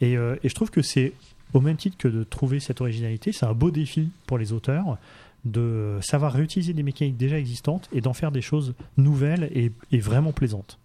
Et, 0.00 0.16
euh, 0.16 0.36
et 0.42 0.48
je 0.48 0.54
trouve 0.54 0.70
que 0.70 0.82
c'est 0.82 1.12
au 1.52 1.60
même 1.60 1.76
titre 1.76 1.96
que 1.98 2.08
de 2.08 2.24
trouver 2.24 2.60
cette 2.60 2.80
originalité, 2.80 3.32
c'est 3.32 3.46
un 3.46 3.54
beau 3.54 3.70
défi 3.70 4.10
pour 4.26 4.38
les 4.38 4.52
auteurs 4.52 4.98
de 5.46 5.98
savoir 6.02 6.34
réutiliser 6.34 6.74
des 6.74 6.82
mécaniques 6.82 7.16
déjà 7.16 7.38
existantes 7.38 7.88
et 7.92 8.02
d'en 8.02 8.12
faire 8.12 8.30
des 8.30 8.42
choses 8.42 8.74
nouvelles 8.98 9.50
et, 9.90 9.98
vraiment 9.98 10.32
plaisantes. 10.32 10.78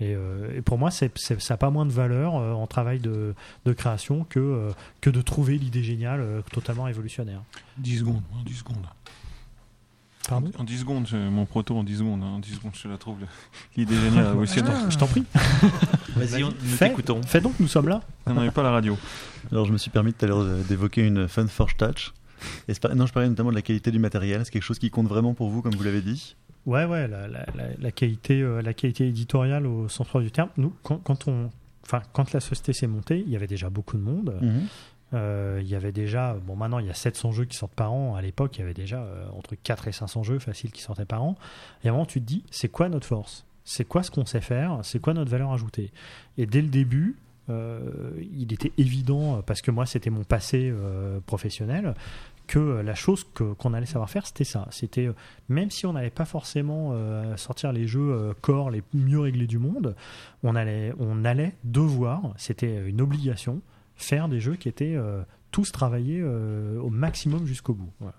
Euh, 0.00 0.56
et 0.56 0.62
pour 0.62 0.78
moi, 0.78 0.92
ça 0.92 1.08
n'a 1.50 1.56
pas 1.56 1.70
moins 1.70 1.84
de 1.84 1.90
valeur 1.90 2.36
euh, 2.36 2.52
en 2.52 2.68
travail 2.68 3.00
de, 3.00 3.34
création 3.76 4.24
que, 4.24 4.70
que 5.00 5.10
de 5.10 5.20
trouver 5.20 5.58
l'idée 5.58 5.82
géniale 5.82 6.42
totalement 6.52 6.84
révolutionnaire. 6.84 7.42
10 7.78 7.98
secondes, 7.98 8.22
en 8.38 8.42
10 8.44 8.54
secondes. 8.54 8.86
Pardon 10.28 10.50
En 10.58 10.64
10 10.64 10.78
secondes, 10.78 11.08
mon 11.12 11.46
proto 11.46 11.76
en 11.76 11.82
10 11.84 11.98
secondes. 11.98 12.22
hein, 12.22 12.34
En 12.36 12.38
10 12.38 12.54
secondes, 12.54 12.72
je 12.74 12.82
te 12.82 12.88
la 12.88 12.96
trouve. 12.98 13.18
L'idée 13.76 13.96
géniale, 13.96 14.26
révolutionnaire. 14.28 14.90
Je 14.90 14.96
t'en 14.98 15.06
prie. 15.06 15.24
Vas-y, 16.16 16.42
nous 16.42 16.50
Fais- 16.60 16.88
t'écoutons. 16.88 17.22
Fais 17.22 17.40
donc, 17.40 17.54
nous 17.58 17.66
sommes 17.68 17.88
là. 17.88 18.00
Non, 18.26 18.34
non, 18.34 18.40
mais 18.42 18.50
pas 18.50 18.62
la 18.62 18.70
radio. 18.70 18.96
Alors 19.50 19.64
je 19.66 19.72
me 19.72 19.78
suis 19.78 19.90
permis 19.90 20.12
tout 20.12 20.24
à 20.24 20.28
l'heure 20.28 20.44
d'évoquer 20.68 21.06
une 21.06 21.26
FunForge 21.28 21.76
Touch. 21.76 22.12
Et 22.68 22.74
c'est 22.74 22.80
pas- 22.82 22.94
non, 22.94 23.06
je 23.06 23.12
parlais 23.12 23.28
notamment 23.28 23.50
de 23.50 23.54
la 23.56 23.62
qualité 23.62 23.90
du 23.90 23.98
matériel. 23.98 24.42
C'est 24.44 24.50
quelque 24.52 24.62
chose 24.62 24.78
qui 24.78 24.90
compte 24.90 25.08
vraiment 25.08 25.34
pour 25.34 25.48
vous, 25.50 25.62
comme 25.62 25.74
vous 25.74 25.82
l'avez 25.84 26.02
dit. 26.02 26.36
Ouais, 26.66 26.84
ouais, 26.84 27.08
la, 27.08 27.26
la- 27.26 27.46
la- 27.56 27.74
la 27.78 27.90
qualité, 27.92 28.40
euh, 28.42 28.62
la 28.62 28.74
qualité 28.74 29.08
éditoriale 29.08 29.66
au 29.66 29.88
sens 29.88 30.06
propre 30.06 30.22
du 30.24 30.30
terme. 30.30 30.48
Nous, 30.56 30.72
quand, 30.84 30.98
quand 30.98 31.26
on, 31.26 31.50
enfin, 31.84 32.02
quand 32.12 32.32
la 32.32 32.38
société 32.40 32.72
s'est 32.72 32.86
montée, 32.86 33.22
il 33.26 33.32
y 33.32 33.36
avait 33.36 33.48
déjà 33.48 33.68
beaucoup 33.70 33.96
de 33.96 34.02
monde. 34.02 34.38
Mhm. 34.40 34.66
Il 35.12 35.66
y 35.66 35.74
avait 35.74 35.92
déjà, 35.92 36.34
bon, 36.34 36.56
maintenant 36.56 36.78
il 36.78 36.86
y 36.86 36.90
a 36.90 36.94
700 36.94 37.32
jeux 37.32 37.44
qui 37.44 37.56
sortent 37.56 37.74
par 37.74 37.92
an. 37.92 38.14
À 38.14 38.22
l'époque, 38.22 38.56
il 38.56 38.60
y 38.60 38.62
avait 38.62 38.74
déjà 38.74 39.02
euh, 39.02 39.26
entre 39.36 39.54
4 39.54 39.88
et 39.88 39.92
500 39.92 40.22
jeux 40.22 40.38
faciles 40.38 40.72
qui 40.72 40.82
sortaient 40.82 41.04
par 41.04 41.22
an. 41.22 41.36
Et 41.84 41.88
à 41.88 41.90
un 41.90 41.94
moment, 41.94 42.06
tu 42.06 42.20
te 42.20 42.26
dis, 42.26 42.44
c'est 42.50 42.68
quoi 42.68 42.88
notre 42.88 43.06
force? 43.06 43.44
C'est 43.64 43.84
quoi 43.84 44.02
ce 44.02 44.10
qu'on 44.10 44.26
sait 44.26 44.40
faire? 44.40 44.80
C'est 44.82 45.00
quoi 45.00 45.14
notre 45.14 45.30
valeur 45.30 45.52
ajoutée? 45.52 45.92
Et 46.38 46.46
dès 46.46 46.62
le 46.62 46.68
début, 46.68 47.16
euh, 47.50 48.10
il 48.32 48.52
était 48.52 48.72
évident, 48.78 49.38
euh, 49.38 49.42
parce 49.42 49.62
que 49.62 49.70
moi 49.70 49.84
c'était 49.86 50.10
mon 50.10 50.24
passé 50.24 50.70
euh, 50.72 51.20
professionnel, 51.26 51.94
que 52.46 52.58
euh, 52.58 52.82
la 52.82 52.94
chose 52.94 53.24
qu'on 53.34 53.74
allait 53.74 53.86
savoir 53.86 54.10
faire, 54.10 54.26
c'était 54.26 54.44
ça. 54.44 54.66
C'était 54.70 55.06
euh, 55.06 55.14
même 55.48 55.70
si 55.70 55.86
on 55.86 55.92
n'allait 55.92 56.10
pas 56.10 56.24
forcément 56.24 56.90
euh, 56.92 57.36
sortir 57.36 57.72
les 57.72 57.86
jeux 57.86 58.12
euh, 58.12 58.34
core 58.40 58.70
les 58.70 58.82
mieux 58.94 59.20
réglés 59.20 59.46
du 59.46 59.58
monde, 59.58 59.94
on 60.42 60.54
allait, 60.54 60.92
on 60.98 61.24
allait 61.24 61.54
devoir, 61.64 62.32
c'était 62.36 62.88
une 62.88 63.00
obligation, 63.00 63.60
faire 64.02 64.28
des 64.28 64.40
jeux 64.40 64.56
qui 64.56 64.68
étaient 64.68 64.94
euh, 64.94 65.22
tous 65.52 65.70
travailler 65.70 66.20
euh, 66.20 66.80
au 66.80 66.90
maximum 66.90 67.46
jusqu'au 67.46 67.74
bout. 67.74 67.90
Voilà. 68.00 68.14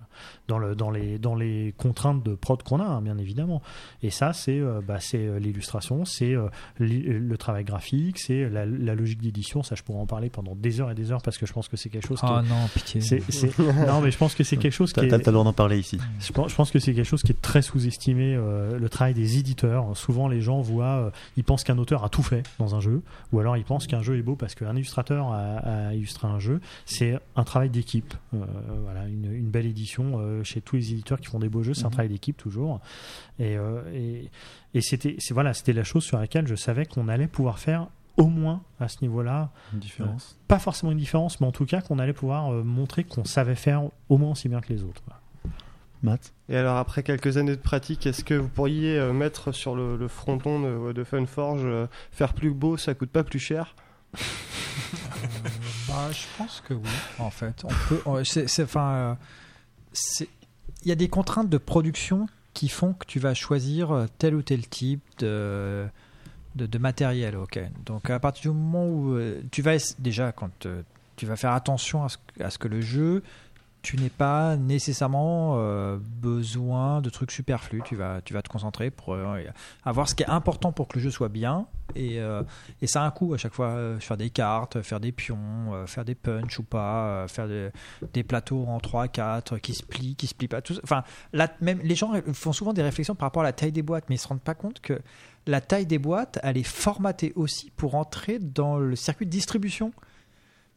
Dans, 0.47 0.59
le, 0.59 0.75
dans, 0.75 0.91
les, 0.91 1.17
dans 1.17 1.35
les 1.35 1.73
contraintes 1.77 2.23
de 2.23 2.35
prod 2.35 2.61
qu'on 2.63 2.79
a, 2.79 2.85
hein, 2.85 3.01
bien 3.01 3.17
évidemment. 3.17 3.61
Et 4.03 4.11
ça, 4.11 4.31
c'est 4.31 4.59
euh, 4.59 4.79
bah, 4.87 4.99
c'est, 5.01 5.17
euh, 5.25 5.39
l'illustration, 5.39 6.05
c'est 6.05 6.33
euh, 6.35 6.47
le 6.79 7.35
travail 7.37 7.63
graphique, 7.63 8.19
c'est 8.19 8.47
la, 8.49 8.65
la 8.65 8.95
logique 8.95 9.21
d'édition. 9.21 9.63
Ça, 9.63 9.75
je 9.75 9.83
pourrais 9.83 9.99
en 9.99 10.05
parler 10.05 10.29
pendant 10.29 10.55
des 10.55 10.79
heures 10.79 10.91
et 10.91 10.95
des 10.95 11.11
heures 11.11 11.21
parce 11.23 11.37
que 11.37 11.45
je 11.45 11.53
pense 11.53 11.67
que 11.67 11.75
c'est 11.77 11.89
quelque 11.89 12.07
chose 12.07 12.19
qui 12.19 12.27
Oh 12.29 12.39
est- 12.39 12.47
non, 12.49 12.67
pitié. 12.73 13.01
non, 13.87 14.01
mais 14.01 14.11
je 14.11 14.17
pense 14.17 14.35
que 14.35 14.43
c'est 14.43 14.57
quelque 14.57 14.71
chose 14.71 14.93
T'as 14.93 15.01
le 15.03 15.17
droit 15.17 15.43
d'en 15.43 15.53
parler 15.53 15.79
ici. 15.79 15.99
je 16.19 16.31
pense, 16.31 16.51
je 16.51 16.55
pense 16.55 16.69
que 16.71 16.79
c'est 16.79 16.93
quelque 16.93 17.05
chose 17.07 17.23
qui 17.23 17.31
est 17.31 17.41
très 17.41 17.61
sous-estimé, 17.63 18.35
euh, 18.35 18.77
le 18.77 18.89
travail 18.89 19.15
des 19.15 19.39
éditeurs. 19.39 19.97
Souvent, 19.97 20.27
les 20.27 20.41
gens 20.41 20.61
voient, 20.61 21.05
euh, 21.07 21.09
ils 21.37 21.43
pensent 21.43 21.63
qu'un 21.63 21.77
auteur 21.79 22.03
a 22.03 22.09
tout 22.09 22.23
fait 22.23 22.43
dans 22.59 22.75
un 22.75 22.79
jeu, 22.79 23.01
ou 23.31 23.39
alors 23.39 23.57
ils 23.57 23.63
pensent 23.65 23.87
qu'un 23.87 24.01
jeu 24.03 24.17
est 24.17 24.21
beau 24.21 24.35
parce 24.35 24.53
qu'un 24.55 24.75
illustrateur 24.75 25.31
a, 25.31 25.87
a 25.87 25.93
illustré 25.95 26.27
un 26.27 26.39
jeu. 26.39 26.61
C'est 26.85 27.17
un 27.35 27.43
travail 27.43 27.69
d'équipe. 27.69 28.13
Euh, 28.33 28.37
voilà, 28.83 29.07
une, 29.07 29.31
une 29.33 29.49
belle 29.49 29.65
édition 29.65 30.19
euh, 30.19 30.43
chez 30.43 30.61
tous 30.61 30.75
les 30.75 30.91
éditeurs 30.91 31.19
qui 31.19 31.27
font 31.27 31.39
des 31.39 31.49
beaux 31.49 31.63
jeux, 31.63 31.73
c'est 31.73 31.83
un 31.85 31.87
Mhm. 31.87 31.91
travail 31.93 32.09
d'équipe 32.09 32.37
toujours. 32.37 32.79
Et, 33.39 33.57
euh, 33.57 33.81
et, 33.93 34.29
et 34.73 34.81
c'était, 34.81 35.15
c'est 35.19 35.33
voilà, 35.33 35.53
c'était 35.53 35.73
la 35.73 35.83
chose 35.83 36.03
sur 36.03 36.17
laquelle 36.19 36.47
je 36.47 36.55
savais 36.55 36.85
qu'on 36.85 37.07
allait 37.07 37.27
pouvoir 37.27 37.59
faire 37.59 37.87
au 38.17 38.27
moins 38.27 38.61
à 38.79 38.87
ce 38.87 38.97
niveau-là 39.01 39.49
Une 39.73 39.79
différence. 39.79 40.37
pas 40.47 40.59
forcément 40.59 40.91
une 40.91 40.99
différence, 40.99 41.41
mais 41.41 41.47
en 41.47 41.51
tout 41.51 41.65
cas 41.65 41.81
qu'on 41.81 41.97
allait 41.97 42.13
pouvoir 42.13 42.53
euh, 42.53 42.63
montrer 42.63 43.03
qu'on 43.03 43.25
savait 43.25 43.55
faire 43.55 43.81
au 44.09 44.17
moins 44.19 44.31
aussi 44.33 44.49
bien 44.49 44.61
que 44.61 44.71
les 44.71 44.83
autres. 44.83 45.01
Voilà. 45.07 45.19
Matt? 46.03 46.33
Et 46.49 46.57
alors, 46.57 46.75
après 46.77 47.01
quelques 47.01 47.37
années 47.37 47.55
de 47.55 47.61
pratique, 47.61 48.05
est-ce 48.05 48.23
que 48.25 48.33
vous 48.33 48.49
pourriez 48.49 48.99
euh, 48.99 49.13
mettre 49.13 49.51
sur 49.53 49.73
le, 49.75 49.95
le 49.97 50.07
fronton 50.09 50.59
de, 50.59 50.91
de 50.91 51.03
Funforge 51.05 51.61
euh, 51.63 51.87
faire 52.11 52.33
plus 52.33 52.51
beau, 52.51 52.75
ça 52.77 52.93
coûte 52.93 53.09
pas 53.09 53.23
plus 53.23 53.39
cher? 53.39 53.73
Bah, 55.93 56.11
je 56.11 56.25
pense 56.39 56.63
que 56.67 56.73
oui, 56.73 56.89
en 57.19 57.29
fait. 57.29 57.63
On 57.63 57.67
peut, 57.87 58.01
enfin, 58.05 58.93
euh, 58.93 59.15
il 60.81 60.89
y 60.89 60.91
a 60.91 60.95
des 60.95 61.07
contraintes 61.07 61.49
de 61.49 61.59
production 61.59 62.27
qui 62.55 62.67
font 62.67 62.93
que 62.93 63.05
tu 63.05 63.19
vas 63.19 63.35
choisir 63.35 63.91
euh, 63.91 64.07
tel 64.17 64.33
ou 64.33 64.41
tel 64.41 64.67
type 64.67 65.03
de, 65.19 65.87
matériel. 66.79 67.37
Donc 67.85 68.09
à 68.09 68.19
partir 68.19 68.51
du 68.51 68.57
moment 68.57 68.87
où 68.87 69.13
euh, 69.13 69.41
tu 69.51 69.61
vas 69.61 69.77
déjà 69.99 70.31
quand 70.31 70.67
tu 71.15 71.25
vas 71.27 71.35
faire 71.35 71.51
attention 71.51 72.03
à 72.39 72.49
ce 72.49 72.57
que 72.57 72.67
le 72.67 72.81
jeu 72.81 73.21
tu 73.83 73.97
n'es 73.97 74.09
pas 74.09 74.55
nécessairement 74.55 75.55
euh, 75.57 75.97
besoin 75.99 77.01
de 77.01 77.09
trucs 77.09 77.31
superflus. 77.31 77.81
Tu 77.83 77.97
vas, 77.97 78.21
tu 78.21 78.33
vas 78.33 78.41
te 78.41 78.47
concentrer 78.47 78.89
pour 78.89 79.13
euh, 79.13 79.43
avoir 79.83 80.07
ce 80.07 80.15
qui 80.15 80.23
est 80.23 80.29
important 80.29 80.71
pour 80.71 80.87
que 80.87 80.97
le 80.97 81.03
jeu 81.03 81.11
soit 81.11 81.27
bien. 81.27 81.67
Et, 81.93 82.19
euh, 82.19 82.41
ça 82.85 83.03
a 83.03 83.05
un 83.05 83.11
coût 83.11 83.33
à 83.33 83.37
chaque 83.37 83.53
fois. 83.53 83.99
faire 83.99 84.15
des 84.15 84.29
cartes, 84.29 84.81
faire 84.81 85.01
des 85.01 85.11
pions, 85.11 85.85
faire 85.85 86.05
des 86.05 86.15
punch 86.15 86.59
ou 86.59 86.63
pas, 86.63 87.27
faire 87.27 87.47
des, 88.13 88.23
plateaux 88.23 88.65
en 88.67 88.79
3, 88.79 89.09
4 89.09 89.57
qui 89.57 89.73
se 89.73 89.83
plient, 89.83 90.15
qui 90.15 90.27
se 90.27 90.33
plient 90.33 90.47
pas. 90.47 90.61
Enfin, 90.81 91.03
même, 91.59 91.79
les 91.83 91.95
gens 91.95 92.13
font 92.31 92.53
souvent 92.53 92.71
des 92.71 92.83
réflexions 92.83 93.15
par 93.15 93.27
rapport 93.27 93.41
à 93.41 93.45
la 93.45 93.53
taille 93.53 93.73
des 93.73 93.81
boîtes, 93.81 94.05
mais 94.07 94.15
ils 94.15 94.19
se 94.19 94.29
rendent 94.29 94.41
pas 94.41 94.55
compte 94.55 94.79
que 94.79 95.01
la 95.45 95.59
taille 95.59 95.85
des 95.85 95.99
boîtes, 95.99 96.39
elle 96.41 96.57
est 96.57 96.63
formatée 96.63 97.33
aussi 97.35 97.69
pour 97.75 97.95
entrer 97.95 98.39
dans 98.39 98.77
le 98.77 98.95
circuit 98.95 99.25
de 99.25 99.31
distribution. 99.31 99.91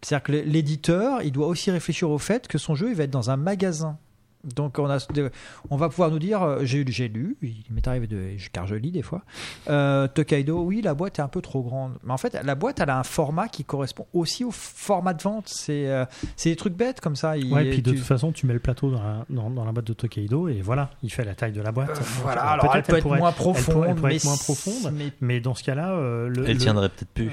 C'est-à-dire 0.06 0.22
que 0.22 0.32
l'éditeur, 0.48 1.22
il 1.22 1.32
doit 1.32 1.48
aussi 1.48 1.72
réfléchir 1.72 2.08
au 2.08 2.18
fait 2.18 2.46
que 2.46 2.58
son 2.58 2.76
jeu, 2.76 2.90
il 2.90 2.94
va 2.94 3.02
être 3.02 3.10
dans 3.10 3.30
un 3.30 3.36
magasin. 3.36 3.98
Donc 4.54 4.78
on, 4.78 4.88
a, 4.88 4.98
on 5.70 5.76
va 5.76 5.88
pouvoir 5.88 6.10
nous 6.10 6.18
dire, 6.18 6.42
euh, 6.42 6.60
j'ai 6.64 7.08
lu, 7.08 7.36
il 7.42 7.64
m'est 7.70 7.86
arrivé 7.88 8.06
de, 8.06 8.28
car 8.52 8.66
je 8.66 8.74
lis 8.76 8.90
des 8.92 9.02
fois, 9.02 9.22
euh, 9.68 10.06
Tokaido, 10.08 10.62
oui, 10.62 10.80
la 10.82 10.94
boîte 10.94 11.18
est 11.18 11.22
un 11.22 11.28
peu 11.28 11.40
trop 11.40 11.62
grande. 11.62 11.92
Mais 12.04 12.12
en 12.12 12.16
fait, 12.16 12.38
la 12.44 12.54
boîte, 12.54 12.80
elle 12.80 12.90
a 12.90 12.98
un 12.98 13.02
format 13.04 13.48
qui 13.48 13.64
correspond 13.64 14.06
aussi 14.12 14.44
au 14.44 14.50
format 14.50 15.14
de 15.14 15.22
vente. 15.22 15.48
C'est 15.48 15.88
euh, 15.88 16.04
c'est 16.36 16.50
des 16.50 16.56
trucs 16.56 16.74
bêtes 16.74 17.00
comme 17.00 17.16
ça. 17.16 17.36
Il- 17.36 17.52
Ouais, 17.52 17.66
et 17.66 17.70
puis 17.70 17.82
de 17.82 17.90
tu- 17.92 17.96
toute 17.98 18.06
façon, 18.06 18.32
tu 18.32 18.46
mets 18.46 18.52
le 18.54 18.60
plateau 18.60 18.90
dans 18.90 19.02
la, 19.02 19.24
dans, 19.30 19.50
dans 19.50 19.64
la 19.64 19.72
boîte 19.72 19.86
de 19.86 19.92
Tokaido 19.92 20.48
et 20.48 20.60
voilà, 20.62 20.90
il 21.02 21.10
fait 21.12 21.24
la 21.24 21.34
taille 21.34 21.52
de 21.52 21.60
la 21.62 21.72
boîte. 21.72 21.90
Euh, 21.90 22.04
voilà, 22.22 22.42
alors 22.42 22.66
elle 22.74 22.82
peut-être 22.82 22.86
peut 22.90 22.96
être 22.96 23.02
pourrait- 23.02 23.18
moins 23.18 23.28
elle 23.30 23.34
pourrait- 23.36 23.52
profonde, 23.62 23.84
elle 23.88 23.94
pourrait 23.96 24.08
mais 24.10 24.16
être 24.16 24.24
moins 24.24 24.36
c- 24.36 24.44
profonde, 24.44 24.92
mais- 24.94 25.12
mais 25.20 25.40
dans 25.40 25.54
ce 25.54 25.62
cas-là, 25.64 25.92
euh, 25.92 26.28
le, 26.28 26.44
Elle 26.48 26.54
le- 26.56 26.60
tiendrait 26.62 26.88
peut-être 26.88 27.08
plus. 27.10 27.30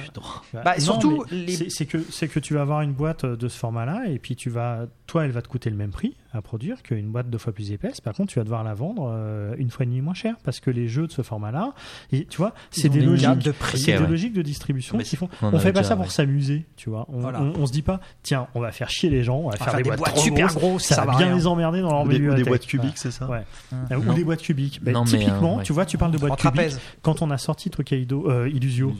Bah, 0.54 0.74
non, 0.78 0.82
surtout, 0.84 1.26
mais 1.32 1.38
les- 1.38 1.54
c'est 1.56 1.70
c'est 1.70 1.86
que 1.86 1.98
c'est 2.10 2.28
que 2.28 2.40
tu 2.40 2.54
vas 2.54 2.62
avoir 2.62 2.82
une 2.82 2.94
boîte 2.94 3.26
de 3.26 3.48
ce 3.48 3.58
format-là 3.58 4.04
et 4.08 4.20
puis 4.20 4.36
tu 4.36 4.50
vas, 4.50 4.86
toi, 5.08 5.26
elle 5.26 5.32
va 5.32 5.42
te 5.42 5.48
coûter 5.48 5.70
le 5.70 5.76
même 5.76 5.92
prix 5.92 6.16
à 6.34 6.42
produire 6.42 6.82
qu'une 6.82 7.12
boîte 7.12 7.30
deux 7.30 7.38
fois 7.38 7.54
plus 7.54 7.72
épaisse. 7.72 8.02
Par 8.02 8.14
contre, 8.14 8.34
tu 8.34 8.40
vas 8.40 8.44
devoir 8.44 8.64
la 8.64 8.74
vendre 8.74 9.08
euh, 9.14 9.54
une 9.58 9.70
fois 9.70 9.84
et 9.84 9.86
demie 9.88 10.02
moins 10.02 10.14
cher 10.16 10.36
parce 10.44 10.60
que 10.60 10.72
les 10.72 10.88
jeux 10.88 11.06
de 11.08 11.12
ce 11.12 11.22
format-là, 11.22 11.74
et 12.12 12.26
tu 12.26 12.38
vois, 12.38 12.54
c'est 12.72 12.90
des 12.90 13.00
des 13.00 13.06
logiques 13.06 13.38
de 13.40 13.52
prix. 13.52 13.78
c'est 13.80 13.94
des 13.94 14.00
ouais. 14.00 14.08
logiques 14.08 14.34
de 14.34 14.42
distribution 14.42 14.98
Mais 14.98 15.04
qui 15.04 15.16
font. 15.16 15.30
on 15.42 15.48
On, 15.54 15.60
fait 15.60 15.72
pas 15.72 15.82
déjà, 15.82 15.90
ça 15.90 15.96
pour 15.96 16.06
ouais. 16.06 16.12
s'amuser, 16.12 16.66
tu 16.76 16.90
vois. 16.90 17.06
On, 17.10 17.20
Voilà. 17.20 17.42
on, 17.42 17.54
on 17.60 17.66
se 17.68 17.72
dit 17.72 17.84
pas, 17.84 18.00
tiens, 18.24 18.48
on 18.56 18.60
va 18.60 18.72
faire 18.72 18.90
chier 18.90 19.10
les 19.10 19.24
gens, 19.24 19.38
on 19.38 19.50
va 19.50 19.58
faire, 19.58 19.76
des, 19.76 19.84
boîtes, 19.84 20.18
super 20.18 20.48
grosses, 20.48 20.58
grosses, 20.58 20.84
ça, 20.86 20.96
ça 20.96 21.06
va 21.06 21.16
bien 21.18 21.28
rien. 21.28 21.36
les 21.36 21.48
emmerder 21.48 21.82
dans 21.82 21.92
leur 21.92 22.04
Ou 22.04 22.08
des, 22.08 22.16
ou 22.16 22.18
des 22.18 22.20
bibliothèque. 22.20 22.48
boîtes 22.48 22.66
cubiques, 22.66 22.98
c'est 22.98 23.12
ça 23.12 23.30
Ouais. 23.30 23.44
Euh, 23.92 23.98
Ou 23.98 24.14
des 24.14 24.24
boîtes 24.24 24.42
cubiques. 24.42 24.82
Non, 24.86 25.04
typiquement, 25.04 25.60
euh, 25.60 25.62
tu 25.64 25.72
vois, 25.74 25.86
tu 25.86 25.98
parles 25.98 26.12
de 26.12 26.18
boîtes 26.18 26.40
cubiques. 26.40 26.78
Quand 27.04 27.22
on 27.22 27.30
a 27.32 27.38
sorti 27.38 27.70
Tokaido, 27.70 28.30
euh, 28.30 28.50
Illusio, 28.50 28.94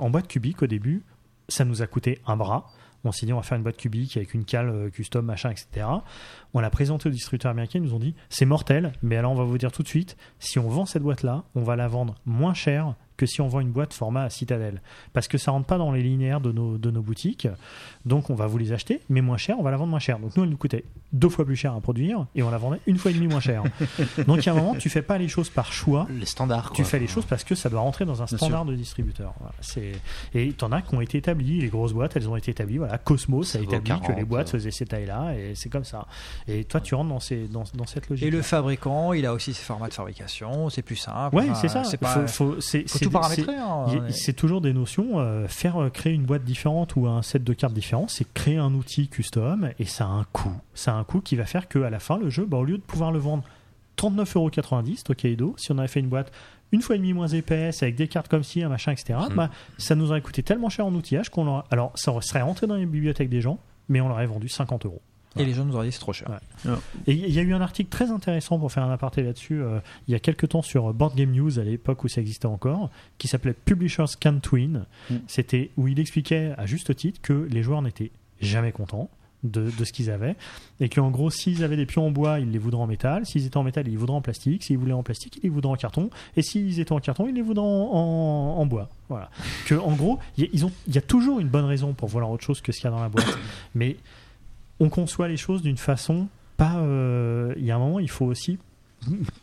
en 0.00 0.10
boîte 0.10 0.28
cubique 0.28 0.62
au 0.62 0.66
début, 0.66 1.02
ça 1.48 1.64
nous 1.64 1.82
a 1.82 1.86
coûté 1.86 2.20
un 2.26 2.36
bras. 2.36 2.66
On 3.04 3.12
s'est 3.12 3.26
dit, 3.26 3.32
on 3.32 3.36
va 3.36 3.42
faire 3.42 3.56
une 3.56 3.62
boîte 3.62 3.76
cubique 3.76 4.16
avec 4.16 4.34
une 4.34 4.44
cale 4.44 4.68
euh, 4.68 4.90
custom, 4.90 5.24
machin, 5.24 5.50
etc. 5.50 5.86
On 6.54 6.60
l'a 6.60 6.70
présenté 6.70 7.08
aux 7.08 7.12
distributeurs 7.12 7.50
américains, 7.50 7.78
ils 7.78 7.84
nous 7.84 7.94
ont 7.94 7.98
dit, 7.98 8.14
c'est 8.28 8.44
mortel, 8.44 8.92
mais 9.02 9.16
alors 9.16 9.32
on 9.32 9.36
va 9.36 9.44
vous 9.44 9.58
dire 9.58 9.72
tout 9.72 9.82
de 9.82 9.88
suite, 9.88 10.16
si 10.38 10.58
on 10.58 10.68
vend 10.68 10.86
cette 10.86 11.02
boîte-là, 11.02 11.44
on 11.54 11.62
va 11.62 11.76
la 11.76 11.88
vendre 11.88 12.14
moins 12.26 12.54
cher 12.54 12.94
que 13.22 13.26
si 13.26 13.40
on 13.40 13.46
vend 13.46 13.60
une 13.60 13.70
boîte 13.70 13.94
format 13.94 14.28
Citadel. 14.30 14.82
Parce 15.12 15.28
que 15.28 15.38
ça 15.38 15.52
rentre 15.52 15.66
pas 15.66 15.78
dans 15.78 15.92
les 15.92 16.02
linéaires 16.02 16.40
de 16.40 16.50
nos, 16.50 16.76
de 16.76 16.90
nos 16.90 17.02
boutiques. 17.02 17.46
Donc 18.04 18.30
on 18.30 18.34
va 18.34 18.48
vous 18.48 18.58
les 18.58 18.72
acheter, 18.72 19.00
mais 19.08 19.20
moins 19.20 19.36
cher, 19.36 19.54
on 19.60 19.62
va 19.62 19.70
la 19.70 19.76
vendre 19.76 19.90
moins 19.90 20.00
cher. 20.00 20.18
Donc 20.18 20.36
nous, 20.36 20.42
elle 20.42 20.50
nous 20.50 20.56
coûtait 20.56 20.84
deux 21.12 21.28
fois 21.28 21.44
plus 21.44 21.54
cher 21.54 21.72
à 21.72 21.80
produire 21.80 22.26
et 22.34 22.42
on 22.42 22.50
la 22.50 22.58
vendait 22.58 22.80
une 22.88 22.98
fois 22.98 23.12
et 23.12 23.14
demie 23.14 23.28
moins 23.28 23.38
cher. 23.38 23.62
Donc 24.26 24.38
il 24.38 24.46
y 24.46 24.48
a 24.48 24.52
un 24.52 24.56
moment, 24.56 24.74
tu 24.74 24.90
fais 24.90 25.02
pas 25.02 25.18
les 25.18 25.28
choses 25.28 25.50
par 25.50 25.72
choix. 25.72 26.08
Les 26.10 26.26
standards. 26.26 26.72
Tu 26.72 26.82
fais 26.82 26.98
les 26.98 27.06
choses 27.06 27.24
parce 27.26 27.44
que 27.44 27.54
ça 27.54 27.68
doit 27.68 27.80
rentrer 27.80 28.04
dans 28.04 28.22
un 28.22 28.26
standard 28.26 28.64
de 28.64 28.74
distributeur. 28.74 29.34
Voilà, 29.38 29.54
c'est... 29.60 29.92
Et 30.34 30.52
t'en 30.52 30.72
as 30.72 30.82
qui 30.82 30.92
ont 30.96 31.00
été 31.00 31.18
établis, 31.18 31.60
les 31.60 31.68
grosses 31.68 31.92
boîtes, 31.92 32.16
elles 32.16 32.28
ont 32.28 32.34
été 32.34 32.50
établies. 32.50 32.78
Voilà, 32.78 32.98
Cosmos 32.98 33.54
a 33.54 33.60
établi 33.60 33.90
40, 33.90 34.06
que 34.08 34.12
les 34.12 34.24
boîtes 34.24 34.48
euh. 34.48 34.52
faisaient 34.58 34.72
ces 34.72 34.86
tailles-là, 34.86 35.34
et 35.36 35.54
c'est 35.54 35.68
comme 35.68 35.84
ça. 35.84 36.06
Et 36.48 36.64
toi, 36.64 36.80
tu 36.80 36.96
rentres 36.96 37.10
dans, 37.10 37.20
ces, 37.20 37.46
dans, 37.46 37.62
dans 37.74 37.86
cette 37.86 38.08
logique. 38.08 38.26
Et 38.26 38.30
le 38.30 38.42
fabricant, 38.42 39.12
il 39.12 39.26
a 39.26 39.32
aussi 39.32 39.54
ses 39.54 39.62
formats 39.62 39.88
de 39.88 39.94
fabrication, 39.94 40.70
c'est 40.70 40.82
plus 40.82 40.96
simple. 40.96 41.36
Ouais, 41.36 41.46
c'est 41.60 41.68
ça. 41.68 41.84
C'est 41.84 41.98
pas, 41.98 42.26
faut, 42.26 42.54
faut- 42.54 42.60
c'est, 42.60 42.88
faut 42.88 42.98
c'est- 42.98 43.08
tout 43.12 43.18
paramétrer. 43.20 43.52
c'est- 43.54 43.98
hein. 43.98 44.06
C'est 44.10 44.32
toujours 44.32 44.60
des 44.60 44.72
notions. 44.72 45.18
euh, 45.20 45.46
faire 45.48 45.80
euh, 45.82 45.90
créer 45.90 46.12
une 46.12 46.24
boîte 46.24 46.44
différente 46.44 46.96
ou 46.96 47.06
un 47.06 47.22
set 47.22 47.44
de 47.44 47.52
cartes 47.52 47.74
différent, 47.74 48.06
c'est 48.08 48.30
créer 48.32 48.56
un 48.58 48.72
outil 48.74 49.08
custom 49.08 49.70
et 49.78 49.84
ça 49.84 50.04
a 50.04 50.08
un 50.08 50.24
coût. 50.32 50.52
Ça 50.74 50.92
a 50.94 50.96
un 50.96 51.04
coût 51.04 51.20
qui 51.20 51.36
va 51.36 51.44
faire 51.46 51.68
qu'à 51.68 51.90
la 51.90 51.98
fin, 52.00 52.18
le 52.18 52.30
jeu, 52.30 52.44
bah, 52.46 52.56
au 52.58 52.64
lieu 52.64 52.78
de 52.78 52.82
pouvoir 52.82 53.12
le 53.12 53.18
vendre 53.18 53.44
39,90€ 53.96 55.04
Tokaido, 55.04 55.54
si 55.58 55.70
on 55.72 55.78
avait 55.78 55.88
fait 55.88 56.00
une 56.00 56.08
boîte 56.08 56.32
une 56.72 56.80
fois 56.80 56.96
et 56.96 56.98
demie 56.98 57.12
moins 57.12 57.28
épaisse 57.28 57.82
avec 57.82 57.96
des 57.96 58.08
cartes 58.08 58.28
comme 58.28 58.42
ci, 58.42 58.62
un 58.62 58.68
machin, 58.70 58.92
etc., 58.92 59.18
Mhm. 59.28 59.36
bah, 59.36 59.50
ça 59.76 59.94
nous 59.94 60.10
aurait 60.10 60.22
coûté 60.22 60.42
tellement 60.42 60.70
cher 60.70 60.86
en 60.86 60.94
outillage 60.94 61.28
qu'on 61.28 61.44
l'aurait. 61.44 61.64
Alors, 61.70 61.92
ça 61.94 62.12
serait 62.22 62.40
rentré 62.42 62.66
dans 62.66 62.76
les 62.76 62.86
bibliothèques 62.86 63.28
des 63.28 63.42
gens, 63.42 63.58
mais 63.88 64.00
on 64.00 64.08
l'aurait 64.08 64.26
vendu 64.26 64.48
50 64.48 64.86
euros. 64.86 65.02
Et 65.36 65.44
les 65.44 65.54
gens 65.54 65.64
nous 65.64 65.74
auraient 65.74 65.86
dit 65.86 65.92
c'est 65.92 65.98
trop 65.98 66.12
cher. 66.12 66.28
Ouais. 66.64 66.72
Et 67.06 67.12
il 67.14 67.30
y 67.32 67.38
a 67.38 67.42
eu 67.42 67.54
un 67.54 67.60
article 67.60 67.88
très 67.90 68.10
intéressant 68.10 68.58
pour 68.58 68.70
faire 68.70 68.82
un 68.84 68.92
aparté 68.92 69.22
là-dessus, 69.22 69.62
euh, 69.62 69.78
il 70.08 70.12
y 70.12 70.14
a 70.14 70.18
quelques 70.18 70.48
temps 70.50 70.62
sur 70.62 70.92
Board 70.92 71.14
Game 71.16 71.32
News, 71.32 71.58
à 71.58 71.64
l'époque 71.64 72.04
où 72.04 72.08
ça 72.08 72.20
existait 72.20 72.46
encore, 72.46 72.90
qui 73.18 73.28
s'appelait 73.28 73.54
Publishers 73.54 74.04
Can't 74.20 74.40
Win. 74.52 74.84
Mm. 75.10 75.14
C'était 75.26 75.70
où 75.76 75.88
il 75.88 75.98
expliquait 76.00 76.52
à 76.58 76.66
juste 76.66 76.94
titre 76.94 77.20
que 77.22 77.32
les 77.50 77.62
joueurs 77.62 77.82
n'étaient 77.82 78.10
jamais 78.40 78.72
contents. 78.72 79.08
De, 79.44 79.72
de 79.76 79.84
ce 79.84 79.92
qu'ils 79.92 80.08
avaient 80.08 80.36
et 80.78 80.88
qu'en 80.88 81.10
gros 81.10 81.28
s'ils 81.28 81.64
avaient 81.64 81.74
des 81.74 81.84
pions 81.84 82.06
en 82.06 82.12
bois 82.12 82.38
ils 82.38 82.52
les 82.52 82.58
voudraient 82.60 82.80
en 82.80 82.86
métal 82.86 83.26
s'ils 83.26 83.44
étaient 83.44 83.56
en 83.56 83.64
métal 83.64 83.88
ils 83.88 83.90
les 83.90 83.96
voudraient 83.96 84.14
en 84.14 84.20
plastique 84.20 84.62
s'ils 84.62 84.78
voulaient 84.78 84.92
en 84.92 85.02
plastique 85.02 85.34
ils 85.38 85.42
les 85.42 85.48
voudraient 85.48 85.72
en 85.72 85.74
carton 85.74 86.10
et 86.36 86.42
s'ils 86.42 86.78
étaient 86.78 86.92
en 86.92 87.00
carton 87.00 87.26
ils 87.26 87.34
les 87.34 87.42
voudraient 87.42 87.60
en, 87.66 87.66
en- 87.66 88.58
en 88.60 88.66
bois 88.66 88.88
voilà 89.08 89.30
que 89.66 89.74
en 89.74 89.96
gros 89.96 90.20
il 90.38 90.44
y, 90.54 90.64
y 90.94 90.96
a 90.98 91.00
toujours 91.00 91.40
une 91.40 91.48
bonne 91.48 91.64
raison 91.64 91.92
pour 91.92 92.08
vouloir 92.08 92.30
autre 92.30 92.44
chose 92.44 92.60
que 92.60 92.70
ce 92.70 92.78
qu'il 92.78 92.84
y 92.84 92.92
a 92.92 92.94
dans 92.94 93.02
la 93.02 93.08
boîte 93.08 93.36
mais 93.74 93.96
on 94.82 94.88
conçoit 94.88 95.28
les 95.28 95.36
choses 95.36 95.62
d'une 95.62 95.76
façon 95.76 96.28
pas. 96.56 96.78
euh, 96.78 97.54
Il 97.56 97.64
y 97.64 97.70
a 97.70 97.76
un 97.76 97.78
moment, 97.78 98.00
il 98.00 98.10
faut 98.10 98.26
aussi 98.26 98.58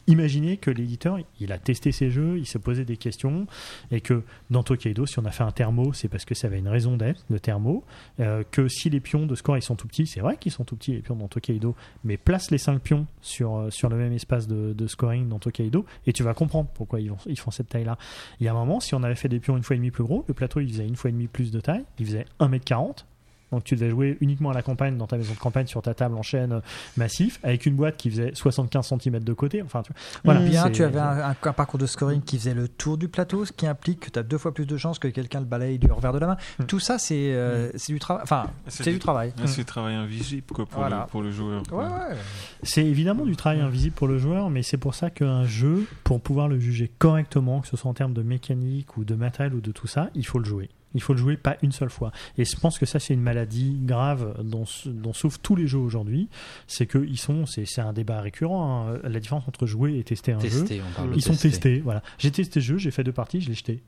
imaginer 0.08 0.58
que 0.58 0.72
l'éditeur, 0.72 1.18
il 1.40 1.52
a 1.52 1.58
testé 1.58 1.92
ses 1.92 2.10
jeux, 2.10 2.38
il 2.38 2.46
s'est 2.46 2.60
posé 2.60 2.86
des 2.86 2.98
questions, 2.98 3.46
et 3.92 4.02
que 4.02 4.24
dans 4.50 4.64
Tokaido, 4.64 5.06
si 5.06 5.20
on 5.20 5.26
a 5.26 5.32
fait 5.32 5.44
un 5.44 5.52
thermo, 5.52 5.92
c'est 5.94 6.08
parce 6.08 6.26
que 6.26 6.34
ça 6.34 6.48
avait 6.48 6.60
une 6.60 6.68
raison 6.68 6.98
d'être, 6.98 7.26
le 7.30 7.40
thermo. 7.40 7.84
euh, 8.20 8.44
que 8.52 8.68
si 8.68 8.90
les 8.90 9.00
pions 9.00 9.26
de 9.26 9.36
score 9.36 9.58
ils 9.58 9.62
sont 9.62 9.76
tout 9.76 9.88
petits, 9.88 10.08
c'est 10.08 10.22
vrai 10.22 10.38
qu'ils 10.38 10.52
sont 10.52 10.64
tout 10.64 10.76
petits 10.76 10.94
les 10.94 11.02
pions 11.02 11.16
dans 11.16 11.28
Tokaido, 11.28 11.76
mais 12.04 12.18
place 12.18 12.52
les 12.52 12.58
5 12.58 12.82
pions 12.82 13.06
sur, 13.22 13.56
euh, 13.56 13.70
sur 13.70 13.90
le 13.90 13.98
même 13.98 14.14
espace 14.14 14.48
de, 14.48 14.88
scoring 14.88 15.28
dans 15.28 15.40
Tokaido, 15.40 15.86
et 16.08 16.14
tu 16.14 16.24
vas 16.24 16.34
comprendre 16.34 16.70
pourquoi 16.74 17.02
ils, 17.02 17.12
ils 17.26 17.40
font 17.40 17.52
cette 17.52 17.70
taille-là. 17.70 17.98
Il 18.40 18.46
y 18.46 18.48
a 18.48 18.52
un 18.52 18.56
moment, 18.56 18.80
si 18.80 18.96
on 18.96 19.04
avait 19.04 19.16
fait 19.16 19.30
des 19.30 19.40
pions 19.40 19.58
une 19.58 19.64
fois 19.64 19.76
et 19.76 19.80
demi 19.80 19.92
plus 19.92 20.04
gros, 20.04 20.24
le 20.28 20.34
plateau 20.34 20.60
il 20.62 20.70
faisait 20.70 20.88
une 20.88 20.96
fois 20.96 21.10
et 21.10 21.14
demi 21.14 21.28
plus 21.28 21.52
de 21.52 21.60
taille, 21.60 21.84
il 22.00 22.06
faisait 22.06 22.26
1m40, 22.40 23.04
Donc 23.52 23.64
tu 23.64 23.76
devais 23.76 23.90
jouer 23.90 24.18
uniquement 24.22 24.52
à 24.52 24.54
la 24.54 24.62
campagne 24.62 24.98
dans 24.98 25.08
ta 25.08 25.18
maison 25.18 25.34
de 25.34 25.40
campagne 25.40 25.68
sur 25.68 25.82
ta 25.82 25.94
table 25.94 26.16
en 26.16 26.22
chaîne 26.22 26.54
euh, 26.54 26.60
massif 26.98 27.40
avec 27.44 27.66
une 27.66 27.76
boîte 27.76 27.98
qui 27.98 28.10
faisait 28.10 28.32
75 28.34 28.94
cm 29.02 29.20
de 29.20 29.34
côté. 29.34 29.62
Enfin, 29.62 29.82
tu. 29.82 29.92
Voilà, 30.24 30.42
Ou 30.42 30.44
bien 30.46 30.70
tu 30.70 30.84
avais 30.84 31.00
un, 31.00 31.34
parcours 31.34 31.80
de 31.80 31.86
scoring 31.86 32.22
qui 32.22 32.38
faisait 32.38 32.54
le 32.54 32.68
tour 32.68 32.98
du 32.98 33.08
plateau, 33.08 33.46
ce 33.46 33.52
qui 33.52 33.66
implique 33.68 34.02
que 34.02 34.10
tu 34.10 34.20
as 34.20 34.24
deux 34.24 34.38
fois 34.38 34.54
plus 34.54 34.66
de 34.66 34.78
chances 34.78 35.00
que 35.00 35.08
quelqu'un 35.08 35.40
le 35.40 35.46
balaye 35.46 35.80
du 35.80 35.92
revers 35.92 36.14
de 36.14 36.20
la 36.20 36.28
main. 36.28 36.38
Tout 36.68 36.80
ça, 36.80 36.98
c'est 36.98 37.34
euh, 37.34 37.72
c'est 37.76 37.94
du 37.94 38.00
travail. 38.00 38.24
Enfin, 38.24 38.48
c'est 38.68 38.92
du 38.92 39.00
travail. 39.00 39.34
C'est 39.46 39.62
du 39.62 39.66
travail 39.66 39.96
invisible 39.96 40.44
quoi, 40.54 40.66
pour, 40.66 40.80
Voilà. 40.80 41.02
le, 41.02 41.12
pour 41.12 41.22
le 41.22 41.32
joueur. 41.32 41.62
Ouais, 41.62 41.68
quoi. 41.70 41.84
ouais. 41.86 42.16
C'est 42.64 42.86
évidemment 42.86 43.26
du 43.26 43.36
travail 43.36 43.62
invisible 43.62 43.96
pour 43.96 44.08
le 44.08 44.18
joueur, 44.18 44.50
mais 44.50 44.64
c'est 44.64 44.78
pour 44.78 44.96
ça 44.96 45.10
qu'un 45.10 45.46
jeu, 45.46 45.88
pour 46.04 46.22
pouvoir 46.22 46.48
le 46.48 46.60
juger 46.60 46.92
correctement, 47.00 47.62
que 47.62 47.68
ce 47.68 47.78
soit 47.78 47.90
en 47.90 47.94
termes 47.94 48.14
de 48.14 48.22
mécanique 48.22 48.98
ou 48.98 49.04
de 49.04 49.16
matériel 49.16 49.54
ou 49.56 49.62
de 49.62 49.72
tout 49.72 49.88
ça, 49.88 50.10
il 50.16 50.26
faut 50.26 50.40
le 50.40 50.46
jouer. 50.46 50.70
Il 50.96 51.02
faut 51.02 51.14
le 51.14 51.20
jouer 51.20 51.38
pas 51.38 51.56
une 51.62 51.72
seule 51.72 51.90
fois. 51.92 52.12
Et 52.38 52.46
je 52.46 52.56
pense 52.56 52.80
que 52.80 52.86
ça, 52.88 53.00
c'est 53.00 53.14
une 53.14 53.22
maladie 53.22 53.78
grave 53.84 54.42
dont, 54.44 54.66
dont 54.86 55.14
souffrent 55.14 55.40
tous 55.40 55.56
les 55.56 55.68
jeux 55.68 55.78
aujourd'hui. 55.78 56.30
C'est 56.68 56.86
que 56.88 56.98
ils 56.98 57.20
sont, 57.20 57.46
c'est 57.46 57.80
un 57.80 57.94
débat 57.94 58.22
récurrent. 58.22 58.88
hein. 58.90 59.00
La 59.04 59.20
différence 59.20 59.48
entre 59.48 59.68
jouer 59.68 60.00
et 60.00 60.04
tester 60.04 60.32
un 60.32 60.40
Tester, 60.40 60.78
jeu. 60.78 60.84
on 60.90 60.92
parle 60.96 61.12
de 61.12 61.16
ils 61.16 61.22
sont 61.22 61.32
tester. 61.32 61.50
testés. 61.50 61.80
Voilà. 61.82 62.02
J'ai 62.18 62.32
testé 62.32 62.60
ce 62.60 62.66
jeu, 62.66 62.78
j'ai 62.80 62.92
fait 62.92 63.04
deux 63.04 63.12
parties, 63.12 63.40
je 63.42 63.50
l'ai 63.50 63.56
jeté. 63.56 63.84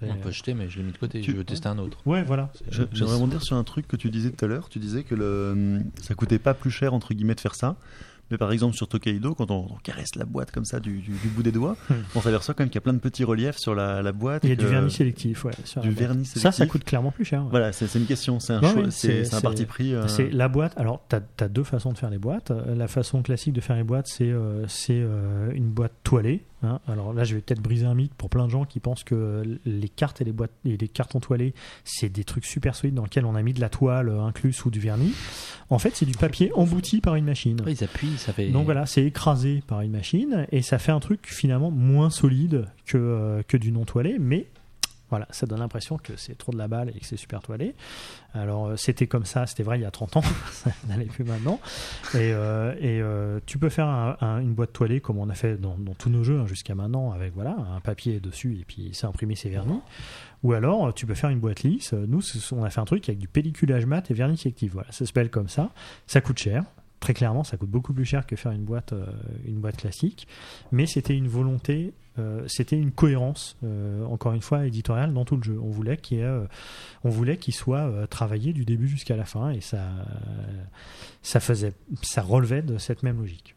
Voilà. 0.00 0.14
On 0.14 0.22
peut 0.22 0.30
jeter, 0.30 0.54
mais 0.54 0.70
je 0.70 0.78
l'ai 0.78 0.84
mis 0.84 0.92
de 0.92 0.96
côté. 0.96 1.20
Tu- 1.20 1.32
Je 1.32 1.36
veux 1.36 1.44
tester 1.44 1.68
un 1.68 1.76
autre. 1.78 1.98
Ouais, 2.06 2.22
voilà. 2.22 2.50
J'aimerais 2.92 3.14
rebondir 3.16 3.42
sur 3.42 3.56
un 3.56 3.64
truc 3.64 3.86
que 3.86 3.96
tu 3.96 4.08
disais 4.10 4.30
tout 4.30 4.42
à 4.44 4.48
l'heure. 4.48 4.68
Tu 4.70 4.78
disais 4.78 5.02
que 5.02 5.14
le, 5.14 5.80
ça 6.00 6.14
coûtait 6.14 6.38
pas 6.38 6.54
plus 6.54 6.70
cher 6.70 6.94
entre 6.94 7.12
guillemets 7.12 7.34
de 7.34 7.40
faire 7.40 7.54
ça. 7.54 7.76
Mais 8.30 8.38
par 8.38 8.52
exemple 8.52 8.74
sur 8.76 8.88
Tokaido, 8.88 9.34
quand 9.34 9.50
on, 9.50 9.66
on 9.70 9.76
caresse 9.82 10.14
la 10.16 10.24
boîte 10.24 10.50
comme 10.50 10.64
ça 10.64 10.80
du, 10.80 10.98
du- 11.00 11.12
du 11.12 11.28
bout 11.28 11.42
des 11.42 11.52
doigts, 11.52 11.76
Hmm. 11.88 11.94
on 12.14 12.20
s'aperçoit 12.20 12.54
quand 12.54 12.62
même 12.62 12.68
qu'il 12.70 12.76
y 12.76 12.78
a 12.78 12.82
plein 12.82 12.92
de 12.92 12.98
petits 12.98 13.24
reliefs 13.24 13.56
sur 13.58 13.74
la, 13.74 14.02
la 14.02 14.12
boîte. 14.12 14.44
Il 14.44 14.50
y 14.50 14.52
a 14.52 14.56
du 14.56 14.66
vernis 14.66 14.90
sélectif, 14.90 15.44
ouais. 15.44 15.52
sur 15.64 15.80
Du 15.80 15.88
la 15.88 15.94
boîte. 15.94 16.06
vernis 16.08 16.24
Ça, 16.26 16.40
sélectif. 16.40 16.58
ça 16.58 16.66
coûte 16.66 16.84
clairement 16.84 17.10
plus 17.10 17.24
cher. 17.24 17.42
ouais. 17.44 17.50
Voilà, 17.50 17.72
c'est 17.72 17.92
une 17.94 18.06
question, 18.06 18.40
c'est 18.40 18.52
un, 18.54 18.60
choix- 18.60 18.82
oui, 18.82 18.86
c'est 18.90 19.34
un 19.34 19.40
parti 19.40 19.64
pris. 19.64 19.94
euh, 19.94 20.06
C'est 20.08 20.30
la 20.30 20.48
boîte. 20.48 20.72
Alors, 20.76 21.02
tu 21.08 21.16
as, 21.16 21.48
deux 21.48 21.64
façons 21.64 21.92
de 21.92 21.98
faire 21.98 22.10
les 22.10 22.18
boîtes. 22.18 22.50
Euh, 22.50 22.74
La 22.74 22.88
façon 22.88 23.22
classique 23.22 23.52
de 23.54 23.60
faire 23.60 23.76
les 23.76 23.82
boîtes, 23.84 24.06
c'est 24.08 24.30
euh, 24.30 24.66
c'est, 24.68 24.92
euh, 25.00 25.50
une 25.54 25.68
boîte 25.70 25.92
toilée. 26.04 26.44
Hein. 26.62 26.80
Alors 26.86 27.12
là, 27.12 27.24
je 27.24 27.34
vais 27.34 27.40
peut-être 27.40 27.60
briser 27.60 27.86
un 27.86 27.94
mythe 27.94 28.14
pour 28.14 28.30
plein 28.30 28.46
de 28.46 28.50
gens 28.50 28.64
qui 28.64 28.80
pensent 28.80 29.04
que 29.04 29.58
les 29.64 29.88
cartes 29.88 30.20
et 30.20 30.24
les 30.24 30.32
boîtes 30.32 30.52
et 30.64 30.76
les 30.76 30.88
cartons 30.88 31.20
toilés, 31.20 31.54
c'est 31.84 32.08
des 32.08 32.24
trucs 32.24 32.44
super 32.44 32.74
solides 32.74 32.94
dans 32.94 33.04
lesquels 33.04 33.24
on 33.24 33.34
a 33.34 33.42
mis 33.42 33.52
de 33.52 33.60
la 33.60 33.68
toile 33.68 34.08
euh, 34.08 34.22
incluse 34.22 34.64
ou 34.64 34.70
du 34.70 34.80
vernis. 34.80 35.12
En 35.70 35.78
fait, 35.78 35.94
c'est 35.94 36.06
du 36.06 36.16
papier 36.16 36.50
embouti 36.54 37.00
par 37.00 37.14
une 37.14 37.24
machine. 37.24 37.62
Ils 37.66 37.84
appuient, 37.84 38.16
ça 38.16 38.32
fait. 38.32 38.48
Donc 38.48 38.64
voilà, 38.64 38.86
c'est 38.86 39.04
écrasé 39.04 39.62
par 39.66 39.80
une 39.82 39.92
machine 39.92 40.46
et 40.50 40.62
ça 40.62 40.78
fait 40.78 40.92
un 40.92 41.00
truc 41.00 41.26
finalement 41.26 41.70
moins 41.70 42.10
solide 42.10 42.66
que, 42.86 42.96
euh, 42.98 43.42
que 43.46 43.56
du 43.56 43.72
non 43.72 43.84
toilé, 43.84 44.16
mais 44.18 44.46
voilà, 45.10 45.26
ça 45.30 45.46
donne 45.46 45.60
l'impression 45.60 45.96
que 45.96 46.16
c'est 46.16 46.36
trop 46.36 46.52
de 46.52 46.58
la 46.58 46.68
balle 46.68 46.90
et 46.94 46.98
que 47.00 47.06
c'est 47.06 47.16
super 47.16 47.40
toilé. 47.40 47.74
Alors 48.34 48.66
euh, 48.66 48.76
c'était 48.76 49.06
comme 49.06 49.24
ça, 49.24 49.46
c'était 49.46 49.62
vrai 49.62 49.78
il 49.78 49.82
y 49.82 49.86
a 49.86 49.90
30 49.90 50.18
ans, 50.18 50.22
ça 50.52 50.70
n'allait 50.86 51.06
plus 51.06 51.24
maintenant. 51.24 51.60
Et, 52.14 52.32
euh, 52.32 52.74
euh, 52.82 53.40
tu 53.46 53.58
peux 53.58 53.68
faire 53.70 53.86
un- 53.86 54.16
un- 54.20 54.40
une 54.40 54.54
boîte 54.54 54.72
toilée 54.72 55.00
comme 55.00 55.18
on 55.18 55.28
a 55.30 55.34
fait 55.34 55.56
dans, 55.58 55.76
tous 55.98 56.10
nos 56.10 56.22
jeux 56.24 56.40
hein, 56.40 56.46
jusqu'à 56.46 56.74
maintenant, 56.74 57.12
avec 57.12 57.32
voilà 57.34 57.56
un 57.74 57.80
papier 57.80 58.20
dessus 58.20 58.58
et 58.60 58.64
puis 58.64 58.90
c'est 58.92 59.06
imprimé, 59.06 59.34
c'est 59.34 59.48
vernis. 59.48 59.80
Ou 60.44 60.52
alors, 60.52 60.94
tu 60.94 61.04
peux 61.06 61.14
faire 61.14 61.30
une 61.30 61.40
boîte 61.40 61.62
lisse. 61.64 61.92
Nous, 61.94 62.20
on 62.52 62.62
a 62.62 62.70
fait 62.70 62.80
un 62.80 62.84
truc 62.84 63.08
avec 63.08 63.18
du 63.18 63.26
pelliculage 63.26 63.86
mat 63.86 64.08
et 64.10 64.14
vernis 64.14 64.36
sélectif. 64.36 64.72
Voilà, 64.72 64.92
ça 64.92 65.04
s'appelle 65.04 65.30
comme 65.30 65.48
ça. 65.48 65.70
Ça 66.06 66.20
coûte 66.20 66.38
cher. 66.38 66.62
Très 67.00 67.12
clairement, 67.14 67.42
ça 67.44 67.56
coûte 67.56 67.70
beaucoup 67.70 67.92
plus 67.92 68.04
cher 68.04 68.24
que 68.26 68.36
faire 68.36 68.52
une 68.52 68.64
boîte, 68.64 68.92
une 69.46 69.58
boîte 69.60 69.76
classique. 69.78 70.28
Mais 70.70 70.86
c'était 70.86 71.14
une 71.16 71.26
volonté, 71.28 71.92
euh, 72.18 72.42
c'était 72.46 72.78
une 72.78 72.90
cohérence, 72.92 73.56
euh, 73.64 74.04
encore 74.06 74.32
une 74.32 74.42
fois, 74.42 74.66
éditoriale 74.66 75.12
dans 75.12 75.24
tout 75.24 75.36
le 75.36 75.42
jeu. 75.42 75.58
On 75.62 75.70
voulait 75.70 75.96
qu'il 75.96 76.18
ait, 76.18 76.22
euh, 76.24 76.44
on 77.04 77.10
voulait 77.10 77.36
qu'il 77.36 77.54
soit 77.54 78.06
travaillé 78.08 78.52
du 78.52 78.64
début 78.64 78.88
jusqu'à 78.88 79.16
la 79.16 79.24
fin 79.24 79.50
et 79.50 79.60
ça, 79.60 79.82
ça 81.22 81.40
faisait, 81.40 81.72
ça 82.02 82.22
relevait 82.22 82.62
de 82.62 82.78
cette 82.78 83.02
même 83.02 83.18
logique. 83.18 83.54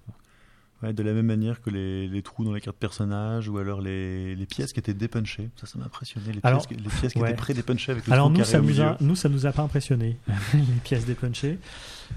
ouais, 0.83 0.93
de 0.93 1.03
la 1.03 1.13
même 1.13 1.25
manière 1.27 1.61
que 1.61 1.69
les, 1.69 2.07
les 2.07 2.21
trous 2.21 2.43
dans 2.43 2.53
les 2.53 2.61
cartes 2.61 2.77
personnages 2.77 3.47
ou 3.49 3.57
alors 3.57 3.81
les, 3.81 4.35
les 4.35 4.45
pièces 4.45 4.73
qui 4.73 4.79
étaient 4.79 4.93
dépunchées. 4.93 5.49
Ça, 5.57 5.67
ça 5.67 5.77
m'a 5.79 5.85
impressionné. 5.85 6.31
Les 6.33 6.39
Alors, 6.43 6.65
pièces, 6.67 6.77
qui- 6.77 6.83
les 6.83 6.89
pièces 6.89 7.13
qui 7.13 7.19
ouais. 7.19 7.29
étaient 7.29 7.37
pré-dépunchées 7.37 7.91
avec 7.91 8.07
le 8.07 8.13
Alors 8.13 8.25
trou 8.27 8.33
nous 8.33 8.39
carré 8.39 8.51
ça 8.51 8.59
au 8.59 8.63
nous, 8.63 8.81
a, 8.81 8.97
nous, 8.99 9.15
ça 9.15 9.29
nous 9.29 9.45
a 9.45 9.51
pas 9.51 9.61
impressionné, 9.63 10.17
les 10.53 10.61
pièces 10.83 11.05
dépunchées. 11.05 11.57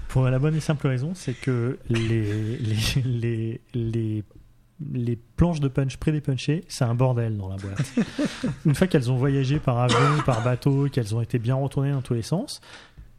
Pour 0.09 0.25
la 0.25 0.39
bonne 0.39 0.55
et 0.55 0.59
simple 0.59 0.87
raison, 0.87 1.13
c'est 1.15 1.33
que 1.33 1.77
les, 1.89 2.57
les, 3.05 3.61
les, 3.73 4.23
les, 4.93 5.17
planches 5.37 5.59
de 5.59 5.67
punch 5.67 5.97
pré-dépunchées, 5.97 6.63
c'est 6.67 6.83
un 6.83 6.95
bordel 6.95 7.37
dans 7.37 7.49
la 7.49 7.55
boîte. 7.55 7.93
Une 8.65 8.75
fois 8.75 8.87
qu'elles 8.87 9.11
ont 9.11 9.17
voyagé 9.17 9.59
par 9.59 9.79
avion, 9.79 10.21
par 10.25 10.43
bateau, 10.43 10.87
qu'elles 10.89 11.15
ont 11.15 11.21
été 11.21 11.39
bien 11.39 11.55
retournées 11.55 11.91
dans 11.91 12.01
tous 12.01 12.13
les 12.13 12.21
sens, 12.21 12.61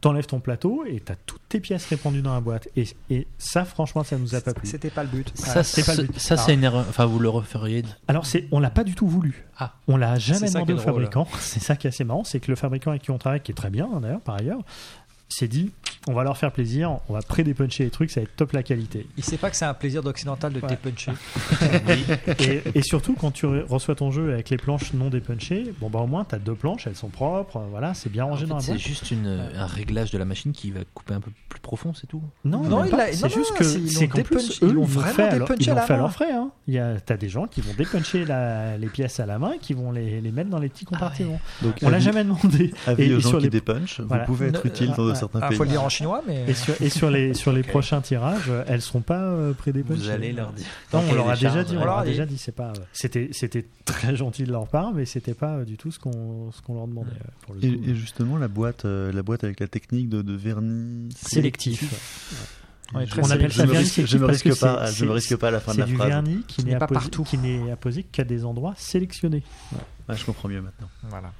t'enlèves 0.01 0.27
ton 0.27 0.39
plateau 0.39 0.83
et 0.85 0.99
t'as 0.99 1.15
toutes 1.25 1.41
tes 1.49 1.59
pièces 1.59 1.85
répandues 1.87 2.21
dans 2.21 2.33
la 2.33 2.41
boîte. 2.41 2.69
Et, 2.75 2.87
et 3.09 3.27
ça, 3.37 3.65
franchement, 3.65 4.03
ça 4.03 4.17
nous 4.17 4.35
a 4.35 4.41
pas 4.41 4.53
plu. 4.53 4.67
C'était 4.67 4.89
pas 4.89 5.03
le 5.03 5.09
but. 5.09 5.31
Ça, 5.35 5.63
c'est 5.63 5.85
pas 5.85 5.95
le 5.95 6.03
but. 6.03 6.19
ça, 6.19 6.35
Alors- 6.35 6.45
c'est 6.45 6.53
une 6.53 6.63
erreur. 6.63 6.85
Enfin, 6.87 7.05
vous 7.05 7.19
le 7.19 7.29
referiez. 7.29 7.83
Alors, 8.07 8.25
on 8.51 8.59
l'a 8.59 8.69
pas 8.69 8.83
du 8.83 8.95
tout 8.95 9.07
voulu. 9.07 9.45
Ah. 9.57 9.73
On 9.87 9.97
l'a 9.97 10.19
jamais 10.19 10.49
demandé 10.49 10.73
au 10.73 10.77
fabricant. 10.77 11.27
C'est 11.39 11.59
ça 11.59 11.75
qui 11.75 11.87
est 11.87 11.89
assez 11.89 12.03
marrant, 12.03 12.23
c'est 12.23 12.39
que 12.39 12.51
le 12.51 12.55
fabricant 12.55 12.91
avec 12.91 13.01
qui 13.01 13.11
on 13.11 13.17
travaille, 13.17 13.41
qui 13.41 13.51
est 13.51 13.55
très 13.55 13.71
bien 13.71 13.89
hein, 13.91 13.99
d'ailleurs, 14.01 14.21
par 14.21 14.35
ailleurs, 14.35 14.61
s'est 15.29 15.47
dit 15.47 15.71
on 16.09 16.13
va 16.13 16.23
leur 16.23 16.37
faire 16.37 16.53
plaisir, 16.53 16.99
on 17.09 17.13
va 17.13 17.19
pré-dépuncher 17.21 17.83
les 17.83 17.89
trucs, 17.89 18.11
ça 18.11 18.21
va 18.21 18.23
être 18.23 18.35
top 18.37 18.53
la 18.53 18.63
qualité. 18.63 19.07
Il 19.17 19.25
sait 19.25 19.35
pas 19.35 19.49
que 19.49 19.57
c'est 19.57 19.65
un 19.65 19.73
plaisir 19.73 20.01
d'occidental 20.01 20.53
de 20.53 20.61
Ouais. 20.61 20.69
dépuncher. 20.69 21.11
et, 22.39 22.61
et 22.75 22.81
surtout, 22.81 23.13
quand 23.19 23.31
tu 23.31 23.45
re- 23.45 23.65
reçois 23.67 23.95
ton 23.95 24.09
jeu 24.11 24.31
avec 24.31 24.49
les 24.49 24.55
planches 24.57 24.93
non 24.93 25.09
dépunchées, 25.09 25.73
bon 25.81 25.89
bah 25.89 25.99
au 25.99 26.07
moins 26.07 26.23
t'as 26.23 26.37
deux 26.39 26.53
planches, 26.55 26.87
elles 26.87 26.95
sont 26.95 27.09
propres, 27.09 27.61
voilà, 27.71 27.93
c'est 27.93 28.09
bien 28.09 28.23
En 28.25 28.29
rangé 28.29 28.45
fait, 28.45 28.49
dans 28.49 28.55
la 28.55 28.61
c'est 28.61 28.71
boîte. 28.71 28.79
juste 28.81 29.11
une, 29.11 29.27
un 29.53 29.65
réglage 29.65 30.11
de 30.11 30.17
la 30.17 30.23
machine 30.23 30.53
qui 30.53 30.71
va 30.71 30.79
couper 30.93 31.13
un 31.13 31.19
peu 31.19 31.31
plus 31.49 31.59
profond, 31.59 31.93
c'est 31.93 32.07
tout. 32.07 32.23
Non, 32.45 32.61
Non, 32.63 32.83
l'a- 32.83 33.11
c'est 33.11 33.23
non, 33.23 33.27
juste 33.29 33.51
non, 33.51 33.57
que 33.57 33.63
c'est- 33.65 33.87
c'est 33.87 34.07
qu'en 34.07 34.21
plus 34.21 34.63
eux 34.63 34.67
ils 34.69 34.73
l'ont 34.73 34.83
vraiment 34.83 35.13
fait 35.13 35.37
leur- 35.37 35.47
dépunché 35.47 35.71
ils 35.71 35.75
l'ont 35.75 35.81
fait 35.81 35.93
à 35.93 35.97
leurs 35.97 36.13
frais. 36.13 36.31
Hein. 36.31 36.51
Il 36.67 36.73
y 36.73 36.79
a 36.79 36.99
t'as 37.01 37.17
des 37.17 37.27
gens 37.29 37.47
qui 37.47 37.59
vont 37.59 37.73
dépuncher 37.77 38.23
la- 38.23 38.77
les 38.77 38.87
pièces 38.87 39.19
à 39.19 39.25
la 39.25 39.39
main, 39.39 39.51
et 39.53 39.57
qui 39.59 39.73
vont 39.73 39.91
les, 39.91 40.21
les 40.21 40.31
mettre 40.31 40.49
dans 40.49 40.59
les 40.59 40.69
petits 40.69 40.85
compartiments. 40.85 41.41
Donc, 41.61 41.75
on 41.81 41.89
l'a 41.89 41.99
jamais 41.99 42.23
demandé. 42.23 42.73
Avis 42.85 43.03
Et- 43.03 43.13
aux 43.13 43.19
gens 43.19 43.29
sur 43.29 43.37
qui 43.39 43.43
les- 43.45 43.49
dépunchent, 43.49 43.99
vous 43.99 44.15
pouvez 44.25 44.47
être 44.47 44.65
utile 44.65 44.93
dans 44.95 45.09
ah, 45.16 45.16
certains 45.19 45.39
Ah, 45.41 45.49
pays. 45.49 45.57
faut 45.57 45.63
le 45.63 45.69
dire 45.69 45.83
en 45.83 45.89
chinois, 45.89 46.21
mais. 46.27 46.45
Et 46.47 46.53
sur, 46.53 46.81
et 46.81 46.89
sur 46.89 47.09
les, 47.11 47.33
sur 47.33 47.51
les 47.51 47.63
prochains 47.63 48.01
tirages, 48.01 48.51
elles 48.67 48.81
seront 48.81 49.01
pas 49.01 49.21
euh, 49.21 49.53
pré-dépunchées. 49.53 50.01
Vous 50.01 50.09
allez 50.09 50.31
leur 50.33 50.51
dire. 50.53 50.65
Non, 50.93 51.03
on 51.09 51.13
leur 51.13 51.29
a 51.29 51.35
déjà 51.35 51.63
dit, 51.63 51.75
on 51.77 51.85
leur 51.85 51.97
a 51.99 52.05
déjà 52.05 52.25
dit, 52.25 52.37
c'est 52.37 52.51
pas, 52.55 52.69
euh, 52.69 52.81
c'était, 52.93 53.29
c'était 53.31 53.65
très 53.85 54.15
gentil 54.15 54.43
de 54.43 54.51
leur 54.51 54.67
part, 54.67 54.93
mais 54.93 55.05
c'était 55.05 55.33
pas 55.33 55.57
euh, 55.57 55.65
du 55.65 55.77
tout 55.77 55.91
ce 55.91 55.99
qu'on, 55.99 56.51
ce 56.51 56.61
qu'on 56.61 56.75
leur 56.75 56.87
demandait. 56.87 57.11
euh, 57.11 57.29
Pour 57.41 57.55
le 57.55 57.63
Et, 57.65 57.77
coup. 57.77 57.83
et 57.89 57.95
justement, 57.95 58.37
la 58.37 58.47
boîte, 58.47 58.85
euh, 58.85 59.11
la 59.11 59.23
boîte 59.23 59.43
avec 59.43 59.59
la 59.59 59.67
technique 59.67 60.09
de, 60.09 60.21
de 60.21 60.33
vernis 60.33 61.09
sélectif. 61.15 61.83
On 62.93 63.05
Je 63.05 63.33
appelle 63.33 63.51
je 63.51 63.57
ça 63.57 63.65
me 63.65 63.71
vernis 63.73 63.85
sélectif 63.87 64.05
Je 64.07 64.17
me 64.17 64.25
que 64.27 64.31
risque 64.31 64.59
pas, 64.61 64.87
c'est- 64.87 64.93
je 64.95 65.03
me 65.03 65.09
c'est- 65.09 65.13
risque 65.15 65.35
pas 65.35 65.49
à 65.49 65.51
la 65.51 65.59
fin 65.59 65.71
de 65.73 65.75
C'est 65.75 65.81
la 65.81 65.85
du 65.87 65.95
phrase. 65.95 66.07
vernis 66.07 66.43
qui 66.47 66.63
n'est 66.63 66.73
apposé, 66.75 66.99
partout. 67.01 67.23
qui 67.23 67.37
n'est 67.37 67.69
apposé 67.69 68.03
qu'à 68.03 68.23
des 68.23 68.45
endroits 68.45 68.73
sélectionnés. 68.77 69.43
Ah, 70.07 70.13
je 70.15 70.23
comprends 70.23 70.47
mieux 70.47 70.61
maintenant. 70.61 70.87
Voilà. 71.09 71.33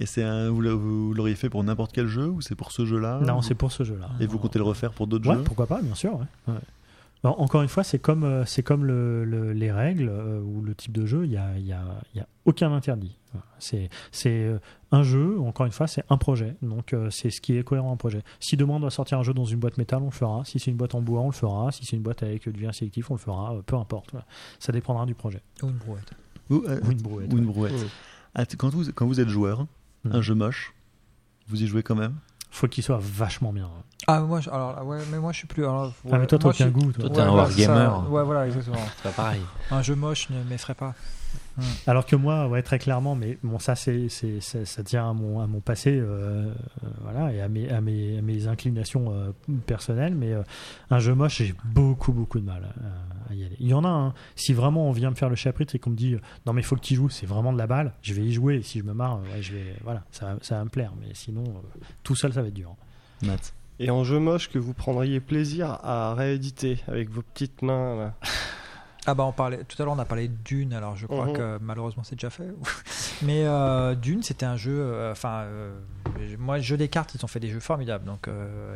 Et 0.00 0.06
c'est 0.06 0.22
un, 0.24 0.50
vous 0.50 0.60
l'a- 0.60 0.74
vous 0.74 1.14
l'auriez 1.14 1.34
fait 1.36 1.48
pour 1.48 1.62
n'importe 1.64 1.92
quel 1.92 2.06
jeu 2.06 2.28
ou 2.28 2.40
c'est 2.40 2.54
pour 2.56 2.72
ce 2.72 2.84
jeu-là 2.84 3.20
non, 3.20 3.38
ou- 3.38 3.42
c'est 3.42 3.54
pour 3.54 3.70
ce 3.72 3.84
jeu-là. 3.84 4.10
Et 4.20 4.26
vous 4.26 4.38
comptez 4.38 4.58
le 4.58 4.64
refaire 4.64 4.92
pour 4.92 5.06
d'autres 5.06 5.28
Ouais, 5.28 5.36
jeux 5.36 5.42
pourquoi 5.44 5.66
pas, 5.66 5.80
bien 5.82 5.94
sûr. 5.94 6.14
ouais. 6.18 6.26
Ouais. 6.54 6.58
Bon, 7.22 7.30
encore 7.38 7.62
une 7.62 7.68
fois, 7.68 7.84
c'est 7.84 7.98
comme, 7.98 8.24
euh, 8.24 8.44
c'est 8.44 8.62
comme 8.62 8.84
le- 8.84 9.24
le- 9.24 9.52
les 9.54 9.72
règles 9.72 10.10
euh, 10.10 10.40
ou 10.42 10.60
le 10.60 10.74
type 10.74 10.92
de 10.92 11.06
jeu, 11.06 11.24
il 11.24 11.30
n'y 11.30 11.36
a, 11.38 11.56
il 11.56 11.66
y 11.66 11.72
a- 11.72 12.00
il 12.14 12.18
y 12.18 12.20
a 12.20 12.26
aucun 12.44 12.70
interdit. 12.72 13.16
C'est, 13.58 13.88
c'est 14.12 14.44
euh, 14.44 14.58
un 14.92 15.02
jeu, 15.02 15.40
encore 15.40 15.64
une 15.66 15.72
fois, 15.72 15.86
c'est 15.88 16.04
un 16.10 16.18
projet. 16.18 16.54
Donc 16.62 16.92
euh, 16.92 17.08
c'est 17.10 17.30
ce 17.30 17.40
qui 17.40 17.56
est 17.56 17.64
cohérent 17.64 17.90
en 17.90 17.96
projet. 17.96 18.22
Si 18.40 18.56
demain 18.56 18.74
on 18.74 18.80
doit 18.80 18.90
sortir 18.90 19.18
un 19.18 19.22
jeu 19.22 19.32
dans 19.32 19.44
une 19.46 19.58
boîte 19.58 19.78
métal, 19.78 20.02
on 20.02 20.06
le 20.06 20.10
fera. 20.10 20.44
Si 20.44 20.58
c'est 20.60 20.70
une 20.70 20.76
boîte 20.76 20.94
en 20.94 21.00
bois, 21.00 21.20
on 21.22 21.26
le 21.28 21.32
fera. 21.32 21.72
Si 21.72 21.84
c'est 21.86 21.96
une 21.96 22.02
boîte 22.02 22.22
avec 22.22 22.48
du 22.48 22.60
verre 22.60 22.74
sélectif, 22.74 23.10
on 23.10 23.14
le 23.14 23.18
fera. 23.18 23.54
Euh, 23.54 23.62
peu 23.64 23.74
importe. 23.76 24.10
voilà. 24.12 24.26
Ça 24.60 24.70
dépendra 24.72 25.06
du 25.06 25.14
projet. 25.14 25.40
Ou 25.62 25.68
une 25.68 25.76
brouette. 25.78 26.12
Ou, 26.50 26.62
euh, 26.68 26.78
Ou 26.86 26.90
une 26.92 27.00
brouette. 27.02 27.32
ou 27.32 27.38
une 27.38 27.46
brouette. 27.46 27.72
Ouais. 27.72 27.78
Ah, 28.36 28.44
quand, 28.58 28.68
vous, 28.68 28.92
quand 28.92 29.06
vous 29.06 29.18
êtes 29.18 29.28
joueur, 29.30 29.66
Un 30.10 30.20
jeu 30.20 30.34
moche, 30.34 30.74
vous 31.48 31.62
y 31.62 31.66
jouez 31.66 31.82
quand 31.82 31.94
même? 31.94 32.18
Faut 32.50 32.68
qu'il 32.68 32.84
soit 32.84 33.00
vachement 33.00 33.52
bien. 33.52 33.70
Ah, 34.06 34.20
moi, 34.20 34.40
je- 34.40 34.50
alors, 34.50 34.84
ouais, 34.86 34.98
mais 35.10 35.18
moi, 35.18 35.32
je 35.32 35.38
suis 35.38 35.46
plus. 35.46 35.64
Alors, 35.64 35.92
Ah, 36.12 36.18
mais 36.18 36.26
toi, 36.26 36.38
t'as 36.38 36.48
aucun 36.48 36.68
goût, 36.68 36.92
toi. 36.92 37.04
Toi, 37.04 37.10
t'es 37.10 37.20
un 37.20 37.30
voilà, 37.30 37.50
c'est 37.50 37.62
ça. 37.62 37.72
wargamer. 37.74 38.08
Ouais, 38.10 38.24
voilà, 38.24 38.46
exactement. 38.46 38.76
C'est 38.96 39.02
pas 39.04 39.10
pareil. 39.22 39.40
Un 39.70 39.82
jeu 39.82 39.94
moche 39.94 40.28
ne 40.30 40.42
m'effraie 40.44 40.74
pas. 40.74 40.94
Alors 41.86 42.04
que 42.04 42.16
moi, 42.16 42.48
ouais, 42.48 42.62
très 42.62 42.78
clairement, 42.80 43.14
mais 43.14 43.38
bon, 43.44 43.58
ça, 43.60 43.76
c'est, 43.76 44.08
c'est, 44.08 44.40
ça, 44.40 44.64
ça 44.66 44.82
tient 44.82 45.08
à 45.08 45.12
mon, 45.12 45.40
à 45.40 45.46
mon 45.46 45.60
passé, 45.60 45.90
euh, 45.96 46.04
euh, 46.48 46.52
voilà, 47.02 47.32
et 47.32 47.40
à 47.40 47.48
mes, 47.48 47.70
à 47.70 47.80
mes, 47.80 48.18
à 48.18 48.22
mes 48.22 48.46
inclinations 48.48 49.12
euh, 49.12 49.30
personnelles. 49.66 50.14
Mais 50.16 50.32
euh, 50.32 50.42
un 50.90 50.98
jeu 50.98 51.14
moche, 51.14 51.38
j'ai 51.38 51.54
beaucoup, 51.64 52.12
beaucoup 52.12 52.40
de 52.40 52.44
mal 52.44 52.68
à, 53.28 53.30
à 53.30 53.34
y 53.34 53.44
aller. 53.44 53.56
Il 53.60 53.68
y 53.68 53.74
en 53.74 53.84
a 53.84 53.88
un. 53.88 54.14
Si 54.34 54.52
vraiment 54.52 54.88
on 54.88 54.92
vient 54.92 55.10
me 55.10 55.14
faire 55.14 55.28
le 55.30 55.36
chapitre 55.36 55.76
et 55.76 55.78
qu'on 55.78 55.90
me 55.90 55.96
dit, 55.96 56.14
euh, 56.14 56.20
non 56.46 56.52
mais 56.52 56.62
faut 56.62 56.74
que 56.76 56.80
tu 56.80 56.96
joues, 56.96 57.08
c'est 57.08 57.26
vraiment 57.26 57.52
de 57.52 57.58
la 57.58 57.68
balle, 57.68 57.92
je 58.02 58.14
vais 58.14 58.22
y 58.22 58.32
jouer. 58.32 58.56
Et 58.56 58.62
si 58.62 58.80
je 58.80 58.84
me 58.84 58.92
marre, 58.92 59.16
euh, 59.18 59.34
ouais, 59.36 59.42
je 59.42 59.52
vais, 59.54 59.76
voilà, 59.84 60.02
ça, 60.10 60.26
va- 60.34 60.38
ça 60.42 60.56
va 60.58 60.64
me 60.64 60.70
plaire. 60.70 60.92
Mais 61.00 61.14
sinon, 61.14 61.44
euh, 61.44 61.78
tout 62.02 62.16
seul, 62.16 62.32
ça 62.32 62.42
va 62.42 62.48
être 62.48 62.54
dur. 62.54 62.74
Matt 63.22 63.54
Et 63.80 63.90
en 63.90 64.04
jeu 64.04 64.18
moche 64.20 64.48
que 64.50 64.58
vous 64.58 64.72
prendriez 64.72 65.20
plaisir 65.20 65.78
à 65.82 66.14
rééditer 66.14 66.78
avec 66.86 67.10
vos 67.10 67.22
petites 67.22 67.62
mains 67.62 67.96
là. 67.96 68.14
Ah 69.06 69.14
bah 69.14 69.24
on 69.24 69.32
parlait 69.32 69.64
tout 69.64 69.80
à 69.82 69.84
l'heure 69.84 69.94
on 69.94 69.98
a 69.98 70.04
parlé 70.06 70.28
de 70.28 70.36
Dune 70.44 70.72
alors 70.72 70.96
je 70.96 71.06
crois 71.06 71.26
Mhm. 71.26 71.32
que 71.34 71.58
malheureusement 71.60 72.04
c'est 72.04 72.14
déjà 72.14 72.30
fait 72.30 72.48
mais 73.22 73.42
euh, 73.44 73.94
Dune 73.94 74.22
c'était 74.22 74.46
un 74.46 74.56
jeu 74.56 74.78
euh, 74.80 75.12
enfin 75.12 75.42
euh, 75.42 75.78
moi 76.38 76.58
jeu 76.60 76.78
des 76.78 76.88
cartes 76.88 77.14
ils 77.14 77.22
ont 77.22 77.28
fait 77.28 77.40
des 77.40 77.48
jeux 77.50 77.60
formidables 77.60 78.06
donc 78.06 78.28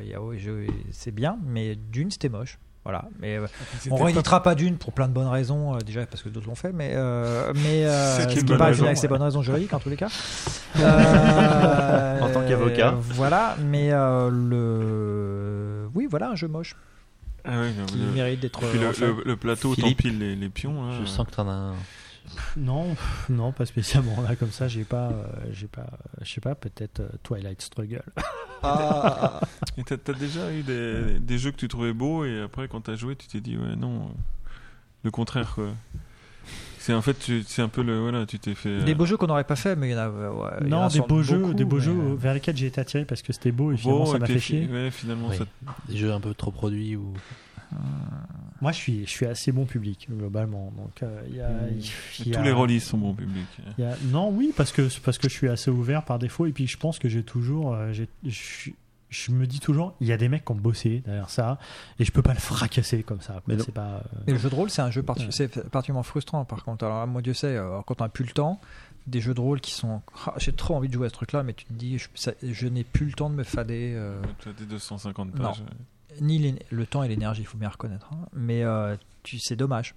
il 0.02 0.08
y 0.08 0.12
a- 0.14 0.20
oui, 0.20 0.38
je- 0.38 0.68
c'est 0.90 1.12
bien 1.12 1.38
mais 1.46 1.76
Dune 1.76 2.10
c'était 2.10 2.28
moche 2.28 2.58
voilà 2.88 3.04
mais 3.20 3.36
euh, 3.36 3.46
C'était 3.80 3.92
on 3.94 3.98
pas- 3.98 4.04
rééditera 4.04 4.42
pas 4.42 4.54
Dune 4.54 4.78
pour 4.78 4.94
plein 4.94 5.08
de 5.08 5.12
bonnes 5.12 5.28
raisons 5.28 5.74
euh, 5.74 5.78
déjà 5.80 6.06
parce 6.06 6.22
que 6.22 6.30
d'autres 6.30 6.46
l'ont 6.48 6.54
fait 6.54 6.72
mais 6.72 6.92
euh, 6.94 7.52
mais 7.54 7.84
euh, 7.86 8.16
ce 8.18 8.26
qui 8.28 8.42
pas 8.56 8.64
avec 8.68 8.96
ouais. 9.04 9.08
bonnes 9.08 9.22
raisons 9.22 9.42
juridiques 9.42 9.74
en 9.74 9.78
tous 9.78 9.90
les 9.90 9.96
cas 9.96 10.08
Euh, 10.80 12.20
En 12.20 12.30
tant 12.30 12.42
qu'avocat. 12.46 12.94
voilà 13.00 13.56
mais 13.62 13.90
euh, 13.92 14.30
le 14.30 15.88
oui 15.94 16.06
voilà 16.10 16.30
un 16.30 16.34
jeu 16.34 16.48
moche 16.48 16.76
Ah 17.44 17.50
le- 17.96 18.12
mérite 18.14 18.40
d'être 18.40 18.60
Puis 18.60 18.78
le, 18.78 18.90
le- 19.06 19.22
le 19.24 19.36
plateau 19.36 19.74
Philippe, 19.74 19.98
t'empile 19.98 20.18
les, 20.18 20.36
les 20.36 20.48
pions. 20.48 20.86
là. 20.88 20.94
Je 21.00 21.06
sens 21.06 21.26
que 21.26 21.32
t'en 21.32 21.48
as 21.48 21.52
un. 21.52 21.72
Non, 22.56 22.94
non, 23.28 23.52
pas 23.52 23.66
spécialement. 23.66 24.20
Là, 24.22 24.36
comme 24.36 24.50
ça, 24.50 24.68
j'ai 24.68 24.84
pas, 24.84 25.08
euh, 25.10 25.24
j'ai 25.52 25.66
pas, 25.68 25.86
je 26.22 26.32
sais 26.32 26.40
pas, 26.40 26.54
peut-être 26.54 27.00
euh, 27.00 27.08
Twilight 27.22 27.60
Struggle. 27.62 28.02
Et 29.76 29.84
t'as 29.84 29.96
t'as 29.96 30.12
déjà 30.14 30.52
eu 30.52 30.62
des, 30.62 31.20
des 31.20 31.38
jeux 31.38 31.50
que 31.52 31.56
tu 31.56 31.68
trouvais 31.68 31.92
beaux 31.92 32.24
et 32.24 32.40
après 32.40 32.66
quand 32.66 32.80
t'as 32.80 32.96
joué 32.96 33.14
tu 33.14 33.28
t'es 33.28 33.40
dit 33.40 33.56
ouais 33.56 33.76
non 33.76 34.06
euh, 34.06 34.08
le 35.04 35.10
contraire 35.12 35.52
quoi. 35.54 35.68
C'est 36.80 36.92
en 36.92 37.00
fait 37.02 37.14
tu- 37.14 37.44
c'est 37.46 37.62
un 37.62 37.68
peu 37.68 37.82
le 37.84 38.00
voilà 38.00 38.26
tu 38.26 38.38
t'es 38.40 38.56
fait. 38.56 38.68
euh, 38.68 38.84
Des 38.84 38.94
beaux 38.96 39.06
jeux 39.06 39.16
qu'on 39.16 39.28
n'aurait 39.28 39.44
pas 39.44 39.54
fait, 39.56 39.76
mais 39.76 39.90
il 39.90 39.92
y 39.92 39.94
en 39.94 39.98
a. 39.98 40.08
euh, 40.08 40.30
ouais, 40.32 40.50
il 40.62 40.68
y 40.68 40.74
en 40.74 40.80
non, 40.80 40.86
a 40.86 40.88
des 40.88 41.00
beaux 41.00 41.22
jeux, 41.22 41.38
beaucoup, 41.38 41.54
des 41.54 41.64
beaux 41.64 41.76
mais- 41.76 41.82
jeux 41.82 42.14
vers 42.18 42.34
lesquels 42.34 42.56
j'ai 42.56 42.66
été 42.66 42.80
attiré 42.80 43.04
parce 43.04 43.22
que 43.22 43.32
c'était 43.32 43.52
beau 43.52 43.70
et 43.70 43.76
finalement 43.76 44.06
ça 44.06 44.16
et 44.16 44.20
m'a 44.20 44.26
fait 44.26 44.32
fi- 44.34 44.40
chier. 44.40 44.66
Ouais 44.66 44.90
finalement 44.90 45.28
Oui. 45.28 45.36
ça. 45.36 45.44
Des 45.88 45.96
jeux 45.96 46.12
un 46.12 46.20
peu 46.20 46.34
trop 46.34 46.50
produits 46.50 46.96
ou. 46.96 47.12
Moi, 48.60 48.72
je 48.72 48.76
suis, 48.76 49.04
je 49.06 49.10
suis 49.10 49.26
assez 49.26 49.52
bon 49.52 49.64
public 49.66 50.08
globalement. 50.10 50.72
Donc, 50.76 51.02
euh, 51.02 51.20
y 51.30 51.40
a, 51.40 51.50
y 51.70 52.30
Tous 52.32 52.38
a- 52.38 52.42
les 52.42 52.52
releases 52.52 52.84
sont 52.84 52.98
bons 52.98 53.14
public. 53.14 53.46
il 53.78 53.84
y 53.84 53.86
a- 53.86 53.96
non, 54.10 54.30
oui, 54.30 54.52
parce 54.56 54.72
que 54.72 54.88
parce 55.00 55.18
que 55.18 55.28
je 55.28 55.34
suis 55.34 55.48
assez 55.48 55.70
ouvert 55.70 56.04
par 56.04 56.18
défaut 56.18 56.46
et 56.46 56.52
puis 56.52 56.66
je 56.66 56.76
pense 56.76 56.98
que 56.98 57.08
j'ai 57.08 57.22
toujours, 57.22 57.74
euh, 57.74 57.92
je 59.10 59.30
me 59.32 59.46
dis 59.46 59.60
toujours, 59.60 59.94
il 60.00 60.06
y 60.06 60.12
a 60.12 60.16
des 60.18 60.28
mecs 60.28 60.44
qui 60.44 60.52
ont 60.52 60.56
bossé 60.56 61.02
derrière 61.06 61.30
ça 61.30 61.58
et 61.98 62.04
je 62.04 62.12
peux 62.12 62.20
pas 62.22 62.34
le 62.34 62.40
fracasser 62.40 63.02
comme 63.02 63.20
ça. 63.20 63.40
Mais 63.46 63.58
c'est 63.58 63.72
pas. 63.72 64.02
euh, 64.04 64.18
Mais 64.26 64.32
le 64.34 64.38
jeu 64.38 64.50
de 64.50 64.54
rôle, 64.54 64.68
c'est 64.70 64.82
un 64.82 64.90
jeu 64.90 65.02
parti- 65.02 65.24
Ouais. 65.24 65.30
c'est 65.32 65.70
particulièrement 65.70 66.02
frustrant 66.02 66.44
par 66.44 66.64
contre. 66.64 66.84
Alors, 66.84 67.06
moi, 67.06 67.22
Dieu 67.22 67.34
sait, 67.34 67.56
euh, 67.56 67.80
quand 67.86 68.00
on 68.00 68.04
n'a 68.04 68.10
plus 68.10 68.24
le 68.26 68.32
temps, 68.32 68.60
des 69.06 69.22
jeux 69.22 69.32
de 69.32 69.40
rôle 69.40 69.60
qui 69.62 69.70
sont. 69.72 70.02
Ah, 70.26 70.34
J'ai 70.36 70.52
trop 70.52 70.74
envie 70.74 70.88
de 70.88 70.92
jouer 70.92 71.06
à 71.06 71.08
ce 71.08 71.14
truc-là, 71.14 71.42
mais 71.42 71.54
tu 71.54 71.64
te 71.64 71.72
dis, 71.72 71.96
je, 72.42 72.66
n'ai 72.66 72.84
plus 72.84 73.06
le 73.06 73.12
temps 73.12 73.30
de 73.30 73.34
me 73.34 73.44
fader. 73.44 73.94
euh, 73.96 74.20
Tu 74.40 74.50
as 74.50 74.52
des 74.52 74.66
250 74.66 75.34
Non. 75.38 75.52
Ni 76.20 76.54
le 76.70 76.86
temps 76.86 77.02
et 77.02 77.08
l'énergie, 77.08 77.42
il 77.42 77.46
faut 77.46 77.58
bien 77.58 77.68
reconnaître. 77.68 78.08
hein. 78.12 78.26
Mais 78.32 78.62
euh, 78.64 78.96
tu, 79.22 79.38
c'est 79.38 79.56
dommage. 79.56 79.94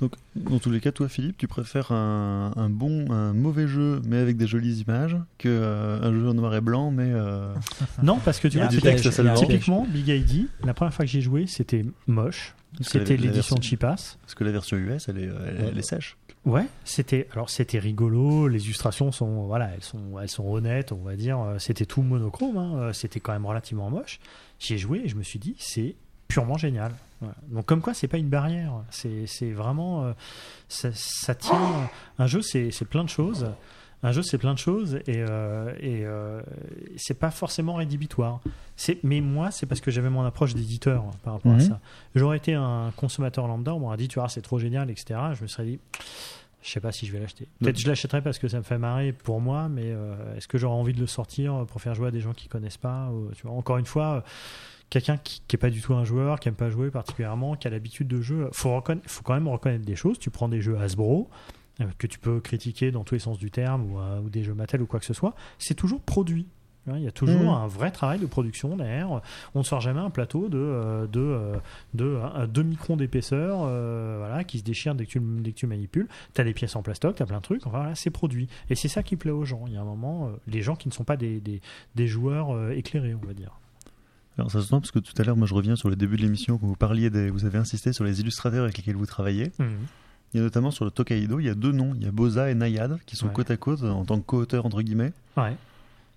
Donc, 0.00 0.12
dans 0.36 0.58
tous 0.60 0.70
les 0.70 0.80
cas, 0.80 0.92
toi, 0.92 1.08
Philippe, 1.08 1.36
tu 1.38 1.48
préfères 1.48 1.90
un, 1.90 2.52
un 2.56 2.70
bon, 2.70 3.10
un 3.10 3.32
mauvais 3.32 3.66
jeu, 3.66 4.00
mais 4.06 4.18
avec 4.18 4.36
des 4.36 4.46
jolies 4.46 4.80
images, 4.86 5.16
que 5.38 5.48
euh, 5.48 6.00
un 6.02 6.12
jeu 6.12 6.28
en 6.28 6.34
noir 6.34 6.54
et 6.54 6.60
blanc, 6.60 6.90
mais 6.92 7.10
euh, 7.12 7.52
Non, 8.02 8.18
parce 8.24 8.38
que 8.38 8.46
tu 8.48 8.58
vois, 8.58 8.68
typiquement, 8.68 9.86
Big 9.90 10.06
ID, 10.08 10.46
la 10.64 10.74
première 10.74 10.94
fois 10.94 11.04
que 11.04 11.10
j'ai 11.10 11.20
joué, 11.20 11.46
c'était 11.48 11.84
moche. 12.06 12.54
C'était 12.80 13.16
l'édition 13.16 13.30
de 13.30 13.34
version- 13.34 13.60
Chipas. 13.62 14.16
parce 14.20 14.34
que 14.36 14.44
la 14.44 14.52
version 14.52 14.76
US, 14.76 15.08
elle 15.08 15.18
est, 15.18 15.22
elle, 15.46 15.68
elle 15.72 15.78
est 15.78 15.82
sèche. 15.82 16.16
Ouais, 16.48 16.66
c'était 16.84 17.28
alors 17.32 17.50
c'était 17.50 17.78
rigolo. 17.78 18.48
Les 18.48 18.64
illustrations 18.64 19.12
sont 19.12 19.46
voilà, 19.46 19.70
elles 19.74 19.82
sont 19.84 20.18
elles 20.20 20.28
sont 20.30 20.46
honnêtes, 20.50 20.92
on 20.92 21.02
va 21.02 21.14
dire. 21.14 21.38
Euh, 21.40 21.58
C'était 21.58 21.84
tout 21.86 22.02
monochrome, 22.02 22.56
hein. 22.56 22.72
Euh, 22.76 22.92
c'était 22.92 23.20
quand 23.20 23.32
même 23.32 23.46
relativement 23.46 23.90
moche. 23.90 24.18
J'y 24.58 24.74
ai 24.74 24.78
joué 24.78 25.02
et 25.04 25.08
je 25.08 25.16
me 25.16 25.22
suis 25.22 25.38
dit 25.38 25.54
c'est 25.58 25.94
purement 26.26 26.56
génial. 26.56 26.92
Voilà. 27.20 27.34
Donc 27.48 27.66
comme 27.66 27.80
quoi 27.80 27.94
c'est 27.94 28.08
pas 28.08 28.18
une 28.18 28.28
barrière, 28.28 28.72
c'est 28.90 29.50
vraiment 29.52 30.04
euh, 30.04 30.12
ça, 30.68 30.88
ça 30.94 31.34
tient. 31.34 31.88
Un 32.18 32.26
jeu 32.26 32.42
c'est 32.42 32.70
plein 32.88 33.04
de 33.04 33.08
choses. 33.10 33.46
Un 34.04 34.12
jeu 34.12 34.22
c'est 34.22 34.38
plein 34.38 34.54
de 34.54 34.58
choses 34.60 35.00
et 35.08 35.16
euh, 35.28 35.74
et 35.80 36.04
euh, 36.06 36.40
c'est 36.96 37.18
pas 37.18 37.32
forcément 37.32 37.74
rédhibitoire. 37.74 38.40
Mais 39.02 39.20
moi 39.20 39.50
c'est 39.50 39.66
parce 39.66 39.80
que 39.80 39.90
j'avais 39.90 40.08
mon 40.10 40.24
approche 40.24 40.54
d'éditeur 40.54 41.02
par 41.24 41.32
rapport 41.34 41.50
à 41.50 41.56
Mhm. 41.56 41.60
ça. 41.62 41.80
J'aurais 42.14 42.36
été 42.36 42.54
un 42.54 42.92
consommateur 42.96 43.48
lambda, 43.48 43.74
on 43.74 43.80
m'aurait 43.80 43.96
dit 43.96 44.06
tu 44.06 44.20
vois 44.20 44.28
c'est 44.28 44.40
trop 44.42 44.60
génial 44.60 44.88
etc. 44.88 45.18
Je 45.34 45.42
me 45.42 45.48
serais 45.48 45.64
dit 45.64 45.80
je 46.62 46.70
sais 46.70 46.80
pas 46.80 46.92
si 46.92 47.06
je 47.06 47.12
vais 47.12 47.20
l'acheter. 47.20 47.46
Peut-être 47.60 47.76
Donc- 47.76 47.82
je 47.84 47.88
l'achèterai 47.88 48.20
parce 48.22 48.38
que 48.38 48.48
ça 48.48 48.58
me 48.58 48.62
fait 48.62 48.78
marrer 48.78 49.12
pour 49.12 49.40
moi, 49.40 49.68
mais 49.68 49.84
euh, 49.86 50.36
est-ce 50.36 50.48
que 50.48 50.58
j'aurais 50.58 50.74
envie 50.76 50.92
de 50.92 51.00
le 51.00 51.06
sortir 51.06 51.64
pour 51.66 51.80
faire 51.80 51.94
jouer 51.94 52.08
à 52.08 52.10
des 52.10 52.20
gens 52.20 52.32
qui 52.32 52.48
connaissent 52.48 52.76
pas 52.76 53.08
ou, 53.10 53.30
tu 53.34 53.42
vois, 53.46 53.52
Encore 53.56 53.78
une 53.78 53.86
fois, 53.86 54.14
euh, 54.16 54.20
quelqu'un 54.90 55.16
qui, 55.16 55.42
qui 55.46 55.56
est 55.56 55.58
pas 55.58 55.70
du 55.70 55.80
tout 55.80 55.94
un 55.94 56.04
joueur, 56.04 56.40
qui 56.40 56.48
aime 56.48 56.54
pas 56.54 56.70
jouer 56.70 56.90
particulièrement, 56.90 57.54
qui 57.54 57.66
a 57.68 57.70
l'habitude 57.70 58.08
de 58.08 58.20
jeu, 58.20 58.48
faut 58.52 58.82
faut 59.06 59.22
quand 59.22 59.34
même 59.34 59.48
reconnaître 59.48 59.84
des 59.84 59.96
choses. 59.96 60.18
Tu 60.18 60.30
prends 60.30 60.48
des 60.48 60.60
jeux 60.60 60.76
Hasbro 60.78 61.30
euh, 61.80 61.84
que 61.98 62.06
tu 62.08 62.18
peux 62.18 62.40
critiquer 62.40 62.90
dans 62.90 63.04
tous 63.04 63.14
les 63.14 63.20
sens 63.20 63.38
du 63.38 63.50
terme 63.50 63.92
ou, 63.92 64.00
euh, 64.00 64.20
ou 64.20 64.30
des 64.30 64.42
jeux 64.42 64.54
Mattel 64.54 64.82
ou 64.82 64.86
quoi 64.86 64.98
que 64.98 65.06
ce 65.06 65.14
soit, 65.14 65.34
c'est 65.58 65.74
toujours 65.74 66.00
produit. 66.02 66.46
Hein, 66.90 66.98
Il 66.98 67.04
y 67.04 67.08
a 67.08 67.12
toujours 67.12 67.40
Mhm. 67.42 67.48
un 67.48 67.66
vrai 67.66 67.90
travail 67.90 68.18
de 68.18 68.26
production 68.26 68.76
derrière. 68.76 69.10
On 69.54 69.58
ne 69.58 69.64
sort 69.64 69.80
jamais 69.80 70.00
un 70.00 70.10
plateau 70.10 70.48
de, 70.48 70.58
euh, 70.58 71.06
de, 71.06 71.20
euh, 71.20 71.56
de, 71.94 72.16
un- 72.16 72.42
un 72.42 72.46
2 72.46 72.62
microns 72.62 72.96
d'épaisseur 72.96 73.60
euh, 73.64 74.16
voilà, 74.18 74.44
qui 74.44 74.58
se 74.58 74.64
déchire 74.64 74.94
dès 74.94 75.06
que 75.06 75.10
tu, 75.10 75.18
le- 75.20 75.40
dès 75.40 75.52
que 75.52 75.56
tu 75.56 75.66
manipules. 75.66 76.08
Tu 76.34 76.40
as 76.40 76.44
des 76.44 76.54
pièces 76.54 76.76
en 76.76 76.82
plastoc, 76.82 77.16
tu 77.16 77.22
as 77.22 77.26
plein 77.26 77.38
de 77.38 77.42
trucs. 77.42 77.66
Enfin, 77.66 77.78
voilà, 77.78 77.94
c'est 77.94 78.10
produit. 78.10 78.48
Et 78.70 78.74
c'est 78.74 78.88
ça 78.88 79.02
qui 79.02 79.16
plaît 79.16 79.30
aux 79.30 79.44
gens. 79.44 79.64
Il 79.66 79.74
y 79.74 79.76
a 79.76 79.80
un 79.80 79.84
moment, 79.84 80.28
euh, 80.28 80.30
les 80.46 80.62
gens 80.62 80.76
qui 80.76 80.88
ne 80.88 80.92
sont 80.94 81.04
pas 81.04 81.16
des, 81.16 81.40
des, 81.40 81.60
des 81.94 82.06
joueurs 82.06 82.54
euh, 82.54 82.70
éclairés, 82.70 83.14
on 83.14 83.26
va 83.26 83.34
dire. 83.34 83.52
Alors 84.36 84.50
ça 84.52 84.60
se 84.60 84.66
sent 84.68 84.76
parce 84.78 84.92
que 84.92 85.00
tout 85.00 85.12
à 85.18 85.24
l'heure, 85.24 85.36
moi 85.36 85.48
je 85.48 85.54
reviens 85.54 85.74
sur 85.74 85.88
le 85.88 85.96
début 85.96 86.16
de 86.16 86.22
l'émission 86.22 86.58
quand 86.58 86.66
vous 86.68 86.76
parliez 86.76 87.10
des, 87.10 87.28
vous 87.28 87.44
avez 87.44 87.58
insisté 87.58 87.92
sur 87.92 88.04
les 88.04 88.20
illustrateurs 88.20 88.62
avec 88.64 88.76
lesquels 88.78 88.94
vous 88.94 89.04
travaillez. 89.06 89.50
Il 89.58 90.36
y 90.36 90.38
a 90.38 90.42
notamment 90.42 90.70
sur 90.70 90.84
le 90.84 90.92
Tokaido, 90.92 91.40
il 91.40 91.46
y 91.46 91.48
a 91.48 91.54
deux 91.56 91.72
noms, 91.72 91.92
il 91.96 92.04
y 92.04 92.06
a 92.06 92.12
Boza 92.12 92.48
et 92.50 92.54
Nayad 92.54 92.98
qui 93.06 93.16
sont 93.16 93.26
Ouais. 93.26 93.32
côte 93.32 93.50
à 93.50 93.56
côte 93.56 93.82
en 93.82 94.04
tant 94.04 94.20
que 94.20 94.24
co-auteurs 94.26 94.64
entre 94.66 94.82
guillemets. 94.82 95.12
Ouais. 95.36 95.54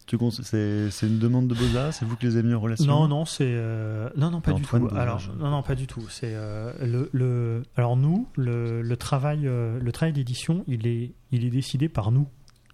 C'est 0.07 1.07
une 1.07 1.19
demande 1.19 1.47
de 1.47 1.55
Boza, 1.55 1.91
c'est 1.91 2.05
vous 2.05 2.15
qui 2.15 2.25
les 2.25 2.37
avez 2.37 2.47
mis 2.47 2.53
en 2.53 2.59
relation 2.59 2.85
Non, 2.85 3.07
non, 3.07 3.25
c'est 3.25 3.45
euh, 3.47 4.09
non, 4.17 4.31
non, 4.31 4.41
pas 4.41 4.53
du 4.53 4.61
tout. 4.61 4.89
Alors, 4.95 5.21
non, 5.39 5.49
non, 5.49 5.63
pas 5.63 5.75
du 5.75 5.87
tout. 5.87 6.03
C'est 6.09 6.33
euh, 6.33 6.73
le, 6.85 7.09
le, 7.13 7.63
alors 7.75 7.95
nous, 7.95 8.27
le, 8.35 8.81
le 8.81 8.97
travail, 8.97 9.47
euh, 9.47 9.79
le 9.79 9.91
travail 9.91 10.13
d'édition, 10.13 10.63
il 10.67 10.87
est, 10.87 11.13
il 11.31 11.45
est 11.45 11.49
décidé 11.49 11.89
par 11.89 12.11
nous. 12.11 12.27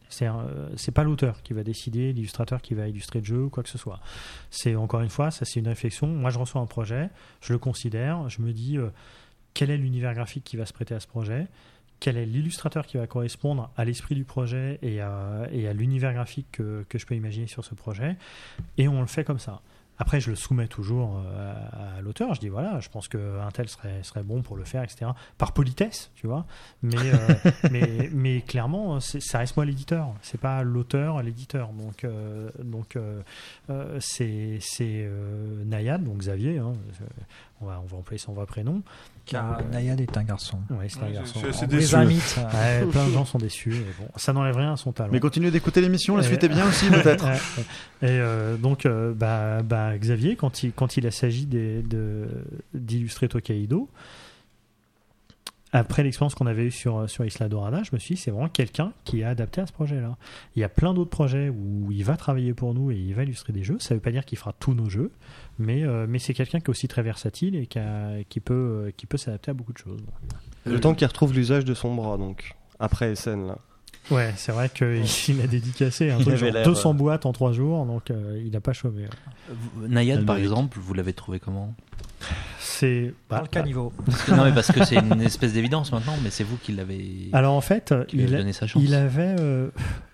C'est 0.10 0.28
euh, 0.28 0.34
c'est 0.78 0.94
pas 0.94 1.04
l'auteur 1.04 1.44
qui 1.44 1.54
va 1.54 1.64
décider, 1.64 2.14
l'illustrateur 2.14 2.62
qui 2.62 2.74
va 2.74 2.88
illustrer 2.88 3.20
le 3.20 3.26
jeu 3.26 3.44
ou 3.44 3.50
quoi 3.50 3.62
que 3.62 3.70
ce 3.70 3.78
soit. 3.78 4.00
C'est 4.50 4.76
encore 4.76 5.02
une 5.02 5.10
fois, 5.10 5.32
ça 5.32 5.46
c'est 5.46 5.60
une 5.60 5.68
réflexion. 5.68 6.08
Moi, 6.08 6.30
je 6.30 6.40
reçois 6.40 6.62
un 6.62 6.66
projet, 6.66 7.10
je 7.42 7.54
le 7.54 7.60
considère, 7.60 8.30
je 8.30 8.42
me 8.42 8.54
dis 8.54 8.78
quel 9.54 9.70
est 9.70 9.78
l'univers 9.78 10.14
graphique 10.14 10.44
qui 10.44 10.56
va 10.56 10.66
se 10.66 10.74
prêter 10.74 10.96
à 10.96 11.00
ce 11.00 11.08
projet, 11.08 11.48
quel 12.00 12.18
est 12.18 12.26
l'illustrateur 12.26 12.86
qui 12.86 12.98
va 12.98 13.08
correspondre 13.08 13.70
à 13.78 13.86
l'esprit 13.86 14.16
du 14.16 14.24
projet 14.24 14.80
et 14.82 15.02
à, 15.02 15.48
et 15.52 15.68
à 15.68 15.74
l'univers 15.74 16.14
graphique 16.14 16.48
que, 16.52 16.86
que 16.90 16.98
je 16.98 17.06
peux 17.06 17.16
imaginer 17.16 17.48
sur 17.48 17.66
ce 17.66 17.76
projet, 17.76 18.16
et 18.78 18.88
on 18.88 19.02
le 19.02 19.08
fait 19.08 19.24
comme 19.24 19.40
ça. 19.40 19.62
Après, 20.00 20.20
je 20.22 20.30
le 20.30 20.36
soumets 20.36 20.68
toujours 20.68 21.18
euh, 21.26 21.56
à, 21.72 21.98
à 21.98 22.02
l'auteur. 22.02 22.36
Je 22.36 22.40
dis 22.40 22.50
voilà, 22.50 22.80
je 22.82 22.88
pense 22.88 23.08
qu'un 23.08 23.50
tel 23.52 23.68
serait, 23.68 24.04
serait 24.04 24.22
bon 24.22 24.44
pour 24.44 24.56
le 24.56 24.64
faire, 24.64 24.84
etc. 24.84 25.10
Par 25.40 25.54
politesse, 25.54 26.12
tu 26.14 26.28
vois. 26.28 26.46
Mais, 26.84 26.98
euh, 26.98 27.18
mais, 27.72 28.08
mais 28.14 28.42
clairement, 28.42 29.00
ça 29.00 29.40
reste 29.40 29.56
moi 29.58 29.66
l'éditeur. 29.66 30.14
C'est 30.22 30.40
pas 30.40 30.62
l'auteur, 30.62 31.24
l'éditeur. 31.24 31.70
Donc, 31.74 32.04
euh, 32.04 32.52
donc 32.64 32.96
euh, 32.96 33.24
c'est 34.00 34.60
c'est, 34.62 35.10
Nayad, 35.66 36.04
donc 36.04 36.20
Xavier. 36.20 36.60
hein. 36.60 36.74
On, 37.62 37.66
va, 37.66 37.82
on 37.84 37.88
va 37.88 37.98
employer 37.98 38.18
son 38.20 38.34
vrai 38.34 38.46
prénom. 38.46 38.82
Car 39.26 39.60
Euh, 39.60 39.62
Nayad 39.72 40.00
est 40.00 40.18
un 40.18 40.24
garçon. 40.24 40.60
Oui, 40.70 40.86
c'est 40.90 41.04
un 41.04 41.10
garçon. 41.12 41.34
je 41.36 41.40
suis 41.40 41.48
assez 41.50 41.66
On 41.66 41.68
déçu. 41.68 41.80
les 41.80 41.96
invite. 41.96 42.40
Ouais, 42.54 42.86
plein 42.86 43.08
de 43.08 43.12
gens 43.12 43.26
sont 43.26 43.38
déçus. 43.40 43.72
mais 43.72 43.94
bon, 44.00 44.08
ça 44.16 44.32
n'enlève 44.34 44.56
rien 44.56 44.74
à 44.74 44.78
son 44.78 44.92
talent. 44.94 45.10
Mais 45.12 45.20
continuez 45.20 45.52
d'écouter 45.52 45.82
l'émission, 45.82 46.16
la 46.16 46.24
suite 46.24 46.44
est 46.44 46.50
bien 46.50 46.68
aussi 46.68 46.90
peut-être. 46.90 47.26
Et 48.02 48.06
euh, 48.06 48.56
donc, 48.58 48.86
euh, 48.86 49.14
bah, 49.14 49.64
bah, 49.64 49.98
Xavier, 49.98 50.36
quand 50.36 50.64
il, 50.64 50.72
quand 50.72 50.96
il 50.98 51.12
s'agit 51.12 51.46
des- 51.46 51.82
de- 51.82 52.28
d'illustrer 52.74 53.28
Tokaido, 53.28 53.90
après 55.78 56.04
l'expérience 56.04 56.36
qu'on 56.36 56.48
avait 56.48 56.66
eue 56.66 56.72
sur, 56.72 57.10
sur 57.10 57.26
Isla 57.26 57.50
Dorada, 57.50 57.82
je 57.84 57.90
me 57.94 58.00
suis 58.00 58.16
dit, 58.16 58.22
c'est 58.22 58.32
vraiment 58.32 58.50
quelqu'un 58.50 58.92
qui 59.06 59.22
est 59.22 59.24
adapté 59.24 59.62
à 59.62 59.66
ce 59.68 59.72
projet-là. 59.72 60.18
Il 60.56 60.60
y 60.60 60.64
a 60.64 60.70
plein 60.70 60.94
d'autres 60.94 61.10
projets 61.10 61.50
où 61.50 61.92
il 61.92 62.04
va 62.04 62.18
travailler 62.18 62.54
pour 62.54 62.74
nous 62.74 62.92
et 62.92 62.96
il 62.96 63.14
va 63.16 63.24
illustrer 63.24 63.54
des 63.54 63.64
jeux. 63.64 63.78
Ça 63.80 63.94
ne 63.94 63.98
veut 63.98 64.02
pas 64.02 64.12
dire 64.12 64.26
qu'il 64.26 64.38
fera 64.38 64.54
tous 64.60 64.74
nos 64.74 64.90
jeux, 64.90 65.12
mais, 65.60 65.84
euh, 65.84 66.06
mais 66.08 66.20
c'est 66.20 66.34
quelqu'un 66.34 66.60
qui 66.60 66.66
est 66.66 66.70
aussi 66.70 66.88
très 66.88 67.02
versatile 67.04 67.56
et 67.56 67.66
qui, 67.68 67.80
a- 67.80 68.24
qui 68.30 68.40
peut, 68.40 68.54
euh, 68.88 68.92
qui 68.96 69.06
peut 69.06 69.18
s'adapter 69.18 69.52
à 69.52 69.54
beaucoup 69.54 69.74
de 69.74 69.78
choses. 69.78 70.02
Le 70.66 70.80
temps 70.80 70.94
qu'il 70.94 71.08
retrouve 71.08 71.34
l'usage 71.34 71.66
de 71.66 71.74
son 71.74 71.94
bras, 71.96 72.18
donc, 72.18 72.54
après 72.80 73.16
SN, 73.16 73.48
là. 73.48 73.58
Ouais, 74.10 74.32
c'est 74.38 74.54
vrai 74.54 74.70
qu'il 74.70 75.42
a 75.44 75.48
dédicacé 75.48 76.10
un 76.12 76.18
Il 76.18 76.22
truc 76.24 76.28
avait 76.36 76.38
genre 76.46 76.54
l'air, 76.54 76.66
200 76.66 76.92
euh, 76.92 76.94
boîtes 76.94 77.26
en 77.26 77.34
3 77.34 77.52
jours, 77.52 77.86
donc 77.86 78.10
euh, 78.10 78.42
il 78.46 78.52
n'a 78.52 78.62
pas 78.62 78.72
chômé. 78.74 79.04
Nayad, 79.88 80.26
par 80.26 80.38
exemple, 80.38 80.80
vous 80.80 80.94
l'avez 80.94 81.14
trouvé 81.14 81.40
comment? 81.40 81.74
C'est 82.60 83.14
Dans 83.30 83.42
le 83.42 83.48
caniveau. 83.48 83.92
Non, 84.30 84.44
mais 84.46 84.54
parce 84.54 84.72
que 84.72 84.84
c'est 84.86 84.98
une 84.98 85.22
espèce 85.22 85.54
d'évidence 85.54 85.92
maintenant, 85.92 86.16
mais 86.24 86.30
c'est 86.30 86.44
vous 86.44 86.58
qui 86.58 86.74
l'avez. 86.74 87.30
Alors 87.34 87.54
en 87.56 87.62
fait, 87.62 87.94
il, 88.14 88.22
avez 88.24 88.36
a- 88.36 88.38
donné 88.40 88.54
sa 88.54 88.68
chance. 88.68 88.84
il 88.86 88.94
avait, 88.94 89.36
euh, 89.40 89.70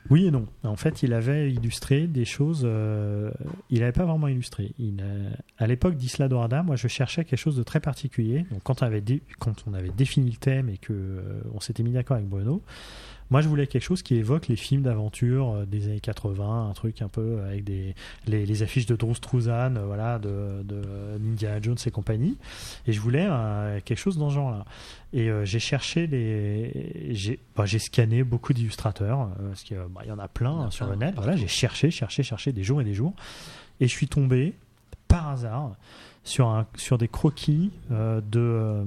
oui 0.10 0.28
et 0.28 0.32
non. 0.32 0.46
En 0.64 0.76
fait, 0.76 1.04
il 1.04 1.14
avait 1.14 1.52
illustré 1.52 2.08
des 2.08 2.26
choses. 2.26 2.62
euh, 2.64 3.32
il 3.70 3.80
n'avait 3.80 3.92
pas 3.92 4.06
vraiment 4.06 4.28
illustré. 4.28 4.72
Il 4.80 5.02
a- 5.02 5.64
à 5.64 5.68
l'époque 5.68 5.96
d'Isla 5.96 6.28
Dorada, 6.30 6.64
moi, 6.64 6.76
je 6.76 6.88
cherchais 6.88 7.26
quelque 7.26 7.40
chose 7.40 7.58
de 7.58 7.64
très 7.64 7.80
particulier. 7.80 8.46
Donc, 8.52 8.62
quand 8.64 8.82
on 8.82 8.86
avait, 8.86 9.02
dé- 9.02 9.24
quand 9.40 9.64
on 9.68 9.74
avait 9.74 9.90
défini 9.90 10.30
le 10.32 10.38
thème 10.38 10.70
et 10.70 10.78
que 10.78 10.94
euh, 10.94 11.42
on 11.54 11.60
s'était 11.60 11.84
mis 11.84 11.92
d'accord 11.92 12.16
avec 12.18 12.30
Bruno, 12.30 12.62
moi, 13.32 13.42
je 13.42 13.48
voulais 13.48 13.66
quelque 13.68 13.82
chose 13.84 14.04
qui 14.04 14.16
évoque 14.16 14.48
les 14.48 14.58
films 14.58 14.84
d'aventure 14.84 15.54
euh, 15.56 15.66
des 15.66 15.86
années 15.88 16.02
80, 16.02 16.70
un 16.70 16.74
truc 16.74 17.02
un 17.02 17.08
peu 17.08 17.40
avec 17.48 17.64
des 17.64 17.96
les, 18.28 18.46
les 18.46 18.64
affiches 18.64 18.86
de 18.86 18.96
Drew 18.96 19.16
Struzan, 19.16 19.76
euh, 19.78 19.86
voilà, 19.88 20.20
de, 20.20 20.62
de 20.64 20.82
Indiana 21.32 21.60
Jones 21.60 21.73
et 21.86 21.92
compagnie. 21.92 22.38
Et 22.88 22.94
je 22.94 23.00
voulais 23.00 23.28
euh, 23.30 23.80
quelque 23.84 23.98
chose 23.98 24.18
dans 24.18 24.30
ce 24.30 24.36
genre-là. 24.36 24.66
Et 25.14 25.30
euh, 25.30 25.46
j'ai 25.46 25.60
cherché 25.60 26.08
les, 26.08 27.14
j'ai 27.14 27.40
bah, 27.56 27.66
j'ai 27.66 27.80
scanné 27.80 28.24
beaucoup 28.24 28.54
d'illustrateurs 28.54 29.22
euh, 29.22 29.50
parce 29.50 29.64
qu'il 29.64 29.78
y 29.78 30.12
en 30.12 30.20
a 30.20 30.28
plein 30.28 30.52
Il 30.52 30.56
y 30.56 30.60
en 30.60 30.64
a 30.64 30.66
hein, 30.66 30.72
sur 30.72 30.88
le 30.88 30.98
plein, 30.98 31.08
net. 31.08 31.16
Voilà, 31.16 31.36
j'ai 31.36 31.48
cherché, 31.48 31.92
cherché, 31.92 32.24
cherché 32.24 32.52
des 32.52 32.64
jours 32.64 32.82
et 32.82 32.84
des 32.84 32.94
jours, 32.94 33.14
et 33.80 33.88
je 33.88 33.94
suis 33.94 34.08
tombé 34.08 34.54
par 35.08 35.30
hasard 35.30 35.76
sur 36.24 36.48
un 36.48 36.66
sur 36.76 36.98
des 36.98 37.08
croquis 37.08 37.72
euh, 37.92 38.22
de 38.22 38.40
euh, 38.40 38.84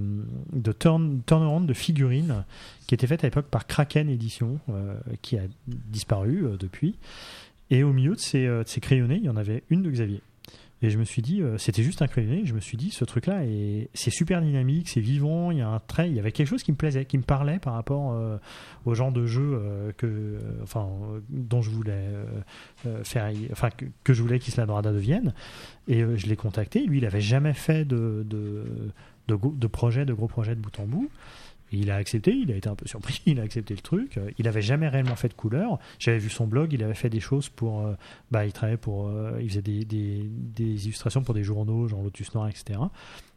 de 0.52 0.72
turn 0.72 1.20
turnaround 1.26 1.66
de 1.66 1.74
figurines 1.74 2.44
qui 2.86 2.94
étaient 2.94 3.06
faites 3.06 3.24
à 3.24 3.26
l'époque 3.26 3.46
par 3.46 3.66
Kraken 3.66 4.08
Édition, 4.08 4.58
euh, 4.70 4.94
qui 5.22 5.36
a 5.36 5.42
disparu 5.66 6.46
depuis. 6.58 6.96
Et 7.70 7.82
au 7.82 7.92
milieu 7.92 8.14
de 8.14 8.20
ces, 8.20 8.46
de 8.46 8.62
ces 8.64 8.80
crayonnés, 8.80 9.16
il 9.16 9.24
y 9.24 9.28
en 9.28 9.36
avait 9.36 9.64
une 9.70 9.82
de 9.82 9.90
Xavier. 9.90 10.22
Et 10.86 10.90
je 10.90 10.98
me 10.98 11.04
suis 11.04 11.20
dit, 11.20 11.42
euh, 11.42 11.58
c'était 11.58 11.82
juste 11.82 12.00
un 12.00 12.06
je 12.46 12.54
me 12.54 12.60
suis 12.60 12.76
dit, 12.76 12.92
ce 12.92 13.04
truc-là, 13.04 13.44
est- 13.44 13.88
c'est 13.92 14.12
super 14.12 14.40
dynamique, 14.40 14.88
c'est 14.88 15.00
vivant, 15.00 15.50
il 15.50 15.58
y 15.58 15.60
a 15.60 15.68
un 15.68 15.80
trait, 15.80 16.08
il 16.08 16.14
y 16.14 16.20
avait 16.20 16.30
quelque 16.30 16.46
chose 16.46 16.62
qui 16.62 16.70
me 16.70 16.76
plaisait, 16.76 17.06
qui 17.06 17.18
me 17.18 17.24
parlait 17.24 17.58
par 17.58 17.74
rapport 17.74 18.12
euh, 18.12 18.36
au 18.84 18.94
genre 18.94 19.10
de 19.10 19.26
jeu 19.26 19.58
euh, 19.60 19.90
que, 19.96 20.38
enfin, 20.62 20.88
dont 21.28 21.60
je 21.60 21.70
voulais 21.70 22.06
faire, 23.02 23.32
enfin, 23.50 23.70
que, 23.70 23.86
que 24.04 24.14
devienne. 24.92 25.34
Et 25.88 26.04
je 26.16 26.26
l'ai 26.28 26.36
contacté, 26.36 26.86
lui, 26.86 26.98
il 26.98 27.04
avait 27.04 27.20
jamais 27.20 27.52
fait 27.52 27.84
de, 27.84 28.24
de, 28.24 28.64
de, 29.26 29.36
de 29.36 29.66
projet, 29.66 30.04
de 30.04 30.12
gros 30.14 30.28
projets 30.28 30.54
de 30.54 30.60
bout 30.60 30.78
en 30.78 30.86
bout. 30.86 31.10
Il 31.76 31.90
a 31.90 31.96
accepté, 31.96 32.32
il 32.32 32.50
a 32.52 32.56
été 32.56 32.68
un 32.68 32.74
peu 32.74 32.86
surpris, 32.86 33.20
il 33.26 33.40
a 33.40 33.42
accepté 33.42 33.74
le 33.74 33.80
truc. 33.80 34.18
Euh, 34.18 34.30
Il 34.38 34.48
avait 34.48 34.62
jamais 34.62 34.88
réellement 34.88 35.16
fait 35.16 35.28
de 35.28 35.34
couleur. 35.34 35.78
J'avais 35.98 36.18
vu 36.18 36.30
son 36.30 36.46
blog, 36.46 36.72
il 36.72 36.82
avait 36.82 36.94
fait 36.94 37.10
des 37.10 37.20
choses 37.20 37.48
pour. 37.48 37.86
euh, 37.86 37.94
bah, 38.30 38.44
il 38.46 38.52
pour. 38.78 39.08
euh, 39.08 39.38
il 39.40 39.48
faisait 39.50 39.62
des, 39.62 39.84
des 39.84 40.84
illustrations 40.86 41.22
pour 41.22 41.34
des 41.34 41.44
journaux, 41.44 41.88
genre 41.88 42.02
Lotus 42.02 42.34
Noir, 42.34 42.48
etc. 42.48 42.78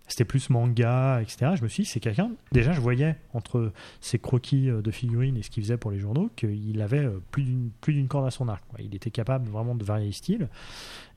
C'était 0.09 0.25
plus 0.25 0.49
manga, 0.49 1.21
etc. 1.21 1.51
Je 1.55 1.63
me 1.63 1.67
suis 1.69 1.83
dit, 1.83 1.89
c'est 1.89 1.99
quelqu'un. 2.01 2.31
Déjà, 2.51 2.73
je 2.73 2.81
voyais 2.81 3.15
entre 3.33 3.71
ses 4.01 4.19
croquis 4.19 4.69
euh, 4.69 4.81
de 4.81 4.91
figurines 4.91 5.37
et 5.37 5.43
ce 5.43 5.49
qu'il 5.49 5.63
faisait 5.63 5.77
pour 5.77 5.91
les 5.91 5.99
journaux 5.99 6.29
qu'il 6.35 6.81
avait 6.81 7.05
euh, 7.05 7.21
plus 7.31 7.43
d'une 7.43 7.69
plus 7.79 7.93
d'une 7.93 8.07
corde 8.07 8.25
à 8.25 8.31
son 8.31 8.49
arc. 8.49 8.63
quoi. 8.69 8.79
Il 8.81 8.93
était 8.95 9.11
capable 9.11 9.47
vraiment 9.49 9.75
de 9.75 9.83
varier 9.85 10.07
les 10.07 10.11
styles. 10.11 10.49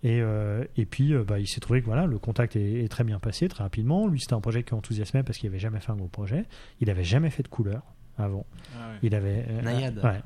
Et, 0.05 0.20
euh, 0.20 0.64
et 0.77 0.85
puis, 0.85 1.14
euh, 1.14 1.24
bah, 1.24 1.39
il 1.39 1.48
s'est 1.48 1.60
trouvé 1.60 1.81
que 1.81 1.86
voilà, 1.86 2.06
le 2.06 2.19
contact 2.19 2.55
est, 2.55 2.85
est 2.85 2.89
très 2.89 3.05
bien 3.05 3.19
passé, 3.19 3.48
très 3.48 3.64
rapidement. 3.64 4.06
Lui, 4.06 4.20
c'était 4.20 4.35
un 4.35 4.40
projet 4.40 4.62
qui 4.62 4.74
enthousiasmait 4.74 5.23
parce 5.23 5.39
qu'il 5.39 5.48
n'avait 5.48 5.59
jamais 5.60 5.81
fait 5.81 5.90
un 5.93 5.97
gros 5.97 6.09
projet. 6.09 6.44
Il 6.81 6.89
n'avait 6.89 7.05
jamais 7.05 7.31
fait 7.31 7.43
de 7.43 7.48
couleur 7.48 7.82
avant. 8.19 8.44
Ah 8.77 8.89
ouais. 8.90 8.94
Il 9.02 9.14
avait. 9.14 9.47
euh, 9.48 9.62
Nayad. 9.62 9.98
ouais. 10.05 10.20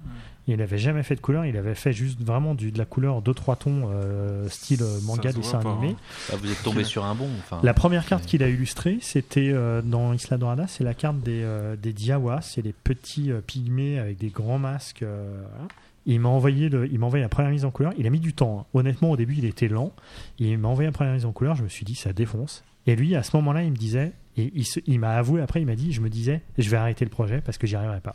Il 0.49 0.57
n'avait 0.59 0.79
jamais 0.79 1.03
fait 1.03 1.17
de 1.17 1.21
couleur. 1.21 1.45
Il 1.45 1.57
avait 1.57 1.75
fait 1.75 1.93
juste 1.93 2.21
vraiment 2.23 2.55
du, 2.55 2.71
de 2.71 2.79
la 2.79 2.85
couleur 2.85 3.21
2-3 3.21 3.57
tons, 3.59 3.89
euh, 3.91 4.49
style 4.49 4.83
euh, 4.83 5.01
manga, 5.03 5.33
dessin 5.33 5.59
animé. 5.73 5.97
hein. 6.33 6.37
Vous 6.41 6.51
êtes 6.53 6.63
tombé 6.63 6.85
sur 6.85 7.05
un 7.05 7.15
bon. 7.17 7.29
Enfin, 7.41 7.59
La 7.65 7.75
première 7.75 8.07
carte 8.07 8.27
qu'il 8.27 8.43
a 8.43 8.49
illustrée, 8.49 8.99
c'était 9.03 9.51
euh, 9.53 9.83
dans 9.83 10.13
Isla 10.13 10.37
Dorada, 10.39 10.67
c'est 10.69 10.85
la 10.85 10.95
carte 10.95 11.19
des, 11.21 11.43
euh, 11.43 11.75
des 11.77 11.93
Diawa, 11.93 12.41
c'est 12.43 12.63
les 12.63 12.73
petits 12.73 13.31
pygmées 13.47 13.99
avec 13.99 14.19
des 14.19 14.29
grands 14.29 14.59
masques. 14.59 15.01
voilà. 15.03 15.69
Il 16.09 16.21
m'a 16.21 16.29
envoyé, 16.29 16.69
le, 16.69 16.87
il 16.87 17.01
m'a 17.01 17.07
envoyé 17.07 17.23
la 17.25 17.29
première 17.29 17.51
mise 17.51 17.65
en 17.65 17.73
couleur. 17.73 17.93
Il 17.99 18.07
a 18.07 18.11
mis 18.11 18.21
du 18.21 18.33
temps. 18.33 18.61
hein. 18.61 18.67
Honnêtement, 18.75 19.11
au 19.11 19.17
début, 19.17 19.35
il 19.39 19.45
était 19.45 19.67
lent. 19.67 19.93
Il 20.39 20.57
m'a 20.59 20.69
envoyé 20.69 20.87
la 20.87 20.93
première 20.93 21.15
mise 21.15 21.27
en 21.27 21.33
couleur. 21.33 21.57
Je 21.57 21.65
me 21.65 21.69
suis 21.69 21.85
dit, 21.85 21.97
ça 21.97 22.13
défonce. 22.13 22.63
Et 22.87 22.95
lui, 22.95 23.17
à 23.17 23.25
ce 23.25 23.37
moment-là, 23.39 23.65
il 23.65 23.73
me 23.73 23.77
disait, 23.77 24.13
et 24.37 24.53
il, 24.55 24.65
il 24.87 24.99
m'a 25.01 25.17
avoué 25.17 25.41
après, 25.41 25.61
il 25.61 25.67
m'a 25.67 25.77
dit, 25.77 25.93
je 25.93 26.01
me 26.01 26.09
disais, 26.11 26.43
je 26.59 26.69
vais 26.71 26.77
arrêter 26.77 27.05
le 27.05 27.11
projet 27.11 27.41
parce 27.41 27.59
que 27.59 27.67
j'y 27.67 27.77
arriverai 27.77 28.01
pas. 28.01 28.13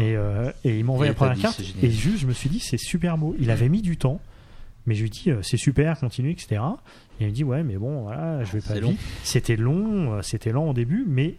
Et, 0.00 0.16
euh, 0.16 0.50
et 0.64 0.78
il 0.78 0.84
m'a 0.84 0.92
envoyé 0.92 1.10
la 1.10 1.14
première 1.14 1.34
dit, 1.36 1.42
carte. 1.42 1.60
Et 1.82 1.90
juste, 1.90 2.18
je 2.18 2.26
me 2.26 2.32
suis 2.32 2.48
dit, 2.48 2.60
c'est 2.60 2.78
super 2.78 3.18
beau. 3.18 3.36
Il 3.38 3.50
avait 3.50 3.68
mis 3.68 3.82
du 3.82 3.96
temps. 3.96 4.20
Mais 4.86 4.94
je 4.94 5.02
lui 5.02 5.10
dis, 5.10 5.30
euh, 5.30 5.42
c'est 5.42 5.56
super, 5.56 5.98
continue, 5.98 6.30
etc. 6.30 6.60
Et 7.20 7.24
il 7.24 7.26
me 7.26 7.32
dit, 7.32 7.42
ouais, 7.44 7.62
mais 7.64 7.76
bon, 7.76 8.02
voilà, 8.02 8.44
je 8.44 8.52
vais 8.52 8.60
pas 8.60 8.74
long. 8.80 8.94
C'était 9.24 9.56
long, 9.56 10.12
euh, 10.14 10.22
c'était 10.22 10.52
lent 10.52 10.68
au 10.68 10.72
début, 10.72 11.04
mais 11.08 11.34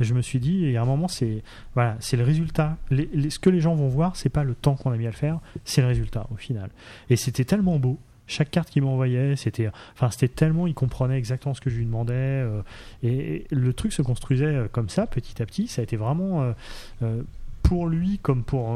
je 0.00 0.12
me 0.14 0.20
suis 0.22 0.38
dit, 0.38 0.66
et 0.66 0.76
à 0.76 0.82
un 0.82 0.84
moment, 0.84 1.08
c'est 1.08 1.42
voilà, 1.74 1.96
c'est 2.00 2.16
le 2.18 2.24
résultat. 2.24 2.76
Les- 2.90 3.08
les- 3.14 3.30
ce 3.30 3.38
que 3.38 3.48
les 3.50 3.60
gens 3.60 3.74
vont 3.74 3.88
voir, 3.88 4.16
c'est 4.16 4.28
pas 4.28 4.44
le 4.44 4.54
temps 4.54 4.74
qu'on 4.74 4.92
a 4.92 4.96
mis 4.96 5.06
à 5.06 5.10
le 5.10 5.16
faire, 5.16 5.40
c'est 5.64 5.80
le 5.80 5.86
résultat 5.88 6.26
au 6.30 6.36
final. 6.36 6.68
Et 7.08 7.16
c'était 7.16 7.44
tellement 7.44 7.78
beau. 7.78 7.98
Chaque 8.30 8.50
carte 8.50 8.70
qu'il 8.70 8.82
m'envoyait, 8.82 9.34
c'était, 9.36 9.68
enfin, 9.94 10.08
tellement, 10.28 10.66
il 10.68 10.74
comprenait 10.74 11.18
exactement 11.18 11.52
ce 11.52 11.60
que 11.60 11.68
je 11.68 11.76
lui 11.78 11.84
demandais. 11.84 12.12
euh, 12.14 12.62
et, 13.02 13.36
et 13.36 13.46
le 13.50 13.72
truc 13.72 13.92
se 13.92 14.02
construisait 14.02 14.44
euh, 14.46 14.68
comme 14.70 14.88
ça, 14.88 15.06
petit 15.06 15.42
à 15.42 15.46
petit. 15.46 15.66
Ça 15.66 15.80
a 15.80 15.82
été 15.82 15.96
vraiment 15.96 16.54
euh, 17.02 17.22
pour 17.62 17.86
lui 17.86 18.18
comme 18.18 18.42
pour, 18.42 18.74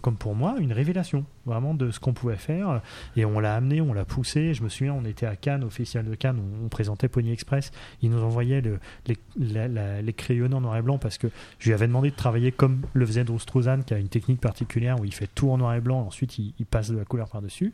comme 0.00 0.16
pour 0.16 0.34
moi 0.34 0.56
une 0.58 0.72
révélation 0.72 1.24
vraiment 1.46 1.74
de 1.74 1.90
ce 1.90 2.00
qu'on 2.00 2.14
pouvait 2.14 2.36
faire 2.36 2.80
et 3.16 3.24
on 3.24 3.38
l'a 3.38 3.54
amené 3.54 3.80
on 3.80 3.92
l'a 3.92 4.04
poussé 4.04 4.54
je 4.54 4.62
me 4.64 4.68
souviens 4.68 4.94
on 4.94 5.04
était 5.04 5.26
à 5.26 5.36
Cannes 5.36 5.62
au 5.62 5.70
festival 5.70 6.06
de 6.08 6.14
Cannes 6.14 6.40
on, 6.64 6.68
présentait 6.68 7.06
Pony 7.08 7.30
Express 7.32 7.70
il 8.02 8.10
nous 8.10 8.22
envoyait 8.22 8.60
le- 8.60 8.80
les, 9.06 9.68
la- 9.68 10.12
crayonnés 10.14 10.54
en 10.54 10.62
noir 10.62 10.76
et 10.78 10.82
blanc 10.82 10.98
parce 10.98 11.16
que 11.18 11.28
je 11.58 11.66
lui 11.68 11.74
avais 11.74 11.86
demandé 11.86 12.10
de 12.10 12.16
travailler 12.16 12.50
comme 12.50 12.80
le 12.92 13.06
faisait 13.06 13.24
Drew 13.24 13.38
Struzan 13.38 13.82
qui 13.82 13.94
a 13.94 13.98
une 13.98 14.08
technique 14.08 14.40
particulière 14.40 14.98
où 14.98 15.04
il 15.04 15.14
fait 15.14 15.28
tout 15.32 15.50
en 15.50 15.58
noir 15.58 15.74
et 15.74 15.80
blanc 15.80 16.00
ensuite 16.00 16.38
il, 16.38 16.54
il 16.58 16.66
passe 16.66 16.90
de 16.90 16.96
la 16.96 17.04
couleur 17.04 17.28
par 17.28 17.40
dessus 17.42 17.72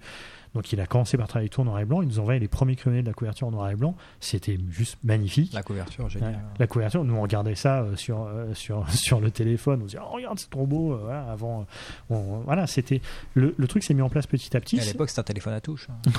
donc 0.55 0.73
il 0.73 0.81
a 0.81 0.87
commencé 0.87 1.17
par 1.17 1.27
travailler 1.29 1.49
tout 1.49 1.61
en 1.61 1.65
noir 1.65 1.79
et 1.81 1.85
blanc 1.85 2.03
il 2.03 2.09
nous 2.09 2.19
envoyait 2.21 2.39
les 2.41 2.49
premiers 2.49 2.77
crayonnés 2.77 3.03
de 3.03 3.07
la 3.09 3.13
couverture 3.15 3.47
en 3.49 3.51
noir 3.51 3.69
et 3.71 3.77
blanc 3.77 3.97
c'était 4.21 4.59
juste 4.71 4.99
magnifique 5.05 5.53
La 5.53 5.63
couverture, 5.63 6.05
Ouais, 6.05 6.11
génial. 6.11 6.41
la 6.59 6.67
couverture, 6.67 7.05
nous 7.05 7.15
on 7.15 7.23
regardait 7.23 7.55
ça 7.55 7.83
euh, 7.83 7.97
sur, 7.97 8.23
euh, 8.23 8.55
sur, 8.55 8.89
sur 8.95 9.21
le 9.21 9.31
téléphone, 9.31 9.81
on 9.81 9.85
se 9.85 9.91
disait 9.97 10.03
oh, 10.05 10.15
regarde 10.15 10.39
c'est 10.39 10.51
trop 10.51 10.67
beau, 10.67 10.93
euh, 10.93 10.99
voilà, 11.03 11.31
avant, 11.31 11.67
on- 12.11 12.39
voilà 12.45 12.67
c'était 12.67 13.01
le, 13.35 13.55
le 13.57 13.67
truc 13.67 13.83
s'est 13.83 13.95
mis 13.95 14.03
en 14.03 14.09
place 14.09 14.27
petit 14.27 14.57
à 14.57 14.61
petit. 14.61 14.77
Et 14.77 14.81
à 14.81 14.85
l'époque, 14.85 15.09
c'était 15.09 15.21
un 15.21 15.25
téléphone 15.25 15.53
à 15.55 15.61
touche. 15.61 15.89
hein. 15.91 16.11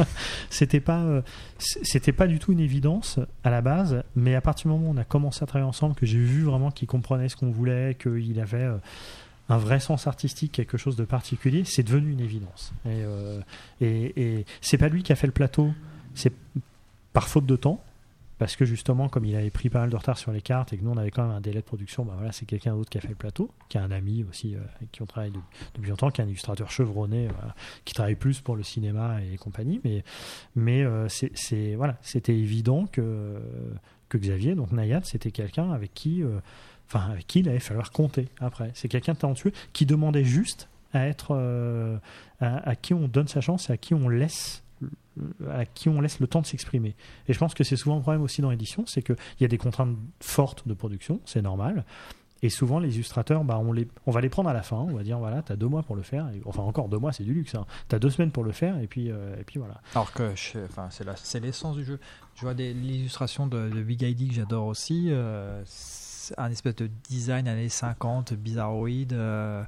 c'était 0.50 0.80
pas 0.80 1.22
c'était 1.58 2.12
pas 2.12 2.26
du 2.26 2.38
tout 2.38 2.52
une 2.52 2.60
évidence 2.60 3.18
à 3.44 3.50
la 3.50 3.60
base, 3.60 4.02
mais 4.16 4.34
à 4.34 4.40
partir 4.40 4.64
du 4.70 4.76
moment 4.76 4.90
où 4.90 4.94
on 4.94 4.96
a 4.96 5.04
commencé 5.04 5.42
à 5.42 5.46
travailler 5.46 5.68
ensemble, 5.68 5.94
que 5.94 6.06
j'ai 6.06 6.18
vu 6.18 6.42
vraiment 6.42 6.70
qu'il 6.70 6.88
comprenait 6.88 7.28
ce 7.28 7.36
qu'on 7.36 7.50
voulait, 7.50 7.96
qu'il 8.00 8.40
avait 8.40 8.68
un 9.50 9.58
vrai 9.58 9.80
sens 9.80 10.06
artistique, 10.06 10.52
quelque 10.52 10.78
chose 10.78 10.96
de 10.96 11.04
particulier, 11.04 11.64
c'est 11.64 11.82
devenu 11.82 12.12
une 12.12 12.20
évidence. 12.20 12.72
Et, 12.84 13.02
euh, 13.02 13.40
et, 13.80 14.44
c'est 14.60 14.78
pas 14.78 14.88
lui 14.88 15.02
qui 15.02 15.12
a 15.12 15.16
fait 15.16 15.26
le 15.26 15.32
plateau, 15.32 15.70
c'est 16.14 16.32
par 17.12 17.28
faute 17.28 17.46
de 17.46 17.56
temps. 17.56 17.82
Parce 18.38 18.56
que 18.56 18.64
justement, 18.64 19.10
comme 19.10 19.26
il 19.26 19.36
avait 19.36 19.50
pris 19.50 19.68
pas 19.68 19.80
mal 19.80 19.90
de 19.90 19.96
retard 19.96 20.16
sur 20.16 20.32
les 20.32 20.40
cartes 20.40 20.72
et 20.72 20.78
que 20.78 20.82
nous 20.82 20.90
on 20.90 20.96
avait 20.96 21.10
quand 21.10 21.24
même 21.24 21.36
un 21.36 21.42
délai 21.42 21.60
de 21.60 21.64
production, 21.66 22.06
bah 22.06 22.14
voilà, 22.16 22.32
c'est 22.32 22.46
quelqu'un 22.46 22.74
d'autre 22.74 22.88
qui 22.88 22.96
a 22.96 23.02
fait 23.02 23.08
le 23.08 23.14
plateau, 23.14 23.50
qui 23.68 23.76
a 23.76 23.82
un 23.82 23.90
ami 23.90 24.24
aussi 24.24 24.54
euh, 24.54 24.60
avec 24.76 24.90
qui 24.92 25.02
on 25.02 25.06
travaille 25.06 25.30
de- 25.30 25.38
depuis 25.74 25.90
longtemps, 25.90 26.08
qui 26.10 26.22
est 26.22 26.24
un 26.24 26.26
illustrateur 26.26 26.70
chevronné, 26.70 27.28
voilà, 27.28 27.54
qui 27.84 27.92
travaille 27.92 28.14
plus 28.14 28.40
pour 28.40 28.56
le 28.56 28.62
cinéma 28.62 29.18
et 29.30 29.36
compagnie. 29.36 29.82
Mais, 30.54 30.82
euh, 30.84 31.06
c'était 31.10 32.34
évident 32.34 32.86
que, 32.86 33.42
que 34.08 34.16
Xavier, 34.16 34.54
donc 34.54 34.72
Nayad, 34.72 35.04
c'était 35.04 35.32
quelqu'un 35.32 35.70
avec 35.72 35.92
qui, 35.92 36.22
euh, 36.22 36.40
enfin, 36.92 37.10
avec 37.10 37.26
qui 37.26 37.40
il 37.40 37.48
allait 37.48 37.60
falloir 37.60 37.92
compter 37.92 38.28
après. 38.40 38.70
C'est 38.74 38.88
quelqu'un 38.88 39.12
de 39.12 39.18
talentueux 39.18 39.52
qui 39.72 39.86
demandait 39.86 40.24
juste 40.24 40.68
à 40.92 41.06
être, 41.06 41.28
euh, 41.32 41.96
à, 42.40 42.74
qui 42.74 42.94
on 42.94 43.06
donne 43.06 43.28
sa 43.28 43.40
chance 43.40 43.70
et 43.70 43.74
à 43.74 43.76
qui 43.76 43.94
on 43.94 44.08
laisse 44.08 44.62
à 45.50 45.66
qui 45.66 45.90
on 45.90 46.00
laisse 46.00 46.18
le 46.20 46.26
temps 46.26 46.40
de 46.40 46.46
s'exprimer. 46.46 46.94
Et 47.28 47.34
je 47.34 47.38
pense 47.38 47.52
que 47.52 47.62
c'est 47.62 47.76
souvent 47.76 47.96
le 47.96 48.00
problème 48.00 48.22
aussi 48.22 48.40
dans 48.40 48.50
l'édition, 48.50 48.86
c'est 48.86 49.02
qu'il 49.02 49.16
y 49.40 49.44
a 49.44 49.48
des 49.48 49.58
contraintes 49.58 49.94
fortes 50.20 50.66
de 50.66 50.72
production, 50.72 51.20
c'est 51.26 51.42
normal. 51.42 51.84
Et 52.42 52.48
souvent, 52.48 52.78
les 52.78 52.94
illustrateurs, 52.94 53.44
bah, 53.44 53.58
on, 53.58 53.72
les, 53.72 53.86
on 54.06 54.10
va 54.10 54.22
les 54.22 54.30
prendre 54.30 54.48
à 54.48 54.54
la 54.54 54.62
fin. 54.62 54.76
On 54.76 54.94
va 54.94 55.02
dire, 55.02 55.18
voilà, 55.18 55.42
tu 55.42 55.52
as 55.52 55.56
deux 55.56 55.66
mois 55.66 55.82
pour 55.82 55.94
le 55.94 56.00
faire. 56.00 56.30
Enfin, 56.46 56.62
encore 56.62 56.88
deux 56.88 56.96
mois, 56.96 57.12
c'est 57.12 57.24
du 57.24 57.34
luxe. 57.34 57.54
Tu 57.88 57.94
as 57.94 57.98
deux 57.98 58.08
semaines 58.08 58.30
pour 58.30 58.44
le 58.44 58.52
faire. 58.52 58.78
Et 58.78 58.86
puis, 58.86 59.10
euh, 59.10 59.38
et 59.38 59.44
puis 59.44 59.58
voilà. 59.58 59.82
Alors 59.94 60.10
que 60.12 60.32
enfin, 60.64 60.88
c'est 60.90 61.40
l'essence 61.40 61.76
du 61.76 61.84
jeu. 61.84 62.00
Je 62.36 62.40
vois 62.40 62.54
l'illustration 62.54 63.46
de, 63.46 63.68
Big 63.82 64.00
ID 64.00 64.28
que 64.28 64.34
j'adore 64.34 64.66
aussi. 64.66 65.08
euh, 65.10 65.62
un 66.38 66.50
espèce 66.50 66.76
de 66.76 66.90
design 67.08 67.48
années 67.48 67.68
50, 67.68 68.34
bizarroïde. 68.34 69.12
euh, 69.12 69.62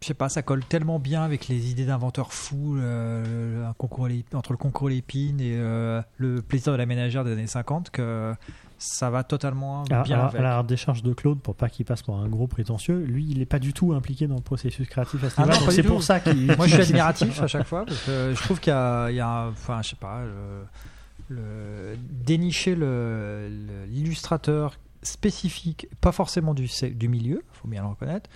je 0.00 0.08
sais 0.08 0.14
pas, 0.14 0.28
ça 0.28 0.42
colle 0.42 0.64
tellement 0.64 0.98
bien 0.98 1.22
avec 1.22 1.46
les 1.46 1.70
idées 1.70 1.84
d'inventeurs 1.86 2.32
fous, 2.32 2.76
euh, 2.76 3.68
un 3.68 3.72
concours 3.74 4.08
entre 4.34 4.52
le 4.52 4.56
concours 4.58 4.88
l'épine 4.88 5.40
et 5.40 5.54
euh, 5.56 6.02
le 6.16 6.42
plaisir 6.42 6.72
de 6.72 6.76
la 6.78 6.86
ménagère 6.86 7.22
des 7.24 7.32
années 7.32 7.46
50 7.46 7.90
que 7.90 8.34
ça 8.78 9.10
va 9.10 9.22
totalement 9.22 9.84
À, 9.92 10.02
bien 10.02 10.18
à- 10.18 10.24
avec. 10.26 10.40
la 10.42 10.60
décharge 10.64 11.04
de 11.04 11.12
Claude, 11.12 11.38
pour 11.38 11.54
pas 11.54 11.68
qu'il 11.68 11.84
passe 11.86 12.02
pour 12.02 12.16
un 12.18 12.26
gros 12.26 12.48
prétentieux, 12.48 12.98
lui, 12.98 13.24
il 13.30 13.38
n'est 13.38 13.46
pas 13.46 13.60
du 13.60 13.72
tout 13.72 13.92
impliqué 13.92 14.26
dans 14.26 14.34
le 14.34 14.40
processus 14.40 14.88
créatif 14.88 15.22
à 15.22 15.30
ce 15.30 15.34
Ah 15.38 15.42
niveau-là. 15.46 15.66
du 15.68 15.72
c'est 15.76 15.82
pour 15.84 16.02
ça 16.02 16.18
qu'il. 16.18 16.46
Moi, 16.56 16.66
je 16.66 16.72
suis 16.74 16.82
admiratif 16.82 17.40
à 17.40 17.46
chaque 17.46 17.66
fois 17.68 17.84
parce 17.86 18.00
que 18.04 18.32
je 18.34 18.42
trouve 18.42 18.58
qu'il 18.58 18.72
y 18.72 18.74
a, 18.76 19.08
il 19.08 19.14
y 19.14 19.20
a 19.20 19.28
un- 19.28 19.50
enfin, 19.50 19.82
je 19.82 19.90
sais 19.90 19.96
pas, 19.96 20.22
le, 20.24 21.36
le- 21.36 21.96
dénicher 22.10 22.74
le- 22.74 23.48
le- 23.48 23.84
l'illustrateur 23.88 24.76
spécifique, 25.02 25.88
pas 26.00 26.12
forcément 26.12 26.54
du, 26.54 26.68
milieu, 27.08 27.42
faut 27.52 27.68
bien 27.68 27.82
le 27.82 27.88
reconnaître, 27.88 28.28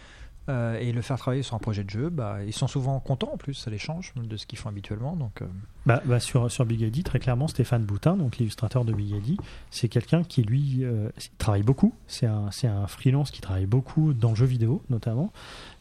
euh, 0.48 0.78
et 0.78 0.92
le 0.92 1.02
faire 1.02 1.18
travailler 1.18 1.42
sur 1.42 1.56
un 1.56 1.58
projet 1.58 1.82
de 1.82 1.90
jeu, 1.90 2.08
bah, 2.08 2.38
ils 2.46 2.52
sont 2.52 2.68
souvent 2.68 3.00
contents 3.00 3.32
en 3.32 3.36
plus, 3.36 3.54
ça 3.54 3.68
les 3.68 3.78
change 3.78 4.12
de 4.14 4.36
ce 4.36 4.46
qu'ils 4.46 4.58
font 4.58 4.68
habituellement. 4.68 5.16
Donc, 5.16 5.42
euh, 5.42 5.46
Bah, 5.86 6.00
bah, 6.04 6.20
sur, 6.20 6.50
sur 6.52 6.64
Big 6.64 6.82
Eddy, 6.82 7.02
très 7.02 7.18
clairement, 7.18 7.48
Stéphane 7.48 7.84
Boutin, 7.84 8.16
l'illustrateur 8.38 8.84
de 8.84 8.92
Big 8.92 9.12
Eddy, 9.12 9.38
c'est 9.70 9.88
quelqu'un 9.88 10.22
qui, 10.22 10.42
lui, 10.42 10.84
euh, 10.84 11.08
travaille 11.38 11.64
beaucoup. 11.64 11.94
C'est 12.06 12.26
un, 12.26 12.50
un 12.62 12.86
freelance 12.86 13.32
qui 13.32 13.40
travaille 13.40 13.66
beaucoup 13.66 14.12
dans 14.12 14.30
le 14.30 14.36
jeu 14.36 14.46
vidéo, 14.46 14.82
notamment. 14.88 15.32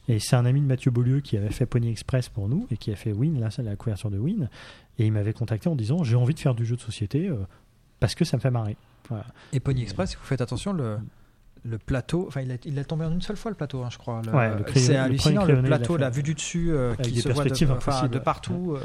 Et 0.07 0.19
c'est 0.19 0.35
un 0.35 0.45
ami 0.45 0.61
de 0.61 0.65
Mathieu 0.65 0.89
Beaulieu 0.89 1.19
qui 1.19 1.37
avait 1.37 1.51
fait 1.51 1.67
Pony 1.67 1.89
Express 1.89 2.29
pour 2.29 2.49
nous 2.49 2.65
et 2.71 2.77
qui 2.77 2.91
a 2.91 2.95
fait 2.95 3.11
Win, 3.11 3.39
là, 3.39 3.49
la 3.59 3.75
couverture 3.75 4.09
de 4.09 4.17
Win. 4.17 4.49
Et 4.97 5.05
il 5.05 5.11
m'avait 5.11 5.33
contacté 5.33 5.69
en 5.69 5.75
disant 5.75 6.03
J'ai 6.03 6.15
envie 6.15 6.33
de 6.33 6.39
faire 6.39 6.55
du 6.55 6.65
jeu 6.65 6.75
de 6.75 6.81
société 6.81 7.31
parce 7.99 8.15
que 8.15 8.25
ça 8.25 8.37
me 8.37 8.41
fait 8.41 8.51
marrer. 8.51 8.77
Voilà. 9.09 9.25
Et 9.53 9.59
Pony 9.59 9.81
Express, 9.83 10.11
si 10.11 10.15
vous 10.15 10.23
faites 10.23 10.41
attention, 10.41 10.73
le, 10.73 10.97
le 11.63 11.77
plateau, 11.77 12.25
enfin 12.27 12.41
il 12.41 12.51
a, 12.51 12.55
il 12.65 12.77
a 12.79 12.83
tombé 12.83 13.05
en 13.05 13.11
une 13.11 13.21
seule 13.21 13.37
fois 13.37 13.51
le 13.51 13.57
plateau, 13.57 13.83
hein, 13.83 13.89
je 13.91 13.97
crois. 13.97 14.21
Le- 14.25 14.31
Ouais, 14.33 14.55
le 14.55 14.63
crayon- 14.63 14.85
c'est 14.87 14.95
hallucinant 14.97 15.45
le 15.45 15.61
plateau, 15.61 15.97
l'a 15.97 16.09
vue 16.09 16.23
du 16.23 16.33
dessus 16.33 16.71
euh, 16.71 16.95
qui 16.95 17.11
des 17.11 17.21
se 17.21 17.29
voit 17.29 17.43
de, 17.43 17.49
perspectives 17.49 17.71
enfin, 17.71 17.91
impossibles, 17.91 18.09
de 18.13 18.17
ouais. 18.17 18.23
partout 18.23 18.73
euh, 18.75 18.79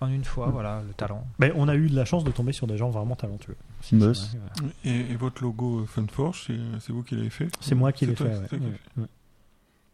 en 0.00 0.08
une 0.08 0.24
fois, 0.24 0.46
Mm. 0.48 0.52
voilà, 0.52 0.82
le 0.86 0.94
talent. 0.94 1.26
Mais 1.38 1.52
on 1.56 1.66
a 1.68 1.74
eu 1.74 1.88
de 1.90 1.96
la 1.96 2.04
chance 2.04 2.24
de 2.24 2.30
tomber 2.30 2.52
sur 2.52 2.66
des 2.66 2.76
gens 2.76 2.88
vraiment 2.90 3.16
talentueux. 3.16 3.56
Si, 3.80 3.96
Boss. 3.96 4.30
c'est 4.32 4.38
vrai, 4.38 4.72
ouais. 4.84 4.90
Et, 5.08 5.12
et 5.12 5.16
votre 5.16 5.42
logo 5.42 5.80
euh, 5.80 5.86
Funforge, 5.86 6.44
c'est 6.46 6.58
c'est 6.80 6.92
vous 6.92 7.02
qui 7.02 7.16
l'avez 7.16 7.30
fait 7.30 7.48
C'est 7.60 7.74
moi 7.74 7.90
qui 7.92 8.06
l'ai 8.06 8.14
fait. 8.16 8.24
ouais. 8.24 8.46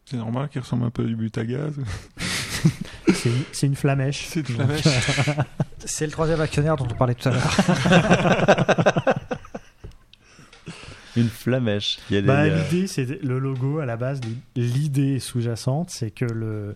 c'est 0.04 0.16
Ouais, 0.16 0.18
normal 0.18 0.48
qu'il 0.50 0.60
ressemble 0.60 0.84
un 0.84 0.90
peu 0.90 1.02
à 1.04 1.06
du 1.06 1.16
but 1.16 1.36
à 1.38 1.44
gaz. 1.46 1.74
C'est 3.14 3.28
une- 3.30 3.44
C'est 3.52 3.66
une 3.66 3.74
flamèche. 3.74 4.26
C'est 4.28 4.46
une 4.48 4.56
Donc, 4.56 4.72
flamèche. 4.72 5.28
euh, 5.28 5.42
C'est 5.84 6.06
le 6.06 6.12
troisième 6.12 6.40
actionnaire 6.40 6.76
dont 6.76 6.86
on 6.90 6.94
parlait 6.94 7.14
tout 7.14 7.28
à 7.28 7.32
l'heure. 7.32 7.54
Une 11.16 11.28
flamèche. 11.28 11.98
Il 12.10 12.14
y 12.14 12.16
a 12.18 12.20
des, 12.22 12.26
Bah, 12.26 12.42
euh, 12.42 12.62
L'idée, 12.70 12.86
c'est 12.86 13.22
le 13.22 13.38
logo 13.38 13.78
à 13.78 13.86
la 13.86 13.96
base. 13.96 14.20
L'idée 14.56 15.18
sous-jacente, 15.20 15.90
c'est 15.90 16.10
que 16.10 16.24
le, 16.24 16.74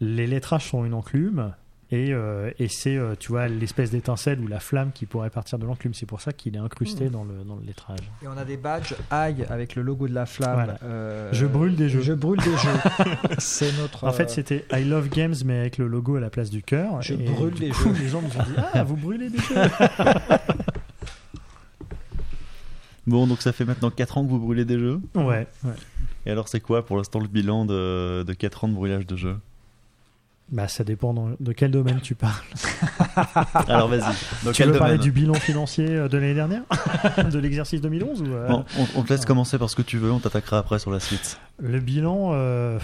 les 0.00 0.26
lettrages 0.26 0.68
sont 0.68 0.84
une 0.84 0.94
enclume 0.94 1.52
et, 1.94 2.14
euh, 2.14 2.50
et 2.58 2.68
c'est, 2.68 2.96
euh, 2.96 3.14
tu 3.20 3.28
vois, 3.32 3.48
l'espèce 3.48 3.90
d'étincelle 3.90 4.40
ou 4.40 4.46
la 4.46 4.60
flamme 4.60 4.92
qui 4.94 5.04
pourrait 5.04 5.28
partir 5.28 5.58
de 5.58 5.66
l'enclume. 5.66 5.92
C'est 5.92 6.06
pour 6.06 6.22
ça 6.22 6.32
qu'il 6.32 6.56
est 6.56 6.58
incrusté 6.58 7.10
dans, 7.10 7.22
le, 7.22 7.44
dans 7.46 7.56
le 7.56 7.62
lettrage. 7.66 7.98
Et 8.22 8.28
on 8.28 8.38
a 8.38 8.46
des 8.46 8.56
badges 8.56 8.94
aïe 9.10 9.44
avec 9.50 9.74
le 9.76 9.82
logo 9.82 10.08
de 10.08 10.14
la 10.14 10.24
flamme. 10.24 10.54
Voilà. 10.54 10.78
euh, 10.84 11.28
Je 11.32 11.44
brûle 11.44 11.76
des 11.76 11.90
jeux. 11.90 12.00
Je 12.00 12.14
brûle 12.14 12.38
des 12.40 12.56
jeux. 12.56 13.04
C'est 13.38 13.76
notre. 13.78 14.04
En 14.04 14.12
fait, 14.12 14.30
c'était 14.30 14.64
I 14.72 14.84
Love 14.84 15.10
Games, 15.10 15.34
mais 15.44 15.58
avec 15.58 15.76
le 15.76 15.86
logo 15.86 16.16
à 16.16 16.20
la 16.20 16.30
place 16.30 16.48
du 16.48 16.62
cœur. 16.62 17.02
Je 17.02 17.12
Et 17.12 17.16
brûle 17.18 17.52
des 17.54 17.68
coup, 17.68 17.94
jeux. 17.94 18.02
Les 18.02 18.08
gens 18.08 18.22
nous 18.22 18.28
ont 18.40 18.42
dit 18.44 18.54
Ah, 18.72 18.84
vous 18.84 18.96
brûlez 18.96 19.28
des 19.28 19.36
jeux 19.38 19.54
Bon, 23.06 23.26
donc 23.26 23.42
ça 23.42 23.52
fait 23.52 23.64
maintenant 23.64 23.90
4 23.90 24.18
ans 24.18 24.24
que 24.24 24.30
vous 24.30 24.38
brûlez 24.38 24.64
des 24.64 24.78
jeux. 24.78 25.00
Ouais, 25.14 25.46
ouais. 25.64 25.72
Et 26.26 26.30
alors, 26.30 26.48
c'est 26.48 26.60
quoi 26.60 26.84
pour 26.86 26.96
l'instant 26.96 27.18
le 27.18 27.26
bilan 27.28 27.64
de, 27.64 28.22
de 28.22 28.32
4 28.32 28.64
ans 28.64 28.68
de 28.68 28.74
brûlage 28.74 29.06
de 29.06 29.16
jeux? 29.16 29.36
Bah, 30.50 30.68
ça 30.68 30.84
dépend 30.84 31.14
dans- 31.14 31.30
de 31.40 31.52
quel 31.52 31.70
domaine 31.70 32.00
tu 32.00 32.14
parles. 32.14 32.42
Alors, 33.68 33.88
vas-y. 33.88 34.00
Dans 34.44 34.52
tu 34.52 34.62
quel 34.62 34.70
veux 34.70 34.78
parler 34.78 34.98
du 34.98 35.10
bilan 35.10 35.32
financier 35.34 35.88
euh, 35.88 36.08
de 36.08 36.18
l'année 36.18 36.34
dernière 36.34 36.62
De 37.32 37.38
l'exercice 37.38 37.80
2011 37.80 38.20
ou, 38.22 38.26
euh, 38.26 38.48
Bon, 38.48 38.64
on, 38.78 39.00
on 39.00 39.02
te 39.02 39.12
laisse 39.12 39.24
commencer 39.24 39.58
par 39.58 39.70
ce 39.70 39.76
que 39.76 39.82
tu 39.82 39.96
veux, 39.98 40.12
on 40.12 40.18
t'attaquera 40.18 40.58
après 40.58 40.78
sur 40.78 40.90
la 40.90 41.00
suite. 41.00 41.38
Le 41.58 41.80
bilan, 41.80 42.32
euh, 42.34 42.78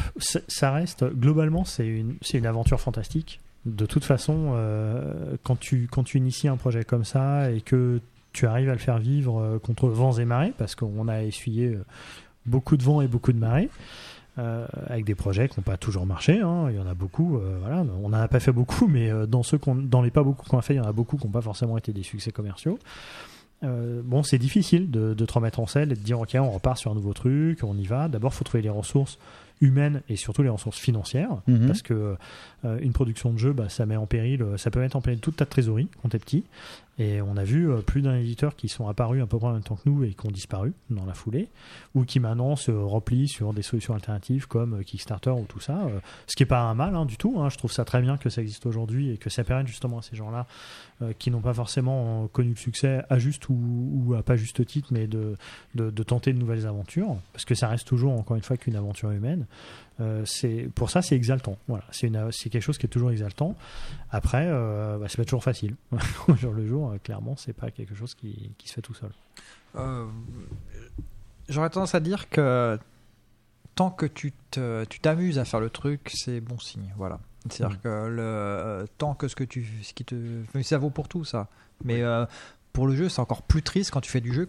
ça 0.48 0.72
reste 0.72 1.04
globalement, 1.14 1.64
c'est 1.64 1.86
une, 1.86 2.14
une 2.32 2.46
aventure 2.46 2.80
fantastique. 2.80 3.40
De 3.66 3.84
toute 3.86 4.04
façon, 4.04 4.52
euh, 4.54 5.36
quand, 5.42 5.58
tu, 5.60 5.88
quand 5.90 6.04
tu 6.04 6.16
inities 6.18 6.48
un 6.48 6.56
projet 6.56 6.84
comme 6.84 7.04
ça 7.04 7.50
et 7.50 7.60
que 7.60 8.00
tu 8.32 8.46
arrives 8.46 8.68
à 8.68 8.72
le 8.72 8.78
faire 8.78 8.98
vivre 8.98 9.40
euh, 9.40 9.58
contre 9.58 9.88
vents 9.88 10.12
et 10.12 10.24
marées, 10.24 10.52
parce 10.58 10.74
qu'on 10.74 11.08
a 11.08 11.22
essuyé 11.22 11.66
euh, 11.74 11.84
beaucoup 12.46 12.76
de 12.76 12.82
vents 12.82 13.00
et 13.00 13.08
beaucoup 13.08 13.32
de 13.32 13.38
marées, 13.38 13.68
euh, 14.38 14.66
avec 14.86 15.04
des 15.04 15.14
projets 15.16 15.48
qui 15.48 15.58
n'ont 15.58 15.64
pas 15.64 15.76
toujours 15.76 16.06
marché. 16.06 16.40
hein. 16.40 16.66
Il 16.70 16.76
y 16.76 16.78
en 16.78 16.86
a 16.86 16.94
beaucoup. 16.94 17.36
euh, 17.38 17.58
voilà. 17.60 17.84
On 18.02 18.08
n'en 18.10 18.18
a 18.18 18.28
pas 18.28 18.38
fait 18.40 18.52
beaucoup, 18.52 18.86
mais 18.86 19.10
euh, 19.10 19.26
dans, 19.26 19.42
ceux 19.42 19.58
qu'on- 19.58 19.74
dans 19.74 20.02
les 20.02 20.10
pas 20.10 20.22
beaucoup 20.22 20.46
qu'on 20.48 20.58
a 20.58 20.62
fait, 20.62 20.74
il 20.74 20.78
y 20.78 20.80
en 20.80 20.84
a 20.88 20.92
beaucoup 20.92 21.16
qui 21.16 21.26
n'ont 21.26 21.32
pas 21.32 21.40
forcément 21.42 21.76
été 21.76 21.92
des 21.92 22.02
succès 22.04 22.30
commerciaux. 22.30 22.78
Bon, 23.60 24.22
c'est 24.22 24.38
difficile 24.38 24.88
de, 24.88 25.14
de 25.14 25.26
te 25.26 25.32
remettre 25.32 25.58
en 25.58 25.66
selle 25.66 25.90
et 25.90 25.96
de 25.96 26.00
dire 26.00 26.20
ok, 26.20 26.36
on 26.38 26.48
repart 26.50 26.78
sur 26.78 26.92
un 26.92 26.94
nouveau 26.94 27.12
truc, 27.12 27.64
on 27.64 27.76
y 27.76 27.86
va. 27.86 28.06
D'abord, 28.06 28.32
faut 28.32 28.44
trouver 28.44 28.62
les 28.62 28.68
ressources 28.70 29.18
humaines 29.60 30.00
et 30.08 30.14
surtout 30.14 30.44
les 30.44 30.48
ressources 30.48 30.78
financières, 30.78 31.30
Mhm. 31.48 31.66
parce 31.66 31.82
que 31.82 32.14
une 32.80 32.92
production 32.92 33.32
de 33.32 33.38
jeu, 33.38 33.52
bah, 33.52 33.68
ça 33.68 33.84
met 33.84 33.96
en 33.96 34.06
péril, 34.06 34.46
ça 34.58 34.70
peut 34.70 34.78
mettre 34.78 34.94
en 34.94 35.00
péril 35.00 35.18
toute 35.18 35.34
ta 35.34 35.44
trésorerie 35.44 35.88
quand 36.00 36.10
t'es 36.10 36.20
petit. 36.20 36.44
Et 36.98 37.22
on 37.22 37.36
a 37.36 37.44
vu 37.44 37.70
euh, 37.70 37.80
plus 37.80 38.02
d'un 38.02 38.16
éditeur 38.16 38.56
qui 38.56 38.68
sont 38.68 38.88
apparus 38.88 39.22
à 39.22 39.26
peu 39.26 39.38
près 39.38 39.48
en 39.48 39.52
même 39.52 39.62
temps 39.62 39.76
que 39.76 39.88
nous 39.88 40.02
et 40.04 40.14
qui 40.14 40.26
ont 40.26 40.30
disparu 40.30 40.72
dans 40.90 41.04
la 41.04 41.14
foulée, 41.14 41.48
ou 41.94 42.04
qui 42.04 42.18
maintenant 42.20 42.56
se 42.56 42.72
replient 42.72 43.28
sur 43.28 43.52
des 43.54 43.62
solutions 43.62 43.94
alternatives 43.94 44.48
comme 44.48 44.80
euh, 44.80 44.82
Kickstarter 44.82 45.30
ou 45.30 45.44
tout 45.48 45.60
ça. 45.60 45.82
euh, 45.86 46.00
ce 46.26 46.34
qui 46.34 46.42
est 46.42 46.46
pas 46.46 46.62
un 46.62 46.74
mal 46.74 46.96
hein, 46.96 47.04
du 47.06 47.16
tout. 47.16 47.36
hein. 47.38 47.48
Je 47.50 47.56
trouve 47.56 47.70
ça 47.72 47.84
très 47.84 48.00
bien 48.02 48.16
que 48.16 48.30
ça 48.30 48.42
existe 48.42 48.66
aujourd'hui 48.66 49.10
et 49.10 49.16
que 49.16 49.30
ça 49.30 49.44
permet 49.44 49.66
justement 49.66 49.98
à 49.98 50.02
ces 50.02 50.16
gens-là 50.16 50.46
euh, 51.02 51.12
qui 51.18 51.30
n'ont 51.30 51.40
pas 51.40 51.54
forcément 51.54 52.24
euh, 52.24 52.26
connu 52.28 52.50
le 52.50 52.56
succès 52.56 53.02
à 53.08 53.18
juste 53.18 53.48
ou, 53.48 53.56
ou 54.06 54.14
à 54.14 54.22
pas 54.22 54.36
juste 54.36 54.66
titre, 54.66 54.88
mais 54.90 55.06
de, 55.06 55.36
de, 55.76 55.90
de 55.90 56.02
tenter 56.02 56.32
de 56.32 56.38
nouvelles 56.38 56.66
aventures, 56.66 57.16
parce 57.32 57.44
que 57.44 57.54
ça 57.54 57.68
reste 57.68 57.86
toujours 57.86 58.12
encore 58.12 58.36
une 58.36 58.42
fois 58.42 58.56
qu'une 58.56 58.74
aventure 58.76 59.10
humaine. 59.12 59.46
Euh, 60.00 60.22
c'est 60.24 60.68
pour 60.74 60.90
ça 60.90 61.02
c'est 61.02 61.16
exaltant. 61.16 61.56
Voilà, 61.66 61.84
c'est 61.90 62.06
une 62.06 62.30
c'est 62.30 62.50
quelque 62.50 62.62
chose 62.62 62.78
qui 62.78 62.86
est 62.86 62.88
toujours 62.88 63.10
exaltant. 63.10 63.56
Après, 64.10 64.46
euh, 64.46 64.96
bah, 64.98 65.06
c'est 65.08 65.16
pas 65.16 65.24
toujours 65.24 65.42
facile. 65.42 65.74
Au 66.28 66.34
jour 66.36 66.52
le 66.52 66.66
jour, 66.66 66.90
euh, 66.92 66.98
clairement, 67.02 67.34
c'est 67.36 67.52
pas 67.52 67.70
quelque 67.70 67.94
chose 67.94 68.14
qui, 68.14 68.52
qui 68.58 68.68
se 68.68 68.74
fait 68.74 68.82
tout 68.82 68.94
seul. 68.94 69.10
Euh, 69.76 70.06
J'aurais 71.48 71.70
tendance 71.70 71.94
à 71.94 72.00
dire 72.00 72.28
que 72.28 72.78
tant 73.74 73.90
que 73.90 74.06
tu 74.06 74.32
t'amuses 75.02 75.38
à 75.38 75.44
faire 75.44 75.60
le 75.60 75.70
truc, 75.70 76.10
c'est 76.14 76.40
bon 76.40 76.58
signe. 76.58 76.92
Voilà. 76.96 77.18
C'est-à-dire 77.50 77.76
Mm. 77.78 77.80
que 77.82 77.88
le, 77.88 78.22
euh, 78.22 78.86
tant 78.98 79.14
que 79.14 79.28
ce 79.28 79.34
que 79.36 79.44
tu, 79.44 79.66
ce 79.82 79.94
qui 79.94 80.04
te, 80.04 80.14
mais 80.54 80.62
ça 80.62 80.78
vaut 80.78 80.90
pour 80.90 81.08
tout 81.08 81.24
ça. 81.24 81.48
Mais 81.84 82.02
pour 82.72 82.86
le 82.86 82.94
jeu, 82.94 83.08
c'est 83.08 83.20
encore 83.20 83.42
plus 83.42 83.62
triste 83.62 83.90
quand 83.90 84.00
tu 84.00 84.10
fais 84.10 84.20
du 84.20 84.32
jeu 84.32 84.48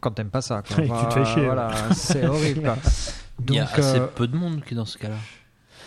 quand 0.00 0.10
t'aimes 0.10 0.28
pas 0.30 0.42
ça. 0.42 0.62
quoi. 0.62 0.76
Que 0.76 0.82
tu 0.82 1.08
te 1.08 1.14
fais 1.14 1.24
chier, 1.24 1.44
Voilà, 1.46 1.68
ouais. 1.68 1.94
c'est 1.94 2.26
horrible. 2.26 2.62
quoi. 2.62 2.76
Il 3.48 3.54
y 3.54 3.58
a 3.58 3.64
Donc, 3.64 3.78
assez 3.78 3.98
euh, 3.98 4.06
peu 4.06 4.26
de 4.28 4.36
monde 4.36 4.62
qui 4.64 4.74
est 4.74 4.76
dans 4.76 4.84
ce 4.84 4.96
cas-là. 4.98 5.16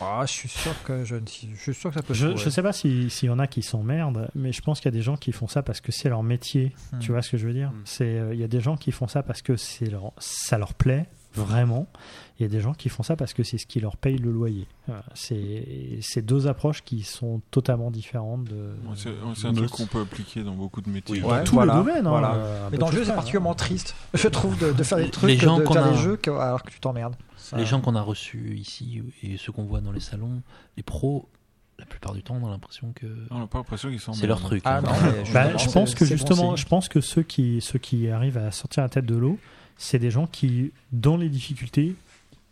ah, 0.02 0.24
je 0.28 0.32
suis 0.32 0.50
sûr 0.50 0.72
que 0.84 1.04
je, 1.06 1.16
je 1.56 1.62
suis 1.62 1.74
sûr 1.74 1.90
que 1.90 1.96
ça 1.96 2.02
peut. 2.04 2.14
se 2.14 2.32
Je, 2.32 2.36
je 2.38 2.50
sais 2.50 2.62
pas 2.62 2.74
si- 2.74 3.10
s'il 3.10 3.28
y 3.28 3.32
en 3.32 3.40
a 3.40 3.48
qui 3.48 3.64
s'emmerdent, 3.64 4.30
mais 4.36 4.52
je 4.52 4.62
pense 4.62 4.80
qu'il 4.80 4.86
y 4.92 4.94
a 4.94 4.98
des 4.98 5.02
gens 5.02 5.18
qui 5.18 5.32
font 5.32 5.48
ça 5.48 5.64
parce 5.64 5.82
que 5.82 5.92
c'est 5.92 6.10
leur 6.10 6.24
métier. 6.24 6.74
Hmm. 6.94 7.00
Tu 7.00 7.12
vois 7.12 7.22
ce 7.22 7.32
que 7.32 7.38
je 7.38 7.48
veux 7.48 7.54
dire? 7.54 7.70
Hmm. 7.72 7.82
C'est 7.86 8.20
euh, 8.20 8.34
il 8.34 8.40
y 8.40 8.44
a 8.44 8.48
des 8.48 8.60
gens 8.62 8.76
qui 8.78 8.92
font 8.92 9.08
ça 9.08 9.24
parce 9.24 9.42
que 9.42 9.56
c'est 9.56 9.90
leur, 9.90 10.12
ça 10.18 10.58
leur 10.58 10.74
plaît 10.74 11.06
vraiment. 11.38 11.88
Il 12.40 12.44
y 12.44 12.46
a 12.46 12.50
des 12.50 12.60
gens 12.62 12.74
qui 12.74 12.90
font 12.90 13.02
ça 13.04 13.16
parce 13.16 13.34
que 13.34 13.42
c'est 13.44 13.58
ce 13.58 13.66
qui 13.66 13.80
leur 13.80 13.98
paye 13.98 14.18
le 14.18 14.32
loyer. 14.32 14.68
Voilà. 14.88 15.04
C'est 15.16 15.98
c'est 16.02 16.24
deux 16.24 16.48
approches 16.48 16.84
qui 16.84 17.02
sont 17.04 17.42
totalement 17.52 17.90
différentes. 17.90 18.44
De, 18.46 18.76
C'est 18.96 19.48
un 19.48 19.54
truc 19.54 19.72
qu'on 19.72 19.88
peut 19.88 20.02
appliquer 20.02 20.44
dans 20.44 20.54
beaucoup 20.54 20.82
de 20.82 20.90
métiers. 20.90 21.24
Ouais, 21.24 21.44
tous 21.44 21.56
voilà, 21.56 21.74
les 21.74 21.80
domaines. 21.80 22.06
hein, 22.06 22.10
voilà. 22.12 22.36
euh, 22.36 22.70
Mais 22.72 22.78
dans 22.78 22.88
le 22.88 22.92
tout 22.92 22.98
jeu, 23.00 23.06
c'est 23.06 23.12
hein. 23.12 23.16
particulièrement 23.16 23.56
triste, 23.56 23.96
je 24.14 24.28
trouve, 24.28 24.58
de, 24.60 24.72
de 24.72 24.84
faire 24.84 25.00
des 25.00 25.10
trucs, 25.10 25.30
Les 25.30 25.38
gens 25.38 25.58
de, 25.60 25.66
faire 25.66 25.86
a- 25.86 25.92
des 25.92 25.98
jeux 25.98 26.16
que- 26.18 26.30
alors 26.30 26.62
que 26.64 26.70
tu 26.72 26.80
t'emmerdes. 26.80 27.16
Les 27.56 27.66
gens 27.66 27.80
qu'on 27.82 27.96
a 27.96 28.02
reçus 28.02 28.56
ici 28.58 29.02
et 29.24 29.38
ceux 29.38 29.52
qu'on 29.54 29.64
voit 29.64 29.80
dans 29.82 29.92
les 29.94 30.02
salons, 30.02 30.42
les 30.76 30.84
pros, 30.84 31.30
la 31.80 31.86
plupart 31.86 32.14
du 32.14 32.22
temps, 32.22 32.38
on 32.42 32.46
a 32.48 32.50
l'impression 32.52 32.92
que 32.94 33.06
On 33.32 33.40
n'a 33.40 33.48
pas 33.48 33.60
l'impression 33.60 33.90
qu'ils 33.90 34.00
sont. 34.00 34.12
c'est 34.14 34.28
leur 34.28 34.42
truc. 34.42 34.62
Ah 34.66 34.78
hein. 34.78 34.82
non, 34.82 34.92
mais 35.04 35.32
Bah, 35.34 35.56
je 35.58 35.70
pense 35.72 35.96
que 35.96 36.04
bon 36.04 36.10
justement, 36.10 36.56
je 36.56 36.66
pense 36.68 36.90
que 36.90 37.00
ceux 37.02 37.24
qui, 37.24 37.62
ceux 37.62 37.80
qui 37.80 38.10
arrivent 38.10 38.38
à 38.38 38.52
sortir 38.52 38.84
la 38.84 38.90
tête 38.90 39.06
de 39.06 39.16
l'eau, 39.16 39.40
c'est 39.78 40.00
des 40.00 40.12
gens 40.12 40.28
qui, 40.28 40.72
dans 40.92 41.18
les 41.18 41.30
difficultés, 41.30 41.96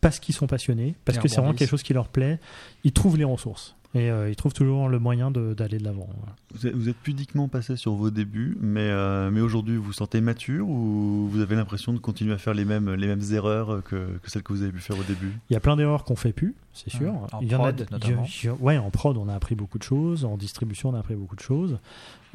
parce 0.02 0.20
qu'ils 0.20 0.36
sont 0.36 0.48
passionnés, 0.48 0.96
parce 1.04 1.18
que 1.18 1.28
c'est 1.28 1.38
vraiment 1.38 1.54
quelque 1.54 1.70
chose 1.70 1.84
qui 1.84 1.94
leur 1.94 2.08
plaît, 2.08 2.40
ils 2.84 2.92
trouvent 2.92 3.18
les 3.18 3.24
ressources 3.24 3.76
et 3.96 4.12
euh, 4.12 4.30
ils 4.30 4.36
trouvent 4.36 4.54
toujours 4.54 4.90
le 4.90 5.00
moyen 5.00 5.32
d'aller 5.32 5.78
de 5.80 5.84
l'avant. 5.84 6.08
voilà. 6.18 6.36
Vous 6.54 6.68
êtes, 6.68 6.76
vous 6.76 6.90
êtes 6.90 6.98
pudiquement 6.98 7.48
passé 7.48 7.76
sur 7.78 7.94
vos 7.94 8.12
débuts, 8.12 8.58
mais, 8.62 8.82
euh, 8.90 9.32
mais 9.32 9.42
aujourd'hui, 9.42 9.78
vous 9.78 9.84
vous 9.84 9.94
sentez 9.94 10.22
mature 10.22 10.68
ou 10.70 11.28
vous 11.32 11.40
avez 11.42 11.56
l'impression 11.56 11.94
de 11.94 11.98
continuer 12.00 12.34
à 12.34 12.38
faire 12.38 12.54
les 12.54 12.66
mêmes, 12.66 12.94
les 12.94 13.08
mêmes 13.08 13.24
erreurs 13.32 13.82
que, 13.84 14.18
que 14.22 14.30
celles 14.30 14.44
que 14.44 14.54
vous 14.54 14.62
avez 14.62 14.72
pu 14.72 14.80
faire 14.82 15.00
au 15.00 15.04
début? 15.04 15.32
Il 15.50 15.54
y 15.54 15.56
a 15.56 15.60
plein 15.60 15.76
d'erreurs 15.76 16.04
qu'on 16.04 16.16
fait 16.16 16.34
plus, 16.34 16.54
c'est 16.74 16.90
sûr. 16.92 17.14
En 17.32 17.40
il 17.42 17.50
y 17.52 17.56
en 17.56 17.64
a, 17.64 17.72
prod, 17.74 17.80
il 17.80 17.84
y 17.84 17.88
a- 17.88 17.92
notamment. 18.12 18.26
il 18.44 18.46
y 18.46 18.50
a- 18.50 18.54
ouais, 18.54 18.78
en 18.78 18.90
prod, 18.92 19.18
on 19.18 19.28
a 19.30 19.34
appris 19.34 19.56
beaucoup 19.56 19.78
de 19.78 19.84
choses, 19.84 20.24
en 20.26 20.38
distribution, 20.38 20.90
on 20.90 20.94
a 20.94 21.00
appris 21.00 21.16
beaucoup 21.16 21.36
de 21.38 21.42
choses. 21.42 21.80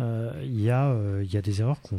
Euh, 0.00 0.32
il 0.42 0.60
y 0.62 0.70
a, 0.70 0.86
euh, 0.88 1.22
il 1.24 1.30
y 1.32 1.36
a 1.36 1.42
des 1.42 1.60
erreurs 1.60 1.80
qu'on, 1.82 1.98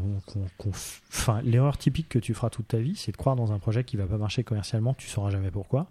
enfin, 0.69 1.41
l'erreur 1.43 1.77
typique 1.77 2.09
que 2.09 2.19
tu 2.19 2.33
feras 2.33 2.49
toute 2.49 2.67
ta 2.67 2.77
vie, 2.79 2.95
c'est 2.95 3.11
de 3.11 3.17
croire 3.17 3.35
dans 3.35 3.51
un 3.51 3.59
projet 3.59 3.83
qui 3.83 3.95
va 3.97 4.05
pas 4.05 4.17
marcher 4.17 4.43
commercialement, 4.43 4.93
tu 4.95 5.07
sauras 5.07 5.29
jamais 5.29 5.51
pourquoi. 5.51 5.88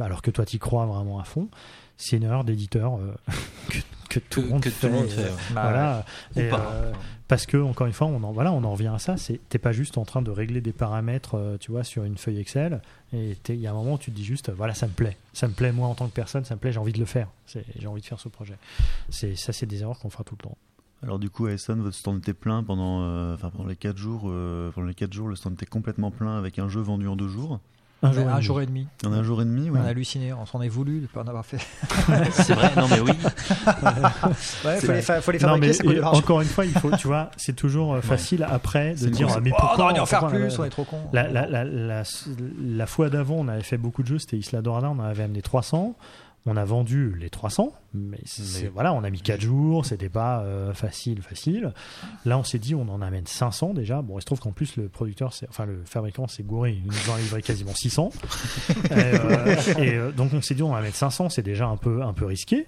alors 0.00 0.22
que 0.22 0.32
toi, 0.32 0.44
tu 0.44 0.58
crois 0.58 0.86
vraiment 0.86 1.20
à 1.20 1.24
fond, 1.24 1.48
c'est 1.96 2.16
une 2.16 2.24
erreur 2.24 2.44
d'éditeur 2.44 2.96
euh, 2.98 3.14
que, 3.68 3.78
que 4.08 4.18
tout 4.20 4.42
le 4.42 4.48
monde 4.48 4.64
fait. 4.64 4.84
euh. 5.24 5.30
Bah 5.54 5.62
voilà. 5.62 6.04
Ou 6.36 6.40
Et, 6.40 6.48
pas. 6.48 6.70
euh, 6.72 6.92
parce 7.26 7.46
que 7.46 7.56
encore 7.56 7.86
une 7.86 7.92
fois, 7.92 8.06
on 8.06 8.22
en 8.22 8.32
voilà, 8.32 8.52
on 8.52 8.62
en 8.64 8.72
revient 8.72 8.92
à 8.94 8.98
ça. 8.98 9.16
C'est 9.16 9.40
t'es 9.48 9.58
pas 9.58 9.72
juste 9.72 9.96
en 9.98 10.04
train 10.04 10.22
de 10.22 10.30
régler 10.30 10.60
des 10.60 10.72
paramètres, 10.72 11.36
euh, 11.36 11.56
tu 11.58 11.70
vois, 11.72 11.82
sur 11.84 12.04
une 12.04 12.16
feuille 12.18 12.38
Excel. 12.38 12.80
Et 13.12 13.36
il 13.48 13.56
y 13.56 13.66
a 13.66 13.70
un 13.70 13.74
moment 13.74 13.94
où 13.94 13.98
tu 13.98 14.10
te 14.10 14.16
dis 14.16 14.24
juste, 14.24 14.50
voilà, 14.50 14.74
ça 14.74 14.86
me 14.86 14.92
plaît, 14.92 15.16
ça 15.32 15.48
me 15.48 15.52
plaît 15.54 15.72
moi 15.72 15.88
en 15.88 15.94
tant 15.94 16.06
que 16.06 16.12
personne, 16.14 16.44
ça 16.44 16.54
me 16.54 16.60
plaît, 16.60 16.72
j'ai 16.72 16.78
envie 16.80 16.92
de 16.92 16.98
le 16.98 17.04
faire. 17.06 17.28
J'ai 17.78 17.86
envie 17.86 18.00
de 18.02 18.06
faire 18.06 18.20
ce 18.20 18.28
projet. 18.28 18.54
C'est 19.08 19.36
ça, 19.36 19.52
c'est 19.52 19.66
des 19.66 19.82
erreurs 19.82 19.98
qu'on 19.98 20.10
fera 20.10 20.24
tout 20.24 20.36
le 20.38 20.42
temps. 20.44 20.56
Alors 21.02 21.18
du 21.18 21.28
coup, 21.28 21.46
à 21.46 21.52
Essen, 21.52 21.80
votre 21.82 21.96
stand 21.96 22.18
était 22.18 22.32
plein 22.34 22.62
pendant, 22.62 23.02
euh, 23.02 23.34
enfin, 23.34 23.50
pendant 23.50 23.68
les 23.68 23.76
4 23.76 23.96
jours. 23.96 24.22
euh, 24.26 24.70
pendant 24.70 24.86
les 24.86 24.94
quatre 24.94 25.12
jours, 25.12 25.28
le 25.28 25.36
stand 25.36 25.52
était 25.54 25.66
complètement 25.66 26.10
plein 26.10 26.38
avec 26.38 26.58
un 26.58 26.68
jeu 26.68 26.80
vendu 26.80 27.06
en 27.08 27.14
deux 27.16 27.28
jours. 27.28 27.60
Un 28.04 28.12
Mais 28.12 28.22
un 28.24 28.40
jour 28.40 28.60
et 28.60 28.66
demi. 28.66 28.86
En 29.06 29.12
un 29.12 29.22
jour 29.22 29.40
et 29.42 29.44
demi, 29.44 29.70
oui. 29.70 29.78
On 29.82 29.84
a 29.86 29.88
halluciné, 29.88 30.32
on 30.32 30.46
s'en 30.46 30.60
est 30.62 30.68
voulu 30.68 31.00
de 31.00 31.06
pas 31.06 31.22
en 31.22 31.26
avoir 31.28 31.44
fait. 31.46 31.58
C'est 32.32 32.54
vrai, 32.54 32.70
non 32.76 32.86
mais 32.88 33.00
oui. 33.00 33.12
Ouais, 34.64 34.80
faut 34.80 34.92
les, 34.92 35.02
fa- 35.02 35.20
faut 35.20 35.30
les 35.30 35.38
Non, 35.38 35.48
fabriquer, 35.48 35.72
ça 35.72 35.82
coûte 35.84 35.98
encore 36.04 36.40
une 36.40 36.48
fois, 36.48 36.64
il 36.64 36.72
faut, 36.72 36.90
tu 36.96 37.06
vois, 37.06 37.30
c'est 37.36 37.54
toujours 37.56 37.94
euh, 37.94 38.00
facile 38.00 38.46
après 38.48 38.94
de 38.94 39.08
dire 39.08 39.28
ah, 39.34 39.40
mais 39.42 39.50
Oh, 39.52 39.56
pourquoi 39.58 39.78
on 39.78 39.84
aurait 39.86 39.94
dû 39.94 40.00
en 40.00 40.06
faire 40.06 40.20
pourquoi 40.20 40.38
plus, 40.38 40.58
on 40.58 40.62
on 40.62 40.64
est 40.64 40.70
trop 40.70 40.84
con. 40.84 40.98
La, 41.12 41.28
la, 41.28 41.46
la, 41.46 41.64
la, 41.64 42.02
la 42.60 42.86
fois 42.86 43.10
d'avant, 43.10 43.36
on 43.36 43.48
avait 43.48 43.62
fait 43.62 43.78
beaucoup 43.78 44.02
de 44.02 44.08
jeux, 44.08 44.18
c'était 44.18 44.36
Isla 44.36 44.62
Dorada, 44.62 44.88
on 44.90 44.98
en 44.98 45.04
avait 45.04 45.22
amené 45.24 45.42
300. 45.42 45.94
On 46.46 46.56
a 46.58 46.64
vendu 46.64 47.14
les 47.18 47.30
300, 47.30 47.72
mais, 47.94 48.18
voilà, 48.72 48.92
on 48.92 49.04
a 49.04 49.10
mis 49.10 49.20
4 49.20 49.40
jours, 49.40 49.86
c'était 49.86 50.08
pas 50.08 50.40
euh, 50.40 50.74
facile, 50.74 51.22
facile. 51.22 51.72
Là, 52.24 52.38
on 52.38 52.44
s'est 52.44 52.58
dit, 52.58 52.74
on 52.74 52.88
en 52.88 53.00
amène 53.00 53.26
500 53.26 53.72
déjà. 53.74 54.02
Bon, 54.02 54.18
il 54.18 54.20
se 54.20 54.26
trouve 54.26 54.40
qu'en 54.40 54.52
plus, 54.52 54.76
le 54.76 54.88
producteur, 54.88 55.32
enfin, 55.48 55.64
le 55.64 55.82
fabricant 55.84 56.26
s'est 56.26 56.42
gouré, 56.42 56.72
il 56.72 56.84
nous 56.86 57.10
en 57.12 57.14
a 57.14 57.18
livré 57.18 57.40
quasiment 57.42 57.72
600. 57.74 58.10
et 58.90 58.92
euh, 58.92 59.56
et, 59.78 59.94
euh, 59.94 60.10
donc, 60.12 60.32
on 60.34 60.42
s'est 60.42 60.54
dit, 60.54 60.62
on 60.62 60.72
va 60.72 60.80
mettre 60.80 60.96
500, 60.96 61.28
c'est 61.28 61.42
déjà 61.42 61.66
un 61.66 61.76
peu, 61.76 62.02
un 62.02 62.12
peu 62.12 62.24
risqué. 62.26 62.66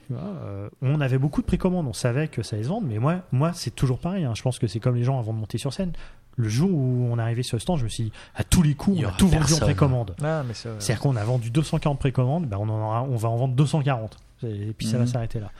on 0.82 1.00
avait 1.00 1.18
beaucoup 1.18 1.40
de 1.42 1.46
précommandes, 1.46 1.86
on 1.86 1.92
savait 1.92 2.28
que 2.28 2.42
ça 2.42 2.56
allait 2.56 2.64
se 2.64 2.68
vendre, 2.68 2.86
mais 2.88 2.98
moi, 2.98 3.22
moi 3.32 3.52
c'est 3.52 3.74
toujours 3.74 3.98
pareil. 3.98 4.24
hein. 4.24 4.32
Je 4.34 4.42
pense 4.42 4.58
que 4.58 4.66
c'est 4.66 4.80
comme 4.80 4.96
les 4.96 5.04
gens 5.04 5.18
avant 5.18 5.32
de 5.32 5.38
monter 5.38 5.58
sur 5.58 5.72
scène. 5.72 5.92
Le 6.38 6.48
jour 6.50 6.70
où 6.70 7.08
on 7.10 7.18
est 7.18 7.22
arrivé 7.22 7.42
sur 7.42 7.56
le 7.56 7.60
stand, 7.60 7.78
je 7.78 7.84
me 7.84 7.88
suis 7.88 8.04
dit, 8.04 8.12
à 8.34 8.44
tous 8.44 8.62
les 8.62 8.74
coups, 8.74 8.98
on 8.98 9.08
a 9.08 9.12
tout 9.12 9.26
vendu 9.26 9.54
en 9.54 9.58
précommande. 9.58 10.14
Ah, 10.22 10.42
C'est-à-dire 10.80 11.00
qu'on 11.00 11.16
a 11.16 11.24
vendu 11.24 11.50
240 11.50 11.98
précommandes, 11.98 12.46
ben 12.46 12.58
on, 12.58 12.68
en 12.68 12.78
aura- 12.78 13.02
on 13.04 13.16
va 13.16 13.28
en 13.30 13.36
vendre 13.36 13.54
240. 13.54 14.18
Et 14.42 14.72
puis 14.76 14.86
ça 14.86 14.98
va 14.98 15.04
Mhm. 15.04 15.08
s'arrêter 15.10 15.40
là. 15.40 15.50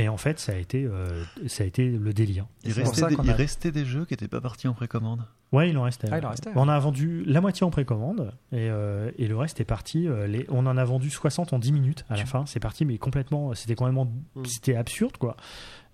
Et 0.00 0.08
en 0.08 0.16
fait, 0.16 0.38
ça 0.38 0.52
a 0.52 0.54
été, 0.54 0.84
euh, 0.84 1.24
ça 1.48 1.64
a 1.64 1.66
été 1.66 1.88
le 1.90 2.12
délire. 2.12 2.46
Il 2.64 2.72
restait, 2.72 3.00
ça 3.00 3.08
des, 3.08 3.16
qu'on 3.16 3.24
il 3.24 3.30
a- 3.30 3.34
restait 3.34 3.72
des 3.72 3.84
jeux 3.84 4.04
qui 4.04 4.12
n'étaient 4.12 4.28
pas 4.28 4.40
partis 4.40 4.68
en 4.68 4.72
précommande. 4.74 5.24
Ouais, 5.50 5.70
il 5.70 5.76
en 5.78 5.82
restait. 5.82 6.06
Ah, 6.12 6.18
il 6.18 6.24
en 6.26 6.30
restait, 6.30 6.50
On 6.54 6.68
a 6.68 6.78
vendu 6.78 7.24
la 7.26 7.40
moitié 7.40 7.64
en 7.66 7.70
précommande 7.70 8.32
et, 8.52 8.68
euh, 8.70 9.10
et 9.18 9.26
le 9.26 9.36
reste 9.36 9.60
est 9.60 9.64
parti. 9.64 10.06
euh, 10.06 10.28
les, 10.28 10.46
on 10.50 10.66
en 10.66 10.76
a 10.76 10.84
vendu 10.84 11.10
60 11.10 11.52
en 11.52 11.58
10 11.58 11.72
minutes 11.72 12.04
à 12.10 12.16
la 12.16 12.26
fin. 12.26 12.46
C'est 12.46 12.60
parti, 12.60 12.84
mais 12.84 12.96
complètement. 12.98 13.54
C'était 13.54 13.74
complètement. 13.74 14.12
C'était 14.44 14.76
absurde, 14.76 15.16
quoi. 15.16 15.36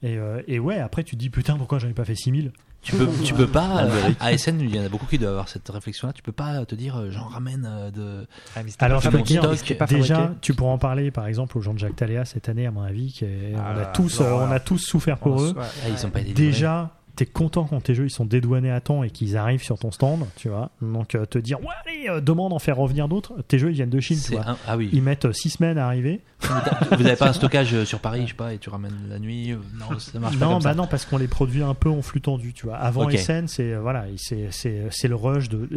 Et, 0.02 0.18
euh, 0.18 0.42
et 0.48 0.58
ouais, 0.58 0.78
après, 0.80 1.02
tu 1.02 1.14
te 1.16 1.20
dis 1.20 1.30
putain, 1.30 1.56
pourquoi 1.56 1.78
j'en 1.78 1.88
ai 1.88 1.94
pas 1.94 2.04
fait 2.04 2.14
6000 2.16 2.52
Tu 2.84 2.94
peux, 2.96 3.08
tu 3.24 3.32
peux 3.34 3.46
pas, 3.46 3.84
euh, 3.84 4.10
à 4.20 4.36
SN, 4.36 4.60
il 4.60 4.74
y 4.76 4.78
en 4.78 4.84
a 4.84 4.88
beaucoup 4.90 5.06
qui 5.06 5.18
doivent 5.18 5.32
avoir 5.32 5.48
cette 5.48 5.68
réflexion-là, 5.68 6.12
tu 6.12 6.22
peux 6.22 6.32
pas 6.32 6.64
te 6.66 6.74
dire, 6.74 6.96
euh, 6.96 7.10
j'en 7.10 7.24
ramène 7.24 7.66
euh, 7.68 7.90
de. 7.90 8.26
Ah, 8.54 8.60
Alors, 8.80 9.00
je 9.00 9.08
peux 9.08 9.22
dire, 9.22 9.42
déjà, 9.88 10.32
tu 10.42 10.52
pourras 10.54 10.72
en 10.72 10.78
parler 10.78 11.10
par 11.10 11.26
exemple 11.26 11.56
aux 11.58 11.62
gens 11.62 11.72
de 11.74 11.78
Jacques 11.78 11.96
Taléa 11.96 12.24
cette 12.26 12.48
année, 12.48 12.66
à 12.66 12.70
mon 12.70 12.82
avis. 12.82 13.12
qui 13.12 13.24
est- 13.24 13.54
Ah 13.56 13.72
on, 13.74 13.76
a 13.78 13.80
là, 13.80 13.86
tous, 13.86 14.20
non, 14.20 14.26
euh, 14.26 14.46
on 14.48 14.52
a 14.52 14.60
tous 14.60 14.78
souffert 14.78 15.16
pour 15.18 15.40
eux. 15.42 15.54
Ouais. 15.56 15.62
Ah, 15.84 15.88
ils 15.88 16.06
ont 16.06 16.10
pas 16.10 16.20
été. 16.20 16.32
Déjà, 16.34 16.90
t'es 17.16 17.26
content 17.26 17.64
quand 17.64 17.80
tes 17.80 17.94
jeux 17.94 18.06
ils 18.06 18.10
sont 18.10 18.24
dédouanés 18.24 18.70
à 18.70 18.80
temps 18.80 19.02
et 19.04 19.10
qu'ils 19.10 19.36
arrivent 19.36 19.62
sur 19.62 19.78
ton 19.78 19.90
stand, 19.92 20.24
tu 20.36 20.48
vois. 20.48 20.70
Donc 20.82 21.14
euh, 21.14 21.24
te 21.26 21.38
dire, 21.38 21.60
ouais, 21.60 21.66
allez, 21.86 22.08
euh, 22.08 22.20
demande 22.20 22.50
d'en 22.50 22.58
faire 22.58 22.76
revenir 22.76 23.08
d'autres. 23.08 23.34
Tes 23.48 23.58
jeux 23.58 23.70
ils 23.70 23.74
viennent 23.74 23.90
de 23.90 24.00
Chine, 24.00 24.18
tu 24.24 24.32
vois. 24.32 24.48
un- 24.50 24.56
Ah 24.66 24.76
oui. 24.76 24.90
Ils 24.92 25.02
mettent 25.02 25.30
6 25.32 25.50
semaines 25.50 25.78
à 25.78 25.86
arriver. 25.86 26.20
Vous 26.90 27.02
n'avez 27.02 27.16
pas 27.16 27.28
un 27.28 27.32
stockage 27.32 27.72
euh, 27.74 27.84
sur 27.84 28.00
Paris, 28.00 28.22
je 28.24 28.28
sais 28.28 28.34
pas, 28.34 28.52
et 28.52 28.58
tu 28.58 28.68
ramènes 28.68 29.08
la 29.08 29.18
nuit 29.18 29.52
euh, 29.52 29.56
Non, 29.78 29.98
ça 29.98 30.18
marche 30.18 30.38
pas 30.38 30.44
Non, 30.44 30.52
comme 30.54 30.62
bah 30.62 30.70
ça. 30.70 30.74
non, 30.74 30.86
parce 30.86 31.04
qu'on 31.06 31.16
les 31.16 31.28
produit 31.28 31.62
un 31.62 31.74
peu 31.74 31.88
en 31.88 32.02
flux 32.02 32.20
tendu, 32.20 32.52
tu 32.52 32.66
vois. 32.66 32.76
Avant 32.76 33.04
Ok. 33.04 33.16
SN, 33.16 33.46
c'est 33.46 33.72
euh, 33.74 33.80
voilà, 33.80 34.04
c'est 34.16 35.08
le 35.08 35.14
rush 35.14 35.48
de 35.48 35.68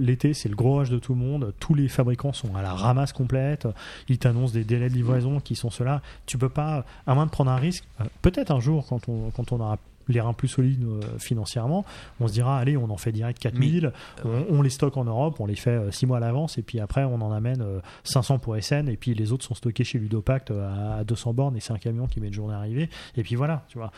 l'été, 0.00 0.34
c'est 0.34 0.48
le 0.48 0.56
gros 0.56 0.76
rush 0.78 0.90
de 0.90 0.98
tout 0.98 1.14
le 1.14 1.20
monde. 1.20 1.52
Tous 1.60 1.74
les 1.74 1.88
fabricants 1.88 2.32
sont 2.32 2.54
à 2.56 2.62
la 2.62 2.72
ramasse 2.72 3.12
complète. 3.12 3.68
Ils 4.08 4.18
t'annoncent 4.18 4.52
des 4.54 4.64
délais 4.64 4.88
de 4.88 4.94
livraison 4.94 5.40
qui 5.40 5.54
sont 5.54 5.70
ceux-là. 5.70 6.00
Tu 6.26 6.38
peux 6.38 6.48
pas, 6.48 6.84
à 7.06 7.14
moins 7.14 7.26
de 7.26 7.30
prendre 7.30 7.50
un 7.50 7.56
risque. 7.56 7.84
euh, 8.00 8.04
Peut-être 8.22 8.50
un 8.50 8.60
jour, 8.60 8.86
quand 8.88 9.08
on 9.08 9.30
quand 9.30 9.52
on 9.52 9.60
aura 9.60 9.78
les 10.08 10.20
reins 10.20 10.32
plus 10.32 10.48
solides 10.48 10.84
euh, 10.84 11.00
financièrement, 11.18 11.84
on 12.20 12.28
se 12.28 12.32
dira 12.32 12.58
allez, 12.58 12.76
on 12.76 12.90
en 12.90 12.96
fait 12.96 13.12
direct 13.12 13.38
4000, 13.38 13.92
on, 14.24 14.46
on 14.50 14.62
les 14.62 14.70
stocke 14.70 14.96
en 14.96 15.04
Europe, 15.04 15.40
on 15.40 15.46
les 15.46 15.56
fait 15.56 15.92
6 15.92 16.06
mois 16.06 16.18
à 16.18 16.20
l'avance 16.20 16.58
et 16.58 16.62
puis 16.62 16.80
après 16.80 17.04
on 17.04 17.20
en 17.20 17.32
amène 17.32 17.62
euh, 17.62 17.80
500 18.04 18.38
pour 18.38 18.56
SN 18.60 18.88
et 18.88 18.96
puis 18.96 19.14
les 19.14 19.32
autres 19.32 19.44
sont 19.44 19.54
stockés 19.54 19.84
chez 19.84 19.98
Ludopact 19.98 20.50
euh, 20.50 20.94
à, 20.94 20.98
à 20.98 21.04
200 21.04 21.34
bornes 21.34 21.56
et 21.56 21.60
c'est 21.60 21.72
un 21.72 21.78
camion 21.78 22.06
qui 22.06 22.20
met 22.20 22.28
une 22.28 22.34
journée 22.34 22.54
à 22.54 22.58
arriver 22.58 22.88
et 23.16 23.22
puis 23.22 23.34
voilà, 23.34 23.64
tu 23.68 23.78
vois. 23.78 23.90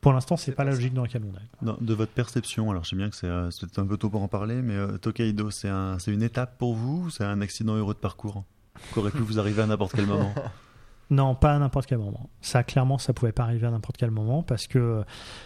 Pour 0.00 0.12
l'instant, 0.12 0.36
c'est 0.36 0.52
pas 0.52 0.62
la 0.62 0.70
logique 0.70 0.94
dans 0.94 1.02
laquelle 1.02 1.24
on 1.24 1.36
est. 1.36 1.66
Non, 1.66 1.76
de 1.80 1.92
votre 1.92 2.12
perception, 2.12 2.70
alors 2.70 2.84
je 2.84 2.90
sais 2.90 2.96
bien 2.96 3.10
que 3.10 3.16
c'est 3.16 3.26
euh, 3.26 3.50
un 3.76 3.86
peu 3.86 3.96
tôt 3.96 4.08
pour 4.08 4.22
en 4.22 4.28
parler, 4.28 4.62
mais 4.62 4.74
euh, 4.74 4.98
Tokaido, 4.98 5.50
c'est 5.50 5.68
un, 5.68 5.98
c'est 5.98 6.12
une 6.12 6.22
étape 6.22 6.58
pour 6.58 6.74
vous 6.74 7.06
ou 7.06 7.10
c'est 7.10 7.24
un 7.24 7.40
accident 7.40 7.74
heureux 7.74 7.94
de 7.94 7.98
parcours 7.98 8.44
qui 8.92 8.98
aurait 9.00 9.10
pu 9.10 9.22
vous 9.22 9.40
arriver 9.40 9.62
à 9.62 9.66
n'importe 9.66 9.94
quel 9.94 10.06
moment? 10.06 10.32
Non, 11.08 11.36
pas 11.36 11.54
à 11.54 11.58
n'importe 11.58 11.86
quel 11.86 11.98
moment. 11.98 12.28
Ça, 12.40 12.64
clairement, 12.64 12.98
ça 12.98 13.12
pouvait 13.12 13.32
pas 13.32 13.44
arriver 13.44 13.66
à 13.66 13.70
n'importe 13.70 13.96
quel 13.96 14.10
moment 14.10 14.42
parce 14.42 14.66
que 14.66 15.04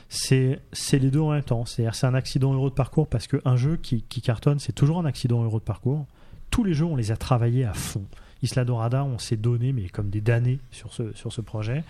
c'est 0.09 0.59
les 0.93 1.11
deux 1.11 1.21
en 1.21 1.33
même 1.33 1.43
temps. 1.43 1.67
C'est-à-dire, 1.67 1.95
c'est 1.95 2.07
un 2.07 2.15
accident 2.15 2.55
heureux 2.55 2.71
de 2.71 2.75
parcours 2.75 3.07
parce 3.07 3.27
qu'un 3.27 3.57
jeu 3.57 3.77
qui, 3.77 4.03
cartonne, 4.23 4.59
c'est 4.59 4.73
toujours 4.73 4.99
un 4.99 5.05
accident 5.05 5.43
heureux 5.43 5.61
de 5.61 5.65
parcours. 5.65 6.07
Tous 6.51 6.65
les 6.65 6.73
jeux, 6.73 6.87
on 6.87 6.97
les 6.97 7.13
a 7.13 7.17
travaillés 7.17 7.65
à 7.65 7.75
fond. 7.75 8.05
Isla 8.43 8.65
Dorada, 8.65 9.05
on 9.05 9.19
s'est 9.19 9.37
donné, 9.37 9.75
mais 9.75 9.91
comme 9.91 10.09
des 10.09 10.23
damnés 10.23 10.61
sur 10.71 10.95
ce, 10.95 11.13
sur 11.13 11.31
ce 11.31 11.43
projet. 11.43 11.85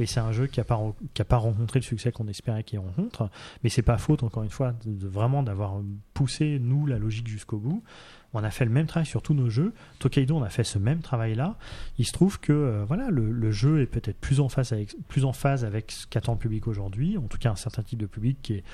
Et 0.00 0.06
c'est 0.06 0.18
un 0.18 0.32
jeu 0.32 0.48
qui 0.48 0.58
n'a 0.58 0.64
pas, 0.64 0.80
pas 1.28 1.36
rencontré 1.36 1.78
le 1.78 1.84
succès 1.84 2.10
qu'on 2.10 2.26
espérait 2.26 2.64
qu'il 2.64 2.80
rencontre. 2.80 3.30
Mais 3.62 3.70
c'est 3.70 3.82
pas 3.82 3.98
faute, 3.98 4.24
encore 4.24 4.42
une 4.42 4.50
fois, 4.50 4.74
vraiment 4.84 5.44
d'avoir 5.44 5.80
poussé, 6.12 6.58
nous, 6.60 6.86
la 6.86 6.98
logique 6.98 7.28
jusqu'au 7.28 7.58
bout. 7.58 7.84
On 8.34 8.44
a 8.44 8.50
fait 8.50 8.64
le 8.64 8.70
même 8.70 8.86
travail 8.86 9.06
sur 9.06 9.22
tous 9.22 9.34
nos 9.34 9.50
jeux. 9.50 9.72
Tokaido, 9.98 10.36
on 10.36 10.42
a 10.42 10.48
fait 10.48 10.64
ce 10.64 10.78
même 10.78 11.00
travail-là. 11.00 11.56
Il 11.98 12.06
se 12.06 12.12
trouve 12.12 12.40
que 12.40 12.52
euh, 12.52 12.84
voilà, 12.86 13.08
le, 13.10 13.52
jeu 13.52 13.80
est 13.80 13.86
peut-être 13.86 14.18
plus 14.18 14.40
en 14.40 14.48
phase 14.48 14.72
avec, 14.72 14.94
plus 15.08 15.24
en 15.24 15.32
phase 15.32 15.64
avec 15.64 15.92
ce 15.92 16.06
qu'attend 16.06 16.32
le 16.32 16.38
public 16.38 16.66
aujourd'hui. 16.66 17.18
En 17.18 17.22
tout 17.28 17.38
cas, 17.38 17.50
un 17.50 17.56
certain 17.56 17.82
type 17.82 17.98
de 17.98 18.06
public 18.06 18.38
qui 18.42 18.54
est, 18.54 18.64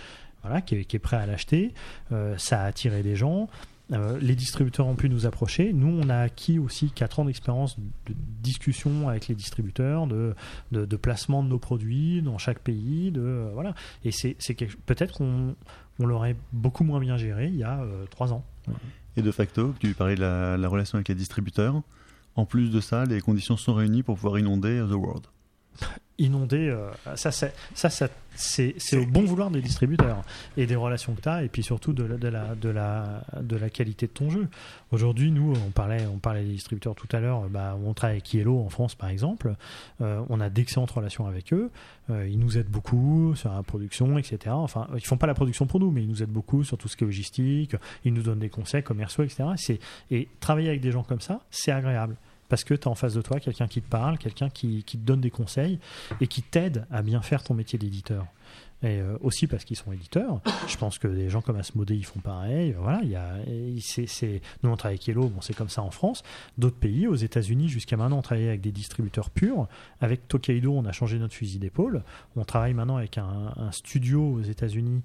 voilà, 0.42 0.60
qui 0.60 0.76
est, 0.76 0.98
prêt 0.98 1.16
à 1.16 1.26
l'acheter. 1.26 1.74
Euh, 2.12 2.36
ça 2.38 2.62
a 2.62 2.66
attiré 2.66 3.02
des 3.02 3.16
gens. 3.16 3.48
Euh, 3.90 4.18
les 4.20 4.34
distributeurs 4.36 4.86
ont 4.86 4.96
pu 4.96 5.08
nous 5.08 5.26
approcher. 5.26 5.72
Nous, 5.72 5.88
on 5.88 6.08
a 6.10 6.18
acquis 6.18 6.58
aussi 6.58 6.90
4 6.90 7.20
ans 7.20 7.24
d'expérience 7.24 7.78
de 7.78 8.14
discussion 8.42 9.08
avec 9.08 9.28
les 9.28 9.34
distributeurs, 9.34 10.06
de, 10.06 10.34
de, 10.72 10.96
placement 10.96 11.42
de 11.42 11.48
nos 11.48 11.58
produits 11.58 12.20
dans 12.22 12.38
chaque 12.38 12.58
pays. 12.60 13.10
De, 13.10 13.50
voilà. 13.54 13.74
Et 14.04 14.12
c'est 14.12 14.36
peut-être 14.86 15.14
qu'on 15.14 15.56
on 16.00 16.06
l'aurait 16.06 16.36
beaucoup 16.52 16.84
moins 16.84 17.00
bien 17.00 17.16
géré 17.16 17.46
il 17.46 17.56
y 17.56 17.64
a 17.64 17.82
3 18.10 18.32
ans. 18.34 18.44
Et 19.18 19.22
de 19.22 19.32
facto, 19.32 19.74
tu 19.80 19.94
parlais 19.94 20.14
de 20.14 20.20
la, 20.20 20.56
la 20.56 20.68
relation 20.68 20.94
avec 20.94 21.08
les 21.08 21.16
distributeurs. 21.16 21.82
En 22.36 22.46
plus 22.46 22.70
de 22.70 22.80
ça, 22.80 23.04
les 23.04 23.20
conditions 23.20 23.56
sont 23.56 23.74
réunies 23.74 24.04
pour 24.04 24.14
pouvoir 24.14 24.38
inonder 24.38 24.80
The 24.88 24.92
World. 24.92 25.26
inondé, 26.18 26.68
euh, 26.68 26.90
ça, 27.16 27.30
ça, 27.30 28.08
c'est 28.34 28.96
au 28.96 29.06
bon 29.06 29.24
vouloir 29.24 29.50
des 29.50 29.60
distributeurs 29.60 30.22
et 30.56 30.66
des 30.66 30.76
relations 30.76 31.14
que 31.14 31.20
tu 31.20 31.28
as, 31.28 31.44
et 31.44 31.48
puis 31.48 31.62
surtout 31.62 31.92
de 31.92 32.04
la, 32.04 33.70
qualité 33.70 34.06
de 34.06 34.12
ton 34.12 34.30
jeu. 34.30 34.48
Aujourd'hui, 34.90 35.30
nous, 35.30 35.54
on 35.66 35.70
parlait, 35.70 36.06
on 36.12 36.18
parlait 36.18 36.42
des 36.42 36.52
distributeurs 36.52 36.94
tout 36.94 37.08
à 37.12 37.20
l'heure, 37.20 37.48
bah, 37.48 37.76
on 37.84 37.94
travaille 37.94 38.16
avec 38.16 38.34
Yellow 38.34 38.60
en 38.60 38.68
France 38.68 38.94
par 38.94 39.10
exemple, 39.10 39.54
Euh, 40.00 40.22
on 40.28 40.40
a 40.40 40.50
d'excellentes 40.50 40.90
relations 40.90 41.26
avec 41.26 41.52
eux, 41.52 41.70
Euh, 42.10 42.26
ils 42.26 42.38
nous 42.38 42.56
aident 42.56 42.70
beaucoup 42.70 43.34
sur 43.34 43.52
la 43.52 43.62
production, 43.62 44.16
etc. 44.16 44.38
Enfin, 44.48 44.88
ils 44.94 45.04
font 45.04 45.18
pas 45.18 45.26
la 45.26 45.34
production 45.34 45.66
pour 45.66 45.78
nous, 45.78 45.90
mais 45.90 46.02
ils 46.02 46.08
nous 46.08 46.22
aident 46.22 46.30
beaucoup 46.30 46.64
sur 46.64 46.78
tout 46.78 46.88
ce 46.88 46.96
qui 46.96 47.04
est 47.04 47.06
logistique, 47.06 47.76
ils 48.04 48.14
nous 48.14 48.22
donnent 48.22 48.38
des 48.38 48.48
conseils 48.48 48.82
commerciaux, 48.82 49.24
etc. 49.24 49.44
Et 50.10 50.28
travailler 50.40 50.68
avec 50.68 50.80
des 50.80 50.90
gens 50.90 51.02
comme 51.02 51.20
ça, 51.20 51.40
c'est 51.50 51.72
agréable. 51.72 52.16
Parce 52.48 52.64
que 52.64 52.74
tu 52.74 52.88
as 52.88 52.90
en 52.90 52.94
face 52.94 53.14
de 53.14 53.22
toi 53.22 53.40
quelqu'un 53.40 53.68
qui 53.68 53.82
te 53.82 53.88
parle, 53.88 54.18
quelqu'un 54.18 54.50
qui, 54.50 54.82
qui 54.84 54.98
te 54.98 55.04
donne 55.04 55.20
des 55.20 55.30
conseils 55.30 55.78
et 56.20 56.26
qui 56.26 56.42
t'aide 56.42 56.86
à 56.90 57.02
bien 57.02 57.22
faire 57.22 57.42
ton 57.42 57.54
métier 57.54 57.78
d'éditeur. 57.78 58.26
Et 58.80 59.00
euh, 59.00 59.18
aussi 59.22 59.48
parce 59.48 59.64
qu'ils 59.64 59.76
sont 59.76 59.90
éditeurs. 59.90 60.40
Je 60.68 60.76
pense 60.76 60.98
que 60.98 61.08
des 61.08 61.28
gens 61.28 61.40
comme 61.40 61.56
Asmodée, 61.56 61.96
ils 61.96 62.06
font 62.06 62.20
pareil. 62.20 62.76
Voilà, 62.78 63.00
il 63.02 63.10
y 63.10 63.16
a, 63.16 63.34
c'est, 63.80 64.40
nous, 64.62 64.70
on 64.70 64.76
travaille 64.76 64.94
avec 64.94 65.06
Yellow, 65.08 65.28
bon, 65.28 65.40
c'est 65.40 65.54
comme 65.54 65.68
ça 65.68 65.82
en 65.82 65.90
France. 65.90 66.22
D'autres 66.58 66.76
pays, 66.76 67.08
aux 67.08 67.16
États-Unis, 67.16 67.68
jusqu'à 67.68 67.96
maintenant, 67.96 68.18
on 68.18 68.22
travaillait 68.22 68.48
avec 68.48 68.60
des 68.60 68.70
distributeurs 68.70 69.30
purs. 69.30 69.66
Avec 70.00 70.28
Tokaido, 70.28 70.72
on 70.72 70.84
a 70.84 70.92
changé 70.92 71.18
notre 71.18 71.34
fusil 71.34 71.58
d'épaule. 71.58 72.04
On 72.36 72.44
travaille 72.44 72.74
maintenant 72.74 72.98
avec 72.98 73.18
un, 73.18 73.52
un 73.56 73.72
studio 73.72 74.34
aux 74.34 74.42
États-Unis 74.42 75.02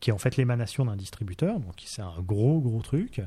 qui 0.00 0.08
est 0.08 0.12
en 0.14 0.18
fait 0.18 0.38
l'émanation 0.38 0.86
d'un 0.86 0.96
distributeur, 0.96 1.60
donc 1.60 1.74
c'est 1.84 2.00
un 2.00 2.14
gros 2.20 2.58
gros 2.60 2.80
truc, 2.80 3.20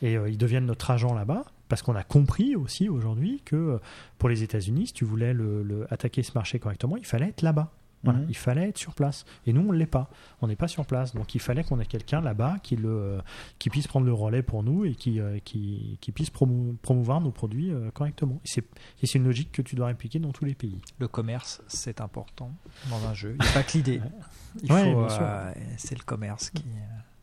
et 0.00 0.16
euh, 0.16 0.30
ils 0.30 0.38
deviennent 0.38 0.66
notre 0.66 0.92
agent 0.92 1.12
là-bas, 1.12 1.44
parce 1.70 1.80
qu'on 1.80 1.96
a 1.96 2.02
compris 2.04 2.54
aussi 2.56 2.90
aujourd'hui 2.90 3.40
que 3.46 3.56
euh, 3.56 3.78
pour 4.18 4.28
les 4.28 4.42
États-Unis, 4.42 4.88
si 4.88 4.92
tu 4.92 5.06
voulais 5.06 5.32
le, 5.32 5.62
le- 5.62 5.86
attaquer 5.90 6.22
ce 6.22 6.32
marché 6.34 6.58
correctement, 6.58 6.98
il 6.98 7.06
fallait 7.06 7.28
être 7.28 7.40
là-bas. 7.40 7.72
Voilà, 8.02 8.20
Mhm. 8.20 8.26
il 8.30 8.36
fallait 8.36 8.68
être 8.70 8.78
sur 8.78 8.94
place. 8.94 9.26
Et 9.46 9.52
nous, 9.52 9.60
on 9.60 9.72
ne 9.74 9.76
l'est 9.76 9.84
pas. 9.84 10.08
On 10.40 10.46
n'est 10.48 10.56
pas 10.56 10.68
sur 10.68 10.86
place. 10.86 11.14
Donc 11.14 11.34
il 11.34 11.38
fallait 11.40 11.62
qu'on 11.64 11.78
ait 11.80 11.84
quelqu'un 11.84 12.22
là-bas 12.22 12.56
qui, 12.62 12.74
le, 12.76 12.88
euh, 12.88 13.20
qui 13.58 13.68
puisse 13.68 13.86
prendre 13.86 14.06
le 14.06 14.12
relais 14.14 14.42
pour 14.42 14.62
nous 14.62 14.86
et 14.86 14.94
qui, 14.94 15.20
euh, 15.20 15.38
qui, 15.44 15.98
qui 16.00 16.10
puisse 16.10 16.30
promou- 16.30 16.76
promouvoir 16.80 17.20
nos 17.20 17.30
produits 17.30 17.70
euh, 17.70 17.90
correctement. 17.90 18.40
Et 18.56 18.62
c'est 19.06 19.14
une 19.18 19.24
logique 19.24 19.52
que 19.52 19.60
tu 19.60 19.76
dois 19.76 19.88
répliquer 19.88 20.18
dans 20.18 20.32
tous 20.32 20.46
les 20.46 20.54
pays. 20.54 20.78
Le 20.98 21.08
commerce, 21.08 21.60
c'est 21.68 22.00
important 22.00 22.50
dans 22.88 23.06
un 23.06 23.12
jeu. 23.12 23.36
Il 23.38 23.42
n'y 23.44 23.48
a 23.50 23.52
pas 23.52 23.62
que 23.64 23.72
l'idée. 23.76 24.00
Il 24.64 24.72
Ouais, 24.72 24.92
faut, 24.94 25.00
bien 25.00 25.08
sûr. 25.10 25.18
euh, 25.22 25.52
c'est 25.76 25.96
le 25.98 26.02
commerce 26.04 26.48
qui. 26.50 26.64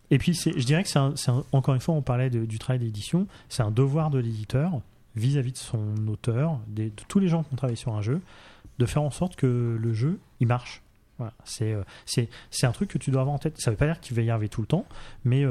Et 0.10 0.18
puis, 0.18 0.34
je 0.34 0.66
dirais 0.66 0.84
que 0.84 0.90
c'est 0.90 1.32
encore 1.52 1.76
une 1.76 1.82
fois, 1.82 1.96
on 1.96 2.02
parlait 2.02 2.30
du 2.30 2.60
travail 2.60 2.80
d'édition, 2.80 3.28
c'est 3.50 3.64
un 3.64 3.72
devoir 3.72 4.10
de 4.10 4.20
l'éditeur 4.20 4.72
vis-à-vis 5.16 5.52
de 5.52 5.58
son 5.58 6.08
auteur, 6.08 6.60
de 6.68 6.92
tous 7.08 7.20
les 7.20 7.28
gens 7.28 7.44
qui 7.44 7.54
ont 7.54 7.58
travaillé 7.58 7.76
sur 7.76 7.96
un 7.96 8.02
jeu, 8.02 8.22
de 8.80 8.86
faire 8.86 9.02
en 9.02 9.12
sorte 9.12 9.36
que 9.36 9.78
le 9.80 9.94
jeu, 9.94 10.20
il 10.40 10.48
marche. 10.48 10.82
Euh, 11.62 11.84
c'est 12.06 12.28
un 12.64 12.72
truc 12.72 12.90
que 12.90 12.98
tu 12.98 13.12
dois 13.12 13.22
avoir 13.22 13.36
en 13.36 13.40
tête. 13.40 13.60
Ça 13.60 13.72
veut 13.72 13.78
pas 13.78 13.88
dire 13.88 14.00
qu'il 14.00 14.16
va 14.16 14.22
y 14.22 14.30
arriver 14.30 14.50
tout 14.50 14.62
le 14.62 14.68
temps, 14.68 14.86
mais 15.26 15.44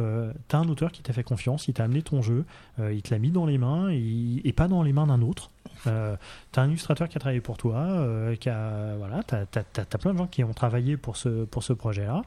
tu 0.48 0.56
as 0.56 0.58
un 0.58 0.68
auteur 0.68 0.92
qui 0.92 1.02
t'a 1.02 1.12
fait 1.12 1.24
confiance, 1.24 1.68
il 1.68 1.74
t'a 1.74 1.84
amené 1.84 2.02
ton 2.02 2.22
jeu, 2.22 2.44
euh, 2.78 2.92
il 2.92 3.02
te 3.02 3.12
l'a 3.12 3.18
mis 3.18 3.30
dans 3.30 3.46
les 3.46 3.58
mains 3.58 3.88
et, 3.90 4.52
pas 4.54 4.68
dans 4.68 4.82
les 4.82 4.92
mains 4.92 5.06
d'un 5.06 5.22
autre. 5.22 5.50
Euh, 5.86 6.16
tu 6.52 6.60
as 6.60 6.62
un 6.62 6.68
illustrateur 6.68 7.08
qui 7.08 7.16
a 7.16 7.20
travaillé 7.20 7.40
pour 7.40 7.58
toi, 7.58 7.76
euh, 7.76 8.34
qui 8.36 8.48
voilà, 8.48 9.22
tu 9.24 9.34
as, 9.34 9.98
plein 9.98 10.12
de 10.12 10.18
gens 10.18 10.26
qui 10.26 10.44
ont 10.44 10.54
travaillé 10.54 10.96
pour 10.96 11.16
ce, 11.16 11.44
pour 11.44 11.62
ce 11.62 11.72
projet-là. 11.72 12.22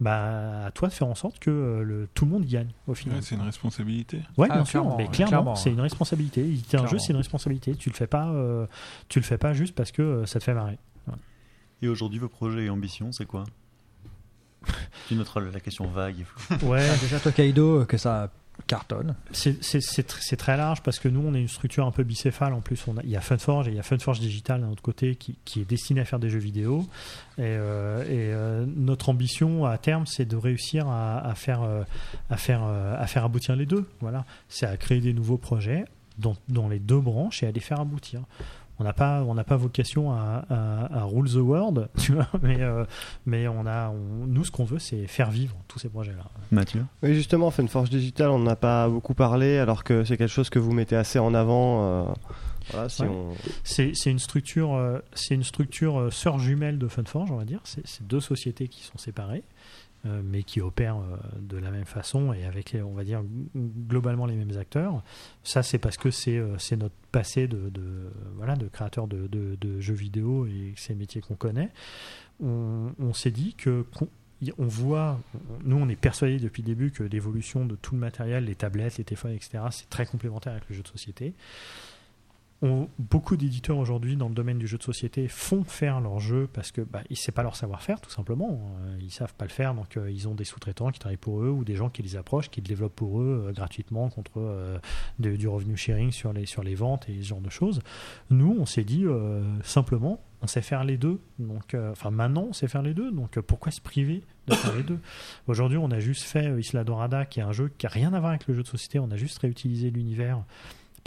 Bah, 0.00 0.66
à 0.66 0.70
toi 0.70 0.86
de 0.88 0.92
faire 0.94 1.08
en 1.08 1.16
sorte 1.16 1.40
que 1.40 1.50
euh, 1.50 1.82
le, 1.82 2.08
tout 2.14 2.24
le 2.24 2.30
monde 2.30 2.44
gagne 2.44 2.68
au 2.86 2.94
final. 2.94 3.16
Ouais, 3.16 3.22
c'est 3.22 3.34
une 3.34 3.40
responsabilité. 3.42 4.18
Ouais, 4.36 4.46
Ah, 4.48 4.54
bien 4.56 4.64
sûr, 4.64 4.80
clairement, 4.82 4.96
mais 4.96 5.08
clairement, 5.08 5.54
c'est 5.56 5.70
ouais. 5.70 5.74
une 5.74 5.80
responsabilité. 5.80 6.40
Éditer 6.42 6.76
un 6.76 6.86
jeu, 6.86 6.98
c'est 6.98 7.10
une 7.12 7.16
responsabilité. 7.18 7.74
Tu 7.74 7.90
le 7.90 7.94
fais 7.96 8.06
pas, 8.06 8.28
euh, 8.28 8.66
tu 9.08 9.18
le 9.18 9.24
fais 9.24 9.38
pas 9.38 9.54
juste 9.54 9.74
parce 9.74 9.90
que 9.90 10.02
euh, 10.02 10.26
ça 10.26 10.38
te 10.38 10.44
fait 10.44 10.54
marrer. 10.54 10.78
Et 11.82 11.88
aujourd'hui, 11.88 12.18
vos 12.20 12.28
projets 12.28 12.64
et 12.66 12.70
ambitions, 12.70 13.10
c'est 13.12 13.26
quoi? 13.26 13.44
Tu 15.08 15.14
noteras 15.14 15.40
la 15.40 15.60
question 15.60 15.86
vague 15.86 16.20
et 16.20 16.24
floue. 16.24 16.68
Ouais, 16.68 16.86
Ah, 16.88 16.96
déjà 17.00 17.18
Tokaido, 17.20 17.84
que 17.86 17.96
ça 17.96 18.30
cartonne. 18.66 19.14
c'est 19.32 19.62
c'est- 19.64 19.80
c'est 19.80 20.08
tr- 20.10 20.18
c'est 20.20 20.36
très 20.36 20.56
large 20.56 20.82
parce 20.82 20.98
que 20.98 21.08
nous, 21.08 21.20
on 21.24 21.34
est 21.34 21.40
une 21.40 21.48
structure 21.48 21.86
un 21.86 21.90
peu 21.90 22.02
bicéphale. 22.04 22.52
En 22.52 22.60
plus, 22.60 22.84
il 23.04 23.10
y 23.10 23.16
a 23.16 23.20
Funforge 23.20 23.68
et 23.68 23.70
il 23.70 23.76
y 23.76 23.80
a 23.80 23.82
Funforge 23.82 24.20
Digital 24.20 24.60
d'un 24.60 24.68
autre 24.70 24.82
côté 24.82 25.16
qui, 25.16 25.36
est 25.60 25.64
destiné 25.64 26.00
à 26.00 26.04
faire 26.04 26.18
des 26.18 26.28
jeux 26.30 26.38
vidéo. 26.38 26.86
Et, 27.38 27.42
euh, 27.42 28.04
euh, 28.08 28.66
notre 28.76 29.08
ambition 29.08 29.64
à 29.64 29.78
terme, 29.78 30.06
c'est 30.06 30.24
de 30.26 30.36
réussir 30.36 30.88
à, 30.88 31.18
à 31.26 31.34
faire, 31.34 31.62
euh, 31.62 31.82
à, 32.30 32.36
faire, 32.36 33.24
aboutir 33.24 33.56
les 33.56 33.66
deux. 33.66 33.88
Voilà, 34.00 34.24
c'est 34.48 34.66
à 34.66 34.76
créer 34.76 35.00
des 35.00 35.12
nouveaux 35.12 35.38
projets 35.38 35.84
dans 36.18 36.68
les 36.68 36.80
deux 36.80 37.00
branches 37.00 37.42
et 37.42 37.46
à 37.46 37.52
les 37.52 37.60
faire 37.60 37.80
aboutir. 37.80 38.22
On 38.80 38.84
n'a 38.84 38.92
pas, 38.92 39.22
on 39.24 39.34
n'a 39.34 39.42
pas 39.44 39.56
vocation 39.56 40.12
à, 40.12 40.44
à- 40.48 41.00
à 41.00 41.04
rule 41.04 41.28
the 41.28 41.36
world, 41.36 41.88
tu 41.98 42.12
vois, 42.12 42.28
mais, 42.42 42.60
euh, 42.60 42.84
mais 43.26 43.48
on 43.48 43.66
a, 43.66 43.88
on- 43.90 44.26
nous, 44.26 44.44
ce 44.44 44.50
qu'on 44.52 44.64
veut, 44.64 44.78
c'est 44.78 45.06
faire 45.08 45.30
vivre 45.30 45.56
tous 45.66 45.78
ces 45.80 45.88
projets-là. 45.88 46.24
Mathieu? 46.52 46.84
Oui, 47.02 47.14
justement, 47.14 47.50
Funforge 47.50 47.90
Digital, 47.90 48.30
on 48.30 48.38
n'en 48.38 48.50
a 48.52 48.56
pas 48.56 48.88
beaucoup 48.88 49.14
parlé, 49.14 49.58
alors 49.58 49.82
que 49.82 50.04
c'est 50.04 50.16
quelque 50.16 50.28
chose 50.30 50.48
que 50.50 50.58
vous 50.60 50.72
mettez 50.72 50.94
assez 50.96 51.18
en 51.18 51.34
avant. 51.34 51.82
euh, 51.82 52.04
voilà, 52.70 52.88
si 52.88 53.02
Ouais. 53.02 53.08
on... 53.08 53.32
C'est 53.64 53.92
c'est 53.94 54.10
une 54.10 54.18
structure, 54.18 54.74
euh, 54.74 54.98
c'est 55.12 55.34
une 55.34 55.42
structure 55.44 55.98
euh, 55.98 56.10
sœur 56.10 56.38
jumelle 56.38 56.78
de 56.78 56.86
Funforge, 56.86 57.30
on 57.32 57.36
va 57.36 57.44
dire. 57.44 57.60
C'est 57.64 57.84
c'est 57.86 58.06
deux 58.06 58.20
sociétés 58.20 58.68
qui 58.68 58.84
sont 58.84 58.98
séparées, 58.98 59.42
mais 60.04 60.42
qui 60.42 60.60
opèrent 60.60 60.98
euh, 60.98 61.16
de 61.40 61.56
la 61.56 61.70
même 61.70 61.84
façon 61.84 62.32
et 62.32 62.44
avec, 62.44 62.74
euh, 62.74 62.82
on 62.82 62.94
va 62.94 63.04
dire, 63.04 63.22
globalement 63.56 64.26
les 64.26 64.36
mêmes 64.36 64.56
acteurs. 64.56 65.02
Ça, 65.42 65.62
c'est 65.62 65.78
parce 65.78 65.96
que 65.96 66.10
c'est 66.10 66.36
euh, 66.36 66.56
notre 66.78 66.94
passé 67.10 67.48
de, 67.48 67.68
de, 67.68 68.10
de 68.56 68.68
créateur 68.68 69.08
de, 69.08 69.80
jeux 69.80 69.94
vidéo 69.94 70.46
et 70.46 70.72
que 70.74 70.80
c'est 70.80 70.92
le 70.92 70.98
métier 70.98 71.20
qu'on 71.20 71.34
connaît. 71.34 71.70
On, 72.40 73.12
s'est 73.12 73.32
dit 73.32 73.54
que 73.54 73.84
on 74.58 74.66
voit, 74.66 75.18
nous 75.64 75.76
on 75.76 75.88
est 75.88 75.96
persuadé 75.96 76.38
depuis 76.38 76.62
le 76.62 76.66
début 76.66 76.92
que 76.92 77.02
l'évolution 77.02 77.66
de 77.66 77.74
tout 77.74 77.94
le 77.94 78.00
matériel, 78.00 78.44
les 78.44 78.54
tablettes, 78.54 78.98
les 78.98 79.04
téléphones, 79.04 79.32
etc., 79.32 79.64
c'est 79.72 79.90
très 79.90 80.06
complémentaire 80.06 80.52
avec 80.52 80.68
le 80.68 80.76
jeu 80.76 80.82
de 80.82 80.88
société. 80.88 81.34
On- 82.60 82.88
beaucoup 82.98 83.36
d'éditeurs 83.36 83.78
aujourd'hui 83.78 84.16
dans 84.16 84.28
le 84.28 84.34
domaine 84.34 84.58
du 84.58 84.66
jeu 84.66 84.78
de 84.78 84.82
société 84.82 85.28
font 85.28 85.62
faire 85.62 86.00
leurs 86.00 86.18
jeux 86.18 86.48
parce 86.52 86.72
que 86.72 86.80
bah, 86.80 87.02
c'est 87.14 87.30
pas 87.30 87.44
leur 87.44 87.54
savoir-faire 87.54 88.00
tout 88.00 88.10
simplement. 88.10 88.72
Euh, 88.82 88.96
ils 89.00 89.12
savent 89.12 89.34
pas 89.34 89.44
le 89.44 89.50
faire 89.52 89.74
donc 89.74 89.96
euh, 89.96 90.10
ils 90.10 90.26
ont 90.26 90.34
des 90.34 90.42
sous-traitants 90.42 90.90
qui 90.90 90.98
travaillent 90.98 91.16
pour 91.18 91.40
eux 91.40 91.50
ou 91.50 91.62
des 91.62 91.76
gens 91.76 91.88
qui 91.88 92.02
les 92.02 92.16
approchent, 92.16 92.50
qui 92.50 92.60
le 92.60 92.66
développent 92.66 92.96
pour 92.96 93.20
eux 93.20 93.44
euh, 93.46 93.52
gratuitement 93.52 94.08
contre 94.08 94.80
du 95.20 95.46
revenu 95.46 95.76
sharing 95.76 96.10
sur 96.10 96.32
les 96.32 96.46
sur 96.46 96.64
les 96.64 96.74
ventes 96.74 97.08
et 97.08 97.22
ce 97.22 97.28
genre 97.28 97.40
de 97.40 97.50
choses. 97.50 97.80
Nous 98.30 98.56
on 98.58 98.66
s'est 98.66 98.82
dit 98.84 99.04
simplement 99.62 100.20
on 100.42 100.46
sait 100.48 100.62
faire 100.62 100.82
les 100.84 100.96
deux 100.96 101.20
donc 101.38 101.76
enfin 101.92 102.10
maintenant 102.10 102.46
on 102.48 102.52
sait 102.52 102.68
faire 102.68 102.82
les 102.82 102.94
deux 102.94 103.12
donc 103.12 103.38
pourquoi 103.40 103.70
se 103.70 103.80
priver 103.80 104.22
de 104.48 104.54
faire 104.54 104.74
les 104.74 104.82
deux? 104.82 104.98
Aujourd'hui 105.46 105.78
on 105.78 105.90
a 105.92 106.00
juste 106.00 106.22
fait 106.24 106.58
Isla 106.58 106.82
Dorada 106.82 107.24
qui 107.24 107.38
est 107.38 107.44
un 107.44 107.52
jeu 107.52 107.70
qui 107.78 107.86
a 107.86 107.90
rien 107.90 108.12
à 108.14 108.18
voir 108.20 108.30
avec 108.30 108.46
le 108.48 108.54
jeu 108.54 108.62
de 108.62 108.68
société. 108.68 108.98
On 108.98 109.10
a 109.12 109.16
juste 109.16 109.38
réutilisé 109.38 109.90
l'univers 109.90 110.42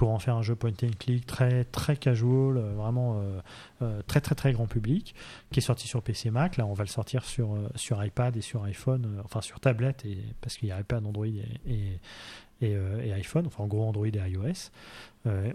pour 0.01 0.09
en 0.09 0.17
faire 0.17 0.35
un 0.35 0.41
jeu 0.41 0.55
point 0.55 0.71
and 0.81 0.97
click 0.97 1.27
très 1.27 1.63
très 1.63 1.95
casual, 1.95 2.57
euh, 2.57 2.73
vraiment 2.73 3.19
euh, 3.19 3.39
euh, 3.83 4.01
très 4.07 4.19
très 4.19 4.33
très 4.33 4.51
grand 4.51 4.65
public, 4.65 5.13
qui 5.51 5.59
est 5.59 5.61
sorti 5.61 5.87
sur 5.87 6.01
PC 6.01 6.31
Mac. 6.31 6.57
Là, 6.57 6.65
on 6.65 6.73
va 6.73 6.83
le 6.83 6.89
sortir 6.89 7.23
sur 7.23 7.55
sur 7.75 8.03
iPad 8.03 8.35
et 8.35 8.41
sur 8.41 8.63
iPhone, 8.63 9.21
enfin 9.23 9.41
sur 9.41 9.59
tablette 9.59 10.03
et 10.03 10.17
parce 10.41 10.57
qu'il 10.57 10.69
y 10.69 10.71
a 10.71 10.79
iPad, 10.79 11.05
Android 11.05 11.27
et 11.27 11.99
et, 12.63 13.13
iPhone, 13.13 13.45
enfin 13.45 13.63
en 13.63 13.67
gros 13.67 13.83
Android 13.87 14.07
et 14.07 14.31
iOS. 14.31 14.71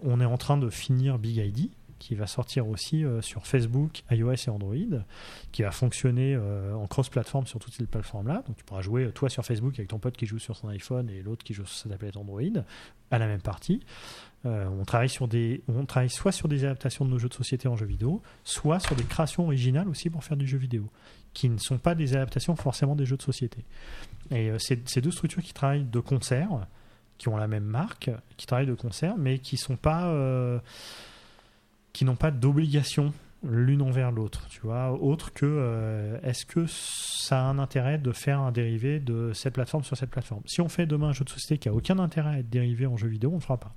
On 0.05 0.21
est 0.21 0.25
en 0.25 0.39
train 0.39 0.59
de 0.59 0.71
finir 0.71 1.19
Big 1.19 1.39
ID 1.39 1.71
qui 1.99 2.15
va 2.15 2.29
sortir 2.29 2.69
aussi 2.69 3.05
sur 3.23 3.47
Facebook, 3.47 4.05
iOS 4.13 4.35
et 4.47 4.51
Android, 4.51 5.03
qui 5.51 5.63
va 5.63 5.73
fonctionner 5.73 6.37
en 6.37 6.87
cross-platform 6.87 7.47
sur 7.47 7.59
toutes 7.59 7.75
ces 7.75 7.87
plateformes-là. 7.87 8.45
Donc 8.47 8.57
tu 8.57 8.65
pourras 8.65 8.83
jouer 8.83 9.11
toi 9.13 9.29
sur 9.29 9.45
Facebook 9.45 9.75
avec 9.75 9.89
ton 9.89 9.99
pote 9.99 10.17
qui 10.17 10.27
joue 10.27 10.39
sur 10.39 10.57
son 10.57 10.69
iPhone 10.69 11.09
et 11.11 11.23
l'autre 11.23 11.45
qui 11.45 11.55
joue 11.55 11.65
sur 11.65 11.79
sa 11.79 11.89
tablette 11.89 12.17
Android 12.17 12.43
à 13.11 13.19
la 13.19 13.27
même 13.27 13.41
partie. 13.41 13.81
Euh, 14.47 14.67
on 14.69 14.85
travaille 14.85 15.09
sur 15.09 15.29
des, 15.29 15.63
on 15.69 15.85
travaille 15.85 16.11
soit 16.11 16.33
sur 16.33 16.49
des 16.49 16.65
adaptations 16.65 17.05
de 17.05 17.11
nos 17.11 17.19
jeux 17.19 17.29
de 17.29 17.35
société 17.35 17.69
en 17.69 17.77
jeux 17.77 17.87
vidéo, 17.87 18.23
soit 18.45 18.79
sur 18.79 18.95
des 18.95 19.05
créations 19.05 19.45
originales 19.45 19.89
aussi 19.89 20.09
pour 20.09 20.23
faire 20.23 20.37
du 20.37 20.47
jeu 20.47 20.59
vidéo, 20.59 20.89
qui 21.35 21.49
ne 21.49 21.59
sont 21.59 21.79
pas 21.79 21.95
des 21.95 22.15
adaptations 22.15 22.55
forcément 22.55 22.95
des 22.95 23.07
jeux 23.07 23.17
de 23.17 23.23
société. 23.23 23.65
Et 24.31 24.51
euh, 24.51 24.59
c'est 24.59 24.89
ces 24.89 25.01
deux 25.01 25.11
structures 25.11 25.43
qui 25.43 25.53
travaillent 25.53 25.85
de 25.85 26.01
concert, 26.01 26.49
qui 27.19 27.29
ont 27.29 27.37
la 27.37 27.49
même 27.49 27.65
marque, 27.65 28.11
qui 28.37 28.47
travaillent 28.47 28.67
de 28.67 28.75
concert, 28.75 29.17
mais 29.17 29.39
qui 29.39 29.59
euh, 29.87 30.59
n'ont 32.03 32.17
pas 32.17 32.31
d'obligation 32.31 33.13
l'une 33.43 33.83
envers 33.83 34.13
l'autre, 34.13 34.47
tu 34.49 34.61
vois, 34.61 34.93
autre 34.93 35.33
que 35.33 35.47
euh, 35.47 36.19
est-ce 36.23 36.47
que 36.47 36.67
ça 36.67 37.41
a 37.41 37.45
un 37.45 37.59
intérêt 37.59 37.99
de 37.99 38.13
faire 38.13 38.41
un 38.41 38.53
dérivé 38.53 38.99
de 38.99 39.33
cette 39.35 39.55
plateforme 39.55 39.85
sur 39.85 39.97
cette 39.97 40.11
plateforme? 40.11 40.43
Si 40.47 40.61
on 40.61 40.69
fait 40.69 40.87
demain 40.87 41.09
un 41.09 41.13
jeu 41.13 41.25
de 41.25 41.31
société 41.31 41.59
qui 41.59 41.69
a 41.69 41.75
aucun 41.75 41.99
intérêt 41.99 42.31
à 42.31 42.39
être 42.39 42.51
dérivé 42.51 42.87
en 42.87 42.97
jeu 42.97 43.09
vidéo, 43.09 43.31
on 43.33 43.37
le 43.37 43.41
fera 43.41 43.59
pas. 43.59 43.73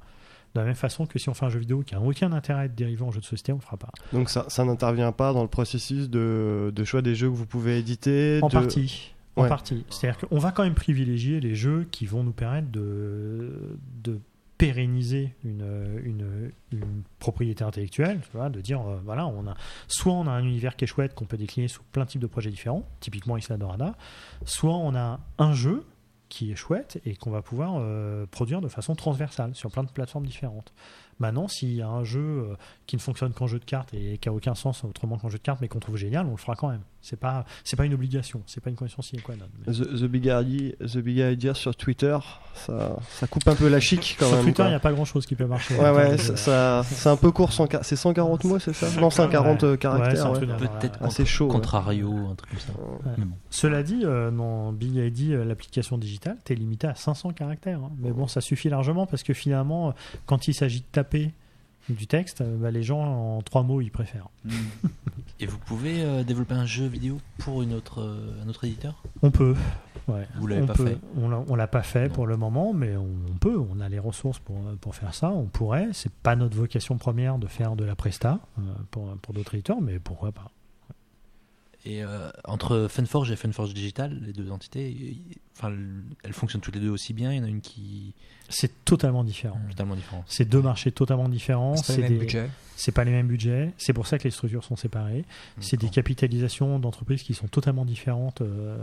De 0.56 0.60
la 0.62 0.66
même 0.66 0.76
façon 0.76 1.06
que 1.06 1.20
si 1.20 1.30
on 1.30 1.34
fait 1.36 1.46
un 1.46 1.50
jeu 1.50 1.60
vidéo 1.60 1.84
qui 1.84 1.94
a 1.96 2.02
aucun 2.02 2.32
intérêt 2.34 2.62
à 2.62 2.66
être 2.66 2.76
dérivé 2.76 3.04
en 3.04 3.12
jeu 3.12 3.20
de 3.20 3.26
société, 3.26 3.52
on 3.52 3.58
le 3.58 3.62
fera 3.62 3.78
pas. 3.78 3.92
Donc 4.14 4.30
ça, 4.30 4.46
ça 4.50 4.66
n'intervient 4.66 5.12
pas 5.12 5.32
dans 5.32 5.44
le 5.44 5.48
processus 5.48 6.10
de, 6.10 6.72
de 6.76 6.84
choix 6.84 7.02
des 7.04 7.14
jeux 7.16 7.30
que 7.30 7.36
vous 7.36 7.46
pouvez 7.46 7.78
éditer 7.78 8.40
En 8.42 8.48
de- 8.48 8.54
partie. 8.54 9.14
En 9.36 9.44
Ouais. 9.44 9.48
partie. 9.50 9.86
C'est-à-dire 9.90 10.28
qu'on 10.28 10.40
va 10.40 10.52
quand 10.52 10.64
même 10.64 10.74
privilégier 10.74 11.40
les 11.40 11.54
jeux 11.56 11.88
qui 11.92 12.06
vont 12.08 12.24
nous 12.24 12.32
permettre 12.34 12.70
de, 12.72 13.78
de 14.04 14.20
pérenniser 14.58 15.34
une, 15.46 15.64
une, 16.04 16.52
une 16.74 17.04
propriété 17.20 17.64
intellectuelle, 17.64 18.20
tu 18.30 18.36
vois, 18.36 18.50
de 18.50 18.60
dire, 18.60 18.82
euh, 18.82 19.00
voilà, 19.06 19.26
on 19.28 19.48
a, 19.48 19.54
soit 19.88 20.12
on 20.12 20.28
a 20.28 20.32
un 20.32 20.44
univers 20.44 20.76
qui 20.76 20.84
est 20.84 20.88
chouette, 20.88 21.14
qu'on 21.16 21.24
peut 21.26 21.38
décliner 21.38 21.70
sous 21.70 21.82
plein 21.94 22.04
de 22.04 22.10
types 22.10 22.22
de 22.22 22.28
projets 22.28 22.50
différents, 22.50 22.84
typiquement 23.00 23.38
Isla 23.38 23.56
Dorada, 23.56 23.96
soit 24.44 24.76
on 24.76 24.96
a 24.96 25.20
un 25.38 25.54
jeu 25.54 25.86
qui 26.30 26.52
est 26.52 26.56
chouette 26.56 27.02
et 27.06 27.16
qu'on 27.16 27.32
va 27.32 27.42
pouvoir 27.42 27.78
euh, 27.78 28.26
produire 28.28 28.62
de 28.62 28.68
façon 28.68 28.96
transversale 28.96 29.56
sur 29.56 29.72
plein 29.72 29.84
de 29.84 29.90
plateformes 29.90 30.26
différentes. 30.26 30.72
Maintenant, 31.20 31.48
s'il 31.48 31.74
y 31.74 31.82
a 31.82 31.90
un 31.90 32.04
jeu 32.04 32.20
euh, 32.22 32.56
qui 32.86 32.96
ne 32.96 33.02
fonctionne 33.02 33.34
qu'en 33.34 33.48
jeu 33.48 33.60
de 33.60 33.66
cartes 33.66 33.94
et 33.94 34.18
qui 34.20 34.30
a 34.30 34.34
aucun 34.34 34.56
sens 34.56 34.84
autrement 34.84 35.18
qu'en 35.18 35.30
jeu 35.30 35.40
de 35.40 35.44
cartes, 35.44 35.60
mais 35.60 35.68
qu'on 35.68 35.80
trouve 35.80 35.98
génial, 35.98 36.28
on 36.28 36.32
le 36.32 36.38
fera 36.38 36.56
quand 36.56 36.70
même. 36.70 36.84
C'est 37.02 37.18
pas, 37.20 37.46
c'est 37.64 37.78
pas 37.78 37.86
une 37.86 37.94
obligation, 37.94 38.42
c'est 38.46 38.62
pas 38.62 38.70
une 38.70 38.76
condition 38.76 39.02
sine 39.02 39.22
qua 39.22 39.34
non. 39.36 39.46
Mais- 39.66 39.74
The, 39.74 39.84
the 40.02 40.04
Big 40.04 40.26
Idea, 40.26 40.74
The 40.86 40.98
Big 40.98 41.18
Idea 41.18 41.54
sur 41.54 41.74
Twitter, 41.76 42.18
ça, 42.54 42.98
ça 43.10 43.26
coupe 43.26 43.48
un 43.48 43.56
peu 43.56 43.70
la 43.70 43.80
chic 43.80 44.18
quand 44.20 44.26
Sur 44.28 44.36
même. 44.36 44.46
Twitter, 44.46 44.64
il 44.64 44.70
n'y 44.70 44.74
a 44.76 44.80
pas 44.82 44.92
grand 44.92 45.06
chose 45.06 45.26
qui 45.26 45.36
peut 45.36 45.46
marcher. 45.46 45.76
Ouais, 45.78 45.92
ouais, 45.92 46.18
ça, 46.18 46.34
euh, 46.34 46.36
ça- 46.36 46.84
c'est 46.84 47.10
un 47.10 47.16
peu 47.16 47.32
court, 47.32 47.54
100 47.54 47.68
ca- 47.72 47.84
c'est 47.84 47.96
140 47.96 48.44
mots, 48.44 48.60
c'est 48.60 48.74
ça 48.74 48.88
Non, 49.00 49.10
140 49.10 49.64
Ouais. 49.64 49.78
caractères. 49.78 50.10
Ouais, 50.10 50.16
c'est 50.40 50.46
un 50.46 50.50
ouais. 50.50 50.58
Peut-être 50.80 51.12
c'est 51.12 51.26
chaud. 51.26 51.46
ouais. 51.46 51.52
Contrario, 51.54 52.14
un 52.32 52.36
truc 52.36 52.50
comme 52.52 52.60
ça. 52.60 52.74
Ouais. 52.82 53.14
Mais 53.18 53.26
bon. 53.26 53.36
Cela 53.50 53.82
dit, 53.82 54.02
euh, 54.04 54.30
dans 54.30 54.74
Big 54.74 54.96
ID, 54.96 55.32
euh, 55.32 55.46
l'application 55.46 55.98
digitale, 55.98 56.38
t'es 56.44 56.54
limité 56.56 56.88
à 56.88 56.96
500 56.96 57.32
caractères. 57.32 57.80
hein. 57.80 57.92
Mais 58.00 58.12
bon, 58.12 58.28
ça 58.28 58.42
suffit 58.42 58.68
largement 58.70 59.06
parce 59.06 59.24
que 59.24 59.34
finalement, 59.34 59.90
euh, 59.90 59.92
quand 60.26 60.48
il 60.50 60.54
s'agit 60.54 60.82
de 60.82 60.86
taper 60.92 61.32
du 61.90 62.08
texte, 62.08 62.42
euh, 62.42 62.58
bah, 62.58 62.72
les 62.72 62.84
gens 62.84 63.02
en 63.38 63.42
trois 63.42 63.64
mots, 63.64 63.82
ils 63.82 63.92
préfèrent. 63.92 64.30
Et 65.40 65.46
vous 65.46 65.58
pouvez 65.58 66.04
euh, 66.04 66.24
développer 66.24 66.54
un 66.54 66.66
jeu 66.66 66.86
vidéo 66.86 67.18
pour 67.38 67.62
une 67.62 67.74
autre, 67.74 68.02
euh, 68.02 68.44
un 68.46 68.50
autre 68.50 68.66
éditeur? 68.66 69.02
On 69.22 69.32
peut. 69.32 69.56
Ouais. 70.08 70.28
Vous 70.40 70.48
l'avez 70.48 70.66
pas 70.66 70.74
peut. 70.74 70.88
fait? 70.88 70.98
On 71.18 71.30
l'a- 71.30 71.44
on 71.48 71.56
l'a 71.56 71.68
pas 71.68 71.84
fait 71.84 72.12
pour 72.12 72.26
le 72.28 72.36
moment, 72.36 72.74
mais 72.74 72.96
on, 72.98 73.08
on 73.32 73.38
peut. 73.38 73.58
On 73.72 73.80
a 73.80 73.88
les 73.90 74.00
ressources 74.00 74.40
pour, 74.40 74.58
pour 74.82 74.96
faire 74.96 75.14
ça. 75.14 75.30
On 75.30 75.46
pourrait. 75.46 75.90
C'est 75.94 76.12
pas 76.12 76.36
notre 76.36 76.58
vocation 76.58 76.98
première 76.98 77.38
de 77.38 77.48
faire 77.48 77.76
de 77.76 77.86
la 77.86 77.96
presta 77.96 78.40
euh, 78.58 78.62
pour, 78.92 79.06
pour 79.22 79.34
d'autres 79.34 79.54
éditeurs, 79.54 79.82
mais 79.82 80.00
pourquoi 80.00 80.32
pas. 80.32 80.52
Et 81.86 82.04
euh, 82.04 82.30
entre 82.44 82.88
Funforge 82.90 83.32
et 83.32 83.36
Funforge 83.38 83.74
Digital, 83.74 84.20
les 84.26 84.34
deux 84.34 84.52
entités, 84.52 84.92
y- 84.92 85.22
enfin, 85.58 85.74
elles 86.24 86.34
fonctionnent 86.34 86.62
toutes 86.62 86.76
les 86.76 86.82
deux 86.82 86.90
aussi 86.90 87.14
bien. 87.14 87.32
Il 87.32 87.38
y 87.38 87.40
en 87.40 87.46
a 87.46 87.48
une 87.48 87.62
qui 87.62 88.14
C'est 88.50 88.84
totalement 88.84 89.24
différent. 89.24 89.60
totalement 89.70 89.96
différente. 89.96 90.26
C'est 90.28 90.44
deux 90.44 90.62
marchés 90.62 90.92
totalement 90.92 91.30
différents. 91.30 91.78
C'est 91.78 91.96
pas 91.96 92.02
les 92.02 92.10
mêmes 92.10 92.20
budgets. 92.20 92.50
C'est 92.76 92.92
pas 92.92 93.04
les 93.06 93.12
mêmes 93.12 93.28
budgets. 93.28 93.72
C'est 93.78 93.94
pour 93.94 94.08
ça 94.08 94.18
que 94.18 94.26
les 94.26 94.32
structures 94.32 94.64
sont 94.66 94.76
séparées. 94.76 95.24
C'est 95.62 95.78
des 95.78 95.90
capitalisations 95.90 96.80
d'entreprises 96.80 97.24
qui 97.24 97.34
sont 97.34 97.48
totalement 97.48 97.86
différentes 97.86 98.42
euh, 98.42 98.78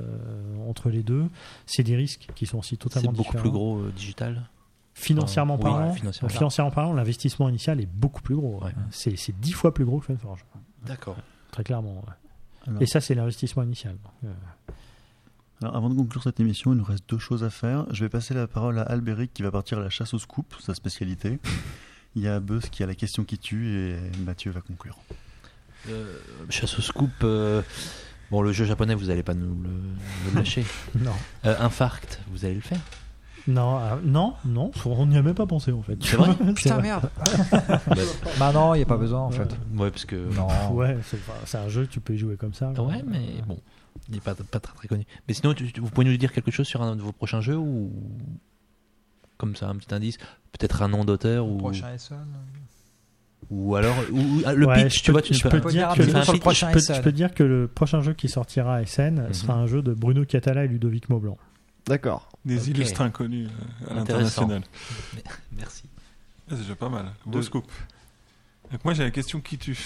entre 0.68 0.88
les 0.88 1.02
deux. 1.02 1.26
C'est 1.66 1.82
des 1.82 1.96
risques 1.96 2.28
qui 2.34 2.46
sont 2.46 2.58
aussi 2.58 2.70
C'est 2.70 2.76
totalement 2.78 3.12
beaucoup 3.12 3.24
différents. 3.24 3.42
plus 3.42 3.50
gros 3.50 3.78
euh, 3.80 3.92
digital. 3.94 4.48
Financièrement 4.94 5.58
parlant, 5.58 5.92
financièrement. 5.92 6.30
financièrement 6.30 6.70
parlant, 6.70 6.94
l'investissement 6.94 7.50
initial 7.50 7.78
est 7.82 7.86
beaucoup 7.86 8.22
plus 8.22 8.36
gros. 8.36 8.62
C'est 8.90 9.16
c'est 9.16 9.38
dix 9.38 9.52
fois 9.52 9.74
plus 9.74 9.84
gros 9.84 10.00
que 10.00 10.06
Funforge. 10.06 10.46
D'accord. 10.86 11.16
Très 11.52 11.62
clairement. 11.64 11.96
ouais. 11.96 12.12
Alors- 12.66 12.82
Et 12.82 12.86
ça, 12.86 13.00
c'est 13.00 13.14
l'investissement 13.14 13.62
initial. 13.62 13.96
Euh, 14.24 14.32
Alors, 15.62 15.76
avant 15.76 15.88
de 15.88 15.94
conclure 15.94 16.22
cette 16.22 16.38
émission, 16.40 16.72
il 16.72 16.76
nous 16.78 16.84
reste 16.84 17.08
deux 17.08 17.18
choses 17.18 17.42
à 17.44 17.50
faire. 17.50 17.86
Je 17.92 18.04
vais 18.04 18.08
passer 18.10 18.34
la 18.34 18.46
parole 18.46 18.78
à 18.78 18.82
Albéric 18.82 19.32
qui 19.32 19.42
va 19.42 19.50
partir 19.50 19.78
à 19.78 19.80
la 19.82 19.88
chasse 19.90 20.12
au 20.14 20.18
scoop, 20.18 20.54
sa 20.60 20.74
spécialité. 20.74 21.38
Il 22.14 22.22
y 22.22 22.28
a 22.28 22.40
Buzz 22.40 22.68
qui 22.70 22.82
a 22.82 22.86
la 22.86 22.94
question 22.94 23.24
qui 23.24 23.38
tue 23.38 23.68
et 23.74 23.96
Mathieu 24.24 24.50
va 24.50 24.60
conclure. 24.60 24.98
Euh, 25.88 26.14
chasse 26.50 26.78
au 26.78 26.82
scoop. 26.82 27.10
euh, 27.22 27.62
bon, 28.30 28.42
le 28.42 28.52
jeu 28.52 28.64
japonais, 28.64 28.94
vous 28.94 29.08
allez 29.10 29.22
pas 29.22 29.34
nous 29.34 29.54
le, 29.62 29.68
nous 29.70 30.30
le 30.30 30.34
lâcher. 30.34 30.64
Non. 30.98 31.14
Euh, 31.44 31.54
Infarct, 31.60 32.20
vous 32.28 32.44
allez 32.44 32.54
le 32.56 32.60
faire. 32.60 32.80
Non, 33.48 33.78
euh, 33.78 33.96
non, 34.04 34.34
non, 34.44 34.70
on 34.84 35.06
n'y 35.06 35.16
a 35.16 35.22
même 35.22 35.34
pas 35.34 35.46
pensé 35.46 35.70
en 35.72 35.82
fait. 35.82 35.96
C'est 36.02 36.16
vrai 36.16 36.30
C'est 36.46 36.54
Putain, 36.54 36.74
vrai. 36.74 36.82
merde. 36.82 37.10
bah 38.40 38.52
non, 38.52 38.74
il 38.74 38.78
n'y 38.78 38.82
a 38.82 38.86
pas 38.86 38.96
besoin 38.96 39.20
en 39.20 39.30
fait. 39.30 39.48
Ouais, 39.76 39.90
parce 39.90 40.04
que. 40.04 40.16
Non. 40.34 40.48
Ouais, 40.74 40.96
c'est 41.44 41.58
un 41.58 41.68
jeu, 41.68 41.86
tu 41.86 42.00
peux 42.00 42.14
y 42.14 42.18
jouer 42.18 42.36
comme 42.36 42.54
ça. 42.54 42.70
Ouais, 42.72 43.02
mais 43.06 43.42
bon, 43.46 43.58
il 44.08 44.14
n'est 44.14 44.20
pas, 44.20 44.34
pas 44.34 44.58
très, 44.60 44.74
très 44.74 44.88
connu. 44.88 45.04
Mais 45.28 45.34
sinon, 45.34 45.54
tu- 45.54 45.72
tu- 45.72 45.80
vous 45.80 45.90
pouvez 45.90 46.06
nous 46.08 46.16
dire 46.16 46.32
quelque 46.32 46.50
chose 46.50 46.66
sur 46.66 46.82
un 46.82 46.96
de 46.96 47.02
vos 47.02 47.12
prochains 47.12 47.40
jeux 47.40 47.56
ou 47.56 47.92
comme 49.36 49.54
ça, 49.54 49.68
un 49.68 49.76
petit 49.76 49.94
indice, 49.94 50.18
peut-être 50.52 50.82
un 50.82 50.88
nom 50.88 51.04
d'auteur 51.04 51.46
ou 51.46 51.56
Prochain 51.58 51.92
Essen. 51.94 52.16
ou 53.50 53.76
alors 53.76 53.94
ou, 54.10 54.16
ou- 54.18 54.42
ah, 54.44 54.54
le 54.54 54.66
Ouais, 54.66 54.84
pitch, 54.84 54.94
je 54.98 55.00
tu 55.00 55.06
peux, 55.06 55.12
vois, 55.12 55.22
tu 55.22 55.34
je 55.34 55.42
peux 55.48 55.60
te 55.60 55.68
dire 55.68 55.90
tu 55.92 56.00
que 56.00 56.06
fais 56.06 56.16
un 56.16 56.22
sur 56.22 56.32
le 56.32 56.38
pitch 56.38 56.42
prochain 56.42 56.68
je 56.68 56.72
peux, 56.72 56.80
SN. 56.80 56.94
je 56.94 57.00
peux 57.02 57.12
te 57.12 57.16
dire 57.16 57.34
que 57.34 57.42
le 57.44 57.68
prochain 57.68 58.00
jeu 58.00 58.12
qui 58.14 58.28
sortira 58.28 58.76
à 58.76 58.82
SN 58.86 59.26
Mhm. 59.28 59.32
sera 59.34 59.54
un 59.54 59.66
jeu 59.66 59.82
de 59.82 59.92
Bruno 59.94 60.24
Catala 60.24 60.64
et 60.64 60.68
Ludovic 60.68 61.08
Maublanc. 61.10 61.36
D'accord. 61.86 62.28
Des 62.46 62.70
illustres 62.70 63.00
inconnus 63.00 63.48
euh, 63.50 63.90
à 63.90 63.94
l'international. 63.94 64.62
Merci. 65.52 65.82
Ah, 66.48 66.50
c'est 66.50 66.58
déjà 66.58 66.76
pas 66.76 66.88
mal. 66.88 67.12
Beau 67.26 67.42
scoop. 67.42 67.70
Donc 68.70 68.84
moi 68.84 68.94
j'ai 68.94 69.02
la 69.02 69.10
question 69.10 69.40
qui 69.40 69.58
tue. 69.58 69.76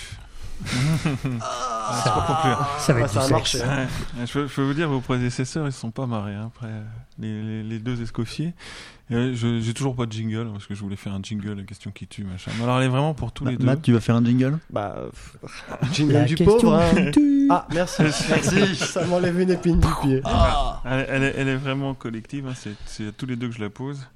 Ah, 1.42 2.00
c'est 2.04 2.12
pour 2.12 2.24
conclure. 2.26 2.66
Ça 2.78 2.92
va 2.92 3.00
Ah, 3.00 3.04
être 3.04 3.10
ça 3.12 3.26
du 3.26 3.34
a 3.34 3.38
sexe. 3.44 3.54
marché. 3.54 3.58
Ouais. 3.58 4.26
Je, 4.26 4.32
peux, 4.32 4.46
je 4.46 4.54
peux 4.54 4.62
vous 4.62 4.74
dire, 4.74 4.88
vos 4.88 5.00
prédécesseurs, 5.00 5.66
ils 5.66 5.72
se 5.72 5.80
sont 5.80 5.90
pas 5.90 6.06
marrés 6.06 6.34
hein, 6.34 6.46
après 6.48 6.68
euh, 6.68 6.82
les, 7.18 7.42
les- 7.42 7.62
les 7.62 7.78
deux 7.78 8.00
escoffiers. 8.02 8.54
Et, 9.10 9.14
euh, 9.14 9.34
je- 9.34 9.60
J'ai 9.60 9.74
toujours 9.74 9.96
pas 9.96 10.06
de 10.06 10.12
jingle 10.12 10.48
parce 10.52 10.66
que 10.66 10.74
je 10.74 10.80
voulais 10.82 10.96
faire 10.96 11.12
un 11.14 11.20
jingle, 11.22 11.54
la 11.54 11.62
question 11.64 11.90
qui 11.90 12.06
tue, 12.06 12.22
machin. 12.24 12.52
Mais 12.58 12.62
alors 12.64 12.78
elle 12.78 12.84
est 12.84 12.88
vraiment 12.88 13.12
pour 13.14 13.32
tous 13.32 13.44
les 13.44 13.56
deux. 13.56 13.64
Matt, 13.64 13.82
tu 13.82 13.92
vas 13.92 14.00
faire 14.00 14.14
un 14.16 14.24
jingle? 14.24 14.58
Bah, 14.70 14.96
jingle 15.92 16.12
La 16.12 16.24
du 16.24 16.36
pauvre. 16.36 16.74
hein. 16.74 17.10
Ah, 17.50 17.66
merci, 17.74 18.02
merci. 18.28 18.76
Ça 18.76 19.04
m'enlève 19.06 19.40
une 19.40 19.50
épine 19.50 19.80
du 19.80 19.88
pied. 20.02 20.22
Elle, 20.84 21.06
elle 21.08 21.22
est, 21.24 21.34
elle 21.38 21.48
est 21.48 21.56
vraiment 21.56 21.94
collective, 21.94 22.46
hein, 22.46 22.54
c'est- 22.54 22.76
c'est 22.86 23.08
à 23.08 23.12
tous 23.12 23.26
les 23.26 23.34
deux 23.36 23.48
que 23.48 23.54
je 23.54 23.60
la 23.60 23.70
pose. 23.70 24.06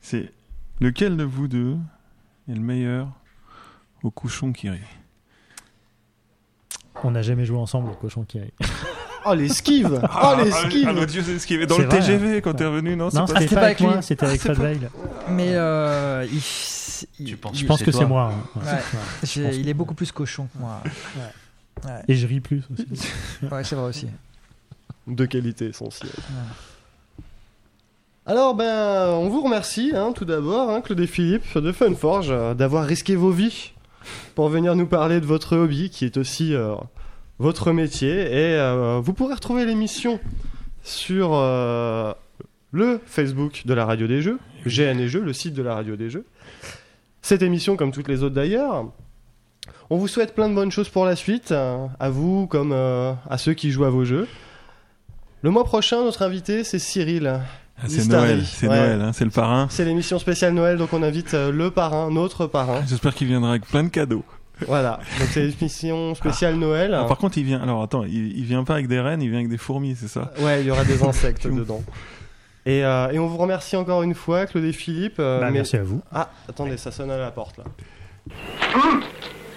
C'est 0.00 0.32
lequel 0.80 1.16
de 1.16 1.22
vous 1.24 1.46
deux 1.46 1.76
est 2.50 2.54
le 2.54 2.60
meilleur 2.60 3.06
au 4.02 4.10
couchon 4.10 4.52
qui 4.52 4.68
rit? 4.68 4.80
On 7.02 7.10
n'a 7.10 7.22
jamais 7.22 7.44
joué 7.44 7.58
ensemble 7.58 7.90
au 7.90 7.94
cochon 7.94 8.24
qui 8.24 8.38
rit. 8.40 8.52
Oh, 9.26 9.34
l'esquive 9.34 10.00
Oh, 10.02 10.06
Ah, 10.10 10.36
l'esquive 10.42 10.86
ah, 10.88 10.92
mon 10.92 11.04
Dieu, 11.04 11.22
c'est 11.24 11.38
ce 11.38 11.46
qui 11.46 11.54
est 11.54 11.66
dans 11.66 11.76
C'est 11.76 11.82
le 11.82 11.88
vrai, 11.88 11.98
TGV 12.00 12.36
hein. 12.36 12.40
quand 12.42 12.54
t'es 12.54 12.64
revenu, 12.66 12.94
non, 12.96 13.06
Non, 13.06 13.10
pas- 13.10 13.26
c'était 13.26 13.40
c'était 13.40 13.54
pas 13.56 13.60
pas 13.60 13.66
avec 13.66 13.76
avec 13.78 13.80
moi, 13.80 13.96
lui. 13.96 14.02
c'était 14.02 14.26
avec 14.26 14.40
Fred 14.40 14.58
Veil. 14.58 14.80
Mais 15.30 15.48
euh, 15.54 16.26
il, 16.30 16.40
il- 17.20 17.26
Tu 17.26 17.36
penses 17.36 17.58
Je 17.58 17.66
pense 17.66 17.82
que 17.82 17.90
toi 17.90 18.00
c'est 18.00 18.06
moi. 18.06 18.32
hein. 18.32 18.60
Ouais. 18.60 18.66
Ouais. 18.66 18.72
Ouais. 18.72 18.80
j'ai- 19.24 19.42
pense 19.44 19.56
il 19.56 19.64
que- 19.64 19.68
est 19.70 19.74
beaucoup 19.74 19.94
plus 19.94 20.12
cochon 20.12 20.46
que 20.54 20.58
moi. 20.58 20.80
Ouais, 21.84 21.90
Et 22.08 22.14
je 22.14 22.26
ris 22.26 22.40
plus 22.40 22.62
aussi. 22.72 22.86
ouais 23.50 23.64
c'est 23.64 23.74
vrai 23.76 23.88
aussi. 23.88 24.06
De 25.06 25.26
qualité 25.26 25.66
essentielle. 25.66 26.10
Alors, 28.26 28.54
ben, 28.54 29.08
on 29.10 29.28
vous 29.28 29.42
remercie, 29.42 29.92
hein, 29.94 30.12
tout 30.14 30.24
d'abord, 30.24 30.70
hein, 30.70 30.80
Claude 30.80 31.00
et 31.00 31.06
Philippe 31.06 31.58
de 31.58 31.72
Funforge, 31.72 32.28
euh, 32.30 32.54
d'avoir 32.54 32.86
risqué 32.86 33.16
vos 33.16 33.30
vies 33.30 33.72
pour 34.34 34.48
venir 34.48 34.74
nous 34.76 34.86
parler 34.86 35.20
de 35.20 35.26
votre 35.26 35.56
hobby, 35.56 35.90
qui 35.90 36.04
est 36.04 36.16
aussi 36.16 36.54
euh, 36.54 36.74
votre 37.38 37.72
métier. 37.72 38.12
Et 38.12 38.58
euh, 38.58 39.00
vous 39.02 39.12
pourrez 39.12 39.34
retrouver 39.34 39.64
l'émission 39.64 40.20
sur 40.82 41.30
euh, 41.34 42.12
le 42.72 43.00
Facebook 43.06 43.62
de 43.64 43.74
la 43.74 43.84
Radio 43.84 44.06
des 44.06 44.22
Jeux, 44.22 44.38
GN 44.66 44.98
et 44.98 45.08
Jeux, 45.08 45.22
le 45.22 45.32
site 45.32 45.54
de 45.54 45.62
la 45.62 45.74
Radio 45.74 45.96
des 45.96 46.10
Jeux. 46.10 46.24
Cette 47.22 47.42
émission, 47.42 47.76
comme 47.76 47.92
toutes 47.92 48.08
les 48.08 48.22
autres 48.22 48.34
d'ailleurs, 48.34 48.90
on 49.88 49.96
vous 49.96 50.08
souhaite 50.08 50.34
plein 50.34 50.48
de 50.48 50.54
bonnes 50.54 50.70
choses 50.70 50.88
pour 50.88 51.06
la 51.06 51.16
suite, 51.16 51.52
à 51.52 52.10
vous 52.10 52.46
comme 52.46 52.72
à 52.72 53.38
ceux 53.38 53.54
qui 53.54 53.70
jouent 53.70 53.84
à 53.84 53.90
vos 53.90 54.04
jeux. 54.04 54.28
Le 55.40 55.50
mois 55.50 55.64
prochain, 55.64 56.04
notre 56.04 56.22
invité, 56.22 56.64
c'est 56.64 56.78
Cyril. 56.78 57.40
Ah, 57.78 57.86
c'est. 57.88 58.06
Noël, 58.08 58.42
c'est 58.46 58.68
Ouais. 58.68 58.76
Noël, 58.76 59.00
hein, 59.02 59.12
c'est 59.12 59.24
le 59.24 59.30
parrain. 59.30 59.66
C'est 59.70 59.84
l'émission 59.84 60.18
spéciale 60.18 60.54
Noël, 60.54 60.76
donc 60.78 60.92
on 60.92 61.02
invite 61.02 61.34
euh, 61.34 61.50
le 61.50 61.70
parrain, 61.70 62.10
notre 62.10 62.46
parrain. 62.46 62.82
J'espère 62.86 63.14
qu'il 63.14 63.26
viendra 63.26 63.50
avec 63.50 63.66
plein 63.66 63.82
de 63.82 63.88
cadeaux. 63.88 64.24
Voilà, 64.68 65.00
donc 65.18 65.28
c'est 65.32 65.42
l'émission 65.44 66.14
spéciale 66.14 66.54
Noël. 66.54 66.94
Ah, 66.94 67.04
par 67.04 67.18
contre, 67.18 67.36
il 67.38 67.44
vient. 67.44 67.60
Alors 67.60 67.82
attends, 67.82 68.04
il, 68.04 68.38
il 68.38 68.44
vient 68.44 68.62
pas 68.62 68.74
avec 68.74 68.86
des 68.86 69.00
rennes, 69.00 69.20
il 69.20 69.28
vient 69.28 69.38
avec 69.40 69.50
des 69.50 69.58
fourmis, 69.58 69.96
c'est 69.96 70.06
ça 70.08 70.30
Ouais, 70.38 70.60
il 70.60 70.66
y 70.66 70.70
aura 70.70 70.84
des 70.84 71.02
insectes 71.08 71.46
dedans. 71.48 71.82
Et, 72.64 72.84
euh, 72.84 73.10
et 73.10 73.18
on 73.18 73.26
vous 73.26 73.36
remercie 73.36 73.76
encore 73.76 74.02
une 74.04 74.14
fois, 74.14 74.46
Claude 74.46 74.64
et 74.64 74.72
Philippe. 74.72 75.16
euh, 75.18 75.40
Bah, 75.40 75.46
mais- 75.46 75.54
Merci 75.58 75.76
à 75.76 75.82
vous. 75.82 76.00
Ah, 76.12 76.30
attendez, 76.48 76.76
ça 76.76 76.92
sonne 76.92 77.10
à 77.10 77.18
la 77.18 77.30
porte 77.32 77.58
là. 77.58 77.64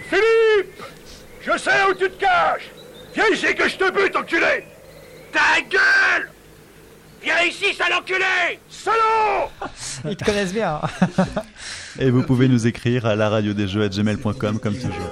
Philippe 0.10 0.84
Je 1.42 1.58
sais 1.58 1.72
où 1.90 1.94
tu 1.94 2.10
te 2.10 2.20
caches 2.20 2.72
Viens 3.16 3.26
ici 3.32 3.54
que 3.56 3.70
je 3.70 3.78
te 3.78 3.92
bute, 3.92 4.16
enculé 4.16 4.66
Ta 5.32 5.62
gueule 5.70 6.30
Viens 7.28 7.44
ici, 7.44 7.74
sale 7.74 7.92
enculé 7.94 8.24
Salaud 8.70 9.50
Ils 10.10 10.16
te 10.16 10.24
connaissent 10.24 10.54
bien. 10.54 10.80
Et 12.00 12.10
vous 12.10 12.24
pouvez 12.24 12.48
nous 12.48 12.68
écrire 12.68 13.06
à 13.06 13.18
la 13.18 13.28
radio 13.28 13.52
des 13.52 13.68
jeux 13.68 13.84
à 13.84 13.90
gmail.com 13.90 14.60
comme 14.60 14.76
toujours. 14.76 15.12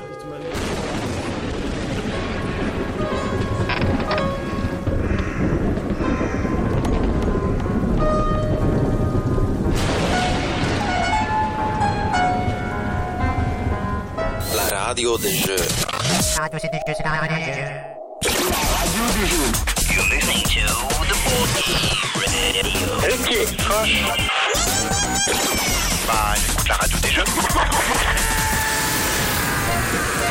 La 14.55 14.79
radio 14.85 15.17
des 15.17 15.35
jeux. 15.35 15.55
Ok, 23.07 23.31
Bah, 26.07 26.33
j'écoute 26.35 26.67
la 26.67 26.75
radio 26.75 26.97
des. 26.99 27.23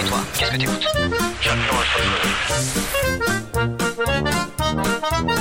Et 0.01 0.05
toi, 0.05 0.19
qu'est-ce 0.37 0.51
que 0.51 0.57
t'écoutes 0.57 0.87
J'adore 1.41 1.85
le 5.29 5.34